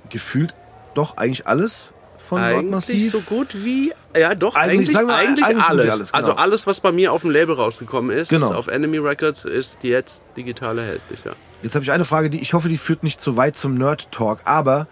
gefühlt 0.09 0.55
doch 0.95 1.17
eigentlich 1.17 1.45
alles 1.45 1.91
von 2.27 2.39
Eigentlich 2.41 2.61
Nordmassiv. 2.63 3.11
so 3.11 3.21
gut 3.21 3.63
wie, 3.63 3.93
ja 4.17 4.35
doch, 4.35 4.55
Eigentlich, 4.55 4.95
eigentlich, 4.95 5.07
wir, 5.07 5.15
eigentlich, 5.15 5.45
eigentlich 5.45 5.63
alles. 5.65 5.89
alles, 5.91 6.11
genau. 6.11 6.17
Also 6.17 6.35
alles, 6.35 6.67
was 6.67 6.79
bei 6.79 6.91
mir 6.91 7.13
auf 7.13 7.21
dem 7.21 7.31
Label 7.31 7.55
rausgekommen 7.55 8.15
ist, 8.15 8.29
Genau. 8.29 8.53
auf 8.53 8.67
Enemy 8.67 8.97
Records, 8.97 9.45
ist 9.45 9.79
jetzt 9.83 10.23
digital 10.35 10.77
erhältlich, 10.79 11.23
ja. 11.23 11.31
Jetzt 11.61 11.75
habe 11.75 11.83
ich 11.83 11.91
eine 11.91 12.05
Frage, 12.05 12.29
die 12.29 12.41
ich 12.41 12.53
hoffe, 12.53 12.69
die 12.69 12.77
führt 12.77 13.03
nicht 13.03 13.21
zu 13.21 13.37
weit 13.37 13.55
zum 13.55 13.75
Nerd 13.75 14.11
Talk, 14.11 14.39
aber 14.45 14.87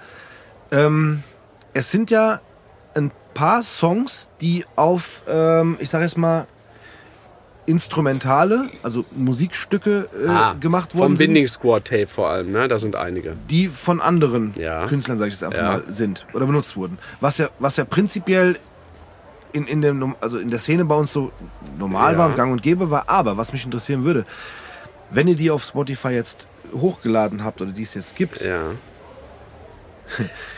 ähm, 0.72 1.24
es 1.74 1.92
sind 1.92 2.10
ja 2.12 2.40
ein 2.96 3.12
paar 3.34 3.64
Songs, 3.64 4.30
die 4.42 4.66
auf, 4.76 5.24
ähm, 5.28 5.78
ich 5.80 5.90
sage 5.90 6.04
jetzt 6.04 6.18
mal, 6.18 6.48
Instrumentale, 7.66 8.70
also 8.84 9.06
Musikstücke 9.16 10.10
äh, 10.14 10.60
gemacht 10.60 10.96
worden 10.96 11.04
Ah, 11.04 11.08
Vom 11.08 11.18
Binding 11.18 11.48
Squad 11.48 11.86
Tape 11.86 12.08
vor 12.08 12.30
allem, 12.30 12.52
ne? 12.52 12.68
Da 12.68 12.78
sind 12.80 12.96
einige. 12.96 13.36
die 13.50 13.68
von 13.70 14.02
anderen 14.02 14.54
Ja. 14.58 14.86
Künstlern, 14.88 15.18
sage 15.18 15.30
ich 15.30 15.36
jetzt 15.36 15.44
einfach 15.44 15.58
Ja. 15.58 15.64
mal, 15.78 15.84
sind 15.88 16.26
oder 16.34 16.46
benutzt 16.46 16.76
wurden. 16.76 16.98
Was 17.22 17.38
ja, 17.38 17.50
was 17.60 17.78
ja 17.78 17.86
prinzipiell 17.86 18.58
in, 19.54 19.66
in, 19.68 19.82
dem, 19.82 20.16
also 20.20 20.40
in 20.40 20.50
der 20.50 20.60
Szene 20.60 20.84
bei 20.86 20.96
uns 20.96 21.14
so 21.14 21.32
normal 21.78 22.14
Ja. 22.14 22.18
war 22.20 22.28
und 22.28 22.36
gang 22.36 22.52
und 22.52 22.62
gäbe 22.62 22.90
war, 22.90 23.08
aber 23.08 23.38
was 23.38 23.54
mich 23.54 23.64
interessieren 23.66 24.04
würde, 24.04 24.26
wenn 25.12 25.28
ihr 25.28 25.36
die 25.36 25.52
auf 25.52 25.64
Spotify 25.64 26.10
jetzt 26.10 26.48
hochgeladen 26.74 27.44
habt 27.44 27.62
oder 27.62 27.72
die 27.72 27.84
es 27.84 27.94
jetzt 27.94 28.16
gibt, 28.16 28.42
Ja. 28.42 28.62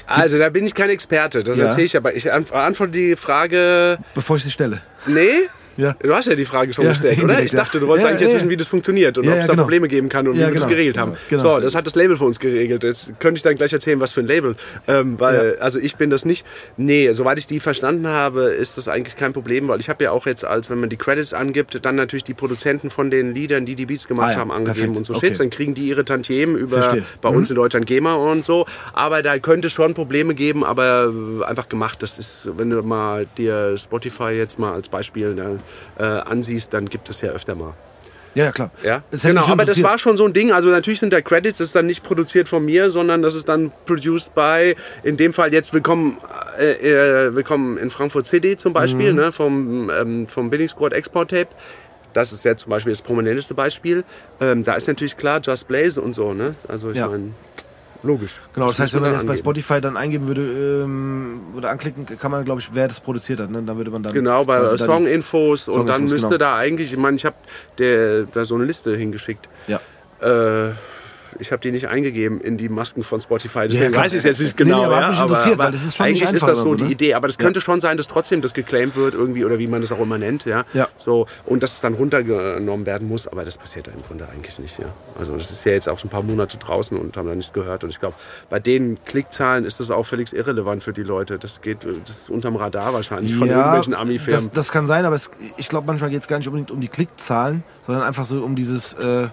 Also, 0.08 0.38
da 0.38 0.50
bin 0.50 0.66
ich 0.66 0.74
kein 0.74 0.90
Experte, 0.90 1.44
das 1.44 1.58
Ja. 1.58 1.66
erzähle 1.66 1.86
ich 1.86 1.96
aber. 1.98 2.16
Ich 2.16 2.32
ant- 2.32 2.52
antworte 2.52 2.92
die 2.92 3.16
Frage. 3.16 3.98
bevor 4.14 4.38
ich 4.38 4.44
sie 4.44 4.52
stelle. 4.52 4.82
Nee? 5.08 5.30
Ja. 5.78 5.96
Du 6.02 6.14
hast 6.14 6.28
ja 6.28 6.36
die 6.36 6.46
Frage 6.46 6.74
schon 6.74 6.86
Ja, 6.86 6.92
gestellt, 6.92 7.24
oder? 7.24 7.42
Ich 7.44 7.52
dachte, 7.52 7.80
du 7.80 7.88
wolltest 7.88 8.06
Ja, 8.06 8.12
eigentlich 8.12 8.22
jetzt 8.24 8.36
wissen, 8.36 8.50
wie 8.50 8.58
das 8.58 8.68
funktioniert 8.68 9.18
und 9.18 9.26
ob 9.28 9.34
es 9.34 9.40
ja, 9.42 9.48
da 9.48 9.54
genau. 9.54 9.64
Probleme 9.64 9.88
geben 9.88 10.10
kann 10.10 10.28
und 10.28 10.36
wie 10.36 10.40
wir 10.40 10.48
genau. 10.48 10.60
das 10.62 10.70
geregelt 10.70 10.98
haben. 10.98 11.14
Genau. 11.30 11.44
So, 11.44 11.60
das 11.60 11.76
hat 11.76 11.86
das 11.86 11.96
Label 11.96 12.16
für 12.18 12.24
uns 12.26 12.40
geregelt. 12.40 12.84
Jetzt 12.84 13.20
könnte 13.20 13.38
ich 13.38 13.44
dann 13.44 13.56
gleich 13.56 13.74
erzählen, 13.74 14.00
was 14.00 14.12
für 14.14 14.22
ein 14.22 14.28
Label. 14.28 14.56
Ähm, 14.88 15.20
weil, 15.20 15.58
also 15.60 15.80
ich 15.80 15.96
bin 15.98 16.10
das 16.10 16.24
nicht. 16.26 16.46
Nee, 16.78 17.12
soweit 17.14 17.38
ich 17.40 17.48
die 17.48 17.60
verstanden 17.60 18.08
habe, 18.08 18.44
ist 18.44 18.78
das 18.78 18.88
eigentlich 18.88 19.16
kein 19.16 19.34
Problem, 19.34 19.68
weil 19.68 19.80
ich 19.80 19.90
habe 19.90 20.04
ja 20.04 20.12
auch 20.12 20.26
jetzt, 20.26 20.46
als 20.46 20.70
wenn 20.70 20.80
man 20.80 20.90
die 20.90 20.98
Credits 20.98 21.34
angibt, 21.34 21.84
dann 21.86 21.96
natürlich 21.96 22.24
die 22.24 22.34
Produzenten 22.34 22.90
von 22.90 23.10
den 23.12 23.34
Liedern, 23.34 23.66
die 23.66 23.76
die 23.76 23.86
Beats 23.86 24.08
gemacht 24.08 24.34
Ah 24.36 24.40
haben, 24.40 24.52
angegeben 24.52 24.94
perfekt. 24.94 24.98
und 24.98 25.06
so 25.06 25.14
Okay. 25.16 25.28
Shit. 25.28 25.40
Dann 25.40 25.50
kriegen 25.50 25.74
die 25.74 25.88
ihre 25.88 26.06
Tantiemen 26.06 26.56
über 26.56 26.82
Verstehe. 26.84 27.04
bei 27.22 27.32
Mhm. 27.32 27.38
uns 27.38 27.50
in 27.50 27.56
Deutschland 27.56 27.86
GEMA 27.86 28.14
und 28.16 28.46
so. 28.46 28.66
Aber 28.94 29.22
da 29.22 29.38
könnte 29.40 29.70
schon 29.70 29.94
Probleme 29.94 30.36
geben, 30.36 30.64
aber 30.64 31.14
einfach 31.46 31.68
gemacht. 31.70 32.02
Das 32.02 32.18
ist, 32.18 32.48
wenn 32.58 32.70
du 32.70 32.82
mal 32.82 33.26
dir 33.38 33.78
Spotify 33.78 34.30
jetzt 34.32 34.58
mal 34.60 34.74
als 34.74 34.88
Beispiel 34.90 35.34
ne, 35.34 35.60
äh, 35.98 36.04
ansiehst, 36.04 36.74
dann 36.74 36.90
gibt 36.90 37.10
es 37.10 37.22
ja 37.22 37.30
öfter 37.32 37.56
mal. 37.56 37.74
Ja, 38.34 38.46
ja, 38.46 38.52
klar. 38.52 38.70
Ja, 38.84 39.02
genau. 39.24 39.46
Aber 39.46 39.64
das 39.64 39.82
war 39.82 39.98
schon 39.98 40.18
so 40.18 40.26
ein 40.26 40.34
Ding. 40.34 40.52
Also 40.52 40.68
natürlich 40.68 41.00
sind 41.00 41.14
da 41.14 41.22
Credits, 41.22 41.58
das 41.60 41.68
ist 41.70 41.76
dann 41.76 41.86
nicht 41.86 42.04
produziert 42.04 42.50
von 42.50 42.66
mir, 42.66 42.92
sondern 42.92 43.22
das 43.22 43.34
ist 43.34 43.48
dann 43.48 43.72
produced 43.86 44.36
by, 44.36 44.76
in 45.04 45.16
dem 45.16 45.32
Fall 45.32 45.54
jetzt 45.54 45.74
willkommen, 45.74 46.18
äh, 46.60 47.28
äh, 47.28 47.34
willkommen 47.36 47.78
in 47.78 47.90
Frankfurt 47.90 48.26
CD 48.26 48.58
zum 48.58 48.74
Beispiel, 48.74 49.12
Mhm. 49.14 49.20
ne, 49.20 49.32
vom, 49.32 49.90
ähm, 49.90 50.28
vom 50.28 50.50
Billing 50.50 50.68
Squad 50.68 50.92
Export 50.92 51.30
Tape. 51.32 51.48
Das 52.12 52.34
ist 52.34 52.44
jetzt 52.44 52.64
zum 52.64 52.72
Beispiel 52.72 52.92
das 52.92 53.02
prominenteste 53.02 53.54
Beispiel. 53.54 54.04
Ähm, 54.42 54.66
da 54.66 54.74
ist 54.76 54.88
natürlich 54.90 55.16
klar 55.16 55.40
Just 55.42 55.70
Blaze 55.70 56.02
und 56.02 56.14
so, 56.14 56.34
ne? 56.34 56.56
Also 56.68 56.92
ich 56.92 56.98
Ja. 56.98 57.08
meine, 57.08 57.32
logisch. 58.06 58.32
Genau, 58.54 58.68
das 58.68 58.80
heißt, 58.80 58.94
wenn 58.94 59.02
man 59.02 59.14
jetzt 59.14 59.28
bei. 59.28 59.36
Spotify 59.36 59.82
dann 59.82 59.98
eingeben 59.98 60.28
würde 60.28 60.84
ähm, 60.84 61.42
oder 61.56 61.70
anklicken, 61.70 62.06
kann 62.06 62.32
man, 62.32 62.46
glaube 62.46 62.62
ich, 62.62 62.70
wer 62.74 62.88
das 62.88 63.00
produziert 63.00 63.40
hat. 63.40 63.50
Ne? 63.50 63.62
Dann 63.64 63.78
würde 63.78 63.92
man 63.92 64.04
dann 64.04 64.14
Genau, 64.14 64.46
bei 64.46 64.64
Songinfos 64.78 65.68
und 65.68 65.88
dann 65.88 66.04
müsste 66.06 66.28
genau. 66.28 66.38
da 66.38 66.56
eigentlich, 66.58 66.92
ich 66.94 66.98
meine, 66.98 67.18
ich 67.18 67.26
habe 67.26 67.36
da 68.34 68.46
so 68.46 68.56
eine 68.56 68.66
Liste 68.66 68.96
hingeschickt. 68.96 69.50
Ja. 69.68 69.80
Äh, 70.22 70.72
ich 71.40 71.52
habe 71.52 71.62
die 71.62 71.72
nicht 71.72 71.88
eingegeben 71.88 72.40
in 72.42 72.58
die 72.58 72.70
Masken 72.70 73.04
von 73.04 73.20
Spotify, 73.22 73.68
deswegen 73.68 73.92
klar. 73.92 74.06
weiß 74.06 74.14
ich 74.14 74.20
es 74.20 74.24
jetzt 74.24 74.42
nicht 74.42 74.60
Nee, 74.60 74.66
nee, 74.66 74.72
genau. 74.72 74.84
aber 74.86 75.02
ja, 75.02 75.10
mich 75.10 75.20
interessiert, 75.22 75.58
weil 75.58 75.72
das 75.72 75.84
ist 75.84 75.96
schon 75.98 76.06
eigentlich 76.06 76.24
ist 76.34 76.48
das 76.48 76.60
so 76.60 76.66
so, 76.66 76.76
die 76.76 76.84
ne? 76.86 76.92
Idee, 76.92 77.14
aber 77.14 77.28
das 77.28 77.38
Ja. 77.38 77.44
könnte 77.44 77.62
schon 77.62 77.80
sein, 77.80 77.98
dass 77.98 78.08
trotzdem 78.08 78.42
das 78.42 78.54
geclaimed 78.54 78.96
wird 78.96 79.14
irgendwie 79.14 79.46
oder 79.46 79.60
wie 79.60 79.68
man 79.68 79.82
das 79.82 79.92
auch 79.92 80.00
immer 80.00 80.18
nennt, 80.18 80.46
ja. 80.46 80.64
Ja. 80.74 80.88
So 80.98 81.28
und 81.46 81.64
dass 81.64 81.74
es 81.74 81.82
dann 81.82 81.94
runtergenommen 81.94 82.86
werden 82.86 83.08
muss, 83.08 83.28
aber 83.28 83.46
das 83.46 83.58
passiert 83.58 83.88
ja 83.88 83.94
im 83.94 84.02
Grunde 84.04 84.28
eigentlich 84.30 84.60
nicht, 84.60 84.80
ja. 84.80 84.86
Also 85.20 85.36
das 85.36 85.52
ist 85.52 85.66
ja 85.66 85.72
jetzt 85.74 85.90
auch 85.90 86.00
schon 86.00 86.08
ein 86.08 86.12
paar 86.12 86.24
Monate 86.24 86.58
draußen 86.58 86.98
und 86.98 87.16
haben 87.18 87.28
da 87.28 87.36
nichts 87.36 87.54
gehört 87.54 87.84
und 87.84 87.90
ich 87.90 88.00
glaube, 88.00 88.16
bei 88.50 88.60
den 88.60 88.98
Klickzahlen 89.06 89.66
ist 89.66 89.80
das 89.80 89.92
auch 89.92 90.04
völlig 90.06 90.34
irrelevant 90.34 90.84
für 90.84 90.94
die 90.94 91.04
Leute. 91.04 91.38
Das 91.40 91.62
geht, 91.62 91.80
das 92.06 92.18
ist 92.18 92.30
unterm 92.30 92.56
Radar 92.56 92.94
wahrscheinlich 92.94 93.36
von 93.36 93.48
irgendwelchen 93.48 93.94
Ami-Firmen. 93.94 94.46
Das, 94.46 94.52
das 94.52 94.72
kann 94.72 94.88
sein, 94.88 95.06
aber 95.06 95.16
es, 95.16 95.30
ich 95.58 95.70
glaube, 95.70 95.88
manchmal 95.88 96.10
geht 96.10 96.22
es 96.22 96.28
gar 96.28 96.38
nicht 96.38 96.48
unbedingt 96.48 96.72
um 96.72 96.82
die 96.82 96.88
Klickzahlen, 96.88 97.64
sondern 97.82 98.04
einfach 98.04 98.26
so 98.26 98.42
um 98.44 98.56
dieses. 98.56 98.94
Äh, 98.94 99.28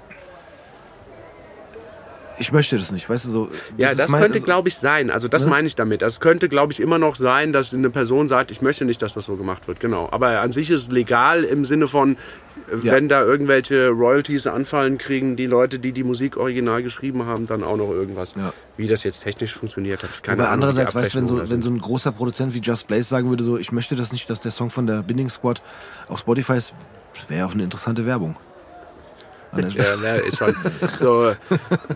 ich 2.39 2.53
möchte 2.53 2.77
das 2.77 2.91
nicht, 2.91 3.09
weißt 3.09 3.25
du 3.27 3.31
so. 3.31 3.49
Ja, 3.77 3.91
ist 3.91 4.01
das 4.01 4.11
mein- 4.11 4.21
könnte, 4.23 4.37
also- 4.37 4.45
glaube 4.47 4.69
ich, 4.69 4.77
sein. 4.77 5.11
Also 5.11 5.29
das 5.29 5.45
Ne? 5.45 5.51
meine 5.51 5.67
ich 5.67 5.77
damit. 5.77 6.03
Es 6.03 6.19
könnte, 6.21 6.49
glaube 6.49 6.73
ich, 6.73 6.81
immer 6.81 6.99
noch 6.99 7.17
sein, 7.17 7.53
dass 7.53 7.73
eine 7.75 7.91
Person 7.91 8.29
sagt, 8.29 8.51
ich 8.51 8.63
möchte 8.63 8.85
nicht, 8.85 9.03
dass 9.03 9.15
das 9.15 9.27
so 9.27 9.37
gemacht 9.37 9.69
wird. 9.69 9.81
Genau. 9.81 10.09
Aber 10.11 10.41
an 10.41 10.51
sich 10.53 10.71
ist 10.71 10.83
es 10.83 10.89
legal 10.91 11.45
im 11.45 11.65
Sinne 11.65 11.89
von, 11.89 12.17
äh, 12.73 12.87
Ja. 12.87 12.93
wenn 12.95 13.09
da 13.09 13.23
irgendwelche 13.23 13.89
Royalties 13.89 14.47
anfallen, 14.47 14.99
kriegen 14.99 15.37
die 15.37 15.47
Leute, 15.47 15.79
die 15.79 15.93
die 15.93 16.05
Musik 16.05 16.37
original 16.37 16.83
geschrieben 16.83 17.27
haben, 17.27 17.47
dann 17.47 17.63
auch 17.63 17.77
noch 17.77 17.91
irgendwas. 17.91 18.35
Ja. 18.37 18.53
Wie 18.77 18.89
das 18.89 19.03
jetzt 19.05 19.21
technisch 19.23 19.55
funktioniert, 19.55 20.01
ich 20.03 20.23
keine 20.23 20.39
Aber 20.43 20.49
Ahnung. 20.51 20.65
andererseits, 20.65 20.95
weißt 20.95 21.15
du, 21.15 21.19
wenn 21.19 21.27
so, 21.27 21.51
wenn 21.51 21.63
so 21.63 21.69
ein 21.71 21.79
großer 21.79 22.13
Produzent 22.13 22.55
wie 22.55 22.61
Just 22.61 22.87
Blaze 22.87 23.05
sagen 23.05 23.29
würde, 23.29 23.45
so, 23.45 23.59
ich 23.59 23.73
möchte 23.73 23.95
das 23.97 24.11
nicht, 24.13 24.29
dass 24.31 24.41
der 24.41 24.51
Song 24.51 24.71
von 24.71 24.87
der 24.87 25.03
Binding 25.03 25.29
Squad 25.29 25.61
auf 26.09 26.19
Spotify 26.21 26.55
ist, 26.55 26.73
das 27.15 27.29
wäre 27.29 27.47
auch 27.47 27.53
eine 27.53 27.65
interessante 27.65 28.07
Werbung. 28.07 28.37
An 29.53 29.71
der 29.71 29.71
Ja, 29.71 29.97
ne, 29.97 30.17
ist 30.19 30.39
schon 30.39 30.55
so 30.99 31.33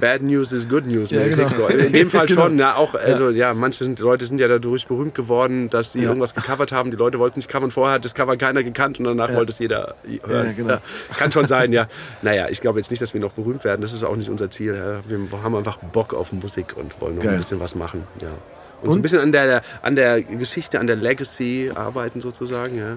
Bad 0.00 0.22
News 0.22 0.52
is 0.52 0.68
Good 0.68 0.86
News. 0.86 1.10
Ja, 1.10 1.26
genau. 1.26 1.48
so. 1.48 1.66
In 1.66 1.92
dem 1.92 2.10
Fall 2.10 2.26
Genau. 2.26 2.42
schon, 2.42 2.58
ja, 2.58 2.74
auch, 2.76 2.94
also 2.94 3.30
ja, 3.30 3.54
manche 3.54 3.84
sind, 3.84 3.98
Leute 3.98 4.26
sind 4.26 4.38
ja 4.40 4.48
dadurch 4.48 4.86
berühmt 4.86 5.14
geworden, 5.14 5.70
dass 5.70 5.92
sie 5.92 6.00
Ja. 6.02 6.08
irgendwas 6.08 6.34
gecovert 6.34 6.72
haben. 6.72 6.90
Die 6.90 6.96
Leute 6.96 7.18
wollten 7.18 7.38
nicht 7.38 7.48
covern, 7.48 7.70
vorher 7.70 7.94
hat 7.96 8.04
das 8.04 8.14
Cover 8.14 8.36
keiner 8.36 8.62
gekannt 8.62 8.98
und 8.98 9.04
danach 9.04 9.32
wollte 9.34 9.52
es 9.52 9.58
jeder 9.58 9.94
hören. 10.26 10.46
Ja, 10.48 10.52
genau. 10.52 10.76
kann 11.16 11.32
schon 11.32 11.46
sein, 11.46 11.72
ja. 11.72 11.86
Naja, 12.22 12.48
ich 12.48 12.60
glaube 12.60 12.78
jetzt 12.78 12.90
nicht, 12.90 13.00
dass 13.02 13.14
wir 13.14 13.20
noch 13.20 13.32
berühmt 13.32 13.64
werden, 13.64 13.80
das 13.82 13.92
ist 13.92 14.04
auch 14.04 14.16
nicht 14.16 14.30
unser 14.30 14.50
Ziel. 14.50 14.74
Ja. 14.74 15.00
Wir 15.08 15.42
haben 15.42 15.54
einfach 15.56 15.78
Bock 15.78 16.14
auf 16.14 16.32
Musik 16.32 16.76
und 16.76 17.00
wollen 17.00 17.16
noch 17.16 17.22
Geil. 17.22 17.32
ein 17.32 17.38
bisschen 17.38 17.60
was 17.60 17.74
machen. 17.74 18.04
Ja. 18.20 18.28
Und, 18.28 18.36
so 18.82 18.88
Und? 18.90 18.98
ein 18.98 19.02
bisschen 19.02 19.20
an 19.20 19.32
der, 19.32 19.62
an 19.82 19.96
der 19.96 20.22
Geschichte, 20.22 20.78
an 20.80 20.86
der 20.86 20.96
Legacy 20.96 21.70
arbeiten 21.74 22.20
sozusagen, 22.20 22.76
ja. 22.76 22.96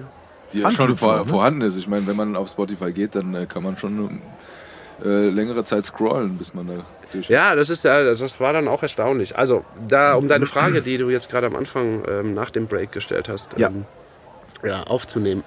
Die 0.52 0.58
ja 0.60 0.70
schon 0.72 0.96
vor, 0.96 1.18
ne? 1.20 1.26
vorhanden 1.26 1.60
ist. 1.62 1.76
Ich 1.76 1.86
meine, 1.88 2.06
wenn 2.08 2.16
man 2.16 2.34
auf 2.36 2.48
Spotify 2.50 2.92
geht, 2.92 3.14
dann 3.14 3.34
äh, 3.34 3.46
kann 3.46 3.62
man 3.62 3.78
schon 3.78 4.20
äh, 5.04 5.28
längere 5.30 5.64
Zeit 5.64 5.84
scrollen, 5.84 6.36
bis 6.36 6.54
man 6.54 6.66
da 6.68 6.84
durch 7.12 7.28
Ja, 7.28 7.54
das 7.54 7.70
ist 7.70 7.84
ja, 7.84 8.02
das 8.04 8.40
war 8.40 8.52
dann 8.52 8.68
auch 8.68 8.82
erstaunlich. 8.82 9.36
Also, 9.36 9.64
da, 9.88 10.14
um 10.14 10.28
deine 10.28 10.46
Frage, 10.46 10.82
die 10.82 10.98
du 10.98 11.10
jetzt 11.10 11.30
gerade 11.30 11.46
am 11.46 11.56
Anfang 11.56 12.02
ähm, 12.08 12.34
nach 12.34 12.50
dem 12.50 12.66
Break 12.66 12.92
gestellt 12.92 13.28
hast, 13.28 13.58
Ja. 13.58 13.68
ähm, 13.68 13.84
ja, 14.64 14.82
aufzunehmen. 14.84 15.42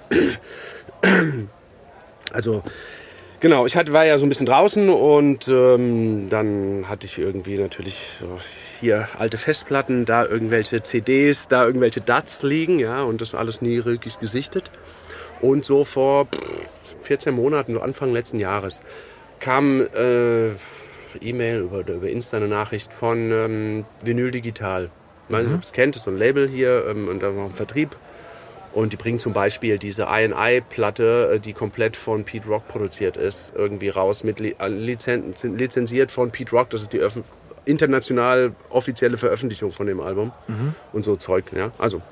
Also, 2.32 2.62
genau, 3.40 3.66
ich 3.66 3.76
hatte, 3.76 3.92
war 3.92 4.04
ja 4.04 4.18
so 4.18 4.26
ein 4.26 4.28
bisschen 4.28 4.46
draußen 4.46 4.88
und 4.88 5.46
ähm, 5.48 6.28
dann 6.30 6.86
hatte 6.88 7.06
ich 7.06 7.18
irgendwie 7.18 7.58
natürlich 7.58 8.16
so 8.20 8.38
hier 8.80 9.08
alte 9.18 9.38
Festplatten, 9.38 10.04
da 10.04 10.24
irgendwelche 10.26 10.82
CDs, 10.82 11.48
da 11.48 11.64
irgendwelche 11.64 12.00
DATs 12.00 12.42
liegen, 12.42 12.78
ja, 12.80 13.02
und 13.02 13.20
das 13.20 13.34
alles 13.34 13.62
nie 13.62 13.84
wirklich 13.84 14.18
gesichtet. 14.18 14.70
Und 15.40 15.64
so 15.64 15.84
vor 15.84 16.26
pff, 16.26 16.96
14 17.02 17.34
Monaten, 17.34 17.74
so 17.74 17.80
Anfang 17.80 18.12
letzten 18.12 18.40
Jahres, 18.40 18.80
kam 19.44 19.82
äh, 19.82 20.52
E-Mail 21.20 21.60
über, 21.60 21.86
über 21.86 22.08
Insta 22.08 22.38
eine 22.38 22.48
Nachricht 22.48 22.94
von 22.94 23.30
ähm, 23.30 23.84
Vinyl 24.02 24.30
Digital. 24.30 24.90
Man 25.28 25.46
mhm. 25.46 25.60
kennt, 25.72 25.94
das 25.94 26.00
ist 26.00 26.04
so 26.04 26.10
ein 26.10 26.16
Label 26.16 26.48
hier 26.48 26.86
ähm, 26.88 27.08
und 27.08 27.22
dann 27.22 27.36
noch 27.36 27.44
ein 27.44 27.54
Vertrieb. 27.54 27.94
Und 28.72 28.94
die 28.94 28.96
bringen 28.96 29.18
zum 29.18 29.34
Beispiel 29.34 29.78
diese 29.78 30.04
INI-Platte, 30.04 31.34
äh, 31.34 31.40
die 31.40 31.52
komplett 31.52 31.94
von 31.94 32.24
Pete 32.24 32.48
Rock 32.48 32.68
produziert 32.68 33.18
ist, 33.18 33.52
irgendwie 33.54 33.90
raus, 33.90 34.24
mit 34.24 34.40
äh, 34.40 34.68
lizen 34.68 35.34
lizenziert 35.42 36.10
von 36.10 36.30
Pete 36.30 36.50
Rock. 36.50 36.70
Das 36.70 36.80
ist 36.80 36.94
die 36.94 37.00
öff 37.00 37.20
international 37.66 38.52
offizielle 38.70 39.18
Veröffentlichung 39.18 39.72
von 39.72 39.86
dem 39.86 40.00
Album 40.00 40.32
und 40.92 41.02
so 41.02 41.16
Zeug. 41.16 41.44
Ja? 41.54 41.70
Also 41.78 42.02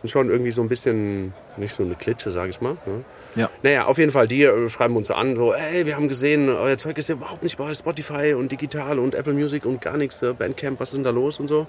sind 0.00 0.10
schon 0.10 0.30
irgendwie 0.30 0.50
so 0.50 0.60
ein 0.62 0.68
bisschen, 0.68 1.32
nicht 1.56 1.74
so 1.74 1.82
eine 1.82 1.94
Klitsche, 1.94 2.30
sage 2.30 2.50
ich 2.50 2.60
mal. 2.60 2.76
Ne? 2.86 3.04
Ja. 3.36 3.50
Naja, 3.62 3.86
auf 3.86 3.98
jeden 3.98 4.12
Fall, 4.12 4.26
die 4.28 4.42
äh, 4.42 4.68
schreiben 4.68 4.96
uns 4.96 5.10
an, 5.10 5.36
so, 5.36 5.52
ey, 5.52 5.86
wir 5.86 5.96
haben 5.96 6.08
gesehen, 6.08 6.48
euer 6.48 6.76
Zeug 6.78 6.98
ist 6.98 7.08
ja 7.08 7.14
überhaupt 7.14 7.42
nicht 7.42 7.58
bei 7.58 7.72
Spotify 7.74 8.34
und 8.34 8.50
digital 8.50 8.98
und 8.98 9.14
Apple 9.14 9.32
Music 9.32 9.64
und 9.66 9.80
gar 9.80 9.96
nichts, 9.96 10.22
äh, 10.22 10.32
Bandcamp, 10.32 10.80
was 10.80 10.90
ist 10.90 10.96
denn 10.96 11.04
da 11.04 11.10
los 11.10 11.38
und 11.38 11.48
so. 11.48 11.66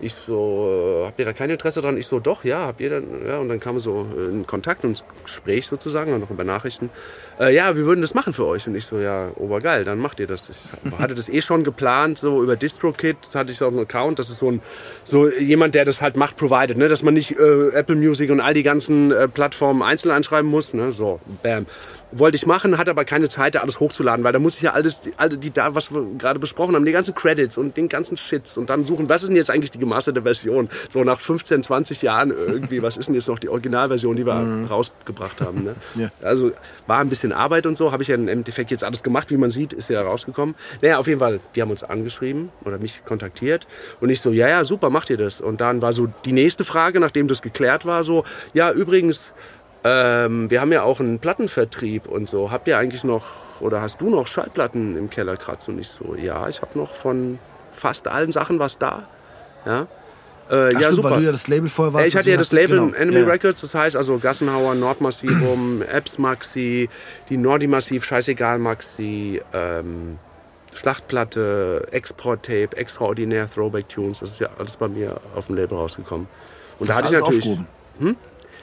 Ich 0.00 0.14
so, 0.14 1.02
äh, 1.02 1.06
habt 1.06 1.18
ihr 1.18 1.24
da 1.24 1.32
kein 1.32 1.50
Interesse 1.50 1.80
dran? 1.80 1.96
Ich 1.96 2.06
so, 2.06 2.20
doch, 2.20 2.44
ja, 2.44 2.66
habt 2.66 2.80
ihr 2.80 2.90
dann, 2.90 3.04
ja, 3.26 3.38
und 3.38 3.48
dann 3.48 3.60
kam 3.60 3.80
so 3.80 4.06
in 4.30 4.46
Kontakt 4.46 4.84
und 4.84 5.04
Gespräch 5.24 5.66
sozusagen, 5.66 6.10
dann 6.10 6.20
noch 6.20 6.30
über 6.30 6.44
Nachrichten. 6.44 6.90
Äh, 7.40 7.54
ja, 7.54 7.76
wir 7.76 7.86
würden 7.86 8.02
das 8.02 8.14
machen 8.14 8.32
für 8.32 8.46
euch. 8.46 8.66
Und 8.66 8.74
ich 8.74 8.84
so, 8.84 8.98
ja, 8.98 9.30
obergeil, 9.36 9.84
dann 9.84 9.98
macht 9.98 10.20
ihr 10.20 10.26
das. 10.26 10.50
Ich 10.50 10.92
hatte 10.98 11.14
das 11.14 11.28
eh 11.28 11.40
schon 11.40 11.64
geplant, 11.64 12.18
so 12.18 12.42
über 12.42 12.56
DistroKit 12.56 13.16
hatte 13.34 13.52
ich 13.52 13.58
so 13.58 13.66
einen 13.66 13.78
Account, 13.78 14.18
das 14.18 14.30
ist 14.30 14.38
so 14.38 14.50
ein, 14.50 14.60
so 15.04 15.28
jemand, 15.28 15.74
der 15.74 15.84
das 15.84 16.02
halt 16.02 16.16
macht, 16.16 16.36
provided, 16.36 16.76
ne, 16.76 16.88
dass 16.88 17.02
man 17.02 17.14
nicht 17.14 17.38
äh, 17.38 17.68
Apple 17.70 17.96
Music 17.96 18.30
und 18.30 18.40
all 18.40 18.54
die 18.54 18.62
ganzen 18.62 19.12
äh, 19.12 19.28
Plattformen 19.28 19.82
einzeln 19.82 20.10
anschreiben 20.10 20.50
muss, 20.50 20.74
ne, 20.74 20.92
so, 20.98 21.20
bam. 21.42 21.66
Wollte 22.10 22.36
ich 22.36 22.46
machen, 22.46 22.78
hatte 22.78 22.90
aber 22.90 23.04
keine 23.04 23.28
Zeit, 23.28 23.54
da 23.54 23.60
alles 23.60 23.80
hochzuladen, 23.80 24.24
weil 24.24 24.32
da 24.32 24.38
muss 24.38 24.56
ich 24.56 24.62
ja 24.62 24.72
alles, 24.72 25.02
die, 25.02 25.12
all 25.18 25.28
die 25.28 25.50
da, 25.50 25.74
was 25.74 25.92
wir 25.92 26.06
gerade 26.16 26.38
besprochen 26.38 26.74
haben, 26.74 26.86
die 26.86 26.92
ganzen 26.92 27.14
Credits 27.14 27.58
und 27.58 27.76
den 27.76 27.88
ganzen 27.88 28.16
Shits 28.16 28.56
und 28.56 28.70
dann 28.70 28.86
suchen, 28.86 29.08
was 29.08 29.22
ist 29.22 29.28
denn 29.28 29.36
jetzt 29.36 29.50
eigentlich 29.50 29.70
die 29.70 29.78
gemasterte 29.78 30.22
Version? 30.22 30.68
So 30.90 31.04
nach 31.04 31.20
15, 31.20 31.62
20 31.62 32.02
Jahren 32.02 32.30
irgendwie, 32.30 32.82
was 32.82 32.96
ist 32.96 33.06
denn 33.06 33.14
jetzt 33.14 33.28
noch 33.28 33.38
die 33.38 33.48
Originalversion, 33.48 34.16
die 34.16 34.26
wir 34.26 34.66
rausgebracht 34.68 35.40
haben? 35.42 35.64
Ne? 35.64 35.74
Ja. 35.96 36.08
Also 36.22 36.52
war 36.86 36.98
ein 36.98 37.10
bisschen 37.10 37.32
Arbeit 37.32 37.66
und 37.66 37.76
so, 37.76 37.92
habe 37.92 38.02
ich 38.02 38.08
ja 38.08 38.14
im 38.14 38.28
Endeffekt 38.28 38.70
jetzt 38.70 38.84
alles 38.84 39.02
gemacht, 39.02 39.30
wie 39.30 39.36
man 39.36 39.50
sieht, 39.50 39.74
ist 39.74 39.90
ja 39.90 40.00
rausgekommen. 40.00 40.54
Naja, 40.80 40.98
auf 40.98 41.06
jeden 41.06 41.20
Fall, 41.20 41.40
die 41.54 41.62
haben 41.62 41.70
uns 41.70 41.84
angeschrieben 41.84 42.50
oder 42.64 42.78
mich 42.78 43.04
kontaktiert 43.04 43.66
und 44.00 44.08
ich 44.08 44.20
so, 44.20 44.30
ja, 44.32 44.48
ja, 44.48 44.64
super, 44.64 44.90
macht 44.90 45.10
ihr 45.10 45.18
das? 45.18 45.42
Und 45.42 45.60
dann 45.60 45.82
war 45.82 45.92
so 45.92 46.08
die 46.24 46.32
nächste 46.32 46.64
Frage, 46.64 47.00
nachdem 47.00 47.28
das 47.28 47.42
geklärt 47.42 47.84
war, 47.84 48.02
so, 48.02 48.24
ja, 48.54 48.72
übrigens, 48.72 49.34
ähm, 49.84 50.50
wir 50.50 50.60
haben 50.60 50.72
ja 50.72 50.82
auch 50.82 51.00
einen 51.00 51.18
Plattenvertrieb 51.18 52.08
und 52.08 52.28
so. 52.28 52.50
Habt 52.50 52.68
ihr 52.68 52.78
eigentlich 52.78 53.04
noch, 53.04 53.60
oder 53.60 53.80
hast 53.80 54.00
du 54.00 54.10
noch 54.10 54.26
Schallplatten 54.26 54.96
im 54.96 55.10
Keller 55.10 55.36
kratz? 55.36 55.68
Und 55.68 55.78
ich 55.78 55.88
so, 55.88 56.14
ja, 56.14 56.48
ich 56.48 56.62
habe 56.62 56.78
noch 56.78 56.94
von 56.94 57.38
fast 57.70 58.08
allen 58.08 58.32
Sachen 58.32 58.58
was 58.58 58.78
da. 58.78 59.08
Ja, 59.64 59.86
äh, 60.50 60.68
Ach, 60.68 60.72
ja 60.72 60.78
stimmt, 60.80 60.94
super. 60.94 61.10
weil 61.10 61.18
du 61.20 61.26
ja 61.26 61.32
das 61.32 61.46
Label 61.48 61.68
vorher 61.68 61.92
warst. 61.94 62.04
Ja, 62.04 62.08
ich 62.08 62.16
hatte 62.16 62.30
ja 62.30 62.36
deswegen 62.36 62.62
das 62.62 62.70
Label 62.70 62.86
genau. 62.86 62.96
Enemy 62.96 63.18
Ja, 63.18 63.22
ja. 63.26 63.32
Records, 63.32 63.60
das 63.60 63.74
heißt 63.74 63.96
also 63.96 64.18
Gassenhauer, 64.18 64.74
Nordmassivum, 64.74 65.82
Epps 65.92 66.18
Maxi, 66.18 66.88
die 67.28 67.36
Nordi 67.36 67.66
Massiv, 67.66 68.04
Scheißegal 68.04 68.58
Maxi, 68.58 69.42
ähm, 69.52 70.18
Schlachtplatte, 70.74 71.88
Export-Tape, 71.90 72.76
Extraordinär, 72.76 73.48
Throwback-Tunes, 73.52 74.20
das 74.20 74.30
ist 74.30 74.40
ja 74.40 74.48
alles 74.58 74.76
bei 74.76 74.88
mir 74.88 75.20
auf 75.34 75.46
dem 75.46 75.56
Label 75.56 75.76
rausgekommen. 75.76 76.28
Und 76.78 76.88
da 76.88 76.94
Hast 76.94 77.04
hatte 77.04 77.14
ich 77.14 77.20
natürlich... 77.20 77.44
aufgehoben. 77.44 78.16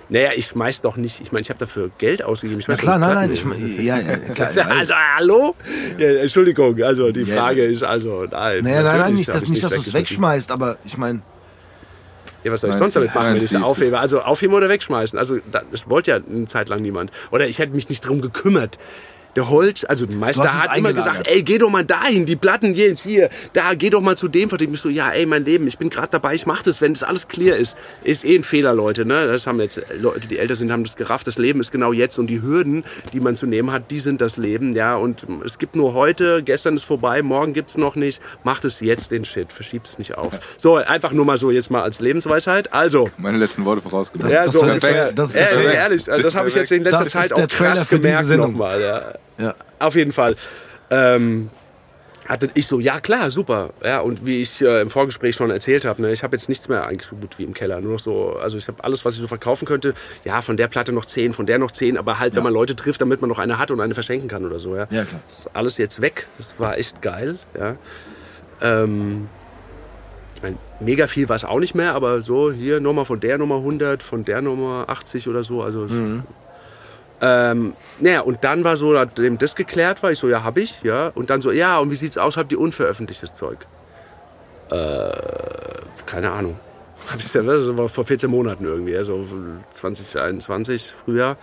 Naja, 0.08 0.32
ich 0.36 0.46
schmeiß 0.48 0.82
doch 0.82 0.98
nicht, 0.98 1.20
ich 1.20 1.32
meine, 1.32 1.42
ich 1.42 1.50
habe 1.50 1.58
dafür 1.60 1.90
Geld 1.98 2.24
ausgegeben. 2.24 2.60
Ich 2.60 2.68
Na 2.68 2.76
klar, 2.76 3.00
nein, 3.00 3.16
nein, 3.16 3.32
ich, 3.32 3.42
hin. 3.42 3.84
ja, 3.84 3.98
ja, 4.00 4.18
klar. 4.36 4.52
Ja, 4.52 4.66
Also, 4.68 4.94
hallo? 4.94 5.56
Ja, 5.98 6.08
Entschuldigung, 6.22 6.82
also 6.84 7.12
die 7.12 7.26
Frage 7.26 7.66
ist 7.66 7.82
also, 7.84 8.26
nein. 8.30 8.64
Naja, 8.64 8.84
nein, 8.84 8.98
nein, 9.00 9.14
nicht, 9.16 9.28
dass, 9.30 9.42
ich 9.44 9.50
nicht, 9.50 9.64
dass 9.64 9.72
du 9.74 9.80
es 9.82 9.94
wegschmeißt, 9.94 10.52
aber 10.52 10.78
ich 10.86 10.96
meine, 10.98 11.22
Ja, 12.44 12.52
was 12.52 12.62
soll 12.62 12.70
ich 12.70 12.76
sonst 12.76 12.96
damit 12.96 13.16
machen, 13.16 13.30
wenn 13.30 13.38
ich 13.38 13.46
Steve, 13.48 13.66
aufhebe? 13.66 13.98
Also 13.98 14.22
aufheben 14.22 14.54
oder 14.54 14.70
wegschmeißen. 14.70 15.18
Also 15.18 15.40
da- 15.52 15.64
das 15.72 15.90
wollte 15.90 16.12
ja 16.12 16.18
eine 16.18 16.46
Zeit 16.46 16.70
lang 16.70 16.82
niemand. 16.84 17.12
Oder 17.32 17.48
ich 17.48 17.58
hätte 17.58 17.74
mich 17.74 17.90
nicht 17.90 18.02
drum 18.08 18.22
gekümmert. 18.22 18.78
Der 19.36 19.50
Holz, 19.50 19.84
also 19.84 20.06
der 20.06 20.16
Meister 20.16 20.64
hat 20.64 20.78
immer 20.78 20.94
gesagt, 20.94 21.28
ey, 21.28 21.44
geh 21.44 21.58
doch 21.58 21.70
mal 21.70 21.84
dahin, 21.84 22.26
die 22.26 22.36
Platten 22.36 22.74
jetzt 22.74 23.04
hier, 23.04 23.30
da, 23.54 23.74
geh 23.74 23.90
doch 23.90 24.02
mal 24.02 24.16
zu 24.16 24.28
dem, 24.28 24.50
von 24.50 24.58
dem 24.58 24.74
ich 24.74 24.80
so, 24.82 24.90
ja, 24.90 25.12
ey, 25.12 25.26
mein 25.26 25.44
Leben, 25.44 25.68
ich 25.68 25.78
bin 25.78 25.90
gerade 25.90 26.08
dabei, 26.10 26.36
ich 26.36 26.46
mach 26.46 26.62
das, 26.62 26.82
wenn 26.82 26.94
das 26.94 27.04
alles 27.04 27.28
clear 27.28 27.58
ist. 27.58 27.76
Ist 28.04 28.24
eh 28.24 28.36
ein 28.36 28.44
Fehler, 28.44 28.74
Leute, 28.74 29.06
ne? 29.06 29.28
Das 29.28 29.46
haben 29.48 29.60
jetzt 29.60 29.82
Leute, 30.00 30.28
die 30.28 30.38
älter 30.38 30.56
sind, 30.56 30.72
haben 30.72 30.84
das 30.84 30.96
gerafft. 30.96 31.28
Das 31.28 31.38
Leben 31.38 31.60
ist 31.60 31.72
genau 31.72 31.92
jetzt 31.92 32.18
und 32.18 32.28
die 32.28 32.42
Hürden, 32.42 32.86
die 33.14 33.20
man 33.20 33.36
zu 33.36 33.46
nehmen 33.46 33.72
hat, 33.72 33.92
die 33.92 34.00
sind 34.00 34.22
das 34.22 34.38
Leben, 34.38 34.74
ja. 34.74 34.96
Und 34.96 35.26
es 35.46 35.58
gibt 35.58 35.76
nur 35.76 35.94
heute, 35.94 36.42
gestern 36.44 36.76
ist 36.76 36.86
vorbei, 36.86 37.22
morgen 37.22 37.54
gibt's 37.54 37.78
noch 37.78 37.96
nicht. 37.96 38.22
Macht 38.44 38.64
es 38.66 38.80
jetzt 38.80 39.12
den 39.12 39.26
Shit, 39.26 39.52
verschiebt 39.52 39.88
es 39.88 39.98
nicht 40.00 40.18
auf. 40.18 40.40
So, 40.58 40.76
einfach 40.76 41.12
nur 41.12 41.26
mal 41.26 41.38
so 41.38 41.52
jetzt 41.52 41.70
mal 41.72 41.82
als 41.82 42.00
Lebensweisheit. 42.00 42.72
Also, 42.72 43.10
Meine 43.18 43.38
letzten 43.38 43.66
Worte 43.66 43.82
vorausgebracht. 43.82 44.32
ja, 44.32 44.46
das 44.46 44.54
so 44.54 44.62
perfekt. 44.62 45.14
Das 45.16 45.30
ist 45.30 45.36
Trailer. 45.36 45.74
ehrlich, 45.74 46.10
also 46.12 46.24
das 46.24 46.36
habe 46.36 46.48
ich 46.48 46.56
jetzt 46.56 46.72
in 46.72 46.84
letzter 46.84 47.00
Das 47.00 47.10
Zeit 47.10 47.34
auch 47.34 47.48
krass 47.48 47.90
gemerkt 47.90 48.30
nochmal. 48.30 48.82
Ja. 48.82 49.14
Ja. 49.38 49.54
Auf 49.80 49.96
jeden 49.96 50.12
Fall. 50.12 50.36
Ähm, 50.90 51.50
hatte 52.28 52.50
ich 52.56 52.66
so, 52.66 52.80
ja 52.80 53.00
klar, 53.00 53.30
super. 53.30 53.70
Ja, 53.84 54.00
und 54.00 54.26
wie 54.26 54.42
ich 54.42 54.60
äh, 54.62 54.82
im 54.82 54.90
Vorgespräch 54.90 55.36
schon 55.36 55.52
erzählt 55.52 55.86
habe, 55.86 56.02
ne, 56.02 56.12
ich 56.12 56.24
habe 56.24 56.36
jetzt 56.36 56.50
nichts 56.50 56.68
mehr 56.68 56.84
eigentlich 56.88 57.06
so 57.08 57.16
gut 57.16 57.38
wie 57.38 57.44
im 57.44 57.54
Keller. 57.54 57.82
Nur 57.82 57.94
noch 57.94 58.00
so, 58.00 58.36
also 58.42 58.58
ich 58.58 58.68
habe 58.68 58.84
alles, 58.84 59.06
was 59.06 59.14
ich 59.14 59.22
so 59.22 59.28
verkaufen 59.28 59.68
könnte. 59.68 59.94
Ja, 60.24 60.42
von 60.42 60.58
der 60.58 60.68
Platte 60.68 60.92
noch 60.92 61.06
zehn, 61.06 61.34
von 61.34 61.46
der 61.46 61.60
noch 61.60 61.70
zehn, 61.70 61.98
aber 62.00 62.18
halt, 62.18 62.36
wenn 62.36 62.42
man 62.42 62.52
Leute 62.54 62.76
trifft, 62.76 63.00
damit 63.02 63.22
man 63.22 63.30
noch 63.30 63.38
eine 63.38 63.60
hat 63.60 63.70
und 63.70 63.80
eine 63.80 63.94
verschenken 63.94 64.28
kann 64.28 64.44
oder 64.44 64.60
so. 64.60 64.76
Ja, 64.76 64.88
Ja, 64.90 65.04
klar. 65.06 65.22
Das 65.30 65.40
ist 65.40 65.50
alles 65.56 65.78
jetzt 65.78 66.02
weg. 66.02 66.26
Das 66.40 66.60
war 66.60 66.78
echt 66.80 67.04
geil. 67.04 67.38
Ja. 67.60 67.76
Ähm, 68.62 69.30
ich 70.36 70.42
meine, 70.42 70.58
mega 70.80 71.06
viel 71.08 71.30
war 71.30 71.36
es 71.36 71.46
auch 71.46 71.60
nicht 71.60 71.76
mehr, 71.76 71.94
aber 71.94 72.22
so 72.24 72.52
hier 72.52 72.80
nochmal 72.80 73.06
von 73.06 73.20
der 73.20 73.38
Nummer 73.38 73.58
100, 73.58 74.02
von 74.02 74.24
der 74.24 74.42
Nummer 74.42 74.86
80 74.88 75.28
oder 75.28 75.44
so. 75.44 75.62
Also 75.62 75.86
es- 75.86 75.92
ähm, 77.28 77.74
naja, 78.00 78.22
und 78.22 78.44
dann 78.44 78.64
war 78.64 78.78
so, 78.78 78.94
nachdem 78.94 79.40
das 79.40 79.56
geklärt 79.56 80.04
war, 80.04 80.12
ich 80.12 80.20
so, 80.20 80.30
ja, 80.30 80.44
hab 80.44 80.58
ich, 80.58 80.84
ja. 80.84 81.08
Und 81.16 81.32
dann 81.32 81.42
so, 81.42 81.52
ja, 81.52 81.80
und 81.80 81.90
wie 81.90 81.96
sieht's 81.96 82.20
aus, 82.20 82.38
habt 82.38 82.52
ihr 82.52 82.60
unveröffentlichtes 82.60 83.36
Zeug? 83.36 83.66
Äh, 84.70 85.10
keine 86.06 86.32
Ahnung. 86.32 86.60
Hab 87.12 87.20
ich 87.20 87.32
das 87.32 87.46
war 87.78 87.90
vor 87.90 88.06
14 88.06 88.30
Monaten 88.30 88.66
irgendwie, 88.66 88.96
also 88.96 89.26
2021, 89.72 90.92
Frühjahr. 90.92 91.38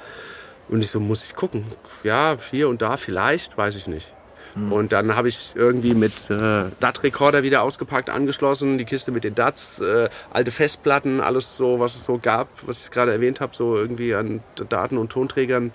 Und 0.69 0.85
ich 0.85 0.91
so, 0.91 1.01
muss 1.01 1.25
ich 1.25 1.35
gucken. 1.35 1.65
Ja, 2.05 2.37
hier 2.51 2.69
und 2.69 2.81
da 2.81 2.97
vielleicht, 2.97 3.59
weiß 3.59 3.75
ich 3.75 3.89
nicht. 3.89 4.13
Und 4.55 4.93
dann 4.93 5.17
habe 5.17 5.29
ich 5.29 5.53
irgendwie 5.55 5.95
mit 5.95 6.13
äh, 6.29 6.65
DAT-Rekorder 6.79 7.43
wieder 7.43 7.63
ausgepackt, 7.63 8.11
angeschlossen, 8.11 8.77
die 8.77 8.85
Kiste 8.85 9.11
mit 9.11 9.25
den 9.25 9.35
DATs, 9.35 9.81
äh, 9.81 10.11
alte 10.31 10.51
Festplatten, 10.51 11.21
alles 11.21 11.57
so, 11.57 11.81
was 11.81 11.95
es 11.95 12.05
so 12.05 12.19
gab, 12.19 12.49
was 12.67 12.85
ich 12.85 12.91
gerade 12.91 13.13
erwähnt 13.13 13.41
habe, 13.41 13.55
so 13.55 13.77
irgendwie 13.77 14.15
an 14.15 14.43
Daten 14.69 14.99
und 14.99 15.11
Tonträgern 15.11 15.73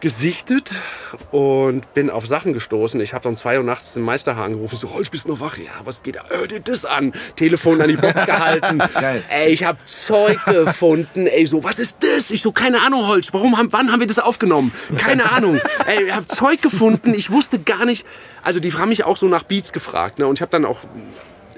gesichtet 0.00 0.70
und 1.30 1.92
bin 1.94 2.10
auf 2.10 2.26
Sachen 2.26 2.52
gestoßen. 2.52 3.00
Ich 3.00 3.14
habe 3.14 3.28
um 3.28 3.36
zwei 3.36 3.58
Uhr 3.58 3.64
nachts 3.64 3.94
den 3.94 4.02
Meisterhaar 4.02 4.44
angerufen. 4.44 4.76
So, 4.76 4.92
Holz, 4.92 5.10
bist 5.10 5.26
du 5.26 5.32
noch 5.32 5.40
wach? 5.40 5.58
Ja, 5.58 5.70
was 5.84 6.02
geht 6.02 6.16
da? 6.16 6.24
Hör 6.28 6.46
dir 6.46 6.60
das 6.60 6.84
an. 6.84 7.12
Telefon 7.36 7.80
an 7.80 7.88
die 7.88 7.96
Box 7.96 8.24
gehalten. 8.26 8.78
Geil. 8.78 9.22
Ey, 9.28 9.50
ich 9.52 9.64
habe 9.64 9.78
Zeug 9.84 10.38
gefunden. 10.46 11.26
Ey, 11.26 11.46
so, 11.46 11.62
was 11.62 11.78
ist 11.78 11.98
das? 12.00 12.30
Ich 12.30 12.42
so, 12.42 12.52
keine 12.52 12.80
Ahnung, 12.80 13.06
Holz. 13.06 13.32
Warum 13.32 13.56
haben, 13.58 13.72
wann 13.72 13.92
haben 13.92 14.00
wir 14.00 14.06
das 14.06 14.18
aufgenommen? 14.18 14.72
Keine 14.96 15.30
Ahnung. 15.30 15.60
Ey, 15.86 16.04
ich 16.04 16.14
habe 16.14 16.26
Zeug 16.26 16.62
gefunden. 16.62 17.14
Ich 17.14 17.30
wusste 17.30 17.58
gar 17.58 17.84
nicht. 17.84 18.06
Also 18.42 18.60
die 18.60 18.72
haben 18.72 18.88
mich 18.88 19.04
auch 19.04 19.16
so 19.16 19.28
nach 19.28 19.42
Beats 19.42 19.72
gefragt. 19.72 20.18
Ne? 20.18 20.26
Und 20.26 20.38
ich 20.38 20.42
habe 20.42 20.50
dann 20.50 20.64
auch 20.64 20.78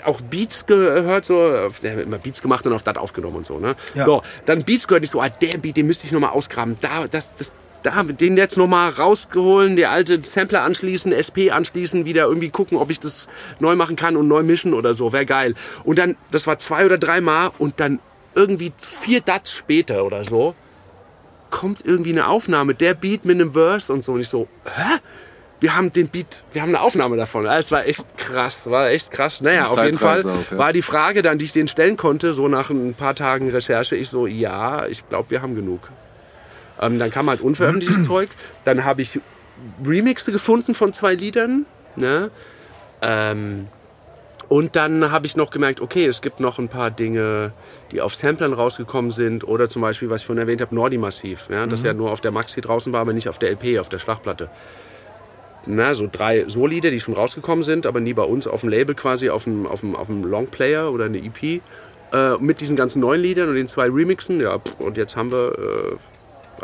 auch 0.04 0.20
Beats 0.20 0.66
gehört, 0.66 1.24
so, 1.24 1.70
der 1.82 1.92
hat 1.92 2.00
immer 2.00 2.18
Beats 2.18 2.42
gemacht 2.42 2.66
und 2.66 2.72
auf 2.72 2.82
das 2.82 2.96
aufgenommen 2.96 3.36
und 3.36 3.46
so, 3.46 3.60
ne? 3.60 3.76
Ja. 3.94 4.04
So, 4.04 4.22
dann 4.46 4.64
Beats 4.64 4.88
gehört, 4.88 5.04
ich 5.04 5.10
so, 5.10 5.20
ah, 5.20 5.28
der 5.28 5.58
Beat, 5.58 5.76
den 5.76 5.86
müsste 5.86 6.06
ich 6.06 6.12
nochmal 6.12 6.30
ausgraben. 6.30 6.76
Da, 6.80 7.06
das, 7.06 7.30
das, 7.36 7.52
da, 7.82 8.02
den 8.02 8.36
jetzt 8.36 8.56
nochmal 8.56 8.90
rausgeholen, 8.90 9.76
der 9.76 9.90
alte 9.90 10.22
Sampler 10.22 10.62
anschließen, 10.62 11.12
SP 11.12 11.50
anschließen, 11.50 12.04
wieder 12.04 12.24
irgendwie 12.24 12.50
gucken, 12.50 12.78
ob 12.78 12.90
ich 12.90 13.00
das 13.00 13.28
neu 13.60 13.76
machen 13.76 13.96
kann 13.96 14.16
und 14.16 14.28
neu 14.28 14.42
mischen 14.42 14.74
oder 14.74 14.94
so, 14.94 15.12
wäre 15.12 15.26
geil. 15.26 15.54
Und 15.84 15.98
dann, 15.98 16.16
das 16.30 16.46
war 16.46 16.58
zwei 16.58 16.86
oder 16.86 16.98
dreimal 16.98 17.50
und 17.58 17.80
dann 17.80 18.00
irgendwie 18.34 18.72
vier 18.78 19.20
Dats 19.20 19.52
später 19.52 20.04
oder 20.04 20.24
so, 20.24 20.54
kommt 21.50 21.84
irgendwie 21.84 22.12
eine 22.12 22.28
Aufnahme, 22.28 22.74
der 22.74 22.94
Beat 22.94 23.24
mit 23.24 23.40
einem 23.40 23.52
Verse 23.52 23.92
und 23.92 24.02
so. 24.02 24.12
Und 24.12 24.20
ich 24.20 24.28
so, 24.28 24.48
hä? 24.64 24.98
Wir 25.60 25.76
haben 25.76 25.92
den 25.92 26.08
Beat, 26.08 26.42
wir 26.52 26.60
haben 26.60 26.70
eine 26.70 26.80
Aufnahme 26.80 27.16
davon. 27.16 27.46
Es 27.46 27.70
war 27.70 27.86
echt 27.86 28.18
krass, 28.18 28.68
war 28.68 28.90
echt 28.90 29.12
krass. 29.12 29.40
Naja, 29.42 29.68
auf 29.68 29.84
jeden 29.84 29.96
Fall 29.96 30.22
auch, 30.22 30.50
ja. 30.50 30.58
war 30.58 30.72
die 30.72 30.82
Frage 30.82 31.22
dann, 31.22 31.38
die 31.38 31.44
ich 31.44 31.52
denen 31.52 31.68
stellen 31.68 31.96
konnte, 31.96 32.34
so 32.34 32.48
nach 32.48 32.70
ein 32.70 32.94
paar 32.94 33.14
Tagen 33.14 33.48
Recherche, 33.48 33.94
ich 33.94 34.08
so, 34.08 34.26
ja, 34.26 34.86
ich 34.88 35.08
glaube, 35.08 35.30
wir 35.30 35.40
haben 35.40 35.54
genug. 35.54 35.88
Ähm, 36.82 36.98
dann 36.98 37.10
kam 37.10 37.30
halt 37.30 37.40
unveröffentlichtes 37.40 38.04
Zeug. 38.06 38.28
Dann 38.64 38.84
habe 38.84 39.00
ich 39.00 39.18
Remixe 39.86 40.32
gefunden 40.32 40.74
von 40.74 40.92
zwei 40.92 41.14
Liedern. 41.14 41.64
Ne? 41.96 42.30
Ähm, 43.00 43.68
und 44.48 44.76
dann 44.76 45.10
habe 45.10 45.24
ich 45.24 45.36
noch 45.36 45.50
gemerkt, 45.50 45.80
okay, 45.80 46.04
es 46.04 46.20
gibt 46.20 46.40
noch 46.40 46.58
ein 46.58 46.68
paar 46.68 46.90
Dinge, 46.90 47.52
die 47.90 48.02
auf 48.02 48.14
Samplern 48.14 48.52
rausgekommen 48.52 49.10
sind. 49.10 49.44
Oder 49.44 49.68
zum 49.68 49.80
Beispiel, 49.80 50.10
was 50.10 50.20
ich 50.20 50.26
vorhin 50.26 50.42
erwähnt 50.42 50.60
habe, 50.60 50.74
Nordi 50.74 50.98
Massiv. 50.98 51.48
Ja? 51.48 51.66
Das 51.66 51.82
ja 51.82 51.94
nur 51.94 52.10
auf 52.10 52.20
der 52.20 52.32
Maxi 52.32 52.60
draußen 52.60 52.92
war, 52.92 53.00
aber 53.00 53.12
nicht 53.12 53.28
auf 53.28 53.38
der 53.38 53.50
LP, 53.52 53.78
auf 53.78 53.88
der 53.88 53.98
Schlagplatte. 53.98 54.50
Na, 55.64 55.94
so 55.94 56.08
drei 56.10 56.48
So-Lieder, 56.48 56.90
die 56.90 56.98
schon 56.98 57.14
rausgekommen 57.14 57.62
sind, 57.62 57.86
aber 57.86 58.00
nie 58.00 58.14
bei 58.14 58.24
uns 58.24 58.48
auf 58.48 58.60
dem 58.60 58.68
Label 58.68 58.96
quasi, 58.96 59.30
auf 59.30 59.44
dem, 59.44 59.66
auf 59.66 59.80
dem, 59.80 59.94
auf 59.94 60.08
dem 60.08 60.24
Longplayer 60.24 60.92
oder 60.92 61.04
eine 61.04 61.18
EP. 61.18 61.62
Äh, 62.12 62.36
mit 62.40 62.60
diesen 62.60 62.76
ganzen 62.76 63.00
neuen 63.00 63.22
Liedern 63.22 63.48
und 63.48 63.54
den 63.54 63.68
zwei 63.68 63.88
Remixen. 63.88 64.40
Ja, 64.40 64.58
pff, 64.58 64.80
und 64.80 64.96
jetzt 64.96 65.16
haben 65.16 65.30
wir 65.30 65.52
äh, 65.52 65.96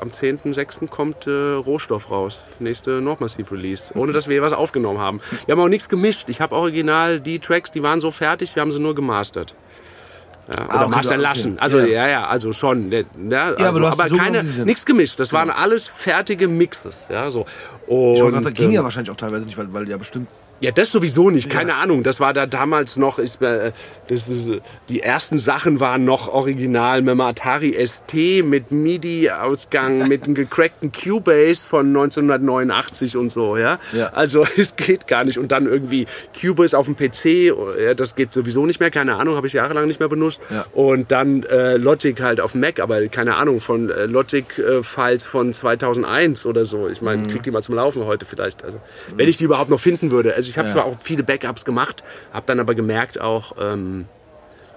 am 0.01 0.09
10.06. 0.11 0.87
kommt 0.89 1.27
äh, 1.27 1.31
Rohstoff 1.31 2.11
raus. 2.11 2.43
Nächste 2.59 3.01
Nordmassiv-Release. 3.01 3.93
Ohne 3.95 4.13
dass 4.13 4.29
wir 4.29 4.43
was 4.43 4.53
aufgenommen 4.53 4.99
haben. 4.99 5.21
Wir 5.47 5.53
haben 5.53 5.61
auch 5.61 5.69
nichts 5.69 5.89
gemischt. 5.89 6.29
Ich 6.29 6.41
habe 6.41 6.55
original 6.55 7.21
die 7.21 7.39
Tracks, 7.39 7.71
die 7.73 7.83
waren 7.83 8.01
so 8.01 8.11
fertig, 8.11 8.55
wir 8.57 8.61
haben 8.61 8.71
sie 8.71 8.81
nur 8.81 8.95
gemastert. 8.95 9.55
Ja, 10.49 10.65
oder 10.65 10.73
Ah, 10.73 10.81
okay, 10.87 10.91
mastern 10.91 11.21
okay. 11.21 11.29
lassen. 11.29 11.59
Also 11.59 11.79
Ja. 11.81 11.87
ja, 11.87 12.09
ja, 12.09 12.27
also 12.27 12.53
schon. 12.55 12.89
ne, 12.89 13.05
Ja, 13.29 13.41
also, 13.53 13.65
aber 13.65 13.81
du 13.81 13.87
hast 13.87 14.03
die 14.05 14.09
so 14.09 14.17
keine, 14.17 14.43
nichts 14.43 14.87
gemischt. 14.87 15.21
Das 15.21 15.33
waren 15.35 15.51
alles 15.51 15.89
fertige 15.89 16.49
Mixes. 16.49 17.07
Ja, 17.11 17.31
so. 17.31 17.45
Ich 17.87 17.91
wollte 17.93 18.25
Und, 18.25 18.31
gerade 18.33 18.45
sagen, 18.45 18.55
ging 18.55 18.67
ähm, 18.67 18.73
ja 18.73 18.83
wahrscheinlich 18.85 19.11
auch 19.11 19.17
teilweise 19.17 19.45
nicht, 19.45 19.59
weil, 19.59 19.73
weil 19.75 19.87
ja 19.89 19.97
bestimmt. 19.99 20.29
Ja, 20.61 20.71
das 20.73 20.91
sowieso 20.91 21.31
nicht, 21.31 21.51
keine 21.51 21.75
Ahnung. 21.77 22.03
Das 22.03 22.21
war 22.21 22.33
da 22.33 22.47
damals 22.47 22.97
noch, 22.97 23.19
ich, 23.19 23.41
äh, 23.41 23.73
das 24.09 24.29
ist, 24.29 24.47
äh, 24.49 24.61
die 24.89 25.01
ersten 25.03 25.39
Sachen 25.39 25.81
waren 25.81 26.05
noch 26.05 26.29
original 26.29 27.03
mit 27.03 27.13
dem 27.13 27.21
Atari 27.21 27.75
ST, 27.87 28.15
mit 28.45 28.71
MIDI-Ausgang, 28.73 30.09
mit 30.09 30.25
einem 30.25 30.35
gecrackten 30.35 30.93
Cubase 30.93 31.69
von 31.69 31.87
1989 31.89 33.17
und 33.17 33.31
so, 33.31 33.57
ja. 33.57 33.79
Ja. 33.93 34.09
Also 34.09 34.47
es 34.57 34.77
geht 34.77 35.07
gar 35.07 35.25
nicht. 35.25 35.39
Und 35.39 35.53
dann 35.53 35.67
irgendwie 35.67 36.07
Cubase 36.39 36.77
auf 36.77 36.87
dem 36.87 36.97
PC, 36.97 37.55
ja, 37.81 37.95
das 37.95 38.15
geht 38.15 38.33
sowieso 38.33 38.67
nicht 38.67 38.81
mehr, 38.81 38.91
keine 38.91 39.17
Ahnung, 39.17 39.37
habe 39.37 39.47
ich 39.47 39.53
jahrelang 39.53 39.87
nicht 39.87 40.01
mehr 40.01 40.09
benutzt. 40.09 40.41
Ja. 40.51 40.67
Und 40.73 41.13
dann 41.13 41.43
äh, 41.45 41.77
Logic 41.77 42.21
halt 42.21 42.41
auf 42.41 42.55
Mac, 42.55 42.81
aber 42.81 43.07
keine 43.09 43.37
Ahnung, 43.37 43.61
von 43.61 43.91
äh, 43.91 44.07
Logic-Files 44.07 45.25
von 45.25 45.53
2001 45.53 46.47
oder 46.47 46.67
so. 46.67 46.89
Ich 46.89 47.01
Mhm. 47.01 47.05
meine, 47.05 47.27
krieg 47.29 47.43
die 47.43 47.51
mal 47.51 47.63
zum 47.63 47.75
Laufen 47.75 48.05
heute 48.05 48.25
vielleicht. 48.27 48.65
Also, 48.65 48.81
wenn 49.15 49.29
ich 49.29 49.37
die 49.37 49.45
überhaupt 49.45 49.71
noch 49.71 49.81
finden 49.81 50.11
würde. 50.11 50.35
Also 50.35 50.48
ich 50.49 50.59
habe 50.59 50.69
Ja. 50.69 50.75
zwar 50.75 50.85
auch 50.87 50.97
viele 51.01 51.23
Backups 51.23 51.65
gemacht, 51.65 52.03
habe 52.33 52.47
dann 52.47 52.61
aber 52.61 52.75
gemerkt 52.75 53.21
auch, 53.21 53.53
ähm, 53.61 54.07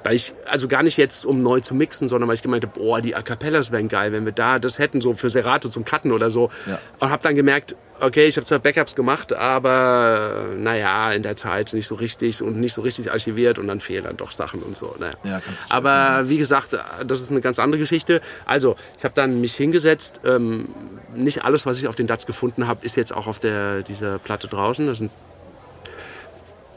weil 0.03 0.15
ich, 0.15 0.34
also 0.49 0.68
gar 0.68 0.81
nicht 0.81 0.98
jetzt, 0.98 1.26
um 1.27 1.43
neu 1.43 1.60
zu 1.60 1.76
mixen, 1.76 2.07
sondern 2.07 2.27
weil 2.27 2.34
ich 2.34 2.41
gemeint 2.41 2.65
habe, 2.65 2.80
boah, 2.80 3.02
die 3.02 3.15
A 3.15 3.22
Cappellas 3.22 3.72
wären 3.72 3.88
geil, 3.88 4.11
wenn 4.11 4.26
wir 4.26 4.31
da 4.31 4.57
das 4.57 4.80
hätten, 4.80 4.99
so 4.99 5.14
für 5.14 5.30
Serato 5.30 5.69
zum 5.69 5.85
Cutten 5.85 6.11
oder 6.11 6.31
so. 6.31 6.49
Ja. 6.65 6.80
Und 6.99 7.11
habe 7.11 7.22
dann 7.22 7.35
gemerkt, 7.35 7.76
okay, 7.99 8.26
ich 8.26 8.35
habe 8.35 8.45
zwar 8.48 8.57
Backups 8.57 8.95
gemacht, 8.95 9.31
aber 9.31 10.45
naja, 10.57 11.11
in 11.11 11.22
der 11.22 11.35
Zeit 11.35 11.72
nicht 11.73 11.88
so 11.88 11.93
richtig 11.93 12.41
und 12.41 12.60
nicht 12.60 12.73
so 12.73 12.81
richtig 12.81 13.11
archiviert 13.11 13.60
und 13.60 13.68
dann 13.68 13.80
fehlen 13.80 14.06
dann 14.06 14.18
doch 14.18 14.31
Sachen 14.31 14.64
und 14.64 14.76
so. 14.76 14.95
Naja. 14.99 15.14
Ja, 15.23 15.39
aber 15.69 16.27
wie 16.27 16.39
gesagt, 16.39 16.76
das 17.06 17.22
ist 17.22 17.30
eine 17.30 17.41
ganz 17.41 17.60
andere 17.60 17.77
Geschichte. 17.77 18.22
Also, 18.48 18.76
ich 18.98 19.03
habe 19.03 19.14
dann 19.14 19.39
mich 19.39 19.53
hingesetzt. 19.56 20.19
Ähm, 20.26 20.69
nicht 21.14 21.45
alles, 21.45 21.68
was 21.68 21.77
ich 21.77 21.88
auf 21.88 21.95
den 21.95 22.07
DATS 22.07 22.26
gefunden 22.26 22.68
habe, 22.68 22.84
ist 22.84 22.95
jetzt 22.98 23.14
auch 23.14 23.27
auf 23.27 23.38
der, 23.38 23.84
dieser 23.84 24.18
Platte 24.18 24.48
draußen. 24.48 24.88
Das 24.88 24.98
sind 24.98 25.11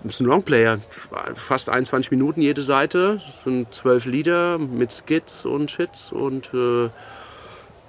ist 0.04 0.20
ein 0.20 0.26
Longplayer, 0.26 0.78
fast 1.34 1.68
21 1.68 2.10
Minuten 2.10 2.40
jede 2.40 2.62
Seite. 2.62 3.20
Das 3.24 3.44
sind 3.44 3.72
zwölf 3.72 4.04
Lieder 4.04 4.58
mit 4.58 4.92
Skits 4.92 5.44
und 5.44 5.70
Shits 5.70 6.12
und 6.12 6.50
äh, 6.52 6.90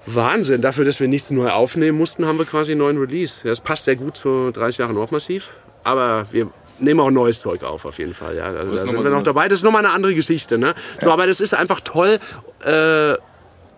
Wahnsinn. 0.06 0.62
Dafür, 0.62 0.86
dass 0.86 1.00
wir 1.00 1.08
nichts 1.08 1.32
neu 1.32 1.50
aufnehmen 1.50 1.98
mussten, 1.98 2.26
haben 2.26 2.38
wir 2.38 2.46
quasi 2.46 2.72
einen 2.72 2.80
neuen 2.80 2.98
Release. 2.98 3.42
Ja, 3.44 3.50
Das 3.50 3.62
passt 3.62 3.86
sehr 3.86 3.96
gut 3.96 4.18
zu 4.18 4.52
30 4.52 4.80
Jahre 4.80 4.94
Nordmassiv. 4.94 5.52
Aber 5.84 6.28
wir 6.32 6.50
nehmen 6.80 7.00
auch 7.00 7.12
neues 7.12 7.42
Zeug 7.42 7.64
auf, 7.64 7.86
auf 7.86 8.00
jeden 8.00 8.14
Fall. 8.14 8.36
Ja. 8.38 8.46
Also, 8.46 8.72
da 8.72 8.78
sind 8.78 8.94
wir 8.94 9.04
so 9.04 9.10
noch 9.10 9.24
dabei. 9.24 9.48
Das 9.48 9.60
ist 9.60 9.64
nochmal 9.64 9.86
eine 9.86 9.94
andere 9.94 10.14
Geschichte. 10.16 10.58
Ne? 10.58 10.76
So, 11.02 11.12
aber 11.12 11.28
das 11.28 11.42
ist 11.42 11.54
einfach 11.54 11.82
toll, 11.82 12.20
äh, 12.64 13.16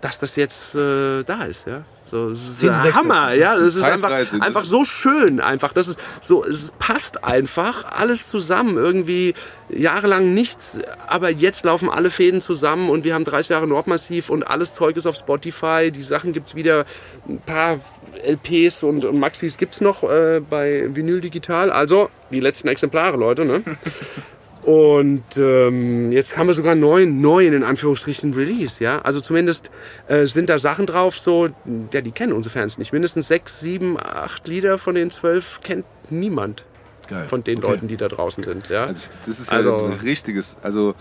dass 0.01 0.19
das 0.19 0.35
jetzt 0.35 0.75
äh, 0.75 1.23
da 1.23 1.45
ist. 1.45 1.67
Ja? 1.67 1.83
So, 2.09 2.29
das 2.29 2.39
ist 2.39 2.59
Zehnte, 2.59 2.73
der 2.73 2.83
sechste. 2.83 2.99
Hammer, 2.99 3.33
ja. 3.33 3.57
Das 3.57 3.75
ist 3.75 3.83
einfach, 3.83 4.11
einfach 4.39 4.65
so 4.65 4.85
schön, 4.85 5.39
einfach. 5.41 5.73
Das 5.73 5.87
ist 5.87 5.99
so, 6.21 6.43
es 6.43 6.73
passt 6.79 7.23
einfach 7.23 7.85
alles 7.85 8.27
zusammen. 8.27 8.77
Irgendwie 8.77 9.33
jahrelang 9.69 10.33
nichts, 10.33 10.79
aber 11.07 11.29
jetzt 11.29 11.65
laufen 11.65 11.89
alle 11.89 12.09
Fäden 12.09 12.39
zusammen 12.39 12.89
und 12.89 13.03
wir 13.03 13.13
haben 13.13 13.25
30 13.25 13.49
Jahre 13.49 13.67
Nordmassiv 13.67 14.29
und 14.29 14.43
alles 14.43 14.73
Zeug 14.73 14.95
ist 14.95 15.05
auf 15.05 15.15
Spotify. 15.15 15.91
Die 15.91 16.01
Sachen 16.01 16.31
gibt's 16.31 16.55
wieder, 16.55 16.85
ein 17.27 17.39
paar 17.39 17.79
LPs 18.23 18.83
und, 18.83 19.03
und 19.03 19.19
Maxis 19.19 19.57
gibt's 19.57 19.81
noch 19.81 20.03
äh, 20.03 20.39
bei 20.39 20.87
Vinyl 20.93 21.19
Digital. 21.19 21.71
Also 21.71 22.09
die 22.31 22.39
letzten 22.39 22.69
Exemplare, 22.69 23.17
Leute, 23.17 23.43
ne? 23.45 23.63
Und 24.67 25.23
ähm, 25.37 26.11
jetzt 26.11 26.37
haben 26.37 26.47
wir 26.47 26.53
sogar 26.53 26.73
einen 26.73 26.81
neuen, 26.81 27.21
neuen 27.21 27.53
in 27.53 27.63
Anführungsstrichen 27.63 28.33
Release, 28.33 28.83
ja. 28.83 28.99
Also 28.99 29.21
zumindest 29.21 29.71
äh, 30.09 30.25
sind 30.25 30.49
da 30.49 30.59
Sachen 30.59 30.85
drauf, 30.85 31.17
so, 31.17 31.47
ja, 31.93 32.01
die 32.01 32.11
kennen 32.11 32.33
unsere 32.33 32.51
Fans 32.51 32.77
nicht. 32.77 32.91
Mindestens 32.91 33.29
sechs, 33.29 33.61
sieben, 33.61 33.97
acht 33.97 34.45
Lieder 34.49 34.77
von 34.77 34.95
den 34.95 35.09
zwölf 35.09 35.61
kennt 35.63 35.85
niemand 36.09 36.65
Geil. 37.07 37.25
von 37.27 37.45
den 37.45 37.59
Okay. 37.59 37.67
Leuten, 37.67 37.87
die 37.87 37.95
da 37.95 38.09
draußen 38.09 38.43
sind, 38.43 38.67
ja. 38.67 38.87
Also 38.87 39.09
das 39.25 39.39
ist 39.39 39.53
Also- 39.53 39.69
ja 39.69 39.85
ein 39.85 39.99
richtiges, 40.01 40.57
also 40.61 40.95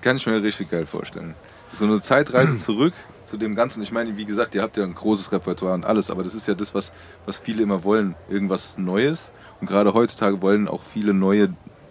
kann 0.00 0.16
ich 0.16 0.26
mir 0.26 0.42
richtig 0.42 0.68
geil 0.68 0.84
vorstellen. 0.84 1.36
So 1.70 1.84
eine 1.84 2.00
Zeitreise 2.00 2.56
zurück 2.56 2.94
zu 3.30 3.36
dem 3.36 3.54
Ganzen. 3.54 3.80
Ich 3.80 3.92
meine, 3.92 4.16
wie 4.16 4.24
gesagt, 4.24 4.56
ihr 4.56 4.62
habt 4.62 4.76
ja 4.76 4.82
ein 4.82 4.96
großes 4.96 5.30
Repertoire 5.30 5.74
und 5.74 5.86
alles, 5.86 6.10
aber 6.10 6.24
das 6.24 6.34
ist 6.34 6.48
ja 6.48 6.54
das, 6.54 6.74
was, 6.74 6.90
was 7.26 7.36
viele 7.36 7.62
immer 7.62 7.84
wollen. 7.84 8.16
Irgendwas 8.28 8.76
Neues. 8.76 9.32
Und 9.60 9.68
gerade 9.68 9.94
heutzutage 9.94 10.42
wollen 10.42 10.66
auch 10.66 10.82
viele 10.82 11.14
neue, 11.14 11.50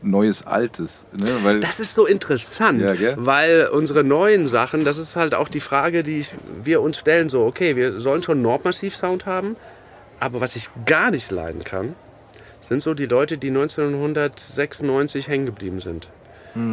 Neues 0.10 0.46
Altes. 0.46 1.06
Ne? 1.16 1.28
Weil, 1.44 1.60
Das 1.60 1.80
ist 1.80 1.94
so 1.94 2.06
interessant, 2.06 2.82
Ja, 2.82 2.94
weil 3.18 3.68
unsere 3.72 4.04
neuen 4.04 4.48
Sachen, 4.48 4.84
das 4.86 4.98
ist 4.98 5.16
halt 5.16 5.36
auch 5.36 5.50
die 5.50 5.60
Frage, 5.60 6.04
die 6.04 6.26
wir 6.64 6.82
uns 6.82 6.98
stellen, 6.98 7.30
so, 7.30 7.46
okay, 7.46 7.76
wir 7.76 8.00
sollen 8.00 8.24
schon 8.24 8.42
Nordmassiv-Sound 8.42 9.26
haben, 9.26 9.56
aber 10.20 10.42
was 10.42 10.56
ich 10.56 10.70
gar 10.86 11.12
nicht 11.12 11.30
leiden 11.32 11.64
kann, 11.64 11.96
sind 12.62 12.82
so 12.84 12.94
die 12.94 13.06
Leute, 13.06 13.38
die 13.38 13.50
1996 13.50 15.28
hängen 15.28 15.46
geblieben 15.46 15.80
sind. 15.80 16.10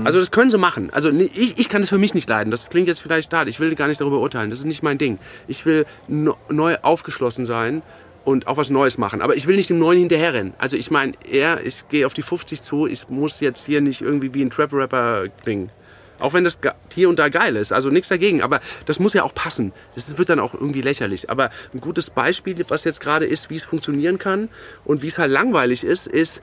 Also 0.05 0.19
das 0.19 0.31
können 0.31 0.51
sie 0.51 0.57
machen. 0.57 0.89
Also 0.93 1.11
ich, 1.11 1.59
ich 1.59 1.69
kann 1.69 1.83
das 1.83 1.91
für 1.91 1.99
mich 1.99 2.15
nicht 2.15 2.27
leiden. 2.27 2.51
Das 2.51 2.71
klingt 2.71 2.89
jetzt 2.89 3.03
vielleicht 3.03 3.31
da. 3.35 3.45
Ich 3.45 3.61
will 3.61 3.75
gar 3.75 3.87
nicht 3.87 4.01
darüber 4.01 4.19
urteilen. 4.21 4.49
Das 4.49 4.61
ist 4.61 4.65
nicht 4.65 4.83
mein 4.83 4.97
Ding. 4.97 5.19
Ich 5.47 5.67
will 5.67 5.85
no, 6.09 6.39
neu 6.49 6.77
aufgeschlossen 6.81 7.45
sein 7.45 7.83
und 8.25 8.47
auch 8.47 8.57
was 8.57 8.71
Neues 8.71 8.99
machen. 8.99 9.23
Aber 9.23 9.37
ich 9.37 9.47
will 9.47 9.57
nicht 9.57 9.71
dem 9.71 9.79
Neuen 9.79 9.99
hinterherrennen. 9.99 10.55
Also 10.59 10.77
ich 10.77 10.91
meine, 10.91 11.13
eher, 11.31 11.65
ich 11.65 11.89
gehe 11.89 12.07
auf 12.07 12.15
die 12.15 12.23
50 12.23 12.63
zu. 12.63 12.87
Ich 12.87 13.09
muss 13.09 13.41
jetzt 13.41 13.67
hier 13.67 13.81
nicht 13.81 14.01
irgendwie 14.01 14.35
wie 14.35 14.43
ein 14.43 14.51
Trap-Rapper 14.51 15.29
klingen. 15.43 15.71
Auch 16.19 16.33
wenn 16.33 16.45
das 16.45 16.59
hier 16.95 17.09
und 17.09 17.19
da 17.19 17.29
geil 17.29 17.57
ist. 17.57 17.73
Also 17.73 17.91
nichts 17.91 18.09
dagegen. 18.09 18.43
Aber 18.43 18.61
das 18.87 18.99
muss 18.99 19.13
ja 19.13 19.25
auch 19.25 19.35
passen. 19.35 19.73
Das 19.95 20.17
wird 20.17 20.29
dann 20.29 20.41
auch 20.41 20.55
irgendwie 20.55 20.81
lächerlich. 20.81 21.29
Aber 21.29 21.51
ein 21.73 21.81
gutes 21.81 22.11
Beispiel, 22.11 22.57
was 22.69 22.85
jetzt 22.85 23.01
gerade 23.01 23.27
ist, 23.27 23.51
wie 23.51 23.57
es 23.57 23.65
funktionieren 23.65 24.19
kann 24.19 24.49
und 24.85 25.03
wie 25.03 25.09
es 25.09 25.19
halt 25.19 25.31
langweilig 25.31 25.85
ist, 25.85 26.07
ist, 26.07 26.43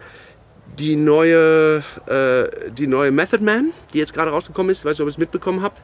die 0.80 0.96
neue, 0.96 1.84
äh, 2.06 2.72
die 2.72 2.88
neue 2.88 3.12
Method 3.12 3.44
Man, 3.44 3.72
die 3.94 3.98
jetzt 3.98 4.14
gerade 4.14 4.32
rausgekommen 4.32 4.70
ist, 4.70 4.80
ich 4.80 4.86
weiß 4.86 4.98
nicht, 4.98 5.02
ob 5.02 5.08
ihr 5.08 5.12
es 5.12 5.18
mitbekommen 5.18 5.62
habt. 5.62 5.82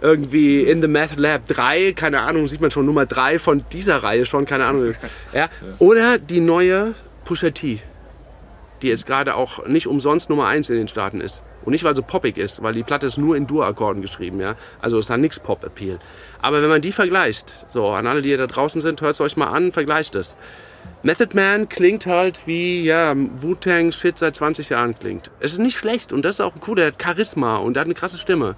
Irgendwie 0.00 0.62
in 0.62 0.82
the 0.82 0.88
Method 0.88 1.20
Lab 1.20 1.46
3, 1.48 1.92
keine 1.92 2.20
Ahnung, 2.20 2.48
sieht 2.48 2.60
man 2.60 2.70
schon 2.70 2.86
Nummer 2.86 3.06
3 3.06 3.38
von 3.38 3.64
dieser 3.72 4.02
Reihe 4.02 4.26
schon, 4.26 4.44
keine 4.44 4.66
Ahnung. 4.66 4.94
Ja. 5.32 5.48
Oder 5.78 6.18
die 6.18 6.40
neue 6.40 6.94
Pusha 7.24 7.50
T, 7.50 7.80
die 8.82 8.88
jetzt 8.88 9.06
gerade 9.06 9.34
auch 9.34 9.66
nicht 9.66 9.86
umsonst 9.86 10.30
Nummer 10.30 10.46
1 10.46 10.70
in 10.70 10.76
den 10.76 10.88
Staaten 10.88 11.20
ist. 11.20 11.42
Und 11.64 11.72
nicht, 11.72 11.84
weil 11.84 11.96
sie 11.96 12.02
poppig 12.02 12.36
ist, 12.36 12.62
weil 12.62 12.74
die 12.74 12.82
Platte 12.82 13.06
ist 13.06 13.16
nur 13.16 13.36
in 13.36 13.46
Dur-Akkorden 13.46 14.02
geschrieben, 14.02 14.40
ja. 14.40 14.54
Also 14.80 14.98
es 14.98 15.08
hat 15.08 15.18
nix 15.18 15.40
Pop-Appeal. 15.40 15.98
Aber 16.42 16.60
wenn 16.62 16.68
man 16.68 16.82
die 16.82 16.92
vergleicht, 16.92 17.64
so, 17.68 17.88
an 17.88 18.06
alle, 18.06 18.20
die 18.20 18.36
da 18.36 18.46
draußen 18.46 18.80
sind, 18.80 19.00
hört 19.00 19.14
es 19.14 19.20
euch 19.20 19.36
mal 19.36 19.48
an, 19.48 19.72
vergleicht 19.72 20.14
es. 20.14 20.36
Method 21.02 21.34
Man 21.34 21.68
klingt 21.68 22.06
halt 22.06 22.46
wie, 22.46 22.84
ja, 22.84 23.14
Wu-Tang 23.16 23.92
Shit 23.92 24.18
seit 24.18 24.36
20 24.36 24.68
Jahren 24.68 24.98
klingt. 24.98 25.30
Es 25.40 25.52
ist 25.52 25.58
nicht 25.58 25.76
schlecht 25.76 26.12
und 26.12 26.22
das 26.24 26.36
ist 26.36 26.40
auch 26.40 26.54
cool, 26.66 26.76
der 26.76 26.88
hat 26.88 27.02
Charisma 27.02 27.56
und 27.56 27.74
der 27.74 27.82
hat 27.82 27.86
eine 27.86 27.94
krasse 27.94 28.18
Stimme. 28.18 28.56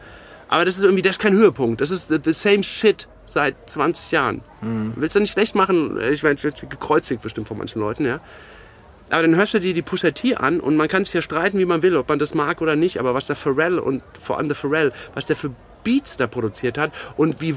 Aber 0.48 0.64
das 0.64 0.76
ist 0.76 0.84
irgendwie, 0.84 1.02
das 1.02 1.16
ist 1.16 1.22
kein 1.22 1.34
Höhepunkt. 1.34 1.80
Das 1.80 1.90
ist 1.90 2.08
the, 2.08 2.32
same 2.32 2.62
shit 2.62 3.08
seit 3.26 3.68
20 3.68 4.12
Jahren. 4.12 4.42
Willst 4.96 5.16
du 5.16 5.20
nicht 5.20 5.32
schlecht 5.32 5.54
machen? 5.54 5.98
Ich 6.12 6.22
werde 6.22 6.42
werd 6.42 6.70
gekreuzigt 6.70 7.22
bestimmt 7.22 7.48
von 7.48 7.58
manchen 7.58 7.80
Leuten, 7.80 8.04
ja. 8.04 8.20
Aber 9.10 9.22
dann 9.22 9.36
hörst 9.36 9.54
du 9.54 9.60
dir 9.60 9.74
die 9.74 9.82
Pusha 9.82 10.10
T 10.10 10.34
an 10.34 10.58
und 10.58 10.76
man 10.76 10.88
kann 10.88 11.04
sich 11.04 11.14
ja 11.14 11.20
streiten, 11.20 11.58
wie 11.58 11.64
man 11.64 11.82
will, 11.82 11.96
ob 11.96 12.08
man 12.08 12.18
das 12.18 12.34
mag 12.34 12.60
oder 12.60 12.74
nicht. 12.74 12.98
Aber 12.98 13.14
was 13.14 13.26
der 13.26 13.36
Pharrell 13.36 13.78
und 13.78 14.02
vor 14.20 14.38
allem 14.38 14.48
der 14.48 14.56
Pharrell, 14.56 14.92
was 15.14 15.26
der 15.26 15.36
für 15.36 15.50
Beats 15.84 16.16
da 16.16 16.26
produziert 16.26 16.78
hat 16.78 16.92
und 17.16 17.40
wie 17.40 17.54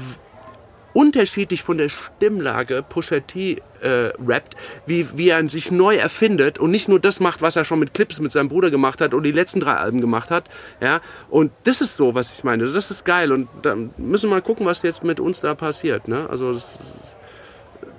unterschiedlich 0.92 1.62
von 1.62 1.78
der 1.78 1.88
Stimmlage 1.88 2.84
Pusha 2.88 3.20
T 3.20 3.62
äh, 3.80 4.12
rappt, 4.26 4.56
wie, 4.86 5.06
wie 5.16 5.28
er 5.28 5.48
sich 5.48 5.70
neu 5.70 5.96
erfindet 5.96 6.58
und 6.58 6.70
nicht 6.70 6.88
nur 6.88 7.00
das 7.00 7.20
macht, 7.20 7.42
was 7.42 7.56
er 7.56 7.64
schon 7.64 7.78
mit 7.78 7.94
Clips 7.94 8.20
mit 8.20 8.32
seinem 8.32 8.48
Bruder 8.48 8.70
gemacht 8.70 9.00
hat 9.00 9.14
und 9.14 9.22
die 9.22 9.32
letzten 9.32 9.60
drei 9.60 9.74
Alben 9.74 10.00
gemacht 10.00 10.30
hat. 10.30 10.44
Ja? 10.80 11.00
Und 11.28 11.52
das 11.64 11.80
ist 11.80 11.96
so, 11.96 12.14
was 12.14 12.32
ich 12.32 12.44
meine. 12.44 12.66
Das 12.66 12.90
ist 12.90 13.04
geil. 13.04 13.32
Und 13.32 13.48
dann 13.62 13.90
müssen 13.96 14.28
wir 14.28 14.36
mal 14.36 14.42
gucken, 14.42 14.66
was 14.66 14.82
jetzt 14.82 15.04
mit 15.04 15.20
uns 15.20 15.40
da 15.40 15.54
passiert. 15.54 16.08
Ne? 16.08 16.28
Also 16.28 16.60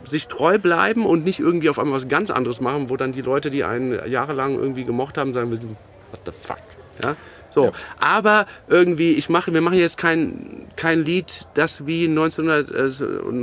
sich 0.04 0.28
treu 0.28 0.58
bleiben 0.58 1.06
und 1.06 1.24
nicht 1.24 1.40
irgendwie 1.40 1.70
auf 1.70 1.80
einmal 1.80 1.98
was 1.98 2.08
ganz 2.08 2.30
anderes 2.30 2.60
machen, 2.60 2.90
wo 2.90 2.98
dann 2.98 3.12
die 3.12 3.22
Leute, 3.22 3.50
die 3.50 3.64
einen 3.64 4.10
jahrelang 4.10 4.56
irgendwie 4.56 4.84
gemocht 4.84 5.18
haben, 5.18 5.34
sagen, 5.34 5.50
wir 5.52 5.58
sind, 5.58 5.78
what 6.12 6.22
the 6.26 6.32
fuck. 6.32 6.58
Ja? 7.04 7.16
So, 7.52 7.72
aber 8.00 8.46
irgendwie, 8.68 9.12
ich 9.14 9.30
mache, 9.30 9.54
wir 9.54 9.62
machen 9.62 9.78
jetzt 9.78 9.98
kein, 9.98 10.68
kein 10.76 11.06
Lied, 11.06 11.48
das 11.54 11.86
wie 11.86 12.06
1900, 12.08 12.70
äh, 12.72 12.90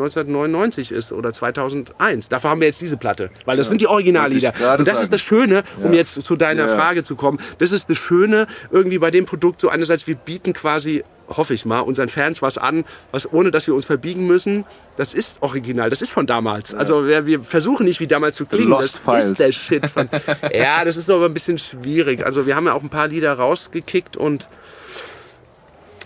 1999 0.09 0.93
ist 0.93 1.13
oder 1.13 1.33
2001. 1.33 2.29
Dafür 2.29 2.51
haben 2.51 2.61
wir 2.61 2.67
jetzt 2.69 2.81
diese 2.81 2.97
Platte, 2.97 3.31
weil 3.45 3.57
das 3.57 3.69
sind 3.69 3.81
die 3.81 3.87
Originallieder. 3.87 4.53
Und 4.79 4.87
das 4.89 4.95
ist 4.95 5.07
sagen. 5.07 5.11
das 5.13 5.21
Schöne, 5.21 5.63
um 5.83 5.93
Ja. 5.93 5.99
jetzt 5.99 6.15
zu 6.23 6.37
deiner 6.37 6.67
Ja. 6.67 6.75
Frage 6.75 7.03
zu 7.03 7.17
kommen. 7.17 7.39
Das 7.59 7.73
ist 7.73 7.89
das 7.91 7.99
Schöne 7.99 8.47
irgendwie 8.71 8.99
bei 8.99 9.11
dem 9.11 9.27
Produkt. 9.27 9.61
So 9.61 9.69
einerseits, 9.69 10.07
wir 10.07 10.17
bieten 10.17 10.53
quasi, 10.53 11.05
hoffe 11.29 11.55
ich 11.55 11.65
mal, 11.65 11.81
unseren 11.81 12.09
Fans 12.09 12.43
was 12.43 12.59
an, 12.59 12.85
was 13.13 13.31
ohne, 13.33 13.51
dass 13.51 13.67
wir 13.67 13.75
uns 13.75 13.85
verbiegen 13.85 14.27
müssen. 14.27 14.65
Das 14.97 15.15
ist 15.15 15.43
original. 15.43 15.91
Das 15.91 16.03
ist 16.03 16.11
von 16.11 16.27
damals. 16.27 16.75
Also 16.75 17.07
wir, 17.07 17.27
wir 17.27 17.41
versuchen 17.41 17.85
nicht 17.85 18.01
wie 18.01 18.07
damals 18.07 18.37
zu 18.37 18.47
klingen. 18.47 18.69
Lost 18.69 18.95
das 18.95 19.01
Files. 19.01 19.27
ist 19.27 19.39
der 19.39 19.53
Shit 19.53 19.87
von. 19.87 20.09
ja, 20.53 20.85
das 20.85 20.97
ist 20.97 21.11
aber 21.11 21.27
ein 21.27 21.35
bisschen 21.35 21.59
schwierig. 21.59 22.25
Also 22.25 22.47
wir 22.47 22.57
haben 22.57 22.67
ja 22.67 22.73
auch 22.73 22.83
ein 22.83 22.91
paar 22.91 23.09
Lieder 23.09 23.35
rausgekickt 23.35 24.17
und 24.17 24.49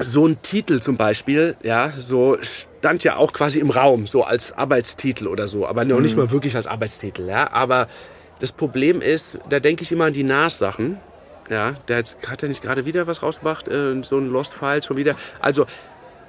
so 0.01 0.27
ein 0.27 0.41
Titel 0.43 0.81
zum 0.81 0.97
Beispiel, 0.97 1.57
ja, 1.63 1.93
so 1.99 2.39
stand 2.43 3.05
ja 3.05 3.17
auch 3.17 3.33
quasi 3.33 3.61
im 3.61 3.71
Raum, 3.71 4.07
so 4.07 4.25
als 4.25 4.53
Arbeitstitel 4.53 5.27
oder 5.27 5.47
so, 5.49 5.67
aber 5.67 5.85
noch 5.85 6.01
nicht 6.01 6.17
mal 6.17 6.31
wirklich 6.31 6.57
als 6.57 6.67
Arbeitstitel, 6.67 7.29
ja. 7.29 7.53
Aber 7.53 7.89
das 8.41 8.53
Problem 8.53 9.01
ist, 9.01 9.39
da 9.49 9.61
denke 9.61 9.83
ich 9.83 9.93
immer 9.93 10.07
an 10.07 10.13
die 10.13 10.25
Nas-Sachen, 10.25 10.99
ja. 11.53 11.73
Der 11.89 11.99
jetzt, 11.99 12.17
hat 12.29 12.43
er 12.43 12.49
nicht 12.49 12.63
gerade 12.63 12.85
wieder 12.87 13.07
was 13.07 13.23
rausgebracht, 13.23 13.69
äh, 13.69 14.03
so 14.03 14.19
ein 14.19 14.29
Lost 14.31 14.55
File 14.55 14.83
schon 14.83 14.97
wieder. 14.97 15.15
Also, 15.41 15.67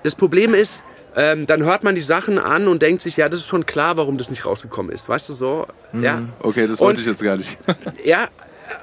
das 0.04 0.16
Problem 0.16 0.54
ist, 0.54 0.84
ähm, 1.16 1.46
dann 1.46 1.64
hört 1.64 1.84
man 1.84 1.96
die 1.96 2.02
Sachen 2.02 2.40
an 2.40 2.68
und 2.68 2.82
denkt 2.82 3.02
sich, 3.02 3.18
ja, 3.18 3.30
das 3.30 3.40
ist 3.40 3.46
schon 3.48 3.66
klar, 3.66 3.98
warum 3.98 4.18
das 4.18 4.30
nicht 4.30 4.46
rausgekommen 4.46 4.92
ist, 4.92 5.08
weißt 5.08 5.30
du 5.30 5.34
so, 5.34 5.68
ja. 5.94 6.24
Okay, 6.40 6.68
das 6.68 6.80
Und- 6.82 6.88
wollte 6.88 7.02
ich 7.02 7.08
jetzt 7.08 7.24
gar 7.24 7.38
nicht. 7.38 7.58
Ja, 8.04 8.28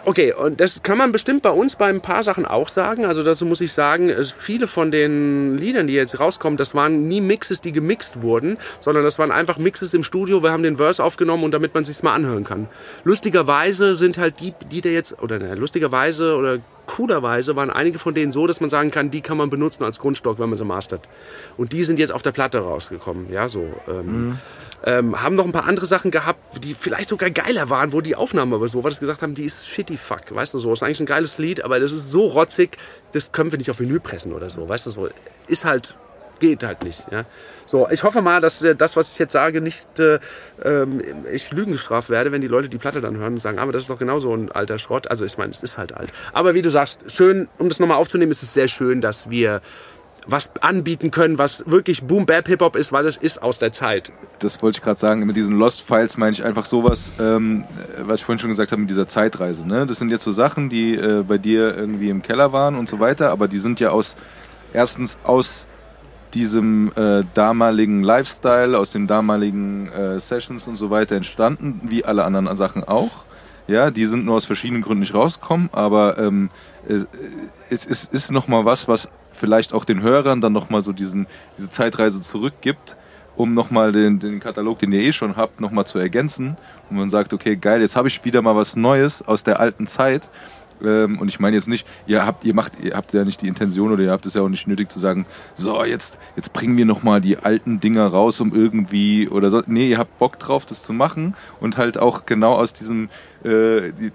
okay, 0.04 0.32
und 0.32 0.60
das 0.60 0.82
kann 0.82 0.98
man 0.98 1.12
bestimmt 1.12 1.42
bei 1.42 1.50
uns 1.50 1.76
bei 1.76 1.86
ein 1.86 2.00
paar 2.00 2.22
Sachen 2.22 2.46
auch 2.46 2.68
sagen. 2.68 3.04
Also 3.04 3.22
dazu 3.22 3.46
muss 3.46 3.60
ich 3.60 3.72
sagen, 3.72 4.12
viele 4.36 4.66
von 4.66 4.90
den 4.90 5.58
Liedern, 5.58 5.86
die 5.86 5.94
jetzt 5.94 6.18
rauskommen, 6.18 6.56
das 6.56 6.74
waren 6.74 7.08
nie 7.08 7.20
Mixes, 7.20 7.60
die 7.60 7.72
gemixt 7.72 8.22
wurden, 8.22 8.58
sondern 8.80 9.04
das 9.04 9.18
waren 9.18 9.30
einfach 9.30 9.58
Mixes 9.58 9.94
im 9.94 10.02
Studio. 10.02 10.42
Wir 10.42 10.52
haben 10.52 10.62
den 10.62 10.76
Verse 10.76 11.02
aufgenommen 11.02 11.44
und 11.44 11.52
damit 11.52 11.74
man 11.74 11.84
sich's 11.84 12.02
mal 12.02 12.14
anhören 12.14 12.44
kann. 12.44 12.68
Lustigerweise 13.04 13.96
sind 13.96 14.18
halt 14.18 14.40
die, 14.40 14.54
die 14.70 14.80
da 14.80 14.88
jetzt, 14.88 15.20
oder 15.22 15.38
ne, 15.38 15.54
lustigerweise 15.54 16.34
oder 16.36 16.58
coolerweise 16.86 17.54
waren 17.54 17.70
einige 17.70 18.00
von 18.00 18.14
denen 18.14 18.32
so, 18.32 18.46
dass 18.48 18.60
man 18.60 18.68
sagen 18.68 18.90
kann, 18.90 19.10
die 19.10 19.20
kann 19.20 19.36
man 19.36 19.48
benutzen 19.48 19.84
als 19.84 20.00
Grundstock, 20.00 20.40
wenn 20.40 20.48
man 20.48 20.58
sie 20.58 20.64
mastert. 20.64 21.08
Und 21.56 21.72
die 21.72 21.84
sind 21.84 21.98
jetzt 22.00 22.10
auf 22.10 22.22
der 22.22 22.32
Platte 22.32 22.58
rausgekommen, 22.58 23.32
ja, 23.32 23.48
so. 23.48 23.72
Ähm, 23.88 24.38
ähm, 24.84 25.20
haben 25.22 25.34
noch 25.34 25.44
ein 25.44 25.52
paar 25.52 25.66
andere 25.66 25.86
Sachen 25.86 26.10
gehabt, 26.10 26.64
die 26.64 26.74
vielleicht 26.74 27.08
sogar 27.08 27.30
geiler 27.30 27.70
waren, 27.70 27.92
wo 27.92 28.00
die 28.00 28.16
Aufnahmen 28.16 28.54
aber 28.54 28.68
so 28.68 28.80
dass 28.82 28.94
sie 28.94 29.00
gesagt 29.00 29.22
haben, 29.22 29.34
die 29.34 29.44
ist 29.44 29.68
shitty 29.68 29.96
fuck, 29.96 30.34
weißt 30.34 30.54
du 30.54 30.58
so, 30.58 30.72
ist 30.72 30.82
eigentlich 30.82 31.00
ein 31.00 31.06
geiles 31.06 31.38
Lied, 31.38 31.64
aber 31.64 31.80
das 31.80 31.92
ist 31.92 32.10
so 32.10 32.26
rotzig, 32.26 32.78
das 33.12 33.32
können 33.32 33.52
wir 33.52 33.58
nicht 33.58 33.70
auf 33.70 33.80
Vinyl 33.80 34.00
pressen 34.00 34.32
oder 34.32 34.50
so, 34.50 34.68
weißt 34.68 34.86
du 34.86 34.90
so, 34.90 35.08
ist 35.46 35.64
halt, 35.64 35.96
geht 36.40 36.62
halt 36.62 36.82
nicht, 36.82 37.06
ja. 37.10 37.24
So, 37.70 37.88
ich 37.88 38.02
hoffe 38.02 38.20
mal, 38.20 38.40
dass 38.40 38.62
äh, 38.62 38.74
das, 38.74 38.96
was 38.96 39.12
ich 39.12 39.18
jetzt 39.20 39.32
sage, 39.32 39.60
nicht 39.60 40.00
äh, 40.00 40.18
ähm, 40.64 41.00
ich 41.32 41.52
Lügen 41.52 41.70
gestraft 41.70 42.10
werde, 42.10 42.32
wenn 42.32 42.40
die 42.40 42.48
Leute 42.48 42.68
die 42.68 42.78
Platte 42.78 43.00
dann 43.00 43.16
hören 43.16 43.34
und 43.34 43.38
sagen, 43.38 43.60
aber 43.60 43.70
das 43.70 43.82
ist 43.82 43.90
doch 43.90 43.98
genauso 43.98 44.34
ein 44.34 44.50
alter 44.50 44.80
Schrott. 44.80 45.08
Also 45.08 45.24
ich 45.24 45.38
meine, 45.38 45.52
es 45.52 45.62
ist 45.62 45.78
halt 45.78 45.92
alt. 45.92 46.10
Aber 46.32 46.54
wie 46.54 46.62
du 46.62 46.70
sagst, 46.70 47.04
schön, 47.12 47.48
um 47.58 47.68
das 47.68 47.78
nochmal 47.78 47.98
aufzunehmen, 47.98 48.32
ist 48.32 48.42
es 48.42 48.54
sehr 48.54 48.66
schön, 48.66 49.00
dass 49.00 49.30
wir 49.30 49.60
was 50.30 50.52
anbieten 50.62 51.10
können, 51.10 51.38
was 51.38 51.64
wirklich 51.66 52.02
Boom 52.02 52.26
Bap 52.26 52.48
Hip 52.48 52.60
Hop 52.60 52.76
ist, 52.76 52.92
weil 52.92 53.06
es 53.06 53.16
ist 53.16 53.42
aus 53.42 53.58
der 53.58 53.72
Zeit. 53.72 54.12
Das 54.38 54.62
wollte 54.62 54.78
ich 54.78 54.82
gerade 54.82 54.98
sagen. 54.98 55.26
Mit 55.26 55.36
diesen 55.36 55.56
Lost 55.56 55.82
Files 55.82 56.16
meine 56.16 56.32
ich 56.32 56.44
einfach 56.44 56.64
sowas, 56.64 57.12
ähm, 57.18 57.64
was 58.02 58.20
ich 58.20 58.24
vorhin 58.24 58.38
schon 58.38 58.50
gesagt 58.50 58.72
habe 58.72 58.80
mit 58.80 58.90
dieser 58.90 59.08
Zeitreise. 59.08 59.66
Ne? 59.66 59.86
Das 59.86 59.98
sind 59.98 60.10
jetzt 60.10 60.24
so 60.24 60.30
Sachen, 60.30 60.68
die 60.68 60.94
äh, 60.94 61.24
bei 61.26 61.38
dir 61.38 61.76
irgendwie 61.76 62.10
im 62.10 62.22
Keller 62.22 62.52
waren 62.52 62.76
und 62.76 62.88
so 62.88 63.00
weiter, 63.00 63.30
aber 63.30 63.48
die 63.48 63.58
sind 63.58 63.80
ja 63.80 63.90
aus 63.90 64.16
erstens 64.72 65.18
aus 65.24 65.66
diesem 66.34 66.92
äh, 66.96 67.24
damaligen 67.34 68.02
Lifestyle, 68.02 68.78
aus 68.78 68.92
den 68.92 69.06
damaligen 69.06 69.88
äh, 69.88 70.20
Sessions 70.20 70.68
und 70.68 70.76
so 70.76 70.90
weiter 70.90 71.16
entstanden, 71.16 71.80
wie 71.84 72.04
alle 72.04 72.24
anderen 72.24 72.56
Sachen 72.56 72.84
auch. 72.84 73.24
Ja, 73.66 73.90
die 73.90 74.06
sind 74.06 74.24
nur 74.24 74.36
aus 74.36 74.44
verschiedenen 74.44 74.82
Gründen 74.82 75.00
nicht 75.00 75.14
rausgekommen, 75.14 75.70
aber 75.72 76.18
ähm, 76.18 76.50
es, 76.88 77.06
es, 77.68 77.86
es 77.86 78.04
ist 78.04 78.32
nochmal 78.32 78.64
was, 78.64 78.88
was 78.88 79.08
vielleicht 79.40 79.72
auch 79.72 79.84
den 79.84 80.02
Hörern 80.02 80.40
dann 80.40 80.52
nochmal 80.52 80.82
so 80.82 80.92
diesen, 80.92 81.26
diese 81.56 81.70
Zeitreise 81.70 82.20
zurückgibt, 82.20 82.96
um 83.36 83.54
nochmal 83.54 83.90
den, 83.92 84.20
den 84.20 84.38
Katalog, 84.38 84.78
den 84.78 84.92
ihr 84.92 85.00
eh 85.00 85.12
schon 85.12 85.36
habt, 85.36 85.60
nochmal 85.60 85.86
zu 85.86 85.98
ergänzen. 85.98 86.56
Und 86.90 86.96
man 86.98 87.10
sagt, 87.10 87.32
okay, 87.32 87.56
geil, 87.56 87.80
jetzt 87.80 87.96
habe 87.96 88.08
ich 88.08 88.24
wieder 88.24 88.42
mal 88.42 88.54
was 88.54 88.76
Neues 88.76 89.22
aus 89.26 89.42
der 89.42 89.58
alten 89.58 89.86
Zeit. 89.86 90.28
Ähm, 90.82 91.18
und 91.18 91.28
ich 91.28 91.40
meine 91.40 91.56
jetzt 91.56 91.68
nicht, 91.68 91.86
ihr 92.06 92.24
habt, 92.24 92.44
ihr 92.44 92.54
macht, 92.54 92.72
ihr 92.82 92.94
habt 92.96 93.12
ja 93.12 93.24
nicht 93.24 93.42
die 93.42 93.48
Intention 93.48 93.92
oder 93.92 94.02
ihr 94.02 94.10
habt 94.10 94.26
es 94.26 94.34
ja 94.34 94.42
auch 94.42 94.48
nicht 94.48 94.66
nötig 94.66 94.90
zu 94.90 94.98
sagen, 94.98 95.26
so 95.54 95.84
jetzt, 95.84 96.18
jetzt 96.36 96.52
bringen 96.52 96.76
wir 96.76 96.86
nochmal 96.86 97.20
die 97.20 97.38
alten 97.38 97.80
Dinger 97.80 98.06
raus, 98.06 98.40
um 98.40 98.54
irgendwie 98.54 99.28
oder 99.28 99.50
so. 99.50 99.62
Nee, 99.66 99.90
ihr 99.90 99.98
habt 99.98 100.18
Bock 100.18 100.38
drauf, 100.38 100.66
das 100.66 100.82
zu 100.82 100.92
machen 100.92 101.34
und 101.60 101.76
halt 101.76 101.98
auch 101.98 102.26
genau 102.26 102.54
aus 102.54 102.72
diesem, 102.72 103.08
äh, 103.44 103.92
die, 103.92 104.12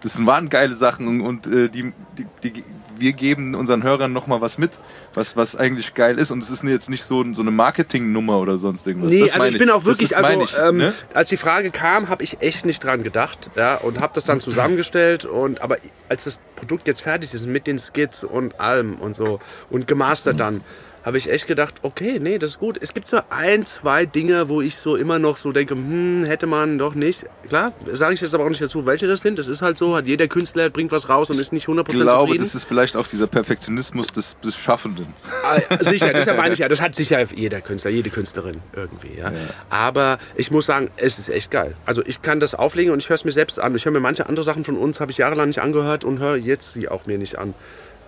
das 0.00 0.24
waren 0.24 0.48
geile 0.48 0.76
Sachen 0.76 1.08
und, 1.08 1.20
und 1.20 1.46
äh, 1.46 1.68
die, 1.68 1.92
die, 2.16 2.26
die, 2.42 2.64
wir 2.98 3.12
geben 3.12 3.54
unseren 3.54 3.82
Hörern 3.82 4.12
nochmal 4.12 4.40
was 4.40 4.58
mit, 4.58 4.70
was, 5.14 5.36
was 5.36 5.56
eigentlich 5.56 5.94
geil 5.94 6.18
ist 6.18 6.30
und 6.30 6.42
es 6.42 6.50
ist 6.50 6.62
jetzt 6.64 6.90
nicht 6.90 7.04
so, 7.04 7.24
so 7.32 7.42
eine 7.42 7.50
Marketingnummer 7.50 8.38
oder 8.38 8.58
sonst 8.58 8.86
irgendwas. 8.86 9.10
Nee, 9.10 9.20
Das 9.20 9.32
also 9.32 9.46
ich 9.46 9.58
bin 9.58 9.70
auch 9.70 9.78
Das 9.78 9.86
wirklich, 9.86 10.16
also 10.16 10.42
ich, 10.42 10.54
ähm, 10.58 10.76
ne? 10.78 10.94
als 11.12 11.28
die 11.28 11.36
Frage 11.36 11.70
kam, 11.70 12.08
habe 12.08 12.22
ich 12.22 12.40
echt 12.40 12.66
nicht 12.66 12.82
dran 12.82 13.02
gedacht, 13.02 13.50
ja, 13.56 13.76
und 13.76 14.00
habe 14.00 14.12
das 14.14 14.24
dann 14.24 14.40
zusammengestellt 14.40 15.24
und 15.24 15.60
aber 15.60 15.78
als 16.08 16.24
das 16.24 16.40
Produkt 16.56 16.88
jetzt 16.88 17.02
fertig 17.02 17.34
ist 17.34 17.46
mit 17.46 17.66
den 17.66 17.78
Skits 17.78 18.24
und 18.24 18.60
allem 18.60 18.96
und 18.96 19.14
so 19.14 19.40
und 19.70 19.86
gemastert 19.86 20.40
dann, 20.40 20.62
habe 21.04 21.18
ich 21.18 21.28
echt 21.30 21.46
gedacht, 21.46 21.74
okay, 21.82 22.18
nee, 22.18 22.38
das 22.38 22.52
ist 22.52 22.58
gut. 22.58 22.78
Es 22.80 22.94
gibt 22.94 23.08
so 23.08 23.20
ein, 23.28 23.66
zwei 23.66 24.06
Dinge, 24.06 24.48
wo 24.48 24.62
ich 24.62 24.76
so 24.76 24.96
immer 24.96 25.18
noch 25.18 25.36
so 25.36 25.52
denke, 25.52 25.74
hm, 25.74 26.24
hätte 26.24 26.46
man 26.46 26.78
doch 26.78 26.94
nicht. 26.94 27.26
Klar, 27.48 27.72
sage 27.92 28.14
ich 28.14 28.22
jetzt 28.22 28.34
aber 28.34 28.44
auch 28.44 28.48
nicht 28.48 28.62
dazu, 28.62 28.86
welche 28.86 29.06
das 29.06 29.20
sind. 29.20 29.38
Das 29.38 29.46
ist 29.46 29.60
halt 29.60 29.76
so, 29.76 29.94
hat 29.96 30.06
jeder 30.06 30.28
Künstler 30.28 30.70
bringt 30.70 30.92
was 30.92 31.10
raus 31.10 31.28
und 31.28 31.38
ist 31.38 31.52
nicht 31.52 31.66
100% 31.66 31.88
Ich 31.88 31.94
glaube, 32.00 32.10
zufrieden. 32.10 32.44
das 32.44 32.54
ist 32.54 32.64
vielleicht 32.64 32.96
auch 32.96 33.06
dieser 33.06 33.26
Perfektionismus 33.26 34.08
des, 34.08 34.38
des 34.40 34.56
Schaffenden. 34.56 35.08
Ah, 35.44 35.60
sicher, 35.80 36.12
deshalb 36.14 36.38
meine 36.38 36.54
ich 36.54 36.60
ja, 36.60 36.68
das 36.68 36.80
hat 36.80 36.94
sicher 36.94 37.22
jeder 37.34 37.60
Künstler, 37.60 37.90
jede 37.90 38.08
Künstlerin 38.08 38.62
irgendwie, 38.74 39.18
ja. 39.18 39.30
Aber 39.68 40.18
ich 40.36 40.50
muss 40.50 40.64
sagen, 40.66 40.90
es 40.96 41.18
ist 41.18 41.28
echt 41.28 41.50
geil. 41.50 41.76
Also 41.84 42.02
ich 42.06 42.22
kann 42.22 42.40
das 42.40 42.54
auflegen 42.54 42.92
und 42.92 43.00
ich 43.00 43.10
höre 43.10 43.16
es 43.16 43.24
mir 43.24 43.32
selbst 43.32 43.60
an. 43.60 43.74
Ich 43.74 43.84
höre 43.84 43.92
mir 43.92 44.00
manche 44.00 44.26
andere 44.26 44.44
Sachen 44.44 44.64
von 44.64 44.78
uns, 44.78 45.00
habe 45.00 45.12
ich 45.12 45.18
jahrelang 45.18 45.48
nicht 45.48 45.60
angehört 45.60 46.04
und 46.04 46.18
höre 46.18 46.36
jetzt 46.36 46.72
sie 46.72 46.88
auch 46.88 47.04
mir 47.04 47.18
nicht 47.18 47.36
an. 47.36 47.52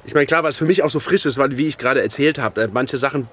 Ich 0.06 0.14
meine, 0.14 0.26
klar, 0.26 0.42
weil 0.42 0.50
es 0.50 0.56
für 0.56 0.64
mich 0.64 0.82
auch 0.82 0.90
so 0.90 1.00
frisch 1.00 1.26
ist, 1.26 1.36
weil, 1.36 1.56
wie 1.56 1.66
ich 1.66 1.78
gerade 1.78 2.00
erzählt 2.00 2.38
habe, 2.38 2.62
äh, 2.62 2.68
manche 2.72 2.96
Sachen 2.96 3.28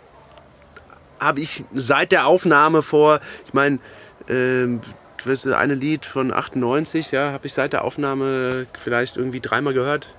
habe 1.19 1.39
ich 1.39 1.63
seit 1.73 2.11
der 2.11 2.25
Aufnahme 2.25 2.81
vor, 2.81 3.19
ich 3.45 3.53
meine, 3.53 3.79
ähm, 4.27 4.81
das 5.25 5.47
eine 5.47 5.75
Lied 5.75 6.05
von 6.05 6.33
98, 6.33 7.11
ja, 7.11 7.31
habe 7.31 7.47
ich 7.47 7.53
seit 7.53 7.73
der 7.73 7.83
Aufnahme 7.85 8.65
vielleicht 8.77 9.15
irgendwie 9.17 9.39
dreimal 9.39 9.73
gehört. 9.73 10.09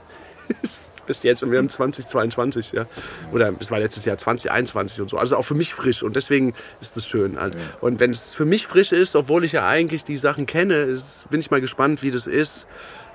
bis 1.07 1.23
jetzt 1.23 1.43
und 1.43 1.51
wir 1.51 1.59
haben 1.59 1.69
2022, 1.69 2.73
ja. 2.73 2.87
Oder 3.33 3.53
es 3.61 3.71
war 3.71 3.79
letztes 3.79 4.05
Jahr 4.05 4.19
2021 4.19 5.01
und 5.01 5.11
so. 5.11 5.19
Also 5.19 5.37
auch 5.37 5.43
für 5.43 5.55
mich 5.55 5.75
frisch 5.75 6.03
und 6.03 6.17
deswegen 6.17 6.55
ist 6.81 6.97
das 6.97 7.07
schön. 7.07 7.39
Halt. 7.39 7.57
Und 7.81 8.01
wenn 8.01 8.11
es 8.11 8.35
für 8.35 8.45
mich 8.45 8.67
frisch 8.67 8.93
ist, 8.93 9.17
obwohl 9.17 9.45
ich 9.45 9.53
ja 9.53 9.67
eigentlich 9.67 10.05
die 10.05 10.17
Sachen 10.17 10.47
kenne, 10.47 10.75
ist, 10.75 11.29
bin 11.31 11.41
ich 11.41 11.51
mal 11.51 11.61
gespannt, 11.61 12.03
wie 12.03 12.11
das 12.11 12.27
ist. 12.27 12.67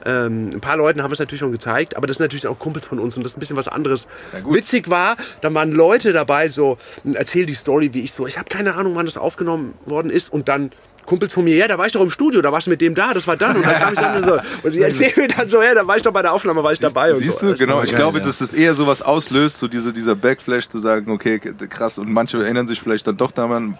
Ähm, 0.05 0.51
ein 0.53 0.61
paar 0.61 0.77
Leuten 0.77 1.03
haben 1.03 1.11
es 1.11 1.19
natürlich 1.19 1.39
schon 1.39 1.51
gezeigt, 1.51 1.95
aber 1.95 2.07
das 2.07 2.17
sind 2.17 2.25
natürlich 2.25 2.47
auch 2.47 2.59
Kumpels 2.59 2.85
von 2.85 2.99
uns 2.99 3.17
und 3.17 3.23
das 3.23 3.33
ist 3.33 3.37
ein 3.37 3.39
bisschen 3.39 3.57
was 3.57 3.67
anderes. 3.67 4.07
Witzig 4.47 4.89
war, 4.89 5.17
da 5.41 5.53
waren 5.53 5.71
Leute 5.71 6.13
dabei, 6.13 6.49
so, 6.49 6.77
erzähl 7.13 7.45
die 7.45 7.53
Story, 7.53 7.93
wie 7.93 8.01
ich 8.01 8.13
so, 8.13 8.27
ich 8.27 8.37
habe 8.37 8.49
keine 8.49 8.75
Ahnung, 8.75 8.95
wann 8.95 9.05
das 9.05 9.17
aufgenommen 9.17 9.73
worden 9.85 10.09
ist 10.09 10.31
und 10.31 10.49
dann 10.49 10.71
Kumpels 11.09 11.33
von 11.33 11.43
mir, 11.43 11.55
ja, 11.55 11.67
da 11.67 11.79
war 11.79 11.87
ich 11.87 11.93
doch 11.93 12.01
im 12.01 12.11
Studio, 12.11 12.39
da 12.41 12.51
warst 12.51 12.67
du 12.67 12.71
mit 12.71 12.81
dem 12.81 12.93
da, 12.93 13.15
das 13.15 13.25
war 13.25 13.35
dann 13.35 13.57
und 13.57 13.65
dann 13.65 13.75
kam 13.75 13.93
ich 13.93 13.99
dann 13.99 14.23
so 14.23 14.37
und 14.63 14.75
die 14.75 14.81
erzählen 14.81 15.13
mir 15.15 15.27
dann 15.27 15.49
so, 15.49 15.59
ja, 15.61 15.73
da 15.73 15.87
war 15.87 15.97
ich 15.97 16.03
doch 16.03 16.13
bei 16.13 16.21
der 16.21 16.33
Aufnahme, 16.33 16.63
war 16.63 16.71
ich 16.71 16.79
dabei 16.79 17.11
und 17.11 17.19
Siehst 17.19 17.39
so. 17.39 17.47
du, 17.47 17.57
genau. 17.57 17.81
Ich 17.81 17.89
geil, 17.89 17.97
glaube, 17.97 18.19
ja. 18.19 18.25
dass 18.25 18.37
das 18.37 18.53
eher 18.53 18.75
sowas 18.75 19.01
auslöst, 19.01 19.57
so 19.57 19.67
diese, 19.67 19.91
dieser 19.91 20.15
Backflash 20.15 20.69
zu 20.69 20.77
sagen, 20.77 21.11
okay, 21.11 21.39
krass. 21.39 21.97
Und 21.97 22.11
manche 22.11 22.37
erinnern 22.37 22.67
sich 22.67 22.79
vielleicht 22.79 23.07
dann 23.07 23.17
doch 23.17 23.31
daran. 23.31 23.77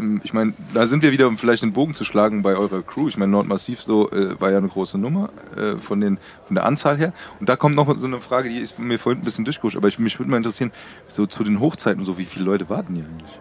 Äh, 0.00 0.20
Ich 0.24 0.32
meine, 0.32 0.52
da 0.74 0.86
sind 0.86 1.02
wir 1.02 1.12
wieder, 1.12 1.28
um 1.28 1.38
vielleicht 1.38 1.62
den 1.62 1.72
Bogen 1.72 1.94
zu 1.94 2.04
schlagen 2.04 2.42
bei 2.42 2.56
eurer 2.56 2.82
Crew. 2.82 3.08
Ich 3.08 3.16
meine, 3.16 3.30
Nordmassiv 3.32 3.80
so 3.82 4.10
äh, 4.10 4.40
war 4.40 4.50
ja 4.50 4.58
eine 4.58 4.68
große 4.68 4.98
Nummer 4.98 5.30
äh, 5.56 5.76
von, 5.76 6.00
den, 6.00 6.18
von 6.46 6.54
der 6.56 6.64
Anzahl 6.66 6.96
her. 6.98 7.12
Und 7.38 7.48
da 7.48 7.56
kommt 7.56 7.76
noch 7.76 7.94
so 7.98 8.06
eine 8.06 8.20
Frage, 8.20 8.48
die 8.48 8.58
ist 8.58 8.78
mir 8.78 8.98
vorhin 8.98 9.22
ein 9.22 9.24
bisschen 9.24 9.44
durchgerutscht, 9.44 9.76
aber 9.76 9.88
ich, 9.88 9.98
mich 9.98 10.18
würde 10.18 10.30
mal 10.30 10.36
interessieren, 10.38 10.72
so 11.08 11.26
zu 11.26 11.44
den 11.44 11.60
Hochzeiten 11.60 12.04
so, 12.04 12.18
wie 12.18 12.24
viele 12.24 12.44
Leute 12.44 12.68
warten 12.68 12.94
hier 12.94 13.04
eigentlich? 13.04 13.38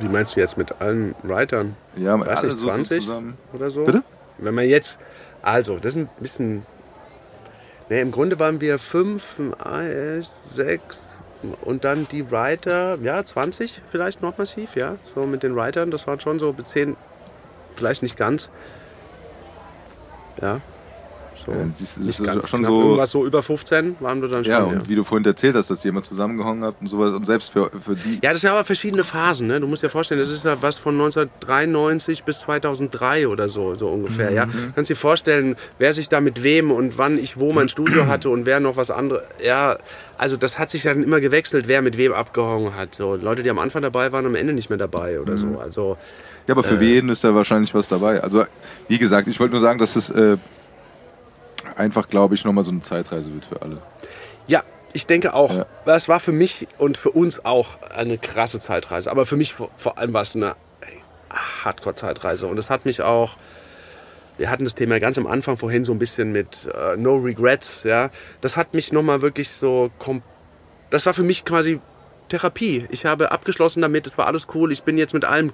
Wie 0.00 0.08
meinst 0.08 0.34
du 0.36 0.40
jetzt 0.40 0.58
mit 0.58 0.80
allen 0.80 1.14
Writern? 1.22 1.76
Ja, 1.96 2.18
Weiß 2.18 2.28
alle 2.38 2.48
nicht, 2.48 2.58
so- 2.58 2.66
so 2.66 2.72
20 2.72 3.00
zusammen. 3.04 3.34
oder 3.52 3.70
so? 3.70 3.84
Bitte? 3.84 4.02
Wenn 4.38 4.54
man 4.54 4.64
jetzt, 4.66 4.98
also, 5.42 5.76
das 5.78 5.94
ist 5.94 6.00
ein 6.02 6.08
bisschen, 6.18 6.66
ne, 7.88 8.00
im 8.00 8.10
Grunde 8.10 8.38
waren 8.40 8.60
wir 8.60 8.78
fünf, 8.80 9.36
sechs 10.54 11.20
und 11.62 11.84
dann 11.84 12.06
die 12.10 12.30
Writer, 12.30 12.98
ja, 13.02 13.24
20 13.24 13.80
vielleicht 13.90 14.22
noch 14.22 14.38
massiv, 14.38 14.76
ja, 14.76 14.96
so 15.14 15.26
mit 15.26 15.42
den 15.42 15.54
Writern, 15.56 15.90
das 15.90 16.06
waren 16.06 16.20
schon 16.20 16.38
so 16.38 16.52
bis 16.52 16.68
10, 16.68 16.96
vielleicht 17.76 18.02
nicht 18.02 18.16
ganz. 18.16 18.50
Ja, 20.40 20.60
so. 21.44 21.52
Ja, 21.52 21.58
du, 21.58 21.68
das 21.78 21.96
nicht 21.98 22.08
ist 22.20 22.24
ganz 22.24 22.48
schon 22.48 22.60
knapp. 22.60 22.72
so- 22.72 22.80
Irgendwas 22.82 23.10
so 23.10 23.24
über 23.26 23.42
15 23.42 23.96
waren 24.00 24.20
wir 24.22 24.28
dann 24.28 24.44
schon. 24.44 24.50
Ja, 24.52 24.58
Ja, 24.60 24.64
und 24.64 24.88
wie 24.88 24.94
du 24.94 25.04
vorhin 25.04 25.24
erzählt 25.26 25.54
hast, 25.56 25.70
dass 25.70 25.84
ihr 25.84 25.90
immer 25.90 26.02
zusammengehangen 26.02 26.64
habt 26.64 26.80
und 26.80 26.86
sowas. 26.88 27.12
Und 27.12 27.24
selbst 27.26 27.50
für, 27.50 27.70
für 27.80 27.94
die. 27.96 28.18
Ja, 28.22 28.32
das 28.32 28.40
sind 28.40 28.50
aber 28.50 28.64
verschiedene 28.64 29.04
Phasen. 29.04 29.46
Ne? 29.46 29.60
Du 29.60 29.66
musst 29.66 29.82
dir 29.82 29.88
vorstellen, 29.88 30.20
das 30.20 30.30
ist 30.30 30.44
ja 30.44 30.56
was 30.60 30.78
von 30.78 30.94
1993 30.94 32.24
bis 32.24 32.40
2003 32.40 33.28
oder 33.28 33.48
so, 33.48 33.74
so 33.74 33.88
ungefähr. 33.88 34.30
Ja? 34.32 34.46
Mhm. 34.46 34.72
Kannst 34.74 34.90
dir 34.90 34.96
vorstellen, 34.96 35.56
wer 35.78 35.92
sich 35.92 36.08
da 36.08 36.20
mit 36.20 36.42
wem 36.42 36.70
und 36.70 36.98
wann 36.98 37.18
ich 37.18 37.36
wo 37.38 37.52
mein 37.52 37.68
Studio 37.68 38.06
hatte 38.08 38.28
und 38.30 38.46
wer 38.46 38.60
noch 38.60 38.76
was 38.76 38.90
anderes. 38.90 39.22
Ja, 39.42 39.76
also 40.16 40.36
das 40.36 40.58
hat 40.58 40.70
sich 40.70 40.82
dann 40.82 41.02
immer 41.02 41.20
gewechselt, 41.20 41.68
wer 41.68 41.82
mit 41.82 41.96
wem 41.96 42.12
abgehangen 42.12 42.74
hat. 42.74 42.94
So 42.94 43.16
Leute, 43.16 43.42
die 43.42 43.50
am 43.50 43.58
Anfang 43.58 43.82
dabei 43.82 44.12
waren, 44.12 44.26
am 44.26 44.34
Ende 44.34 44.52
nicht 44.52 44.68
mehr 44.70 44.78
dabei 44.78 45.20
oder 45.20 45.34
Mhm. 45.34 45.38
so. 45.54 45.58
Also 45.60 45.96
Ja, 46.46 46.54
aber 46.54 46.62
für 46.62 46.80
jeden 46.82 47.08
ist 47.08 47.24
da 47.24 47.34
wahrscheinlich 47.34 47.74
was 47.74 47.88
dabei. 47.88 48.22
Also, 48.22 48.44
wie 48.88 48.98
gesagt, 48.98 49.28
ich 49.28 49.40
wollte 49.40 49.52
nur 49.52 49.60
sagen, 49.62 49.78
dass 49.78 49.96
es 49.96 50.10
äh, 50.10 50.36
einfach, 51.76 52.08
glaube 52.08 52.34
ich, 52.34 52.44
nochmal 52.44 52.64
so 52.64 52.70
eine 52.70 52.80
Zeitreise 52.80 53.32
wird 53.32 53.44
für 53.44 53.62
alle. 53.62 53.82
Ja, 54.46 54.62
ich 54.92 55.06
denke 55.06 55.34
auch. 55.34 55.54
Ja. 55.54 55.66
Das 55.84 56.08
war 56.08 56.20
für 56.20 56.32
mich 56.32 56.68
und 56.78 56.96
für 56.96 57.10
uns 57.10 57.44
auch 57.44 57.82
eine 57.82 58.18
krasse 58.18 58.60
Zeitreise. 58.60 59.10
Aber 59.10 59.26
für 59.26 59.36
mich 59.36 59.52
vor, 59.52 59.70
vor 59.76 59.98
allem 59.98 60.12
war 60.12 60.22
es 60.22 60.34
eine 60.34 60.56
Hardcore-Zeitreise. 61.30 62.46
Und 62.46 62.58
es 62.58 62.70
hat 62.70 62.84
mich 62.84 63.02
auch. 63.02 63.36
Wir 64.36 64.50
hatten 64.50 64.64
das 64.64 64.74
Thema 64.74 64.98
ganz 64.98 65.16
am 65.16 65.28
Anfang 65.28 65.56
vorhin 65.56 65.84
so 65.84 65.92
ein 65.92 65.98
bisschen 66.00 66.32
mit 66.32 66.68
äh, 66.74 66.96
No 66.96 67.16
Regrets. 67.16 67.84
Ja, 67.84 68.10
das 68.40 68.56
hat 68.56 68.74
mich 68.74 68.92
nochmal 68.92 69.22
wirklich 69.22 69.50
so. 69.50 69.90
Das 70.90 71.06
war 71.06 71.14
für 71.14 71.22
mich 71.22 71.44
quasi 71.44 71.80
Therapie. 72.28 72.86
Ich 72.90 73.06
habe 73.06 73.30
abgeschlossen 73.30 73.80
damit. 73.82 74.06
Es 74.06 74.18
war 74.18 74.26
alles 74.26 74.48
cool. 74.54 74.72
Ich 74.72 74.82
bin 74.82 74.98
jetzt 74.98 75.14
mit 75.14 75.24
allem 75.24 75.52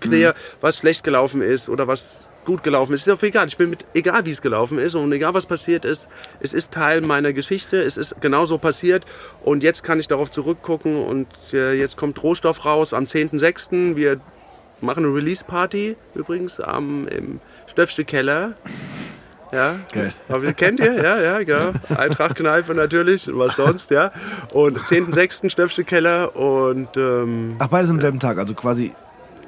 quer, 0.00 0.34
was 0.60 0.78
schlecht 0.78 1.04
gelaufen 1.04 1.42
ist 1.42 1.68
oder 1.68 1.86
was 1.86 2.26
gut 2.44 2.62
gelaufen 2.62 2.92
ist. 2.92 3.06
Ist 3.06 3.12
auch 3.12 3.22
egal. 3.22 3.46
Ich 3.46 3.56
bin 3.56 3.70
mit, 3.70 3.84
egal 3.94 4.26
wie 4.26 4.30
es 4.30 4.42
gelaufen 4.42 4.78
ist 4.78 4.94
und 4.94 5.12
egal 5.12 5.34
was 5.34 5.46
passiert 5.46 5.84
ist, 5.84 6.08
es 6.40 6.52
ist 6.52 6.72
Teil 6.72 7.00
meiner 7.00 7.32
Geschichte. 7.32 7.82
Es 7.82 7.96
ist 7.96 8.20
genauso 8.20 8.58
passiert 8.58 9.04
und 9.42 9.62
jetzt 9.62 9.82
kann 9.82 10.00
ich 10.00 10.08
darauf 10.08 10.30
zurückgucken 10.30 10.96
und 10.96 11.28
äh, 11.52 11.74
jetzt 11.74 11.96
kommt 11.96 12.22
Rohstoff 12.22 12.64
raus 12.64 12.92
am 12.92 13.04
10.06. 13.04 13.96
Wir 13.96 14.20
machen 14.80 15.04
eine 15.04 15.14
Release-Party 15.14 15.96
übrigens 16.14 16.60
am, 16.60 17.06
im 17.08 17.40
Stöffsche 17.66 18.04
Keller. 18.04 18.54
Ja, 19.52 19.80
Geil. 19.92 20.12
aber 20.28 20.52
kennt 20.52 20.78
ihr, 20.78 20.94
ja, 21.02 21.20
ja, 21.20 21.42
genau. 21.42 21.72
Eintracht 21.88 22.36
Kneipe 22.36 22.72
natürlich 22.74 23.28
und 23.28 23.38
was 23.38 23.56
sonst, 23.56 23.90
ja. 23.90 24.12
Und 24.52 24.78
10.06. 24.78 25.50
Stöffsche 25.50 25.82
Keller 25.82 26.36
und 26.36 26.96
ähm, 26.96 27.56
Ach, 27.58 27.66
beides 27.66 27.90
am 27.90 28.00
selben 28.00 28.20
Tag, 28.20 28.38
also 28.38 28.54
quasi. 28.54 28.92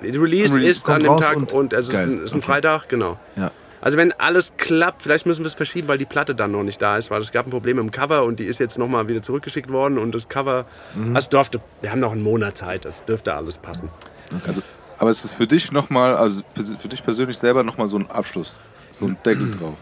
Die 0.03 0.17
Release, 0.19 0.55
Release 0.55 0.81
ist 0.81 0.89
an 0.89 1.03
dem 1.03 1.17
Tag 1.19 1.37
und- 1.37 1.53
und, 1.53 1.75
also 1.75 1.91
es 1.93 1.99
ist 1.99 2.07
Geil, 2.07 2.17
ein, 2.19 2.25
ist 2.25 2.33
ein 2.35 2.39
okay. 2.39 2.47
Freitag, 2.47 2.89
genau. 2.89 3.19
Ja. 3.37 3.51
Also 3.81 3.99
wenn 3.99 4.13
alles 4.13 4.53
klappt, 4.59 5.03
vielleicht 5.03 5.27
müssen 5.27 5.43
wir 5.43 5.49
es 5.49 5.55
verschieben, 5.55 5.89
weil 5.89 5.99
die 5.99 6.05
Platte 6.05 6.35
dann 6.37 6.53
noch 6.53 6.63
nicht 6.63 6.81
da 6.81 6.97
ist, 6.99 7.11
weil 7.11 7.21
es 7.21 7.33
gab 7.33 7.47
ein 7.47 7.51
Problem 7.51 7.79
im 7.81 7.91
Cover 7.91 8.23
und 8.25 8.39
die 8.39 8.45
ist 8.45 8.61
jetzt 8.61 8.79
nochmal 8.79 9.09
wieder 9.09 9.23
zurückgeschickt 9.23 9.71
worden 9.73 9.99
und 9.99 10.15
das 10.15 10.29
Cover, 10.29 10.67
Mhm. 10.95 11.15
das 11.15 11.29
durfte, 11.31 11.61
wir 11.81 11.91
haben 11.91 11.99
noch 11.99 12.13
einen 12.13 12.23
Monat 12.23 12.57
Zeit, 12.57 12.85
das 12.85 13.05
dürfte 13.05 13.35
alles 13.35 13.59
passen. 13.59 13.89
Also, 14.47 14.63
aber 14.99 15.11
es 15.11 15.25
ist 15.25 15.35
für 15.35 15.49
dich 15.49 15.73
nochmal, 15.73 16.15
also 16.17 16.43
für 16.79 16.89
dich 16.89 17.03
persönlich 17.05 17.39
selber 17.39 17.65
nochmal 17.65 17.89
so 17.89 17.99
ein 17.99 18.09
Abschluss. 18.09 18.57
So 18.93 19.07
ein 19.07 19.17
Deckel 19.25 19.51
drauf. 19.59 19.75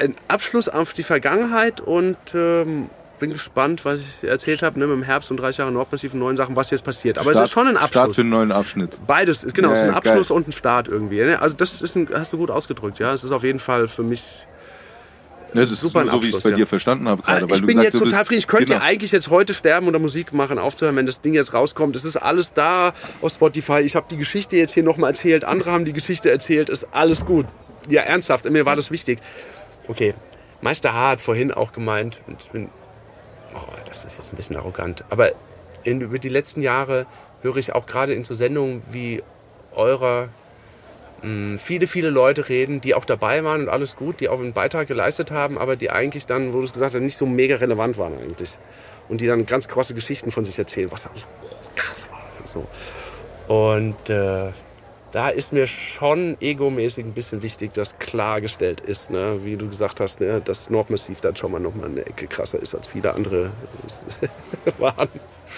Ein 0.00 0.14
Abschluss 0.28 0.68
auf 0.68 0.92
die 0.92 1.04
Vergangenheit 1.04 1.80
und 1.80 2.16
ähm, 2.34 2.90
bin 3.18 3.30
gespannt, 3.30 3.84
was 3.84 4.00
ich 4.00 4.28
erzählt 4.28 4.62
habe, 4.62 4.78
ne, 4.78 4.86
mit 4.86 4.96
dem 4.96 5.02
Herbst 5.02 5.30
und 5.30 5.38
30 5.38 5.58
Jahre 5.58 5.72
Nordpassiv 5.72 6.12
und 6.14 6.20
neuen 6.20 6.36
Sachen, 6.36 6.56
was 6.56 6.70
jetzt 6.70 6.84
passiert. 6.84 7.18
Aber 7.18 7.30
es 7.32 7.38
ist 7.40 7.50
schon 7.50 7.66
ein 7.66 7.76
Start 7.76 7.96
Abschluss. 7.96 8.16
für 8.16 8.20
einen 8.22 8.30
neuen 8.30 8.52
Abschnitt. 8.52 8.98
Beides, 9.06 9.46
genau, 9.54 9.70
es 9.72 9.78
ist 9.78 9.84
Ja, 9.84 9.88
ein 9.88 10.00
geil. 10.02 10.12
Abschluss 10.12 10.30
und 10.30 10.48
ein 10.48 10.52
Start 10.52 10.88
irgendwie. 10.88 11.20
ne? 11.22 11.40
Also 11.40 11.56
das 11.56 11.80
ist 11.82 11.96
ein, 11.96 12.08
hast 12.12 12.32
du 12.32 12.38
gut 12.38 12.50
ausgedrückt, 12.50 12.98
ja. 12.98 13.12
Es 13.12 13.24
ist 13.24 13.30
auf 13.32 13.44
jeden 13.44 13.58
Fall 13.58 13.88
für 13.88 14.02
mich 14.02 14.22
Ne, 15.54 15.62
das 15.62 15.70
ist 15.70 15.80
super 15.80 16.00
ein 16.00 16.08
so, 16.08 16.14
wie 16.14 16.16
ich 16.16 16.22
es 16.30 16.34
Abschluss, 16.34 16.42
bei 16.42 16.50
ja. 16.50 16.56
dir 16.56 16.66
verstanden 16.66 17.08
habe 17.08 17.22
gerade. 17.22 17.48
Weil 17.48 17.60
ich 17.60 17.66
bin 17.66 17.76
sagst, 17.76 17.94
jetzt 17.94 18.02
total 18.02 18.24
friedlich. 18.24 18.44
Ich 18.44 18.48
könnte 18.48 18.64
genau. 18.66 18.78
ja 18.80 18.84
eigentlich 18.84 19.12
jetzt 19.12 19.30
heute 19.30 19.54
sterben 19.54 19.86
oder 19.88 19.98
Musik 19.98 20.32
machen, 20.34 20.58
aufzuhören, 20.58 20.96
wenn 20.96 21.06
das 21.06 21.20
Ding 21.22 21.34
jetzt 21.34 21.54
rauskommt. 21.54 21.96
Es 21.96 22.04
ist 22.04 22.16
alles 22.16 22.52
da 22.52 22.92
auf 23.22 23.32
Spotify. 23.32 23.78
Ich 23.80 23.96
habe 23.96 24.06
die 24.10 24.16
Geschichte 24.18 24.56
jetzt 24.56 24.72
hier 24.74 24.82
nochmal 24.82 25.10
erzählt. 25.10 25.44
Andere 25.44 25.70
haben 25.72 25.84
die 25.84 25.92
Geschichte 25.94 26.30
erzählt. 26.30 26.68
Ist 26.68 26.88
alles 26.92 27.24
gut. 27.24 27.46
Ja, 27.88 28.02
ernsthaft. 28.02 28.50
Mir 28.50 28.66
war 28.66 28.76
das 28.76 28.90
wichtig. 28.90 29.20
Okay. 29.88 30.14
Meister 30.60 30.92
H. 30.92 31.10
hat 31.10 31.20
vorhin 31.20 31.52
auch 31.52 31.72
gemeint, 31.72 32.20
ich 32.38 32.50
bin, 32.50 32.68
oh, 33.56 33.72
das 33.88 34.04
ist 34.04 34.18
jetzt 34.18 34.32
ein 34.32 34.36
bisschen 34.36 34.56
arrogant, 34.56 35.04
aber 35.10 35.32
in, 35.84 36.00
über 36.00 36.18
die 36.18 36.28
letzten 36.28 36.62
Jahre 36.62 37.06
höre 37.42 37.56
ich 37.56 37.74
auch 37.74 37.86
gerade 37.86 38.12
in 38.12 38.24
so 38.24 38.34
Sendungen 38.34 38.82
wie 38.90 39.22
eurer 39.74 40.28
mh, 41.22 41.58
viele, 41.58 41.86
viele 41.86 42.10
Leute 42.10 42.48
reden, 42.48 42.80
die 42.80 42.94
auch 42.94 43.04
dabei 43.04 43.44
waren 43.44 43.62
und 43.62 43.68
alles 43.68 43.96
gut, 43.96 44.20
die 44.20 44.28
auch 44.28 44.38
einen 44.40 44.52
Beitrag 44.52 44.88
geleistet 44.88 45.30
haben, 45.30 45.58
aber 45.58 45.76
die 45.76 45.90
eigentlich 45.90 46.26
dann, 46.26 46.52
wo 46.52 46.58
du 46.58 46.64
es 46.64 46.72
gesagt 46.72 46.94
hast, 46.94 47.00
nicht 47.00 47.16
so 47.16 47.26
mega 47.26 47.56
relevant 47.56 47.98
waren 47.98 48.18
eigentlich. 48.18 48.50
Und 49.08 49.20
die 49.20 49.26
dann 49.26 49.46
ganz 49.46 49.68
krasse 49.68 49.94
Geschichten 49.94 50.30
von 50.32 50.44
sich 50.44 50.58
erzählen, 50.58 50.90
was 50.90 51.06
auch 51.06 51.16
so 51.16 51.26
krass 51.76 52.08
war. 52.10 52.22
So. 52.46 52.66
Und 53.52 54.10
äh, 54.10 54.50
da 55.16 55.30
ist 55.30 55.54
mir 55.54 55.66
schon 55.66 56.36
egomäßig 56.42 57.06
ein 57.06 57.14
bisschen 57.14 57.40
wichtig, 57.40 57.72
dass 57.72 57.98
klargestellt 57.98 58.82
ist, 58.82 59.10
ne? 59.10 59.40
wie 59.44 59.56
du 59.56 59.66
gesagt 59.66 59.98
hast, 59.98 60.20
ne? 60.20 60.42
dass 60.42 60.68
Nordmassiv 60.68 61.22
dann 61.22 61.34
schon 61.36 61.52
mal 61.52 61.58
noch 61.58 61.74
mal 61.74 61.86
eine 61.86 62.04
Ecke 62.04 62.26
krasser 62.26 62.60
ist, 62.60 62.74
als 62.74 62.86
viele 62.86 63.14
andere 63.14 63.50
waren. 64.78 65.08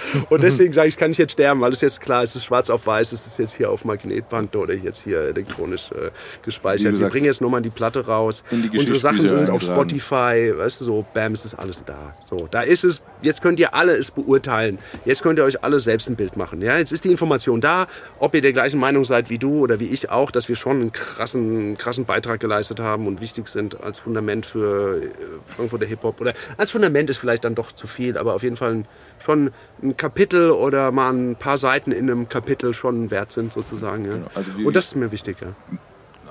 Und 0.28 0.42
deswegen 0.42 0.72
sage 0.72 0.88
ich, 0.88 0.96
kann 0.96 1.10
ich 1.10 1.18
jetzt 1.18 1.32
sterben, 1.32 1.60
weil 1.60 1.72
es 1.72 1.80
jetzt 1.80 2.00
klar 2.00 2.24
ist, 2.24 2.30
es 2.30 2.36
ist 2.36 2.44
schwarz 2.44 2.70
auf 2.70 2.86
weiß, 2.86 3.12
es 3.12 3.26
ist 3.26 3.38
jetzt 3.38 3.56
hier 3.56 3.70
auf 3.70 3.84
Magnetband 3.84 4.54
oder 4.56 4.74
jetzt 4.74 5.02
hier 5.04 5.20
elektronisch 5.20 5.90
äh, 5.92 6.10
gespeichert. 6.44 6.98
Wir 6.98 7.08
bringen 7.08 7.26
jetzt 7.26 7.40
nochmal 7.40 7.62
die 7.62 7.70
Platte 7.70 8.06
raus. 8.06 8.44
die 8.50 8.78
Unsere 8.78 8.98
Sachen 8.98 9.28
sind 9.28 9.50
auf. 9.50 9.62
Spotify, 9.62 10.52
weißt 10.56 10.80
du, 10.80 10.84
so, 10.84 11.06
bam, 11.14 11.32
es 11.32 11.44
ist 11.44 11.54
alles 11.54 11.84
da. 11.84 12.14
So, 12.24 12.48
da 12.50 12.62
ist 12.62 12.84
es, 12.84 13.02
jetzt 13.22 13.42
könnt 13.42 13.60
ihr 13.60 13.74
alle 13.74 13.92
es 13.92 14.10
beurteilen. 14.10 14.78
Jetzt 15.04 15.22
könnt 15.22 15.38
ihr 15.38 15.44
euch 15.44 15.62
alle 15.62 15.80
selbst 15.80 16.08
ein 16.08 16.16
Bild 16.16 16.36
machen. 16.36 16.62
Ja, 16.62 16.78
jetzt 16.78 16.92
ist 16.92 17.04
die 17.04 17.10
Information 17.10 17.60
da, 17.60 17.86
ob 18.18 18.34
ihr 18.34 18.42
der 18.42 18.52
gleichen 18.52 18.80
Meinung 18.80 19.04
seid 19.04 19.30
wie 19.30 19.38
du 19.38 19.60
oder 19.60 19.80
wie 19.80 19.86
ich 19.86 20.10
auch, 20.10 20.30
dass 20.30 20.48
wir 20.48 20.56
schon 20.56 20.80
einen 20.80 20.92
krassen, 20.92 21.76
krassen 21.76 22.04
Beitrag 22.04 22.40
geleistet 22.40 22.80
haben 22.80 23.06
und 23.06 23.20
wichtig 23.20 23.48
sind 23.48 23.80
als 23.80 23.98
Fundament 23.98 24.46
für 24.46 25.02
äh, 25.02 25.10
Frankfurter 25.46 25.86
Hip-Hop. 25.86 26.20
Oder 26.20 26.34
als 26.56 26.70
Fundament 26.70 27.10
ist 27.10 27.18
vielleicht 27.18 27.44
dann 27.44 27.54
doch 27.54 27.72
zu 27.72 27.86
viel, 27.86 28.16
aber 28.16 28.34
auf 28.34 28.42
jeden 28.42 28.56
Fall 28.56 28.72
ein, 28.72 28.86
schon 29.20 29.50
ein 29.82 29.96
Kapitel 29.96 30.50
oder 30.50 30.90
mal 30.92 31.12
ein 31.12 31.36
paar 31.36 31.58
Seiten 31.58 31.92
in 31.92 32.10
einem 32.10 32.28
Kapitel 32.28 32.72
schon 32.74 33.10
wert 33.10 33.32
sind, 33.32 33.52
sozusagen. 33.52 34.04
Ja. 34.06 34.14
also 34.34 34.56
wie- 34.56 34.64
und 34.64 34.74
das 34.76 34.86
ist 34.86 34.96
mir 34.96 35.12
wichtig, 35.12 35.36
ja. 35.40 35.48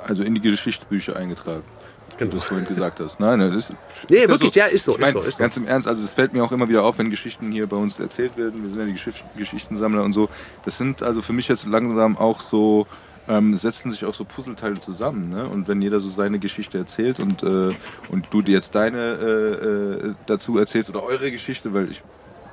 Also 0.04 0.24
in 0.24 0.36
die 0.36 0.42
Geschichtsbücher 0.42 1.16
eingetragen. 1.16 1.64
Wie 2.12 2.18
Genau. 2.20 2.32
du 2.32 2.38
es 2.38 2.44
vorhin 2.46 2.68
gesagt 2.68 3.00
hast. 3.00 3.20
Nein, 3.20 3.38
nein, 3.40 3.54
das 3.54 3.70
Nee, 4.10 4.16
ist 4.18 4.24
ja 4.24 4.30
wirklich, 4.30 4.54
so. 4.54 4.60
ja, 4.60 4.66
ist 4.66 4.86
so, 4.86 4.94
Ich 4.94 5.00
mein, 5.00 5.10
ist 5.10 5.14
so, 5.14 5.22
ist 5.22 5.36
so. 5.38 5.44
Ganz 5.44 5.58
im 5.58 5.68
Ernst, 5.68 5.88
also 5.88 6.04
es 6.04 6.12
fällt 6.12 6.34
mir 6.34 6.44
auch 6.44 6.52
immer 6.52 6.68
wieder 6.68 6.84
auf, 6.84 6.98
wenn 6.98 7.10
Geschichten 7.12 7.52
hier 7.52 7.68
bei 7.68 7.78
uns 7.78 8.00
erzählt 8.00 8.36
werden. 8.38 8.64
Wir 8.64 8.70
sind 8.72 8.80
ja 8.80 8.86
die 8.86 8.94
Geschicht 8.94 9.24
Geschichtensammler 9.38 10.04
und 10.04 10.14
so. 10.14 10.28
Das 10.66 10.78
sind 10.78 11.04
also 11.04 11.22
für 11.22 11.34
mich 11.34 11.48
jetzt 11.48 11.66
langsam 11.68 12.18
auch 12.18 12.40
so 12.40 12.88
ähm, 13.30 13.56
setzen 13.58 13.92
sich 13.92 14.06
auch 14.06 14.14
so 14.14 14.24
Puzzleteile 14.24 14.80
zusammen. 14.80 15.30
Ne? 15.30 15.46
Und 15.48 15.68
wenn 15.68 15.82
jeder 15.82 16.00
so 16.00 16.08
seine 16.08 16.40
Geschichte 16.40 16.78
erzählt 16.78 17.20
und, 17.20 17.44
äh, 17.44 17.72
und 18.10 18.28
du 18.32 18.42
dir 18.42 18.54
jetzt 18.54 18.74
deine 18.74 18.98
äh, 18.98 20.08
äh, 20.08 20.14
dazu 20.28 20.58
erzählst 20.58 20.90
oder 20.90 21.04
eure 21.04 21.30
Geschichte, 21.30 21.74
weil 21.74 21.92
ich 21.92 22.02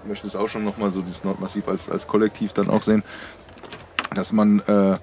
möchte 0.07 0.27
es 0.27 0.37
auch 0.37 0.49
schon 0.49 0.65
nochmal 0.65 0.93
so 0.93 1.01
dieses 1.03 1.25
Nordmassiv 1.25 1.69
als, 1.69 1.89
als 1.89 2.07
Kollektiv 2.07 2.53
dann 2.53 2.69
auch 2.71 2.83
sehen, 2.83 3.03
dass 4.15 4.33
man, 4.33 4.61
äh, 4.61 4.97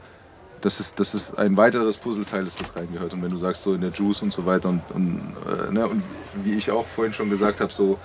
dass, 0.61 0.79
es, 0.79 0.95
dass 0.95 1.13
es 1.13 1.33
ein 1.35 1.57
weiteres 1.57 1.97
Puzzleteil 1.97 2.45
ist, 2.47 2.59
das 2.59 2.75
reingehört. 2.75 3.13
Und 3.13 3.23
wenn 3.23 3.31
du 3.31 3.37
sagst, 3.37 3.63
so 3.63 3.73
in 3.73 3.81
der 3.81 3.91
Juice 3.91 4.21
und 4.21 4.33
so 4.33 4.45
weiter 4.45 4.69
und, 4.69 4.81
und, 4.91 5.35
äh, 5.47 5.71
ne? 5.71 5.87
und 5.87 6.03
wie 6.43 6.53
ich 6.53 6.71
auch 6.71 6.85
vorhin 6.85 7.13
schon 7.13 7.29
gesagt 7.29 7.61
habe, 7.61 7.71
so 7.71 7.97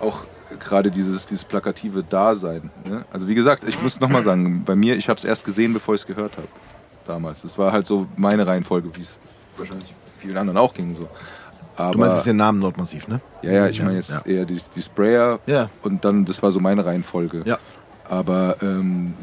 auch 0.00 0.24
gerade 0.58 0.90
dieses, 0.90 1.26
dieses 1.26 1.44
plakative 1.44 2.02
Dasein. 2.02 2.70
Ne? 2.84 3.04
Also 3.10 3.28
wie 3.28 3.34
gesagt, 3.34 3.64
ich 3.64 3.80
muss 3.82 4.00
nochmal 4.00 4.22
sagen, 4.22 4.64
bei 4.64 4.74
mir, 4.74 4.96
ich 4.96 5.08
habe 5.08 5.18
es 5.18 5.24
erst 5.24 5.44
gesehen, 5.44 5.72
bevor 5.72 5.94
ich 5.94 6.02
es 6.02 6.06
gehört 6.06 6.36
habe. 6.36 6.48
Damals. 7.06 7.42
Das 7.42 7.58
war 7.58 7.72
halt 7.72 7.86
so 7.86 8.06
meine 8.16 8.46
Reihenfolge, 8.46 8.94
wie 8.94 9.00
es 9.00 9.16
wahrscheinlich 9.56 9.92
vielen 10.18 10.36
anderen 10.36 10.58
auch 10.58 10.72
ging. 10.72 10.94
So. 10.94 11.08
Aber, 11.84 11.92
Du 11.92 11.98
meinst 11.98 12.16
jetzt 12.16 12.26
den 12.26 12.36
Namen 12.36 12.58
Nordmassiv, 12.58 13.08
ne? 13.08 13.20
ja, 13.42 13.52
ja, 13.52 13.66
ich 13.68 13.82
meine 13.82 13.96
jetzt 13.96 14.10
Ja. 14.10 14.22
eher 14.24 14.44
die, 14.44 14.60
die 14.74 14.82
Sprayer 14.82 15.38
Ja. 15.46 15.68
und 15.82 16.04
dann, 16.04 16.24
das 16.24 16.42
war 16.42 16.50
so 16.52 16.60
meine 16.60 16.84
Reihenfolge. 16.84 17.42
Ja. 17.44 17.58
Aber 18.08 18.56
ähm, 18.62 19.14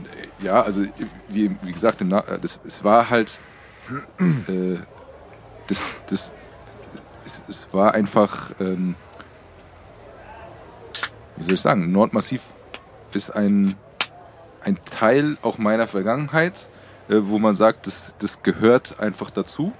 ja, 0.41 0.61
also 0.61 0.83
wie, 1.27 1.55
wie 1.61 1.71
gesagt, 1.71 2.03
das, 2.41 2.59
es 2.65 2.83
war 2.83 3.09
halt, 3.09 3.31
äh, 4.19 4.77
das, 5.67 5.79
das, 6.09 6.31
es, 7.25 7.41
es 7.47 7.67
war 7.73 7.93
einfach, 7.93 8.51
ähm, 8.59 8.95
wie 11.35 11.43
soll 11.43 11.53
ich 11.53 11.61
sagen, 11.61 11.91
Nordmassiv 11.91 12.41
ist 13.13 13.35
ein, 13.35 13.75
ein 14.63 14.77
Teil 14.89 15.37
auch 15.41 15.57
meiner 15.57 15.87
Vergangenheit, 15.87 16.67
äh, 17.09 17.15
wo 17.21 17.39
man 17.39 17.55
sagt, 17.55 17.87
das, 17.87 18.13
das 18.19 18.41
gehört 18.43 18.99
einfach 18.99 19.29
dazu. 19.31 19.71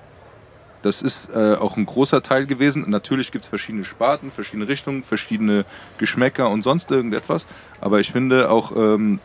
Das 0.81 1.01
ist 1.01 1.30
äh, 1.35 1.56
auch 1.56 1.76
ein 1.76 1.85
großer 1.85 2.23
Teil 2.23 2.45
gewesen. 2.45 2.85
Natürlich 2.88 3.31
gibt 3.31 3.43
es 3.43 3.49
verschiedene 3.49 3.84
Sparten, 3.84 4.31
verschiedene 4.31 4.68
Richtungen, 4.68 5.03
verschiedene 5.03 5.65
Geschmäcker 5.97 6.49
und 6.49 6.61
sonst 6.61 6.89
irgendetwas. 6.89 7.45
Aber 7.81 7.99
ich 7.99 8.11
finde 8.11 8.49
auch, 8.49 8.76
ähm, 8.76 9.19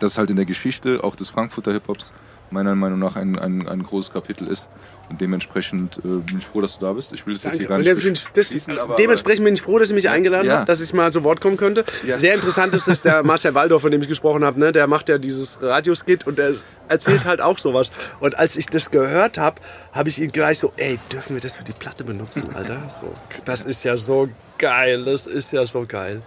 dass 0.00 0.18
halt 0.18 0.30
in 0.30 0.36
der 0.36 0.44
Geschichte 0.44 1.02
auch 1.02 1.16
des 1.16 1.28
Frankfurter 1.28 1.72
Hip-Hops 1.72 2.12
meiner 2.50 2.74
Meinung 2.74 2.98
nach 2.98 3.16
ein, 3.16 3.38
ein, 3.38 3.66
ein 3.68 3.82
großes 3.82 4.12
Kapitel 4.12 4.46
ist. 4.48 4.68
Und 5.08 5.20
dementsprechend 5.20 5.98
äh, 5.98 6.00
bin 6.02 6.38
ich 6.38 6.46
froh, 6.46 6.60
dass 6.60 6.78
du 6.78 6.84
da 6.84 6.92
bist. 6.92 7.12
Ich 7.12 7.26
will 7.26 7.34
es 7.36 7.44
jetzt 7.44 7.58
hier 7.58 7.68
gar 7.68 7.78
nicht 7.78 7.86
ich- 8.04 8.26
das, 8.32 8.54
aber- 8.78 8.96
dementsprechend 8.96 9.44
bin 9.44 9.54
ich 9.54 9.62
froh, 9.62 9.78
dass 9.78 9.88
ihr 9.90 9.94
mich 9.94 10.08
eingeladen 10.08 10.48
Ja. 10.48 10.58
habt, 10.58 10.68
dass 10.68 10.80
ich 10.80 10.92
mal 10.92 11.12
zu 11.12 11.22
Wort 11.22 11.40
kommen 11.40 11.56
könnte. 11.56 11.84
Ja. 12.06 12.18
Sehr 12.18 12.34
interessant 12.34 12.74
ist, 12.74 12.88
dass 12.88 13.02
der 13.02 13.22
Marcel 13.22 13.54
Waldorf, 13.54 13.82
von 13.82 13.90
dem 13.92 14.02
ich 14.02 14.08
gesprochen 14.08 14.44
habe, 14.44 14.58
ne, 14.58 14.72
der 14.72 14.86
macht 14.88 15.08
ja 15.08 15.18
dieses 15.18 15.62
Radioskit 15.62 16.26
und 16.26 16.38
der 16.38 16.54
erzählt 16.88 17.24
halt 17.24 17.40
auch 17.40 17.58
sowas. 17.58 17.90
Und 18.20 18.36
als 18.36 18.56
ich 18.56 18.66
das 18.66 18.90
gehört 18.90 19.38
habe, 19.38 19.60
habe 19.92 20.08
ich 20.08 20.20
ihn 20.20 20.32
gleich 20.32 20.58
so, 20.58 20.72
ey, 20.76 20.98
dürfen 21.12 21.34
wir 21.34 21.40
das 21.40 21.54
für 21.54 21.64
die 21.64 21.72
Platte 21.72 22.02
benutzen, 22.04 22.44
Alter? 22.54 22.82
So, 22.88 23.12
das 23.44 23.64
ist 23.64 23.84
ja 23.84 23.96
so 23.96 24.28
geil, 24.58 25.04
das 25.04 25.26
ist 25.26 25.52
ja 25.52 25.66
so 25.66 25.84
geil. 25.86 26.22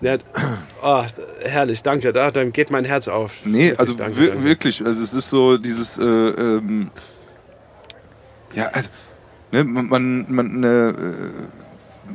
Ja. 0.00 0.18
oh, 0.82 1.04
herrlich, 1.40 1.82
danke, 1.82 2.12
da, 2.12 2.30
dann 2.30 2.52
geht 2.52 2.70
mein 2.70 2.84
Herz 2.84 3.08
auf. 3.08 3.32
Nee, 3.44 3.68
Wirklich, 3.70 3.80
also 3.80 3.94
danke, 3.94 4.16
wir, 4.18 4.28
danke. 4.30 4.44
wirklich, 4.44 4.84
also 4.84 5.02
es 5.02 5.12
ist 5.14 5.28
so 5.30 5.56
dieses, 5.56 5.96
äh, 5.98 6.02
ähm, 6.04 6.90
ja, 8.54 8.66
also, 8.68 8.88
ne, 9.52 9.64
man, 9.64 10.26
man, 10.28 10.64
äh, 10.64 10.92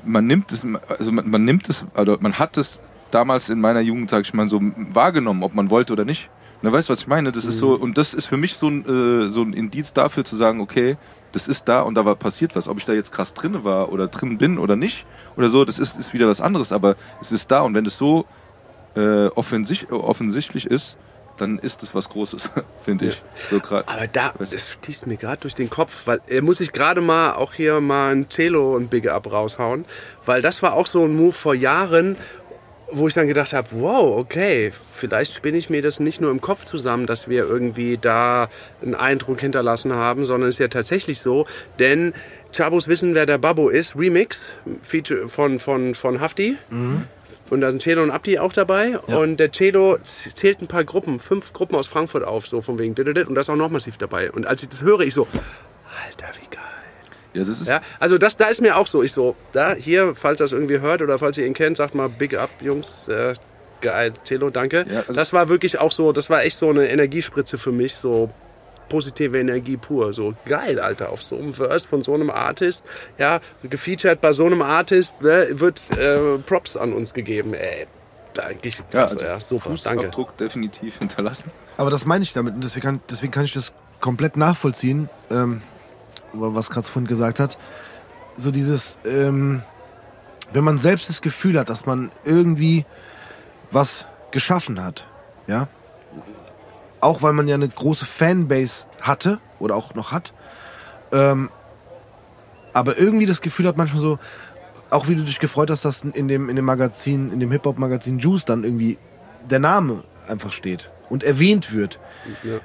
man 0.05 0.27
nimmt 0.27 0.51
es, 0.51 0.65
also 0.97 1.11
man, 1.11 1.29
man 1.29 1.45
nimmt 1.45 1.69
es, 1.69 1.85
also 1.93 2.17
man 2.19 2.39
hat 2.39 2.57
es 2.57 2.81
damals 3.11 3.49
in 3.49 3.59
meiner 3.59 3.81
Jugend, 3.81 4.09
sag 4.09 4.21
ich 4.21 4.33
mal, 4.33 4.47
so 4.47 4.59
wahrgenommen, 4.61 5.43
ob 5.43 5.53
man 5.53 5.69
wollte 5.69 5.93
oder 5.93 6.05
nicht. 6.05 6.29
Ne, 6.61 6.71
weißt 6.71 6.89
du, 6.89 6.93
was 6.93 7.01
ich 7.01 7.07
meine? 7.07 7.31
Das 7.31 7.45
ist 7.45 7.59
so, 7.59 7.73
und 7.73 7.97
das 7.97 8.13
ist 8.13 8.25
für 8.25 8.37
mich 8.37 8.55
so 8.55 8.67
ein, 8.67 8.85
äh, 8.85 9.31
so 9.31 9.41
ein 9.41 9.53
Indiz 9.53 9.93
dafür 9.93 10.25
zu 10.25 10.35
sagen, 10.35 10.59
okay, 10.59 10.97
das 11.31 11.47
ist 11.47 11.67
da 11.67 11.81
und 11.81 11.95
da 11.95 12.05
war 12.05 12.15
passiert 12.15 12.55
was. 12.55 12.67
Ob 12.67 12.77
ich 12.77 12.85
da 12.85 12.93
jetzt 12.93 13.11
krass 13.11 13.33
drin 13.33 13.63
war 13.63 13.91
oder 13.91 14.07
drin 14.07 14.37
bin 14.37 14.57
oder 14.57 14.75
nicht 14.75 15.05
oder 15.37 15.49
so, 15.49 15.63
das 15.63 15.79
ist, 15.79 15.97
ist 15.97 16.13
wieder 16.13 16.27
was 16.27 16.41
anderes, 16.41 16.71
aber 16.71 16.95
es 17.21 17.31
ist 17.31 17.49
da 17.51 17.61
und 17.61 17.73
wenn 17.75 17.85
es 17.85 17.97
so 17.97 18.25
äh, 18.95 19.27
offensicht, 19.27 19.91
offensichtlich 19.91 20.65
ist, 20.65 20.97
dann 21.39 21.59
ist 21.59 21.83
es 21.83 21.95
was 21.95 22.09
Großes, 22.09 22.49
finde 22.83 23.07
ich. 23.07 23.21
So 23.49 23.59
grad, 23.59 23.87
Aber 23.87 24.07
da, 24.07 24.33
das 24.37 24.71
stieß 24.73 25.05
mir 25.05 25.17
gerade 25.17 25.41
durch 25.41 25.55
den 25.55 25.69
Kopf, 25.69 26.03
weil 26.05 26.21
er 26.27 26.41
muss 26.41 26.59
ich 26.59 26.71
gerade 26.71 27.01
mal 27.01 27.33
auch 27.33 27.53
hier 27.53 27.81
mal 27.81 28.15
ein 28.15 28.29
Cello 28.29 28.75
und 28.75 28.89
Big 28.89 29.07
Up 29.07 29.31
raushauen, 29.31 29.85
weil 30.25 30.41
das 30.41 30.61
war 30.61 30.73
auch 30.73 30.87
so 30.87 31.03
ein 31.03 31.15
Move 31.15 31.33
vor 31.33 31.55
Jahren, 31.55 32.17
wo 32.91 33.07
ich 33.07 33.13
dann 33.13 33.27
gedacht 33.27 33.53
habe, 33.53 33.67
wow, 33.71 34.17
okay, 34.17 34.71
vielleicht 34.95 35.35
spinne 35.35 35.57
ich 35.57 35.69
mir 35.69 35.81
das 35.81 35.99
nicht 35.99 36.21
nur 36.21 36.31
im 36.31 36.41
Kopf 36.41 36.65
zusammen, 36.65 37.05
dass 37.05 37.27
wir 37.27 37.43
irgendwie 37.43 37.97
da 37.97 38.49
einen 38.81 38.95
Eindruck 38.95 39.39
hinterlassen 39.41 39.93
haben, 39.93 40.25
sondern 40.25 40.49
es 40.49 40.55
ist 40.55 40.59
ja 40.59 40.67
tatsächlich 40.67 41.19
so, 41.19 41.45
denn 41.77 42.13
Chabos 42.51 42.87
wissen, 42.87 43.13
wer 43.13 43.25
der 43.25 43.37
Babbo 43.37 43.69
ist, 43.69 43.95
Remix 43.95 44.53
Feature 44.81 45.29
von, 45.29 45.59
von, 45.59 45.93
von 45.93 46.19
Hafti. 46.19 46.57
Und 47.49 47.61
da 47.61 47.71
sind 47.71 47.81
Celo 47.81 48.03
und 48.03 48.11
Abdi 48.11 48.37
auch 48.39 48.53
dabei. 48.53 48.97
Und 48.99 49.37
der 49.37 49.51
Celo 49.51 49.97
zählt 50.03 50.61
ein 50.61 50.67
paar 50.67 50.83
Gruppen, 50.83 51.19
fünf 51.19 51.53
Gruppen 51.53 51.75
aus 51.75 51.87
Frankfurt 51.87 52.23
auf, 52.23 52.47
so 52.47 52.61
von 52.61 52.77
wegen. 52.79 52.93
Und 52.93 53.35
da 53.35 53.41
ist 53.41 53.49
auch 53.49 53.55
noch 53.55 53.69
massiv 53.69 53.97
dabei. 53.97 54.31
Und 54.31 54.45
als 54.45 54.61
ich 54.63 54.69
das 54.69 54.81
höre, 54.83 55.01
ich 55.01 55.13
so, 55.13 55.27
Alter, 56.05 56.27
wie 56.41 56.47
geil. 56.55 56.63
ja, 57.33 57.43
das 57.43 57.61
ist, 57.61 57.67
Ja, 57.67 57.81
also 57.99 58.17
das, 58.17 58.37
da 58.37 58.45
ist 58.47 58.61
mir 58.61 58.77
auch 58.77 58.87
so, 58.87 59.01
ich 59.03 59.11
so, 59.11 59.35
da, 59.53 59.73
hier, 59.73 60.13
falls 60.15 60.39
ihr 60.39 60.43
das 60.45 60.51
irgendwie 60.51 60.79
hört 60.79 61.01
oder 61.01 61.17
falls 61.19 61.37
ihr 61.37 61.45
ihn 61.45 61.53
kennt, 61.53 61.77
sagt 61.77 61.95
mal 61.95 62.09
Big 62.09 62.37
Up, 62.37 62.49
Jungs. 62.61 63.07
Äh, 63.07 63.33
geil, 63.81 64.13
Celo, 64.25 64.49
danke. 64.49 64.85
Ja, 64.89 64.99
also- 64.99 65.13
das 65.13 65.33
war 65.33 65.49
wirklich 65.49 65.79
auch 65.79 65.91
so, 65.91 66.11
das 66.11 66.29
war 66.29 66.43
echt 66.43 66.57
so 66.57 66.69
eine 66.69 66.89
Energiespritze 66.89 67.57
für 67.57 67.71
mich, 67.71 67.95
so 67.95 68.29
positive 68.89 69.37
Energie 69.39 69.77
pur. 69.77 70.13
So 70.13 70.33
geil, 70.45 70.79
Alter, 70.79 71.09
auf 71.09 71.23
so 71.23 71.37
einem 71.37 71.53
Verse 71.53 71.87
von 71.87 72.03
so 72.03 72.13
einem 72.13 72.29
Artist, 72.29 72.85
ja, 73.17 73.39
gefeatured 73.63 74.19
bei 74.19 74.33
so 74.33 74.45
einem 74.45 74.61
Artist, 74.61 75.21
ne, 75.21 75.47
wird 75.51 75.97
äh, 75.97 76.37
Props 76.39 76.75
an 76.75 76.93
uns 76.93 77.13
gegeben, 77.13 77.53
ey. 77.53 77.87
Eigentlich 78.37 78.77
ja, 78.77 78.85
krass, 78.91 79.13
also 79.13 79.25
ja, 79.25 79.39
super, 79.39 79.69
danke. 79.83 80.03
Fußabdruck 80.03 80.37
definitiv 80.37 80.99
hinterlassen. 80.99 81.51
Aber 81.77 81.89
das 81.89 82.05
meine 82.05 82.23
ich 82.23 82.31
damit. 82.31 82.53
Und 82.55 82.63
deswegen 82.63 82.85
kann, 82.85 83.01
deswegen 83.09 83.31
kann 83.31 83.43
ich 83.43 83.53
das 83.53 83.73
komplett 83.99 84.37
nachvollziehen, 84.37 85.09
ähm, 85.29 85.61
was 86.33 86.69
Kratz 86.69 86.87
vorhin 86.87 87.07
gesagt 87.07 87.39
hat. 87.39 87.57
So 88.37 88.51
dieses, 88.51 88.97
ähm, 89.03 89.63
wenn 90.53 90.63
man 90.63 90.77
selbst 90.77 91.09
das 91.09 91.21
Gefühl 91.21 91.59
hat, 91.59 91.69
dass 91.69 91.85
man 91.85 92.11
irgendwie 92.23 92.85
was 93.71 94.05
geschaffen 94.31 94.83
hat, 94.83 95.07
ja, 95.47 95.67
auch 97.01 97.21
weil 97.21 97.33
man 97.33 97.47
ja 97.47 97.55
eine 97.55 97.67
große 97.69 98.05
Fanbase 98.05 98.85
hatte 99.01 99.39
oder 99.59 99.75
auch 99.75 99.93
noch 99.95 100.11
hat, 100.11 100.33
ähm, 101.11 101.49
aber 102.73 102.97
irgendwie 102.97 103.25
das 103.25 103.41
Gefühl 103.41 103.67
hat 103.67 103.77
manchmal 103.77 104.01
so, 104.01 104.19
auch 104.89 105.07
wie 105.07 105.15
du 105.15 105.23
dich 105.23 105.39
gefreut 105.39 105.69
hast, 105.69 105.85
dass 105.85 106.01
in 106.03 106.27
dem, 106.27 106.49
in 106.49 106.55
dem 106.55 106.65
Magazin, 106.65 107.31
in 107.31 107.39
dem 107.39 107.51
Hip-Hop-Magazin 107.51 108.19
Juice 108.19 108.45
dann 108.45 108.63
irgendwie 108.63 108.97
der 109.49 109.59
Name 109.59 110.03
einfach 110.27 110.51
steht 110.53 110.91
und 111.09 111.23
erwähnt 111.23 111.73
wird. 111.73 111.99
Ja. 112.43 112.59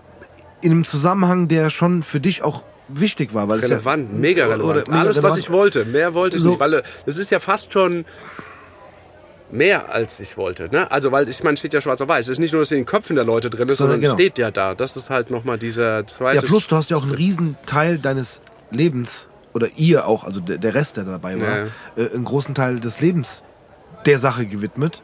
In 0.60 0.72
einem 0.72 0.84
Zusammenhang, 0.84 1.48
der 1.48 1.70
schon 1.70 2.02
für 2.02 2.20
dich 2.20 2.42
auch 2.42 2.64
wichtig 2.88 3.34
war. 3.34 3.48
Weil 3.48 3.58
es 3.58 3.64
Relevant, 3.70 4.10
ja, 4.12 4.18
mega 4.18 4.44
relevant. 4.46 4.64
oder 4.70 4.80
mega 4.80 5.00
Alles, 5.00 5.16
was 5.16 5.24
relevant. 5.24 5.38
ich 5.38 5.50
wollte. 5.50 5.84
Mehr 5.86 6.14
wollte 6.14 6.36
ich 6.36 6.42
So. 6.42 6.50
nicht, 6.50 6.60
weil 6.60 6.82
es 7.06 7.16
ist 7.16 7.30
ja 7.30 7.38
fast 7.38 7.72
schon 7.72 8.04
mehr 9.54 9.92
als 9.92 10.20
ich 10.20 10.36
wollte. 10.36 10.68
Ne? 10.68 10.90
Also, 10.90 11.12
weil 11.12 11.28
ich 11.28 11.42
meine, 11.42 11.56
steht 11.56 11.72
ja 11.72 11.80
schwarz 11.80 12.00
auf 12.00 12.08
weiß. 12.08 12.26
Es 12.26 12.32
ist 12.32 12.38
nicht 12.38 12.52
nur, 12.52 12.62
dass 12.62 12.70
in 12.72 12.78
den 12.78 12.86
Köpfen 12.86 13.16
der 13.16 13.24
Leute 13.24 13.48
drin 13.50 13.68
ist, 13.68 13.78
Sondern 13.78 13.94
sondern, 13.94 14.00
genau. 14.02 14.12
es 14.12 14.14
steht 14.14 14.38
ja 14.38 14.50
da. 14.50 14.74
Das 14.74 14.96
ist 14.96 15.10
halt 15.10 15.30
nochmal 15.30 15.58
dieser 15.58 16.06
zweite. 16.06 16.36
Ja, 16.36 16.42
plus 16.42 16.66
du 16.66 16.76
hast 16.76 16.90
ja 16.90 16.96
auch 16.96 17.02
einen 17.02 17.12
riesen 17.14 17.56
Teil 17.66 17.98
deines 17.98 18.40
Lebens, 18.70 19.28
oder 19.54 19.68
ihr 19.76 20.06
auch, 20.08 20.24
also 20.24 20.40
der, 20.40 20.58
der 20.58 20.74
Rest, 20.74 20.96
der 20.96 21.04
dabei 21.04 21.40
war, 21.40 21.58
Ja. 21.58 21.64
äh, 21.96 22.12
einen 22.14 22.24
großen 22.24 22.54
Teil 22.54 22.80
des 22.80 23.00
Lebens 23.00 23.42
der 24.04 24.18
Sache 24.18 24.46
gewidmet. 24.46 25.02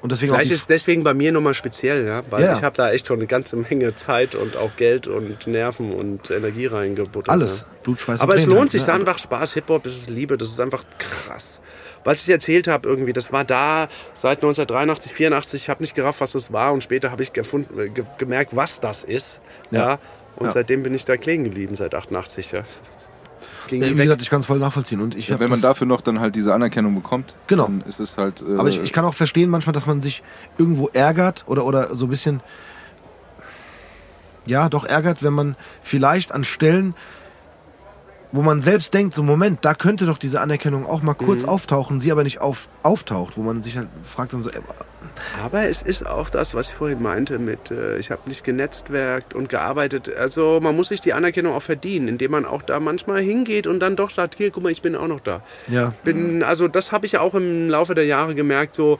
Und 0.00 0.12
deswegen 0.12 0.32
Vielleicht 0.32 0.52
ist 0.52 0.68
deswegen 0.70 1.02
bei 1.02 1.12
mir 1.14 1.32
nochmal 1.32 1.54
speziell, 1.54 2.06
ja, 2.06 2.22
weil 2.30 2.44
Ja. 2.44 2.54
ich 2.56 2.62
habe 2.62 2.76
da 2.76 2.90
echt 2.90 3.06
schon 3.08 3.18
eine 3.18 3.26
ganze 3.26 3.56
Menge 3.56 3.96
Zeit 3.96 4.34
und 4.36 4.56
auch 4.56 4.76
Geld 4.76 5.06
und 5.08 5.46
Nerven 5.48 5.92
und 5.92 6.30
Energie 6.30 6.66
reingebuttert. 6.66 7.28
alles. 7.30 7.60
Ja. 7.62 7.66
Blut, 7.82 8.00
Schweiß 8.00 8.20
Aber 8.20 8.32
und 8.32 8.38
es 8.38 8.44
Tränen 8.44 8.50
lohnt 8.56 8.60
halt, 8.62 8.70
sich, 8.70 8.82
es 8.82 8.86
ne? 8.86 8.92
ist 8.94 9.00
einfach 9.00 9.18
Spaß, 9.18 9.54
Hip-Hop, 9.54 9.86
es 9.86 9.96
ist 9.96 10.10
Liebe, 10.10 10.38
das 10.38 10.48
ist 10.48 10.60
einfach 10.60 10.84
krass. 10.98 11.60
Was 12.04 12.22
ich 12.22 12.28
erzählt 12.28 12.68
habe 12.68 12.88
irgendwie, 12.88 13.12
das 13.12 13.32
war 13.32 13.44
da 13.44 13.88
seit 14.14 14.38
1983, 14.38 15.12
84, 15.12 15.62
ich 15.62 15.68
habe 15.68 15.82
nicht 15.82 15.94
gerafft, 15.94 16.20
was 16.20 16.32
das 16.32 16.52
war 16.52 16.72
und 16.72 16.82
später 16.82 17.10
habe 17.10 17.22
ich 17.22 17.32
gefunden, 17.32 17.78
äh, 17.78 17.88
ge 17.88 18.04
gemerkt, 18.18 18.54
was 18.56 18.80
das 18.80 19.04
ist. 19.04 19.40
Ja. 19.70 19.78
Ja. 19.90 19.98
Und 20.36 20.46
Ja. 20.46 20.52
seitdem 20.52 20.82
bin 20.84 20.94
ich 20.94 21.04
da 21.04 21.16
kleben 21.16 21.44
geblieben, 21.44 21.74
seit 21.74 21.94
88. 21.94 22.52
Ja. 22.52 22.62
Ging 23.68 23.82
Wie 23.82 23.90
weg. 23.90 24.04
gesagt, 24.04 24.22
ich 24.22 24.30
kann 24.30 24.40
es 24.40 24.46
voll 24.46 24.58
nachvollziehen. 24.58 25.00
Und 25.00 25.14
ich 25.14 25.28
Ja, 25.28 25.38
wenn 25.40 25.50
man 25.50 25.60
dafür 25.60 25.86
noch 25.86 26.00
dann 26.00 26.20
halt 26.20 26.34
diese 26.36 26.54
Anerkennung 26.54 26.94
bekommt, 26.94 27.34
Genau. 27.48 27.64
dann 27.64 27.82
ist 27.86 28.00
es 28.00 28.16
halt. 28.16 28.40
Äh, 28.42 28.56
Aber 28.58 28.68
ich, 28.68 28.80
ich 28.82 28.92
kann 28.92 29.04
auch 29.04 29.14
verstehen 29.14 29.50
manchmal, 29.50 29.72
dass 29.74 29.86
man 29.86 30.00
sich 30.00 30.22
irgendwo 30.56 30.88
ärgert 30.88 31.44
oder, 31.46 31.64
oder 31.66 31.94
so 31.94 32.06
ein 32.06 32.08
bisschen, 32.08 32.40
ja, 34.46 34.68
doch 34.68 34.84
ärgert, 34.84 35.22
wenn 35.22 35.32
man 35.34 35.56
vielleicht 35.82 36.32
an 36.32 36.44
Stellen, 36.44 36.94
wo 38.32 38.42
man 38.42 38.60
selbst 38.60 38.92
denkt, 38.94 39.14
so 39.14 39.22
Moment, 39.22 39.64
da 39.64 39.74
könnte 39.74 40.06
doch 40.06 40.18
diese 40.18 40.40
Anerkennung 40.40 40.84
auch 40.86 41.02
mal 41.02 41.14
kurz 41.14 41.42
Mhm. 41.42 41.48
auftauchen, 41.48 42.00
sie 42.00 42.12
aber 42.12 42.24
nicht 42.24 42.40
auf, 42.40 42.68
auftaucht, 42.82 43.36
wo 43.36 43.42
man 43.42 43.62
sich 43.62 43.76
halt 43.76 43.88
fragt 44.04 44.32
dann 44.32 44.42
so, 44.42 44.50
ey, 44.50 44.60
Aber 45.42 45.62
es 45.68 45.82
ist 45.82 46.06
auch 46.06 46.30
das, 46.30 46.54
was 46.54 46.68
ich 46.68 46.74
vorhin 46.74 47.02
meinte 47.02 47.38
mit, 47.38 47.70
äh, 47.70 47.98
ich 47.98 48.10
habe 48.10 48.22
nicht 48.26 48.44
genetzwerkt 48.44 49.34
und 49.34 49.48
gearbeitet. 49.48 50.14
Also 50.16 50.60
man 50.62 50.76
muss 50.76 50.88
sich 50.88 51.00
die 51.00 51.12
Anerkennung 51.12 51.54
auch 51.54 51.62
verdienen, 51.62 52.06
indem 52.08 52.30
man 52.32 52.44
auch 52.44 52.62
da 52.62 52.78
manchmal 52.78 53.20
hingeht 53.22 53.66
und 53.66 53.80
dann 53.80 53.96
doch 53.96 54.10
sagt, 54.10 54.36
hier, 54.36 54.50
guck 54.50 54.62
mal, 54.62 54.70
ich 54.70 54.82
bin 54.82 54.94
auch 54.94 55.08
noch 55.08 55.20
da. 55.20 55.42
Ja. 55.68 55.92
Bin, 56.04 56.42
also 56.42 56.68
das 56.68 56.92
habe 56.92 57.06
ich 57.06 57.12
ja 57.12 57.20
auch 57.20 57.34
im 57.34 57.68
Laufe 57.68 57.94
der 57.94 58.04
Jahre 58.06 58.34
gemerkt, 58.34 58.74
so 58.74 58.98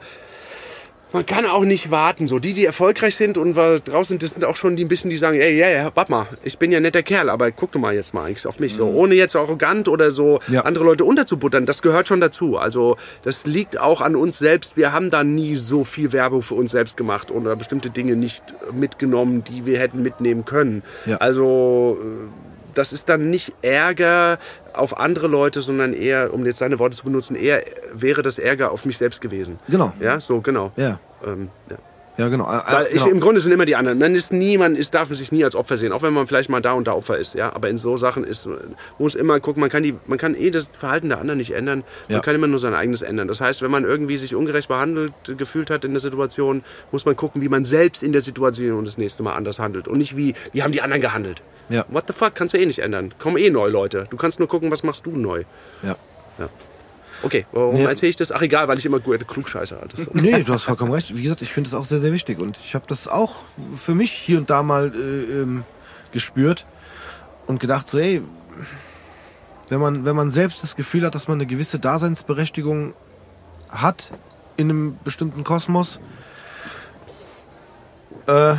man 1.11 1.25
kann 1.25 1.45
auch 1.45 1.63
nicht 1.65 1.89
warten. 1.91 2.27
So 2.27 2.39
die, 2.39 2.53
die 2.53 2.65
erfolgreich 2.65 3.15
sind 3.15 3.37
und 3.37 3.53
draußen 3.55 4.05
sind, 4.05 4.23
das 4.23 4.33
sind 4.33 4.45
auch 4.45 4.55
schon 4.55 4.75
die 4.75 4.85
ein 4.85 4.87
bisschen, 4.87 5.09
die 5.09 5.17
sagen, 5.17 5.39
ey, 5.39 5.57
ja, 5.57 5.69
ja, 5.69 5.91
warte 5.95 6.11
mal, 6.11 6.27
ich 6.43 6.57
bin 6.57 6.71
ja 6.71 6.79
netter 6.79 7.01
Kerl, 7.03 7.29
aber 7.29 7.51
guck 7.51 7.71
doch 7.71 7.79
mal 7.79 7.95
jetzt 7.95 8.13
mal 8.13 8.25
eigentlich 8.25 8.45
auf 8.45 8.59
mich. 8.59 8.75
So, 8.75 8.85
ohne 8.87 9.15
jetzt 9.15 9.35
arrogant 9.35 9.87
oder 9.87 10.11
so 10.11 10.39
Ja. 10.49 10.61
andere 10.61 10.83
Leute 10.83 11.05
unterzubuttern, 11.05 11.65
das 11.65 11.81
gehört 11.81 12.07
schon 12.07 12.19
dazu. 12.21 12.57
Also 12.57 12.97
das 13.23 13.47
liegt 13.47 13.79
auch 13.79 14.01
an 14.01 14.15
uns 14.15 14.37
selbst. 14.37 14.77
Wir 14.77 14.91
haben 14.93 15.09
da 15.09 15.23
nie 15.23 15.55
so 15.55 15.83
viel 15.83 16.13
Werbung 16.13 16.41
für 16.41 16.55
uns 16.55 16.71
selbst 16.71 16.95
gemacht 16.97 17.31
oder 17.31 17.55
bestimmte 17.55 17.89
Dinge 17.89 18.15
nicht 18.15 18.43
mitgenommen, 18.71 19.43
die 19.43 19.65
wir 19.65 19.79
hätten 19.79 20.03
mitnehmen 20.03 20.45
können. 20.45 20.83
Ja. 21.05 21.17
Also 21.17 21.97
äh, 22.01 22.29
das 22.75 22.93
ist 22.93 23.09
dann 23.09 23.29
nicht 23.29 23.51
Ärger 23.63 24.37
auf 24.79 24.97
andere 24.97 25.27
Leute, 25.27 25.61
sondern 25.61 25.93
eher, 25.93 26.33
um 26.33 26.45
jetzt 26.45 26.57
seine 26.57 26.79
Worte 26.79 26.97
zu 26.97 27.03
benutzen, 27.03 27.35
eher 27.35 27.63
wäre 27.93 28.21
das 28.21 28.37
Ärger 28.39 28.71
auf 28.71 28.85
mich 28.85 28.97
selbst 28.97 29.21
gewesen. 29.21 29.59
Genau. 29.67 29.93
Ja, 29.99 30.19
so, 30.19 30.41
genau. 30.41 30.71
Ja. 30.75 30.99
Ähm, 31.25 31.49
ja. 31.69 31.77
Ja, 32.19 32.27
genau. 32.27 32.43
Äh, 32.51 32.61
Weil 32.71 32.87
ich, 32.87 32.93
genau. 32.95 33.07
im 33.07 33.19
Grunde 33.21 33.39
sind 33.39 33.53
immer 33.53 33.63
die 33.65 33.75
anderen. 33.77 33.97
Man 33.97 34.13
ist 34.13 34.33
niemand, 34.33 34.77
ist, 34.77 34.93
darf 34.93 35.07
sich 35.15 35.31
nie 35.31 35.43
als 35.45 35.55
Opfer 35.55 35.77
sehen, 35.77 35.93
auch 35.93 36.01
wenn 36.01 36.13
man 36.13 36.27
vielleicht 36.27 36.49
mal 36.49 36.61
da 36.61 36.73
und 36.73 36.85
da 36.85 36.91
Opfer 36.93 37.17
ist. 37.17 37.33
Ja, 37.33 37.53
aber 37.55 37.69
in 37.69 37.77
so 37.77 37.95
Sachen 37.95 38.25
ist, 38.25 38.47
muss 38.97 39.15
immer 39.15 39.39
gucken. 39.39 39.61
Man 39.61 39.69
kann 39.69 39.83
die, 39.83 39.95
man 40.05 40.17
kann 40.17 40.35
eh 40.35 40.51
das 40.51 40.69
Verhalten 40.77 41.07
der 41.07 41.19
anderen 41.19 41.37
nicht 41.37 41.51
ändern. 41.51 41.83
Man 42.09 42.17
Ja. 42.17 42.21
kann 42.21 42.35
immer 42.35 42.47
nur 42.47 42.59
sein 42.59 42.73
eigenes 42.73 43.01
ändern. 43.01 43.29
Das 43.29 43.39
heißt, 43.39 43.61
wenn 43.61 43.71
man 43.71 43.85
irgendwie 43.85 44.17
sich 44.17 44.35
ungerecht 44.35 44.67
behandelt 44.67 45.13
gefühlt 45.37 45.69
hat 45.69 45.85
in 45.85 45.91
der 45.93 46.01
Situation, 46.01 46.63
muss 46.91 47.05
man 47.05 47.15
gucken, 47.15 47.41
wie 47.41 47.47
man 47.49 47.63
selbst 47.63 48.03
in 48.03 48.11
der 48.11 48.21
Situation 48.21 48.83
das 48.83 48.97
nächste 48.97 49.23
Mal 49.23 49.33
anders 49.35 49.57
handelt 49.57 49.87
und 49.87 49.97
nicht 49.97 50.17
wie, 50.17 50.33
wie 50.51 50.61
haben 50.61 50.73
die 50.73 50.81
anderen 50.81 51.01
gehandelt. 51.01 51.41
Ja. 51.69 51.85
What 51.87 52.03
the 52.07 52.13
fuck, 52.13 52.35
kannst 52.35 52.53
du 52.53 52.57
eh 52.57 52.65
nicht 52.65 52.79
ändern. 52.79 53.13
Kommen 53.17 53.37
eh 53.37 53.49
neue 53.49 53.71
Leute. 53.71 54.07
Du 54.09 54.17
kannst 54.17 54.39
nur 54.39 54.47
gucken, 54.49 54.69
was 54.71 54.83
machst 54.83 55.05
du 55.05 55.11
neu. 55.11 55.43
ja. 55.83 55.95
Okay, 57.21 57.45
warum 57.51 57.75
Ja. 57.75 57.89
erzähle 57.89 58.09
ich 58.11 58.15
das? 58.15 58.31
Ach 58.31 58.41
egal, 58.41 58.67
weil 58.67 58.77
ich 58.77 58.85
immer 58.85 58.99
gute 58.99 59.25
Klugscheiße 59.25 59.79
hatte. 59.79 60.07
Nee, 60.13 60.43
du 60.43 60.53
hast 60.53 60.63
vollkommen 60.63 60.91
recht. 60.93 61.15
Wie 61.15 61.21
gesagt, 61.23 61.41
ich 61.41 61.51
finde 61.51 61.69
das 61.69 61.79
auch 61.79 61.85
sehr, 61.85 61.99
sehr 61.99 62.13
wichtig. 62.13 62.39
Und 62.39 62.59
ich 62.63 62.75
habe 62.75 62.85
das 62.87 63.07
auch 63.07 63.35
für 63.75 63.93
mich 63.95 64.11
hier 64.11 64.37
und 64.37 64.49
da 64.49 64.63
mal 64.63 64.91
äh, 64.95 65.41
ähm, 65.41 65.63
gespürt 66.11 66.65
und 67.47 67.59
gedacht, 67.59 67.89
so, 67.89 67.97
ey, 67.97 68.21
wenn 69.69 69.79
man, 69.79 70.05
wenn 70.05 70.15
man 70.15 70.29
selbst 70.29 70.63
das 70.63 70.75
Gefühl 70.75 71.05
hat, 71.05 71.13
dass 71.15 71.27
man 71.27 71.37
eine 71.37 71.45
gewisse 71.45 71.77
Daseinsberechtigung 71.79 72.93
hat 73.69 74.11
in 74.57 74.69
einem 74.69 74.97
bestimmten 75.03 75.43
Kosmos, 75.43 75.99
äh, 78.27 78.55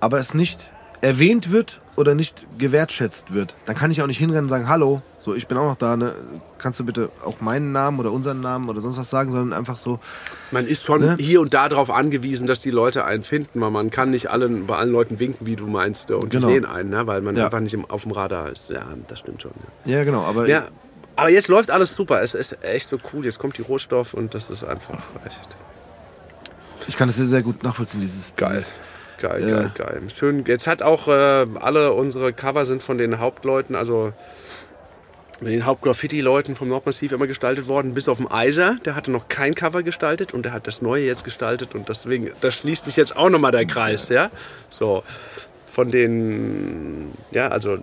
aber 0.00 0.18
es 0.18 0.34
nicht 0.34 0.72
erwähnt 1.00 1.50
wird 1.50 1.80
oder 1.96 2.14
nicht 2.14 2.46
gewertschätzt 2.58 3.32
wird, 3.32 3.56
dann 3.66 3.74
kann 3.76 3.90
ich 3.90 4.00
auch 4.02 4.06
nicht 4.06 4.18
hinrennen 4.18 4.44
und 4.44 4.48
sagen, 4.50 4.68
hallo, 4.68 5.02
so, 5.24 5.34
ich 5.34 5.46
bin 5.46 5.56
auch 5.56 5.66
noch 5.66 5.76
da, 5.76 5.96
ne? 5.96 6.14
kannst 6.58 6.78
du 6.80 6.84
bitte 6.84 7.08
auch 7.24 7.40
meinen 7.40 7.72
Namen 7.72 7.98
oder 7.98 8.12
unseren 8.12 8.40
Namen 8.42 8.68
oder 8.68 8.80
sonst 8.82 8.98
was 8.98 9.08
sagen, 9.08 9.30
sondern 9.30 9.56
einfach 9.58 9.78
so, 9.78 9.98
Man 10.50 10.66
ist 10.66 10.84
schon 10.84 11.00
Ne? 11.00 11.16
hier 11.18 11.40
und 11.40 11.54
da 11.54 11.68
darauf 11.70 11.88
angewiesen, 11.90 12.46
dass 12.46 12.60
die 12.60 12.70
Leute 12.70 13.04
einen 13.06 13.22
finden, 13.22 13.60
weil 13.60 13.70
man 13.70 13.90
kann 13.90 14.10
nicht 14.10 14.28
allen, 14.30 14.66
bei 14.66 14.76
allen 14.76 14.92
Leuten 14.92 15.18
winken, 15.18 15.46
wie 15.46 15.56
du 15.56 15.66
meinst, 15.66 16.10
und 16.10 16.28
Genau. 16.30 16.48
die 16.48 16.52
sehen 16.54 16.66
einen, 16.66 16.90
ne? 16.90 17.06
weil 17.06 17.22
man 17.22 17.34
Ja. 17.36 17.46
einfach 17.46 17.60
nicht 17.60 17.72
im, 17.74 17.88
auf 17.90 18.02
dem 18.02 18.12
Radar 18.12 18.50
ist. 18.52 18.68
Ja, 18.68 18.84
das 19.08 19.20
stimmt 19.20 19.40
schon. 19.40 19.52
Ja. 19.86 19.98
ja 19.98 20.04
genau, 20.04 20.22
aber 20.24 20.46
ja, 20.46 20.64
aber 21.16 21.30
jetzt 21.30 21.48
läuft 21.48 21.70
alles 21.70 21.94
super. 21.94 22.20
Es 22.22 22.34
ist 22.34 22.62
echt 22.62 22.88
so 22.88 22.98
cool. 23.12 23.24
Jetzt 23.24 23.38
kommt 23.38 23.56
die 23.56 23.62
Rohstoff 23.62 24.12
und 24.14 24.34
das 24.34 24.50
ist 24.50 24.62
einfach 24.64 24.98
echt 25.24 25.38
ich 26.86 26.96
kann 26.98 27.08
das 27.08 27.16
sehr, 27.16 27.24
sehr 27.26 27.42
gut 27.42 27.62
nachvollziehen, 27.62 28.00
dieses 28.00 28.34
geil. 28.36 28.56
Dieses, 28.56 28.72
Geil, 29.20 29.48
Ja. 29.48 29.56
geil, 29.60 29.72
geil. 29.76 30.02
Schön. 30.14 30.44
Jetzt 30.44 30.66
hat 30.66 30.82
auch 30.82 31.08
äh, 31.08 31.46
alle 31.60 31.92
unsere 31.92 32.32
Cover 32.34 32.66
sind 32.66 32.82
von 32.82 32.98
den 32.98 33.20
Hauptleuten, 33.20 33.74
also 33.74 34.12
von 35.38 35.46
den 35.46 35.66
Hauptgraffiti-Leuten 35.66 36.54
vom 36.54 36.68
Nordmassiv 36.68 37.12
immer 37.12 37.26
gestaltet 37.26 37.66
worden, 37.66 37.94
bis 37.94 38.08
auf 38.08 38.18
den 38.18 38.30
Eiser. 38.30 38.76
Der 38.84 38.94
hatte 38.94 39.10
noch 39.10 39.28
kein 39.28 39.54
Cover 39.54 39.82
gestaltet 39.82 40.32
und 40.32 40.44
der 40.44 40.52
hat 40.52 40.66
das 40.66 40.80
neue 40.80 41.04
jetzt 41.04 41.24
gestaltet 41.24 41.74
und 41.74 41.88
deswegen, 41.88 42.30
da 42.40 42.50
schließt 42.50 42.84
sich 42.84 42.96
jetzt 42.96 43.16
auch 43.16 43.30
nochmal 43.30 43.52
der 43.52 43.66
Kreis, 43.66 44.08
ja. 44.08 44.30
So, 44.70 45.02
von 45.72 45.90
den, 45.90 47.12
ja, 47.32 47.48
also 47.48 47.78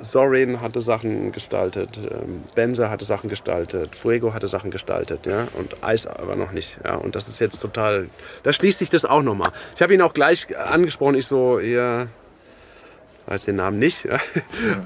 Sorin 0.00 0.60
hatte 0.60 0.82
Sachen 0.82 1.30
gestaltet, 1.30 1.90
ähm, 1.96 2.42
Benzer 2.56 2.90
hatte 2.90 3.04
Sachen 3.04 3.30
gestaltet, 3.30 3.94
Fuego 3.94 4.34
hatte 4.34 4.48
Sachen 4.48 4.72
gestaltet, 4.72 5.26
ja, 5.26 5.46
und 5.54 5.84
Eis 5.84 6.06
aber 6.06 6.34
noch 6.34 6.50
nicht, 6.50 6.78
ja, 6.84 6.96
und 6.96 7.14
das 7.14 7.28
ist 7.28 7.38
jetzt 7.38 7.60
total, 7.60 8.08
da 8.42 8.52
schließt 8.52 8.78
sich 8.78 8.90
das 8.90 9.04
auch 9.04 9.22
nochmal. 9.22 9.52
Ich 9.76 9.82
habe 9.82 9.94
ihn 9.94 10.02
auch 10.02 10.14
gleich 10.14 10.48
angesprochen, 10.58 11.14
ich 11.14 11.26
so, 11.26 11.60
ja, 11.60 12.08
weiß 13.26 13.44
den 13.44 13.56
Namen 13.56 13.78
nicht, 13.78 14.04
ja. 14.04 14.18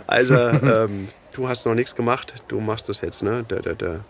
also, 0.06 0.34
ähm, 0.34 1.08
du 1.36 1.48
hast 1.48 1.66
noch 1.66 1.74
nichts 1.74 1.94
gemacht, 1.94 2.34
du 2.48 2.60
machst 2.60 2.88
das 2.88 3.00
jetzt, 3.00 3.22
ne, 3.22 3.44
da, 3.48 3.56
da, 3.56 3.74
da. 3.74 4.00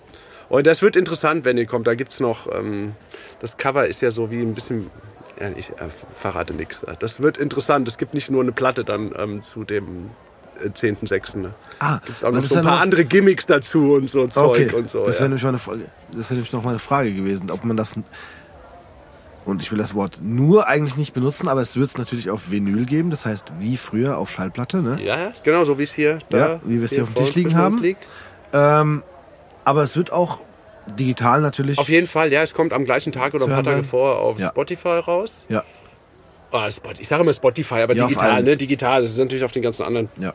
Und 0.48 0.66
das 0.66 0.80
wird 0.80 0.94
interessant, 0.96 1.44
wenn 1.44 1.58
ihr 1.58 1.66
kommt, 1.66 1.86
da 1.86 1.94
gibt's 1.94 2.20
noch, 2.20 2.46
ähm, 2.52 2.92
das 3.40 3.56
Cover 3.56 3.86
ist 3.86 4.00
ja 4.00 4.10
so 4.12 4.30
wie 4.30 4.40
ein 4.40 4.54
bisschen, 4.54 4.90
ja, 5.40 5.50
ich 5.56 5.70
äh, 5.70 5.88
verrate 6.14 6.54
nichts. 6.54 6.84
Das 7.00 7.20
wird 7.20 7.36
interessant, 7.36 7.88
es 7.88 7.98
gibt 7.98 8.14
nicht 8.14 8.30
nur 8.30 8.42
eine 8.42 8.52
Platte 8.52 8.84
dann 8.84 9.12
ähm, 9.18 9.42
zu 9.42 9.64
dem 9.64 10.10
äh, 10.62 10.68
10.6. 10.68 11.38
Ne? 11.38 11.54
Ah, 11.80 11.98
Gibt's 12.06 12.22
auch 12.22 12.32
weil 12.32 12.40
noch 12.40 12.46
so 12.46 12.54
ein 12.56 12.62
paar 12.64 12.76
noch- 12.76 12.80
andere 12.80 13.04
Gimmicks 13.04 13.46
dazu 13.46 13.94
und 13.94 14.08
so 14.08 14.26
Zeug 14.28 14.68
okay, 14.68 14.74
und 14.76 14.88
so. 14.88 15.04
das 15.04 15.16
wäre 15.16 15.24
ja. 15.24 15.28
nämlich, 15.28 15.42
meine 15.42 15.58
Frage- 15.58 15.86
das 16.12 16.30
wär 16.30 16.36
nämlich 16.36 16.52
noch 16.52 16.62
meine 16.62 16.78
Frage 16.78 17.12
gewesen, 17.12 17.50
ob 17.50 17.64
man 17.64 17.76
das, 17.76 17.94
und 19.46 19.62
ich 19.62 19.70
will 19.72 19.78
das 19.78 19.94
Wort 19.94 20.18
nur 20.22 20.66
eigentlich 20.68 20.96
nicht 20.96 21.14
benutzen, 21.14 21.48
aber 21.48 21.60
es 21.62 21.76
wird 21.76 21.86
es 21.86 21.96
natürlich 21.96 22.28
auf 22.28 22.50
Vinyl 22.50 22.84
geben, 22.84 23.08
das 23.10 23.24
heißt 23.24 23.46
wie 23.60 23.76
früher 23.78 24.18
auf 24.18 24.30
Schallplatte, 24.30 24.78
ne? 24.78 25.00
ja, 25.02 25.32
genau, 25.44 25.64
so 25.64 25.78
wie 25.78 25.84
es 25.84 25.92
hier, 25.94 26.18
da, 26.28 26.36
Ja, 26.38 26.60
wie 26.64 26.78
wir 26.78 26.84
es 26.84 26.90
hier 26.92 27.04
auf 27.04 27.14
dem 27.14 27.24
Tisch 27.24 27.34
liegen 27.34 27.56
haben. 27.56 27.96
Ähm, 28.52 29.02
aber 29.64 29.82
es 29.82 29.96
wird 29.96 30.12
auch 30.12 30.40
digital 30.98 31.40
natürlich. 31.40 31.78
Auf 31.78 31.88
jeden 31.88 32.06
Fall, 32.06 32.32
ja, 32.32 32.42
es 32.42 32.54
kommt 32.54 32.72
am 32.72 32.84
gleichen 32.84 33.12
Tag 33.12 33.34
oder 33.34 33.46
ein 33.46 33.50
paar 33.50 33.62
Tage 33.62 33.84
vor 33.84 34.18
auf 34.18 34.38
Ja. 34.38 34.50
Spotify 34.50 34.98
raus. 34.98 35.46
Ja, 35.48 35.64
Spot- 36.70 36.90
ich 36.98 37.08
sage 37.08 37.22
immer 37.22 37.32
Spotify, 37.34 37.76
aber 37.82 37.94
Ja, 37.94 38.06
digital, 38.06 38.42
ne? 38.42 38.56
Digital, 38.56 39.02
das 39.02 39.10
ist 39.12 39.18
natürlich 39.18 39.44
auf 39.44 39.52
den 39.52 39.62
ganzen 39.62 39.82
anderen 39.82 40.08
ja. 40.18 40.32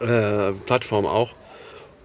äh, 0.00 0.52
Plattformen 0.66 1.06
auch. 1.08 1.34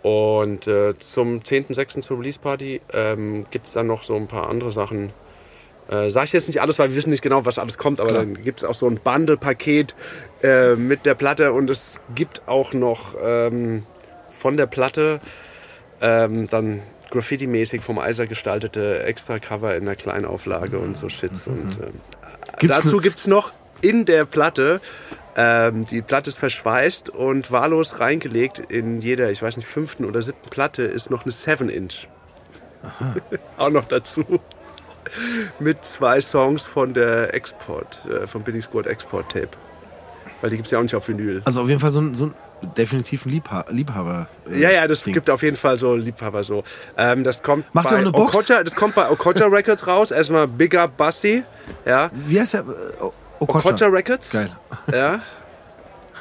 Und 0.02 0.68
äh, 0.68 0.94
zum 0.99 1.40
10.06. 1.40 2.02
zur 2.02 2.19
Release 2.19 2.38
Party 2.40 2.82
ähm, 2.94 3.45
gibt 3.49 3.68
es 3.68 3.73
dann 3.73 3.88
noch 3.88 4.03
so 4.03 4.15
ein 4.15 4.27
paar 4.27 4.49
andere 4.49 4.72
Sachen. 4.72 5.11
Äh, 5.90 6.10
sag 6.10 6.26
ich 6.26 6.34
jetzt 6.34 6.48
nicht 6.48 6.62
alles, 6.62 6.80
weil 6.80 6.90
wir 6.90 6.95
wissen 6.95 7.12
nicht 7.12 7.22
genau, 7.22 7.45
was 7.45 7.60
alles 7.60 7.78
kommt, 7.78 7.99
aber 7.99 8.10
Klar. 8.10 8.24
dann 8.24 8.41
gibt 8.41 8.60
es 8.60 8.64
auch 8.64 8.74
so 8.74 8.88
ein 8.88 8.99
Bundle-Paket 8.99 9.95
äh, 10.41 10.76
mit 10.76 11.06
der 11.06 11.14
Platte 11.14 11.53
und 11.53 11.70
es 11.70 11.99
gibt 12.16 12.48
auch 12.48 12.74
noch 12.74 13.16
ähm, 13.22 13.86
von 14.30 14.57
der 14.57 14.66
Platte 14.66 15.20
ähm, 16.02 16.49
dann 16.49 16.82
Graffiti-mäßig 17.12 17.82
vom 17.82 17.99
Eiser 17.99 18.26
gestaltete 18.26 19.03
Extra-Cover 19.03 19.76
in 19.76 19.84
einer 19.84 19.95
Kleinauflage 19.95 20.80
und 20.80 20.98
so 20.98 21.07
Shits. 21.07 21.48
Und 21.48 21.80
ähm, 21.82 22.02
Gibt's 22.60 22.78
dazu 22.82 22.95
ne- 22.98 23.02
gibt 23.02 23.18
es 23.18 23.28
noch 23.28 23.53
in 23.82 24.06
der 24.06 24.26
Platte, 24.26 24.82
ähm, 25.36 25.86
die 25.86 26.02
Platte 26.02 26.30
ist 26.30 26.40
verschweißt 26.40 27.10
und 27.10 27.52
wahllos 27.52 27.99
reingelegt 27.99 28.60
in 28.60 29.02
jeder, 29.02 29.32
ich 29.32 29.41
weiß 29.41 29.57
nicht, 29.57 29.68
fünften 29.68 30.06
oder 30.06 30.22
siebten 30.24 30.49
Platte 30.49 30.84
ist 30.84 31.10
noch 31.10 31.24
eine 31.24 31.32
7-Inch. 31.32 32.07
Auch 33.57 33.70
noch 33.70 33.86
dazu. 33.86 34.24
Mit 35.59 35.83
zwei 35.85 36.21
Songs 36.21 36.65
von 36.65 36.93
der 36.93 37.33
Export, 37.33 37.99
äh, 38.09 38.27
vom 38.27 38.43
Billy 38.43 38.61
Squad 38.61 38.87
Export 38.87 39.31
Tape. 39.31 39.49
Weil 40.41 40.49
die 40.49 40.57
gibt 40.57 40.67
es 40.67 40.71
ja 40.71 40.79
auch 40.79 40.83
nicht 40.83 40.95
auf 40.95 41.07
Vinyl. 41.07 41.41
Also 41.45 41.61
auf 41.61 41.69
jeden 41.69 41.79
Fall 41.79 41.91
so 41.91 42.01
ein, 42.01 42.13
so 42.13 42.25
ein 42.25 42.33
definitiv 42.77 43.25
ein 43.25 43.29
Liebha 43.29 43.65
Liebhaber. 43.69 44.27
äh, 44.51 44.59
Ja, 44.59 44.69
ja, 44.71 44.87
das 44.87 45.03
Ding. 45.03 45.13
gibt 45.13 45.29
auf 45.29 45.43
jeden 45.43 45.55
Fall 45.57 45.77
so 45.77 45.95
Liebhaber 45.95 46.43
so. 46.43 46.63
Ähm, 46.97 47.23
das 47.23 47.41
kommt 47.41 47.73
Macht 47.73 47.89
bei 47.89 47.95
eine 47.97 48.11
Box? 48.11 48.33
Okocha, 48.35 48.63
das 48.63 48.75
kommt 48.75 48.95
bei 48.95 49.09
Okocha 49.09 49.45
Records 49.45 49.87
raus. 49.87 50.11
Erstmal 50.11 50.47
Big 50.47 50.75
Up 50.75 50.97
Basti. 50.97 51.43
Ja. 51.85 52.09
Wie 52.13 52.39
heißt 52.39 52.53
der? 52.55 52.61
Äh, 52.61 53.03
O- 53.03 53.13
Okocha. 53.39 53.69
Okocha 53.69 53.85
Records. 53.87 54.29
Geil. 54.31 54.49
Ja. 54.91 55.21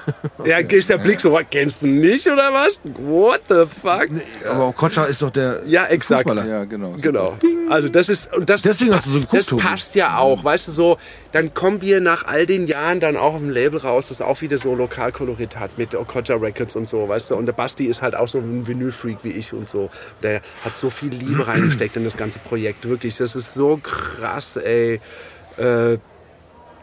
Ja, 0.45 0.59
ist 0.59 0.91
der 0.91 0.99
Blick 0.99 1.21
so, 1.21 1.33
was, 1.33 1.45
kennst 1.51 1.83
du 1.83 1.87
nicht 1.87 2.27
oder 2.27 2.53
was? 2.53 2.81
What 2.85 3.43
the 3.49 3.65
fuck? 3.67 4.09
Aber 4.49 4.69
Okocha 4.69 5.05
ist 5.05 5.23
doch 5.23 5.31
der 5.31 5.63
Ja, 5.67 5.87
exakt. 5.87 6.29
Fußballer. 6.29 6.47
Ja, 6.49 6.65
genau. 6.65 6.95
Genau. 7.01 7.39
Also 7.71 7.89
das 7.89 8.09
ist 8.09 8.33
und 8.35 8.51
das 8.51 8.63
Deswegen 8.63 8.95
hast 8.95 9.07
du 9.07 9.11
so 9.11 9.21
geguckt, 9.21 9.35
das 9.35 9.47
Tobi. 9.47 9.63
passt 9.63 9.95
ja 9.95 10.19
auch, 10.19 10.45
weißt 10.45 10.69
du 10.69 10.73
so, 10.73 10.99
dann 11.33 11.55
kommen 11.55 11.81
wir 11.81 12.01
nach 12.01 12.27
all 12.27 12.47
den 12.47 12.67
Jahren 12.67 13.01
dann 13.01 13.17
auch 13.17 13.35
auf 13.35 13.41
dem 13.41 13.51
Label 13.51 13.79
raus, 13.81 14.09
das 14.09 14.21
auch 14.21 14.41
wieder 14.43 14.59
so 14.59 14.75
Lokalkolorit 14.75 15.57
hat 15.59 15.79
mit 15.79 15.95
Okocha 15.95 16.35
Records 16.35 16.77
und 16.77 16.89
so, 16.89 17.09
weißt 17.09 17.31
du, 17.31 17.37
und 17.37 17.47
der 17.47 17.53
Basti 17.55 17.87
ist 17.87 18.03
halt 18.03 18.15
auch 18.15 18.29
so 18.29 18.39
ein 18.39 18.67
Vinylfreak 18.67 19.19
wie 19.23 19.31
ich 19.31 19.53
und 19.53 19.69
so. 19.69 19.91
Der 20.23 20.43
hat 20.65 20.77
so 20.77 20.91
viel 20.91 21.11
Liebe 21.11 21.47
reingesteckt 21.47 21.97
in 21.97 22.05
das 22.05 22.17
ganze 22.17 22.39
Projekt, 22.39 22.89
wirklich, 22.89 23.17
das 23.17 23.35
ist 23.35 23.55
so 23.55 23.79
krass, 23.83 24.57
ey. 24.57 25.01
Äh, 25.57 25.99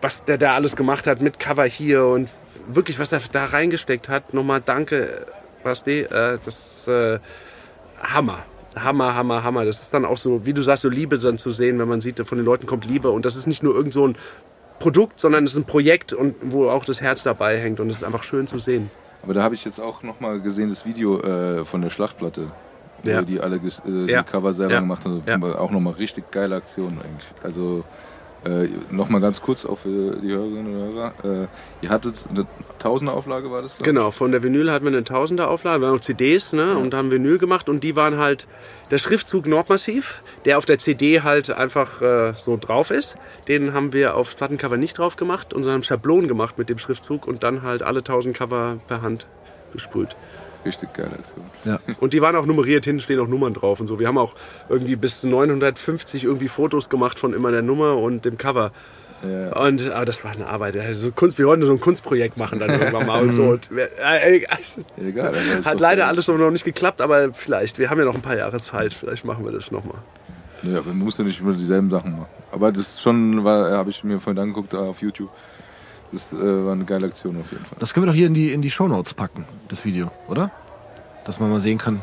was 0.01 0.25
der 0.25 0.39
da 0.39 0.55
alles 0.55 0.75
gemacht 0.75 1.05
hat 1.05 1.21
mit 1.21 1.39
Cover 1.39 1.65
hier 1.65 2.05
und 2.05 2.27
wirklich, 2.67 2.99
was 2.99 3.11
er 3.11 3.21
da 3.31 3.45
reingesteckt 3.45 4.09
hat. 4.09 4.33
Nochmal 4.33 4.61
danke, 4.63 5.25
Basti. 5.63 6.01
Äh, 6.01 6.39
das 6.43 6.47
ist 6.81 6.87
äh, 6.87 7.19
Hammer. 8.01 8.39
Hammer, 8.75 9.15
Hammer, 9.15 9.43
Hammer. 9.43 9.65
Das 9.65 9.81
ist 9.81 9.93
dann 9.93 10.05
auch 10.05 10.17
so, 10.17 10.45
wie 10.45 10.53
du 10.53 10.61
sagst, 10.61 10.83
so 10.83 10.89
Liebe 10.89 11.17
dann 11.19 11.37
zu 11.37 11.51
sehen, 11.51 11.77
wenn 11.79 11.87
man 11.89 12.01
sieht, 12.01 12.25
von 12.25 12.37
den 12.37 12.45
Leuten 12.45 12.65
kommt 12.67 12.85
Liebe. 12.85 13.11
Und 13.11 13.25
das 13.25 13.35
ist 13.35 13.47
nicht 13.47 13.63
nur 13.63 13.75
irgend 13.75 13.93
so 13.93 14.07
ein 14.07 14.15
Produkt, 14.79 15.19
sondern 15.19 15.43
es 15.43 15.51
ist 15.53 15.57
ein 15.59 15.65
Projekt, 15.65 16.13
und 16.13 16.35
wo 16.41 16.69
auch 16.69 16.85
das 16.85 17.01
Herz 17.01 17.23
dabei 17.23 17.57
hängt. 17.59 17.79
Und 17.79 17.89
es 17.89 17.97
ist 17.97 18.03
einfach 18.03 18.23
schön 18.23 18.47
zu 18.47 18.59
sehen. 18.59 18.89
Aber 19.23 19.33
da 19.33 19.43
habe 19.43 19.53
ich 19.55 19.65
jetzt 19.65 19.79
auch 19.79 20.01
nochmal 20.03 20.39
gesehen, 20.41 20.69
das 20.69 20.85
Video 20.85 21.19
äh, 21.21 21.65
von 21.65 21.81
der 21.81 21.89
Schlachtplatte. 21.89 22.51
Wo 23.03 23.09
Ja. 23.09 23.21
die 23.21 23.39
alle 23.39 23.57
äh, 23.57 24.11
Ja. 24.11 24.23
die 24.23 24.31
Cover 24.31 24.53
selber 24.53 24.75
Ja. 24.75 24.79
gemacht 24.79 25.05
haben. 25.05 25.21
Ja. 25.25 25.37
Auch 25.59 25.71
nochmal 25.71 25.93
richtig 25.93 26.31
geile 26.31 26.55
Aktion 26.55 26.99
eigentlich. 27.03 27.27
Also 27.43 27.83
äh, 28.43 28.67
nochmal 28.89 29.21
ganz 29.21 29.39
kurz 29.41 29.65
auch 29.65 29.77
für 29.79 30.15
die 30.15 30.29
Hörerinnen 30.29 30.73
und 30.73 30.95
Hörer. 30.95 31.13
Äh, 31.23 31.47
ihr 31.83 31.89
hattet 31.89 32.23
eine 32.29 32.47
Tausender-Auflage, 32.79 33.51
war 33.51 33.61
das? 33.61 33.77
Genau, 33.77 34.09
von 34.09 34.31
der 34.31 34.41
Vinyl 34.41 34.71
hatten 34.71 34.85
wir 34.85 34.91
eine 34.91 35.03
Tausender-Auflage, 35.03 35.81
wir 35.81 35.87
haben 35.87 35.95
noch 35.95 36.01
CDs 36.01 36.51
ne, 36.51 36.75
und 36.75 36.95
haben 36.95 37.11
Vinyl 37.11 37.37
gemacht 37.37 37.69
und 37.69 37.83
die 37.83 37.95
waren 37.95 38.17
halt 38.17 38.47
der 38.89 38.97
Schriftzug 38.97 39.45
Nordmassiv, 39.45 40.23
der 40.45 40.57
auf 40.57 40.65
der 40.65 40.79
CD 40.79 41.21
halt 41.21 41.51
einfach 41.51 42.01
äh, 42.01 42.33
so 42.33 42.57
drauf 42.57 42.89
ist. 42.89 43.15
Den 43.47 43.73
haben 43.73 43.93
wir 43.93 44.15
aufs 44.15 44.33
Plattencover 44.33 44.77
nicht 44.77 44.97
drauf 44.97 45.17
gemacht 45.17 45.53
und 45.53 45.63
haben 45.67 45.83
Schablonen 45.83 46.27
gemacht 46.27 46.57
mit 46.57 46.67
dem 46.69 46.79
Schriftzug 46.79 47.27
und 47.27 47.43
dann 47.43 47.61
halt 47.61 47.83
alle 47.83 47.99
1000 47.99 48.35
Cover 48.35 48.79
per 48.87 49.03
Hand 49.03 49.27
besprüht. 49.71 50.15
Richtig 50.65 50.93
geile 50.93 51.11
Aktion. 51.13 51.45
Und 51.99 52.13
die 52.13 52.21
waren 52.21 52.35
auch 52.35 52.45
nummeriert, 52.45 52.85
hinten 52.85 53.01
stehen 53.01 53.19
auch 53.19 53.27
Nummern 53.27 53.53
drauf 53.53 53.79
und 53.79 53.87
so. 53.87 53.99
Wir 53.99 54.07
haben 54.07 54.17
auch 54.17 54.33
irgendwie 54.69 54.95
bis 54.95 55.23
950 55.23 56.23
irgendwie 56.23 56.47
Fotos 56.47 56.89
gemacht 56.89 57.17
von 57.19 57.33
immer 57.33 57.51
der 57.51 57.61
Nummer 57.61 57.97
und 57.97 58.25
dem 58.25 58.37
Cover. 58.37 58.71
Ja. 59.23 59.55
Und 59.65 59.89
aber 59.91 60.05
das 60.05 60.23
war 60.23 60.31
eine 60.31 60.47
Arbeit. 60.47 60.75
Also 60.77 61.11
Kunst, 61.11 61.37
wir 61.37 61.45
wollten 61.45 61.63
so 61.63 61.71
ein 61.71 61.79
Kunstprojekt 61.79 62.37
machen 62.37 62.59
dann 62.59 62.69
irgendwann 62.71 63.05
mal 63.05 63.21
und 63.21 63.31
so. 63.31 63.43
Und, 63.43 63.69
wir- 63.69 63.89
äh, 63.99 64.37
äh, 64.37 64.45
Egal. 65.07 65.33
hat 65.65 65.79
leider 65.79 66.01
geil. 66.01 66.09
alles 66.09 66.27
noch 66.27 66.51
nicht 66.51 66.65
geklappt, 66.65 67.01
aber 67.01 67.31
vielleicht. 67.33 67.77
Wir 67.77 67.89
haben 67.91 67.99
ja 67.99 68.05
noch 68.05 68.15
ein 68.15 68.21
paar 68.23 68.37
Jahre 68.37 68.59
Zeit. 68.59 68.93
Vielleicht 68.93 69.23
machen 69.25 69.45
wir 69.45 69.51
das 69.51 69.69
nochmal. 69.71 69.99
Aber 70.63 70.81
man 70.87 70.97
muss 70.99 71.17
ja 71.17 71.23
nicht 71.23 71.39
immer 71.41 71.53
dieselben 71.53 71.89
Sachen 71.89 72.11
machen. 72.17 72.27
Aber 72.51 72.71
das 72.71 72.81
ist 72.89 73.01
schon, 73.01 73.43
habe 73.43 73.89
ich 73.89 74.03
mir 74.03 74.19
vorhin 74.19 74.39
angeguckt 74.41 74.73
da 74.73 74.79
auf 74.79 75.01
YouTube. 75.01 75.29
Das 76.11 76.33
äh, 76.33 76.65
war 76.65 76.73
eine 76.73 76.85
geile 76.85 77.07
Aktion 77.07 77.39
auf 77.39 77.51
jeden 77.51 77.65
Fall. 77.65 77.77
Das 77.79 77.93
können 77.93 78.05
wir 78.05 78.11
doch 78.11 78.15
hier 78.17 78.27
in 78.27 78.33
die, 78.33 78.51
in 78.51 78.61
die 78.61 78.71
Shownotes 78.71 79.13
packen, 79.13 79.45
das 79.69 79.85
Video, 79.85 80.11
oder? 80.27 80.51
Dass 81.25 81.39
man 81.39 81.49
mal 81.49 81.61
sehen 81.61 81.77
kann, 81.77 82.01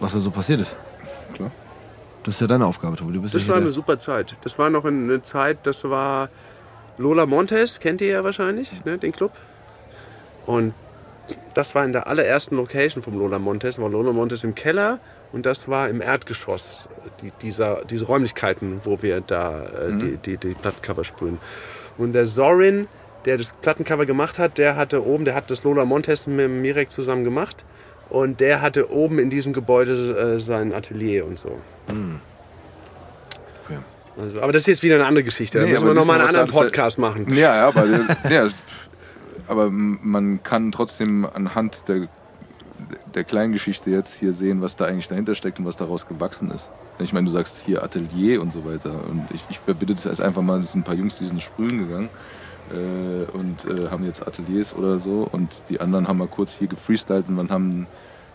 was 0.00 0.12
da 0.12 0.18
so 0.18 0.30
passiert 0.30 0.60
ist. 0.60 0.76
Klar. 1.34 1.50
Das 2.22 2.34
ist 2.34 2.40
ja 2.40 2.46
deine 2.46 2.66
Aufgabe, 2.66 2.96
Tobi. 2.96 3.14
Du 3.14 3.22
bist 3.22 3.34
Das 3.34 3.46
ja 3.46 3.54
war 3.54 3.60
eine 3.60 3.72
super 3.72 3.98
Zeit. 3.98 4.36
Das 4.42 4.58
war 4.58 4.70
noch 4.70 4.84
eine 4.84 5.22
Zeit, 5.22 5.58
das 5.64 5.84
war 5.84 6.28
Lola 6.98 7.26
Montes, 7.26 7.80
kennt 7.80 8.00
ihr 8.00 8.08
ja 8.08 8.24
wahrscheinlich, 8.24 8.84
ne, 8.84 8.98
den 8.98 9.12
Club. 9.12 9.32
Und 10.46 10.74
das 11.54 11.74
war 11.74 11.84
in 11.84 11.92
der 11.92 12.06
allerersten 12.06 12.56
Location 12.56 13.02
vom 13.02 13.18
Lola 13.18 13.38
Montes, 13.38 13.78
war 13.78 13.88
Lola 13.88 14.12
Montes 14.12 14.44
im 14.44 14.54
Keller 14.54 14.98
und 15.32 15.46
das 15.46 15.68
war 15.68 15.88
im 15.88 16.00
Erdgeschoss, 16.00 16.88
die, 17.20 17.32
dieser, 17.42 17.84
diese 17.84 18.06
Räumlichkeiten, 18.06 18.80
wo 18.84 19.02
wir 19.02 19.20
da 19.20 19.64
äh, 19.66 19.96
die, 19.96 20.16
die, 20.16 20.36
die 20.36 20.54
Plattencover 20.54 21.04
sprühen. 21.04 21.38
Und 21.98 22.12
der 22.12 22.24
Zorin, 22.24 22.86
der 23.24 23.36
das 23.38 23.52
Plattencover 23.60 24.06
gemacht 24.06 24.38
hat, 24.38 24.56
der 24.56 24.76
hatte 24.76 25.04
oben, 25.04 25.24
der 25.24 25.34
hat 25.34 25.50
das 25.50 25.64
Lola 25.64 25.84
Montes 25.84 26.26
mit 26.26 26.48
Mirek 26.48 26.90
zusammen 26.90 27.24
gemacht 27.24 27.64
und 28.08 28.40
der 28.40 28.62
hatte 28.62 28.90
oben 28.90 29.18
in 29.18 29.28
diesem 29.30 29.52
Gebäude 29.52 30.36
äh, 30.36 30.40
sein 30.40 30.72
Atelier 30.72 31.26
und 31.26 31.38
so. 31.38 31.58
Okay. 31.88 33.78
Also, 34.16 34.40
aber 34.40 34.52
das 34.52 34.62
ist 34.62 34.66
jetzt 34.68 34.82
wieder 34.82 34.94
eine 34.94 35.06
andere 35.06 35.24
Geschichte. 35.24 35.58
Da 35.58 35.64
Nee, 35.64 35.72
müssen 35.72 35.86
wir 35.86 35.94
nochmal 35.94 36.20
einen 36.20 36.28
anderen 36.28 36.48
Podcast 36.48 36.98
machen. 36.98 37.26
Ja, 37.30 37.56
ja, 37.56 37.68
aber, 37.68 37.84
ja, 38.30 38.48
aber 39.48 39.68
man 39.70 40.42
kann 40.42 40.72
trotzdem 40.72 41.26
anhand 41.26 41.88
der, 41.88 42.08
der 43.14 43.24
kleinen 43.24 43.52
Geschichte 43.52 43.90
jetzt 43.90 44.14
hier 44.14 44.32
sehen, 44.32 44.60
was 44.60 44.76
da 44.76 44.86
eigentlich 44.86 45.08
dahinter 45.08 45.34
steckt 45.34 45.58
und 45.58 45.64
was 45.64 45.76
daraus 45.76 46.06
gewachsen 46.06 46.50
ist. 46.50 46.70
Ich 46.98 47.12
meine, 47.12 47.26
du 47.26 47.32
sagst 47.32 47.58
hier 47.64 47.82
Atelier 47.82 48.40
und 48.40 48.52
so 48.52 48.64
weiter. 48.64 48.92
Und 49.08 49.26
ich, 49.32 49.44
ich 49.50 49.58
verbinde 49.58 49.94
das 49.94 50.06
als 50.06 50.20
einfach 50.20 50.42
mal, 50.42 50.60
es 50.60 50.72
sind 50.72 50.80
ein 50.80 50.84
paar 50.84 50.94
Jungs, 50.94 51.18
die 51.18 51.26
sind 51.26 51.42
sprühen 51.42 51.78
gegangen 51.78 52.08
äh, 52.70 53.36
und 53.36 53.64
äh, 53.66 53.90
haben 53.90 54.04
jetzt 54.04 54.26
Ateliers 54.26 54.74
oder 54.74 54.98
so. 54.98 55.28
Und 55.30 55.62
die 55.68 55.80
anderen 55.80 56.08
haben 56.08 56.18
mal 56.18 56.28
kurz 56.28 56.54
hier 56.54 56.68
gefreestylt 56.68 57.28
und 57.28 57.36
dann 57.36 57.50
haben 57.50 57.86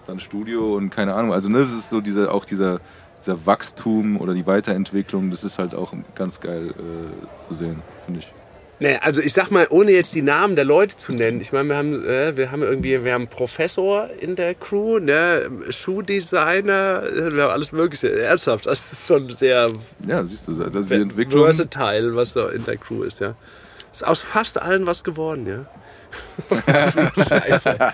dann 0.07 0.19
Studio 0.19 0.75
und 0.75 0.89
keine 0.89 1.13
Ahnung. 1.13 1.33
Also 1.33 1.49
ne, 1.49 1.59
es 1.59 1.73
ist 1.73 1.89
so 1.89 2.01
diese, 2.01 2.31
auch 2.31 2.45
dieser, 2.45 2.79
dieser 3.21 3.45
Wachstum 3.45 4.19
oder 4.19 4.33
die 4.33 4.45
Weiterentwicklung, 4.45 5.31
das 5.31 5.43
ist 5.43 5.59
halt 5.59 5.75
auch 5.75 5.93
ganz 6.15 6.41
geil 6.41 6.73
äh, 6.77 7.47
zu 7.47 7.53
sehen, 7.53 7.81
finde 8.05 8.19
ich. 8.19 8.33
Nee, 8.79 8.97
also 8.97 9.21
ich 9.21 9.33
sag 9.33 9.49
mal, 9.51 9.67
ohne 9.69 9.91
jetzt 9.91 10.13
die 10.13 10.21
Namen 10.21 10.55
der 10.55 10.65
Leute 10.65 10.97
zu 10.97 11.13
nennen. 11.13 11.39
Ich 11.39 11.51
meine, 11.53 11.69
wir 11.69 11.77
haben, 11.77 12.05
äh, 12.05 12.35
wir 12.35 12.51
haben 12.51 12.63
irgendwie, 12.63 13.03
wir 13.03 13.13
haben 13.13 13.21
einen 13.23 13.29
Professor 13.29 14.09
in 14.19 14.35
der 14.35 14.55
Crew, 14.55 14.99
ne, 14.99 15.49
Schuhdesigner, 15.69 17.03
äh, 17.03 17.33
wir 17.33 17.43
haben 17.43 17.51
alles 17.51 17.71
Mögliche. 17.71 18.11
Ernsthaft, 18.11 18.65
das 18.65 18.91
ist 18.91 19.07
schon 19.07 19.29
sehr 19.29 19.69
Ja, 20.07 20.23
siehst 20.23 20.47
du, 20.47 20.61
also 20.61 20.81
die 20.81 20.93
Entwicklung. 20.95 21.43
versatile, 21.43 22.15
was 22.15 22.33
da 22.33 22.49
in 22.49 22.65
der 22.65 22.77
Crew 22.77 23.03
ist, 23.03 23.19
ja. 23.19 23.35
Ist 23.91 24.05
aus 24.05 24.21
fast 24.21 24.59
allen 24.61 24.85
was 24.87 25.03
geworden, 25.03 25.47
ja. 25.47 25.65
Scheiße. 27.15 27.77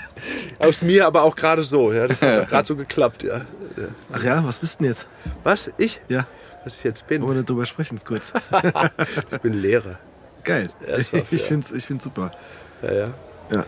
Aus 0.58 0.82
mir 0.82 1.06
aber 1.06 1.22
auch 1.22 1.36
gerade 1.36 1.64
so, 1.64 1.92
ja. 1.92 2.06
Das 2.06 2.20
hat 2.20 2.48
gerade 2.48 2.66
so 2.66 2.76
geklappt, 2.76 3.22
ja. 3.22 3.42
Ach 4.12 4.22
ja, 4.22 4.44
was 4.44 4.58
bist 4.58 4.80
denn 4.80 4.88
jetzt? 4.88 5.06
Was? 5.44 5.70
Ich? 5.78 6.00
Ja, 6.08 6.26
Was 6.68 6.76
ich 6.76 6.84
jetzt 6.84 7.08
wollen 7.08 7.20
bin? 7.22 7.28
wir 7.30 7.34
nicht 7.36 7.48
drüber 7.48 7.64
sprechen, 7.64 7.98
kurz. 8.04 8.30
Ich 9.32 9.38
bin 9.40 9.54
Lehrer. 9.54 9.98
Geil. 10.44 10.68
Ernsthaft, 10.86 11.32
ich 11.32 11.40
ja. 11.40 11.46
find's, 11.48 11.72
ich 11.72 11.84
find's 11.86 12.04
super. 12.04 12.30
Ja, 12.82 12.92
ja. 12.92 13.14
Ja. 13.50 13.64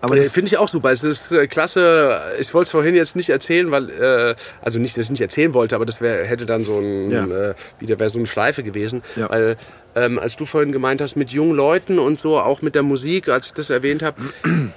Aber 0.00 0.12
Aber 0.12 0.16
das, 0.16 0.32
finde 0.32 0.46
ich 0.48 0.56
auch 0.58 0.68
super. 0.68 0.92
Es 0.92 1.02
ist 1.02 1.32
äh, 1.32 1.48
klasse. 1.48 2.20
Ich 2.38 2.54
wollte 2.54 2.64
es 2.66 2.70
vorhin 2.70 2.94
jetzt 2.94 3.16
nicht 3.16 3.28
erzählen, 3.30 3.72
weil 3.72 3.90
äh, 3.90 4.34
also 4.62 4.78
nicht, 4.78 4.96
dass 4.96 5.06
ich 5.06 5.10
nicht 5.10 5.20
erzählen 5.20 5.52
wollte, 5.52 5.74
aber 5.74 5.84
das 5.84 6.00
wär, 6.00 6.24
hätte 6.26 6.46
dann 6.46 6.62
so 6.64 6.78
ein 6.78 7.10
Ja. 7.10 7.24
äh, 7.26 7.54
wieder 7.80 7.98
wäre 7.98 8.08
so 8.08 8.18
eine 8.18 8.26
Schleife 8.28 8.62
gewesen, 8.62 9.02
Ja. 9.16 9.28
weil 9.30 9.56
ähm, 9.96 10.20
als 10.20 10.36
du 10.36 10.46
vorhin 10.46 10.70
gemeint 10.70 11.00
hast 11.00 11.16
mit 11.16 11.30
jungen 11.30 11.56
Leuten 11.56 11.98
und 11.98 12.20
so 12.20 12.38
auch 12.38 12.62
mit 12.62 12.76
der 12.76 12.84
Musik, 12.84 13.28
als 13.28 13.46
ich 13.46 13.52
das 13.54 13.68
erwähnt 13.70 14.02
habe, 14.04 14.20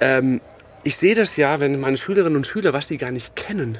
ähm, 0.00 0.40
ich 0.84 0.96
sehe 0.96 1.14
das 1.16 1.36
ja, 1.36 1.58
wenn 1.58 1.80
meine 1.80 1.96
Schülerinnen 1.96 2.36
und 2.36 2.46
Schüler, 2.46 2.72
was 2.72 2.86
die 2.86 2.98
gar 2.98 3.10
nicht 3.10 3.34
kennen. 3.34 3.78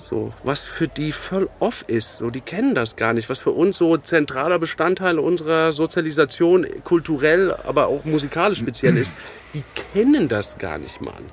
So, 0.00 0.32
was 0.42 0.64
für 0.64 0.88
die 0.88 1.12
voll 1.12 1.48
off 1.60 1.84
ist. 1.86 2.18
So, 2.18 2.30
die 2.30 2.40
kennen 2.40 2.74
das 2.74 2.96
gar 2.96 3.12
nicht. 3.12 3.28
Was 3.28 3.40
für 3.40 3.50
uns 3.50 3.78
so 3.78 3.96
zentraler 3.96 4.58
Bestandteil 4.58 5.18
unserer 5.18 5.72
Sozialisation, 5.72 6.66
kulturell, 6.84 7.54
aber 7.64 7.86
auch 7.86 8.04
musikalisch 8.04 8.58
speziell 8.58 8.96
ist. 8.96 9.14
Die 9.54 9.62
kennen 9.92 10.26
das 10.26 10.58
gar 10.58 10.78
nicht, 10.78 11.00
Mann. 11.00 11.30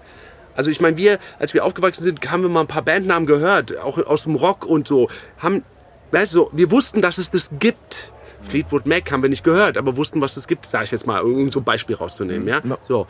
Also 0.53 0.69
ich 0.69 0.79
meine, 0.79 0.95
wir, 0.95 1.17
als 1.39 1.55
wir 1.55 1.65
aufgewachsen 1.65 2.03
sind, 2.03 2.29
haben 2.29 2.43
wir 2.43 2.49
mal 2.49 2.61
ein 2.61 2.67
paar 2.67 2.83
Bandnamen 2.83 3.25
gehört, 3.25 3.77
auch 3.79 3.97
aus 3.97 4.23
dem 4.23 4.35
Rock 4.35 4.63
und 4.63 4.87
so. 4.87 5.09
Haben, 5.39 5.63
weißt 6.11 6.35
du, 6.35 6.49
wir 6.51 6.69
wussten, 6.69 7.01
dass 7.01 7.17
es 7.17 7.31
das 7.31 7.49
gibt. 7.59 8.11
Fleetwood 8.43 8.85
Mac 8.85 9.11
haben 9.11 9.23
wir 9.23 9.29
nicht 9.29 9.43
gehört, 9.43 9.77
aber 9.77 9.97
wussten, 9.97 10.21
was 10.21 10.37
es 10.37 10.47
gibt, 10.47 10.67
sage 10.67 10.83
ich 10.83 10.91
jetzt 10.91 11.07
mal, 11.07 11.21
um 11.21 11.51
so 11.51 11.59
ein 11.61 11.63
Beispiel 11.63 11.95
rauszunehmen, 11.95 12.47
ja. 12.47 12.61
So. 12.87 13.07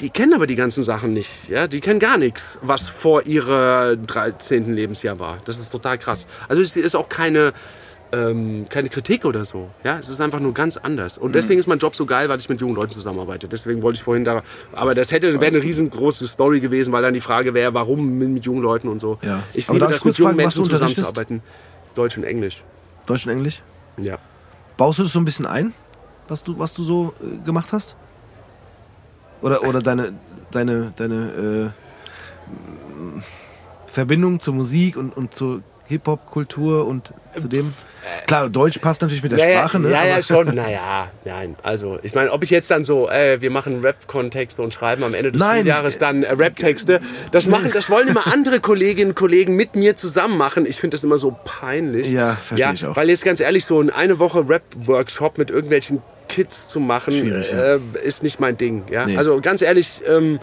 Die 0.00 0.10
kennen 0.10 0.32
aber 0.32 0.46
die 0.46 0.54
ganzen 0.54 0.84
Sachen 0.84 1.12
nicht, 1.12 1.48
ja. 1.48 1.66
Die 1.66 1.80
kennen 1.80 1.98
gar 1.98 2.18
nichts, 2.18 2.58
was 2.62 2.88
vor 2.88 3.26
ihrer 3.26 3.96
13. 3.96 4.72
Lebensjahr 4.72 5.18
war. 5.18 5.38
Das 5.44 5.58
ist 5.58 5.70
total 5.70 5.98
krass. 5.98 6.26
Also 6.48 6.62
es 6.62 6.76
ist 6.76 6.94
auch 6.94 7.08
keine, 7.08 7.52
ähm, 8.12 8.66
keine 8.68 8.90
Kritik 8.90 9.24
oder 9.24 9.44
so. 9.44 9.70
Ja, 9.82 9.98
es 9.98 10.08
ist 10.08 10.20
einfach 10.20 10.38
nur 10.38 10.54
ganz 10.54 10.76
anders. 10.76 11.18
Und 11.18 11.34
deswegen 11.34 11.58
ist 11.58 11.66
mein 11.66 11.80
Job 11.80 11.96
so 11.96 12.06
geil, 12.06 12.28
weil 12.28 12.38
ich 12.38 12.48
mit 12.48 12.60
jungen 12.60 12.76
Leuten 12.76 12.92
zusammenarbeite. 12.92 13.48
Deswegen 13.48 13.82
wollte 13.82 13.96
ich 13.96 14.04
vorhin 14.04 14.24
da. 14.24 14.42
Aber 14.72 14.94
das 14.94 15.10
hätte 15.10 15.40
wäre 15.40 15.46
eine 15.46 15.62
riesengroße 15.62 16.28
Story 16.28 16.60
gewesen, 16.60 16.92
weil 16.92 17.02
dann 17.02 17.14
die 17.14 17.20
Frage 17.20 17.52
wäre, 17.52 17.74
warum 17.74 18.18
mit, 18.18 18.28
mit 18.28 18.44
jungen 18.44 18.62
Leuten 18.62 18.88
und 18.88 19.00
so. 19.00 19.18
Ja. 19.22 19.42
Ich 19.52 19.68
liebe 19.68 19.80
das, 19.80 20.04
mit 20.04 20.16
jungen 20.16 20.30
fragen, 20.30 20.36
Menschen 20.36 20.64
zusammenzuarbeiten. 20.64 21.42
Deutsch 21.96 22.16
und 22.16 22.22
Englisch. 22.22 22.62
Deutsch 23.06 23.26
und 23.26 23.32
Englisch? 23.32 23.62
Ja. 23.96 24.18
Baust 24.76 25.00
du 25.00 25.02
das 25.02 25.12
so 25.12 25.18
ein 25.18 25.24
bisschen 25.24 25.46
ein, 25.46 25.74
was 26.28 26.44
du, 26.44 26.56
was 26.56 26.72
du 26.72 26.84
so 26.84 27.14
äh, 27.20 27.44
gemacht 27.44 27.72
hast? 27.72 27.96
Oder, 29.40 29.62
oder 29.62 29.80
deine, 29.80 30.14
deine, 30.50 30.92
deine 30.96 31.72
äh, 31.76 33.20
Verbindung 33.86 34.40
zur 34.40 34.54
Musik 34.54 34.96
und, 34.96 35.16
und 35.16 35.34
zur 35.34 35.62
Hip-Hop-Kultur 35.88 36.86
und 36.86 37.12
zu 37.34 37.48
dem? 37.48 37.72
Klar, 38.26 38.48
Deutsch 38.48 38.78
passt 38.78 39.00
natürlich 39.00 39.22
mit 39.22 39.32
der 39.32 39.38
ja, 39.38 39.58
Sprache, 39.60 39.78
ne? 39.80 39.90
Ja, 39.90 40.04
ja, 40.04 40.22
schon. 40.22 40.54
Naja, 40.54 41.10
nein. 41.24 41.56
Also, 41.62 41.98
ich 42.02 42.14
meine, 42.14 42.32
ob 42.32 42.42
ich 42.42 42.50
jetzt 42.50 42.70
dann 42.70 42.84
so, 42.84 43.08
äh, 43.08 43.40
wir 43.40 43.50
machen 43.50 43.80
Rap-Kontexte 43.80 44.62
und 44.62 44.74
schreiben 44.74 45.02
am 45.04 45.14
Ende 45.14 45.32
des 45.32 45.40
Nein. 45.40 45.60
Schuljahres 45.60 45.98
dann 45.98 46.22
äh, 46.22 46.32
Rap-Texte, 46.32 47.00
das 47.30 47.46
machen, 47.46 47.70
das 47.72 47.90
wollen 47.90 48.08
immer 48.08 48.26
andere 48.32 48.60
Kolleginnen 48.60 49.10
und 49.10 49.14
Kollegen 49.14 49.56
mit 49.56 49.76
mir 49.76 49.96
zusammen 49.96 50.36
machen. 50.36 50.66
Ich 50.66 50.76
finde 50.76 50.96
das 50.96 51.04
immer 51.04 51.18
so 51.18 51.36
peinlich. 51.44 52.10
Ja, 52.10 52.36
verstehe 52.36 52.74
ich 52.74 52.86
auch. 52.86 52.96
Weil 52.96 53.08
jetzt 53.08 53.24
ganz 53.24 53.40
ehrlich, 53.40 53.64
so 53.64 53.80
ein 53.80 53.90
eine 53.90 54.18
Woche 54.18 54.48
Rap-Workshop 54.48 55.38
mit 55.38 55.50
irgendwelchen 55.50 56.02
Kids 56.28 56.68
zu 56.68 56.78
machen, 56.78 57.26
ja. 57.26 57.74
äh, 57.74 57.80
ist 58.04 58.22
nicht 58.22 58.38
mein 58.38 58.56
Ding. 58.56 58.84
Ja? 58.90 59.06
Nee. 59.06 59.16
Also 59.16 59.40
ganz 59.40 59.62
ehrlich, 59.62 60.02
ähm, 60.06 60.38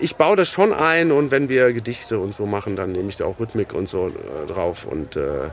ich 0.00 0.16
baue 0.16 0.36
das 0.36 0.48
schon 0.48 0.72
ein 0.72 1.12
und 1.12 1.30
wenn 1.30 1.48
wir 1.48 1.72
Gedichte 1.72 2.18
und 2.18 2.34
so 2.34 2.46
machen, 2.46 2.76
dann 2.76 2.92
nehme 2.92 3.08
ich 3.08 3.16
da 3.16 3.26
auch 3.26 3.38
Rhythmik 3.38 3.74
und 3.74 3.88
so 3.88 4.08
äh, 4.08 4.46
drauf 4.46 4.86
und 4.86 5.16
äh, 5.16 5.50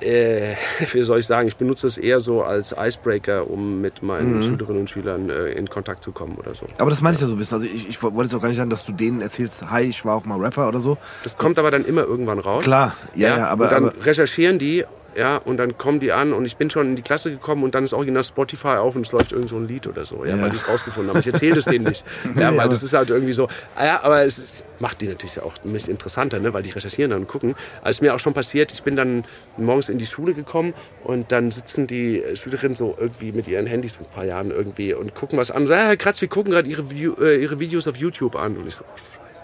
äh, 0.00 0.54
wie 0.92 1.02
soll 1.02 1.18
ich 1.18 1.26
sagen, 1.26 1.48
ich 1.48 1.56
benutze 1.56 1.86
es 1.86 1.98
eher 1.98 2.20
so 2.20 2.42
als 2.42 2.74
Icebreaker, 2.76 3.50
um 3.50 3.80
mit 3.80 4.02
meinen 4.02 4.42
Schülerinnen 4.42 4.82
und 4.82 4.90
Schülern 4.90 5.30
äh, 5.30 5.48
in 5.48 5.68
Kontakt 5.68 6.04
zu 6.04 6.12
kommen 6.12 6.36
oder 6.36 6.54
so. 6.54 6.66
Aber 6.78 6.90
das 6.90 7.00
meine 7.00 7.14
ich 7.14 7.20
ja 7.20 7.26
so 7.26 7.34
ein 7.34 7.38
bisschen. 7.38 7.56
Also 7.56 7.66
ich, 7.66 7.88
ich 7.88 8.02
wollte 8.02 8.22
jetzt 8.22 8.34
auch 8.34 8.40
gar 8.40 8.48
nicht 8.48 8.58
sagen, 8.58 8.70
dass 8.70 8.84
du 8.84 8.92
denen 8.92 9.20
erzählst, 9.20 9.70
hi, 9.70 9.82
ich 9.82 10.04
war 10.04 10.14
auch 10.14 10.24
mal 10.24 10.38
Rapper 10.38 10.68
oder 10.68 10.80
so. 10.80 10.98
Das 11.22 11.36
kommt 11.36 11.58
aber 11.58 11.70
dann 11.70 11.84
immer 11.84 12.02
irgendwann 12.02 12.38
raus. 12.38 12.64
Klar, 12.64 12.96
ja, 13.14 13.36
ja, 13.36 13.46
aber, 13.48 13.64
und 13.64 13.72
dann 13.72 13.84
aber 13.86 14.06
recherchieren 14.06 14.58
die, 14.58 14.84
ja, 15.16 15.36
und 15.38 15.56
dann 15.56 15.76
kommen 15.78 16.00
die 16.00 16.12
an 16.12 16.32
und 16.32 16.44
ich 16.44 16.56
bin 16.56 16.70
schon 16.70 16.86
in 16.88 16.96
die 16.96 17.02
Klasse 17.02 17.30
gekommen 17.30 17.64
und 17.64 17.74
dann 17.74 17.84
ist 17.84 17.92
original 17.92 18.22
Spotify 18.22 18.76
auf 18.78 18.94
und 18.94 19.04
es 19.06 19.12
läuft 19.12 19.32
irgend 19.32 19.48
so 19.48 19.56
ein 19.56 19.66
Lied 19.66 19.86
oder 19.86 20.04
so, 20.04 20.24
ja, 20.24 20.36
Ja. 20.36 20.42
weil 20.42 20.50
die 20.50 20.56
es 20.56 20.68
rausgefunden 20.68 21.10
haben. 21.12 21.20
Ich 21.20 21.26
erzähle 21.26 21.56
das 21.56 21.64
denen 21.64 21.86
nicht, 21.86 22.04
ja, 22.36 22.50
weil 22.52 22.60
aber- 22.60 22.68
das 22.70 22.82
ist 22.82 22.92
halt 22.92 23.10
irgendwie 23.10 23.32
so, 23.32 23.48
ah 23.74 23.84
ja, 23.84 24.02
aber 24.02 24.24
es 24.24 24.44
macht 24.80 25.00
die 25.00 25.08
natürlich 25.08 25.40
auch 25.40 25.54
ein 25.64 25.72
bisschen 25.72 25.90
interessanter, 25.92 26.38
ne, 26.38 26.52
weil 26.52 26.62
die 26.62 26.70
recherchieren 26.70 27.10
dann 27.10 27.20
und 27.22 27.26
gucken. 27.28 27.54
Also 27.82 27.90
ist 27.90 28.00
mir 28.02 28.14
auch 28.14 28.20
schon 28.20 28.34
passiert, 28.34 28.70
ich 28.72 28.82
bin 28.84 28.94
dann 28.96 29.24
morgens 29.56 29.88
in 29.88 29.98
die 29.98 30.06
Schule 30.06 30.34
gekommen 30.34 30.72
und 31.02 31.32
dann 31.32 31.50
sitzen 31.50 31.86
die 31.88 32.22
Schülerinnen 32.34 32.76
so 32.76 32.94
irgendwie 32.98 33.32
mit 33.32 33.48
ihren 33.48 33.66
Handys 33.66 33.98
mit 33.98 34.08
ein 34.08 34.12
paar 34.14 34.24
Jahren 34.24 34.50
irgendwie 34.52 34.94
und 34.94 35.14
gucken 35.16 35.36
was 35.38 35.50
an. 35.50 35.62
Und 35.62 35.68
so, 35.68 35.74
Herr 35.74 35.96
Kratz, 35.96 36.20
wir 36.20 36.28
gucken 36.28 36.52
gerade 36.52 36.68
ihre, 36.68 36.82
äh, 37.20 37.42
ihre 37.42 37.58
Videos 37.58 37.88
auf 37.88 37.96
YouTube 37.96 38.36
an 38.36 38.56
und 38.56 38.68
ich 38.68 38.76
so, 38.76 38.84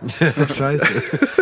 scheiße. 0.57 0.87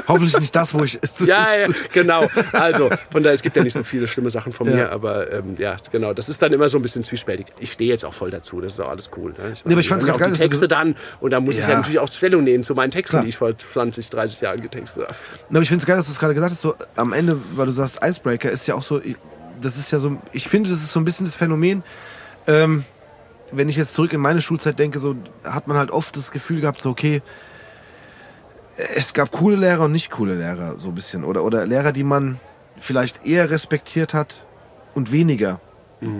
Hoffentlich 0.08 0.38
nicht 0.40 0.54
das, 0.54 0.74
wo 0.74 0.84
ich. 0.84 0.98
Ja, 1.26 1.54
ja, 1.54 1.68
genau. 1.92 2.26
Also, 2.52 2.90
von 3.10 3.22
daher, 3.22 3.34
es 3.34 3.42
gibt 3.42 3.56
ja 3.56 3.62
nicht 3.62 3.72
so 3.74 3.82
viele 3.84 4.08
schlimme 4.08 4.30
Sachen 4.30 4.52
von 4.52 4.66
Ja. 4.68 4.74
mir, 4.74 4.90
aber 4.92 5.30
ähm, 5.32 5.54
ja, 5.58 5.76
genau. 5.90 6.12
Das 6.14 6.28
ist 6.28 6.42
dann 6.42 6.52
immer 6.52 6.68
so 6.68 6.78
ein 6.78 6.82
bisschen 6.82 7.04
zwiespältig. 7.04 7.46
Ich 7.60 7.72
stehe 7.72 7.90
jetzt 7.90 8.04
auch 8.04 8.14
voll 8.14 8.30
dazu, 8.30 8.60
das 8.60 8.74
ist 8.74 8.80
auch 8.80 8.88
alles 8.88 9.10
cool. 9.16 9.32
Ne? 9.32 9.54
Nee, 9.64 9.72
aber 9.72 9.80
ich 9.80 9.88
fand's 9.88 10.04
mir 10.06 10.12
geil, 10.12 10.32
die 10.32 10.38
Texte 10.38 10.68
dann 10.68 10.96
und 11.20 11.30
da 11.30 11.40
muss 11.40 11.54
ich 11.56 11.60
Ja. 11.62 11.68
ja 11.70 11.76
natürlich 11.76 11.98
auch 11.98 12.10
Stellung 12.10 12.44
nehmen 12.44 12.64
zu 12.64 12.74
meinen 12.74 12.90
Texten, 12.90 13.12
Klar. 13.16 13.22
die 13.22 13.28
ich 13.30 13.36
vor 13.36 13.56
20, 13.56 14.10
30 14.10 14.40
Jahren 14.40 14.60
getextet 14.60 15.04
habe. 15.04 15.14
Na, 15.50 15.56
aber 15.58 15.62
ich 15.62 15.68
finde 15.68 15.82
es 15.82 15.86
geil, 15.86 15.96
dass 15.96 16.06
du 16.06 16.12
es 16.12 16.18
gerade 16.18 16.34
gesagt 16.34 16.52
hast, 16.52 16.60
so 16.62 16.74
am 16.96 17.12
Ende, 17.12 17.38
weil 17.54 17.66
du 17.66 17.72
sagst, 17.72 17.98
Icebreaker 18.02 18.50
ist 18.50 18.66
ja 18.66 18.74
auch 18.74 18.82
so, 18.82 19.00
ich- 19.00 19.16
das 19.60 19.76
ist 19.76 19.92
ja 19.92 19.98
so, 20.00 20.16
ich 20.32 20.48
finde, 20.48 20.70
das 20.70 20.80
ist 20.80 20.90
so 20.92 20.98
ein 21.00 21.04
bisschen 21.04 21.24
das 21.24 21.34
Phänomen, 21.36 21.84
ähm, 22.46 22.84
wenn 23.52 23.68
ich 23.68 23.76
jetzt 23.76 23.94
zurück 23.94 24.12
in 24.12 24.20
meine 24.20 24.40
Schulzeit 24.40 24.78
denke, 24.78 24.98
so 24.98 25.14
hat 25.44 25.68
man 25.68 25.76
halt 25.76 25.90
oft 25.90 26.16
das 26.16 26.30
Gefühl 26.32 26.60
gehabt, 26.60 26.80
so 26.80 26.90
okay, 26.90 27.22
es 28.76 29.12
gab 29.12 29.30
coole 29.30 29.56
Lehrer 29.56 29.84
und 29.84 29.92
nicht 29.92 30.10
coole 30.10 30.34
Lehrer, 30.34 30.78
so 30.78 30.88
ein 30.88 30.94
bisschen. 30.94 31.24
Oder, 31.24 31.44
oder 31.44 31.66
Lehrer, 31.66 31.92
die 31.92 32.04
man 32.04 32.38
vielleicht 32.78 33.26
eher 33.26 33.50
respektiert 33.50 34.14
hat 34.14 34.44
und 34.94 35.12
weniger. 35.12 35.60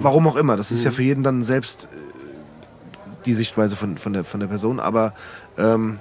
Warum 0.01 0.29
auch 0.29 0.37
immer. 0.37 0.57
Das 0.57 0.71
ist 0.71 0.85
ja 0.85 0.93
für 0.93 1.03
jeden 1.03 1.25
dann 1.25 1.43
selbst 1.43 1.89
äh, 1.91 1.97
die 3.27 3.35
Sichtweise 3.35 3.75
von, 3.75 3.99
von, 3.99 4.13
der, 4.13 4.23
von 4.23 4.39
der 4.39 4.47
Person. 4.47 4.79
Aber 4.79 5.13
ähm, 5.59 5.99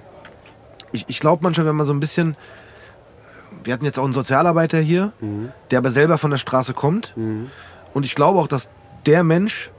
ich, 0.91 1.05
ich 1.07 1.19
glaube 1.19 1.41
manchmal, 1.41 1.65
wenn 1.65 1.75
man 1.75 1.87
so 1.87 1.93
ein 1.93 1.99
bisschen. 1.99 2.35
Wir 3.63 3.73
hatten 3.73 3.85
jetzt 3.85 3.99
auch 3.99 4.03
einen 4.03 4.13
Sozialarbeiter 4.13 4.79
hier, 4.79 5.13
der 5.71 5.79
aber 5.79 5.91
selber 5.91 6.17
von 6.17 6.31
der 6.31 6.37
Straße 6.37 6.73
kommt. 6.73 7.13
Und 7.93 8.05
ich 8.05 8.15
glaube 8.15 8.39
auch, 8.39 8.47
dass 8.47 8.69
der 9.05 9.23
Mensch 9.23 9.71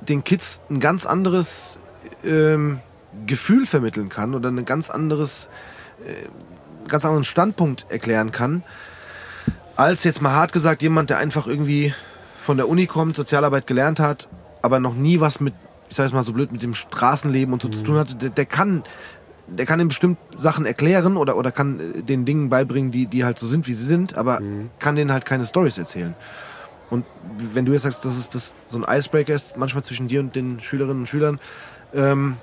den 0.00 0.24
Kids 0.24 0.60
ein 0.70 0.80
ganz 0.80 1.06
anderes 1.06 1.78
ähm, 2.24 2.80
Gefühl 3.26 3.66
vermitteln 3.66 4.08
kann 4.08 4.34
oder 4.34 4.50
ein 4.50 4.64
ganz 4.64 4.90
anderes, 4.90 5.48
ganz 6.88 7.04
anderen 7.04 7.24
Standpunkt 7.24 7.86
erklären 7.88 8.32
kann, 8.32 8.62
als 9.76 10.04
jetzt 10.04 10.20
mal 10.20 10.32
hart 10.32 10.52
gesagt 10.52 10.82
jemand, 10.82 11.10
der 11.10 11.18
einfach 11.18 11.46
irgendwie 11.46 11.94
von 12.36 12.56
der 12.56 12.68
Uni 12.68 12.86
kommt, 12.86 13.16
Sozialarbeit 13.16 13.66
gelernt 13.66 14.00
hat, 14.00 14.28
aber 14.60 14.80
noch 14.80 14.94
nie 14.94 15.20
was 15.20 15.40
mit, 15.40 15.54
ich 15.88 15.96
sag 15.96 16.04
jetzt 16.04 16.12
mal 16.12 16.24
so 16.24 16.32
blöd, 16.32 16.52
mit 16.52 16.62
dem 16.62 16.74
Straßenleben 16.74 17.52
und 17.52 17.62
so 17.62 17.68
zu 17.68 17.82
tun 17.82 17.96
hatte, 17.96 18.16
der, 18.16 18.30
der 18.30 18.46
kann 18.46 18.82
der 19.48 19.66
kann 19.66 19.80
ihm 19.80 19.88
bestimmt 19.88 20.18
Sachen 20.36 20.64
erklären 20.66 21.16
oder, 21.16 21.36
oder 21.36 21.52
kann 21.52 21.80
äh, 21.80 22.02
den 22.02 22.24
Dingen 22.24 22.48
beibringen, 22.48 22.90
die, 22.90 23.06
die 23.06 23.24
halt 23.24 23.38
so 23.38 23.46
sind, 23.46 23.66
wie 23.66 23.74
sie 23.74 23.84
sind, 23.84 24.16
aber 24.16 24.40
kann 24.78 24.96
denen 24.96 25.12
halt 25.12 25.26
keine 25.26 25.44
Stories 25.44 25.78
erzählen. 25.78 26.14
Und 26.90 27.06
wenn 27.54 27.64
du 27.64 27.72
jetzt 27.72 27.82
sagst, 27.82 28.04
dass 28.04 28.16
es 28.16 28.28
das 28.28 28.54
so 28.66 28.78
ein 28.78 28.84
Icebreaker 28.88 29.34
ist, 29.34 29.56
manchmal 29.56 29.82
zwischen 29.82 30.08
dir 30.08 30.20
und 30.20 30.36
den 30.36 30.60
Schülerinnen 30.60 31.00
und 31.00 31.08
Schülern, 31.08 31.40
ähm, 31.94 32.36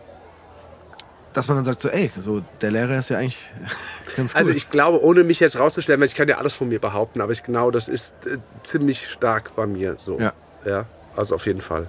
dass 1.34 1.48
man 1.48 1.58
dann 1.58 1.66
sagt, 1.66 1.82
so, 1.82 1.90
ey, 1.90 2.12
so 2.20 2.42
der 2.62 2.72
Lehrer 2.72 2.98
ist 3.00 3.10
ja 3.10 3.18
eigentlich 3.18 3.38
ganz 4.16 4.34
cool. 4.34 4.40
Also 4.40 4.52
ich 4.52 4.70
glaube, 4.70 5.04
ohne 5.04 5.24
mich 5.24 5.40
jetzt 5.40 5.58
rauszustellen, 5.60 6.00
weil 6.02 6.08
ich 6.08 6.16
kann 6.16 6.28
ja 6.28 6.38
alles 6.38 6.54
von 6.54 6.68
mir 6.70 6.80
behaupten, 6.80 7.22
aber 7.22 7.32
ich 7.32 7.44
genau, 7.44 7.72
das 7.72 7.88
ist 7.88 8.16
äh, 8.26 8.38
ziemlich 8.64 9.08
stark 9.08 9.56
bei 9.56 9.66
mir 9.66 9.96
so. 9.98 10.20
Ja. 10.20 10.34
ja. 10.66 10.86
Also 11.16 11.36
auf 11.36 11.46
jeden 11.46 11.62
Fall. 11.62 11.88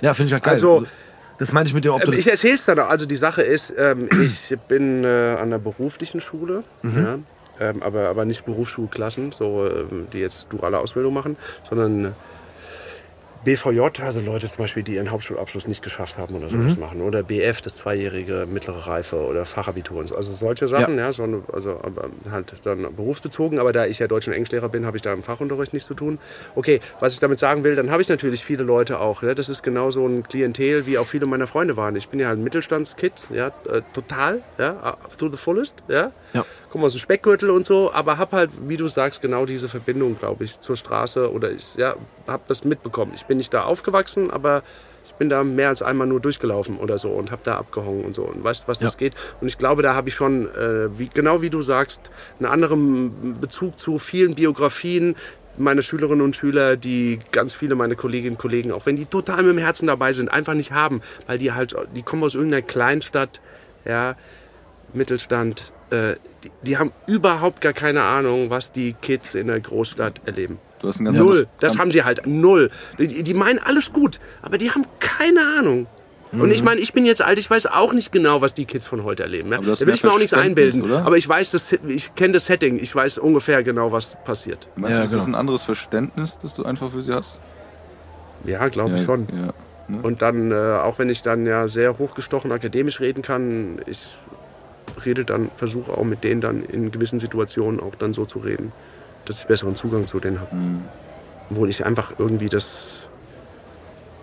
ja, 0.00 0.14
finde 0.14 0.28
ich 0.28 0.32
halt 0.34 0.44
geil. 0.44 0.52
Also- 0.54 0.84
das 1.38 1.52
meine 1.54 1.66
ich 1.66 1.72
mit 1.72 1.86
dem, 1.86 1.92
ob 1.92 2.04
Ähm, 2.04 2.12
Ich 2.12 2.28
erzähle 2.28 2.56
es 2.56 2.66
dann 2.66 2.78
auch. 2.80 2.90
Also 2.90 3.06
die 3.06 3.16
Sache 3.16 3.40
ist, 3.40 3.72
ähm, 3.78 4.10
ich 4.20 4.54
bin 4.68 5.04
äh, 5.04 5.36
an 5.40 5.48
der 5.50 5.56
beruflichen 5.58 6.20
Schule, 6.20 6.64
Mhm. 6.82 6.98
ja, 7.58 7.68
ähm, 7.70 7.82
aber, 7.82 8.08
aber 8.10 8.26
nicht 8.26 8.44
Berufsschulklassen, 8.44 9.32
so, 9.32 9.66
ähm, 9.66 10.06
die 10.12 10.18
jetzt 10.18 10.48
duale 10.50 10.78
Ausbildung 10.78 11.14
machen, 11.14 11.38
sondern 11.66 12.04
äh, 12.04 12.10
BVJ, 13.44 14.02
also 14.02 14.20
Leute 14.20 14.46
zum 14.48 14.58
Beispiel, 14.64 14.82
die 14.82 14.96
ihren 14.96 15.10
Hauptschulabschluss 15.10 15.66
nicht 15.66 15.82
geschafft 15.82 16.18
haben 16.18 16.34
oder 16.34 16.50
sowas 16.50 16.74
Mhm. 16.74 16.80
machen. 16.80 17.00
Oder 17.00 17.22
BF, 17.22 17.62
das 17.62 17.76
zweijährige 17.76 18.46
mittlere 18.50 18.86
Reife 18.86 19.16
oder 19.16 19.46
Fachabitur 19.46 19.98
und 19.98 20.08
so. 20.08 20.14
Also 20.16 20.32
solche 20.34 20.68
Sachen, 20.68 20.98
ja, 20.98 21.10
so 21.12 21.22
eine, 21.22 21.42
also 21.52 21.80
aber 21.82 22.10
halt 22.30 22.52
dann 22.64 22.94
berufsbezogen. 22.94 23.58
Aber 23.58 23.72
da 23.72 23.86
ich 23.86 23.98
ja 23.98 24.08
Deutsch- 24.08 24.28
und 24.28 24.34
Englischlehrer 24.34 24.68
bin, 24.68 24.84
habe 24.84 24.98
ich 24.98 25.02
da 25.02 25.12
im 25.12 25.22
Fachunterricht 25.22 25.72
nichts 25.72 25.88
zu 25.88 25.94
tun. 25.94 26.18
Okay, 26.54 26.80
was 27.00 27.14
ich 27.14 27.18
damit 27.18 27.38
sagen 27.38 27.64
will, 27.64 27.76
dann 27.76 27.90
habe 27.90 28.02
ich 28.02 28.08
natürlich 28.10 28.44
viele 28.44 28.62
Leute 28.62 29.00
auch. 29.00 29.22
Ja, 29.22 29.34
das 29.34 29.48
ist 29.48 29.62
genau 29.62 29.90
so 29.90 30.06
ein 30.06 30.22
Klientel, 30.22 30.86
wie 30.86 30.98
auch 30.98 31.06
viele 31.06 31.24
meiner 31.26 31.46
Freunde 31.46 31.76
waren. 31.78 31.96
Ich 31.96 32.08
bin 32.10 32.20
ja 32.20 32.28
halt 32.28 32.38
ein 32.38 32.44
Mittelstandskid, 32.44 33.28
ja, 33.32 33.48
äh, 33.68 33.80
total, 33.94 34.42
ja, 34.58 34.96
to 35.16 35.30
the 35.30 35.36
fullest, 35.38 35.82
ja. 35.88 36.12
Ja. 36.32 36.44
Komm 36.70 36.84
aus 36.84 36.92
dem 36.92 37.00
Speckgürtel 37.00 37.50
und 37.50 37.66
so, 37.66 37.92
aber 37.92 38.18
hab 38.18 38.32
halt, 38.32 38.50
wie 38.68 38.76
du 38.76 38.88
sagst, 38.88 39.20
genau 39.22 39.46
diese 39.46 39.68
Verbindung, 39.68 40.18
glaube 40.18 40.44
ich, 40.44 40.60
zur 40.60 40.76
Straße 40.76 41.30
oder 41.32 41.50
ich, 41.50 41.74
ja, 41.76 41.96
hab 42.26 42.46
das 42.46 42.64
mitbekommen. 42.64 43.12
Ich 43.14 43.24
bin 43.26 43.38
nicht 43.38 43.52
da 43.52 43.64
aufgewachsen, 43.64 44.30
aber 44.30 44.62
ich 45.04 45.12
bin 45.14 45.28
da 45.28 45.42
mehr 45.42 45.68
als 45.70 45.82
einmal 45.82 46.06
nur 46.06 46.20
durchgelaufen 46.20 46.78
oder 46.78 46.98
so 46.98 47.08
und 47.10 47.30
hab 47.32 47.42
da 47.42 47.56
abgehangen 47.56 48.04
und 48.04 48.14
so 48.14 48.22
und 48.22 48.44
weißt, 48.44 48.68
was 48.68 48.78
das 48.78 48.92
Ja. 48.94 48.98
geht. 48.98 49.14
Und 49.40 49.48
ich 49.48 49.58
glaube, 49.58 49.82
da 49.82 49.94
habe 49.94 50.08
ich 50.08 50.14
schon, 50.14 50.46
äh, 50.54 50.96
wie, 50.98 51.08
genau 51.12 51.42
wie 51.42 51.50
du 51.50 51.62
sagst, 51.62 52.10
einen 52.38 52.46
anderen 52.46 53.40
Bezug 53.40 53.78
zu 53.78 53.98
vielen 53.98 54.34
Biografien 54.36 55.16
meiner 55.58 55.82
Schülerinnen 55.82 56.22
und 56.24 56.36
Schüler, 56.36 56.76
die 56.76 57.18
ganz 57.32 57.54
viele 57.54 57.74
meiner 57.74 57.96
Kolleginnen 57.96 58.36
und 58.36 58.40
Kollegen, 58.40 58.70
auch 58.70 58.86
wenn 58.86 58.94
die 58.96 59.06
total 59.06 59.38
mit 59.42 59.48
dem 59.56 59.58
Herzen 59.58 59.88
dabei 59.88 60.12
sind, 60.12 60.28
einfach 60.30 60.54
nicht 60.54 60.70
haben, 60.72 61.02
weil 61.26 61.38
die 61.38 61.52
halt, 61.52 61.74
die 61.96 62.02
kommen 62.02 62.22
aus 62.22 62.34
irgendeiner 62.36 62.62
Kleinstadt, 62.62 63.40
ja, 63.84 64.14
Mittelstand, 64.92 65.72
äh, 65.90 66.14
die, 66.44 66.50
die 66.62 66.78
haben 66.78 66.92
überhaupt 67.06 67.60
gar 67.60 67.72
keine 67.72 68.02
Ahnung, 68.02 68.50
was 68.50 68.72
die 68.72 68.94
Kids 68.94 69.34
in 69.34 69.46
der 69.48 69.60
Großstadt 69.60 70.20
erleben. 70.26 70.58
Du 70.80 70.88
hast 70.88 71.00
ein 71.00 71.04
ganz 71.04 71.18
Null. 71.18 71.28
anderes- 71.28 71.48
Das 71.60 71.78
haben 71.78 71.92
sie 71.92 72.04
halt. 72.04 72.26
Null. 72.26 72.70
Die, 72.98 73.22
die 73.22 73.34
meinen 73.34 73.58
alles 73.58 73.92
gut, 73.92 74.18
aber 74.42 74.56
die 74.58 74.70
haben 74.70 74.84
keine 74.98 75.40
Ahnung. 75.58 75.86
Und 76.32 76.42
Mhm. 76.42 76.50
ich 76.52 76.62
meine, 76.62 76.80
ich 76.80 76.92
bin 76.92 77.04
jetzt 77.06 77.22
alt, 77.22 77.40
ich 77.40 77.50
weiß 77.50 77.66
auch 77.66 77.92
nicht 77.92 78.12
genau, 78.12 78.40
was 78.40 78.54
die 78.54 78.64
Kids 78.64 78.86
von 78.86 79.02
heute 79.02 79.24
erleben. 79.24 79.50
Ja? 79.50 79.58
Da 79.58 79.80
will 79.80 79.92
ich 79.94 80.04
mir 80.04 80.12
auch 80.12 80.18
nichts 80.18 80.32
einbilden. 80.32 80.80
oder? 80.82 81.04
Aber 81.04 81.16
ich 81.16 81.28
weiß, 81.28 81.50
das, 81.50 81.72
ich 81.88 82.14
kenne 82.14 82.34
das 82.34 82.46
Setting. 82.46 82.78
Ich 82.80 82.94
weiß 82.94 83.18
ungefähr 83.18 83.64
genau, 83.64 83.90
was 83.90 84.16
passiert. 84.24 84.68
Meinst 84.76 84.90
Ja, 84.96 84.96
du, 84.98 85.02
das 85.02 85.12
ist 85.12 85.24
genau. 85.26 85.36
ein 85.36 85.40
anderes 85.40 85.64
Verständnis, 85.64 86.38
das 86.38 86.54
du 86.54 86.64
einfach 86.64 86.92
für 86.92 87.02
sie 87.02 87.12
hast? 87.12 87.40
Ja, 88.44 88.68
glaube 88.68 88.94
ich 88.94 89.02
schon. 89.02 89.26
Ja. 89.32 89.52
Und 90.02 90.22
dann, 90.22 90.52
äh, 90.52 90.54
auch 90.54 91.00
wenn 91.00 91.08
ich 91.08 91.20
dann 91.22 91.46
ja 91.46 91.66
sehr 91.66 91.98
hochgestochen 91.98 92.52
akademisch 92.52 93.00
reden 93.00 93.22
kann, 93.22 93.80
ich 93.86 94.06
rede 95.04 95.24
dann, 95.24 95.50
versuche 95.56 95.92
auch 95.92 96.04
mit 96.04 96.24
denen 96.24 96.40
dann 96.40 96.62
in 96.64 96.90
gewissen 96.90 97.18
Situationen 97.20 97.80
auch 97.80 97.94
dann 97.94 98.12
so 98.12 98.24
zu 98.24 98.38
reden, 98.38 98.72
dass 99.24 99.40
ich 99.40 99.46
besseren 99.46 99.76
Zugang 99.76 100.06
zu 100.06 100.20
denen 100.20 100.40
habe. 100.40 100.54
Mhm. 100.54 100.82
Obwohl 101.50 101.68
ich 101.68 101.84
einfach 101.84 102.12
irgendwie 102.18 102.48
das 102.48 103.08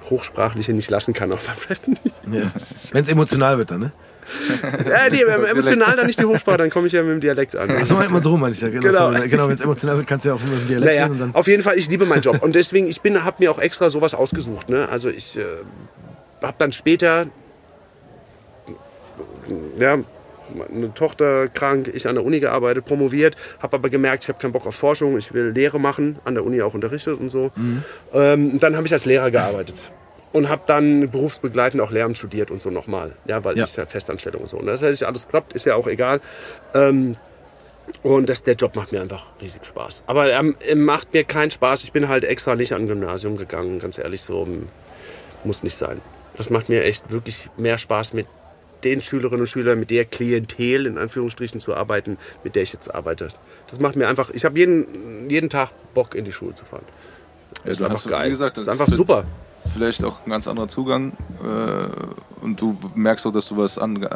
Hochsprachliche 0.09 0.73
nicht 0.73 0.89
lassen 0.89 1.13
kann 1.13 1.31
auf 1.31 1.49
Rappen. 1.69 1.97
ja. 2.31 2.51
wenn 2.91 3.03
es 3.03 3.09
emotional 3.09 3.57
wird 3.57 3.71
dann, 3.71 3.79
ne? 3.81 3.91
ja, 4.89 5.09
nee, 5.09 5.21
emotional 5.21 5.95
dann 5.95 6.05
nicht 6.05 6.19
die 6.19 6.25
Hochsprache, 6.25 6.57
dann 6.57 6.69
komme 6.69 6.87
ich 6.87 6.93
ja 6.93 7.01
mit 7.01 7.11
dem 7.13 7.21
Dialekt 7.21 7.55
an. 7.55 7.71
Achso, 7.71 7.99
immer 8.01 8.21
so 8.21 8.35
meine 8.35 8.53
ich 8.53 8.59
ja. 8.59 8.67
Genau, 8.67 8.81
Genau. 8.81 9.11
genau. 9.11 9.27
genau 9.27 9.47
wenn 9.47 9.55
es 9.55 9.61
emotional 9.61 9.95
wird, 9.95 10.07
kannst 10.07 10.25
du 10.25 10.29
ja 10.29 10.35
auch 10.35 10.41
immer 10.41 10.53
im 10.53 10.67
Dialekt 10.67 10.85
Naja, 10.85 11.03
reden 11.03 11.13
und 11.13 11.19
dann. 11.19 11.35
auf 11.35 11.47
jeden 11.47 11.63
Fall, 11.63 11.77
ich 11.77 11.87
liebe 11.89 12.05
meinen 12.05 12.21
Job. 12.21 12.43
Und 12.43 12.53
deswegen, 12.55 12.87
ich 12.87 12.99
bin, 12.99 13.23
habe 13.23 13.37
mir 13.39 13.51
auch 13.51 13.59
extra 13.59 13.89
sowas 13.89 14.13
ausgesucht. 14.13 14.67
Ne? 14.67 14.89
Also 14.89 15.07
ich 15.09 15.37
äh, 15.37 15.43
habe 16.41 16.55
dann 16.57 16.73
später, 16.73 17.27
ja, 19.77 19.97
eine 20.61 20.93
Tochter 20.93 21.47
krank, 21.47 21.89
ich 21.93 22.07
an 22.07 22.15
der 22.15 22.23
Uni 22.25 22.39
gearbeitet, 22.39 22.85
promoviert, 22.85 23.35
habe 23.61 23.77
aber 23.77 23.89
gemerkt, 23.89 24.23
ich 24.23 24.29
habe 24.29 24.39
keinen 24.39 24.51
Bock 24.53 24.65
auf 24.65 24.75
Forschung, 24.75 25.17
ich 25.17 25.33
will 25.33 25.51
Lehre 25.51 25.79
machen, 25.79 26.19
an 26.25 26.33
der 26.35 26.43
Uni 26.45 26.61
auch 26.61 26.73
unterrichtet 26.73 27.19
und 27.19 27.29
so. 27.29 27.51
Ähm, 28.13 28.59
dann 28.59 28.75
habe 28.75 28.87
ich 28.87 28.93
als 28.93 29.05
Lehrer 29.05 29.31
gearbeitet. 29.31 29.91
Und 30.33 30.49
habe 30.49 30.63
dann 30.67 31.09
berufsbegleitend 31.09 31.81
auch 31.81 31.89
Lehramt 31.89 32.17
studiert 32.17 32.51
und 32.51 32.61
so 32.61 32.69
nochmal. 32.69 33.13
Ja, 33.25 33.43
weil 33.45 33.57
Ja. 33.57 33.63
ich 33.63 33.75
ja 33.77 33.85
Festanstellung 33.85 34.41
und 34.41 34.49
so. 34.49 34.57
Und 34.57 34.65
das 34.67 34.81
hätte 34.81 34.93
ich 34.93 35.07
alles 35.07 35.23
geklappt, 35.23 35.53
ist 35.53 35.65
ja 35.65 35.75
auch 35.75 35.87
egal. 35.87 36.19
Ähm, 36.75 37.15
und 38.03 38.27
das, 38.27 38.43
der 38.43 38.55
Job 38.55 38.75
macht 38.75 38.91
mir 38.91 38.99
einfach 39.01 39.25
riesig 39.41 39.65
Spaß. 39.65 40.03
Aber 40.05 40.29
ähm, 40.31 40.55
er 40.67 40.75
macht 40.75 41.13
mir 41.13 41.23
keinen 41.23 41.49
Spaß. 41.51 41.85
Ich 41.85 41.93
bin 41.93 42.09
halt 42.09 42.25
extra 42.25 42.55
nicht 42.55 42.73
an 42.73 42.87
Gymnasium 42.87 43.37
gegangen, 43.37 43.79
ganz 43.79 43.97
ehrlich, 43.97 44.21
so 44.21 44.43
ähm, 44.43 44.67
muss 45.45 45.63
nicht 45.63 45.75
sein. 45.77 46.01
Das 46.35 46.49
macht 46.49 46.67
mir 46.69 46.83
echt 46.83 47.09
wirklich 47.09 47.49
mehr 47.55 47.77
Spaß 47.77 48.11
mit 48.13 48.27
den 48.83 49.01
Schülerinnen 49.01 49.41
und 49.41 49.47
Schülern, 49.47 49.79
mit 49.79 49.89
der 49.89 50.05
Klientel 50.05 50.85
in 50.85 50.97
Anführungsstrichen 50.97 51.59
zu 51.59 51.75
arbeiten, 51.75 52.17
mit 52.43 52.55
der 52.55 52.63
ich 52.63 52.73
jetzt 52.73 52.93
arbeite. 52.93 53.29
Das 53.67 53.79
macht 53.79 53.95
mir 53.95 54.07
einfach, 54.07 54.29
ich 54.31 54.45
habe 54.45 54.57
jeden, 54.57 55.29
jeden 55.29 55.49
Tag 55.49 55.71
Bock 55.93 56.15
in 56.15 56.25
die 56.25 56.31
Schule 56.31 56.53
zu 56.53 56.65
fahren. 56.65 56.85
Ja, 57.63 57.71
ist 57.71 57.79
du 57.79 57.85
einfach 57.85 57.97
hast, 57.97 58.09
geil. 58.09 58.27
Wie 58.27 58.31
gesagt, 58.31 58.57
das 58.57 58.61
ist 58.63 58.67
das 58.67 58.79
einfach 58.79 58.87
ist 58.87 58.97
super. 58.97 59.25
Vielleicht 59.73 60.03
auch 60.03 60.25
ein 60.25 60.29
ganz 60.29 60.47
anderer 60.47 60.67
Zugang 60.67 61.13
äh, 61.43 62.43
und 62.43 62.61
du 62.61 62.77
merkst 62.95 63.25
auch, 63.27 63.33
dass 63.33 63.47
du 63.47 63.57
was 63.57 63.77
an, 63.77 64.07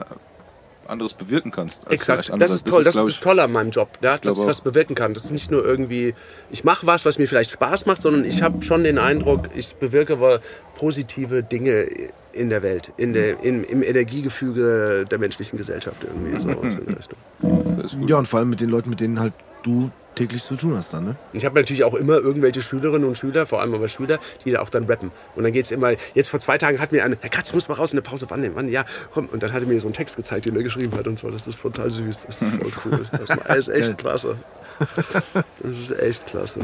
anderes 0.87 1.13
bewirken 1.13 1.51
kannst. 1.51 1.85
als 1.85 1.93
Exakt, 1.93 2.31
das 2.37 2.51
ist 2.51 2.67
toll, 2.67 2.83
das 2.83 2.95
ist 2.95 2.99
glaub 2.99 3.07
das 3.07 3.19
Tolle 3.19 3.43
an 3.43 3.51
meinem 3.51 3.71
Job, 3.71 3.89
ja, 4.01 4.17
dass 4.17 4.17
ich 4.17 4.21
glaube 4.35 4.47
was 4.47 4.61
bewirken 4.61 4.95
kann. 4.95 5.13
Das 5.13 5.25
ist 5.25 5.31
nicht 5.31 5.51
nur 5.51 5.63
irgendwie, 5.63 6.13
ich 6.49 6.63
mache 6.63 6.87
was, 6.87 7.05
was 7.05 7.17
mir 7.17 7.27
vielleicht 7.27 7.51
Spaß 7.51 7.85
macht, 7.85 8.01
sondern 8.01 8.25
ich 8.25 8.41
habe 8.41 8.63
schon 8.63 8.83
den 8.83 8.97
Eindruck, 8.97 9.49
ich 9.55 9.75
bewirke 9.75 10.13
aber 10.13 10.41
positive 10.75 11.43
Dinge 11.43 11.87
in 12.33 12.49
der 12.49 12.63
Welt, 12.63 12.91
in 12.97 13.13
der, 13.13 13.43
im, 13.43 13.63
im 13.63 13.83
Energiegefüge 13.83 15.05
der 15.09 15.19
menschlichen 15.19 15.57
Gesellschaft 15.57 16.03
irgendwie. 16.03 16.39
So 16.41 16.49
in 16.49 16.85
der 16.85 16.97
Richtung. 16.97 17.17
Das 17.41 17.93
ist. 17.93 17.97
Ja, 18.07 18.17
und 18.17 18.27
vor 18.27 18.39
allem 18.39 18.49
mit 18.49 18.61
den 18.61 18.69
Leuten, 18.69 18.89
mit 18.89 18.99
denen 18.99 19.19
halt 19.19 19.33
du 19.63 19.91
täglich 20.15 20.43
zu 20.43 20.55
tun 20.55 20.75
hast 20.75 20.93
dann, 20.93 21.05
ne? 21.05 21.15
Ich 21.33 21.45
habe 21.45 21.59
natürlich 21.59 21.83
auch 21.83 21.93
immer 21.93 22.15
irgendwelche 22.15 22.61
Schülerinnen 22.61 23.07
und 23.07 23.17
Schüler, 23.17 23.45
vor 23.45 23.61
allem 23.61 23.73
aber 23.73 23.87
Schüler, 23.87 24.19
die 24.43 24.51
da 24.51 24.61
auch 24.61 24.69
dann 24.69 24.85
rappen. 24.85 25.11
Und 25.35 25.43
dann 25.43 25.53
geht's 25.53 25.71
immer, 25.71 25.93
jetzt 26.13 26.29
vor 26.29 26.39
zwei 26.39 26.57
Tagen 26.57 26.79
hat 26.79 26.91
mir 26.91 27.03
eine, 27.03 27.17
Herr 27.21 27.29
Katz, 27.29 27.49
ich 27.49 27.53
muss 27.53 27.69
mal 27.69 27.75
raus 27.75 27.91
in 27.91 27.97
der 27.97 28.03
Pause, 28.03 28.25
wann 28.29 28.41
denn, 28.41 28.55
wann, 28.55 28.69
ja, 28.69 28.85
komm. 29.13 29.27
Und 29.27 29.43
dann 29.43 29.53
hat 29.53 29.61
er 29.61 29.67
mir 29.67 29.79
so 29.79 29.87
einen 29.87 29.93
Text 29.93 30.15
gezeigt, 30.15 30.45
den 30.45 30.55
er 30.55 30.63
geschrieben 30.63 30.95
hat 30.97 31.07
und 31.07 31.17
so. 31.19 31.29
Das 31.29 31.47
ist 31.47 31.61
total 31.61 31.89
süß, 31.89 32.27
das 32.27 32.41
ist 32.41 32.53
voll 32.55 32.71
cool. 32.85 33.07
Das 33.11 33.21
ist, 33.29 33.39
das 33.47 33.57
ist 33.57 33.69
echt 33.69 33.97
klasse. 33.97 34.35
Das 34.79 35.71
ist 35.71 35.99
echt 35.99 36.25
klasse. 36.27 36.59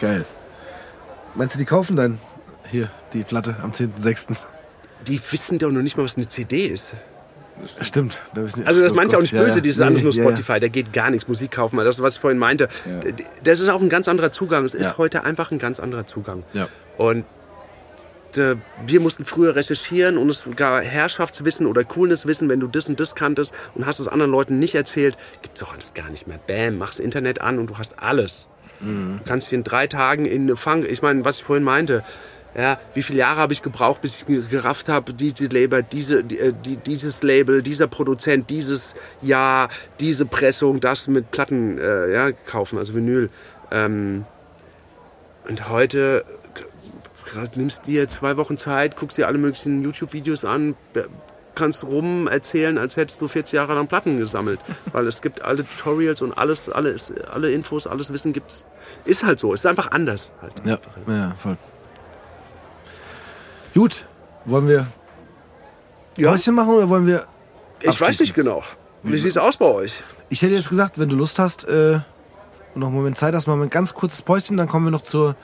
Geil. 0.00 0.24
Meinst 1.34 1.54
du, 1.54 1.58
die 1.58 1.64
kaufen 1.64 1.96
dann 1.96 2.18
hier 2.70 2.90
die 3.12 3.24
Platte 3.24 3.56
am 3.62 3.72
10.06.? 3.72 4.36
Die 5.06 5.20
wissen 5.30 5.58
doch 5.58 5.70
noch 5.70 5.82
nicht 5.82 5.96
mal, 5.96 6.04
was 6.04 6.16
eine 6.16 6.28
CD 6.28 6.66
ist. 6.66 6.94
Stimmt. 7.80 8.16
Da 8.34 8.42
wissen 8.42 8.60
die- 8.62 8.66
Also 8.66 8.82
das 8.82 8.92
oh 8.92 8.94
meint 8.94 9.12
ja 9.12 9.18
auch 9.18 9.22
nicht 9.22 9.32
böse, 9.34 9.56
ja. 9.56 9.60
dieses 9.60 9.78
Nee, 9.80 9.86
alles 9.86 10.02
nur 10.02 10.12
ja, 10.12 10.22
ja. 10.22 10.28
Spotify, 10.30 10.60
da 10.60 10.68
geht 10.68 10.92
gar 10.92 11.10
nichts, 11.10 11.26
Musik 11.28 11.50
kaufen. 11.52 11.76
Das 11.78 11.96
ist, 11.96 12.02
was 12.02 12.14
ich 12.14 12.20
vorhin 12.20 12.38
meinte. 12.38 12.68
Ja. 12.84 13.00
Das 13.44 13.60
ist 13.60 13.68
auch 13.68 13.80
ein 13.80 13.88
ganz 13.88 14.08
anderer 14.08 14.30
Zugang. 14.32 14.64
Es 14.64 14.74
ist 14.74 14.86
Ja. 14.86 14.98
heute 14.98 15.24
einfach 15.24 15.50
ein 15.50 15.58
ganz 15.58 15.80
anderer 15.80 16.06
Zugang. 16.06 16.42
Ja. 16.52 16.68
Und 16.98 17.24
äh, 18.36 18.56
wir 18.86 19.00
mussten 19.00 19.24
früher 19.24 19.56
recherchieren 19.56 20.18
und 20.18 20.28
es 20.28 20.46
gab 20.56 20.82
Herrschaftswissen 20.84 21.66
oder 21.66 21.84
Coolnesswissen, 21.84 22.48
wenn 22.50 22.60
du 22.60 22.66
das 22.66 22.86
und 22.88 23.00
das 23.00 23.14
kanntest 23.14 23.54
und 23.74 23.86
hast 23.86 23.98
es 23.98 24.08
anderen 24.08 24.30
Leuten 24.30 24.58
nicht 24.58 24.74
erzählt, 24.74 25.16
gibt's 25.40 25.60
doch 25.60 25.72
alles 25.74 25.94
gar 25.94 26.10
nicht 26.10 26.26
mehr. 26.26 26.38
Bam, 26.46 26.76
machst 26.76 27.00
Internet 27.00 27.40
an 27.40 27.58
und 27.58 27.68
du 27.70 27.78
hast 27.78 27.98
alles. 27.98 28.46
Mhm. 28.80 29.20
Du 29.24 29.28
kannst 29.28 29.46
dich 29.46 29.54
in 29.54 29.64
drei 29.64 29.86
Tagen 29.86 30.26
in 30.26 30.42
eine 30.42 30.56
Fang, 30.56 30.84
ich 30.84 31.00
meine, 31.00 31.24
was 31.24 31.38
ich 31.38 31.44
vorhin 31.44 31.64
meinte, 31.64 32.04
ja, 32.56 32.78
wie 32.94 33.02
viele 33.02 33.18
Jahre 33.18 33.40
habe 33.40 33.52
ich 33.52 33.62
gebraucht, 33.62 34.00
bis 34.00 34.20
ich 34.20 34.26
ge- 34.26 34.42
gerafft 34.48 34.88
habe, 34.88 35.12
diese 35.12 35.46
Label, 35.46 35.82
diese, 35.82 36.24
die, 36.24 36.38
äh, 36.38 36.52
die, 36.64 36.76
dieses 36.78 37.22
Label, 37.22 37.62
dieser 37.62 37.86
Produzent, 37.86 38.48
dieses 38.48 38.94
Jahr, 39.20 39.68
diese 40.00 40.24
Pressung, 40.24 40.80
das 40.80 41.06
mit 41.08 41.30
Platten 41.30 41.78
äh, 41.78 42.12
ja, 42.12 42.32
kaufen, 42.32 42.78
also 42.78 42.94
Vinyl. 42.94 43.28
Ähm, 43.70 44.24
und 45.48 45.68
heute 45.68 46.24
nimmst 47.56 47.86
dir 47.86 48.08
zwei 48.08 48.36
Wochen 48.36 48.56
Zeit, 48.56 48.96
guckst 48.96 49.18
dir 49.18 49.26
alle 49.26 49.38
möglichen 49.38 49.82
YouTube-Videos 49.82 50.44
an, 50.44 50.74
kannst 51.54 51.84
rum 51.84 52.28
erzählen, 52.28 52.78
als 52.78 52.96
hättest 52.96 53.20
du 53.20 53.28
40 53.28 53.52
Jahre 53.54 53.74
lang 53.74 53.86
Platten 53.88 54.18
gesammelt. 54.18 54.60
Weil 54.92 55.06
es 55.06 55.20
gibt 55.22 55.42
alle 55.42 55.66
Tutorials 55.66 56.22
und 56.22 56.32
alles, 56.32 56.68
alles, 56.68 57.12
alle 57.32 57.50
Infos, 57.52 57.86
alles 57.86 58.12
Wissen 58.12 58.32
gibt's. 58.32 58.64
Ist 59.04 59.24
halt 59.24 59.38
so, 59.38 59.52
ist 59.52 59.66
einfach 59.66 59.90
anders. 59.90 60.30
Halt. 60.40 60.52
Ja, 60.64 60.78
ja, 61.06 61.34
voll. 61.38 61.56
Gut, 63.76 64.06
wollen 64.46 64.68
wir 64.68 64.86
Ja. 66.16 66.30
Päuschen 66.30 66.54
machen 66.54 66.70
oder 66.70 66.88
wollen 66.88 67.06
wir... 67.06 67.26
Ich 67.82 68.00
weiß 68.00 68.20
nicht 68.20 68.32
genau. 68.32 68.62
Wie 69.02 69.18
sieht's 69.18 69.36
aus 69.36 69.58
bei 69.58 69.66
euch? 69.66 70.02
Ich 70.30 70.40
hätte 70.40 70.54
jetzt 70.54 70.70
gesagt, 70.70 70.98
wenn 70.98 71.10
du 71.10 71.16
Lust 71.16 71.38
hast 71.38 71.64
äh, 71.64 72.00
und 72.74 72.80
noch 72.80 72.86
einen 72.86 72.96
Moment 72.96 73.18
Zeit 73.18 73.34
hast, 73.34 73.46
machen 73.46 73.60
wir 73.60 73.66
ein 73.66 73.70
ganz 73.70 73.92
kurzes 73.92 74.22
Päuschen, 74.22 74.56
dann 74.56 74.66
kommen 74.66 74.86
wir 74.86 74.90
noch 74.90 75.02
zur 75.02 75.36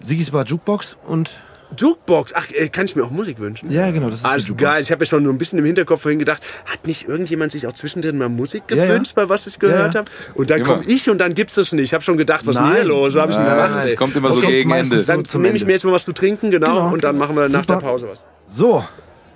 Sigis 0.00 0.32
Bar 0.32 0.44
Jukebox 0.44 0.96
und... 1.06 1.30
Jukebox. 1.76 2.32
Ach, 2.34 2.46
äh, 2.50 2.68
kann 2.68 2.84
ich 2.86 2.96
mir 2.96 3.04
auch 3.04 3.10
Musik 3.10 3.38
wünschen? 3.38 3.70
Ja, 3.70 3.90
genau, 3.90 4.10
das 4.10 4.20
ist 4.20 4.24
Alles 4.24 4.46
die 4.46 4.54
geil. 4.56 4.80
Ich 4.82 4.90
habe 4.90 5.04
ja 5.04 5.08
schon 5.08 5.22
nur 5.22 5.32
ein 5.32 5.38
bisschen 5.38 5.58
im 5.58 5.64
Hinterkopf 5.64 6.02
vorhin 6.02 6.18
gedacht, 6.18 6.42
hat 6.66 6.86
nicht 6.86 7.08
irgendjemand 7.08 7.52
sich 7.52 7.66
auch 7.66 7.72
zwischendrin 7.72 8.18
mal 8.18 8.28
Musik 8.28 8.62
Ja, 8.70 8.76
ja. 8.76 8.86
gewünscht, 8.86 9.14
bei 9.14 9.28
was 9.28 9.46
ich 9.46 9.58
gehört 9.58 9.94
Ja, 9.94 10.00
ja. 10.00 10.06
habe? 10.06 10.10
Und 10.34 10.50
dann 10.50 10.62
komme 10.62 10.82
ich 10.86 11.08
und 11.10 11.18
dann 11.18 11.34
gibt's 11.34 11.54
das 11.54 11.72
nicht. 11.72 11.84
Ich 11.84 11.94
habe 11.94 12.02
schon 12.04 12.16
gedacht, 12.16 12.46
was 12.46 12.56
ist 12.56 12.60
denn 12.62 12.68
Nein. 12.68 12.76
hier 12.76 12.84
los? 12.86 13.14
Hab 13.16 13.30
ich 13.30 13.36
Ja, 13.36 13.42
gemacht? 13.44 13.74
das 13.76 13.86
ey? 13.90 13.96
kommt 13.96 14.16
immer 14.16 14.28
Das 14.28 14.36
so 14.36 14.42
kommt 14.42 14.52
gegen 14.52 14.70
Ende. 14.70 15.02
Dann 15.02 15.22
nehme 15.34 15.56
ich 15.56 15.64
mir 15.64 15.72
jetzt 15.72 15.84
mal 15.84 15.92
was 15.92 16.04
zu 16.04 16.12
trinken, 16.12 16.50
genau, 16.50 16.66
Genau. 16.74 16.92
und 16.92 17.04
dann 17.04 17.16
machen 17.18 17.36
wir 17.36 17.48
nach 17.48 17.60
Super. 17.60 17.74
der 17.74 17.80
Pause 17.86 18.08
was. 18.08 18.24
So. 18.46 18.84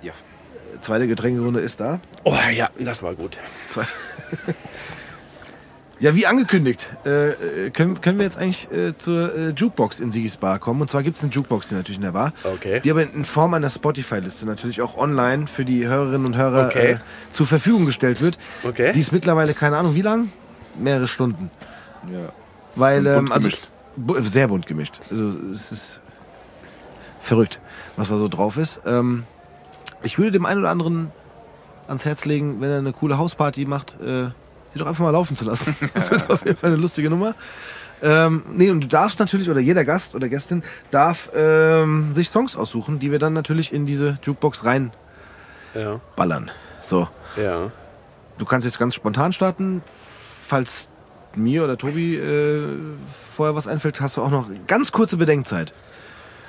Ja. 0.01 0.13
Zweite 0.81 1.07
Getränkerunde 1.07 1.59
ist 1.59 1.79
da. 1.79 1.99
Oh 2.23 2.35
ja, 2.55 2.69
das 2.79 3.03
war 3.03 3.13
gut. 3.15 3.39
Ja, 6.01 6.15
wie 6.15 6.25
angekündigt, 6.25 6.95
äh, 7.05 7.29
äh, 7.65 7.69
können, 7.71 7.99
können 7.99 8.19
wir 8.19 8.25
jetzt 8.25 8.37
eigentlich 8.37 8.71
äh, 8.71 8.95
zur 8.95 9.35
äh, 9.35 9.49
Jukebox 9.49 9.99
in 9.99 10.11
Sigis 10.11 10.37
Bar 10.37 10.57
kommen. 10.59 10.79
Und 10.79 10.89
zwar 10.89 11.03
gibt 11.03 11.17
es 11.17 11.23
eine 11.23 11.31
Jukebox, 11.31 11.67
die 11.67 11.75
natürlich 11.75 11.97
in 11.97 12.03
der 12.03 12.13
Bar. 12.13 12.31
Okay. 12.45 12.79
Die 12.79 12.89
aber 12.91 13.03
in 13.03 13.25
Form 13.25 13.53
einer 13.53 13.69
Spotify-Liste 13.69 14.45
natürlich 14.45 14.81
auch 14.81 14.97
online 14.97 15.47
für 15.47 15.65
die 15.65 15.85
Hörerinnen 15.87 16.25
und 16.25 16.37
Hörer 16.37 16.67
Okay. 16.67 16.91
äh, 16.93 16.97
zur 17.33 17.47
Verfügung 17.47 17.85
gestellt 17.85 18.21
wird. 18.21 18.37
Okay. 18.63 18.93
Die 18.93 18.99
ist 19.01 19.11
mittlerweile, 19.11 19.53
keine 19.53 19.75
Ahnung, 19.77 19.93
wie 19.95 20.01
lang? 20.01 20.29
Mehrere 20.77 21.07
Stunden. 21.07 21.51
Ja. 22.09 22.29
Weil, 22.75 22.99
Und 22.99 23.07
ähm, 23.07 23.15
bunt 23.25 23.31
also, 23.33 23.41
gemischt. 23.49 23.69
bu- 23.97 24.19
sehr 24.21 24.47
bunt 24.47 24.67
gemischt. 24.67 25.01
Also 25.11 25.27
es 25.51 25.71
ist 25.73 25.99
verrückt, 27.21 27.59
was 27.97 28.07
da 28.07 28.15
so 28.17 28.29
drauf 28.29 28.55
ist. 28.55 28.79
Ähm, 28.85 29.25
ich 30.01 30.17
würde 30.17 30.31
dem 30.31 30.45
einen 30.45 30.61
oder 30.61 30.69
anderen 30.69 31.11
ans 31.89 32.05
Herz 32.05 32.23
legen, 32.23 32.61
wenn 32.61 32.69
er 32.69 32.77
eine 32.77 32.93
coole 32.93 33.17
Hausparty 33.17 33.65
macht, 33.65 33.97
äh, 34.01 34.29
sie 34.69 34.79
doch 34.79 34.87
einfach 34.87 35.03
mal 35.03 35.11
laufen 35.11 35.35
zu 35.35 35.45
lassen. 35.45 35.75
Das 35.93 36.11
wird 36.11 36.29
auf 36.29 36.45
jeden 36.45 36.57
Fall 36.57 36.71
eine 36.71 36.79
lustige 36.81 37.09
Nummer. 37.09 37.35
Ähm, 38.01 38.43
nee, 38.53 38.69
und 38.69 38.81
du 38.81 38.87
darfst 38.87 39.19
natürlich, 39.19 39.49
oder 39.49 39.59
jeder 39.59 39.83
Gast 39.83 40.15
oder 40.15 40.29
Gästin 40.29 40.63
darf 40.89 41.29
ähm, 41.35 42.13
sich 42.13 42.29
Songs 42.29 42.55
aussuchen, 42.55 42.99
die 42.99 43.11
wir 43.11 43.19
dann 43.19 43.33
natürlich 43.33 43.73
in 43.73 43.85
diese 43.85 44.17
Jukebox 44.23 44.63
reinballern. 44.63 44.91
Ja, 45.75 46.53
So, 46.81 47.07
ja. 47.35 47.71
du 48.37 48.45
kannst 48.45 48.65
jetzt 48.65 48.79
ganz 48.79 48.95
spontan 48.95 49.33
starten. 49.33 49.81
Falls 50.47 50.87
mir 51.35 51.63
oder 51.63 51.77
Tobi 51.77 52.15
äh, 52.15 52.63
vorher 53.35 53.53
was 53.55 53.67
einfällt, 53.67 53.99
hast 54.01 54.17
du 54.17 54.21
auch 54.21 54.31
noch 54.31 54.47
ganz 54.65 54.91
kurze 54.91 55.17
Bedenkzeit. 55.17 55.73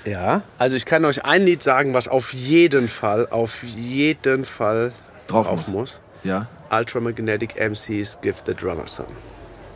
Ja, 0.04 0.42
also 0.56 0.76
ich 0.76 0.86
kann 0.86 1.04
euch 1.04 1.24
ein 1.24 1.42
Lied 1.42 1.62
sagen, 1.62 1.92
was 1.92 2.08
auf 2.08 2.32
jeden 2.32 2.88
Fall, 2.88 3.26
auf 3.28 3.62
jeden 3.62 4.44
Fall 4.46 4.92
Drauf 5.26 5.46
drauf 5.48 5.68
muss. 5.68 5.68
muss. 5.68 6.00
Ja, 6.24 6.46
Ultramagnetic 6.70 7.56
MCs 7.56 8.18
Give 8.22 8.36
the 8.46 8.54
Drummer 8.54 8.86
Some. 8.88 9.08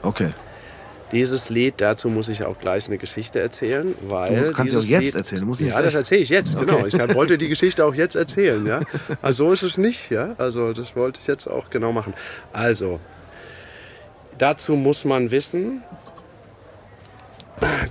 okay. 0.02 0.28
Dieses 1.12 1.48
Lied, 1.48 1.74
dazu 1.76 2.08
muss 2.08 2.28
ich 2.28 2.42
auch 2.44 2.58
gleich 2.58 2.86
eine 2.88 2.98
Geschichte 2.98 3.38
erzählen, 3.38 3.94
weil. 4.08 4.30
Du 4.30 4.36
musst- 4.38 4.54
kannst 4.54 4.72
sie 4.72 4.78
dieses 4.80 4.84
auch 4.86 4.90
jetzt 4.90 5.02
Lied, 5.04 5.14
erzählen, 5.14 5.40
du 5.42 5.46
musst 5.46 5.60
nicht 5.60 5.72
Ja, 5.72 5.82
das 5.82 5.94
erzähle 5.94 6.20
ich 6.22 6.28
jetzt, 6.30 6.58
genau. 6.58 6.78
Okay. 6.78 6.86
Ich 6.88 6.98
wollte 7.14 7.38
die 7.38 7.48
Geschichte 7.48 7.84
auch 7.84 7.94
jetzt 7.94 8.16
erzählen, 8.16 8.66
ja. 8.66 8.80
Also 9.22 9.46
so 9.46 9.52
ist 9.52 9.62
es 9.62 9.78
nicht, 9.78 10.10
ja. 10.10 10.34
Also 10.38 10.72
das 10.72 10.96
wollte 10.96 11.20
ich 11.20 11.26
jetzt 11.28 11.46
auch 11.46 11.70
genau 11.70 11.92
machen. 11.92 12.14
Also, 12.52 12.98
dazu 14.38 14.74
muss 14.74 15.04
man 15.04 15.30
wissen, 15.30 15.82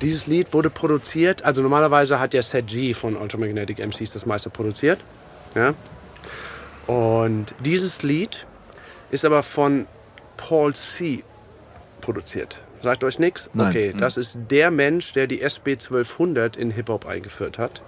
dieses 0.02 0.28
Lied 0.28 0.52
wurde 0.54 0.70
produziert, 0.70 1.44
also 1.46 1.62
normalerweise 1.62 2.20
hat 2.20 2.34
ja 2.34 2.44
Set 2.44 2.68
G 2.68 2.94
von 2.94 3.16
Ultramagnetic 3.16 3.80
MCs 3.80 4.12
das 4.14 4.26
meiste 4.26 4.50
produziert, 4.50 5.00
ja. 5.56 5.74
Und 6.88 7.54
dieses 7.64 8.04
Lied 8.04 8.46
ist 9.14 9.24
aber 9.26 9.44
von 9.44 9.86
Paul 10.38 10.74
C. 10.76 11.24
produziert. 12.02 12.60
Sagt 12.82 13.04
euch 13.06 13.18
nichts? 13.20 13.50
Nein. 13.54 13.70
Okay, 13.70 13.96
das 13.98 14.18
ist 14.18 14.38
der 14.50 14.70
Mensch, 14.72 15.14
der 15.14 15.28
die 15.28 15.42
SB 15.42 15.74
1200 15.74 16.58
in 16.58 16.72
Hip-Hop 16.72 17.06
eingeführt 17.06 17.58
hat. 17.58 17.82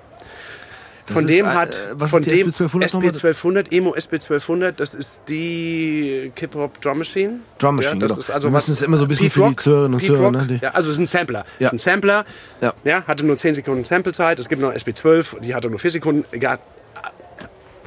Das 1.07 1.15
Von 1.17 1.27
dem 1.27 1.45
äh, 1.45 1.49
hat, 1.49 1.77
was 1.93 2.09
von 2.11 2.21
ist 2.23 2.31
die 2.31 2.37
dem 2.37 2.47
SB 2.49 2.63
1200 2.63 2.89
SB 2.89 2.97
nochmal? 2.97 3.09
1200, 3.09 3.71
Emo 3.73 3.93
SB 3.95 4.15
1200, 4.15 4.79
das 4.79 4.93
ist 4.93 5.23
die 5.27 6.31
Hip-Hop 6.35 6.79
Drum 6.81 6.99
Machine. 6.99 7.39
Drum 7.59 7.75
Machine, 7.75 7.99
das 7.99 8.09
genau. 8.09 8.19
ist 8.21 8.29
also 8.31 8.47
Wir 8.47 8.53
was- 8.53 8.67
es 8.69 8.81
immer 8.81 8.97
so 8.97 9.03
ein 9.05 9.07
bisschen 9.09 9.27
Pete 9.27 9.33
für 9.33 9.39
die 9.41 9.45
Rock, 9.47 9.59
Zuhörerinnen 9.61 9.93
und 9.99 10.05
Zuhörer, 10.05 10.31
ne, 10.31 10.47
die- 10.49 10.63
Ja, 10.63 10.69
also 10.71 10.89
es 10.89 10.95
ist 10.95 10.99
ein 11.01 11.07
Sampler. 11.07 11.45
Ja. 11.59 11.67
Ist 11.67 11.73
ein 11.73 11.77
Sampler. 11.79 12.25
Ja. 12.61 12.73
Ja, 12.85 13.03
hatte 13.05 13.23
nur 13.25 13.37
10 13.37 13.53
Sekunden 13.53 13.83
Samplezeit. 13.83 14.39
Es 14.39 14.47
gibt 14.49 14.61
noch 14.61 14.71
SB 14.73 14.93
12, 14.93 15.35
die 15.41 15.53
hatte 15.53 15.69
nur 15.69 15.77
4 15.79 15.91
Sekunden. 15.91 16.25
Egal. 16.31 16.59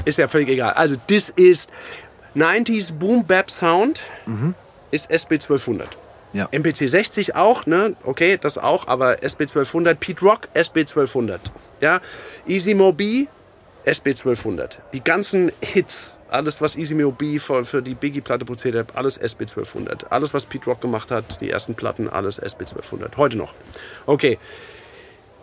Ist 0.05 0.19
ja 0.19 0.29
völlig 0.29 0.49
egal. 0.49 0.75
Also, 0.75 0.95
das 1.09 1.29
ist 1.31 1.73
90s 2.37 2.93
Boom 2.93 3.25
Bap 3.25 3.51
Sound. 3.51 4.01
Ist 4.91 5.11
SB 5.11 5.35
1200. 5.35 5.97
Ja. 6.33 6.49
MPC 6.51 6.89
60 6.89 7.35
auch, 7.35 7.67
ne? 7.67 7.97
Okay, 8.05 8.39
das 8.41 8.59
auch, 8.59 8.87
aber 8.87 9.23
SB 9.23 9.45
1200, 9.45 9.99
Pete 9.99 10.21
Rock, 10.25 10.49
SB 10.55 10.81
1200. 10.81 11.41
Ja, 11.81 12.01
Easy 12.47 12.75
Mobi, 12.75 13.29
SB 13.85 14.11
1200. 14.11 14.81
Die 14.93 15.03
ganzen 15.03 15.53
Hits, 15.61 16.15
alles 16.29 16.61
was 16.61 16.77
Easy 16.77 16.95
Mobi 16.95 17.39
für, 17.39 17.65
für 17.65 17.83
die 17.83 17.95
Biggie-Platte 17.95 18.45
produziert 18.45 18.75
hat, 18.75 18.97
alles 18.97 19.17
SB 19.17 19.45
1200. 19.45 20.13
Alles 20.13 20.35
was 20.35 20.47
Pete 20.47 20.67
Rock 20.67 20.81
gemacht 20.83 21.11
hat, 21.11 21.41
die 21.41 21.51
ersten 21.51 21.75
Platten, 21.75 22.09
alles 22.09 22.39
SB 22.39 22.65
1200. 22.65 23.17
Heute 23.17 23.37
noch. 23.37 23.55
Okay. 24.07 24.39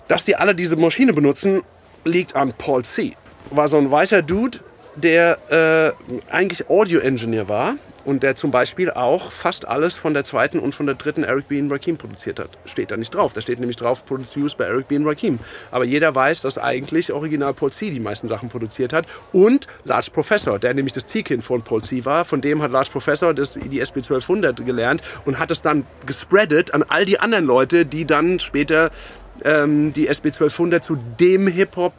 Dass 0.07 0.25
die 0.25 0.35
alle 0.35 0.53
diese 0.53 0.75
Maschine 0.75 1.13
benutzen, 1.13 1.63
liegt 2.03 2.35
an 2.35 2.53
Paul 2.53 2.85
C. 2.85 3.17
War 3.49 3.67
so 3.67 3.77
ein 3.77 3.89
weißer 3.89 4.21
Dude, 4.21 4.59
der 4.95 5.95
äh, 6.09 6.31
eigentlich 6.31 6.69
Audio-Engineer 6.69 7.49
war 7.49 7.75
und 8.05 8.23
der 8.23 8.35
zum 8.35 8.51
Beispiel 8.51 8.91
auch 8.91 9.31
fast 9.31 9.67
alles 9.67 9.95
von 9.95 10.13
der 10.13 10.23
zweiten 10.23 10.59
und 10.59 10.75
von 10.75 10.85
der 10.85 10.95
dritten 10.95 11.23
Eric 11.23 11.47
B. 11.47 11.61
Rakim 11.67 11.97
produziert 11.97 12.39
hat. 12.39 12.49
Steht 12.65 12.91
da 12.91 12.97
nicht 12.97 13.13
drauf. 13.13 13.33
Da 13.33 13.41
steht 13.41 13.59
nämlich 13.59 13.77
drauf, 13.77 14.05
produced 14.05 14.57
by 14.57 14.63
Eric 14.63 14.87
B. 14.87 14.99
Rakim. 15.01 15.39
Aber 15.71 15.83
jeder 15.83 16.13
weiß, 16.13 16.41
dass 16.41 16.57
eigentlich 16.57 17.11
original 17.11 17.53
Paul 17.53 17.71
C. 17.71 17.89
die 17.89 17.99
meisten 17.99 18.27
Sachen 18.27 18.49
produziert 18.49 18.93
hat. 18.93 19.05
Und 19.33 19.67
Large 19.83 20.11
Professor, 20.13 20.59
der 20.59 20.73
nämlich 20.73 20.93
das 20.93 21.07
Zielkind 21.07 21.43
von 21.43 21.63
Paul 21.63 21.81
C. 21.81 22.05
war. 22.05 22.25
Von 22.25 22.41
dem 22.41 22.61
hat 22.61 22.71
Large 22.71 22.91
Professor 22.91 23.33
das, 23.33 23.53
die 23.53 23.79
SB 23.79 23.99
1200 23.99 24.65
gelernt 24.65 25.01
und 25.25 25.39
hat 25.39 25.51
es 25.51 25.61
dann 25.61 25.85
gespreadet 26.05 26.73
an 26.73 26.83
all 26.83 27.05
die 27.05 27.19
anderen 27.19 27.45
Leute, 27.45 27.85
die 27.85 28.05
dann 28.05 28.39
später 28.39 28.91
ähm, 29.43 29.93
die 29.93 30.07
SB 30.07 30.27
1200 30.27 30.83
zu 30.83 30.97
dem 31.19 31.47
Hip-Hop 31.47 31.93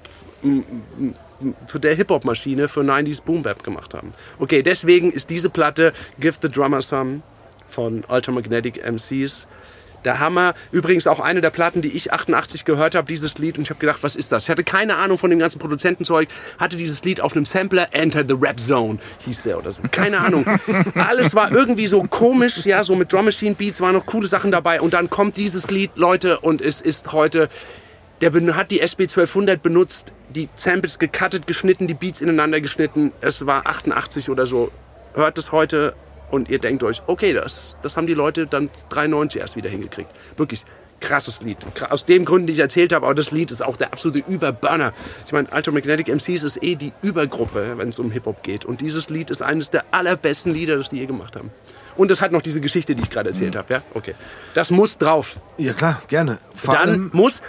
für 1.67 1.81
der 1.81 1.95
Hip-Hop-Maschine 1.95 2.69
für 2.69 2.81
90s 2.81 3.23
Boom 3.23 3.43
Bap 3.43 3.63
gemacht 3.63 3.95
haben. 3.95 4.15
Okay, 4.39 4.63
deswegen 4.63 5.13
ist 5.13 5.31
diese 5.31 5.51
Platte 5.51 5.93
Give 6.19 6.37
the 6.41 6.49
Drummer 6.49 6.83
Some 6.83 7.23
von 7.69 8.05
Ultramagnetic 8.09 8.83
MCs 8.85 9.49
der 10.07 10.21
Hammer. 10.21 10.55
Übrigens 10.71 11.07
auch 11.07 11.21
eine 11.21 11.43
der 11.43 11.51
Platten, 11.51 11.83
die 11.83 11.89
ich 11.89 12.13
88 12.13 12.65
gehört 12.65 12.95
habe, 12.95 13.07
dieses 13.07 13.39
Lied. 13.39 13.59
Und 13.59 13.65
ich 13.65 13.71
habe 13.71 13.81
gedacht, 13.81 14.03
was 14.03 14.17
ist 14.17 14.33
das? 14.33 14.45
Ich 14.45 14.51
hatte 14.51 14.65
keine 14.65 14.97
Ahnung 14.97 15.19
von 15.19 15.29
dem 15.29 15.39
ganzen 15.39 15.59
Produzentenzeug. 15.59 16.29
Hatte 16.59 16.77
dieses 16.77 17.05
Lied 17.05 17.21
auf 17.21 17.35
einem 17.35 17.45
Sampler, 17.45 17.89
Enter 17.91 18.25
the 18.27 18.35
Rap 18.39 18.59
Zone 18.59 18.99
hieß 19.27 19.43
der 19.43 19.59
oder 19.59 19.73
so. 19.73 19.83
Keine 19.91 20.21
Ahnung. 20.21 20.47
Alles 20.95 21.35
war 21.35 21.53
irgendwie 21.53 21.89
so 21.89 22.03
komisch, 22.05 22.65
ja, 22.65 22.85
so 22.85 22.95
mit 22.95 23.13
Drum 23.13 23.27
Machine 23.27 23.57
Beats 23.57 23.81
waren 23.81 23.95
noch 23.95 24.07
coole 24.07 24.29
Sachen 24.29 24.51
dabei. 24.51 24.81
Und 24.81 24.95
dann 24.95 25.11
kommt 25.11 25.37
dieses 25.37 25.71
Lied, 25.71 25.91
Leute, 25.97 26.39
und 26.39 26.63
es 26.63 26.81
ist 26.81 27.13
heute 27.13 27.49
der 28.20 28.32
hat 28.56 28.70
die 28.70 28.80
SB 28.80 29.05
1200 29.05 29.62
benutzt, 29.62 30.12
die 30.30 30.48
Samples 30.55 30.98
gecuttet, 30.98 31.47
geschnitten, 31.47 31.86
die 31.86 31.94
Beats 31.94 32.20
ineinander 32.20 32.60
geschnitten. 32.60 33.12
Es 33.20 33.47
war 33.47 33.66
88 33.66 34.30
oder 34.30 34.47
so. 34.47 34.70
Hört 35.14 35.38
es 35.38 35.52
heute 35.52 35.94
und 36.30 36.48
ihr 36.48 36.59
denkt 36.59 36.82
euch, 36.82 37.02
okay, 37.06 37.32
das, 37.32 37.76
das 37.82 37.97
haben 37.97 38.06
die 38.06 38.14
Leute 38.14 38.47
dann 38.47 38.70
93 38.90 39.40
erst 39.40 39.56
wieder 39.56 39.70
hingekriegt. 39.70 40.10
Wirklich 40.36 40.64
krasses 41.01 41.43
Lied. 41.43 41.59
Aus 41.90 42.06
dem 42.06 42.24
Gründen, 42.24 42.47
die 42.47 42.55
ich 42.55 42.59
erzählt 42.59 42.93
habe, 42.93 43.06
aber 43.06 43.14
das 43.14 43.30
Lied 43.30 43.51
ist 43.51 43.62
auch 43.62 43.76
der 43.76 43.93
absolute 43.93 44.26
Überburner. 44.26 44.93
Ich 45.26 45.32
meine, 45.32 45.48
Ultramagnetic 45.55 46.09
MCs 46.09 46.43
ist 46.43 46.62
eh 46.62 46.74
die 46.74 46.93
Übergruppe, 47.02 47.74
wenn 47.76 47.90
es 47.90 47.98
um 47.98 48.10
Hip-Hop 48.10 48.43
geht. 48.43 48.64
Und 48.64 48.80
dieses 48.80 49.10
Lied 49.10 49.30
ist 49.30 49.43
eines 49.43 49.70
der 49.70 49.84
allerbesten 49.90 50.52
Lieder, 50.52 50.76
das 50.76 50.88
die 50.88 50.97
je 50.97 51.06
gemacht 51.06 51.36
haben. 51.36 51.51
Und 51.97 52.10
es 52.10 52.20
hat 52.20 52.30
noch 52.30 52.43
diese 52.43 52.60
Geschichte, 52.60 52.94
die 52.94 53.02
ich 53.02 53.10
gerade 53.10 53.30
erzählt 53.30 53.56
habe. 53.56 53.72
Ja, 53.72 53.82
okay. 53.94 54.14
Das 54.55 54.70
muss 54.70 54.98
drauf. 54.98 55.38
Ja, 55.56 55.72
klar, 55.72 56.02
gerne. 56.09 56.38
Vor 56.55 56.74
Dann 56.74 57.10
muss 57.12 57.43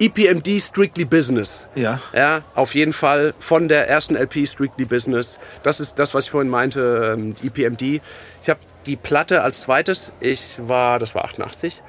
EPMD 0.00 0.60
Strictly 0.60 1.04
Business. 1.04 1.68
Ja. 1.74 2.00
Ja, 2.12 2.42
auf 2.54 2.74
jeden 2.74 2.92
Fall 2.92 3.34
von 3.38 3.68
der 3.68 3.88
ersten 3.88 4.16
LP 4.16 4.46
Strictly 4.46 4.84
Business. 4.84 5.38
Das 5.62 5.78
ist 5.78 5.98
das, 5.98 6.14
was 6.14 6.24
ich 6.24 6.30
vorhin 6.30 6.50
meinte, 6.50 7.14
ähm, 7.16 7.36
EPMD. 7.42 8.00
Ich 8.42 8.48
habe 8.48 8.60
die 8.86 8.96
Platte 8.96 9.42
als 9.42 9.62
zweites, 9.62 10.12
ich 10.20 10.56
war, 10.58 10.98
das 10.98 11.14
war 11.14 11.24
88, 11.24 11.82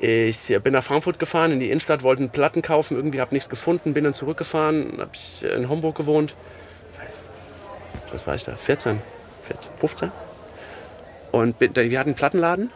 ich 0.00 0.58
bin 0.64 0.72
nach 0.72 0.82
Frankfurt 0.82 1.20
gefahren, 1.20 1.52
in 1.52 1.60
die 1.60 1.70
Innenstadt, 1.70 2.02
wollte 2.02 2.22
einen 2.22 2.30
Platten 2.30 2.60
kaufen, 2.60 2.96
irgendwie 2.96 3.20
habe 3.20 3.32
nichts 3.32 3.48
gefunden, 3.48 3.94
bin 3.94 4.02
dann 4.02 4.14
zurückgefahren, 4.14 4.98
habe 4.98 5.10
ich 5.12 5.44
in 5.44 5.68
Homburg 5.68 5.96
gewohnt. 5.96 6.34
Was 8.12 8.26
war 8.26 8.34
ich 8.34 8.42
da? 8.42 8.56
14, 8.56 9.00
14 9.40 9.72
15? 9.78 10.12
Und 11.30 11.58
bin, 11.58 11.74
wir 11.74 11.98
hatten 11.98 12.10
einen 12.10 12.16
Plattenladen 12.16 12.70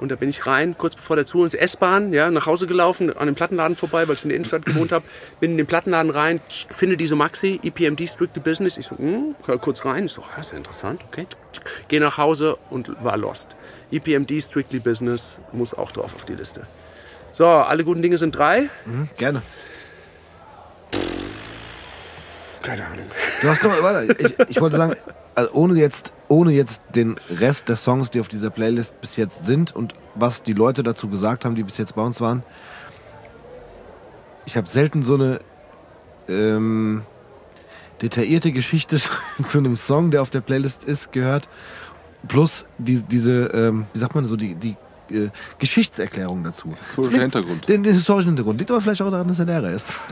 und 0.00 0.10
da 0.10 0.16
bin 0.16 0.28
ich 0.28 0.46
rein, 0.46 0.76
kurz 0.76 0.94
bevor 0.94 1.16
der 1.16 1.26
zu 1.26 1.40
uns 1.40 1.54
S-Bahn, 1.54 2.12
ja, 2.12 2.30
nach 2.30 2.46
Hause 2.46 2.66
gelaufen, 2.66 3.16
an 3.16 3.26
dem 3.26 3.34
Plattenladen 3.34 3.76
vorbei, 3.76 4.06
weil 4.08 4.14
ich 4.14 4.22
in 4.22 4.28
der 4.28 4.36
Innenstadt 4.36 4.64
gewohnt 4.66 4.92
habe. 4.92 5.04
Bin 5.40 5.52
in 5.52 5.56
den 5.56 5.66
Plattenladen 5.66 6.10
rein, 6.10 6.40
finde 6.70 6.96
diese 6.96 7.16
Maxi, 7.16 7.60
EPMD 7.62 8.08
Strictly 8.08 8.42
Business. 8.42 8.78
Ich 8.78 8.86
so, 8.86 8.98
hm, 8.98 9.34
kurz 9.60 9.84
rein. 9.84 10.06
Ich 10.06 10.12
so, 10.12 10.22
ah, 10.22 10.40
ist 10.40 10.52
ja 10.52 10.58
interessant, 10.58 11.02
okay. 11.08 11.26
Geh 11.88 12.00
nach 12.00 12.18
Hause 12.18 12.58
und 12.70 13.02
war 13.02 13.16
lost. 13.16 13.56
EPMD 13.90 14.42
Strictly 14.42 14.80
Business 14.80 15.38
muss 15.52 15.74
auch 15.74 15.92
drauf 15.92 16.14
auf 16.14 16.24
die 16.24 16.34
Liste. 16.34 16.66
So, 17.30 17.46
alle 17.46 17.84
guten 17.84 18.02
Dinge 18.02 18.18
sind 18.18 18.34
drei. 18.34 18.68
Hm, 18.84 19.08
gerne. 19.16 19.42
Keine 22.62 22.84
Ahnung. 22.84 23.06
Du 23.42 23.48
hast 23.48 23.62
noch, 23.62 23.82
warte, 23.82 24.12
ich, 24.18 24.50
ich 24.50 24.60
wollte 24.60 24.76
sagen, 24.76 24.94
also 25.34 25.52
ohne 25.52 25.78
jetzt, 25.78 26.12
ohne 26.28 26.52
jetzt 26.52 26.80
den 26.94 27.16
Rest 27.30 27.68
der 27.68 27.76
Songs, 27.76 28.10
die 28.10 28.20
auf 28.20 28.28
dieser 28.28 28.50
Playlist 28.50 29.00
bis 29.00 29.16
jetzt 29.16 29.44
sind 29.44 29.74
und 29.74 29.92
was 30.14 30.42
die 30.42 30.52
Leute 30.52 30.82
dazu 30.82 31.08
gesagt 31.08 31.44
haben, 31.44 31.54
die 31.54 31.62
bis 31.62 31.78
jetzt 31.78 31.94
bei 31.94 32.02
uns 32.02 32.20
waren. 32.20 32.42
Ich 34.44 34.56
habe 34.56 34.68
selten 34.68 35.02
so 35.02 35.14
eine 35.14 35.40
ähm, 36.28 37.02
detaillierte 38.02 38.52
Geschichte 38.52 38.96
zu 39.48 39.58
einem 39.58 39.76
Song, 39.76 40.10
der 40.10 40.22
auf 40.22 40.30
der 40.30 40.40
Playlist 40.40 40.84
ist, 40.84 41.12
gehört. 41.12 41.48
Plus 42.28 42.66
die, 42.78 43.02
diese, 43.02 43.46
ähm, 43.46 43.86
wie 43.92 43.98
sagt 43.98 44.14
man 44.14 44.26
so, 44.26 44.36
die, 44.36 44.54
die 44.54 44.76
äh, 45.10 45.28
Geschichtserklärung 45.58 46.42
dazu. 46.44 46.70
Historischer 46.70 47.20
Hintergrund. 47.20 47.68
Den, 47.68 47.82
den 47.82 47.92
historischen 47.92 48.28
Hintergrund. 48.28 48.58
Liegt 48.58 48.70
aber 48.70 48.80
vielleicht 48.80 49.02
auch 49.02 49.10
daran, 49.10 49.28
dass 49.28 49.38
er 49.38 49.46
Lehrer 49.46 49.70
ist. 49.70 49.92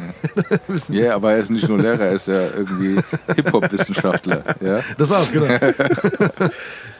Ja, 0.89 1.15
aber 1.15 1.33
er 1.33 1.39
ist 1.39 1.51
nicht 1.51 1.69
nur 1.69 1.79
Lehrer, 1.79 2.07
er 2.07 2.12
ist 2.12 2.29
ja 2.29 2.49
irgendwie 2.57 3.01
Hip-Hop-Wissenschaftler. 3.37 4.45
Ja? 4.61 4.81
Das 4.99 5.12
auch, 5.12 5.31
genau. 5.31 5.47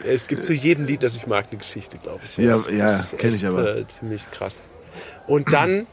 Es 0.05 0.27
gibt 0.27 0.45
zu 0.45 0.53
jedem 0.53 0.85
Lied, 0.85 1.03
das 1.03 1.17
ich 1.17 1.27
mag, 1.27 1.47
eine 1.51 1.59
Geschichte, 1.59 1.99
glaube 1.99 2.21
ich. 2.25 2.37
Ja, 2.37 2.63
ja, 2.71 2.99
Das 2.99 3.13
ist 3.13 3.19
kenn 3.19 3.35
ich 3.35 3.47
aber. 3.47 3.77
Äh, 3.77 3.87
ziemlich 3.87 4.31
krass. 4.31 4.61
Und 5.27 5.53
dann, 5.53 5.87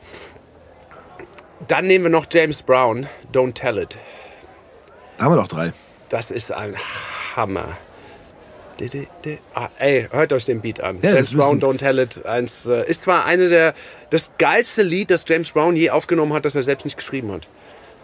dann 1.67 1.87
nehmen 1.87 2.05
wir 2.05 2.11
noch 2.11 2.25
James 2.29 2.61
Brown, 2.61 3.07
Don't 3.33 3.53
Tell 3.53 3.77
It. 3.77 3.97
Da 5.17 5.25
haben 5.25 5.33
wir 5.33 5.41
doch 5.41 5.47
drei. 5.47 5.73
Das 6.09 6.31
ist 6.31 6.51
ein 6.51 6.75
Hammer. 7.35 7.77
Ah, 9.53 9.69
ey, 9.77 10.07
hört 10.11 10.33
euch 10.33 10.45
den 10.45 10.61
Beat 10.61 10.81
an. 10.81 10.99
Ja, 11.01 11.13
James 11.13 11.33
Brown, 11.33 11.61
Don't 11.61 11.77
Tell 11.77 11.99
It. 11.99 12.25
Eins, 12.25 12.65
äh, 12.65 12.87
ist 12.89 13.01
zwar 13.01 13.25
eine 13.25 13.49
der, 13.49 13.73
das 14.09 14.33
geilste 14.37 14.83
Lied, 14.83 15.11
das 15.11 15.25
James 15.27 15.51
Brown 15.51 15.75
je 15.75 15.89
aufgenommen 15.89 16.33
hat, 16.33 16.45
das 16.45 16.55
er 16.55 16.63
selbst 16.63 16.85
nicht 16.85 16.97
geschrieben 16.97 17.31
hat. 17.31 17.47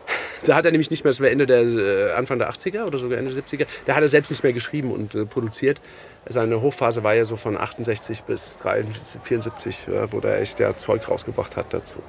Da 0.46 0.56
hat 0.56 0.66
er 0.66 0.72
nämlich 0.72 0.92
nicht 0.92 1.04
mehr, 1.04 1.10
das 1.10 1.20
war 1.20 1.30
Ende 1.30 1.48
der, 1.48 1.64
äh, 1.64 2.12
Anfang 2.14 2.38
der 2.38 2.50
80er 2.52 2.86
oder 2.86 3.00
sogar 3.00 3.18
Ende 3.18 3.34
der 3.34 3.44
70er, 3.44 3.66
da 3.88 3.96
hat 3.96 4.04
er 4.04 4.08
selbst 4.08 4.30
nicht 4.30 4.44
mehr 4.44 4.54
geschrieben 4.54 4.92
und 4.92 5.16
äh, 5.16 5.26
produziert. 5.26 5.82
Seine 6.30 6.62
Hochphase 6.62 7.04
war 7.04 7.16
ja 7.16 7.26
so 7.26 7.38
von 7.38 7.58
68 7.58 8.22
bis 8.24 8.60
73, 8.60 9.22
74, 9.24 9.88
äh, 9.88 10.12
wo 10.12 10.20
der 10.20 10.40
echt 10.40 10.60
der 10.60 10.78
Zeug 10.78 11.10
rausgebracht 11.10 11.58
hat 11.58 11.74
dazu. 11.74 12.04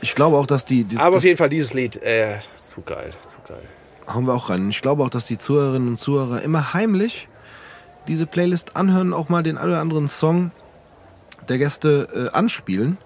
Ich 0.00 0.14
glaube 0.14 0.36
auch, 0.36 0.46
dass 0.46 0.64
die, 0.64 0.84
die 0.84 0.96
Aber 0.96 1.16
auf 1.16 1.24
jeden 1.24 1.36
Fall 1.36 1.48
dieses 1.48 1.72
Lied, 1.74 2.02
äh, 2.02 2.36
zu 2.58 2.82
geil, 2.82 3.10
zu 3.26 3.36
geil. 3.36 3.37
Hauen 4.08 4.26
wir 4.26 4.34
auch 4.34 4.50
rein. 4.50 4.70
Ich 4.70 4.82
glaube 4.82 5.02
auch, 5.02 5.10
dass 5.10 5.26
die 5.26 5.38
Zuhörerinnen 5.38 5.88
und 5.88 5.98
Zuhörer 5.98 6.42
immer 6.42 6.72
heimlich 6.74 7.28
diese 8.08 8.26
Playlist 8.26 8.76
anhören, 8.76 9.12
auch 9.12 9.28
mal 9.28 9.42
den 9.42 9.58
einen 9.58 9.70
oder 9.70 9.80
anderen 9.80 10.08
Song 10.08 10.50
der 11.48 11.58
Gäste 11.58 12.08
äh, 12.32 12.36
anspielen. 12.36 12.98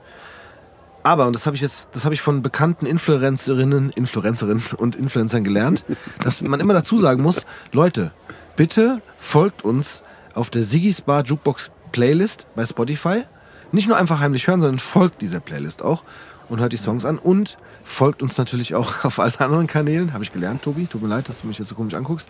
Aber, 1.03 1.27
und 1.27 1.33
das 1.35 1.47
habe 1.47 1.57
ich 1.57 1.63
jetzt, 1.63 1.89
das 1.93 2.05
habe 2.05 2.15
ich 2.15 2.23
von 2.23 2.43
bekannten 2.43 2.87
Influencerinnen, 2.87 3.91
Influencerinnen 3.91 4.63
und 4.77 4.95
Influencern 4.95 5.43
gelernt, 5.43 5.85
dass 6.23 6.41
man 6.41 6.61
immer 6.61 6.75
dazu 6.75 6.99
sagen 6.99 7.23
muss, 7.23 7.45
Leute, 7.73 8.13
bitte 8.55 8.99
folgt 9.19 9.65
uns 9.65 10.03
auf 10.35 10.51
der 10.51 10.63
Siggy's 10.63 11.01
Bar 11.01 11.25
Jukebox 11.25 11.71
Playlist 11.91 12.47
bei 12.55 12.65
Spotify. 12.65 13.25
Nicht 13.73 13.89
nur 13.89 13.97
einfach 13.97 14.21
heimlich 14.21 14.47
hören, 14.47 14.61
sondern 14.61 14.79
folgt 14.79 15.23
dieser 15.23 15.41
Playlist 15.41 15.83
auch 15.83 16.05
und 16.53 16.61
hört 16.61 16.75
die 16.75 16.77
Songs 16.77 17.07
an 17.07 17.17
und 17.17 17.57
folgt 17.83 18.23
uns 18.23 18.37
natürlich 18.37 18.75
auch 18.75 19.05
auf 19.05 19.19
allen 19.19 19.39
anderen 19.39 19.67
Kanälen. 19.67 20.13
Habe 20.13 20.23
ich 20.23 20.35
gelernt, 20.35 20.61
Tobi. 20.61 20.87
Tut 20.87 21.01
mir 21.01 21.09
leid, 21.09 21.31
dass 21.31 21.41
du 21.41 21.47
mich 21.47 21.59
jetzt 21.59 21.69
so 21.69 21.75
komisch 21.75 21.95
anguckst. 21.95 22.29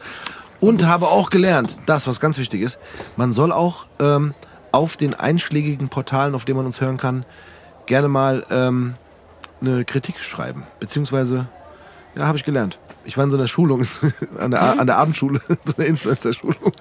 Und 0.60 0.86
habe 0.86 1.08
auch 1.08 1.28
gelernt, 1.28 1.76
das, 1.86 2.06
was 2.06 2.20
ganz 2.20 2.38
wichtig 2.38 2.62
ist, 2.62 2.78
man 3.16 3.32
soll 3.32 3.50
auch 3.50 3.86
ähm, 3.98 4.32
auf 4.70 4.96
den 4.96 5.14
einschlägigen 5.14 5.88
Portalen, 5.88 6.36
auf 6.36 6.44
denen 6.44 6.58
man 6.58 6.66
uns 6.66 6.80
hören 6.80 6.98
kann, 6.98 7.24
gerne 7.86 8.06
mal 8.06 8.46
ähm, 8.48 8.94
eine 9.60 9.84
Kritik 9.84 10.20
schreiben. 10.20 10.62
Beziehungsweise, 10.78 11.48
ja, 12.14 12.28
habe 12.28 12.38
ich 12.38 12.44
gelernt. 12.44 12.78
Ich 13.04 13.16
war 13.16 13.24
in 13.24 13.30
so 13.30 13.36
einer 13.36 13.48
Schulung, 13.48 13.84
an 14.38 14.52
der, 14.52 14.78
an 14.80 14.86
der 14.86 14.96
Abendschule, 14.98 15.40
so 15.64 15.74
einer 15.76 15.86
Influencer-Schulung. 15.86 16.56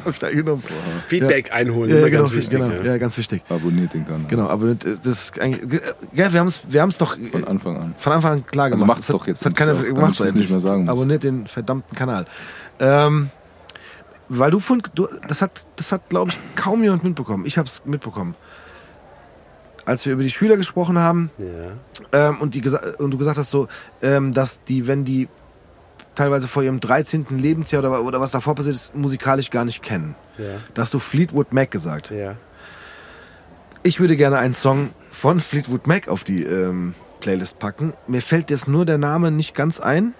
habe 0.00 0.10
ich 0.10 0.18
da 0.18 0.30
genommen. 0.30 0.62
Feedback 1.08 1.52
einholen, 1.52 1.90
Ja, 1.90 1.98
immer 1.98 2.10
genau, 2.10 2.22
ganz 2.24 2.34
wichtig. 2.36 2.50
genau, 2.58 2.70
ja. 2.70 2.82
ja, 2.82 2.98
ganz 2.98 3.16
wichtig. 3.18 3.42
Abonniert 3.48 3.92
den 3.94 4.06
Kanal. 4.06 4.26
Genau, 4.28 4.48
aber 4.48 4.74
das 4.74 5.00
ist 5.06 5.38
eigentlich, 5.40 5.80
ja, 6.12 6.32
wir 6.32 6.38
haben 6.40 6.46
es 6.48 6.60
wir 6.68 6.82
haben's 6.82 6.98
doch 6.98 7.16
Von 7.32 7.44
Anfang 7.44 7.76
an. 7.76 7.94
von 7.98 8.12
Anfang 8.12 8.32
an 8.32 8.46
klar 8.46 8.66
Also 8.66 8.84
gemacht. 8.84 8.98
macht's 8.98 9.06
Das 9.08 9.14
hat- 9.14 9.20
doch 9.22 9.26
jetzt 9.26 9.40
Das 9.40 9.46
hat 9.50 9.56
keiner 9.56 9.74
gemacht. 9.74 10.14
ich 10.14 10.20
es 10.20 10.34
nicht 10.34 10.50
mehr 10.50 10.60
sagen 10.60 10.84
muss. 10.84 10.90
Abonniert 10.92 11.24
den 11.24 11.46
verdammten 11.46 11.96
Kanal. 11.96 12.26
Ähm, 12.78 13.30
weil 14.28 14.50
du 14.50 14.58
von, 14.60 14.82
du, 14.94 15.08
das 15.28 15.40
hat, 15.42 15.66
das 15.76 15.92
hat, 15.92 16.08
glaube 16.08 16.30
ich, 16.32 16.38
kaum 16.56 16.82
jemand 16.82 17.04
mitbekommen. 17.04 17.44
Ich 17.46 17.58
habe 17.58 17.66
es 17.68 17.82
mitbekommen. 17.84 18.34
Als 19.84 20.04
wir 20.04 20.14
über 20.14 20.22
die 20.24 20.30
Schüler 20.30 20.56
gesprochen 20.56 20.98
haben 20.98 21.30
Ja. 21.38 22.28
ähm, 22.30 22.38
und, 22.40 22.54
die 22.54 22.62
und 22.98 23.10
du 23.12 23.18
gesagt 23.18 23.38
hast 23.38 23.50
so, 23.52 23.68
ähm, 24.02 24.32
dass 24.34 24.62
die, 24.64 24.88
wenn 24.88 25.04
die 25.04 25.28
teilweise 26.16 26.48
vor 26.48 26.62
ihrem 26.62 26.80
13. 26.80 27.26
Lebensjahr 27.30 27.84
oder, 27.84 28.02
oder 28.02 28.20
was 28.20 28.32
davor 28.32 28.54
passiert 28.54 28.74
ist, 28.74 28.94
musikalisch 28.94 29.50
gar 29.50 29.64
nicht 29.64 29.82
kennen. 29.82 30.16
Ja. 30.38 30.56
Da 30.74 30.82
hast 30.82 30.92
du 30.92 30.98
Fleetwood 30.98 31.52
Mac 31.52 31.70
gesagt. 31.70 32.10
Ja. 32.10 32.36
Ich 33.82 34.00
würde 34.00 34.16
gerne 34.16 34.38
einen 34.38 34.54
Song 34.54 34.90
von 35.12 35.38
Fleetwood 35.38 35.86
Mac 35.86 36.08
auf 36.08 36.24
die 36.24 36.42
ähm, 36.42 36.94
Playlist 37.20 37.58
packen. 37.58 37.92
Mir 38.06 38.20
fällt 38.20 38.50
jetzt 38.50 38.66
nur 38.66 38.84
der 38.84 38.98
Name 38.98 39.30
nicht 39.30 39.54
ganz 39.54 39.78
ein. 39.78 40.14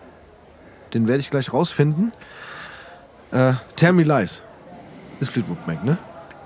den 0.95 1.09
werde 1.09 1.21
ich 1.21 1.31
gleich 1.31 1.53
rausfinden. 1.53 2.13
Äh, 3.33 3.55
Tell 3.75 3.93
Me 3.93 4.05
Lies. 4.05 4.43
Ist 5.19 5.31
Fleetwood 5.33 5.67
Mac, 5.67 5.85
ne? 5.85 5.99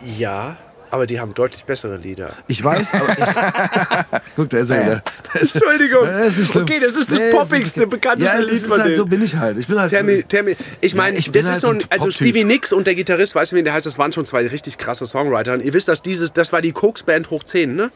Ja, 0.02 0.56
aber 0.90 1.06
die 1.06 1.20
haben 1.20 1.34
deutlich 1.34 1.64
bessere 1.64 1.96
Lieder. 1.96 2.32
Ich 2.48 2.62
weiß, 2.62 2.94
aber 2.94 3.10
ich, 3.10 4.20
guck, 4.36 4.48
da 4.50 4.58
ist 4.58 4.70
er 4.70 4.82
wieder. 4.84 5.02
Entschuldigung. 5.40 6.04
Ja, 6.06 6.20
ist. 6.20 6.56
Okay, 6.56 6.80
das 6.80 6.94
ist 6.94 7.12
das 7.12 7.20
Nee, 7.20 7.30
poppigste, 7.30 7.80
nicht- 7.80 7.90
bekannteste 7.90 8.38
ja, 8.38 8.42
Lied 8.44 8.62
von 8.62 8.70
halt, 8.78 8.84
denen. 8.86 8.96
So 8.96 9.06
bin 9.06 9.22
ich 9.22 9.36
halt. 9.36 9.58
Ich 9.58 9.66
bin 9.66 9.78
halt. 9.78 9.90
Termi, 9.90 10.22
Termi, 10.24 10.56
ich 10.80 10.94
meine, 10.94 11.20
bin 11.20 11.32
das 11.32 11.46
halt 11.46 11.56
ist 11.56 11.60
so 11.62 11.68
ein, 11.70 11.84
also. 11.88 12.10
Stevie 12.10 12.44
Nicks 12.44 12.72
und 12.72 12.86
der 12.86 12.94
Gitarrist, 12.94 13.34
weißt 13.34 13.52
du, 13.52 13.56
wen 13.56 13.64
der 13.64 13.74
heißt, 13.74 13.86
das 13.86 13.98
waren 13.98 14.12
schon 14.12 14.24
zwei 14.26 14.46
richtig 14.46 14.78
krasse 14.78 15.06
Songwriter. 15.06 15.52
Und 15.54 15.64
ihr 15.64 15.72
wisst, 15.72 15.88
dass 15.88 16.02
dieses, 16.02 16.32
das 16.32 16.52
war 16.52 16.62
die 16.62 16.72
Koks-Band 16.72 17.30
hoch 17.30 17.44
10, 17.44 17.74
ne? 17.74 17.90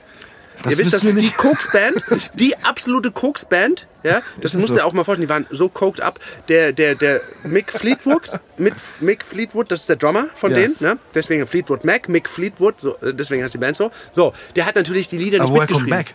Das 0.63 0.73
ihr 0.73 0.79
wisst, 0.79 0.93
das 0.93 1.05
ist 1.05 1.21
die 1.21 1.31
Koks-Band, 1.31 2.03
die 2.35 2.57
absolute 2.59 3.11
Koks-Band, 3.11 3.87
ja? 4.03 4.21
Das 4.41 4.55
musst 4.55 4.69
du 4.71 4.75
so? 4.75 4.75
dir 4.77 4.85
auch 4.85 4.93
mal 4.93 5.05
vorstellen, 5.05 5.27
die 5.27 5.31
waren 5.31 5.47
so 5.51 5.69
coked 5.69 6.01
up. 6.01 6.21
Der, 6.49 6.73
der, 6.73 6.95
der 6.95 7.21
Mick 7.43 7.73
Fleetwood, 7.73 8.31
mit 8.57 8.75
Mick 9.01 9.25
Fleetwood, 9.25 9.71
das 9.71 9.81
ist 9.81 9.89
der 9.89 9.97
Drummer 9.97 10.29
von 10.35 10.53
Ja. 10.53 10.59
denen, 10.59 10.77
ne? 10.81 10.99
Deswegen 11.15 11.47
Fleetwood 11.47 11.85
Mac, 11.85 12.09
Mick 12.09 12.29
Fleetwood, 12.29 12.81
so, 12.81 12.97
äh, 12.99 13.13
deswegen 13.13 13.43
heißt 13.43 13.55
die 13.55 13.59
Band 13.59 13.77
so. 13.77 13.91
So, 14.13 14.33
der 14.57 14.67
hat 14.67 14.77
natürlich 14.77 15.09
die 15.09 15.19
Lieder 15.19 15.39
nicht 15.39 15.49
Aber 15.51 15.59
mitgeschrieben. 15.61 15.91
Mac? 15.91 16.15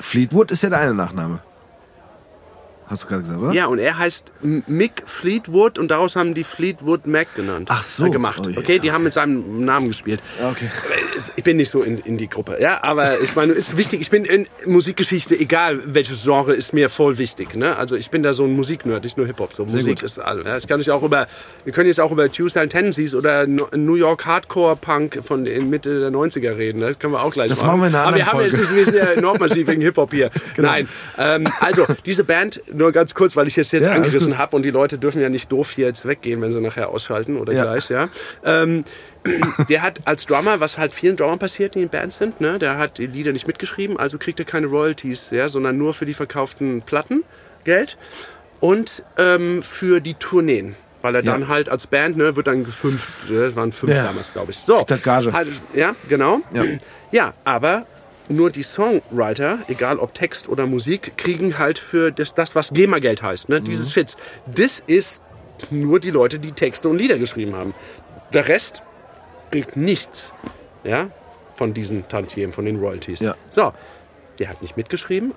Fleetwood 0.00 0.50
ist 0.50 0.62
ja 0.62 0.70
der 0.70 0.80
eine 0.80 0.94
Nachname. 0.94 1.40
Hast 2.86 3.04
du 3.04 3.06
gerade 3.06 3.22
gesagt, 3.22 3.40
oder? 3.40 3.52
Ja, 3.52 3.66
und 3.66 3.78
er 3.78 3.96
heißt 3.96 4.30
Mick 4.42 5.02
Fleetwood 5.06 5.78
und 5.78 5.88
daraus 5.88 6.16
haben 6.16 6.34
die 6.34 6.44
Fleetwood 6.44 7.06
Mac 7.06 7.34
genannt. 7.34 7.68
Ach 7.70 7.82
so. 7.82 8.06
Äh, 8.06 8.10
gemacht. 8.10 8.40
Oh 8.44 8.48
je, 8.48 8.58
okay, 8.58 8.78
die 8.78 8.88
okay. 8.88 8.90
haben 8.92 9.04
mit 9.04 9.12
seinem 9.14 9.64
Namen 9.64 9.88
gespielt. 9.88 10.20
Okay. 10.38 10.68
Ich 11.36 11.44
bin 11.44 11.56
nicht 11.56 11.70
so 11.70 11.82
in, 11.82 11.98
in 11.98 12.18
die 12.18 12.28
Gruppe, 12.28 12.58
ja, 12.60 12.82
aber 12.82 13.20
ich 13.20 13.34
meine, 13.36 13.52
ist 13.52 13.76
wichtig. 13.76 14.00
Ich 14.00 14.10
bin 14.10 14.24
in 14.24 14.46
Musikgeschichte, 14.66 15.38
egal 15.38 15.80
welches 15.86 16.24
Genre, 16.24 16.54
ist 16.54 16.72
mir 16.72 16.90
voll 16.90 17.18
wichtig. 17.18 17.54
Ne? 17.54 17.76
Also 17.76 17.96
ich 17.96 18.10
bin 18.10 18.22
da 18.22 18.34
so 18.34 18.44
ein 18.44 18.52
Musiknerd, 18.52 19.04
nicht 19.04 19.16
nur 19.16 19.26
Hip 19.26 19.40
Hop. 19.40 19.52
So 19.52 19.64
Musik 19.64 19.96
gut. 19.96 20.02
ist 20.02 20.18
alles. 20.18 20.46
Ja? 20.46 20.58
Ich 20.58 20.66
kann 20.66 20.80
euch 20.80 20.90
auch 20.90 21.02
über, 21.02 21.26
wir 21.64 21.72
können 21.72 21.86
jetzt 21.86 22.00
auch 22.00 22.12
über 22.12 22.30
Tuesday 22.30 22.68
Tendencies 22.68 23.14
oder 23.14 23.46
New 23.46 23.94
York 23.94 24.26
Hardcore 24.26 24.76
Punk 24.76 25.20
von 25.24 25.46
in 25.46 25.70
Mitte 25.70 26.00
der 26.00 26.10
90er 26.10 26.56
reden. 26.56 26.80
Ne? 26.80 26.88
Das 26.88 26.98
können 26.98 27.14
wir 27.14 27.22
auch 27.22 27.32
gleich 27.32 27.48
Das 27.48 27.58
machen. 27.58 27.80
machen 27.80 27.80
wir 27.80 27.88
in 27.88 27.94
einer 27.94 28.06
aber 28.06 28.16
wir 28.16 28.26
haben 28.26 28.38
anderen 28.38 28.60
jetzt, 28.60 28.74
wir 28.74 28.84
sind 28.84 28.96
ja 28.96 29.20
nordmassiv 29.20 29.66
wegen 29.66 29.80
Hip 29.80 29.96
Hop 29.96 30.12
hier. 30.12 30.30
Nein, 30.56 30.88
ähm, 31.16 31.46
also 31.60 31.86
diese 32.04 32.24
Band 32.24 32.60
nur 32.74 32.92
ganz 32.92 33.14
kurz, 33.14 33.36
weil 33.36 33.46
ich 33.46 33.56
es 33.58 33.72
jetzt 33.72 33.86
Ja, 33.86 33.92
angerissen 33.92 34.36
habe 34.38 34.54
und 34.56 34.62
die 34.62 34.70
Leute 34.70 34.98
dürfen 34.98 35.20
ja 35.22 35.28
nicht 35.28 35.50
doof 35.50 35.70
hier 35.72 35.86
jetzt 35.86 36.06
weggehen, 36.06 36.40
wenn 36.42 36.52
sie 36.52 36.60
nachher 36.60 36.88
ausschalten 36.90 37.36
oder 37.36 37.52
Ja. 37.52 37.62
gleich, 37.62 37.88
ja. 37.90 38.08
Ähm, 38.44 38.84
der 39.68 39.82
hat 39.82 40.00
als 40.04 40.26
Drummer, 40.26 40.60
was 40.60 40.76
halt 40.78 40.94
vielen 40.94 41.16
Drummern 41.16 41.38
passiert, 41.38 41.74
die 41.74 41.82
in 41.82 41.88
Bands 41.88 42.16
sind, 42.18 42.40
ne, 42.40 42.58
der 42.58 42.76
hat 42.78 42.98
die 42.98 43.06
Lieder 43.06 43.32
nicht 43.32 43.46
mitgeschrieben, 43.46 43.96
also 43.98 44.18
kriegt 44.18 44.38
er 44.38 44.44
keine 44.44 44.66
Royalties, 44.66 45.28
ja, 45.30 45.48
sondern 45.48 45.78
nur 45.78 45.94
für 45.94 46.04
die 46.06 46.14
verkauften 46.14 46.82
Platten 46.82 47.24
Geld 47.64 47.96
und 48.60 49.02
ähm, 49.18 49.62
für 49.62 50.00
die 50.00 50.14
Tourneen. 50.14 50.76
Weil 51.02 51.16
er 51.16 51.22
Ja. 51.24 51.32
dann 51.32 51.48
halt 51.48 51.68
als 51.68 51.86
Band, 51.86 52.16
ne, 52.16 52.34
wird 52.34 52.46
dann 52.46 52.64
gefünft, 52.64 53.28
ne, 53.30 53.46
das 53.46 53.56
waren 53.56 53.72
fünf 53.72 53.92
Ja. 53.92 54.04
damals, 54.04 54.32
glaube 54.32 54.52
ich. 54.52 54.58
So. 54.58 54.84
Gage. 55.02 55.32
Halt, 55.32 55.48
ja, 55.74 55.94
genau. 56.08 56.40
Ja. 56.52 56.64
ja, 57.10 57.34
aber 57.44 57.86
nur 58.28 58.50
die 58.50 58.62
Songwriter, 58.62 59.58
egal 59.68 59.98
ob 59.98 60.14
Text 60.14 60.48
oder 60.48 60.66
Musik, 60.66 61.16
kriegen 61.16 61.58
halt 61.58 61.78
für 61.78 62.10
das, 62.10 62.34
das 62.34 62.54
was 62.54 62.72
GEMA-Geld 62.72 63.22
heißt, 63.22 63.48
ne? 63.48 63.60
dieses 63.60 63.92
Shit. 63.92 64.16
Das 64.46 64.80
ist 64.80 65.22
nur 65.70 66.00
die 66.00 66.10
Leute, 66.10 66.38
die 66.38 66.52
Texte 66.52 66.88
und 66.88 66.98
Lieder 66.98 67.18
geschrieben 67.18 67.54
haben. 67.54 67.74
Der 68.32 68.48
Rest 68.48 68.82
kriegt 69.50 69.76
nichts 69.76 70.32
ja, 70.82 71.10
von 71.54 71.74
diesen 71.74 72.08
Tantiemen, 72.08 72.52
von 72.52 72.64
den 72.64 72.76
Royalties. 72.76 73.20
Ja. 73.20 73.34
So, 73.50 73.72
der 74.38 74.48
hat 74.48 74.62
nicht 74.62 74.76
mitgeschrieben, 74.76 75.32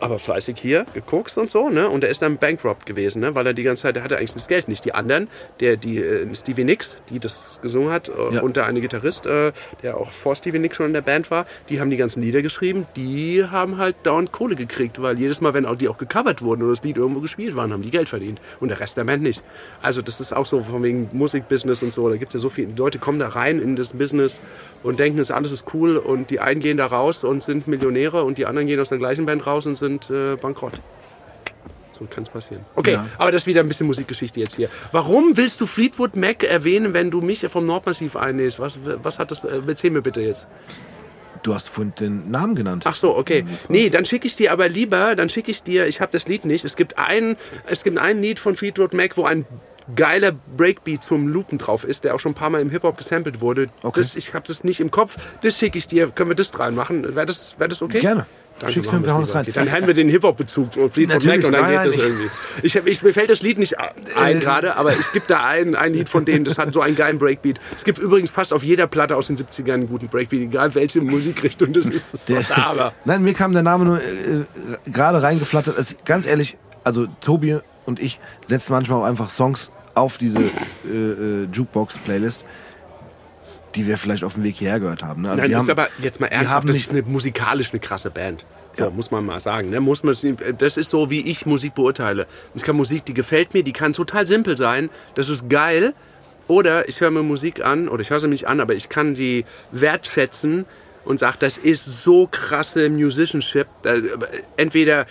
aber 0.00 0.18
fleißig 0.18 0.58
hier 0.58 0.86
geguckt 0.94 1.36
und 1.38 1.50
so, 1.50 1.68
ne? 1.70 1.88
Und 1.88 2.04
er 2.04 2.10
ist 2.10 2.22
dann 2.22 2.38
bankrupt 2.38 2.86
gewesen, 2.86 3.20
ne? 3.20 3.34
Weil 3.34 3.46
er 3.46 3.54
die 3.54 3.62
ganze 3.62 3.82
Zeit, 3.82 3.96
der 3.96 4.02
hatte 4.04 4.16
eigentlich 4.16 4.34
das 4.34 4.48
Geld 4.48 4.68
nicht. 4.68 4.84
Die 4.84 4.94
anderen, 4.94 5.28
der, 5.60 5.76
die 5.76 5.98
äh, 5.98 6.26
Stevie 6.34 6.64
Nicks, 6.64 6.96
die 7.10 7.18
das 7.18 7.58
gesungen 7.62 7.90
hat, 7.92 8.08
äh, 8.08 8.34
Ja. 8.36 8.42
und 8.42 8.56
der 8.56 8.66
eine 8.66 8.80
Gitarrist, 8.80 9.26
äh, 9.26 9.52
der 9.82 9.96
auch 9.96 10.10
vor 10.12 10.36
Stevie 10.36 10.58
Nicks 10.58 10.76
schon 10.76 10.86
in 10.86 10.92
der 10.92 11.00
Band 11.02 11.30
war, 11.30 11.46
die 11.68 11.80
haben 11.80 11.90
die 11.90 11.96
ganzen 11.96 12.22
Lieder 12.22 12.42
geschrieben, 12.42 12.86
die 12.96 13.44
haben 13.44 13.78
halt 13.78 13.96
dauernd 14.04 14.32
Kohle 14.32 14.54
gekriegt, 14.56 15.00
weil 15.02 15.18
jedes 15.18 15.40
Mal, 15.40 15.54
wenn 15.54 15.66
auch 15.66 15.76
die 15.76 15.88
auch 15.88 15.98
gecovert 15.98 16.42
wurden 16.42 16.62
oder 16.62 16.72
das 16.72 16.84
Lied 16.84 16.96
irgendwo 16.96 17.20
gespielt 17.20 17.56
waren, 17.56 17.72
haben 17.72 17.82
die 17.82 17.90
Geld 17.90 18.08
verdient. 18.08 18.40
Und 18.60 18.68
der 18.68 18.80
Rest 18.80 18.96
der 18.96 19.04
Band 19.04 19.22
nicht. 19.22 19.42
Also 19.82 20.02
das 20.02 20.20
ist 20.20 20.32
auch 20.32 20.46
so 20.46 20.60
von 20.60 20.82
wegen 20.82 21.08
Musikbusiness 21.12 21.82
und 21.82 21.92
so. 21.92 22.08
Da 22.08 22.16
gibt 22.16 22.34
es 22.34 22.34
ja 22.34 22.40
so 22.40 22.48
viele, 22.48 22.68
die 22.68 22.78
Leute 22.78 22.98
kommen 22.98 23.18
da 23.18 23.28
rein 23.28 23.58
in 23.60 23.76
das 23.76 23.92
Business 23.94 24.40
und 24.82 24.98
denken, 24.98 25.18
das 25.18 25.30
alles 25.30 25.52
ist 25.52 25.66
cool 25.74 25.96
und 25.96 26.30
die 26.30 26.40
einen 26.40 26.60
gehen 26.60 26.76
da 26.76 26.86
raus 26.86 27.24
und 27.24 27.42
sind 27.42 27.66
Millionäre 27.68 28.22
und 28.24 28.38
die 28.38 28.46
anderen 28.46 28.66
gehen 28.68 28.80
aus 28.80 28.88
der 28.90 28.98
gleichen 28.98 29.26
Band 29.26 29.46
raus 29.46 29.66
und 29.66 29.76
sind 29.88 30.10
äh, 30.10 30.36
bankrott. 30.36 30.74
So 31.98 32.06
kann 32.08 32.22
es 32.22 32.28
passieren. 32.28 32.64
Okay, 32.76 32.92
Ja. 32.92 33.06
aber 33.18 33.32
das 33.32 33.42
ist 33.42 33.46
wieder 33.48 33.60
ein 33.60 33.66
bisschen 33.68 33.86
Musikgeschichte 33.88 34.38
jetzt 34.38 34.54
hier. 34.54 34.68
Warum 34.92 35.36
willst 35.36 35.60
du 35.60 35.66
Fleetwood 35.66 36.14
Mac 36.14 36.44
erwähnen, 36.44 36.94
wenn 36.94 37.10
du 37.10 37.20
mich 37.20 37.40
vom 37.48 37.64
Nordmassiv 37.64 38.14
einlädst? 38.14 38.60
Was, 38.60 38.78
was 39.02 39.18
hat 39.18 39.30
das? 39.32 39.44
Äh, 39.44 39.60
erzähl 39.66 39.90
mir 39.90 40.02
bitte 40.02 40.20
jetzt. 40.20 40.46
Du 41.42 41.54
hast 41.54 41.68
vorhin 41.68 41.92
den 41.98 42.30
Namen 42.30 42.54
genannt. 42.54 42.84
Ach 42.86 42.94
so, 42.96 43.16
okay. 43.16 43.44
Nee, 43.68 43.90
dann 43.90 44.04
schicke 44.04 44.26
ich 44.26 44.36
dir 44.36 44.52
aber 44.52 44.68
lieber, 44.68 45.14
dann 45.16 45.28
schicke 45.28 45.50
ich 45.50 45.62
dir, 45.62 45.86
ich 45.86 46.00
habe 46.00 46.10
das 46.12 46.26
Lied 46.28 46.44
nicht. 46.44 46.64
Es 46.64 46.76
gibt 46.76 46.98
ein, 46.98 47.36
es 47.66 47.84
gibt 47.84 47.98
ein 47.98 48.20
Lied 48.22 48.38
von 48.40 48.54
Fleetwood 48.56 48.92
Mac, 48.92 49.16
wo 49.16 49.24
ein 49.24 49.44
geiler 49.96 50.32
Breakbeat 50.32 51.02
zum 51.02 51.28
Loopen 51.28 51.56
drauf 51.58 51.84
ist, 51.84 52.04
der 52.04 52.14
auch 52.14 52.20
schon 52.20 52.32
ein 52.32 52.34
paar 52.34 52.50
Mal 52.50 52.60
im 52.60 52.70
Hip-Hop 52.70 52.96
gesampelt 52.98 53.40
wurde. 53.40 53.68
Okay. 53.82 54.00
Das, 54.00 54.16
ich 54.16 54.34
habe 54.34 54.46
das 54.46 54.62
nicht 54.64 54.80
im 54.80 54.90
Kopf. 54.90 55.16
Das 55.42 55.58
schicke 55.58 55.78
ich 55.78 55.86
dir. 55.86 56.10
Können 56.10 56.30
wir 56.30 56.34
das 56.36 56.56
reinmachen? 56.58 57.14
Wäre 57.16 57.26
das, 57.26 57.58
wär 57.58 57.68
das 57.68 57.82
okay? 57.82 58.00
Gerne. 58.00 58.26
Danke, 58.58 58.72
Schick's 58.72 58.86
machen 58.88 59.00
mir, 59.00 59.06
wir 59.06 59.14
hauen 59.14 59.22
es 59.22 59.34
rein. 59.34 59.46
Dann 59.54 59.70
haben 59.70 59.86
wir 59.86 59.94
den 59.94 60.08
Hip-Hop-Bezug 60.08 60.76
und 60.76 60.96
Natürlich, 60.96 61.26
Mac 61.26 61.44
und 61.46 61.52
dann 61.52 61.62
nein, 61.62 61.82
geht 61.84 61.94
das 61.94 61.94
ich- 61.94 62.08
irgendwie. 62.08 62.28
Ich, 62.62 62.76
ich, 62.76 63.02
mir 63.02 63.12
fällt 63.12 63.30
das 63.30 63.42
Lied 63.42 63.58
nicht 63.58 63.78
ein 63.78 64.36
Äh. 64.36 64.40
gerade, 64.40 64.76
aber 64.76 64.90
es 64.92 65.12
gibt 65.12 65.30
da 65.30 65.44
ein, 65.44 65.74
ein 65.76 65.92
Lied 65.94 66.08
von 66.08 66.24
denen, 66.24 66.44
das 66.44 66.58
hat 66.58 66.74
so 66.74 66.80
einen 66.80 66.96
geilen 66.96 67.18
Breakbeat. 67.18 67.60
Es 67.76 67.84
gibt 67.84 67.98
übrigens 67.98 68.30
fast 68.30 68.52
auf 68.52 68.64
jeder 68.64 68.86
Platte 68.86 69.16
aus 69.16 69.28
den 69.28 69.36
70ern 69.36 69.74
einen 69.74 69.88
guten 69.88 70.08
Breakbeat, 70.08 70.40
egal 70.42 70.74
welche 70.74 71.00
Musikrichtung 71.00 71.72
das 71.72 71.88
ist. 71.88 72.14
Das 72.14 72.28
ist 72.28 72.50
da, 72.50 72.56
aber. 72.64 72.92
Nein, 73.04 73.22
mir 73.22 73.34
kam 73.34 73.52
der 73.52 73.62
Name 73.62 73.84
nur 73.84 73.98
äh, 74.00 74.02
äh, 74.02 74.90
gerade 74.90 75.22
reingeflattert. 75.22 75.76
Also, 75.76 75.94
ganz 76.04 76.26
ehrlich, 76.26 76.56
also 76.84 77.06
Tobi 77.20 77.58
und 77.86 78.00
ich 78.00 78.18
setzen 78.46 78.72
manchmal 78.72 79.00
auch 79.00 79.04
einfach 79.04 79.30
Songs 79.30 79.70
auf 79.94 80.18
diese 80.18 80.38
äh, 80.40 80.42
äh, 80.90 81.48
Jukebox-Playlist, 81.52 82.44
die 83.74 83.86
wir 83.86 83.98
vielleicht 83.98 84.24
auf 84.24 84.34
dem 84.34 84.44
Weg 84.44 84.56
hierher 84.56 84.80
gehört 84.80 85.02
haben. 85.02 85.22
Ne? 85.22 85.28
Also 85.30 85.40
Nein, 85.42 85.46
die 85.48 85.52
das 85.52 85.58
haben, 85.60 85.64
ist 85.66 85.70
aber 85.70 85.88
jetzt 86.02 86.20
mal 86.20 86.26
ernsthaft, 86.28 86.68
das 86.68 86.76
ist 86.76 86.90
eine 86.90 87.02
musikalisch 87.02 87.70
eine 87.72 87.80
krasse 87.80 88.10
Band. 88.10 88.44
So, 88.76 88.84
Ja. 88.84 88.90
muss 88.90 89.10
man 89.10 89.24
mal 89.26 89.40
sagen. 89.40 89.70
Ne? 89.70 89.80
Muss 89.80 90.02
man, 90.02 90.16
das 90.58 90.76
ist 90.76 90.90
so, 90.90 91.10
wie 91.10 91.20
ich 91.20 91.46
Musik 91.46 91.74
beurteile. 91.74 92.26
Ich 92.54 92.62
kann 92.62 92.76
Musik, 92.76 93.04
die 93.04 93.14
gefällt 93.14 93.54
mir, 93.54 93.62
die 93.62 93.72
kann 93.72 93.92
total 93.92 94.26
simpel 94.26 94.56
sein, 94.56 94.90
das 95.14 95.28
ist 95.28 95.48
geil. 95.50 95.94
Oder 96.46 96.88
ich 96.88 97.00
höre 97.00 97.10
mir 97.10 97.22
Musik 97.22 97.62
an, 97.64 97.88
oder 97.90 98.00
ich 98.00 98.08
höre 98.10 98.20
sie 98.20 98.26
mir 98.26 98.32
nicht 98.32 98.46
an, 98.48 98.60
aber 98.60 98.74
ich 98.74 98.88
kann 98.88 99.14
die 99.14 99.44
wertschätzen 99.70 100.64
und 101.04 101.18
sage, 101.18 101.36
das 101.40 101.58
ist 101.58 101.84
so 102.02 102.26
krasse 102.30 102.88
Musicianship. 102.88 103.66
Äh, 103.84 104.00
Entweder 104.56 105.06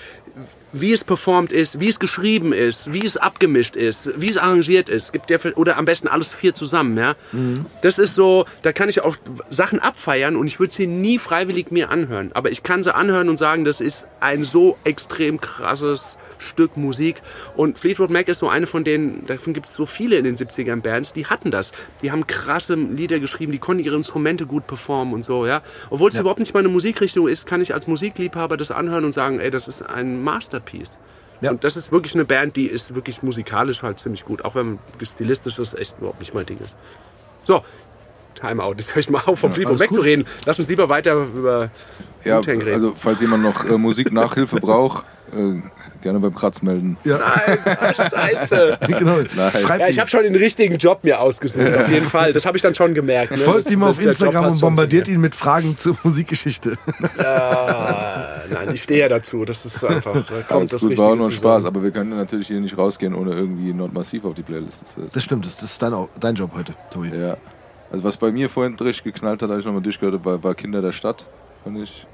wie 0.82 0.94
es 0.94 1.04
performt 1.04 1.52
ist, 1.52 1.80
wie 1.80 1.90
es 1.90 2.00
geschrieben 2.00 2.54
ist, 2.54 2.94
wie 2.94 3.06
es 3.06 3.18
abgemischt 3.18 3.76
ist, 3.76 4.12
wie 4.20 4.30
es 4.30 4.38
arrangiert 4.38 4.90
ist. 4.90 5.14
Gibt 5.14 5.30
ja, 5.30 5.38
oder 5.56 5.78
am 5.78 5.86
besten 5.86 6.08
alles 6.08 6.34
vier 6.34 6.54
zusammen, 6.54 6.98
ja. 6.98 7.16
Das 7.82 8.00
ist 8.00 8.16
so, 8.16 8.46
da 8.62 8.74
kann 8.74 8.90
ich 8.90 9.02
auch 9.02 9.18
Sachen 9.50 9.80
abfeiern 9.80 10.36
und 10.36 10.48
ich 10.48 10.60
würde 10.60 10.74
sie 10.74 10.88
nie 10.88 11.20
freiwillig 11.20 11.72
mir 11.72 11.90
anhören. 11.90 12.32
Aber 12.34 12.52
ich 12.52 12.64
kann 12.64 12.84
sie 12.84 12.94
anhören 12.94 13.30
und 13.30 13.38
sagen, 13.38 13.66
das 13.66 13.82
ist 13.82 14.08
ein 14.20 14.44
so 14.44 14.78
extrem 14.84 15.40
krasses 15.42 16.18
Stück 16.40 16.78
Musik. 16.78 17.22
Und 17.56 17.80
Fleetwood 17.80 18.10
Mac 18.10 18.28
ist 18.28 18.40
so 18.40 18.50
eine 18.50 18.68
von 18.68 18.84
denen, 18.84 19.26
davon 19.26 19.54
gibt 19.54 19.68
es 19.68 19.76
so 19.76 19.86
viele 19.86 20.18
in 20.18 20.24
den 20.24 20.36
70ern 20.36 20.82
Bands, 20.82 21.14
die 21.14 21.26
hatten 21.26 21.52
das. 21.52 21.72
Die 22.02 22.12
haben 22.12 22.28
krasse 22.28 22.76
Lieder 22.76 23.20
geschrieben, 23.20 23.52
die 23.52 23.60
konnten 23.60 23.84
ihre 23.84 23.96
Instrumente 23.96 24.46
gut 24.46 24.68
performen 24.68 25.14
und 25.14 25.26
so, 25.26 25.46
ja. 25.46 25.62
Obwohl 25.90 26.10
es 26.10 26.18
überhaupt 26.18 26.40
nicht 26.40 26.54
meine 26.54 26.70
Musikrichtung 26.70 27.28
ist, 27.28 27.46
kann 27.46 27.62
ich 27.62 27.74
als 27.74 27.88
Musikliebhaber 27.88 28.58
das 28.58 28.72
anhören 28.72 29.06
und 29.06 29.14
sagen, 29.14 29.40
ey, 29.40 29.50
das 29.50 29.68
ist 29.68 29.82
ein 29.82 30.24
Masterpiece. 30.68 30.98
Ja. 31.42 31.52
Und 31.52 31.64
das 31.64 31.78
ist 31.78 31.92
wirklich 31.92 32.16
eine 32.16 32.26
Band, 32.26 32.56
die 32.56 32.66
ist 32.68 32.96
wirklich 32.96 33.22
musikalisch 33.22 33.84
halt 33.84 34.00
ziemlich 34.00 34.26
gut, 34.26 34.44
auch 34.44 34.56
wenn 34.56 34.80
stilistisch 35.02 35.58
das 35.58 35.74
echt 35.74 35.98
überhaupt 36.00 36.20
nicht 36.20 36.34
mein 36.34 36.46
Ding 36.46 36.58
ist. 36.60 36.76
So, 37.44 37.64
Timeout. 38.40 38.74
Jetzt 38.78 38.94
höre 38.96 39.00
ich 39.00 39.10
mal 39.10 39.22
auf, 39.26 39.40
vom 39.40 39.54
Fleetwood 39.54 39.72
alles 39.72 39.80
Mac 39.80 39.90
gut. 39.90 39.96
zu 39.98 40.02
reden. 40.02 40.26
Lass 40.46 40.60
uns 40.60 40.70
lieber 40.70 40.90
weiter 40.90 41.14
über 41.14 41.70
Ja, 42.24 42.38
Wu-Tang 42.38 42.60
reden. 42.62 42.74
also 42.74 42.94
falls 42.96 43.22
jemand 43.22 43.44
noch 43.44 43.66
äh, 43.66 43.78
Musiknachhilfe 43.78 44.58
braucht, 44.60 45.04
äh, 45.36 45.62
gerne 46.02 46.20
beim 46.20 46.36
Kratz 46.36 46.62
melden. 46.62 46.96
Nein, 47.04 47.20
ah, 47.20 47.94
scheiße. 47.94 48.78
genau. 48.88 49.18
Nein. 49.36 49.80
Ja, 49.80 49.88
ich 49.88 50.00
habe 50.00 50.10
schon 50.10 50.24
den 50.24 50.36
richtigen 50.36 50.78
Job 50.78 51.04
mir 51.04 51.20
ausgesucht, 51.20 51.76
auf 51.76 51.90
jeden 51.90 52.08
Fall. 52.08 52.34
Das 52.34 52.46
habe 52.46 52.56
ich 52.58 52.62
dann 52.62 52.76
schon 52.76 52.94
gemerkt. 52.94 53.32
Ne? 53.32 53.40
Folgt 53.40 53.70
ihm 53.72 53.84
auf 53.84 54.00
Instagram 54.00 54.48
und 54.54 54.62
bombardiert 54.62 55.08
ihn 55.08 55.20
mit 55.20 55.36
Fragen 55.36 55.76
zur 55.76 55.98
Musikgeschichte. 56.04 56.78
Ah, 57.18 58.42
nein, 58.50 58.74
ich 58.74 58.84
stehe 58.84 59.02
ja 59.02 59.10
dazu. 59.10 59.44
Das 59.44 59.66
ist 59.66 59.84
einfach. 59.84 60.14
Da 60.14 60.22
kommt 60.48 60.52
Alles 60.52 60.72
das 60.72 60.82
gut, 60.82 60.92
Richtige 60.92 61.08
war 61.08 61.14
auch 61.14 61.18
nur. 61.18 61.32
Spaß, 61.32 61.66
aber 61.66 61.84
wir 61.84 61.92
können 61.92 62.12
natürlich 62.16 62.48
hier 62.48 62.60
nicht 62.60 62.78
rausgehen, 62.78 63.14
ohne 63.14 63.32
irgendwie 63.34 63.74
Nordmassiv 63.74 64.24
auf 64.26 64.36
die 64.36 64.44
Playlist 64.44 64.88
zu 64.88 65.02
setzen. 65.02 65.12
Das 65.14 65.24
stimmt, 65.24 65.46
das, 65.46 65.62
ist 65.62 65.82
dein, 65.82 65.94
dein 66.20 66.36
Job 66.36 66.52
heute, 66.56 66.74
Tobi. 66.92 67.10
Ja. 67.10 67.38
Also 67.92 68.04
was 68.04 68.18
bei 68.18 68.32
mir 68.32 68.50
vorhin 68.50 68.76
richtig 68.76 69.04
geknallt 69.14 69.42
hat, 69.42 69.50
habe 69.50 69.60
ich 69.60 69.66
nochmal 69.66 69.82
durchgehört, 69.82 70.24
war, 70.26 70.44
war 70.44 70.56
Kinder 70.56 70.82
der 70.82 70.92
Stadt. 70.92 71.26
Fand 71.64 71.80
ich. 71.80 72.06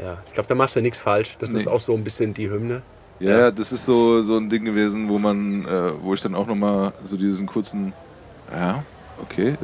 Ja, 0.00 0.18
ich 0.26 0.32
glaube, 0.34 0.46
da 0.48 0.54
machst 0.54 0.76
du 0.76 0.80
nichts 0.80 0.98
falsch. 0.98 1.36
Das 1.38 1.50
ist 1.50 1.66
Nee. 1.66 1.70
auch 1.72 1.80
so 1.80 1.94
ein 1.94 2.04
bisschen 2.04 2.34
die 2.34 2.50
Hymne. 2.50 2.82
Ja, 3.18 3.38
ja, 3.38 3.50
das 3.50 3.72
ist 3.72 3.86
so, 3.86 4.20
so 4.22 4.36
ein 4.36 4.48
Ding 4.50 4.64
gewesen, 4.66 5.08
wo 5.08 5.18
man, 5.18 5.64
äh, 5.66 5.92
wo 6.02 6.12
ich 6.12 6.20
dann 6.20 6.34
auch 6.34 6.46
nochmal 6.46 6.92
so 7.04 7.16
diesen 7.16 7.46
kurzen, 7.46 7.94
ja, 8.54 8.84
okay. 9.22 9.56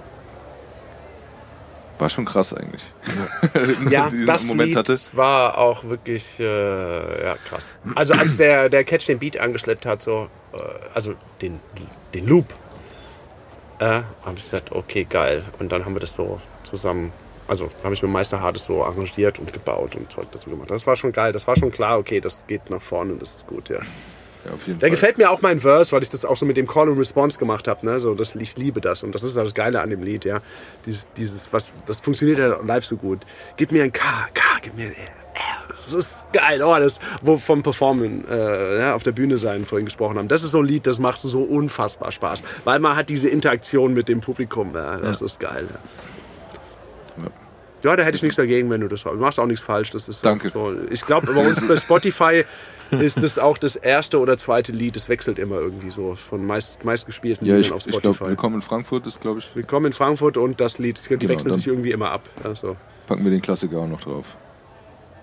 War 1.98 2.08
schon 2.10 2.24
krass 2.24 2.52
eigentlich. 2.54 2.82
Ja, 3.90 4.08
Diesen 4.08 4.26
das 4.26 4.44
Moment 4.46 4.68
Lied 4.70 4.76
hatte. 4.78 4.98
war 5.12 5.58
auch 5.58 5.84
wirklich 5.84 6.40
äh, 6.40 7.24
ja, 7.26 7.36
krass. 7.48 7.74
Also 7.94 8.14
als 8.14 8.36
der, 8.38 8.68
der 8.70 8.84
Catch 8.84 9.06
den 9.08 9.18
Beat 9.18 9.38
angeschleppt 9.38 9.84
hat, 9.86 10.00
so, 10.02 10.28
äh, 10.54 10.56
also 10.94 11.14
den, 11.42 11.60
den 12.14 12.26
Loop, 12.26 12.46
äh, 13.78 14.02
habe 14.24 14.36
ich 14.36 14.42
gesagt, 14.44 14.72
okay, 14.72 15.04
geil. 15.08 15.42
Und 15.58 15.72
dann 15.72 15.84
haben 15.84 15.94
wir 15.94 16.00
das 16.00 16.14
so 16.14 16.40
zusammen, 16.62 17.12
also 17.48 17.70
habe 17.84 17.94
ich 17.94 18.02
mit 18.02 18.10
Meister 18.10 18.40
Hades 18.40 18.64
so 18.64 18.84
arrangiert 18.84 19.38
und 19.38 19.52
gebaut 19.52 19.96
und 19.96 20.10
Zeug 20.12 20.26
dazu 20.32 20.50
gemacht. 20.50 20.70
Das 20.70 20.86
war 20.86 20.96
schon 20.96 21.12
geil, 21.12 21.32
das 21.32 21.46
war 21.46 21.56
schon 21.56 21.70
klar, 21.70 21.98
okay, 21.98 22.20
das 22.20 22.46
geht 22.46 22.70
nach 22.70 22.82
vorne 22.82 23.12
und 23.14 23.22
das 23.22 23.36
ist 23.36 23.46
gut, 23.46 23.68
ja. 23.68 23.78
Ja, 24.44 24.52
auf 24.54 24.66
jeden 24.66 24.80
Da 24.80 24.86
Fall. 24.86 24.90
gefällt 24.90 25.18
mir 25.18 25.30
auch 25.30 25.40
mein 25.40 25.60
Verse, 25.60 25.92
weil 25.92 26.02
ich 26.02 26.08
das 26.10 26.24
auch 26.24 26.36
so 26.36 26.44
mit 26.44 26.56
dem 26.56 26.66
Call 26.66 26.88
and 26.88 26.98
Response 26.98 27.38
gemacht 27.38 27.68
habe. 27.68 27.86
Ne? 27.86 28.00
So, 28.00 28.14
das, 28.16 28.34
ich 28.34 28.56
liebe 28.56 28.80
das 28.80 29.04
und 29.04 29.14
das 29.14 29.22
ist 29.22 29.36
das 29.36 29.54
Geile 29.54 29.80
an 29.80 29.90
dem 29.90 30.02
Lied. 30.02 30.24
Ja? 30.24 30.40
Dieses, 30.84 31.06
dieses, 31.16 31.52
was, 31.52 31.70
das 31.86 32.00
funktioniert 32.00 32.38
ja 32.40 32.60
live 32.60 32.84
so 32.84 32.96
gut. 32.96 33.20
Gib 33.56 33.70
mir 33.70 33.84
ein 33.84 33.92
K, 33.92 34.02
K, 34.34 34.42
gib 34.62 34.76
mir 34.76 34.86
ein 34.86 34.94
R. 34.94 35.21
Das 35.84 35.94
ist 35.94 36.24
geil. 36.32 36.62
Oh, 36.62 36.76
das, 36.78 37.00
wo 37.22 37.38
vom 37.38 37.62
Performen 37.62 38.26
äh, 38.28 38.78
ja, 38.78 38.94
auf 38.94 39.02
der 39.02 39.12
Bühne 39.12 39.36
sein 39.36 39.64
vorhin 39.64 39.84
gesprochen 39.86 40.16
haben. 40.18 40.28
Das 40.28 40.42
ist 40.42 40.52
so 40.52 40.58
ein 40.58 40.64
Lied, 40.66 40.86
das 40.86 40.98
macht 40.98 41.18
so 41.20 41.42
unfassbar 41.42 42.12
Spaß, 42.12 42.42
weil 42.64 42.78
man 42.78 42.96
hat 42.96 43.08
diese 43.08 43.28
Interaktion 43.28 43.92
mit 43.92 44.08
dem 44.08 44.20
Publikum. 44.20 44.72
Ja? 44.74 44.98
Das 44.98 45.20
ist 45.20 45.40
geil. 45.40 45.66
Ja. 45.70 45.78
Ja, 47.82 47.96
da 47.96 48.04
hätte 48.04 48.16
ich 48.16 48.22
nichts 48.22 48.36
dagegen, 48.36 48.70
wenn 48.70 48.80
du 48.80 48.86
das 48.86 49.02
Du 49.02 49.12
machst 49.14 49.40
auch 49.40 49.46
nichts 49.46 49.64
falsch. 49.64 49.90
Das 49.90 50.08
ist 50.08 50.24
Danke. 50.24 50.50
So. 50.50 50.72
Ich 50.90 51.04
glaube, 51.04 51.32
bei 51.32 51.44
uns 51.44 51.66
bei 51.66 51.76
Spotify 51.76 52.44
ist 52.92 53.20
das 53.22 53.40
auch 53.40 53.58
das 53.58 53.74
erste 53.74 54.20
oder 54.20 54.38
zweite 54.38 54.70
Lied. 54.70 54.94
Das 54.94 55.08
wechselt 55.08 55.38
immer 55.38 55.56
irgendwie 55.56 55.90
so 55.90 56.14
von 56.14 56.46
meist, 56.46 56.84
meistgespielten 56.84 57.44
Ja, 57.44 57.56
Liedern 57.56 57.66
ich, 57.70 57.72
auf 57.72 57.86
ich 57.86 57.92
Spotify. 57.94 58.18
glaube, 58.18 58.30
Willkommen 58.30 58.54
in 58.56 58.62
Frankfurt 58.62 59.06
ist, 59.08 59.20
glaube 59.20 59.40
ich, 59.40 59.56
Willkommen 59.56 59.86
in 59.86 59.92
Frankfurt 59.92 60.36
und 60.36 60.60
das 60.60 60.78
Lied. 60.78 61.00
Die 61.04 61.16
Genau, 61.16 61.28
wechseln 61.28 61.54
sich 61.54 61.66
irgendwie 61.66 61.90
immer 61.90 62.12
ab. 62.12 62.28
Also, 62.44 62.76
packen 63.08 63.24
wir 63.24 63.32
den 63.32 63.42
Klassiker 63.42 63.78
auch 63.78 63.88
noch 63.88 64.00
drauf. 64.02 64.26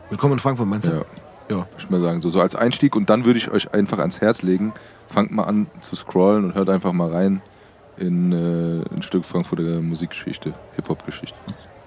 Willkommen 0.10 0.34
in 0.34 0.40
Frankfurt, 0.40 0.68
meinst 0.68 0.88
du? 0.88 0.92
Ja, 0.92 1.06
Ja. 1.50 1.56
würde 1.58 1.68
ich 1.78 1.90
mal 1.90 2.02
sagen. 2.02 2.22
So, 2.22 2.30
so 2.30 2.42
als 2.42 2.56
Einstieg 2.56 2.96
und 2.96 3.10
dann 3.10 3.26
würde 3.26 3.38
ich 3.38 3.50
euch 3.52 3.74
einfach 3.74 4.00
ans 4.00 4.22
Herz 4.22 4.42
legen, 4.42 4.74
fangt 5.08 5.32
mal 5.32 5.44
an 5.44 5.68
zu 5.82 5.96
scrollen 5.96 6.46
und 6.46 6.56
hört 6.56 6.70
einfach 6.70 6.94
mal 6.94 7.12
rein 7.12 7.42
in 7.98 8.32
äh, 8.32 8.96
ein 8.96 9.04
Stück 9.04 9.26
Frankfurter 9.26 9.82
Musikgeschichte, 9.82 10.54
Hip-Hop-Geschichte. 10.76 11.38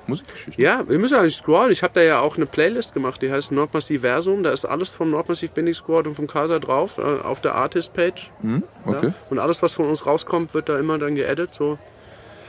Musikgeschichte. 0.06 0.60
ja, 0.60 0.86
wir 0.88 0.98
müssen 0.98 1.14
eigentlich 1.14 1.36
scrollen. 1.36 1.70
Ich 1.70 1.82
habe 1.84 1.94
da 1.94 2.02
ja 2.02 2.20
auch 2.20 2.36
eine 2.36 2.46
Playlist 2.46 2.92
gemacht, 2.92 3.22
die 3.22 3.30
heißt 3.30 3.52
Nordmassiv 3.52 4.00
Versum. 4.02 4.42
Da 4.42 4.50
ist 4.50 4.64
alles 4.64 4.90
vom 4.90 5.10
Nordmassiv 5.10 5.52
Binding 5.52 5.74
Squad 5.74 6.06
und 6.08 6.16
vom 6.16 6.26
Casa 6.26 6.58
drauf 6.58 6.98
äh, 6.98 7.02
auf 7.02 7.40
der 7.40 7.54
Artist-Page. 7.54 8.30
Hm? 8.40 8.64
Okay. 8.84 9.06
Ja. 9.06 9.14
Und 9.30 9.38
alles, 9.38 9.62
was 9.62 9.74
von 9.74 9.86
uns 9.88 10.04
rauskommt, 10.04 10.54
wird 10.54 10.68
da 10.68 10.78
immer 10.78 10.98
dann 10.98 11.14
geedit. 11.14 11.54
So. 11.54 11.78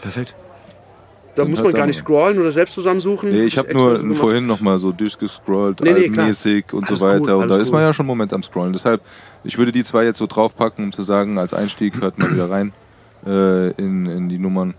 Perfekt. 0.02 0.36
Da 1.36 1.46
muss 1.46 1.64
man 1.64 1.72
gar 1.72 1.88
nicht 1.88 1.98
scrollen 1.98 2.40
oder 2.40 2.52
selbst 2.52 2.74
zusammensuchen. 2.74 3.32
Nee, 3.32 3.44
ich 3.46 3.58
habe 3.58 3.74
nur 3.74 3.98
gemacht. 3.98 4.20
vorhin 4.20 4.46
nochmal 4.46 4.78
so 4.78 4.92
durchgescrollt, 4.92 5.80
Nee, 5.82 5.94
nee, 5.94 6.04
albenmäßig 6.06 6.72
und 6.74 6.88
Alles 6.88 7.00
so 7.00 7.06
weiter. 7.08 7.20
gut, 7.20 7.30
und 7.30 7.48
da 7.50 7.56
alles 7.56 7.68
ist 7.70 7.72
man 7.72 7.82
gut. 7.82 7.88
ja 7.88 7.94
schon 7.94 8.04
einen 8.04 8.08
Moment 8.10 8.34
am 8.34 8.44
Scrollen. 8.44 8.72
Deshalb, 8.74 9.02
ich 9.44 9.58
würde 9.58 9.72
die 9.72 9.84
zwei 9.84 10.04
jetzt 10.06 10.20
so 10.20 10.28
draufpacken, 10.28 10.86
um 10.86 10.92
zu 10.92 11.02
sagen, 11.02 11.40
als 11.40 11.54
Einstieg 11.54 12.00
hört 12.02 12.20
mal 12.20 12.32
wieder 12.32 12.52
rein 12.52 12.72
äh, 13.26 13.72
in, 13.72 14.06
in 14.06 14.30
die 14.30 14.38
Nummern 14.38 14.76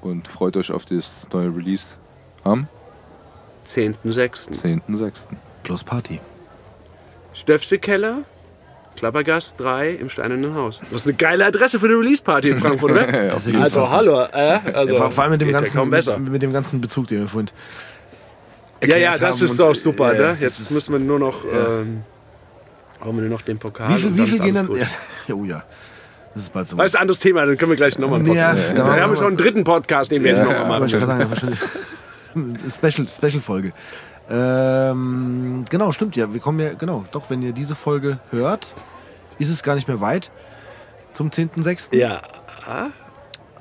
und 0.00 0.26
freut 0.26 0.56
euch 0.56 0.72
auf 0.72 0.84
das 0.86 1.26
neue 1.32 1.54
Release 1.54 1.86
am 2.42 2.66
10.06. 3.66 4.60
10.06. 4.60 5.12
Plus 5.62 5.84
Party. 5.84 6.20
Stöffsche 7.32 7.78
Keller, 7.78 8.24
Klappergast 9.02 9.58
3 9.58 9.90
im 9.94 10.08
Steinernen 10.10 10.54
Haus. 10.54 10.78
Das 10.92 11.00
ist 11.00 11.06
eine 11.08 11.16
geile 11.16 11.44
Adresse 11.44 11.80
für 11.80 11.86
eine 11.86 11.96
Release-Party 11.96 12.50
in 12.50 12.58
Frankfurt, 12.60 12.92
oder? 12.92 13.26
Ja, 13.26 13.32
also, 13.60 13.80
Fall. 13.84 13.90
hallo. 13.90 14.20
Äh, 14.32 14.60
also, 14.74 14.94
Ja, 14.94 15.10
vor- 15.10 15.24
allem 15.24 15.32
mit 15.32 15.40
dem, 15.40 15.48
ja 15.48 15.58
ganzen, 15.58 15.74
kaum 15.76 15.90
besser. 15.90 16.18
mit, 16.20 16.30
mit 16.34 16.42
dem 16.42 16.52
ganzen 16.52 16.80
Bezug, 16.80 17.08
den 17.08 17.22
wir 17.22 17.28
vorhin. 17.28 17.50
Ja, 18.84 18.96
ja, 18.98 19.18
das 19.18 19.42
ist 19.42 19.60
auch 19.60 19.74
super. 19.74 20.14
äh, 20.14 20.18
ne? 20.18 20.36
Jetzt 20.38 20.60
ist- 20.60 20.70
müssen 20.70 20.92
wir 20.92 21.00
nur 21.00 21.18
noch. 21.18 21.44
Ja. 21.44 21.80
Ähm, 21.80 22.02
brauchen 23.00 23.16
wir 23.16 23.22
nur 23.22 23.30
noch 23.30 23.42
den 23.42 23.58
Pokal. 23.58 23.88
Wie 23.96 23.98
viel, 24.02 24.16
wie 24.16 24.24
viel 24.28 24.38
gehen 24.38 24.54
dann. 24.54 24.68
Ja, 25.26 25.34
oh 25.34 25.42
ja. 25.44 25.64
Das 26.34 26.44
ist 26.44 26.52
bald 26.52 26.68
so. 26.68 26.76
Das 26.76 26.86
ist 26.86 26.94
ein 26.94 27.00
anderes 27.02 27.18
Thema, 27.18 27.44
dann 27.44 27.58
können 27.58 27.72
wir 27.72 27.76
gleich 27.76 27.98
nochmal 27.98 28.20
einen 28.20 28.32
Ja, 28.32 28.50
Podcast. 28.50 28.72
genau. 28.76 28.86
wir 28.94 29.02
haben 29.02 29.16
schon 29.16 29.26
einen 29.26 29.36
dritten 29.36 29.64
Podcast, 29.64 30.12
den 30.12 30.22
wir 30.22 30.30
jetzt 30.30 30.44
nochmal 30.44 30.58
Aber 30.60 30.68
machen. 30.68 30.86
ich 30.86 30.92
wollte 30.92 31.06
sagen, 31.06 31.28
wahrscheinlich. 31.28 31.58
Special, 32.72 33.08
Special-Folge. 33.08 33.72
Ähm, 34.30 35.64
genau, 35.68 35.90
stimmt 35.90 36.14
ja. 36.14 36.32
Wir 36.32 36.38
kommen 36.40 36.60
ja, 36.60 36.74
genau, 36.74 37.04
doch, 37.10 37.30
wenn 37.30 37.42
ihr 37.42 37.50
diese 37.52 37.74
Folge 37.74 38.20
hört, 38.30 38.74
ist 39.38 39.48
es 39.48 39.62
gar 39.62 39.74
nicht 39.74 39.88
mehr 39.88 40.00
weit 40.00 40.30
zum 41.12 41.30
10.06. 41.30 41.94
Ja, 41.96 42.22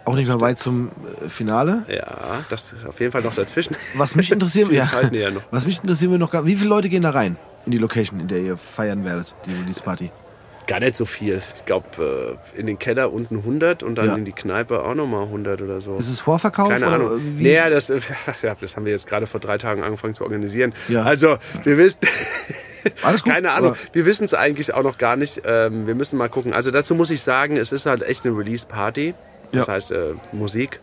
Auch 0.06 0.16
nicht 0.16 0.28
mehr 0.28 0.42
weit 0.42 0.58
zum 0.60 0.90
äh, 1.24 1.30
Finale. 1.30 1.84
ja, 1.88 2.44
das 2.50 2.74
ist 2.74 2.86
auf 2.86 3.00
jeden 3.00 3.12
Fall 3.12 3.22
noch 3.22 3.36
dazwischen. 3.36 3.76
Was 3.96 4.16
mich 4.16 4.32
interessieren 4.32 4.70
Die 4.72 4.76
ja, 4.76 4.88
näher 5.12 5.32
noch. 5.32 5.42
was 5.52 5.66
mich 5.66 5.80
interessieren 5.82 6.12
wir 6.12 6.18
noch 6.20 6.32
gar, 6.32 6.46
wie 6.46 6.56
viele 6.56 6.70
Leute 6.70 6.90
gehen 6.90 7.04
da 7.04 7.12
rein 7.12 7.38
in 7.66 7.72
die 7.72 7.78
Location, 7.78 8.20
in 8.20 8.28
der 8.28 8.40
ihr 8.40 8.58
feiern 8.58 9.06
werdet, 9.06 9.36
die 9.46 9.52
Release 9.54 9.82
Party? 9.82 10.12
Gar 10.68 10.80
nicht 10.80 10.96
so 10.96 11.06
viel. 11.06 11.42
Ich 11.56 11.66
glaube, 11.66 12.38
in 12.56 12.66
den 12.68 12.80
Keller 12.80 13.12
unten 13.12 13.38
100 13.38 13.84
und 13.84 13.96
dann 13.96 14.06
Ja. 14.08 14.16
in 14.16 14.26
die 14.26 14.32
Kneipe 14.32 14.84
auch 14.84 14.94
nochmal 14.94 15.24
100 15.24 15.62
oder 15.62 15.82
so. 15.82 15.96
Ist 15.96 16.08
es 16.08 16.20
Vorverkauf 16.22 16.70
Keine 16.70 16.86
oder 16.86 16.96
Ahnung. 16.96 17.20
wie? 17.36 17.44
Naja, 17.44 17.70
das, 17.70 17.90
äh, 17.90 18.00
ja, 18.44 18.56
das 18.60 18.76
haben 18.78 18.86
wir 18.86 18.92
jetzt 18.92 19.08
gerade 19.08 19.28
vor 19.28 19.40
drei 19.40 19.58
Tagen 19.58 19.84
angefangen 19.84 20.14
zu 20.14 20.24
organisieren. 20.24 20.74
Ja. 20.88 21.04
Also, 21.04 21.38
wir 21.64 21.78
wissen. 21.78 22.00
Alles 23.04 23.24
gut, 23.24 23.34
Keine 23.34 23.52
Ahnung. 23.52 23.72
aber- 23.72 23.80
Wir 23.94 24.06
wissen 24.06 24.24
es 24.26 24.34
eigentlich 24.34 24.74
auch 24.74 24.84
noch 24.84 24.98
gar 24.98 25.16
nicht. 25.16 25.42
Ähm, 25.46 25.88
wir 25.88 25.96
müssen 25.96 26.18
mal 26.18 26.30
gucken. 26.30 26.54
Also 26.54 26.72
dazu 26.72 26.96
muss 26.96 27.10
ich 27.10 27.22
sagen, 27.24 27.58
es 27.58 27.72
ist 27.72 27.86
halt 27.86 28.04
echt 28.04 28.26
eine 28.26 28.38
Release-Party. 28.38 29.14
Das 29.52 29.68
Ja. 29.68 29.74
heißt 29.74 29.92
äh, 29.92 30.14
Musik. 30.32 30.80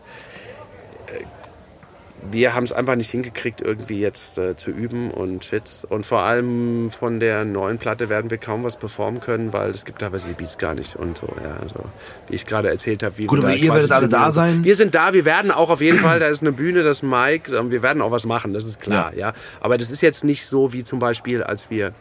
Wir 2.31 2.53
haben 2.53 2.63
es 2.63 2.71
einfach 2.71 2.95
nicht 2.95 3.09
hingekriegt, 3.11 3.61
irgendwie 3.61 3.99
jetzt 3.99 4.37
äh, 4.37 4.55
zu 4.55 4.71
üben 4.71 5.11
und 5.11 5.45
shit. 5.45 5.85
Und 5.89 6.05
vor 6.05 6.21
allem 6.21 6.91
von 6.91 7.19
der 7.19 7.45
neuen 7.45 7.77
Platte 7.77 8.09
werden 8.09 8.29
wir 8.29 8.37
kaum 8.37 8.63
was 8.63 8.77
performen 8.77 9.19
können, 9.21 9.53
weil 9.53 9.71
es 9.71 9.85
gibt 9.85 9.99
teilweise 9.99 10.27
die 10.27 10.33
Beats 10.33 10.57
gar 10.57 10.73
nicht 10.73 10.95
und 10.95 11.17
so. 11.17 11.27
Ja, 11.43 11.57
also 11.61 11.85
wie 12.27 12.35
ich 12.35 12.45
gerade 12.45 12.69
erzählt 12.69 13.03
habe. 13.03 13.17
wie 13.17 13.25
Gut, 13.25 13.39
wir 13.39 13.47
aber 13.47 13.55
ihr 13.55 13.73
werdet 13.73 13.91
alle 13.91 14.09
da 14.09 14.31
sein. 14.31 14.63
Wir 14.63 14.75
sind 14.75 14.95
da, 14.95 15.13
wir 15.13 15.25
werden 15.25 15.51
auch 15.51 15.69
auf 15.69 15.81
jeden 15.81 15.99
Fall, 15.99 16.19
da 16.19 16.27
ist 16.27 16.41
eine 16.41 16.51
Bühne, 16.51 16.83
das 16.83 17.03
Mike, 17.03 17.55
ähm, 17.55 17.71
wir 17.71 17.81
werden 17.83 18.01
auch 18.01 18.11
was 18.11 18.25
machen, 18.25 18.53
das 18.53 18.65
ist 18.65 18.81
klar, 18.81 19.13
ja. 19.15 19.33
Aber 19.61 19.77
das 19.77 19.89
ist 19.89 20.01
jetzt 20.01 20.23
nicht 20.23 20.45
so 20.45 20.73
wie 20.73 20.83
zum 20.83 20.99
Beispiel, 20.99 21.41
als 21.43 21.69
wir, 21.69 21.93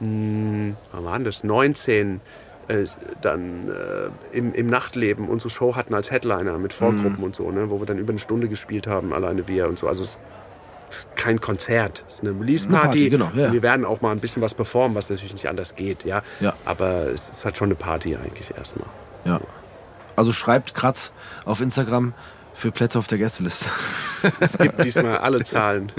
mh, 0.00 0.74
wann 0.92 1.04
waren 1.04 1.24
das, 1.24 1.44
19 1.44 2.20
äh, 2.68 2.86
dann 3.20 3.68
äh, 3.70 4.36
im, 4.36 4.52
im 4.54 4.66
Nachtleben 4.68 5.28
unsere 5.28 5.50
Show 5.50 5.76
hatten 5.76 5.94
als 5.94 6.10
Headliner 6.10 6.58
mit 6.58 6.72
Vorgruppen 6.72 7.18
Mhm. 7.18 7.24
und 7.24 7.34
so, 7.34 7.50
ne, 7.50 7.70
wo 7.70 7.80
wir 7.80 7.86
dann 7.86 7.98
über 7.98 8.10
eine 8.10 8.18
Stunde 8.18 8.48
gespielt 8.48 8.86
haben, 8.86 9.12
alleine 9.12 9.48
wir 9.48 9.68
und 9.68 9.78
so. 9.78 9.88
Also 9.88 10.02
es 10.04 10.18
ist 10.90 11.16
kein 11.16 11.40
Konzert, 11.40 12.04
es 12.08 12.16
ist 12.16 12.20
eine 12.22 12.38
Release-Party. 12.38 12.86
Party, 12.86 13.10
genau, 13.10 13.30
ja. 13.34 13.50
Wir 13.52 13.62
werden 13.62 13.84
auch 13.86 14.00
mal 14.02 14.10
ein 14.12 14.20
bisschen 14.20 14.42
was 14.42 14.54
performen, 14.54 14.94
was 14.94 15.08
natürlich 15.10 15.32
nicht 15.32 15.48
anders 15.48 15.74
geht, 15.74 16.04
ja. 16.04 16.22
Ja. 16.40 16.54
Aber 16.64 17.06
es 17.06 17.30
ist 17.30 17.44
halt 17.44 17.56
schon 17.56 17.68
eine 17.68 17.74
Party 17.76 18.14
eigentlich 18.16 18.52
erstmal. 18.56 18.88
Ja. 19.24 19.40
Also 20.16 20.32
schreibt 20.32 20.74
Kratz 20.74 21.10
auf 21.46 21.60
Instagram 21.62 22.12
für 22.62 22.70
Plätze 22.70 22.96
auf 22.96 23.08
der 23.08 23.18
Gästeliste. 23.18 23.68
Es 24.38 24.56
gibt 24.56 24.84
diesmal 24.84 25.18
alle 25.18 25.42
Zahlen. 25.44 25.90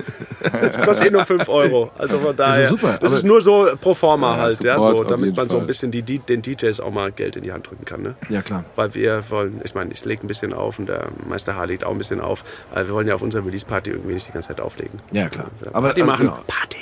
Es 0.62 0.80
kostet 0.80 1.08
eh 1.08 1.12
nur 1.12 1.26
5 1.26 1.50
Euro. 1.50 1.92
Also 1.98 2.20
von 2.20 2.34
daher. 2.34 2.70
super, 2.70 2.98
Das 3.02 3.12
ist 3.12 3.26
nur 3.26 3.42
so 3.42 3.68
pro 3.82 3.94
forma 3.94 4.38
Ja, 4.38 4.42
halt, 4.44 4.64
ja, 4.64 4.80
so, 4.80 5.04
damit 5.04 5.36
man 5.36 5.50
so 5.50 5.60
ein 5.60 5.68
bisschen 5.68 5.92
die, 5.92 6.02
den 6.20 6.42
DJs 6.42 6.80
auch 6.80 6.92
mal 6.92 7.12
Geld 7.12 7.36
in 7.36 7.44
die 7.44 7.52
Hand 7.52 7.70
drücken 7.70 7.84
kann. 7.84 8.02
Ne? 8.02 8.16
Ja, 8.30 8.42
klar. 8.42 8.64
Weil 8.78 8.96
wir 8.96 9.30
wollen, 9.30 9.60
ich 9.66 9.76
meine, 9.76 9.92
ich 9.92 10.06
lege 10.06 10.26
ein 10.26 10.28
bisschen 10.28 10.54
auf 10.54 10.80
und 10.80 10.88
der 10.88 11.10
Meister 11.28 11.58
H 11.58 11.66
legt 11.66 11.84
auch 11.84 11.92
ein 11.92 11.98
bisschen 11.98 12.22
auf. 12.22 12.46
Aber 12.72 12.88
wir 12.88 12.94
wollen 12.94 13.10
ja 13.10 13.16
auf 13.16 13.22
unserer 13.22 13.46
Release-Party 13.46 13.90
irgendwie 13.90 14.14
nicht 14.14 14.30
die 14.30 14.32
ganze 14.32 14.48
Zeit 14.48 14.62
auflegen. 14.62 15.02
Ja, 15.12 15.28
klar. 15.28 15.52
Aber, 15.74 15.88
Party 15.88 16.00
äh, 16.00 16.06
machen. 16.06 16.28
genau. 16.28 16.40
Party! 16.48 16.78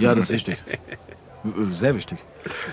Ja, 0.00 0.12
das 0.16 0.24
ist 0.24 0.30
wichtig. 0.32 0.56
Sehr 1.70 1.94
wichtig. 1.94 2.18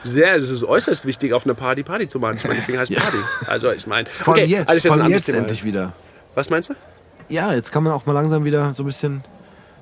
Sehr, 0.04 0.40
das 0.40 0.50
ist 0.50 0.64
äußerst 0.64 1.06
wichtig, 1.06 1.34
auf 1.34 1.46
einer 1.46 1.54
Party 1.54 1.84
Party 1.84 2.08
zu 2.08 2.20
machen. 2.20 2.38
Ich 2.38 2.44
meine, 2.46 2.56
deswegen 2.56 2.80
heißt 2.80 2.96
Party. 2.96 3.18
Also 3.46 3.72
ich 3.72 3.86
meine, 3.86 4.08
okay, 4.26 4.42
allem 4.42 4.50
jetzt, 4.50 4.70
alles 4.70 4.90
anderes 4.90 5.12
jetzt 5.12 5.30
endlich 5.30 5.64
wieder. 5.64 5.94
Was 6.36 6.50
meinst 6.50 6.70
du? 6.70 6.74
Ja, 7.30 7.54
jetzt 7.54 7.72
kann 7.72 7.84
man 7.84 7.94
auch 7.94 8.06
mal 8.06 8.14
langsam 8.14 8.44
wieder 8.44 8.74
so 8.74 8.84
ein 8.84 8.86
bisschen 8.86 9.24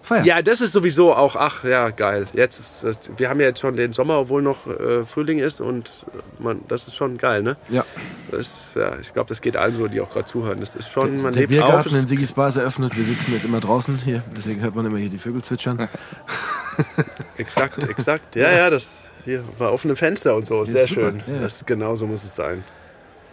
feiern. 0.01 0.23
Ja, 0.25 0.41
das 0.41 0.61
ist 0.61 0.71
sowieso 0.71 1.13
auch, 1.15 1.35
ach 1.35 1.63
ja, 1.63 1.89
geil. 1.89 2.27
Jetzt 2.33 2.59
ist, 2.59 2.83
äh, 2.83 2.93
wir 3.17 3.29
haben 3.29 3.39
ja 3.39 3.47
jetzt 3.47 3.59
schon 3.59 3.75
den 3.75 3.93
Sommer, 3.93 4.19
obwohl 4.19 4.41
noch 4.41 4.67
äh, 4.67 5.03
Frühling 5.05 5.39
ist 5.39 5.59
und 5.61 5.89
äh, 6.13 6.41
man, 6.43 6.61
das 6.67 6.87
ist 6.87 6.95
schon 6.95 7.17
geil, 7.17 7.41
ne? 7.43 7.57
ja. 7.69 7.83
Das, 8.31 8.71
ja, 8.75 8.97
ich 8.99 9.11
glaube, 9.13 9.27
das 9.29 9.41
geht 9.41 9.57
allen 9.57 9.75
so, 9.75 9.87
die 9.87 9.99
auch 10.01 10.11
gerade 10.11 10.25
zuhören. 10.25 10.59
Das 10.59 10.75
ist 10.75 10.89
schon, 10.91 11.21
man 11.23 11.33
der 11.33 11.41
lebt 11.47 11.53
auf. 11.63 11.67
Biergarten 11.67 11.93
es- 11.95 12.01
in 12.01 12.07
Sigis 12.07 12.31
Bar 12.33 12.49
ist 12.49 12.57
eröffnet. 12.57 12.95
Wir 12.95 13.03
sitzen 13.03 13.33
jetzt 13.33 13.45
immer 13.45 13.59
draußen 13.59 13.97
hier. 13.97 14.23
Deswegen 14.37 14.61
hört 14.61 14.75
man 14.75 14.85
immer 14.85 14.97
hier 14.99 15.09
die 15.09 15.17
Vögel 15.17 15.41
zwitschern. 15.43 15.87
Exakt, 17.37 17.77
exakt. 17.83 18.35
Ja, 18.35 18.51
ja, 18.51 18.69
das 18.69 18.87
hier 19.25 19.43
war 19.57 19.73
offene 19.73 19.95
Fenster 19.95 20.35
und 20.35 20.45
so. 20.45 20.63
Sehr 20.65 20.87
schön. 20.87 21.21
ja. 21.27 21.41
Das, 21.41 21.65
genau 21.65 21.95
so 21.95 22.05
muss 22.07 22.23
es 22.23 22.35
sein. 22.35 22.63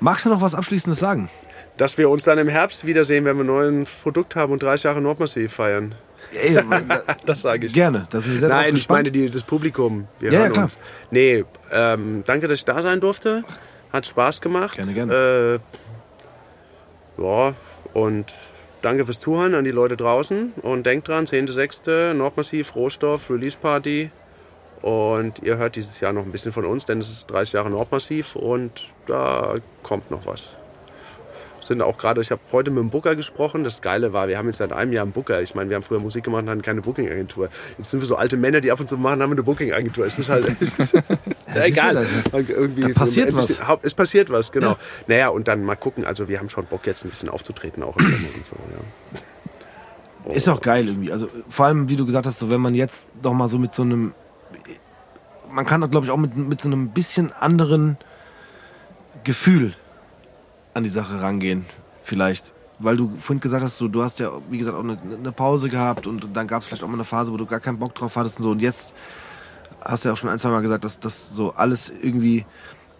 Magst 0.00 0.24
du 0.24 0.28
noch 0.30 0.40
was 0.40 0.54
Abschließendes 0.54 0.98
sagen? 0.98 1.28
Dass 1.76 1.98
wir 1.98 2.08
uns 2.08 2.24
dann 2.24 2.38
im 2.38 2.48
Herbst 2.48 2.86
wiedersehen, 2.86 3.24
wenn 3.24 3.36
wir 3.36 3.44
ein 3.44 3.46
neues 3.46 3.88
Produkt 4.02 4.34
haben 4.36 4.52
und 4.52 4.62
30 4.62 4.84
Jahre 4.84 5.00
Nordmassiv 5.00 5.52
feiern. 5.52 5.94
Ey, 6.32 6.58
Das 7.26 7.42
sage 7.42 7.66
ich. 7.66 7.74
gerne. 7.74 8.06
Da 8.10 8.20
sind 8.20 8.32
wir 8.32 8.40
sehr 8.40 8.48
Nein, 8.48 8.74
ich 8.74 8.88
meine 8.88 9.10
die, 9.10 9.30
das 9.30 9.42
Publikum. 9.42 10.08
Wir 10.18 10.32
Ja, 10.32 10.40
ja, 10.44 10.48
klar. 10.50 10.64
uns. 10.64 10.78
Nee, 11.10 11.44
ähm, 11.70 12.22
danke, 12.26 12.48
dass 12.48 12.58
ich 12.58 12.64
da 12.64 12.80
sein 12.82 13.00
durfte. 13.00 13.44
Hat 13.92 14.06
Spaß 14.06 14.40
gemacht. 14.40 14.76
Gerne, 14.76 14.92
gerne. 14.94 15.60
Äh, 17.18 17.22
ja, 17.22 17.54
und 17.94 18.34
danke 18.82 19.04
fürs 19.04 19.20
Zuhören 19.20 19.54
an 19.54 19.64
die 19.64 19.70
Leute 19.70 19.96
draußen. 19.96 20.54
Und 20.62 20.84
denkt 20.86 21.08
dran, 21.08 21.26
10.6. 21.26 22.14
Nordmassiv, 22.14 22.74
Rohstoff, 22.74 23.30
Release 23.30 23.56
Party. 23.60 24.10
Und 24.82 25.40
ihr 25.42 25.56
hört 25.58 25.76
dieses 25.76 26.00
Jahr 26.00 26.12
noch 26.12 26.24
ein 26.24 26.32
bisschen 26.32 26.52
von 26.52 26.64
uns, 26.64 26.84
denn 26.86 26.98
es 27.00 27.08
ist 27.10 27.30
30 27.30 27.54
Jahre 27.54 27.70
Nordmassiv 27.70 28.36
und 28.36 28.72
da 29.06 29.54
kommt 29.82 30.10
noch 30.10 30.26
was. 30.26 30.54
Sind 31.66 31.82
auch 31.82 31.98
gerade, 31.98 32.20
ich 32.20 32.30
habe 32.30 32.40
heute 32.52 32.70
mit 32.70 32.80
dem 32.80 32.90
Booker 32.90 33.16
gesprochen. 33.16 33.64
Das 33.64 33.82
Geile 33.82 34.12
war, 34.12 34.28
wir 34.28 34.38
haben 34.38 34.46
jetzt 34.46 34.58
seit 34.58 34.72
einem 34.72 34.92
Jahr 34.92 35.02
einen 35.02 35.10
Booker. 35.10 35.42
Ich 35.42 35.56
meine, 35.56 35.68
wir 35.68 35.74
haben 35.74 35.82
früher 35.82 35.98
Musik 35.98 36.22
gemacht 36.22 36.44
und 36.44 36.50
hatten 36.50 36.62
keine 36.62 36.80
Booking-Agentur. 36.80 37.48
Jetzt 37.76 37.90
sind 37.90 37.98
wir 37.98 38.06
so 38.06 38.14
alte 38.14 38.36
Männer, 38.36 38.60
die 38.60 38.70
ab 38.70 38.78
und 38.78 38.88
zu 38.88 38.96
machen, 38.96 39.20
haben 39.20 39.30
wir 39.30 39.34
eine 39.34 39.42
Booking-Agentur. 39.42 40.06
Es 40.06 40.16
ist 40.16 40.28
halt 40.28 40.46
es 40.60 40.78
ist, 40.78 40.92
ja, 41.54 41.64
egal. 41.64 42.06
Irgendwie 42.32 42.92
passiert 42.92 43.32
Haupt- 43.66 43.84
Es 43.84 43.94
passiert 43.94 44.30
was, 44.30 44.52
genau. 44.52 44.76
Naja, 45.08 45.28
und 45.30 45.48
dann 45.48 45.64
mal 45.64 45.74
gucken. 45.74 46.04
Also 46.04 46.28
wir 46.28 46.38
haben 46.38 46.48
schon 46.50 46.66
Bock 46.66 46.86
jetzt 46.86 47.04
ein 47.04 47.10
bisschen 47.10 47.28
aufzutreten 47.28 47.82
auch 47.82 47.96
und 47.96 48.06
so. 48.44 48.54
Ja. 50.26 50.32
Ist 50.32 50.48
auch 50.48 50.60
geil 50.60 50.86
irgendwie. 50.86 51.10
Also 51.10 51.28
vor 51.48 51.66
allem, 51.66 51.88
wie 51.88 51.96
du 51.96 52.06
gesagt 52.06 52.26
hast, 52.26 52.38
so 52.38 52.48
wenn 52.48 52.60
man 52.60 52.74
jetzt 52.76 53.08
doch 53.22 53.32
mal 53.32 53.48
so 53.48 53.58
mit 53.58 53.74
so 53.74 53.82
einem, 53.82 54.14
man 55.50 55.66
kann 55.66 55.80
doch 55.80 55.90
glaube 55.90 56.06
ich 56.06 56.12
auch 56.12 56.16
mit, 56.16 56.36
mit 56.36 56.60
so 56.60 56.68
einem 56.68 56.90
bisschen 56.90 57.32
anderen 57.32 57.96
Gefühl 59.24 59.74
an 60.76 60.84
die 60.84 60.90
Sache 60.90 61.20
rangehen, 61.20 61.64
vielleicht. 62.04 62.52
Weil 62.78 62.98
du 62.98 63.16
vorhin 63.18 63.40
gesagt 63.40 63.64
hast, 63.64 63.78
so, 63.78 63.88
du 63.88 64.04
hast 64.04 64.18
ja, 64.18 64.30
wie 64.50 64.58
gesagt, 64.58 64.76
auch 64.76 64.84
eine, 64.84 64.98
eine 65.00 65.32
Pause 65.32 65.70
gehabt 65.70 66.06
und 66.06 66.28
dann 66.34 66.46
gab 66.46 66.60
es 66.60 66.68
vielleicht 66.68 66.82
auch 66.82 66.88
mal 66.88 66.94
eine 66.94 67.04
Phase, 67.04 67.32
wo 67.32 67.38
du 67.38 67.46
gar 67.46 67.60
keinen 67.60 67.78
Bock 67.78 67.94
drauf 67.94 68.14
hattest 68.16 68.38
und 68.38 68.42
so. 68.42 68.50
Und 68.50 68.60
jetzt 68.60 68.92
hast 69.80 70.04
du 70.04 70.10
ja 70.10 70.12
auch 70.12 70.18
schon 70.18 70.28
ein, 70.28 70.38
zwei 70.38 70.50
Mal 70.50 70.60
gesagt, 70.60 70.84
dass 70.84 71.00
das 71.00 71.30
so 71.30 71.54
alles 71.54 71.90
irgendwie 72.02 72.44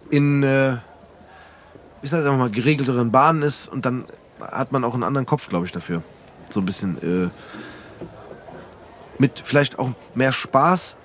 in, 0.09 0.43
äh, 0.43 0.77
ich 2.01 2.09
sag 2.09 2.19
jetzt 2.19 2.27
einfach 2.27 2.39
mal, 2.39 2.51
geregelteren 2.51 3.13
Bahnen 3.13 3.43
ist 3.43 3.69
und 3.69 3.85
dann 3.85 4.07
hat 4.41 4.73
man 4.73 4.83
auch 4.83 4.95
einen 4.95 5.03
anderen 5.03 5.27
Kopf, 5.27 5.49
glaube 5.49 5.67
ich, 5.67 5.73
dafür. 5.73 6.03
So 6.51 6.61
ein 6.61 6.67
bisschen 6.67 6.97
äh, 7.03 7.29
mit 9.19 9.41
vielleicht 9.45 9.79
auch 9.79 9.91
mehr 10.15 10.33
Spaß. 10.33 10.97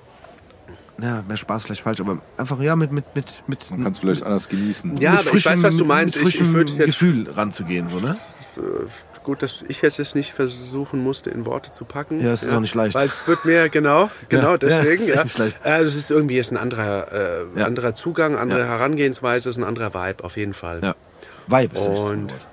Ja, 1.02 1.24
mehr 1.28 1.38
Spaß 1.38 1.64
vielleicht 1.64 1.82
falsch, 1.82 2.00
aber 2.00 2.20
einfach 2.38 2.60
ja 2.62 2.76
mit 2.76 2.92
mit 2.92 3.06
mit 3.16 3.44
mit, 3.48 3.72
Man 3.72 3.84
kann 3.84 3.92
es 3.94 4.00
vielleicht 4.00 4.24
anders 4.24 4.48
genießen. 4.50 4.98
Ja, 4.98 5.14
mit 5.14 5.28
aber 5.28 5.38
ich 5.38 5.46
weiß, 5.46 5.64
was 5.64 5.78
du 5.78 5.86
meinst. 5.86 6.16
Mit 6.18 6.28
Ich- 6.28 6.36
ich 6.36 6.38
frischem 6.40 6.54
würde 6.54 6.72
jetzt- 6.72 6.86
Gefühl 6.86 7.30
ranzugehen, 7.30 7.90
so 7.90 8.00
ne? 8.00 8.18
Gut, 9.24 9.44
dass 9.44 9.64
ich 9.68 9.82
jetzt 9.84 10.00
es 10.00 10.16
nicht 10.16 10.34
versuchen 10.34 11.00
musste, 11.04 11.30
in 11.30 11.46
Worte 11.46 11.72
zu 11.72 11.86
packen. 11.86 12.22
Ja, 12.22 12.32
es 12.34 12.42
ist 12.42 12.52
auch 12.52 12.60
nicht 12.60 12.74
leicht. 12.74 12.96
Weil 12.96 13.08
es 13.08 13.28
wird 13.28 13.46
mir, 13.46 13.70
genau, 13.70 14.10
genau 14.30 14.52
Ja, 14.54 14.58
deswegen. 14.58 15.06
ja, 15.08 15.14
ist 15.16 15.24
nicht 15.26 15.38
leicht. 15.38 15.58
Äh, 15.64 15.84
Das 15.84 15.94
ist 15.94 16.10
irgendwie 16.10 16.36
jetzt 16.38 16.52
ein 16.52 16.58
anderer, 16.58 17.12
äh, 17.12 17.60
Ja. 17.60 17.66
anderer 17.68 17.94
Zugang, 17.94 18.36
andere 18.36 18.62
Ja. 18.62 18.66
Herangehensweise, 18.66 19.50
ist 19.50 19.58
ein 19.58 19.64
anderer 19.64 19.94
Vibe 19.94 20.24
auf 20.24 20.38
jeden 20.38 20.56
Fall. 20.56 20.80
Ja. 20.82 20.96
Vibe 21.48 21.76
ist 21.76 21.86
das 21.86 22.00
Und- 22.00 22.32
Wort. 22.32 22.48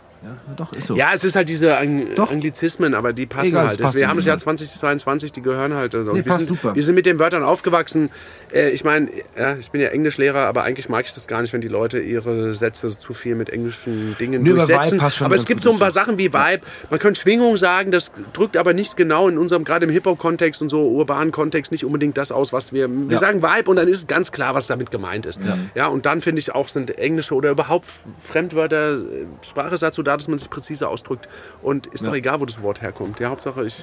Ja, 0.49 0.55
doch 0.57 0.73
ist 0.73 0.87
so. 0.87 0.97
Ja, 0.97 1.13
es 1.15 1.25
ist 1.25 1.37
halt 1.37 1.49
diese 1.49 1.77
Ang 1.79 2.15
Doch. 2.15 2.31
Anglizismen, 2.31 2.95
aber 2.95 3.13
die 3.13 3.27
passen 3.27 3.49
Egal, 3.49 3.69
halt. 3.69 3.95
wir 3.95 4.09
haben 4.09 4.17
das. 4.17 4.27
Jahr 4.27 4.39
2022, 4.39 5.33
die 5.33 5.43
gehören 5.43 5.75
halt. 5.75 5.95
Also. 5.95 6.13
Nee, 6.13 6.25
wir, 6.25 6.33
sind, 6.35 6.49
super. 6.49 6.75
wir 6.75 6.83
sind 6.83 6.95
mit 6.95 7.07
den 7.07 7.19
Wörtern 7.19 7.43
aufgewachsen. 7.43 8.11
Äh, 8.53 8.71
ich 8.71 8.85
meine, 8.85 9.09
ja, 9.39 9.57
ich 9.57 9.71
bin 9.71 9.81
ja 9.81 9.89
Englischlehrer, 9.89 10.41
aber 10.41 10.65
eigentlich 10.65 10.89
mag 10.89 11.05
ich 11.07 11.15
das 11.15 11.27
gar 11.27 11.43
nicht, 11.43 11.53
wenn 11.53 11.61
die 11.61 11.69
Leute 11.69 11.99
ihre 12.01 12.55
Sätze 12.55 12.89
zu 12.91 13.13
viel 13.15 13.35
mit 13.35 13.51
englischen 13.51 14.17
Dingen 14.19 14.43
Nö, 14.43 14.55
durchsetzen. 14.55 14.93
Vibe 14.93 14.97
passt 14.99 15.17
schon 15.17 15.25
aber 15.27 15.37
es 15.37 15.47
gibt 15.47 15.63
so 15.63 15.73
ein 15.73 15.79
paar. 15.79 15.89
Sachen 15.93 16.19
wie 16.19 16.33
Vibe. 16.33 16.61
Man 16.91 16.99
könnte 17.01 17.19
Schwingung 17.21 17.57
sagen, 17.57 17.91
das 17.91 18.13
drückt 18.35 18.57
aber 18.59 18.75
nicht 18.75 18.97
genau 18.97 19.27
in 19.29 19.39
unserem, 19.39 19.65
gerade 19.65 19.87
im 19.87 19.91
Hip-Hop-Kontext 19.91 20.61
und 20.61 20.69
so 20.69 20.87
urbanen 20.89 21.33
Kontext, 21.33 21.73
nicht 21.73 21.85
unbedingt 21.85 22.19
das 22.19 22.31
aus, 22.31 22.53
was 22.53 22.73
wir. 22.75 22.89
Wir 22.91 23.13
Ja. 23.13 23.19
sagen 23.19 23.43
Vibe 23.43 23.71
und 23.71 23.77
dann 23.77 23.89
ist 23.89 24.07
ganz 24.07 24.33
klar, 24.33 24.55
was 24.55 24.67
damit 24.67 24.91
gemeint 24.91 25.25
ist. 25.25 25.41
Ja, 25.75 25.87
und 25.87 26.05
dann 26.05 26.21
finde 26.21 26.41
ich 26.41 26.55
auch, 26.55 26.69
sind 26.69 26.99
englische 26.99 27.35
oder 27.35 27.51
überhaupt 27.51 27.87
Fremdwörter, 28.23 28.99
äh, 28.99 29.27
Sprache 29.43 29.77
dazu 29.79 30.03
da, 30.03 30.18
dass 30.19 30.28
man 30.28 30.39
sich 30.39 30.51
präzise 30.51 30.89
ausdrückt. 30.89 31.28
Und 31.62 31.86
ist 31.89 32.07
doch 32.07 32.15
egal, 32.15 32.40
wo 32.40 32.45
das 32.45 32.62
Wort 32.62 32.82
herkommt. 32.82 33.20
Ja, 33.20 33.31
Hauptsache, 33.31 33.65
ich. 33.65 33.77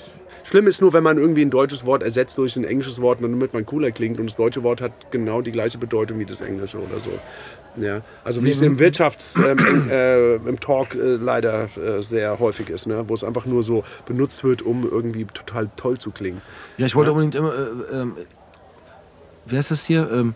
Schlimm 0.43 0.67
ist 0.67 0.79
nur, 0.79 0.93
wenn 0.93 1.03
man 1.03 1.17
irgendwie 1.17 1.41
ein 1.41 1.49
deutsches 1.49 1.85
Wort 1.85 2.03
ersetzt 2.03 2.37
durch 2.37 2.55
ein 2.55 2.65
englisches 2.65 3.01
Wort, 3.01 3.19
damit 3.21 3.53
man 3.55 3.65
cooler 3.65 3.89
klingt 3.89 4.19
und 4.19 4.27
das 4.27 4.35
deutsche 4.35 4.61
Wort 4.61 4.79
hat 4.79 5.09
genau 5.09 5.41
die 5.41 5.51
gleiche 5.51 5.79
Bedeutung 5.79 6.19
wie 6.19 6.25
das 6.25 6.39
englische 6.41 6.77
oder 6.77 6.99
so. 6.99 7.09
Ja, 7.77 8.01
also 8.23 8.43
wie 8.43 8.49
es 8.49 8.61
im 8.61 8.77
Wirtschafts-, 8.77 9.37
ähm, 9.43 9.89
äh, 9.89 10.35
im 10.35 10.59
Talk 10.59 10.95
äh, 10.95 11.15
leider 11.15 11.69
äh, 11.77 12.01
sehr 12.03 12.39
häufig 12.39 12.69
ist, 12.69 12.85
ne? 12.87 13.03
wo 13.07 13.13
es 13.13 13.23
einfach 13.23 13.45
nur 13.45 13.63
so 13.63 13.83
benutzt 14.05 14.43
wird, 14.43 14.61
um 14.61 14.83
irgendwie 14.89 15.25
total 15.25 15.69
toll 15.75 15.97
zu 15.97 16.11
klingen. 16.11 16.41
Ja, 16.77 16.85
ich 16.85 16.95
wollte 16.95 17.11
unbedingt 17.11 17.35
immer. 17.35 17.53
Äh, 17.53 18.01
ähm, 18.01 18.13
wie 19.47 19.57
heißt 19.57 19.71
das 19.71 19.85
hier? 19.85 20.09
Ähm, 20.11 20.35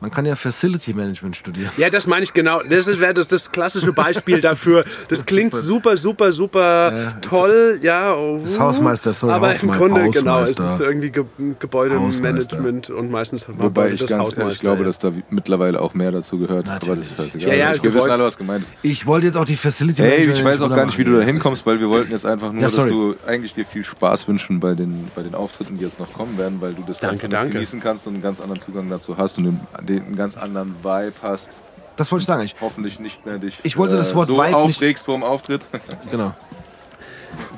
man 0.00 0.10
kann 0.10 0.24
ja 0.26 0.34
Facility 0.36 0.94
Management 0.94 1.36
studieren. 1.36 1.70
Ja, 1.76 1.90
das 1.90 2.06
meine 2.06 2.22
ich 2.22 2.32
genau. 2.32 2.60
Das 2.68 2.86
ist- 2.86 3.00
wäre 3.00 3.14
das, 3.14 3.28
das 3.28 3.52
klassische 3.52 3.92
Beispiel 3.92 4.40
dafür. 4.42 4.84
Das 5.08 5.26
klingt 5.26 5.54
super, 5.54 5.96
super, 5.96 6.32
super 6.32 6.92
Ja, 6.96 7.12
toll. 7.22 7.78
Ja, 7.82 8.14
oh, 8.14 8.38
Das 8.42 8.58
Hausmeister, 8.58 9.12
sorry, 9.12 9.32
aber 9.34 9.50
Hausmei- 9.50 9.62
im 9.62 9.70
Grunde, 9.72 10.10
genau, 10.10 10.40
es 10.42 10.50
Hausmeister. 10.50 10.74
ist 10.74 10.80
irgendwie 10.80 11.10
Ge 11.10 11.24
Gebäudemanagement 11.58 12.90
und 12.90 13.10
meistens 13.10 13.46
Wobei 13.48 13.90
ich 13.92 14.00
das 14.00 14.10
ganz 14.10 14.36
ehrlich 14.36 14.58
glaube, 14.60 14.80
ja. 14.80 14.84
dass 14.86 14.98
da 14.98 15.12
mittlerweile 15.30 15.80
auch 15.80 15.94
mehr 15.94 16.12
dazu 16.12 16.38
gehört. 16.38 16.68
Aber 16.68 16.78
das 16.78 16.88
Natürlich. 16.88 17.10
ist 17.10 17.16
scheißegal. 17.16 17.56
Ja, 17.58 17.74
ja, 17.74 17.82
wir 17.82 17.94
wissen 17.94 18.10
alle, 18.10 18.24
was 18.24 18.36
gemeint 18.38 18.64
ist. 18.64 18.74
Ich 18.82 19.06
wollte 19.06 19.26
jetzt 19.26 19.36
auch 19.36 19.44
die 19.44 19.56
Facility 19.56 20.02
Hey, 20.02 20.10
Management 20.26 20.38
ich 20.38 20.44
weiß 20.44 20.62
auch 20.62 20.74
gar 20.74 20.86
nicht, 20.86 20.98
wie 20.98 21.04
du 21.04 21.16
da 21.18 21.22
hinkommst, 21.24 21.66
weil 21.66 21.80
wir 21.80 21.88
wollten 21.88 22.12
jetzt 22.12 22.26
einfach 22.26 22.52
nur, 22.52 22.62
Ja, 22.62 22.68
dass 22.70 22.86
du 22.86 23.14
eigentlich 23.26 23.54
dir 23.54 23.64
viel 23.66 23.84
Spaß 23.84 24.28
wünschen 24.28 24.60
bei 24.60 24.74
den, 24.74 25.08
bei 25.14 25.22
den 25.22 25.34
Auftritten, 25.34 25.78
die 25.78 25.84
jetzt 25.84 25.98
noch 25.98 26.12
kommen 26.12 26.38
werden, 26.38 26.58
weil 26.60 26.72
du 26.74 26.82
das 26.86 26.98
Danke, 27.00 27.28
ganz 27.28 27.34
danke. 27.34 27.52
genießen 27.54 27.80
kannst 27.80 28.06
und 28.06 28.14
einen 28.14 28.22
ganz 28.22 28.40
anderen 28.40 28.60
Zugang 28.60 28.88
dazu 28.90 29.16
hast 29.16 29.38
und 29.38 29.44
den, 29.44 29.60
den, 29.98 30.06
einen 30.06 30.16
ganz 30.16 30.36
anderen 30.36 30.74
Vibe 30.82 31.12
hast. 31.22 31.50
Das 31.96 32.10
wollte 32.10 32.22
ich 32.22 32.26
sagen. 32.26 32.42
Ich, 32.42 32.54
Hoffentlich 32.60 32.98
nicht 33.00 33.26
mehr 33.26 33.38
dich 33.38 33.58
Ich 33.62 33.76
wollte 33.76 33.96
das 33.96 34.14
Wort 34.14 34.28
so 34.28 34.34
Vibe 34.36 34.46
nicht- 34.46 34.54
aufregst 34.54 35.04
vor 35.04 35.14
dem 35.16 35.22
Auftritt. 35.24 35.68
genau. 36.10 36.34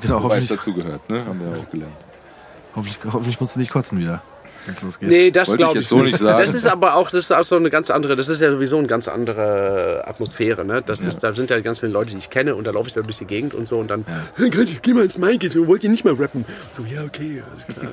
Genau, 0.01 0.21
Wobei 0.23 0.37
es 0.37 0.43
hoffentlich, 0.43 0.49
dazugehört, 0.49 1.09
ne? 1.09 1.25
Haben 1.25 1.39
wir 1.39 1.55
ja 1.57 1.63
auch 1.63 1.71
gelernt. 1.71 1.93
hoffentlich, 2.75 2.99
hoffentlich 3.05 3.39
musst 3.39 3.55
du 3.55 3.59
nicht 3.59 3.71
kotzen 3.71 3.97
wieder, 3.99 4.21
wenn 4.65 4.73
es 4.75 4.81
losgeht. 4.81 5.09
Nee, 5.09 5.31
das 5.31 5.49
ich 5.49 5.57
glaube 5.57 5.73
jetzt 5.75 5.83
ich, 5.83 5.87
so 5.89 6.01
nicht 6.01 6.17
sagen. 6.17 6.39
Das 6.39 6.53
ist 6.53 6.65
aber 6.67 6.95
auch, 6.95 7.05
das 7.09 7.25
ist 7.25 7.31
auch 7.31 7.43
so 7.43 7.55
eine 7.55 7.69
ganz 7.69 7.89
andere, 7.89 8.15
das 8.15 8.27
ist 8.29 8.41
ja 8.41 8.51
sowieso 8.51 8.77
eine 8.77 8.87
ganz 8.87 9.07
andere 9.07 10.03
Atmosphäre. 10.07 10.65
Ne? 10.65 10.81
Das 10.85 11.01
ist, 11.01 11.23
da 11.23 11.33
sind 11.33 11.49
ja 11.49 11.59
ganz 11.61 11.79
viele 11.81 11.91
Leute, 11.91 12.11
die 12.11 12.17
ich 12.17 12.29
kenne 12.29 12.55
und 12.55 12.65
da 12.65 12.71
laufe 12.71 12.87
ich 12.87 12.93
da 12.93 13.01
durch 13.01 13.17
die 13.17 13.25
Gegend 13.25 13.53
und 13.53 13.67
so 13.67 13.79
und 13.79 13.87
dann, 13.89 14.05
Gott, 14.37 14.55
ich 14.55 14.81
geh 14.81 14.93
mal 14.93 15.03
ins 15.03 15.17
Mic, 15.17 15.47
so 15.49 15.67
wollt 15.67 15.83
ihr 15.83 15.89
nicht 15.89 16.05
mal 16.05 16.13
rappen? 16.13 16.45
So, 16.71 16.83
ja, 16.83 17.03
okay. 17.03 17.43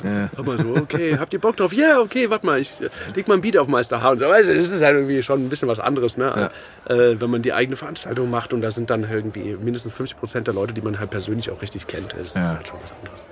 Ja. 0.05 0.30
Aber 0.36 0.59
so, 0.59 0.76
okay, 0.76 1.16
habt 1.18 1.32
ihr 1.32 1.40
Bock 1.40 1.56
drauf? 1.56 1.72
Ja, 1.72 2.01
okay, 2.01 2.30
warte 2.30 2.47
mal, 2.47 2.60
ich 2.60 2.70
äh, 2.80 2.88
leg 3.14 3.28
mal 3.28 3.34
ein 3.34 3.40
Beat 3.40 3.56
auf 3.56 3.68
Meister 3.68 4.02
H. 4.02 4.10
Und 4.10 4.18
so, 4.20 4.26
weißt 4.26 4.48
du, 4.48 4.55
das 4.55 4.70
ist 4.70 4.82
halt 4.82 4.94
irgendwie 4.94 5.22
schon 5.22 5.44
ein 5.44 5.48
bisschen 5.48 5.68
was 5.68 5.78
anderes, 5.80 6.16
ne? 6.16 6.51
Äh, 6.86 7.16
wenn 7.20 7.30
man 7.30 7.42
die 7.42 7.52
eigene 7.52 7.76
Veranstaltung 7.76 8.30
macht 8.30 8.52
und 8.52 8.60
da 8.62 8.70
sind 8.70 8.90
dann 8.90 9.06
irgendwie 9.10 9.56
mindestens 9.60 9.94
50 9.94 10.18
Prozent 10.18 10.47
der 10.47 10.55
Leute, 10.55 10.72
die 10.72 10.80
man 10.80 10.98
halt 10.98 11.10
persönlich 11.10 11.51
auch 11.51 11.60
richtig 11.62 11.86
kennt. 11.86 12.14
Das 12.18 12.28
ist 12.28 12.34
Ja. 12.36 12.55
halt 12.56 12.68
schon 12.68 12.78
was 12.82 12.92
anderes. 12.92 13.26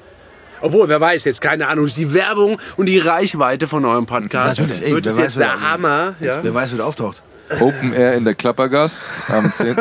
Obwohl, 0.60 0.88
wer 0.88 1.00
weiß, 1.00 1.24
jetzt 1.24 1.40
keine 1.40 1.68
Ahnung, 1.68 1.86
die 1.86 2.14
Werbung 2.14 2.60
und 2.76 2.86
die 2.86 2.98
Reichweite 2.98 3.66
von 3.66 3.84
eurem 3.84 4.06
Podcast 4.06 4.58
Natürlich, 4.58 4.82
ey, 4.82 4.92
wird 4.92 5.04
wer 5.04 5.12
es 5.12 5.18
weiß, 5.18 5.24
jetzt 5.24 5.38
wer 5.38 5.46
der 5.46 5.60
Hammer. 5.60 6.14
Ja? 6.20 6.42
Wer 6.42 6.54
weiß, 6.54 6.76
wer 6.76 6.86
auftaucht. 6.86 7.22
Open 7.60 7.92
Air 7.94 8.14
in 8.14 8.24
der 8.24 8.34
Klappergas 8.34 9.02
am 9.28 9.52
10. 9.54 9.76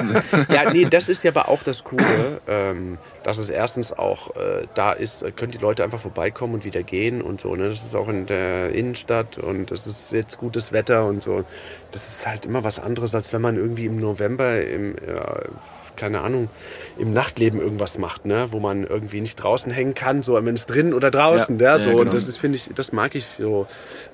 ja, 0.50 0.72
nee, 0.72 0.86
das 0.86 1.10
ist 1.10 1.24
ja 1.24 1.32
aber 1.32 1.50
auch 1.50 1.64
das 1.64 1.84
Coole, 1.84 2.42
ähm, 2.48 2.98
dass 3.24 3.38
es 3.38 3.50
erstens 3.50 3.92
auch 3.92 4.36
äh, 4.36 4.68
da 4.74 4.94
ist, 4.94 5.22
äh, 5.22 5.32
können 5.32 5.52
die 5.52 5.58
Leute 5.58 5.84
einfach 5.84 6.00
vorbeikommen 6.00 6.56
und 6.56 6.66
wieder 6.66 6.84
gehen 6.84 7.22
und 7.22 7.42
so. 7.42 7.56
Ne? 7.56 7.70
Das 7.70 7.84
ist 7.84 7.96
auch 7.96 8.08
in 8.08 8.26
der 8.26 8.72
Innenstadt 8.72 9.38
und 9.38 9.72
das 9.72 9.86
ist 9.86 10.12
jetzt 10.12 10.38
gutes 10.38 10.72
Wetter 10.72 11.06
und 11.06 11.22
so. 11.22 11.44
Das 11.92 12.08
ist 12.08 12.28
halt 12.28 12.46
immer 12.46 12.64
was 12.64 12.80
anderes, 12.80 13.14
als 13.14 13.34
wenn 13.34 13.42
man 13.42 13.58
irgendwie 13.58 13.86
im 13.86 13.98
November 13.98 14.62
im, 14.62 14.96
ja, 15.06 15.40
keine 15.98 16.22
Ahnung, 16.22 16.50
im 16.98 17.12
Nachtleben 17.12 17.60
irgendwas 17.60 17.98
macht, 17.98 18.26
ne? 18.26 18.48
wo 18.52 18.60
man 18.60 18.84
irgendwie 18.86 19.20
nicht 19.20 19.36
draußen 19.36 19.72
hängen 19.72 19.94
kann, 19.94 20.24
so 20.24 20.34
wenn 20.36 20.56
es 20.56 20.66
drin 20.66 20.94
oder 20.94 21.12
draußen, 21.12 21.60
Ja, 21.60 21.66
ja, 21.66 21.72
ja, 21.74 21.80
so. 21.80 21.90
genau. 21.90 22.02
Und 22.02 22.14
das 22.14 22.28
ist, 22.28 22.38
finde 22.38 22.56
ich, 22.58 22.70
das 22.74 22.92
mag 22.94 23.16
ich 23.16 23.26
so, 23.38 23.68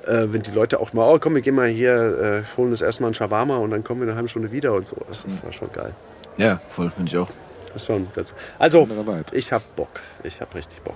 äh, 0.05 0.25
wenn 0.29 0.41
die 0.41 0.51
Leute 0.51 0.79
auch 0.79 0.93
mal, 0.93 1.07
oh 1.13 1.19
komm, 1.19 1.35
wir 1.35 1.41
gehen 1.41 1.55
mal 1.55 1.67
hier, 1.67 2.43
äh, 2.45 2.57
holen 2.57 2.71
uns 2.71 2.81
erstmal 2.81 3.09
einen 3.09 3.15
Shawarma 3.15 3.57
und 3.57 3.69
dann 3.71 3.83
kommen 3.83 3.99
wir 4.01 4.05
in 4.05 4.09
einer 4.09 4.15
halben 4.17 4.29
Stunde 4.29 4.51
wieder 4.51 4.73
und 4.73 4.87
so. 4.87 4.95
Das 5.09 5.25
ist, 5.25 5.43
war 5.43 5.53
schon 5.53 5.71
geil. 5.71 5.93
Ja, 6.37 6.59
voll, 6.69 6.89
finde 6.95 7.11
ich 7.11 7.17
auch. 7.17 7.29
Das 7.73 7.81
ist 7.83 7.85
schon 7.87 8.07
dazu. 8.15 8.33
Also, 8.59 8.87
ich 9.31 9.51
hab 9.51 9.75
Bock. 9.75 9.99
Ich 10.23 10.41
hab 10.41 10.53
richtig 10.55 10.81
Bock. 10.81 10.95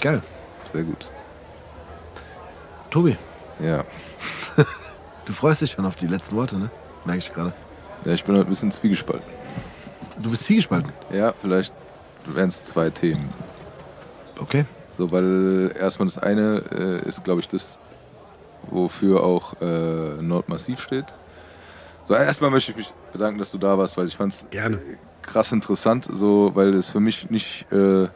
Geil. 0.00 0.20
Sehr 0.72 0.82
gut. 0.82 1.06
Tobi, 2.90 3.16
Ja. 3.60 3.84
du 5.26 5.32
freust 5.32 5.60
dich 5.60 5.72
schon 5.72 5.84
auf 5.84 5.96
die 5.96 6.06
letzten 6.06 6.36
Worte, 6.36 6.56
ne? 6.58 6.70
Merke 7.04 7.18
ich 7.18 7.32
gerade. 7.32 7.52
ja, 8.04 8.12
ich 8.12 8.24
bin 8.24 8.34
heute 8.36 8.46
ein 8.46 8.50
bisschen 8.50 8.70
zwiegespalten. 8.72 9.24
Du 10.22 10.30
bist 10.30 10.44
zwiegespalten. 10.44 10.92
Ja, 11.12 11.32
vielleicht 11.40 11.72
wären 12.24 12.48
es 12.48 12.62
zwei 12.62 12.90
Themen. 12.90 13.28
Okay. 14.38 14.64
So, 14.96 15.10
weil 15.12 15.74
erstmal 15.78 16.06
das 16.08 16.18
eine 16.18 16.62
äh, 16.72 17.08
ist, 17.08 17.22
glaube 17.24 17.40
ich, 17.40 17.48
das, 17.48 17.78
wofür 18.68 19.22
auch 19.22 19.54
äh, 19.60 20.20
Nordmassiv 20.20 20.80
steht. 20.80 21.06
So, 22.02 22.14
erstmal 22.14 22.50
möchte 22.50 22.72
ich 22.72 22.76
mich 22.76 22.92
bedanken, 23.12 23.38
dass 23.38 23.50
du 23.50 23.58
da 23.58 23.78
warst, 23.78 23.96
weil 23.96 24.06
ich 24.06 24.16
fand 24.16 24.32
es 24.32 24.46
krass 25.22 25.52
interessant, 25.52 26.08
so, 26.10 26.50
weil 26.54 26.74
es 26.74 26.88
für 26.88 27.00
mich 27.00 27.30
nicht 27.30 27.70
äh, 27.70 28.08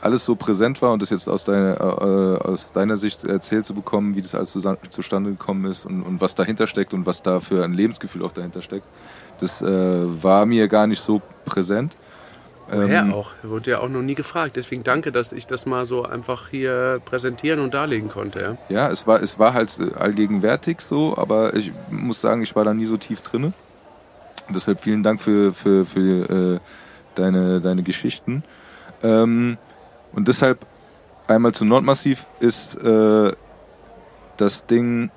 alles 0.00 0.24
so 0.24 0.34
präsent 0.34 0.82
war 0.82 0.92
und 0.92 1.02
das 1.02 1.10
jetzt 1.10 1.28
aus 1.28 1.44
deiner, 1.44 1.78
äh, 1.78 2.48
aus 2.48 2.72
deiner 2.72 2.96
Sicht 2.96 3.24
erzählt 3.24 3.66
zu 3.66 3.74
bekommen, 3.74 4.16
wie 4.16 4.22
das 4.22 4.34
alles 4.34 4.56
zustande 4.90 5.30
gekommen 5.30 5.70
ist 5.70 5.84
und, 5.84 6.02
und 6.02 6.20
was 6.20 6.34
dahinter 6.34 6.66
steckt 6.66 6.94
und 6.94 7.06
was 7.06 7.22
da 7.22 7.40
für 7.40 7.64
ein 7.64 7.74
Lebensgefühl 7.74 8.24
auch 8.24 8.32
dahinter 8.32 8.62
steckt, 8.62 8.86
das 9.42 9.60
äh, 9.60 9.66
war 9.68 10.46
mir 10.46 10.68
gar 10.68 10.86
nicht 10.86 11.00
so 11.00 11.20
präsent. 11.44 11.96
Woher 12.68 13.00
Ähm, 13.00 13.12
auch? 13.12 13.32
Wurde 13.42 13.72
ja 13.72 13.80
auch 13.80 13.88
noch 13.88 14.00
nie 14.02 14.14
gefragt. 14.14 14.56
Deswegen 14.56 14.82
danke, 14.82 15.12
dass 15.12 15.32
ich 15.32 15.46
das 15.46 15.66
mal 15.66 15.84
so 15.84 16.04
einfach 16.04 16.48
hier 16.48 17.02
präsentieren 17.04 17.60
und 17.60 17.74
darlegen 17.74 18.08
konnte. 18.08 18.40
Ja? 18.40 18.56
Ja, 18.68 18.90
es 18.90 19.06
war, 19.06 19.22
es 19.22 19.38
war 19.38 19.52
halt 19.52 19.78
äh, 19.78 19.94
allgegenwärtig 19.98 20.80
so, 20.80 21.16
aber 21.18 21.54
ich 21.54 21.72
muss 21.90 22.20
sagen, 22.20 22.42
ich 22.42 22.56
war 22.56 22.64
da 22.64 22.72
nie 22.72 22.86
so 22.86 22.96
tief 22.96 23.20
drinne. 23.20 23.52
Deshalb 24.48 24.80
vielen 24.80 25.02
Dank 25.02 25.20
für, 25.20 25.52
für, 25.52 25.84
für 25.84 26.56
äh, 26.56 26.60
deine, 27.14 27.60
deine 27.60 27.82
Geschichten. 27.82 28.42
Ähm, 29.02 29.58
und 30.12 30.28
deshalb 30.28 30.64
einmal 31.26 31.52
zu 31.52 31.64
Nordmassiv 31.64 32.26
ist 32.40 32.76
äh, 32.76 33.32
das 34.36 34.66
Ding 34.66 35.10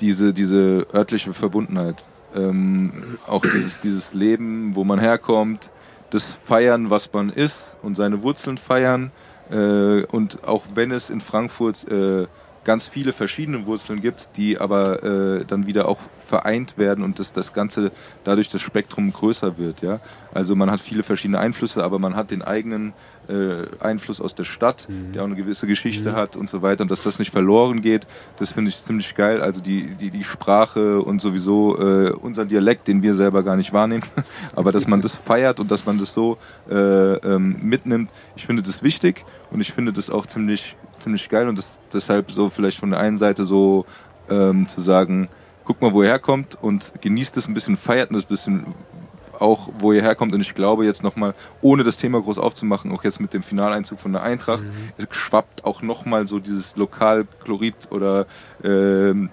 diese, 0.00 0.32
diese 0.32 0.86
örtliche 0.92 1.32
Verbundenheit. 1.32 2.02
Ähm, 2.34 2.92
auch 3.26 3.42
dieses, 3.42 3.80
dieses 3.80 4.14
Leben, 4.14 4.74
wo 4.74 4.84
man 4.84 4.98
herkommt, 4.98 5.70
das 6.10 6.32
Feiern, 6.32 6.90
was 6.90 7.12
man 7.12 7.30
ist 7.30 7.76
und 7.82 7.96
seine 7.96 8.22
Wurzeln 8.22 8.58
feiern. 8.58 9.12
Äh, 9.50 10.04
und 10.04 10.44
auch 10.46 10.64
wenn 10.74 10.90
es 10.90 11.10
in 11.10 11.20
Frankfurt 11.20 11.86
äh, 11.88 12.26
ganz 12.64 12.88
viele 12.88 13.12
verschiedene 13.12 13.66
Wurzeln 13.66 14.00
gibt, 14.00 14.30
die 14.36 14.58
aber 14.58 15.02
äh, 15.02 15.44
dann 15.44 15.66
wieder 15.66 15.88
auch 15.88 15.98
vereint 16.30 16.78
werden 16.78 17.04
und 17.04 17.18
dass 17.18 17.32
das 17.32 17.52
Ganze 17.52 17.90
dadurch 18.24 18.48
das 18.48 18.62
Spektrum 18.62 19.12
größer 19.12 19.58
wird. 19.58 19.82
Ja? 19.82 20.00
Also 20.32 20.54
man 20.54 20.70
hat 20.70 20.80
viele 20.80 21.02
verschiedene 21.02 21.40
Einflüsse, 21.40 21.82
aber 21.82 21.98
man 21.98 22.14
hat 22.14 22.30
den 22.30 22.40
eigenen 22.42 22.94
äh, 23.28 23.66
Einfluss 23.80 24.20
aus 24.20 24.34
der 24.34 24.44
Stadt, 24.44 24.88
der 24.88 25.22
auch 25.22 25.26
eine 25.26 25.34
gewisse 25.34 25.66
Geschichte 25.66 26.14
hat 26.14 26.36
und 26.36 26.48
so 26.48 26.62
weiter. 26.62 26.82
Und 26.82 26.90
dass 26.90 27.00
das 27.00 27.18
nicht 27.18 27.30
verloren 27.30 27.82
geht, 27.82 28.06
das 28.38 28.52
finde 28.52 28.70
ich 28.70 28.82
ziemlich 28.82 29.14
geil. 29.14 29.42
Also 29.42 29.60
die, 29.60 29.94
die, 29.94 30.10
die 30.10 30.24
Sprache 30.24 31.00
und 31.00 31.20
sowieso 31.20 31.78
äh, 31.78 32.10
unseren 32.12 32.48
Dialekt, 32.48 32.88
den 32.88 33.02
wir 33.02 33.14
selber 33.14 33.42
gar 33.42 33.56
nicht 33.56 33.72
wahrnehmen, 33.72 34.04
aber 34.56 34.72
dass 34.72 34.86
man 34.86 35.02
das 35.02 35.14
feiert 35.14 35.60
und 35.60 35.70
dass 35.70 35.84
man 35.84 35.98
das 35.98 36.14
so 36.14 36.38
äh, 36.70 36.74
ähm, 36.74 37.56
mitnimmt, 37.62 38.10
ich 38.36 38.46
finde 38.46 38.62
das 38.62 38.82
wichtig 38.82 39.24
und 39.50 39.60
ich 39.60 39.72
finde 39.72 39.92
das 39.92 40.10
auch 40.10 40.26
ziemlich, 40.26 40.76
ziemlich 41.00 41.28
geil 41.28 41.48
und 41.48 41.58
das, 41.58 41.78
deshalb 41.92 42.30
so 42.30 42.50
vielleicht 42.50 42.78
von 42.78 42.90
der 42.90 43.00
einen 43.00 43.16
Seite 43.16 43.44
so 43.44 43.84
ähm, 44.28 44.68
zu 44.68 44.80
sagen, 44.80 45.28
guck 45.70 45.82
mal, 45.82 45.92
wo 45.92 46.02
ihr 46.02 46.08
herkommt 46.08 46.58
und 46.60 46.92
genießt 47.00 47.36
es 47.36 47.46
ein 47.46 47.54
bisschen, 47.54 47.76
feiert 47.76 48.10
es 48.10 48.24
ein 48.24 48.28
bisschen 48.28 48.66
auch, 49.38 49.68
wo 49.78 49.92
ihr 49.92 50.02
herkommt. 50.02 50.34
Und 50.34 50.40
ich 50.40 50.52
glaube 50.52 50.84
jetzt 50.84 51.04
nochmal, 51.04 51.32
ohne 51.60 51.84
das 51.84 51.96
Thema 51.96 52.20
groß 52.20 52.38
aufzumachen, 52.38 52.90
auch 52.90 53.04
jetzt 53.04 53.20
mit 53.20 53.32
dem 53.32 53.44
Finaleinzug 53.44 54.00
von 54.00 54.12
der 54.12 54.24
Eintracht, 54.24 54.64
es 54.98 55.06
schwappt 55.12 55.64
auch 55.64 55.80
nochmal 55.80 56.26
so 56.26 56.40
dieses 56.40 56.74
Lokalchlorid 56.74 57.76
oder 57.92 58.26
ähm, 58.64 59.30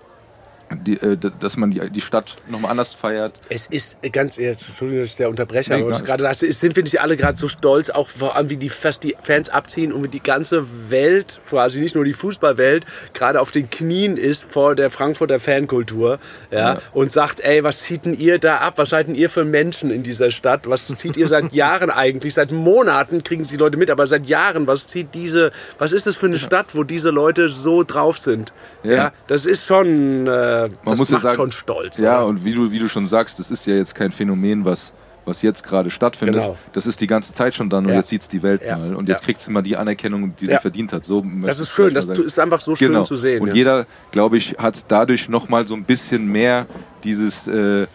die, 0.72 0.94
äh, 1.02 1.18
dass 1.40 1.56
man 1.58 1.72
die, 1.72 1.90
die 1.90 2.02
Stadt 2.02 2.36
nochmal 2.50 2.72
anders 2.72 2.94
feiert. 2.94 3.40
Es 3.50 3.68
ist 3.68 3.98
äh, 4.02 4.10
ganz 4.10 4.38
ehrlich, 4.38 4.60
Entschuldigung, 4.68 5.04
dass 5.04 5.12
ich 5.12 5.16
der 5.18 5.30
Unterbrecher, 5.30 5.76
Nee, 5.78 5.84
aber 5.84 5.92
was 5.92 6.04
gerade 6.04 6.24
sagst, 6.24 6.42
sind 6.42 6.76
wir 6.76 6.84
nicht 6.84 7.00
alle 7.02 7.16
gerade 7.16 7.38
so 7.38 7.48
stolz, 7.48 7.90
auch 7.90 8.10
vor 8.10 8.36
allem 8.36 8.50
wie 8.50 8.58
die 8.58 8.70
fast 8.70 9.04
die 9.04 9.16
Fans 9.24 9.50
abziehen 9.50 9.94
und 9.94 10.04
wie 10.04 10.08
die 10.10 10.22
ganze 10.22 10.66
Welt, 10.90 11.40
quasi 11.50 11.80
nicht 11.80 11.96
nur 11.96 12.04
die 12.04 12.14
Fußballwelt, 12.14 12.86
gerade 13.14 13.40
auf 13.40 13.52
den 13.52 13.70
Knien 13.70 14.18
ist 14.18 14.44
vor 14.44 14.76
der 14.76 14.90
Frankfurter 14.90 15.40
Fankultur, 15.40 16.20
ja, 16.52 16.58
Ja. 16.74 16.82
und 16.94 17.12
sagt, 17.12 17.40
ey, 17.40 17.64
was 17.64 17.80
zieht 17.80 18.06
denn 18.06 18.14
ihr 18.14 18.40
da 18.40 18.58
ab? 18.58 18.74
Was 18.78 18.90
seid 18.90 19.08
denn 19.08 19.16
ihr 19.16 19.30
für 19.30 19.46
Menschen 19.46 19.90
in 19.92 20.04
dieser 20.04 20.32
Stadt? 20.32 20.70
Was 20.70 20.88
zieht 20.88 21.16
ihr 21.18 21.28
seit 21.28 21.52
Jahren 21.54 21.90
eigentlich? 21.90 22.34
Seit 22.34 22.52
Monaten 22.52 23.24
kriegen 23.24 23.44
es 23.44 23.48
die 23.48 23.58
Leute 23.58 23.78
mit, 23.78 23.90
aber 23.90 24.08
seit 24.08 24.26
Jahren, 24.28 24.68
was 24.68 24.88
zieht 24.90 25.14
diese, 25.14 25.52
was 25.78 25.94
ist 25.94 26.08
das 26.08 26.16
für 26.18 26.26
eine 26.26 26.38
Stadt, 26.38 26.68
wo 26.76 26.84
diese 26.84 27.10
Leute 27.10 27.50
so 27.50 27.84
drauf 27.84 28.18
sind? 28.18 28.52
Ja, 28.84 28.92
Ja. 28.94 29.14
das 29.28 29.46
ist 29.46 29.66
schon, 29.66 30.28
äh, 30.28 30.57
das 30.86 30.98
muss 31.00 31.10
ja 31.12 31.20
sagen- 31.20 31.36
schon 31.36 31.52
stolz. 31.52 31.98
Ja, 31.98 32.18
oder? 32.20 32.28
und 32.28 32.46
wie 32.46 32.54
du, 32.54 32.72
wie 32.72 32.80
du 32.80 32.90
schon 32.90 33.08
sagst, 33.08 33.40
das 33.40 33.52
ist 33.52 33.66
ja 33.68 33.76
jetzt 33.76 33.96
kein 33.96 34.12
Phänomen, 34.12 34.66
was, 34.66 34.94
was 35.26 35.42
jetzt 35.42 35.64
gerade 35.66 35.90
stattfindet. 35.90 36.42
Genau. 36.42 36.58
Das 36.74 36.86
ist 36.88 37.02
die 37.02 37.08
ganze 37.08 37.34
Zeit 37.34 37.54
schon 37.56 37.70
dann 37.70 37.86
und 37.86 37.92
Ja. 37.92 37.98
jetzt 37.98 38.10
sieht 38.10 38.22
es 38.22 38.28
die 38.30 38.44
Welt 38.44 38.62
Ja. 38.66 38.78
mal. 38.78 38.96
Und 38.96 39.10
jetzt 39.10 39.20
Ja. 39.22 39.26
kriegt 39.26 39.42
sie 39.42 39.52
mal 39.52 39.62
die 39.62 39.76
Anerkennung, 39.78 40.34
die 40.40 40.46
sie 40.46 40.58
verdient 40.58 40.94
hat. 40.94 41.04
So 41.06 41.26
Das 41.42 41.60
ist 41.60 41.70
schön, 41.72 41.94
das 41.94 42.06
sagen. 42.06 42.24
ist 42.24 42.40
einfach 42.40 42.62
so 42.62 42.76
schön 42.76 42.90
Genau. 42.90 43.04
zu 43.04 43.16
sehen. 43.18 43.42
Und 43.42 43.54
jeder, 43.54 43.86
glaube 44.12 44.38
ich, 44.38 44.56
hat 44.58 44.86
dadurch 44.88 45.28
nochmal 45.30 45.68
so 45.68 45.76
ein 45.76 45.84
bisschen 45.84 46.28
mehr 46.32 46.66
dieses, 47.04 47.48
äh, 47.48 47.88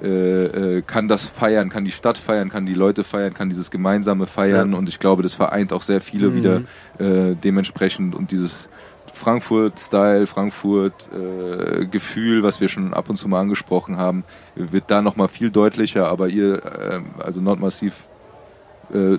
äh, 0.00 0.76
äh, 0.78 0.82
kann 0.82 1.08
das 1.08 1.24
feiern, 1.24 1.68
kann 1.70 1.84
die 1.84 1.90
Stadt 1.90 2.16
feiern, 2.18 2.50
kann 2.50 2.64
die 2.66 2.74
Leute 2.74 3.02
feiern, 3.02 3.34
kann 3.34 3.48
dieses 3.48 3.70
gemeinsame 3.70 4.26
feiern. 4.28 4.72
Und 4.74 4.88
ich 4.88 5.00
glaube, 5.00 5.22
das 5.24 5.34
vereint 5.34 5.72
auch 5.72 5.82
sehr 5.82 6.00
viele 6.00 6.28
Mhm. 6.28 6.34
wieder 6.36 6.62
äh, 7.00 7.34
dementsprechend. 7.34 8.14
Und 8.14 8.30
dieses 8.30 8.68
Frankfurt-Style, 9.18 10.26
Frankfurt-Gefühl, 10.26 12.42
was 12.42 12.60
wir 12.60 12.68
schon 12.68 12.94
ab 12.94 13.10
und 13.10 13.16
zu 13.16 13.28
mal 13.28 13.40
angesprochen 13.40 13.98
haben, 13.98 14.24
wird 14.54 14.90
da 14.90 15.02
nochmal 15.02 15.28
viel 15.28 15.50
deutlicher. 15.50 16.08
Aber 16.08 16.28
ihr, 16.28 16.62
ähm, 16.80 17.06
also 17.18 17.40
Nordmassiv, 17.40 18.04
äh, 18.92 19.18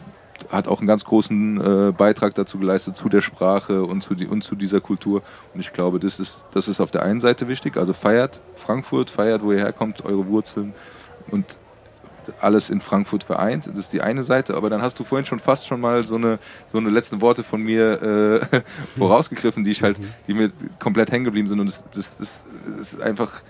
hat 0.49 0.67
auch 0.67 0.79
einen 0.79 0.87
ganz 0.87 1.03
großen 1.03 1.59
äh, 1.59 1.91
Beitrag 1.91 2.33
dazu 2.33 2.59
geleistet, 2.59 2.95
zu 2.95 3.09
der 3.09 3.21
Sprache 3.21 3.83
und 3.83 4.01
zu, 4.01 4.15
die, 4.15 4.25
und 4.25 4.43
zu 4.43 4.55
dieser 4.55 4.79
Kultur. 4.79 5.21
Und 5.53 5.59
ich 5.59 5.73
glaube, 5.73 5.99
das 5.99 6.19
ist, 6.19 6.45
das 6.53 6.67
ist 6.67 6.79
auf 6.79 6.91
der 6.91 7.03
einen 7.03 7.21
Seite 7.21 7.47
wichtig. 7.47 7.77
Also 7.77 7.93
feiert 7.93 8.41
Frankfurt, 8.55 9.09
feiert, 9.09 9.43
wo 9.43 9.51
ihr 9.51 9.59
herkommt, 9.59 10.05
eure 10.05 10.27
Wurzeln 10.27 10.73
und 11.29 11.45
alles 12.41 12.69
in 12.69 12.81
Frankfurt 12.81 13.23
vereint. 13.23 13.67
Das 13.67 13.77
ist 13.77 13.93
die 13.93 14.01
eine 14.01 14.23
Seite. 14.23 14.55
Aber 14.55 14.69
dann 14.69 14.81
hast 14.81 14.99
du 14.99 15.03
vorhin 15.03 15.25
schon 15.25 15.39
fast 15.39 15.67
schon 15.67 15.79
mal 15.79 16.05
so 16.05 16.15
eine, 16.15 16.39
so 16.67 16.77
eine 16.77 16.89
letzten 16.89 17.21
Worte 17.21 17.43
von 17.43 17.61
mir 17.61 18.41
äh, 18.51 18.61
vorausgegriffen, 18.97 19.63
die 19.63 19.71
ich 19.71 19.83
halt, 19.83 19.99
die 20.27 20.33
mir 20.33 20.51
komplett 20.79 21.11
hängen 21.11 21.25
geblieben 21.25 21.47
sind. 21.47 21.59
Und 21.59 21.67
das, 21.67 21.85
das, 21.91 22.17
das, 22.17 22.45
ist 22.79 23.01
einfach 23.01 23.41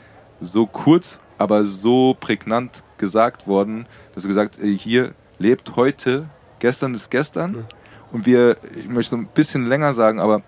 so 0.41 0.65
kurz, 0.65 1.19
aber 1.37 1.65
so 1.65 2.15
prägnant 2.19 2.83
gesagt 2.97 3.47
worden, 3.47 3.85
dass 4.13 4.23
du 4.23 4.29
gesagt, 4.29 4.61
äh, 4.61 4.77
hier 4.77 5.13
lebt 5.37 5.75
heute, 5.75 6.29
gestern 6.59 6.93
ist 6.93 7.09
gestern. 7.09 7.65
Und 8.11 8.25
wir, 8.25 8.57
ich 8.75 8.89
möchte 8.89 9.11
so 9.11 9.17
ein 9.17 9.27
bisschen 9.27 9.65
länger 9.67 9.93
sagen, 9.93 10.19
aber 10.19 10.41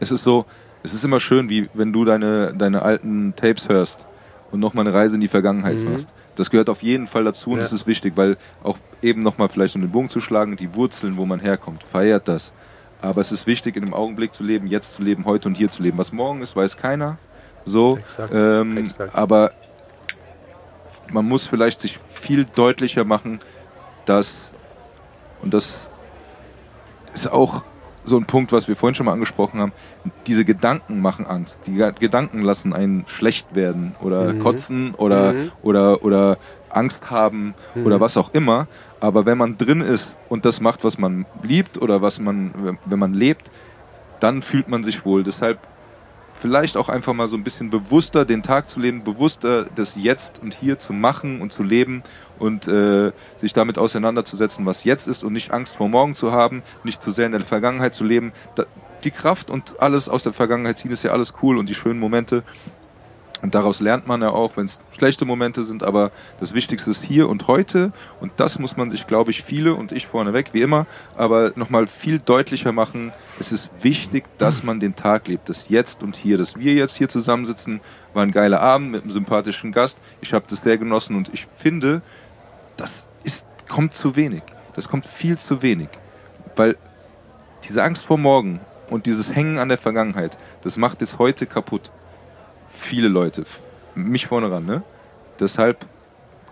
es 0.00 0.10
ist 0.10 0.22
so, 0.22 0.44
es 0.82 0.92
ist 0.92 1.04
immer 1.04 1.20
schön, 1.20 1.48
wie 1.48 1.68
wenn 1.74 1.92
du 1.92 2.04
deine, 2.04 2.54
deine 2.54 2.82
alten 2.82 3.34
Tapes 3.36 3.68
hörst 3.68 4.06
und 4.50 4.60
nochmal 4.60 4.86
eine 4.86 4.94
Reise 4.94 5.16
in 5.16 5.20
die 5.20 5.28
Vergangenheit 5.28 5.82
machst. 5.84 6.12
Das 6.38 6.50
gehört 6.50 6.68
auf 6.70 6.82
jeden 6.82 7.06
Fall 7.06 7.24
dazu 7.24 7.50
und 7.50 7.56
Ja. 7.56 7.62
das 7.62 7.72
ist 7.72 7.86
wichtig, 7.86 8.16
weil 8.16 8.36
auch 8.62 8.78
eben 9.02 9.22
nochmal 9.22 9.48
vielleicht 9.48 9.74
um 9.74 9.80
den 9.82 9.90
Bogen 9.90 10.08
zu 10.10 10.20
schlagen, 10.20 10.56
die 10.56 10.74
Wurzeln, 10.74 11.16
wo 11.16 11.26
man 11.26 11.40
herkommt, 11.40 11.82
feiert 11.82 12.28
das. 12.28 12.52
Aber 13.02 13.20
es 13.20 13.32
ist 13.32 13.46
wichtig, 13.46 13.76
in 13.76 13.84
dem 13.84 13.94
Augenblick 13.94 14.34
zu 14.34 14.42
leben, 14.44 14.66
jetzt 14.66 14.94
zu 14.94 15.02
leben, 15.02 15.24
heute 15.24 15.48
und 15.48 15.56
hier 15.56 15.70
zu 15.70 15.82
leben. 15.82 15.98
Was 15.98 16.12
morgen 16.12 16.42
ist, 16.42 16.56
weiß 16.56 16.76
keiner. 16.76 17.18
So, 17.64 17.96
Exakt, 17.98 18.32
ähm, 18.34 18.76
exakt. 18.78 19.14
aber 19.14 19.52
man 21.12 21.24
muss 21.26 21.46
vielleicht 21.46 21.80
sich 21.80 21.98
viel 21.98 22.44
deutlicher 22.44 23.04
machen, 23.04 23.40
dass, 24.04 24.50
und 25.42 25.52
das 25.54 25.88
ist 27.14 27.30
auch 27.30 27.62
so 28.08 28.16
ein 28.16 28.24
Punkt, 28.24 28.50
was 28.52 28.66
wir 28.68 28.74
vorhin 28.76 28.94
schon 28.94 29.06
mal 29.06 29.12
angesprochen 29.12 29.60
haben, 29.60 29.72
diese 30.26 30.44
Gedanken 30.44 31.00
machen 31.00 31.26
Angst. 31.26 31.60
Die 31.66 31.74
Gedanken 32.00 32.42
lassen 32.42 32.72
einen 32.72 33.04
schlecht 33.06 33.54
werden 33.54 33.94
oder 34.00 34.34
kotzen 34.34 34.94
oder, 34.94 35.32
Mhm. 35.32 35.52
oder, 35.62 36.02
oder 36.02 36.38
Angst 36.70 37.10
haben 37.10 37.54
oder 37.84 38.00
was 38.00 38.16
auch 38.16 38.34
immer. 38.34 38.66
Aber 39.00 39.26
wenn 39.26 39.38
man 39.38 39.56
drin 39.56 39.80
ist 39.80 40.16
und 40.28 40.44
das 40.44 40.60
macht, 40.60 40.84
was 40.84 40.98
man 40.98 41.24
liebt 41.42 41.80
oder 41.80 42.02
was 42.02 42.18
man, 42.20 42.78
wenn 42.84 42.98
man 42.98 43.14
lebt, 43.14 43.50
dann 44.20 44.42
fühlt 44.42 44.68
man 44.68 44.82
sich 44.84 45.04
wohl. 45.04 45.22
Deshalb 45.22 45.58
vielleicht 46.34 46.76
auch 46.76 46.88
einfach 46.88 47.14
mal 47.14 47.28
so 47.28 47.36
ein 47.36 47.44
bisschen 47.44 47.70
bewusster 47.70 48.24
den 48.24 48.42
Tag 48.42 48.70
zu 48.70 48.80
leben, 48.80 49.02
bewusster 49.04 49.66
das 49.74 49.96
Jetzt 49.96 50.40
und 50.40 50.54
Hier 50.54 50.78
zu 50.78 50.92
machen 50.92 51.40
und 51.40 51.52
zu 51.52 51.62
leben 51.62 52.02
und 52.38 52.68
äh, 52.68 53.12
sich 53.36 53.52
damit 53.52 53.78
auseinanderzusetzen, 53.78 54.66
was 54.66 54.84
jetzt 54.84 55.06
ist 55.06 55.24
und 55.24 55.32
nicht 55.32 55.52
Angst 55.52 55.76
vor 55.76 55.88
morgen 55.88 56.14
zu 56.14 56.32
haben, 56.32 56.62
nicht 56.84 57.02
zu 57.02 57.10
sehr 57.10 57.26
in 57.26 57.32
der 57.32 57.40
Vergangenheit 57.42 57.94
zu 57.94 58.04
leben. 58.04 58.32
Da, 58.54 58.64
die 59.04 59.10
Kraft 59.10 59.50
und 59.50 59.80
alles 59.80 60.08
aus 60.08 60.22
der 60.22 60.32
Vergangenheit 60.32 60.78
ziehen 60.78 60.90
ist 60.90 61.04
ja 61.04 61.12
alles 61.12 61.34
cool 61.42 61.58
und 61.58 61.68
die 61.68 61.74
schönen 61.74 62.00
Momente. 62.00 62.42
Und 63.40 63.54
daraus 63.54 63.80
lernt 63.80 64.08
man 64.08 64.20
ja 64.20 64.30
auch, 64.30 64.56
wenn 64.56 64.66
es 64.66 64.80
schlechte 64.96 65.24
Momente 65.24 65.62
sind, 65.62 65.84
aber 65.84 66.10
das 66.40 66.54
Wichtigste 66.54 66.90
ist 66.90 67.04
hier 67.04 67.28
und 67.28 67.46
heute. 67.46 67.92
Und 68.20 68.32
das 68.36 68.58
muss 68.58 68.76
man 68.76 68.90
sich, 68.90 69.06
glaube 69.06 69.30
ich, 69.30 69.42
viele 69.42 69.74
und 69.74 69.92
ich 69.92 70.06
vorneweg, 70.06 70.54
wie 70.54 70.62
immer, 70.62 70.86
aber 71.16 71.52
nochmal 71.54 71.86
viel 71.86 72.18
deutlicher 72.18 72.72
machen. 72.72 73.12
Es 73.38 73.52
ist 73.52 73.70
wichtig, 73.84 74.24
dass 74.38 74.64
man 74.64 74.80
den 74.80 74.96
Tag 74.96 75.28
lebt, 75.28 75.48
das 75.48 75.68
Jetzt 75.68 76.02
und 76.02 76.16
Hier. 76.16 76.36
Dass 76.36 76.58
wir 76.58 76.74
jetzt 76.74 76.96
hier 76.96 77.08
zusammensitzen, 77.08 77.80
war 78.12 78.24
ein 78.24 78.32
geiler 78.32 78.60
Abend 78.60 78.90
mit 78.90 79.02
einem 79.02 79.12
sympathischen 79.12 79.70
Gast. 79.70 80.00
Ich 80.20 80.32
habe 80.32 80.46
das 80.48 80.62
sehr 80.62 80.78
genossen 80.78 81.14
und 81.14 81.32
ich 81.32 81.46
finde, 81.46 82.02
das 82.78 83.06
ist, 83.24 83.44
kommt 83.68 83.92
zu 83.92 84.16
wenig. 84.16 84.42
Das 84.74 84.88
kommt 84.88 85.04
viel 85.04 85.36
zu 85.36 85.60
wenig. 85.60 85.88
Weil 86.56 86.76
diese 87.64 87.82
Angst 87.82 88.06
vor 88.06 88.16
morgen 88.16 88.60
und 88.88 89.04
dieses 89.04 89.34
Hängen 89.34 89.58
an 89.58 89.68
der 89.68 89.76
Vergangenheit, 89.78 90.38
das 90.62 90.78
macht 90.78 91.02
es 91.02 91.18
heute 91.18 91.44
kaputt 91.46 91.90
viele 92.78 93.08
Leute. 93.08 93.44
Mich 93.94 94.26
vorne 94.26 94.50
ran, 94.50 94.64
ne? 94.64 94.82
Deshalb 95.40 95.84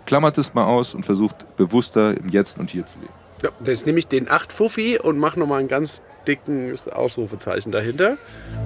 klammert 0.05 0.37
es 0.37 0.53
mal 0.53 0.65
aus 0.65 0.93
und 0.93 1.03
versucht 1.03 1.55
bewusster 1.55 2.15
im 2.15 2.29
Jetzt 2.29 2.59
und 2.59 2.69
Hier 2.69 2.85
zu 2.85 2.99
leben. 2.99 3.13
Ja, 3.43 3.49
jetzt 3.65 3.85
nehme 3.85 3.99
ich 3.99 4.07
den 4.07 4.29
8 4.29 4.51
Fuffi 4.51 4.97
und 4.99 5.19
mache 5.19 5.39
nochmal 5.39 5.59
ein 5.59 5.67
ganz 5.67 6.01
dickes 6.27 6.87
Ausrufezeichen 6.87 7.71
dahinter. 7.71 8.17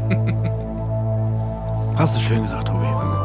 Hast 1.97 2.15
du 2.15 2.19
schön 2.21 2.41
gesagt, 2.41 2.67
Tobi. 2.67 3.20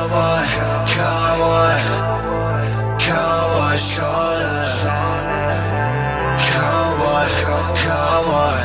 Cowboy, 0.00 0.46
cowboy, 0.96 1.76
cowboy 2.98 3.76
shoulder. 3.76 4.64
Cowboy, 6.48 7.28
cowboy, 7.84 8.60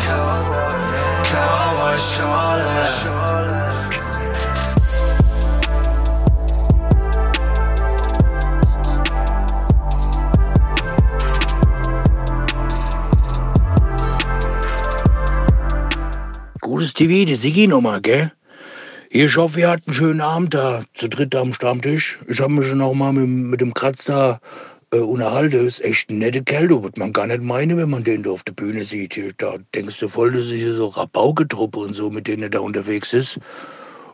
cowboy 1.27 1.97
shoulder. 1.97 2.85
Gutes 16.61 16.93
TV, 16.93 17.25
die 17.25 17.35
Sigi 17.35 17.67
nochmal, 17.67 17.99
gell? 17.99 18.34
Ich 19.09 19.37
hoffe, 19.37 19.59
ihr 19.59 19.69
hattet 19.69 19.87
einen 19.87 19.93
schönen 19.93 20.21
Abend 20.21 20.55
da, 20.55 20.83
zu 20.95 21.07
dritt 21.07 21.35
am 21.35 21.53
Stammtisch. 21.53 22.19
Ich 22.27 22.39
habe 22.39 22.53
mich 22.53 22.67
schon 22.67 22.81
auch 22.81 22.95
mal 22.95 23.13
mit, 23.13 23.27
mit 23.27 23.61
dem 23.61 23.73
Kratz 23.73 24.05
da 24.05 24.39
äh, 24.91 24.97
unterhalten. 24.97 25.67
Ist 25.67 25.83
echt 25.83 26.09
ein 26.09 26.17
netter 26.17 26.41
Kerl, 26.41 26.69
du 26.69 26.83
wird 26.83 26.97
man 26.97 27.13
gar 27.13 27.27
nicht 27.27 27.43
meinen, 27.43 27.77
wenn 27.77 27.91
man 27.91 28.03
den 28.03 28.23
da 28.23 28.31
auf 28.31 28.43
der 28.43 28.53
Bühne 28.53 28.83
sieht. 28.83 29.15
Da 29.37 29.57
denkst 29.75 29.99
du 29.99 30.07
voll, 30.07 30.31
das 30.31 30.47
ist 30.47 30.53
hier 30.53 30.73
so 30.73 30.87
Rabauke-Truppe 30.87 31.79
und 31.79 31.93
so, 31.93 32.09
mit 32.09 32.25
denen 32.25 32.43
er 32.43 32.49
da 32.49 32.59
unterwegs 32.59 33.13
ist. 33.13 33.39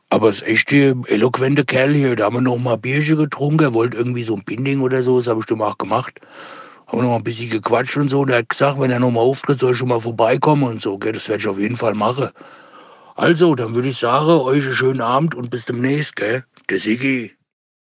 Aber 0.10 0.30
es 0.30 0.42
ist 0.42 0.48
echt 0.48 0.70
hier 0.72 0.96
eloquente 1.08 1.64
Kerl 1.64 1.94
hier. 1.94 2.18
Da 2.18 2.26
haben 2.26 2.36
wir 2.36 2.42
noch 2.42 2.58
mal 2.58 2.76
Bierchen 2.76 3.16
getrunken. 3.16 3.64
Er 3.64 3.74
wollte 3.74 3.96
irgendwie 3.96 4.24
so 4.24 4.36
ein 4.36 4.44
Binding 4.44 4.82
oder 4.82 5.04
so, 5.04 5.20
das 5.20 5.28
habe 5.28 5.40
ich 5.40 5.46
dann 5.46 5.62
auch 5.62 5.78
gemacht. 5.78 6.20
Haben 6.88 7.04
noch 7.04 7.16
ein 7.16 7.24
bisschen 7.24 7.50
gequatscht 7.50 7.96
und 7.96 8.10
so. 8.10 8.20
Und 8.20 8.30
er 8.30 8.40
hat 8.40 8.50
gesagt, 8.50 8.78
wenn 8.78 8.92
er 8.92 9.00
noch 9.00 9.12
mal 9.12 9.22
auftritt, 9.22 9.62
soll 9.62 9.72
ich 9.72 9.78
schon 9.78 9.88
mal 9.88 10.02
vorbeikommen 10.02 10.64
und 10.64 10.82
so. 10.82 10.98
Gell? 10.98 11.14
Das 11.14 11.30
werde 11.30 11.40
ich 11.40 11.48
auf 11.48 11.60
jeden 11.60 11.78
Fall 11.78 11.94
machen. 11.94 12.30
Also, 13.16 13.56
dann 13.56 13.76
würde 13.76 13.90
ich 13.90 13.98
sagen, 14.00 14.30
euch 14.30 14.64
einen 14.66 14.74
schönen 14.74 15.02
Abend 15.02 15.36
und 15.36 15.50
bis 15.50 15.66
demnächst, 15.66 16.16
gell? 16.16 16.46
Der 16.70 16.80
Sigi. 16.80 17.36